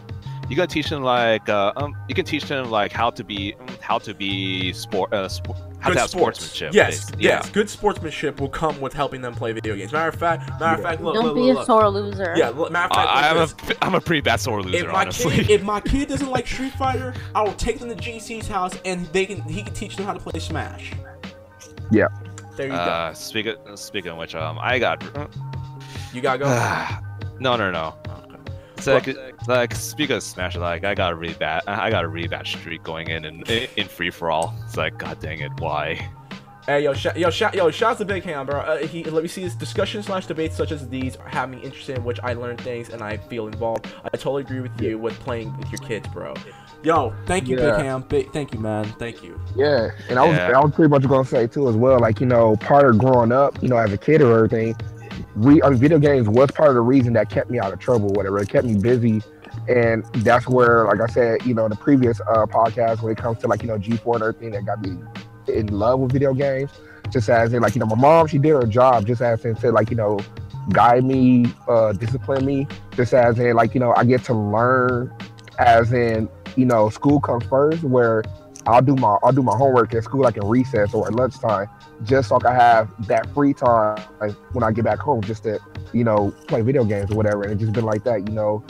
you 0.48 0.56
gotta 0.56 0.68
teach 0.68 0.88
them 0.90 1.02
like 1.02 1.48
uh, 1.48 1.72
um 1.76 1.94
you 2.08 2.14
can 2.14 2.24
teach 2.24 2.44
them 2.46 2.70
like 2.70 2.90
how 2.92 3.10
to 3.10 3.22
be 3.24 3.54
how 3.80 3.98
to 3.98 4.12
be 4.14 4.72
sport 4.72 5.12
uh 5.12 5.28
sport 5.28 5.58
how 5.80 5.90
Good 5.90 5.94
to 5.96 6.00
have 6.00 6.10
sports. 6.10 6.38
sportsmanship. 6.40 6.74
Yes, 6.74 7.08
It's- 7.10 7.20
yes. 7.22 7.50
Good 7.50 7.68
sportsmanship 7.68 8.40
will 8.40 8.48
come 8.48 8.80
with 8.80 8.94
helping 8.94 9.20
them 9.20 9.34
play 9.34 9.52
video 9.52 9.76
games. 9.76 9.92
Matter 9.92 10.08
of 10.08 10.14
fact, 10.14 10.48
matter 10.58 10.64
of 10.76 10.80
Yeah. 10.80 10.90
fact, 10.90 11.02
look, 11.02 11.14
Don't 11.14 11.24
look, 11.24 11.34
be 11.34 11.40
look, 11.42 11.50
a 11.56 11.58
look. 11.58 11.66
sore 11.66 11.88
loser. 11.90 12.34
Yeah, 12.36 12.48
look, 12.48 12.72
matter 12.72 12.86
of 12.86 12.96
Uh, 12.98 13.04
fact, 13.04 13.08
I, 13.16 13.28
I'm 13.30 13.36
look 13.36 13.70
a 13.70 13.84
I'm 13.84 13.94
a 13.94 14.00
pretty 14.00 14.22
bad 14.22 14.40
sore 14.40 14.62
loser, 14.62 14.78
if 14.86 14.86
my 14.92 15.02
honestly. 15.02 15.34
kid, 15.36 15.50
if 15.50 15.62
my 15.62 15.80
kid 15.80 16.08
doesn't 16.08 16.30
like 16.30 16.46
Street 16.46 16.72
Fighter, 16.72 17.12
I 17.34 17.42
will 17.42 17.52
take 17.54 17.78
them 17.78 17.90
to 17.90 17.94
GC's 17.96 18.48
house 18.48 18.72
and 18.86 19.04
they 19.08 19.26
can 19.26 19.42
he 19.42 19.62
can 19.62 19.74
teach 19.74 19.96
them 19.96 20.06
how 20.06 20.14
to 20.14 20.18
play 20.20 20.40
Smash. 20.40 20.92
Yeah. 21.90 22.08
There 22.56 22.66
you 22.66 22.72
go. 22.72 22.78
uh, 22.78 23.12
speaking 23.12 23.56
speaking 23.74 24.12
of 24.12 24.16
which, 24.18 24.34
um, 24.34 24.58
I 24.60 24.78
got. 24.78 25.02
You 26.14 26.20
gotta 26.22 26.38
go. 26.38 26.46
no, 27.40 27.56
no, 27.56 27.70
no. 27.70 27.94
Okay. 28.86 29.12
It's 29.12 29.48
like, 29.48 29.48
like 29.48 29.74
speaking 29.74 30.16
of 30.16 30.22
Smash, 30.22 30.56
like 30.56 30.84
I 30.84 30.94
got 30.94 31.12
a 31.12 31.14
really 31.14 31.34
bad, 31.34 31.62
I 31.66 31.90
got 31.90 32.04
a 32.04 32.08
really 32.08 32.28
bad 32.28 32.46
streak 32.46 32.82
going 32.82 33.08
in 33.08 33.24
in, 33.24 33.42
in 33.76 33.86
free 33.86 34.10
for 34.10 34.30
all. 34.30 34.54
It's 34.64 34.76
like, 34.76 34.98
god 34.98 35.20
dang 35.20 35.40
it, 35.40 35.52
why? 35.58 36.08
Hey 36.66 36.82
yo, 36.84 36.94
sh- 36.94 37.14
yo, 37.14 37.28
sh- 37.28 37.42
yo, 37.52 37.70
shouts 37.70 37.98
to 37.98 38.06
Big 38.06 38.24
Ham, 38.24 38.46
bro. 38.46 38.60
Uh, 38.60 38.78
he 38.86 39.04
let 39.04 39.22
me 39.22 39.28
see 39.28 39.42
his 39.42 39.54
discussions 39.54 40.06
slash 40.06 40.26
debates 40.26 40.56
such 40.56 40.72
as 40.72 40.88
these 40.88 41.16
have 41.26 41.50
me 41.50 41.58
interested 41.58 41.98
in 41.98 42.04
which 42.04 42.18
I 42.22 42.32
learn 42.32 42.56
things 42.56 42.88
and 42.88 43.02
I 43.02 43.18
feel 43.18 43.46
involved. 43.46 43.86
I 44.04 44.16
totally 44.16 44.42
agree 44.42 44.60
with 44.60 44.80
you 44.80 44.98
with 44.98 45.12
playing 45.20 45.54
with 45.58 45.70
your 45.70 45.86
kids, 45.86 46.08
bro. 46.08 46.32
Yo, 46.82 47.14
thank 47.26 47.48
you, 47.48 47.58
Yeah. 47.58 47.76
Big 47.76 47.84
Ham. 47.84 48.02
Big, 48.08 48.32
thank 48.32 48.54
you, 48.54 48.60
man. 48.60 48.84
Thank 48.98 49.22
you. 49.22 49.38
Yeah, 49.54 49.90
and 50.08 50.18
I 50.18 50.26
was 50.26 50.36
Yeah. 50.36 50.58
I 50.58 50.64
was 50.64 50.74
pretty 50.74 50.88
much 50.90 51.06
gonna 51.06 51.24
say 51.26 51.46
too 51.46 51.68
as 51.68 51.76
well. 51.76 51.98
Like 51.98 52.18
you 52.20 52.26
know, 52.26 52.56
part 52.56 52.88
of 52.88 52.98
growing 52.98 53.30
up, 53.30 53.62
you 53.62 53.68
know, 53.68 53.76
as 53.76 53.92
a 53.92 53.98
kid 53.98 54.22
or 54.22 54.34
everything, 54.34 54.74
we 55.36 55.62
I 55.62 55.70
mean, 55.70 55.78
video 55.78 55.98
games 55.98 56.28
was 56.28 56.50
part 56.50 56.68
of 56.68 56.74
the 56.74 56.80
reason 56.80 57.12
that 57.14 57.30
kept 57.30 57.50
me 57.50 57.58
out 57.58 57.72
of 57.72 57.78
trouble. 57.78 58.08
Whatever, 58.08 58.38
it 58.38 58.48
kept 58.48 58.66
me 58.66 58.76
busy, 58.78 59.22
and 59.68 60.04
that's 60.16 60.48
where, 60.48 60.86
like 60.86 61.00
I 61.00 61.06
said, 61.06 61.44
you 61.46 61.54
know, 61.54 61.64
in 61.64 61.70
the 61.70 61.76
previous 61.76 62.20
uh, 62.20 62.46
podcast, 62.46 63.02
when 63.02 63.12
it 63.12 63.18
comes 63.18 63.38
to 63.38 63.46
like 63.46 63.62
you 63.62 63.68
know 63.68 63.78
G 63.78 63.96
four 63.96 64.16
and 64.16 64.24
everything, 64.24 64.50
that 64.52 64.64
got 64.64 64.80
me 64.82 64.96
in 65.48 65.66
love 65.68 66.00
with 66.00 66.12
video 66.12 66.34
games. 66.34 66.70
Just 67.10 67.28
as 67.28 67.52
in, 67.52 67.62
like 67.62 67.74
you 67.74 67.80
know, 67.80 67.86
my 67.86 67.96
mom, 67.96 68.26
she 68.26 68.38
did 68.38 68.50
her 68.50 68.66
job. 68.66 69.06
Just 69.06 69.20
as 69.20 69.44
in, 69.44 69.54
to 69.56 69.70
like 69.72 69.90
you 69.90 69.96
know, 69.96 70.18
guide 70.70 71.04
me, 71.04 71.46
uh, 71.68 71.92
discipline 71.92 72.44
me. 72.44 72.66
Just 72.96 73.12
as 73.12 73.38
in, 73.38 73.54
like 73.54 73.74
you 73.74 73.80
know, 73.80 73.94
I 73.96 74.04
get 74.04 74.24
to 74.24 74.34
learn. 74.34 75.12
As 75.58 75.92
in, 75.92 76.28
you 76.56 76.64
know, 76.64 76.88
school 76.88 77.20
comes 77.20 77.44
first, 77.44 77.84
where 77.84 78.24
I'll 78.66 78.82
do 78.82 78.96
my 78.96 79.18
I'll 79.22 79.32
do 79.32 79.42
my 79.42 79.56
homework 79.56 79.94
at 79.94 80.04
school 80.04 80.22
like 80.22 80.36
in 80.36 80.46
recess 80.46 80.94
or 80.94 81.06
at 81.06 81.14
lunchtime, 81.14 81.68
just 82.04 82.28
so 82.28 82.36
I 82.36 82.38
can 82.40 82.54
have 82.54 83.06
that 83.06 83.32
free 83.34 83.54
time 83.54 83.98
when 84.52 84.62
I 84.62 84.70
get 84.72 84.84
back 84.84 84.98
home, 84.98 85.22
just 85.22 85.42
to 85.44 85.58
you 85.92 86.04
know 86.04 86.32
play 86.46 86.60
video 86.60 86.84
games 86.84 87.10
or 87.10 87.16
whatever. 87.16 87.42
And 87.42 87.52
it's 87.52 87.60
just 87.60 87.72
been 87.72 87.84
like 87.84 88.04
that, 88.04 88.28
you 88.28 88.34
know, 88.34 88.64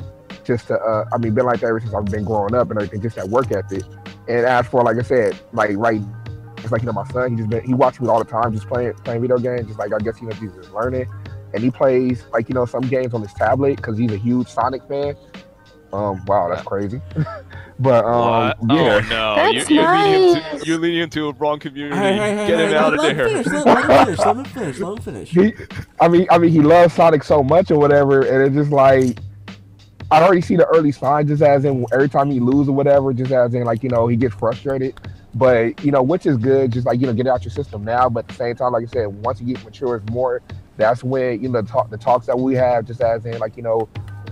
just 0.44 0.68
to 0.68 0.74
uh, 0.74 1.04
I 1.12 1.18
mean, 1.18 1.34
been 1.34 1.46
like 1.46 1.60
that 1.60 1.66
ever 1.66 1.80
since 1.80 1.94
I've 1.94 2.04
been 2.06 2.24
growing 2.24 2.54
up 2.54 2.70
and 2.70 2.78
everything. 2.78 3.00
Just 3.00 3.16
that 3.16 3.28
work 3.28 3.50
ethic. 3.52 3.82
And 4.28 4.46
as 4.46 4.66
for 4.66 4.82
like 4.82 4.96
I 4.98 5.02
said, 5.02 5.38
like 5.52 5.72
right, 5.76 6.00
it's 6.58 6.72
like 6.72 6.82
you 6.82 6.86
know 6.86 6.92
my 6.92 7.06
son, 7.08 7.32
he 7.32 7.36
just 7.36 7.50
been 7.50 7.64
he 7.64 7.74
watches 7.74 8.00
me 8.00 8.08
all 8.08 8.18
the 8.18 8.24
time, 8.24 8.52
just 8.52 8.66
playing 8.66 8.94
playing 8.94 9.20
video 9.20 9.38
games. 9.38 9.66
Just 9.66 9.78
like 9.78 9.92
I 9.92 9.98
guess 9.98 10.20
you 10.20 10.28
know 10.28 10.34
he's 10.34 10.52
just 10.52 10.72
learning, 10.72 11.06
and 11.52 11.62
he 11.62 11.70
plays 11.70 12.24
like 12.32 12.48
you 12.48 12.54
know 12.54 12.66
some 12.66 12.82
games 12.82 13.14
on 13.14 13.22
his 13.22 13.32
tablet 13.34 13.76
because 13.76 13.98
he's 13.98 14.12
a 14.12 14.16
huge 14.16 14.48
Sonic 14.48 14.82
fan. 14.88 15.16
Um, 15.94 16.24
wow, 16.26 16.48
that's 16.48 16.66
crazy. 16.66 17.00
but 17.78 18.04
um, 18.04 18.54
What? 18.66 18.76
yeah. 18.76 18.94
Oh 18.94 19.00
no, 19.08 19.34
That's 19.52 19.70
you, 19.70 19.76
you're, 19.80 19.96
leading 19.98 20.32
nice. 20.34 20.52
into, 20.54 20.66
you're 20.66 20.78
leading 20.78 21.00
into 21.02 21.28
a 21.28 21.32
wrong 21.34 21.58
community. 21.60 21.96
Hey, 21.96 22.16
hey, 22.16 22.36
hey, 22.36 22.46
Get 22.48 22.58
him 22.60 22.70
let- 22.70 22.74
out 22.76 22.94
of 22.94 23.00
let 23.00 23.10
him 23.10 23.16
there. 23.16 23.28
Finish, 23.28 23.46
let, 23.46 23.66
let 23.66 24.08
him 24.08 24.14
finish. 24.16 24.18
Let 24.18 24.36
him 24.36 24.44
finish. 24.44 24.78
Let 24.80 24.92
him 24.92 24.98
finish. 24.98 25.30
he, 25.30 25.54
I 26.00 26.08
mean, 26.08 26.26
I 26.30 26.38
mean, 26.38 26.50
he 26.50 26.60
loves 26.60 26.94
Sonic 26.94 27.22
so 27.22 27.42
much 27.42 27.70
or 27.70 27.78
whatever, 27.78 28.22
and 28.22 28.42
it's 28.46 28.54
just 28.56 28.70
like 28.72 29.18
I 30.10 30.22
already 30.22 30.40
see 30.42 30.56
the 30.56 30.66
early 30.66 30.92
signs, 30.92 31.28
just 31.28 31.42
as 31.42 31.64
in 31.64 31.84
every 31.92 32.08
time 32.08 32.30
he 32.30 32.40
loses 32.40 32.68
or 32.68 32.72
whatever, 32.74 33.12
just 33.12 33.32
as 33.32 33.54
in 33.54 33.64
like 33.64 33.82
you 33.82 33.88
know 33.88 34.06
he 34.06 34.16
gets 34.16 34.34
frustrated. 34.34 34.98
But 35.36 35.84
you 35.84 35.90
know, 35.90 36.02
which 36.02 36.26
is 36.26 36.36
good, 36.36 36.72
just 36.72 36.86
like 36.86 37.00
you 37.00 37.06
know, 37.06 37.12
get 37.12 37.26
it 37.26 37.30
out 37.30 37.44
your 37.44 37.50
system 37.52 37.84
now. 37.84 38.08
But 38.08 38.24
at 38.24 38.28
the 38.28 38.34
same 38.34 38.54
time, 38.56 38.72
like 38.72 38.84
I 38.84 38.86
said, 38.86 39.06
once 39.06 39.40
you 39.40 39.52
get 39.52 39.64
matures 39.64 40.02
more, 40.10 40.42
that's 40.76 41.02
when 41.02 41.42
you 41.42 41.48
know 41.48 41.60
the, 41.62 41.68
talk, 41.68 41.90
the 41.90 41.98
talks 41.98 42.26
that 42.26 42.38
we 42.38 42.54
have, 42.54 42.84
just 42.84 43.00
as 43.00 43.24
in 43.26 43.38
like 43.38 43.56
you 43.56 43.62
know, 43.64 43.88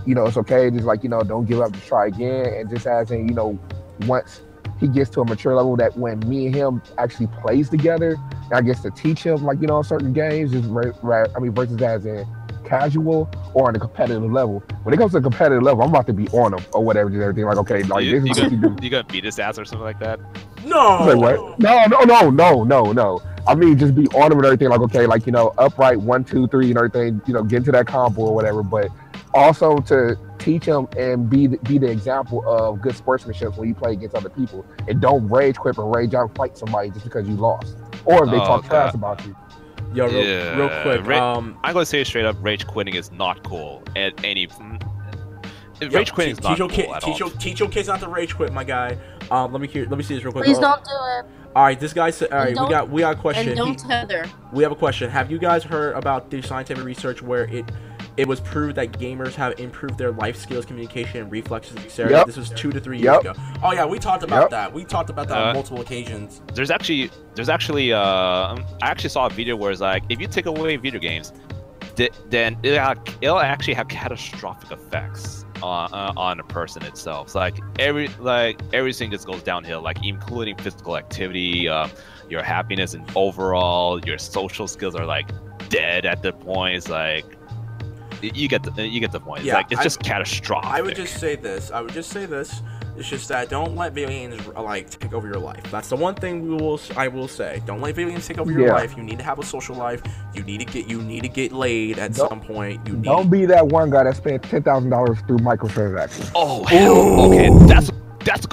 you 0.06 0.14
know, 0.14 0.26
it's 0.26 0.36
okay, 0.36 0.70
just 0.70 0.84
like 0.84 1.02
you 1.02 1.08
know, 1.08 1.22
don't 1.22 1.46
give 1.46 1.60
up, 1.60 1.72
just 1.72 1.86
try 1.86 2.06
again, 2.06 2.46
and 2.46 2.70
just 2.70 2.86
as 2.86 3.10
in 3.10 3.28
you 3.28 3.34
know, 3.34 3.58
once 4.06 4.42
he 4.80 4.88
gets 4.88 5.10
to 5.10 5.20
a 5.20 5.24
mature 5.24 5.54
level 5.54 5.76
that 5.76 5.96
when 5.96 6.18
me 6.28 6.46
and 6.46 6.54
him 6.54 6.82
actually 6.98 7.28
plays 7.40 7.68
together, 7.68 8.16
I 8.52 8.60
guess 8.62 8.82
to 8.82 8.90
teach 8.90 9.22
him 9.22 9.44
like 9.44 9.60
you 9.60 9.66
know 9.66 9.82
certain 9.82 10.12
games, 10.12 10.52
just 10.52 10.68
right, 10.68 10.92
right 11.02 11.28
I 11.36 11.38
mean 11.38 11.52
versus 11.52 11.80
as 11.80 12.04
in 12.04 12.26
casual 12.64 13.28
or 13.54 13.68
on 13.68 13.76
a 13.76 13.78
competitive 13.78 14.30
level. 14.30 14.60
When 14.82 14.94
it 14.94 14.98
comes 14.98 15.12
to 15.12 15.18
a 15.18 15.22
competitive 15.22 15.62
level, 15.62 15.82
I'm 15.82 15.90
about 15.90 16.06
to 16.06 16.12
be 16.12 16.26
on 16.28 16.54
him 16.54 16.64
or 16.72 16.82
whatever, 16.82 17.10
just 17.10 17.20
everything 17.20 17.44
like 17.44 17.58
okay, 17.58 17.82
like 17.82 18.04
you, 18.04 18.20
this 18.20 18.24
you 18.24 18.30
is 18.32 18.40
what 18.40 18.52
you 18.52 18.58
gonna, 18.58 18.76
do. 18.76 18.84
you 18.84 18.90
gonna 18.90 19.04
beat 19.04 19.24
his 19.24 19.38
ass 19.38 19.58
or 19.58 19.64
something 19.64 19.84
like 19.84 19.98
that? 20.00 20.18
No. 20.64 21.06
Say 21.06 21.14
what? 21.14 21.58
No, 21.58 21.84
no, 21.86 22.00
no, 22.00 22.30
no, 22.30 22.64
no, 22.64 22.92
no. 22.92 23.22
I 23.46 23.54
mean, 23.54 23.76
just 23.76 23.94
be 23.94 24.06
on 24.08 24.30
him 24.30 24.38
and 24.38 24.46
everything. 24.46 24.68
Like, 24.68 24.80
okay, 24.82 25.06
like 25.06 25.26
you 25.26 25.32
know, 25.32 25.52
upright, 25.58 26.00
one, 26.00 26.24
two, 26.24 26.46
three, 26.46 26.68
and 26.68 26.76
everything. 26.76 27.20
You 27.26 27.34
know, 27.34 27.42
get 27.42 27.58
into 27.58 27.72
that 27.72 27.86
combo 27.86 28.22
or 28.22 28.34
whatever. 28.34 28.62
But 28.62 28.88
also 29.34 29.78
to 29.78 30.16
teach 30.38 30.64
him 30.64 30.86
and 30.96 31.28
be 31.30 31.46
the, 31.46 31.56
be 31.58 31.78
the 31.78 31.90
example 31.90 32.42
of 32.46 32.80
good 32.80 32.96
sportsmanship 32.96 33.56
when 33.56 33.68
you 33.68 33.74
play 33.74 33.92
against 33.92 34.14
other 34.14 34.28
people, 34.28 34.64
and 34.88 35.00
don't 35.00 35.28
rage 35.28 35.56
quit 35.56 35.78
or 35.78 35.88
rage 35.94 36.14
out 36.14 36.28
and 36.28 36.36
fight 36.36 36.56
somebody 36.58 36.90
just 36.90 37.04
because 37.04 37.28
you 37.28 37.34
lost, 37.36 37.76
or 38.04 38.24
if 38.24 38.30
they 38.30 38.36
Oh, 38.36 38.44
talk 38.46 38.64
trash 38.66 38.94
about 38.94 39.24
you. 39.24 39.36
Yo, 39.94 40.06
real, 40.06 40.24
Yeah, 40.24 40.56
real 40.56 40.82
quick. 40.82 41.06
Ra- 41.06 41.36
Um, 41.36 41.58
I'm 41.62 41.74
gonna 41.74 41.84
say 41.86 42.02
straight 42.04 42.24
up, 42.24 42.36
rage 42.40 42.66
quitting 42.66 42.94
is 42.94 43.12
not 43.12 43.42
cool 43.44 43.82
at 43.94 44.12
any. 44.24 44.48
yo, 45.80 45.88
Rage 45.90 46.12
quitting 46.12 46.32
is 46.32 46.38
te- 46.38 46.44
not 46.44 46.50
teach 46.56 46.58
cool 46.58 46.68
kid, 46.68 46.90
at 46.90 47.02
teach 47.02 47.22
all. 47.22 47.28
your, 47.28 47.38
teach 47.38 47.60
your 47.60 47.68
kids 47.68 47.88
not 47.88 48.00
to 48.00 48.08
rage 48.08 48.34
quit, 48.36 48.52
my 48.52 48.64
guy. 48.64 48.96
Um, 49.30 49.52
let 49.52 49.60
me 49.60 49.68
hear. 49.68 49.86
Let 49.88 49.98
me 49.98 50.02
see 50.04 50.14
this 50.14 50.24
real 50.24 50.32
quick. 50.32 50.44
Please 50.44 50.58
Oh, 50.58 50.62
don't 50.62 50.84
do 50.84 50.90
it. 50.90 51.26
All 51.54 51.64
right, 51.64 51.78
this 51.78 51.92
guy 51.92 52.10
said. 52.10 52.32
All 52.32 52.38
right, 52.38 52.48
we 52.48 52.54
got 52.68 52.88
we 52.90 53.00
got 53.02 53.16
a 53.16 53.20
question. 53.20 53.48
And 53.48 53.56
don't 53.58 53.78
tether. 53.78 54.24
we 54.52 54.62
have 54.62 54.72
a 54.72 54.76
question. 54.76 55.10
Have 55.10 55.30
you 55.30 55.38
guys 55.38 55.62
heard 55.62 55.94
about 55.96 56.30
the 56.30 56.40
scientific 56.40 56.82
research 56.84 57.20
where 57.20 57.44
it 57.44 57.70
it 58.16 58.28
was 58.28 58.40
proved 58.40 58.76
that 58.76 58.92
gamers 58.92 59.34
have 59.34 59.58
improved 59.58 59.96
their 59.98 60.12
life 60.12 60.36
skills, 60.36 60.64
communication, 60.66 61.22
and 61.22 61.32
reflexes, 61.32 61.76
etc. 61.78 62.10
Yep. 62.18 62.26
This 62.26 62.36
was 62.36 62.50
two 62.50 62.70
to 62.70 62.78
three 62.80 62.98
Yep. 62.98 63.24
years 63.24 63.36
ago. 63.36 63.44
Oh 63.62 63.72
yeah, 63.72 63.84
we 63.86 63.98
talked 63.98 64.22
about 64.22 64.42
Yep. 64.42 64.50
that. 64.50 64.72
We 64.72 64.84
talked 64.84 65.08
about 65.10 65.28
that 65.28 65.38
Uh, 65.38 65.44
on 65.48 65.54
multiple 65.54 65.80
occasions. 65.80 66.42
there's 66.54 66.70
actually 66.70 67.10
there's 67.34 67.48
actually 67.48 67.92
uh 67.92 67.98
um, 68.00 68.64
I 68.82 68.88
actually 68.88 69.10
saw 69.10 69.26
a 69.26 69.30
video 69.30 69.56
where 69.56 69.70
it's 69.70 69.80
like 69.80 70.02
if 70.10 70.20
you 70.20 70.26
take 70.26 70.46
away 70.46 70.76
video 70.76 71.00
games, 71.00 71.32
th- 71.96 72.12
then 72.28 72.56
it'll, 72.62 72.94
it'll 73.20 73.38
actually 73.40 73.74
have 73.74 73.88
catastrophic 73.88 74.70
effects 74.72 75.44
on 75.62 75.88
uh, 75.94 76.12
on 76.16 76.40
a 76.40 76.44
person 76.44 76.82
itself. 76.84 77.28
It's 77.28 77.34
like 77.34 77.56
every 77.78 78.08
like 78.20 78.60
everything 78.74 79.10
just 79.10 79.26
goes 79.26 79.42
downhill, 79.42 79.80
like 79.80 80.04
including 80.04 80.56
physical 80.58 80.96
activity, 80.98 81.68
uh, 81.68 81.88
your 82.28 82.42
happiness 82.42 82.92
and 82.94 83.08
overall 83.14 84.00
your 84.04 84.18
social 84.18 84.66
skills 84.68 84.94
are 84.94 85.06
like 85.06 85.30
dead 85.68 86.04
at 86.04 86.22
the 86.22 86.32
point. 86.32 86.76
It's 86.76 86.88
like 86.88 87.24
y- 87.24 87.41
you 88.22 88.48
get 88.48 88.62
the 88.62 88.72
uh, 88.72 88.84
you 88.84 89.00
get 89.00 89.12
the 89.12 89.20
point. 89.20 89.40
It's 89.40 89.46
Yeah, 89.48 89.54
like 89.54 89.70
it's 89.72 89.80
I- 89.80 89.84
just 89.84 90.00
catastrophic. 90.02 90.70
I 90.70 90.80
would 90.82 90.96
just 90.96 91.18
say 91.18 91.36
this. 91.36 91.70
I 91.70 91.80
would 91.80 91.92
just 91.92 92.10
say 92.10 92.26
this. 92.26 92.62
It's 92.94 93.08
just 93.08 93.26
that 93.30 93.48
don't 93.48 93.74
let 93.74 93.94
video 93.94 94.10
games 94.10 94.46
uh, 94.54 94.62
like 94.62 94.90
take 94.90 95.14
over 95.14 95.26
your 95.26 95.38
life. 95.38 95.62
That's 95.70 95.88
the 95.88 95.96
one 95.96 96.14
thing 96.14 96.42
we 96.46 96.54
will. 96.54 96.78
I 96.94 97.08
will 97.08 97.26
say. 97.26 97.62
Don't 97.64 97.80
let 97.80 97.94
video 97.94 98.10
games 98.10 98.26
take 98.26 98.36
over 98.38 98.52
your 98.52 98.66
Yeah. 98.66 98.74
life. 98.74 98.94
You 98.98 99.02
need 99.02 99.16
to 99.18 99.24
have 99.24 99.38
a 99.38 99.42
social 99.44 99.74
life. 99.74 100.02
You 100.34 100.42
need 100.42 100.58
to 100.58 100.66
get. 100.66 100.86
You 100.88 101.00
need 101.00 101.22
to 101.22 101.28
get 101.30 101.52
laid 101.52 101.98
at 101.98 102.12
Don't- 102.12 102.28
some 102.28 102.40
point. 102.42 102.86
You 102.86 102.92
need. 102.94 103.04
Don't 103.04 103.30
be 103.30 103.46
that 103.46 103.66
one 103.68 103.88
guy 103.90 104.04
that 104.04 104.16
spent 104.16 104.42
ten 104.42 104.62
thousand 104.62 104.90
dollars 104.90 105.18
through 105.26 105.38
microtransactions. 105.38 106.30
Oh 106.34 106.64
hell, 106.64 107.32
okay, 107.32 107.48
that's 107.66 107.90
that's 108.26 108.44
a 108.44 108.48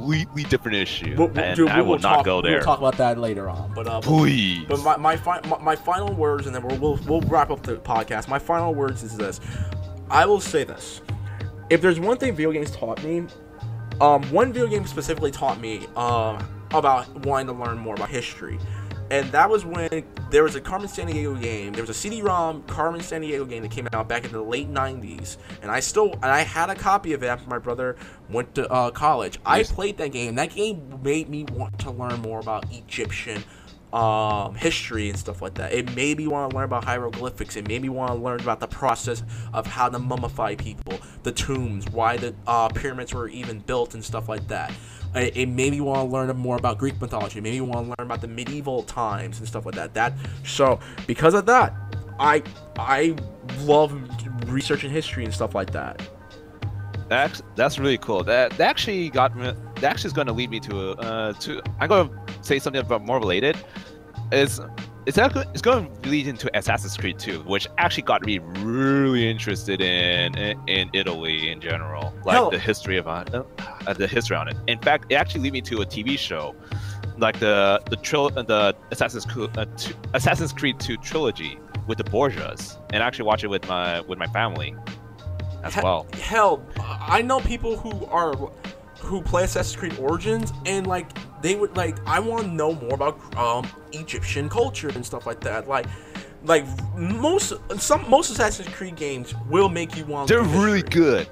completely 0.00 0.44
different 0.44 0.76
issue, 0.76 1.16
But- 1.16 1.34
but, 1.34 1.44
and 1.44 1.56
dude, 1.56 1.68
I 1.68 1.76
we 1.76 1.82
will, 1.82 1.88
will 1.92 1.98
not 1.98 2.16
talk, 2.16 2.24
go 2.24 2.42
there. 2.42 2.52
We'll 2.56 2.64
talk 2.64 2.78
about 2.78 2.96
that 2.98 3.18
later 3.18 3.48
on. 3.48 3.72
But 3.74 3.86
uh, 3.86 4.00
Please. 4.00 4.64
But 4.68 4.80
my 4.82 4.96
my, 4.96 5.16
fi- 5.16 5.40
my 5.48 5.58
my 5.58 5.76
final 5.76 6.12
words, 6.14 6.46
and 6.46 6.54
then 6.54 6.62
we'll, 6.66 6.78
we'll 6.78 7.00
we'll 7.06 7.20
wrap 7.22 7.50
up 7.50 7.62
the 7.62 7.76
podcast. 7.76 8.28
My 8.28 8.38
final 8.38 8.74
words 8.74 9.02
is 9.02 9.16
this: 9.16 9.40
I 10.10 10.26
will 10.26 10.40
say 10.40 10.64
this. 10.64 11.02
If 11.68 11.80
there's 11.80 12.00
one 12.00 12.16
thing 12.16 12.34
video 12.34 12.50
games 12.52 12.70
taught 12.70 13.02
me, 13.04 13.26
um, 14.00 14.22
one 14.32 14.52
video 14.52 14.68
game 14.68 14.86
specifically 14.86 15.30
taught 15.30 15.60
me 15.60 15.86
um 15.96 16.38
about 16.72 17.08
wanting 17.26 17.48
to 17.48 17.52
learn 17.52 17.78
more 17.78 17.94
about 17.94 18.08
history, 18.08 18.58
and 19.10 19.30
that 19.32 19.50
was 19.50 19.64
when 19.64 20.04
there 20.30 20.44
was 20.44 20.54
a 20.54 20.60
Carmen 20.60 20.88
Sandiego 20.88 21.40
game. 21.40 21.72
There 21.72 21.82
was 21.82 21.90
a 21.90 21.94
CD-ROM 21.94 22.62
Carmen 22.62 23.00
Sandiego 23.00 23.48
game 23.48 23.62
that 23.62 23.70
came 23.70 23.88
out 23.92 24.08
back 24.08 24.24
in 24.24 24.32
the 24.32 24.40
late 24.40 24.70
'90s, 24.70 25.36
and 25.62 25.70
I 25.70 25.80
still 25.80 26.12
and 26.14 26.26
I 26.26 26.42
had 26.42 26.70
a 26.70 26.74
copy 26.74 27.12
of 27.12 27.22
it 27.22 27.26
after 27.26 27.48
my 27.48 27.58
brother 27.58 27.96
went 28.30 28.54
to 28.54 28.70
uh, 28.70 28.90
college. 28.90 29.38
I 29.44 29.64
played 29.64 29.98
that 29.98 30.12
game. 30.12 30.36
That 30.36 30.54
game 30.54 31.00
made 31.02 31.28
me 31.28 31.44
want 31.52 31.78
to 31.80 31.90
learn 31.90 32.20
more 32.20 32.40
about 32.40 32.72
Egyptian 32.72 33.42
um, 33.92 34.54
history 34.54 35.08
and 35.08 35.18
stuff 35.18 35.42
like 35.42 35.54
that. 35.54 35.72
It 35.72 35.94
made 35.96 36.18
me 36.18 36.26
want 36.26 36.50
to 36.50 36.56
learn 36.56 36.64
about 36.64 36.84
hieroglyphics. 36.84 37.56
It 37.56 37.66
made 37.66 37.82
me 37.82 37.88
want 37.88 38.12
to 38.12 38.18
learn 38.18 38.40
about 38.40 38.60
the 38.60 38.68
process 38.68 39.22
of 39.52 39.66
how 39.66 39.88
to 39.88 39.98
mummify 39.98 40.56
people, 40.56 41.00
the 41.22 41.32
tombs, 41.32 41.88
why 41.90 42.16
the 42.16 42.34
uh, 42.46 42.68
pyramids 42.68 43.12
were 43.12 43.28
even 43.28 43.58
built, 43.60 43.94
and 43.94 44.04
stuff 44.04 44.28
like 44.28 44.46
that. 44.48 44.72
It, 45.14 45.48
made 45.48 45.72
me 45.72 45.80
want 45.80 45.98
to 45.98 46.04
learn 46.04 46.34
more 46.36 46.56
about 46.56 46.78
Greek 46.78 47.00
mythology. 47.00 47.40
Made 47.40 47.54
me 47.54 47.60
want 47.62 47.86
to 47.86 47.94
learn 47.98 48.06
about 48.06 48.20
the 48.20 48.28
medieval 48.28 48.84
times 48.84 49.40
and 49.40 49.48
stuff 49.48 49.66
like 49.66 49.74
that. 49.74 49.92
That 49.94 50.12
so 50.44 50.78
because 51.06 51.34
of 51.34 51.46
that, 51.46 51.74
I 52.20 52.42
I 52.78 53.16
love 53.60 53.92
researching 54.48 54.90
history 54.90 55.24
and 55.24 55.34
stuff 55.34 55.54
like 55.54 55.72
that. 55.72 56.00
That's 57.08 57.42
that's 57.56 57.78
really 57.78 57.98
cool. 57.98 58.22
That 58.22 58.52
that 58.52 58.70
actually 58.70 59.10
got 59.10 59.36
me. 59.36 59.52
That 59.76 59.84
actually 59.84 60.08
is 60.08 60.12
going 60.12 60.28
to 60.28 60.32
lead 60.32 60.50
me 60.50 60.60
to 60.60 60.90
uh 60.90 61.32
to. 61.32 61.60
I'm 61.80 61.88
going 61.88 62.08
to 62.08 62.32
say 62.42 62.60
something 62.60 62.80
about 62.80 63.04
more 63.04 63.18
related. 63.18 63.56
Is 64.30 64.60
it's 65.06 65.18
actually, 65.18 65.46
it's 65.52 65.62
going 65.62 65.90
to 66.02 66.08
lead 66.08 66.26
into 66.26 66.50
Assassin's 66.56 66.96
Creed 66.96 67.18
2, 67.18 67.40
which 67.40 67.66
actually 67.78 68.02
got 68.02 68.24
me 68.24 68.38
really 68.58 69.28
interested 69.30 69.80
in 69.80 70.36
in, 70.36 70.60
in 70.68 70.90
Italy 70.92 71.50
in 71.50 71.60
general, 71.60 72.12
like 72.24 72.50
the 72.50 72.58
history 72.58 72.98
of 72.98 73.08
uh, 73.08 73.24
uh, 73.86 73.92
the 73.94 74.06
history 74.06 74.36
on 74.36 74.48
it. 74.48 74.56
In 74.66 74.78
fact, 74.78 75.06
it 75.08 75.14
actually 75.14 75.42
led 75.42 75.52
me 75.52 75.60
to 75.62 75.80
a 75.80 75.86
TV 75.86 76.18
show, 76.18 76.54
like 77.18 77.38
the 77.40 77.80
the 77.88 77.96
tril- 77.96 78.36
uh, 78.36 78.42
the 78.42 78.76
Assassin's 78.90 79.24
Creed 79.24 79.56
uh, 79.56 79.64
t- 79.76 79.94
Assassin's 80.14 80.52
Creed 80.52 80.78
2 80.78 80.96
trilogy 80.98 81.58
with 81.86 81.98
the 81.98 82.04
Borgias, 82.04 82.76
and 82.92 83.02
I 83.02 83.06
actually 83.06 83.24
watch 83.24 83.42
it 83.42 83.48
with 83.48 83.66
my 83.68 84.00
with 84.02 84.18
my 84.18 84.26
family 84.28 84.74
as 85.64 85.76
well. 85.82 86.06
Hell, 86.14 86.62
I 86.78 87.22
know 87.22 87.40
people 87.40 87.76
who 87.76 88.04
are 88.06 88.34
who 89.00 89.20
play 89.22 89.44
Assassin's 89.44 89.76
Creed 89.76 89.98
Origins, 89.98 90.52
and 90.66 90.86
like 90.86 91.06
they 91.42 91.54
would 91.56 91.76
like 91.76 91.96
I 92.06 92.20
want 92.20 92.44
to 92.44 92.48
know 92.50 92.72
more 92.74 92.94
about 92.94 93.18
um 93.36 93.66
Egyptian 93.92 94.48
culture 94.48 94.88
and 94.88 95.04
stuff 95.04 95.26
like 95.26 95.40
that. 95.40 95.68
Like, 95.68 95.86
like 96.44 96.64
most 96.96 97.52
some 97.78 98.08
most 98.08 98.30
Assassin's 98.30 98.68
Creed 98.68 98.96
games 98.96 99.34
will 99.48 99.68
make 99.68 99.96
you 99.96 100.04
want. 100.04 100.28
They're 100.28 100.42
really 100.42 100.82
good. 100.82 101.28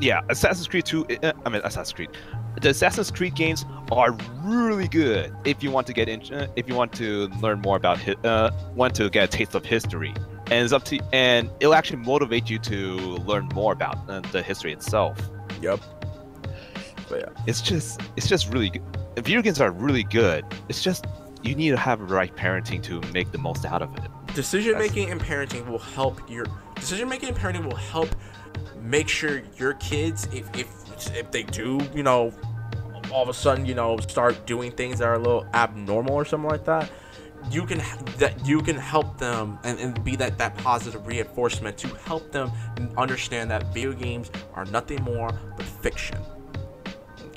Yeah, 0.00 0.20
Assassin's 0.28 0.68
Creed 0.68 0.84
2. 0.86 1.06
uh, 1.24 1.32
I 1.44 1.48
mean, 1.48 1.60
Assassin's 1.64 1.92
Creed. 1.92 2.10
The 2.60 2.68
Assassin's 2.70 3.10
Creed 3.10 3.34
games 3.34 3.64
are 3.90 4.16
really 4.44 4.86
good 4.86 5.34
if 5.44 5.60
you 5.60 5.72
want 5.72 5.88
to 5.88 5.92
get 5.92 6.08
in. 6.08 6.20
uh, 6.32 6.46
If 6.54 6.68
you 6.68 6.76
want 6.76 6.92
to 6.94 7.26
learn 7.42 7.60
more 7.62 7.76
about, 7.76 7.98
hi- 8.00 8.14
uh, 8.24 8.50
want 8.76 8.94
to 8.96 9.10
get 9.10 9.24
a 9.24 9.26
taste 9.26 9.56
of 9.56 9.64
history, 9.64 10.14
and 10.52 10.64
it's 10.64 10.72
up 10.72 10.84
to, 10.84 11.00
and 11.12 11.50
it'll 11.58 11.74
actually 11.74 11.98
motivate 11.98 12.48
you 12.48 12.60
to 12.60 12.76
learn 13.26 13.48
more 13.54 13.72
about 13.72 13.98
uh, 14.08 14.20
the 14.30 14.40
history 14.40 14.72
itself. 14.72 15.18
Yep. 15.60 15.80
But 17.08 17.20
yeah. 17.20 17.44
It's 17.46 17.60
just, 17.60 18.00
it's 18.16 18.28
just 18.28 18.52
really 18.52 18.70
good. 18.70 18.82
Video 19.16 19.42
games 19.42 19.60
are 19.60 19.70
really 19.70 20.04
good. 20.04 20.44
It's 20.68 20.82
just 20.82 21.06
you 21.42 21.54
need 21.54 21.70
to 21.70 21.76
have 21.76 22.00
the 22.00 22.14
right 22.14 22.34
parenting 22.36 22.82
to 22.84 23.00
make 23.12 23.32
the 23.32 23.38
most 23.38 23.64
out 23.64 23.82
of 23.82 23.96
it. 23.96 24.10
Decision 24.34 24.78
making 24.78 25.10
and 25.10 25.20
parenting 25.20 25.66
will 25.66 25.78
help 25.78 26.28
your 26.30 26.46
decision 26.76 27.08
making 27.08 27.30
and 27.30 27.38
parenting 27.38 27.64
will 27.64 27.76
help 27.76 28.08
make 28.80 29.08
sure 29.08 29.42
your 29.56 29.74
kids 29.74 30.28
if 30.32 30.48
if 30.56 30.68
if 31.16 31.30
they 31.30 31.42
do 31.42 31.80
you 31.94 32.02
know 32.02 32.32
all 33.12 33.22
of 33.22 33.28
a 33.28 33.34
sudden 33.34 33.66
you 33.66 33.74
know 33.74 33.96
start 33.98 34.46
doing 34.46 34.70
things 34.70 34.98
that 34.98 35.08
are 35.08 35.14
a 35.14 35.18
little 35.18 35.46
abnormal 35.54 36.14
or 36.14 36.24
something 36.24 36.48
like 36.48 36.64
that 36.64 36.90
you 37.50 37.64
can 37.64 37.78
that 38.18 38.34
you 38.46 38.60
can 38.60 38.76
help 38.76 39.18
them 39.18 39.58
and, 39.64 39.78
and 39.78 40.04
be 40.04 40.16
that 40.16 40.38
that 40.38 40.56
positive 40.58 41.06
reinforcement 41.06 41.76
to 41.78 41.88
help 42.04 42.30
them 42.32 42.50
understand 42.96 43.50
that 43.50 43.72
video 43.72 43.92
games 43.92 44.30
are 44.54 44.64
nothing 44.66 45.02
more 45.02 45.30
but 45.56 45.66
fiction 45.66 46.18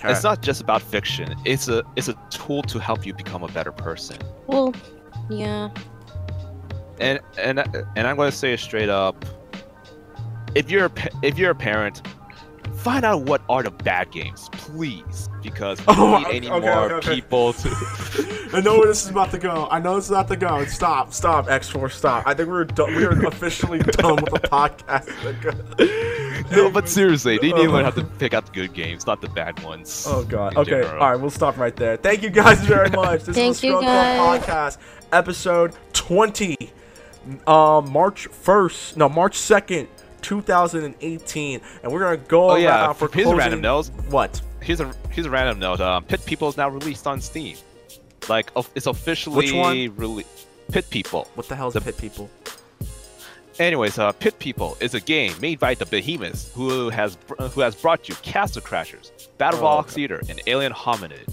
It's 0.04 0.24
not 0.24 0.42
just 0.42 0.62
about 0.62 0.82
fiction. 0.82 1.36
It's 1.46 1.68
a, 1.68 1.84
it's 1.96 2.08
a 2.08 2.16
tool 2.30 2.64
to 2.64 2.80
help 2.80 3.06
you 3.06 3.14
become 3.14 3.44
a 3.44 3.48
better 3.50 3.72
person. 3.72 4.18
Well, 4.48 4.74
yeah. 5.30 5.70
and 7.00 7.20
and 7.38 7.60
and 7.96 8.08
I'm 8.08 8.16
going 8.16 8.32
to 8.32 8.38
say 8.38 8.54
it 8.54 8.60
straight 8.60 8.90
up. 8.90 9.26
If 10.56 10.70
you're 10.70 10.86
a, 10.86 10.92
if 11.22 11.38
you're 11.38 11.52
a 11.52 11.56
parent, 11.56 12.02
find 12.82 13.06
out 13.06 13.22
what 13.24 13.42
are 13.50 13.64
the 13.64 13.72
bad 13.72 14.12
games, 14.12 14.50
please, 14.54 15.30
because 15.44 15.80
we 15.80 15.86
Oh, 15.90 15.96
don't 15.96 16.22
need 16.22 16.28
okay, 16.28 16.38
any 16.38 16.50
okay, 16.50 16.66
more 16.68 16.84
okay, 16.86 16.94
okay. 16.96 17.16
people 17.16 17.54
to. 17.54 17.70
I 18.54 18.60
know 18.62 18.80
where 18.80 18.88
this 18.88 19.04
is 19.06 19.10
about 19.12 19.32
to 19.32 19.38
go. 19.38 19.68
I 19.72 19.80
know 19.80 19.96
this 19.96 20.06
is 20.06 20.12
about 20.12 20.28
to 20.28 20.36
go. 20.36 20.66
Stop, 20.66 21.14
stop, 21.14 21.48
X4, 21.48 21.92
stop. 21.92 22.28
I 22.28 22.34
think 22.34 22.50
we're 22.50 22.66
done. 22.66 22.96
We 22.96 23.06
are 23.06 23.26
officially 23.26 23.80
done 23.80 24.16
with 24.18 24.34
the 24.34 24.40
podcast. 24.42 25.08
no, 26.52 26.70
but 26.70 26.90
seriously, 26.90 27.38
they 27.38 27.52
need 27.54 27.64
to 27.64 27.70
learn 27.72 27.86
how 27.86 27.92
to 27.92 28.04
pick 28.04 28.34
out 28.34 28.46
the 28.48 28.52
good 28.52 28.74
games, 28.74 29.06
not 29.08 29.22
the 29.22 29.30
bad 29.30 29.62
ones. 29.64 30.06
Oh 30.08 30.24
god. 30.26 30.58
Okay. 30.58 30.72
general. 30.72 31.02
All 31.02 31.12
right. 31.12 31.20
We'll 31.20 31.30
stop 31.30 31.58
right 31.58 31.76
there. 31.76 31.96
Thank 31.98 32.24
you 32.24 32.30
guys 32.30 32.60
very 32.62 32.90
much. 32.90 33.24
This 33.24 33.36
Thank 33.36 33.52
is 33.56 33.62
the 33.62 33.68
you, 33.68 33.74
Scrub 33.78 33.84
Club 33.86 34.42
guys. 34.42 34.76
podcast, 34.76 34.78
episode 35.14 35.74
twenty, 35.94 36.58
um, 37.48 37.90
March 37.92 38.28
first. 38.28 38.98
No, 38.98 39.08
March 39.08 39.38
second, 39.38 39.88
two 40.22 40.42
thousand 40.42 40.84
and 40.84 40.96
eighteen, 41.02 41.62
and 41.84 41.92
we're 41.92 42.00
gonna 42.00 42.18
go 42.18 42.52
Oh 42.52 42.56
yeah, 42.56 42.86
around 42.86 42.96
for 42.96 43.10
here's 43.12 43.28
a 43.28 43.36
random 43.36 43.62
closing- 43.62 43.96
note. 43.98 44.06
What? 44.12 44.42
Here's 44.62 44.80
a 44.80 44.92
here's 45.10 45.26
a 45.28 45.30
random 45.30 45.60
note. 45.60 45.80
Um, 45.82 46.04
Pit 46.04 46.22
People 46.26 46.48
is 46.50 46.58
now 46.58 46.70
released 46.70 47.08
on 47.08 47.20
Steam. 47.22 47.58
Like 48.30 48.52
it's 48.76 48.86
officially 48.88 49.38
Which 49.38 49.54
one? 49.54 49.76
rele- 49.98 50.26
Pit 50.72 50.90
People. 50.90 51.28
What 51.36 51.48
the 51.48 51.56
hell 51.56 51.68
is 51.70 51.74
The- 51.74 51.82
pit 51.82 51.98
people? 51.98 52.30
Anyways, 53.60 54.00
uh, 54.00 54.12
Pit 54.14 54.40
People 54.40 54.78
is 54.80 54.94
a 54.94 55.00
game 55.00 55.34
made 55.42 55.60
by 55.60 55.74
the 55.76 55.86
Behemoths, 55.86 56.52
who 56.56 56.90
has 56.90 57.18
who 57.54 57.62
has 57.62 57.76
brought 57.76 58.08
you 58.10 58.16
Castle 58.16 58.62
Crashers, 58.62 59.12
Battle 59.38 59.60
Oh, 59.60 59.64
Box 59.64 59.94
okay. 59.94 60.04
Eater, 60.04 60.22
and 60.30 60.42
Alien 60.48 60.72
Hominid. 60.74 61.28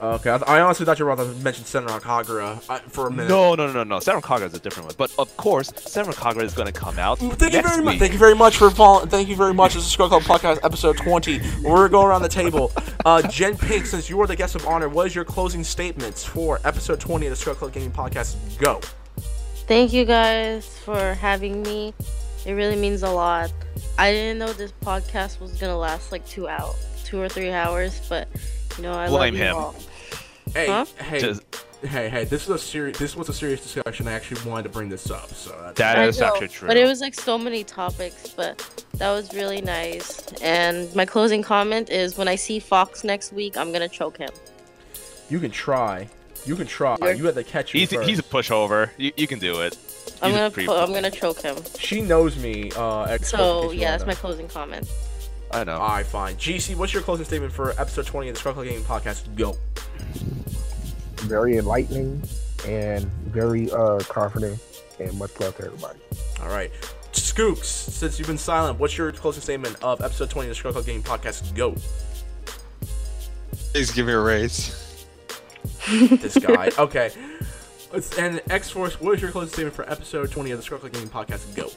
Okay. 0.00 0.30
I, 0.32 0.38
th- 0.38 0.48
I 0.48 0.60
honestly 0.60 0.84
thought 0.84 0.98
you 0.98 1.04
were 1.04 1.12
about 1.12 1.24
to 1.32 1.34
mention 1.42 1.64
Senran 1.64 2.00
Kagura 2.00 2.62
uh, 2.68 2.78
for 2.88 3.06
a 3.06 3.10
minute. 3.10 3.28
No, 3.28 3.54
no, 3.54 3.66
no, 3.68 3.72
no, 3.72 3.84
no. 3.84 3.96
Senran 3.98 4.22
Kagura 4.22 4.46
is 4.46 4.54
a 4.54 4.58
different 4.58 4.86
one, 4.86 4.94
but 4.98 5.12
of 5.18 5.34
course, 5.36 5.70
Senran 5.70 6.14
Kagura 6.14 6.42
is 6.42 6.52
going 6.52 6.66
to 6.66 6.72
come 6.72 6.98
out 6.98 7.18
Thank 7.18 7.54
you 7.54 7.62
very 7.62 7.82
much. 7.82 7.98
Thank 7.98 8.12
you 8.12 8.18
very 8.18 8.34
much 8.34 8.56
for 8.56 8.70
following. 8.70 9.08
Thank 9.08 9.28
you 9.28 9.36
very 9.36 9.54
much. 9.54 9.74
This 9.74 9.84
is 9.84 9.90
Scrub 9.90 10.10
Club 10.10 10.22
Podcast 10.22 10.58
episode 10.64 10.96
20. 10.96 11.40
We're 11.62 11.76
gonna 11.76 11.88
go 11.88 12.04
around 12.04 12.22
the 12.22 12.28
table. 12.28 12.72
Uh, 13.04 13.22
Jen 13.28 13.56
Pink, 13.56 13.86
since 13.86 14.10
you 14.10 14.20
are 14.20 14.26
the 14.26 14.36
guest 14.36 14.54
of 14.54 14.66
honor, 14.66 14.88
what 14.88 15.06
is 15.06 15.14
your 15.14 15.24
closing 15.24 15.62
statements 15.64 16.24
for 16.24 16.60
episode 16.64 17.00
20 17.00 17.26
of 17.26 17.30
the 17.30 17.36
Scrub 17.36 17.56
Club 17.56 17.72
Gaming 17.72 17.92
Podcast? 17.92 18.36
Go. 18.58 18.80
Thank 19.66 19.92
you 19.92 20.04
guys 20.04 20.78
for 20.78 21.14
having 21.14 21.62
me. 21.62 21.94
It 22.44 22.52
really 22.52 22.76
means 22.76 23.02
a 23.02 23.10
lot. 23.10 23.52
I 23.96 24.10
didn't 24.12 24.38
know 24.38 24.52
this 24.52 24.72
podcast 24.82 25.40
was 25.40 25.52
gonna 25.52 25.78
last 25.78 26.12
like 26.12 26.26
two 26.26 26.48
out, 26.48 26.76
two 27.04 27.20
or 27.20 27.28
three 27.28 27.50
hours, 27.52 28.00
but 28.08 28.28
you 28.76 28.82
know 28.82 28.92
I 28.94 29.08
Blame 29.08 29.34
love 29.34 29.42
him. 29.42 29.56
all. 29.56 29.74
Hey, 30.52 30.66
Huh? 30.66 30.84
hey, 31.00 31.18
Just- 31.20 31.42
hey, 31.82 32.08
hey! 32.08 32.24
This 32.24 32.44
is 32.44 32.48
a 32.50 32.58
serious. 32.58 32.98
This 32.98 33.16
was 33.16 33.28
a 33.28 33.32
serious 33.32 33.60
discussion. 33.62 34.06
I 34.06 34.12
actually 34.12 34.48
wanted 34.48 34.64
to 34.64 34.68
bring 34.68 34.88
this 34.88 35.10
up. 35.10 35.28
So 35.30 35.50
that's, 35.62 35.78
That 35.78 35.96
know, 36.20 36.26
actually 36.26 36.48
true. 36.48 36.68
But 36.68 36.76
it 36.76 36.86
was 36.86 37.00
like 37.00 37.14
so 37.14 37.36
many 37.38 37.64
topics, 37.64 38.28
but 38.28 38.84
that 38.94 39.10
was 39.10 39.32
really 39.34 39.60
nice. 39.62 40.26
And 40.42 40.94
my 40.94 41.04
closing 41.06 41.42
comment 41.42 41.90
is 41.90 42.16
when 42.16 42.28
I 42.28 42.36
see 42.36 42.58
Fox 42.60 43.02
next 43.04 43.32
week, 43.32 43.56
I'm 43.56 43.72
gonna 43.72 43.88
choke 43.88 44.18
him. 44.18 44.30
you 45.30 45.40
can 45.40 45.50
try. 45.50 46.08
You 46.44 46.54
can 46.56 46.66
try. 46.66 46.96
You're- 47.00 47.16
You 47.16 47.24
have 47.24 47.34
to 47.36 47.42
catch 47.44 47.72
me 47.72 47.80
he's, 47.80 47.92
first. 47.92 48.06
he's 48.08 48.18
a 48.18 48.22
pushover. 48.22 48.90
You, 48.98 49.10
you 49.16 49.26
can 49.26 49.38
do 49.38 49.62
it. 49.62 49.78
I'm 50.20 50.30
gonna 50.32 50.50
pretty 50.50 50.66
po- 50.68 50.78
I'm 50.84 50.92
gonna 50.92 51.10
choke 51.10 51.40
him. 51.40 51.56
She 51.78 52.02
knows 52.02 52.36
me. 52.36 52.70
Uh, 52.76 53.04
ex- 53.04 53.30
So 53.30 53.62
in 53.62 53.68
case 53.70 53.74
you 53.76 53.80
yeah, 53.80 53.90
that's 53.92 54.02
know. 54.02 54.08
my 54.08 54.14
closing 54.14 54.46
comment. 54.48 54.86
I 55.54 55.64
know. 55.64 55.76
Alright, 55.76 56.06
fine. 56.06 56.34
GC, 56.36 56.74
what's 56.76 56.92
your 56.92 57.02
closing 57.02 57.24
statement 57.24 57.52
for 57.52 57.70
episode 57.80 58.06
20 58.06 58.28
of 58.28 58.34
the 58.34 58.38
Scrub 58.40 58.54
Club 58.54 58.66
Gaming 58.66 58.82
Podcast? 58.84 59.34
Go. 59.36 59.56
Very 61.26 61.56
enlightening 61.58 62.22
and 62.66 63.04
very 63.28 63.70
uh 63.70 63.98
confident, 64.00 64.58
and 64.98 65.16
much 65.18 65.38
love 65.40 65.56
to 65.58 65.66
everybody. 65.66 65.98
Alright. 66.40 66.72
Scoops, 67.12 67.68
since 67.68 68.18
you've 68.18 68.26
been 68.28 68.36
silent, 68.38 68.78
what's 68.80 68.98
your 68.98 69.12
closing 69.12 69.42
statement 69.42 69.76
of 69.82 70.00
episode 70.02 70.28
20 70.30 70.48
of 70.48 70.50
the 70.50 70.54
Scrub 70.56 70.74
Club 70.74 70.86
Gaming 70.86 71.02
Podcast? 71.02 71.54
Go. 71.54 71.74
Please 73.72 73.90
give 73.92 74.06
me 74.06 74.12
a 74.12 74.20
raise. 74.20 74.80
This 75.86 76.36
guy. 76.38 76.70
okay. 76.78 77.10
Let's- 77.92 78.18
And 78.18 78.40
X 78.50 78.70
Force, 78.70 79.00
what 79.00 79.14
is 79.16 79.22
your 79.22 79.30
closing 79.30 79.52
statement 79.52 79.76
for 79.76 79.88
episode 79.90 80.30
20 80.30 80.50
of 80.52 80.58
the 80.58 80.62
Scrub 80.62 80.80
Club 80.80 80.92
Gaming 80.92 81.08
Podcast? 81.08 81.54
Go. 81.54 81.70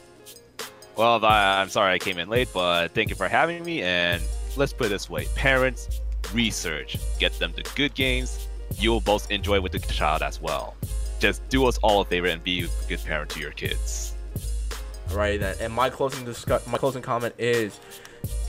Well, 0.98 1.24
I, 1.24 1.60
I'm 1.60 1.68
sorry 1.68 1.94
I 1.94 1.98
came 1.98 2.18
in 2.18 2.28
late, 2.28 2.48
but 2.52 2.88
thank 2.90 3.08
you 3.08 3.14
for 3.14 3.28
having 3.28 3.64
me. 3.64 3.82
And 3.82 4.20
let's 4.56 4.72
put 4.72 4.86
it 4.86 4.90
this 4.90 5.08
way: 5.08 5.26
parents, 5.36 6.00
research, 6.34 6.96
get 7.20 7.38
them 7.38 7.52
the 7.54 7.62
good 7.76 7.94
games. 7.94 8.48
You'll 8.76 9.00
both 9.00 9.30
enjoy 9.30 9.60
with 9.60 9.70
the 9.70 9.78
child 9.78 10.22
as 10.22 10.40
well. 10.40 10.74
Just 11.20 11.48
do 11.48 11.66
us 11.66 11.78
all 11.78 12.00
a 12.00 12.04
favor 12.04 12.26
and 12.26 12.42
be 12.42 12.64
a 12.64 12.88
good 12.88 13.02
parent 13.04 13.30
to 13.30 13.40
your 13.40 13.52
kids. 13.52 14.14
Alright 15.10 15.38
then. 15.38 15.54
And 15.60 15.72
my 15.72 15.88
closing 15.88 16.24
discuss 16.24 16.66
my 16.66 16.78
closing 16.78 17.00
comment 17.00 17.34
is 17.38 17.78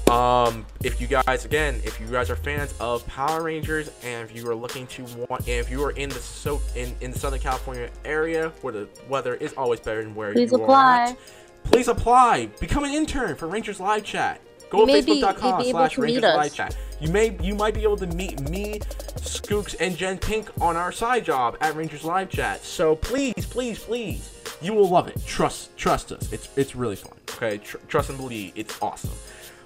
um 0.09 0.65
if 0.83 0.99
you 0.99 1.05
guys 1.05 1.45
again 1.45 1.79
if 1.83 2.01
you 2.01 2.07
guys 2.07 2.31
are 2.31 2.35
fans 2.35 2.73
of 2.79 3.05
Power 3.05 3.43
Rangers 3.43 3.91
and 4.03 4.27
if 4.27 4.35
you 4.35 4.49
are 4.49 4.55
looking 4.55 4.87
to 4.87 5.03
want 5.03 5.41
and 5.41 5.49
if 5.49 5.69
you 5.69 5.83
are 5.83 5.91
in 5.91 6.09
the 6.09 6.15
so 6.15 6.59
in, 6.75 6.95
in 7.01 7.11
the 7.11 7.19
Southern 7.19 7.39
California 7.39 7.89
area 8.05 8.51
where 8.61 8.73
the 8.73 8.89
weather 9.07 9.35
is 9.35 9.53
always 9.53 9.79
better 9.79 10.03
than 10.03 10.15
where 10.15 10.33
Please 10.33 10.51
you 10.51 10.57
apply. 10.57 11.01
are 11.01 11.05
at, 11.09 11.17
please 11.71 11.87
apply. 11.87 12.47
Become 12.59 12.85
an 12.85 12.91
intern 12.91 13.35
for 13.35 13.47
Rangers 13.47 13.79
Live 13.79 14.03
Chat. 14.03 14.41
Go 14.69 14.85
to 14.85 14.91
facebook.com 14.91 15.57
may 15.57 15.63
be 15.63 15.69
able 15.69 15.79
slash 15.79 15.97
Rangers. 15.97 16.23
Live 16.23 16.53
Chat. 16.53 16.77
You 16.99 17.09
may 17.09 17.37
you 17.41 17.55
might 17.55 17.73
be 17.73 17.83
able 17.83 17.97
to 17.97 18.07
meet 18.07 18.39
me, 18.49 18.79
Skooks, 19.17 19.75
and 19.79 19.95
Jen 19.97 20.17
Pink 20.17 20.49
on 20.61 20.75
our 20.75 20.91
side 20.91 21.25
job 21.25 21.57
at 21.61 21.75
Rangers 21.75 22.03
Live 22.03 22.29
Chat. 22.29 22.63
So 22.63 22.95
please, 22.95 23.45
please, 23.45 23.79
please, 23.79 24.41
you 24.61 24.73
will 24.73 24.89
love 24.89 25.07
it. 25.07 25.25
Trust 25.25 25.75
trust 25.77 26.11
us. 26.11 26.31
It's 26.31 26.49
it's 26.55 26.75
really 26.75 26.95
fun. 26.97 27.13
Okay, 27.31 27.57
Tr- 27.57 27.77
trust 27.87 28.09
and 28.09 28.17
believe. 28.17 28.51
It's 28.55 28.79
awesome. 28.81 29.11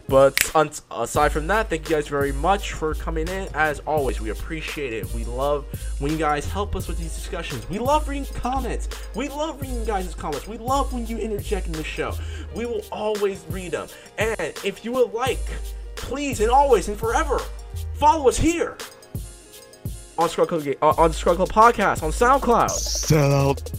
But 0.09 0.51
aside 0.91 1.31
from 1.31 1.47
that, 1.47 1.69
thank 1.69 1.89
you 1.89 1.95
guys 1.95 2.07
very 2.07 2.33
much 2.33 2.73
for 2.73 2.93
coming 2.93 3.27
in. 3.27 3.47
As 3.53 3.79
always, 3.81 4.19
we 4.19 4.29
appreciate 4.31 4.93
it. 4.93 5.11
We 5.13 5.23
love 5.25 5.65
when 5.99 6.11
you 6.11 6.17
guys 6.17 6.45
help 6.45 6.75
us 6.75 6.87
with 6.87 6.97
these 6.97 7.15
discussions. 7.15 7.67
We 7.69 7.79
love 7.79 8.07
reading 8.09 8.25
comments. 8.35 8.89
We 9.15 9.29
love 9.29 9.61
reading 9.61 9.79
you 9.79 9.85
guys' 9.85 10.13
comments. 10.13 10.47
We 10.47 10.57
love 10.57 10.93
when 10.93 11.07
you 11.07 11.17
interject 11.17 11.67
in 11.67 11.73
the 11.73 11.83
show. 11.83 12.13
We 12.53 12.65
will 12.65 12.83
always 12.91 13.45
read 13.49 13.71
them. 13.71 13.87
And 14.17 14.39
if 14.39 14.83
you 14.83 14.91
would 14.91 15.13
like, 15.13 15.39
please 15.95 16.41
and 16.41 16.49
always 16.51 16.89
and 16.89 16.97
forever, 16.97 17.39
follow 17.95 18.27
us 18.27 18.37
here 18.37 18.77
on 20.17 20.29
Scrub 20.29 20.49
Club, 20.49 20.67
uh, 20.81 20.89
on 20.97 21.13
Scrub 21.13 21.37
Club 21.37 21.49
Podcast 21.49 22.03
on 22.03 22.11
SoundCloud. 22.11 22.69
Sell 22.69 23.31
out. 23.31 23.71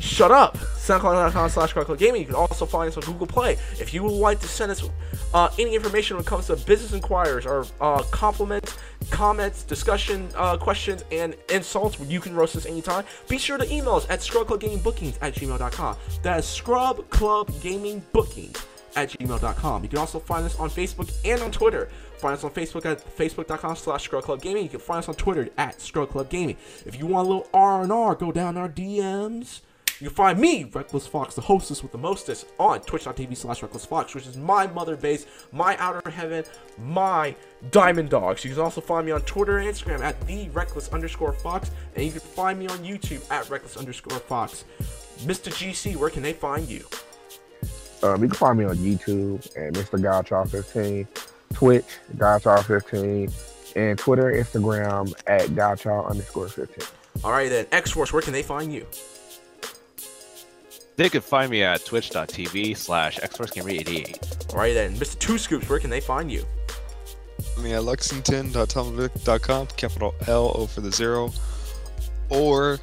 Shut 0.00 0.30
up. 0.30 0.58
SoundCloud.com 0.88 1.50
slash 1.50 1.74
Club 1.74 1.98
Gaming. 1.98 2.22
You 2.22 2.26
can 2.26 2.34
also 2.34 2.64
find 2.64 2.88
us 2.88 2.96
on 2.96 3.02
Google 3.02 3.26
Play. 3.26 3.58
If 3.78 3.92
you 3.92 4.02
would 4.02 4.12
like 4.12 4.40
to 4.40 4.48
send 4.48 4.72
us 4.72 4.88
uh, 5.34 5.50
any 5.58 5.74
information 5.74 6.16
when 6.16 6.24
it 6.24 6.26
comes 6.26 6.46
to 6.46 6.56
business 6.56 6.94
inquiries 6.94 7.44
or 7.44 7.66
uh, 7.80 8.02
compliments, 8.04 8.78
comments, 9.10 9.64
discussion, 9.64 10.30
uh, 10.34 10.56
questions, 10.56 11.04
and 11.12 11.36
insults, 11.50 12.00
you 12.00 12.20
can 12.20 12.34
roast 12.34 12.56
us 12.56 12.64
anytime. 12.64 13.04
Be 13.28 13.36
sure 13.36 13.58
to 13.58 13.70
email 13.70 13.96
us 13.96 14.08
at 14.08 14.20
scrubclubgamingbookings 14.20 15.18
at 15.20 15.34
gmail.com. 15.34 15.96
That 16.22 16.38
is 16.38 16.46
scrubclubgamingbookings 16.46 18.64
at 18.96 19.10
gmail.com. 19.10 19.82
You 19.82 19.90
can 19.90 19.98
also 19.98 20.18
find 20.18 20.46
us 20.46 20.58
on 20.58 20.70
Facebook 20.70 21.12
and 21.24 21.42
on 21.42 21.52
Twitter. 21.52 21.90
Find 22.16 22.32
us 22.34 22.44
on 22.44 22.50
Facebook 22.50 22.86
at 22.86 23.04
facebook.com 23.16 23.76
slash 23.76 24.08
scrubclubgaming. 24.08 24.62
You 24.62 24.70
can 24.70 24.80
find 24.80 25.00
us 25.00 25.08
on 25.08 25.16
Twitter 25.16 25.50
at 25.58 25.76
scrubclubgaming. 25.78 26.56
If 26.86 26.98
you 26.98 27.04
want 27.06 27.26
a 27.26 27.28
little 27.28 27.46
R&R, 27.52 28.14
go 28.14 28.32
down 28.32 28.56
our 28.56 28.70
DMs. 28.70 29.60
You 30.00 30.06
can 30.06 30.14
find 30.14 30.38
me, 30.38 30.62
Reckless 30.62 31.08
Fox, 31.08 31.34
the 31.34 31.40
hostess 31.40 31.82
with 31.82 31.90
the 31.90 31.98
mostest, 31.98 32.46
on 32.58 32.80
twitch.tv 32.82 33.36
slash 33.36 33.62
Reckless 33.62 33.84
Fox, 33.84 34.14
which 34.14 34.28
is 34.28 34.36
my 34.36 34.68
mother 34.68 34.96
base, 34.96 35.26
my 35.50 35.76
outer 35.78 36.08
heaven, 36.08 36.44
my 36.80 37.34
diamond 37.72 38.08
dogs. 38.08 38.44
You 38.44 38.52
can 38.52 38.60
also 38.60 38.80
find 38.80 39.06
me 39.06 39.10
on 39.10 39.22
Twitter 39.22 39.58
and 39.58 39.68
Instagram 39.68 40.00
at 40.00 40.20
the 40.26 40.48
Reckless 40.50 40.88
underscore 40.90 41.32
Fox, 41.32 41.72
and 41.96 42.04
you 42.04 42.12
can 42.12 42.20
find 42.20 42.60
me 42.60 42.68
on 42.68 42.78
YouTube 42.78 43.28
at 43.28 43.50
Reckless 43.50 43.76
underscore 43.76 44.20
Fox. 44.20 44.64
Mr. 45.22 45.50
GC, 45.50 45.96
where 45.96 46.10
can 46.10 46.22
they 46.22 46.32
find 46.32 46.68
you? 46.68 46.84
Um, 48.04 48.22
you 48.22 48.28
can 48.28 48.36
find 48.36 48.56
me 48.56 48.66
on 48.66 48.76
YouTube 48.76 49.44
at 49.56 49.72
Mr. 49.72 49.98
Godchild15, 49.98 51.08
Twitch, 51.54 51.98
Godchild15, 52.16 53.74
and 53.74 53.98
Twitter, 53.98 54.32
Instagram 54.32 55.12
at 55.26 55.56
Godchild 55.56 56.06
underscore 56.06 56.48
15. 56.48 56.86
All 57.24 57.32
right, 57.32 57.50
then. 57.50 57.66
X 57.72 57.90
Force, 57.90 58.12
where 58.12 58.22
can 58.22 58.32
they 58.32 58.44
find 58.44 58.72
you? 58.72 58.86
They 60.98 61.08
can 61.08 61.20
find 61.20 61.48
me 61.48 61.62
at 61.62 61.86
twitch.tv 61.86 62.76
slash 62.76 63.20
xforcegamer88. 63.20 64.52
All 64.52 64.58
right, 64.58 64.74
then. 64.74 64.96
Mr. 64.96 65.16
Two 65.20 65.38
Scoops, 65.38 65.68
where 65.68 65.78
can 65.78 65.90
they 65.90 66.00
find 66.00 66.28
you? 66.30 66.44
me 67.62 67.72
at 67.72 67.84
lexington.tumblr.com, 67.84 69.66
capital 69.76 70.14
L 70.26 70.50
O 70.56 70.66
for 70.66 70.80
the 70.80 70.90
zero, 70.90 71.30
or 72.30 72.80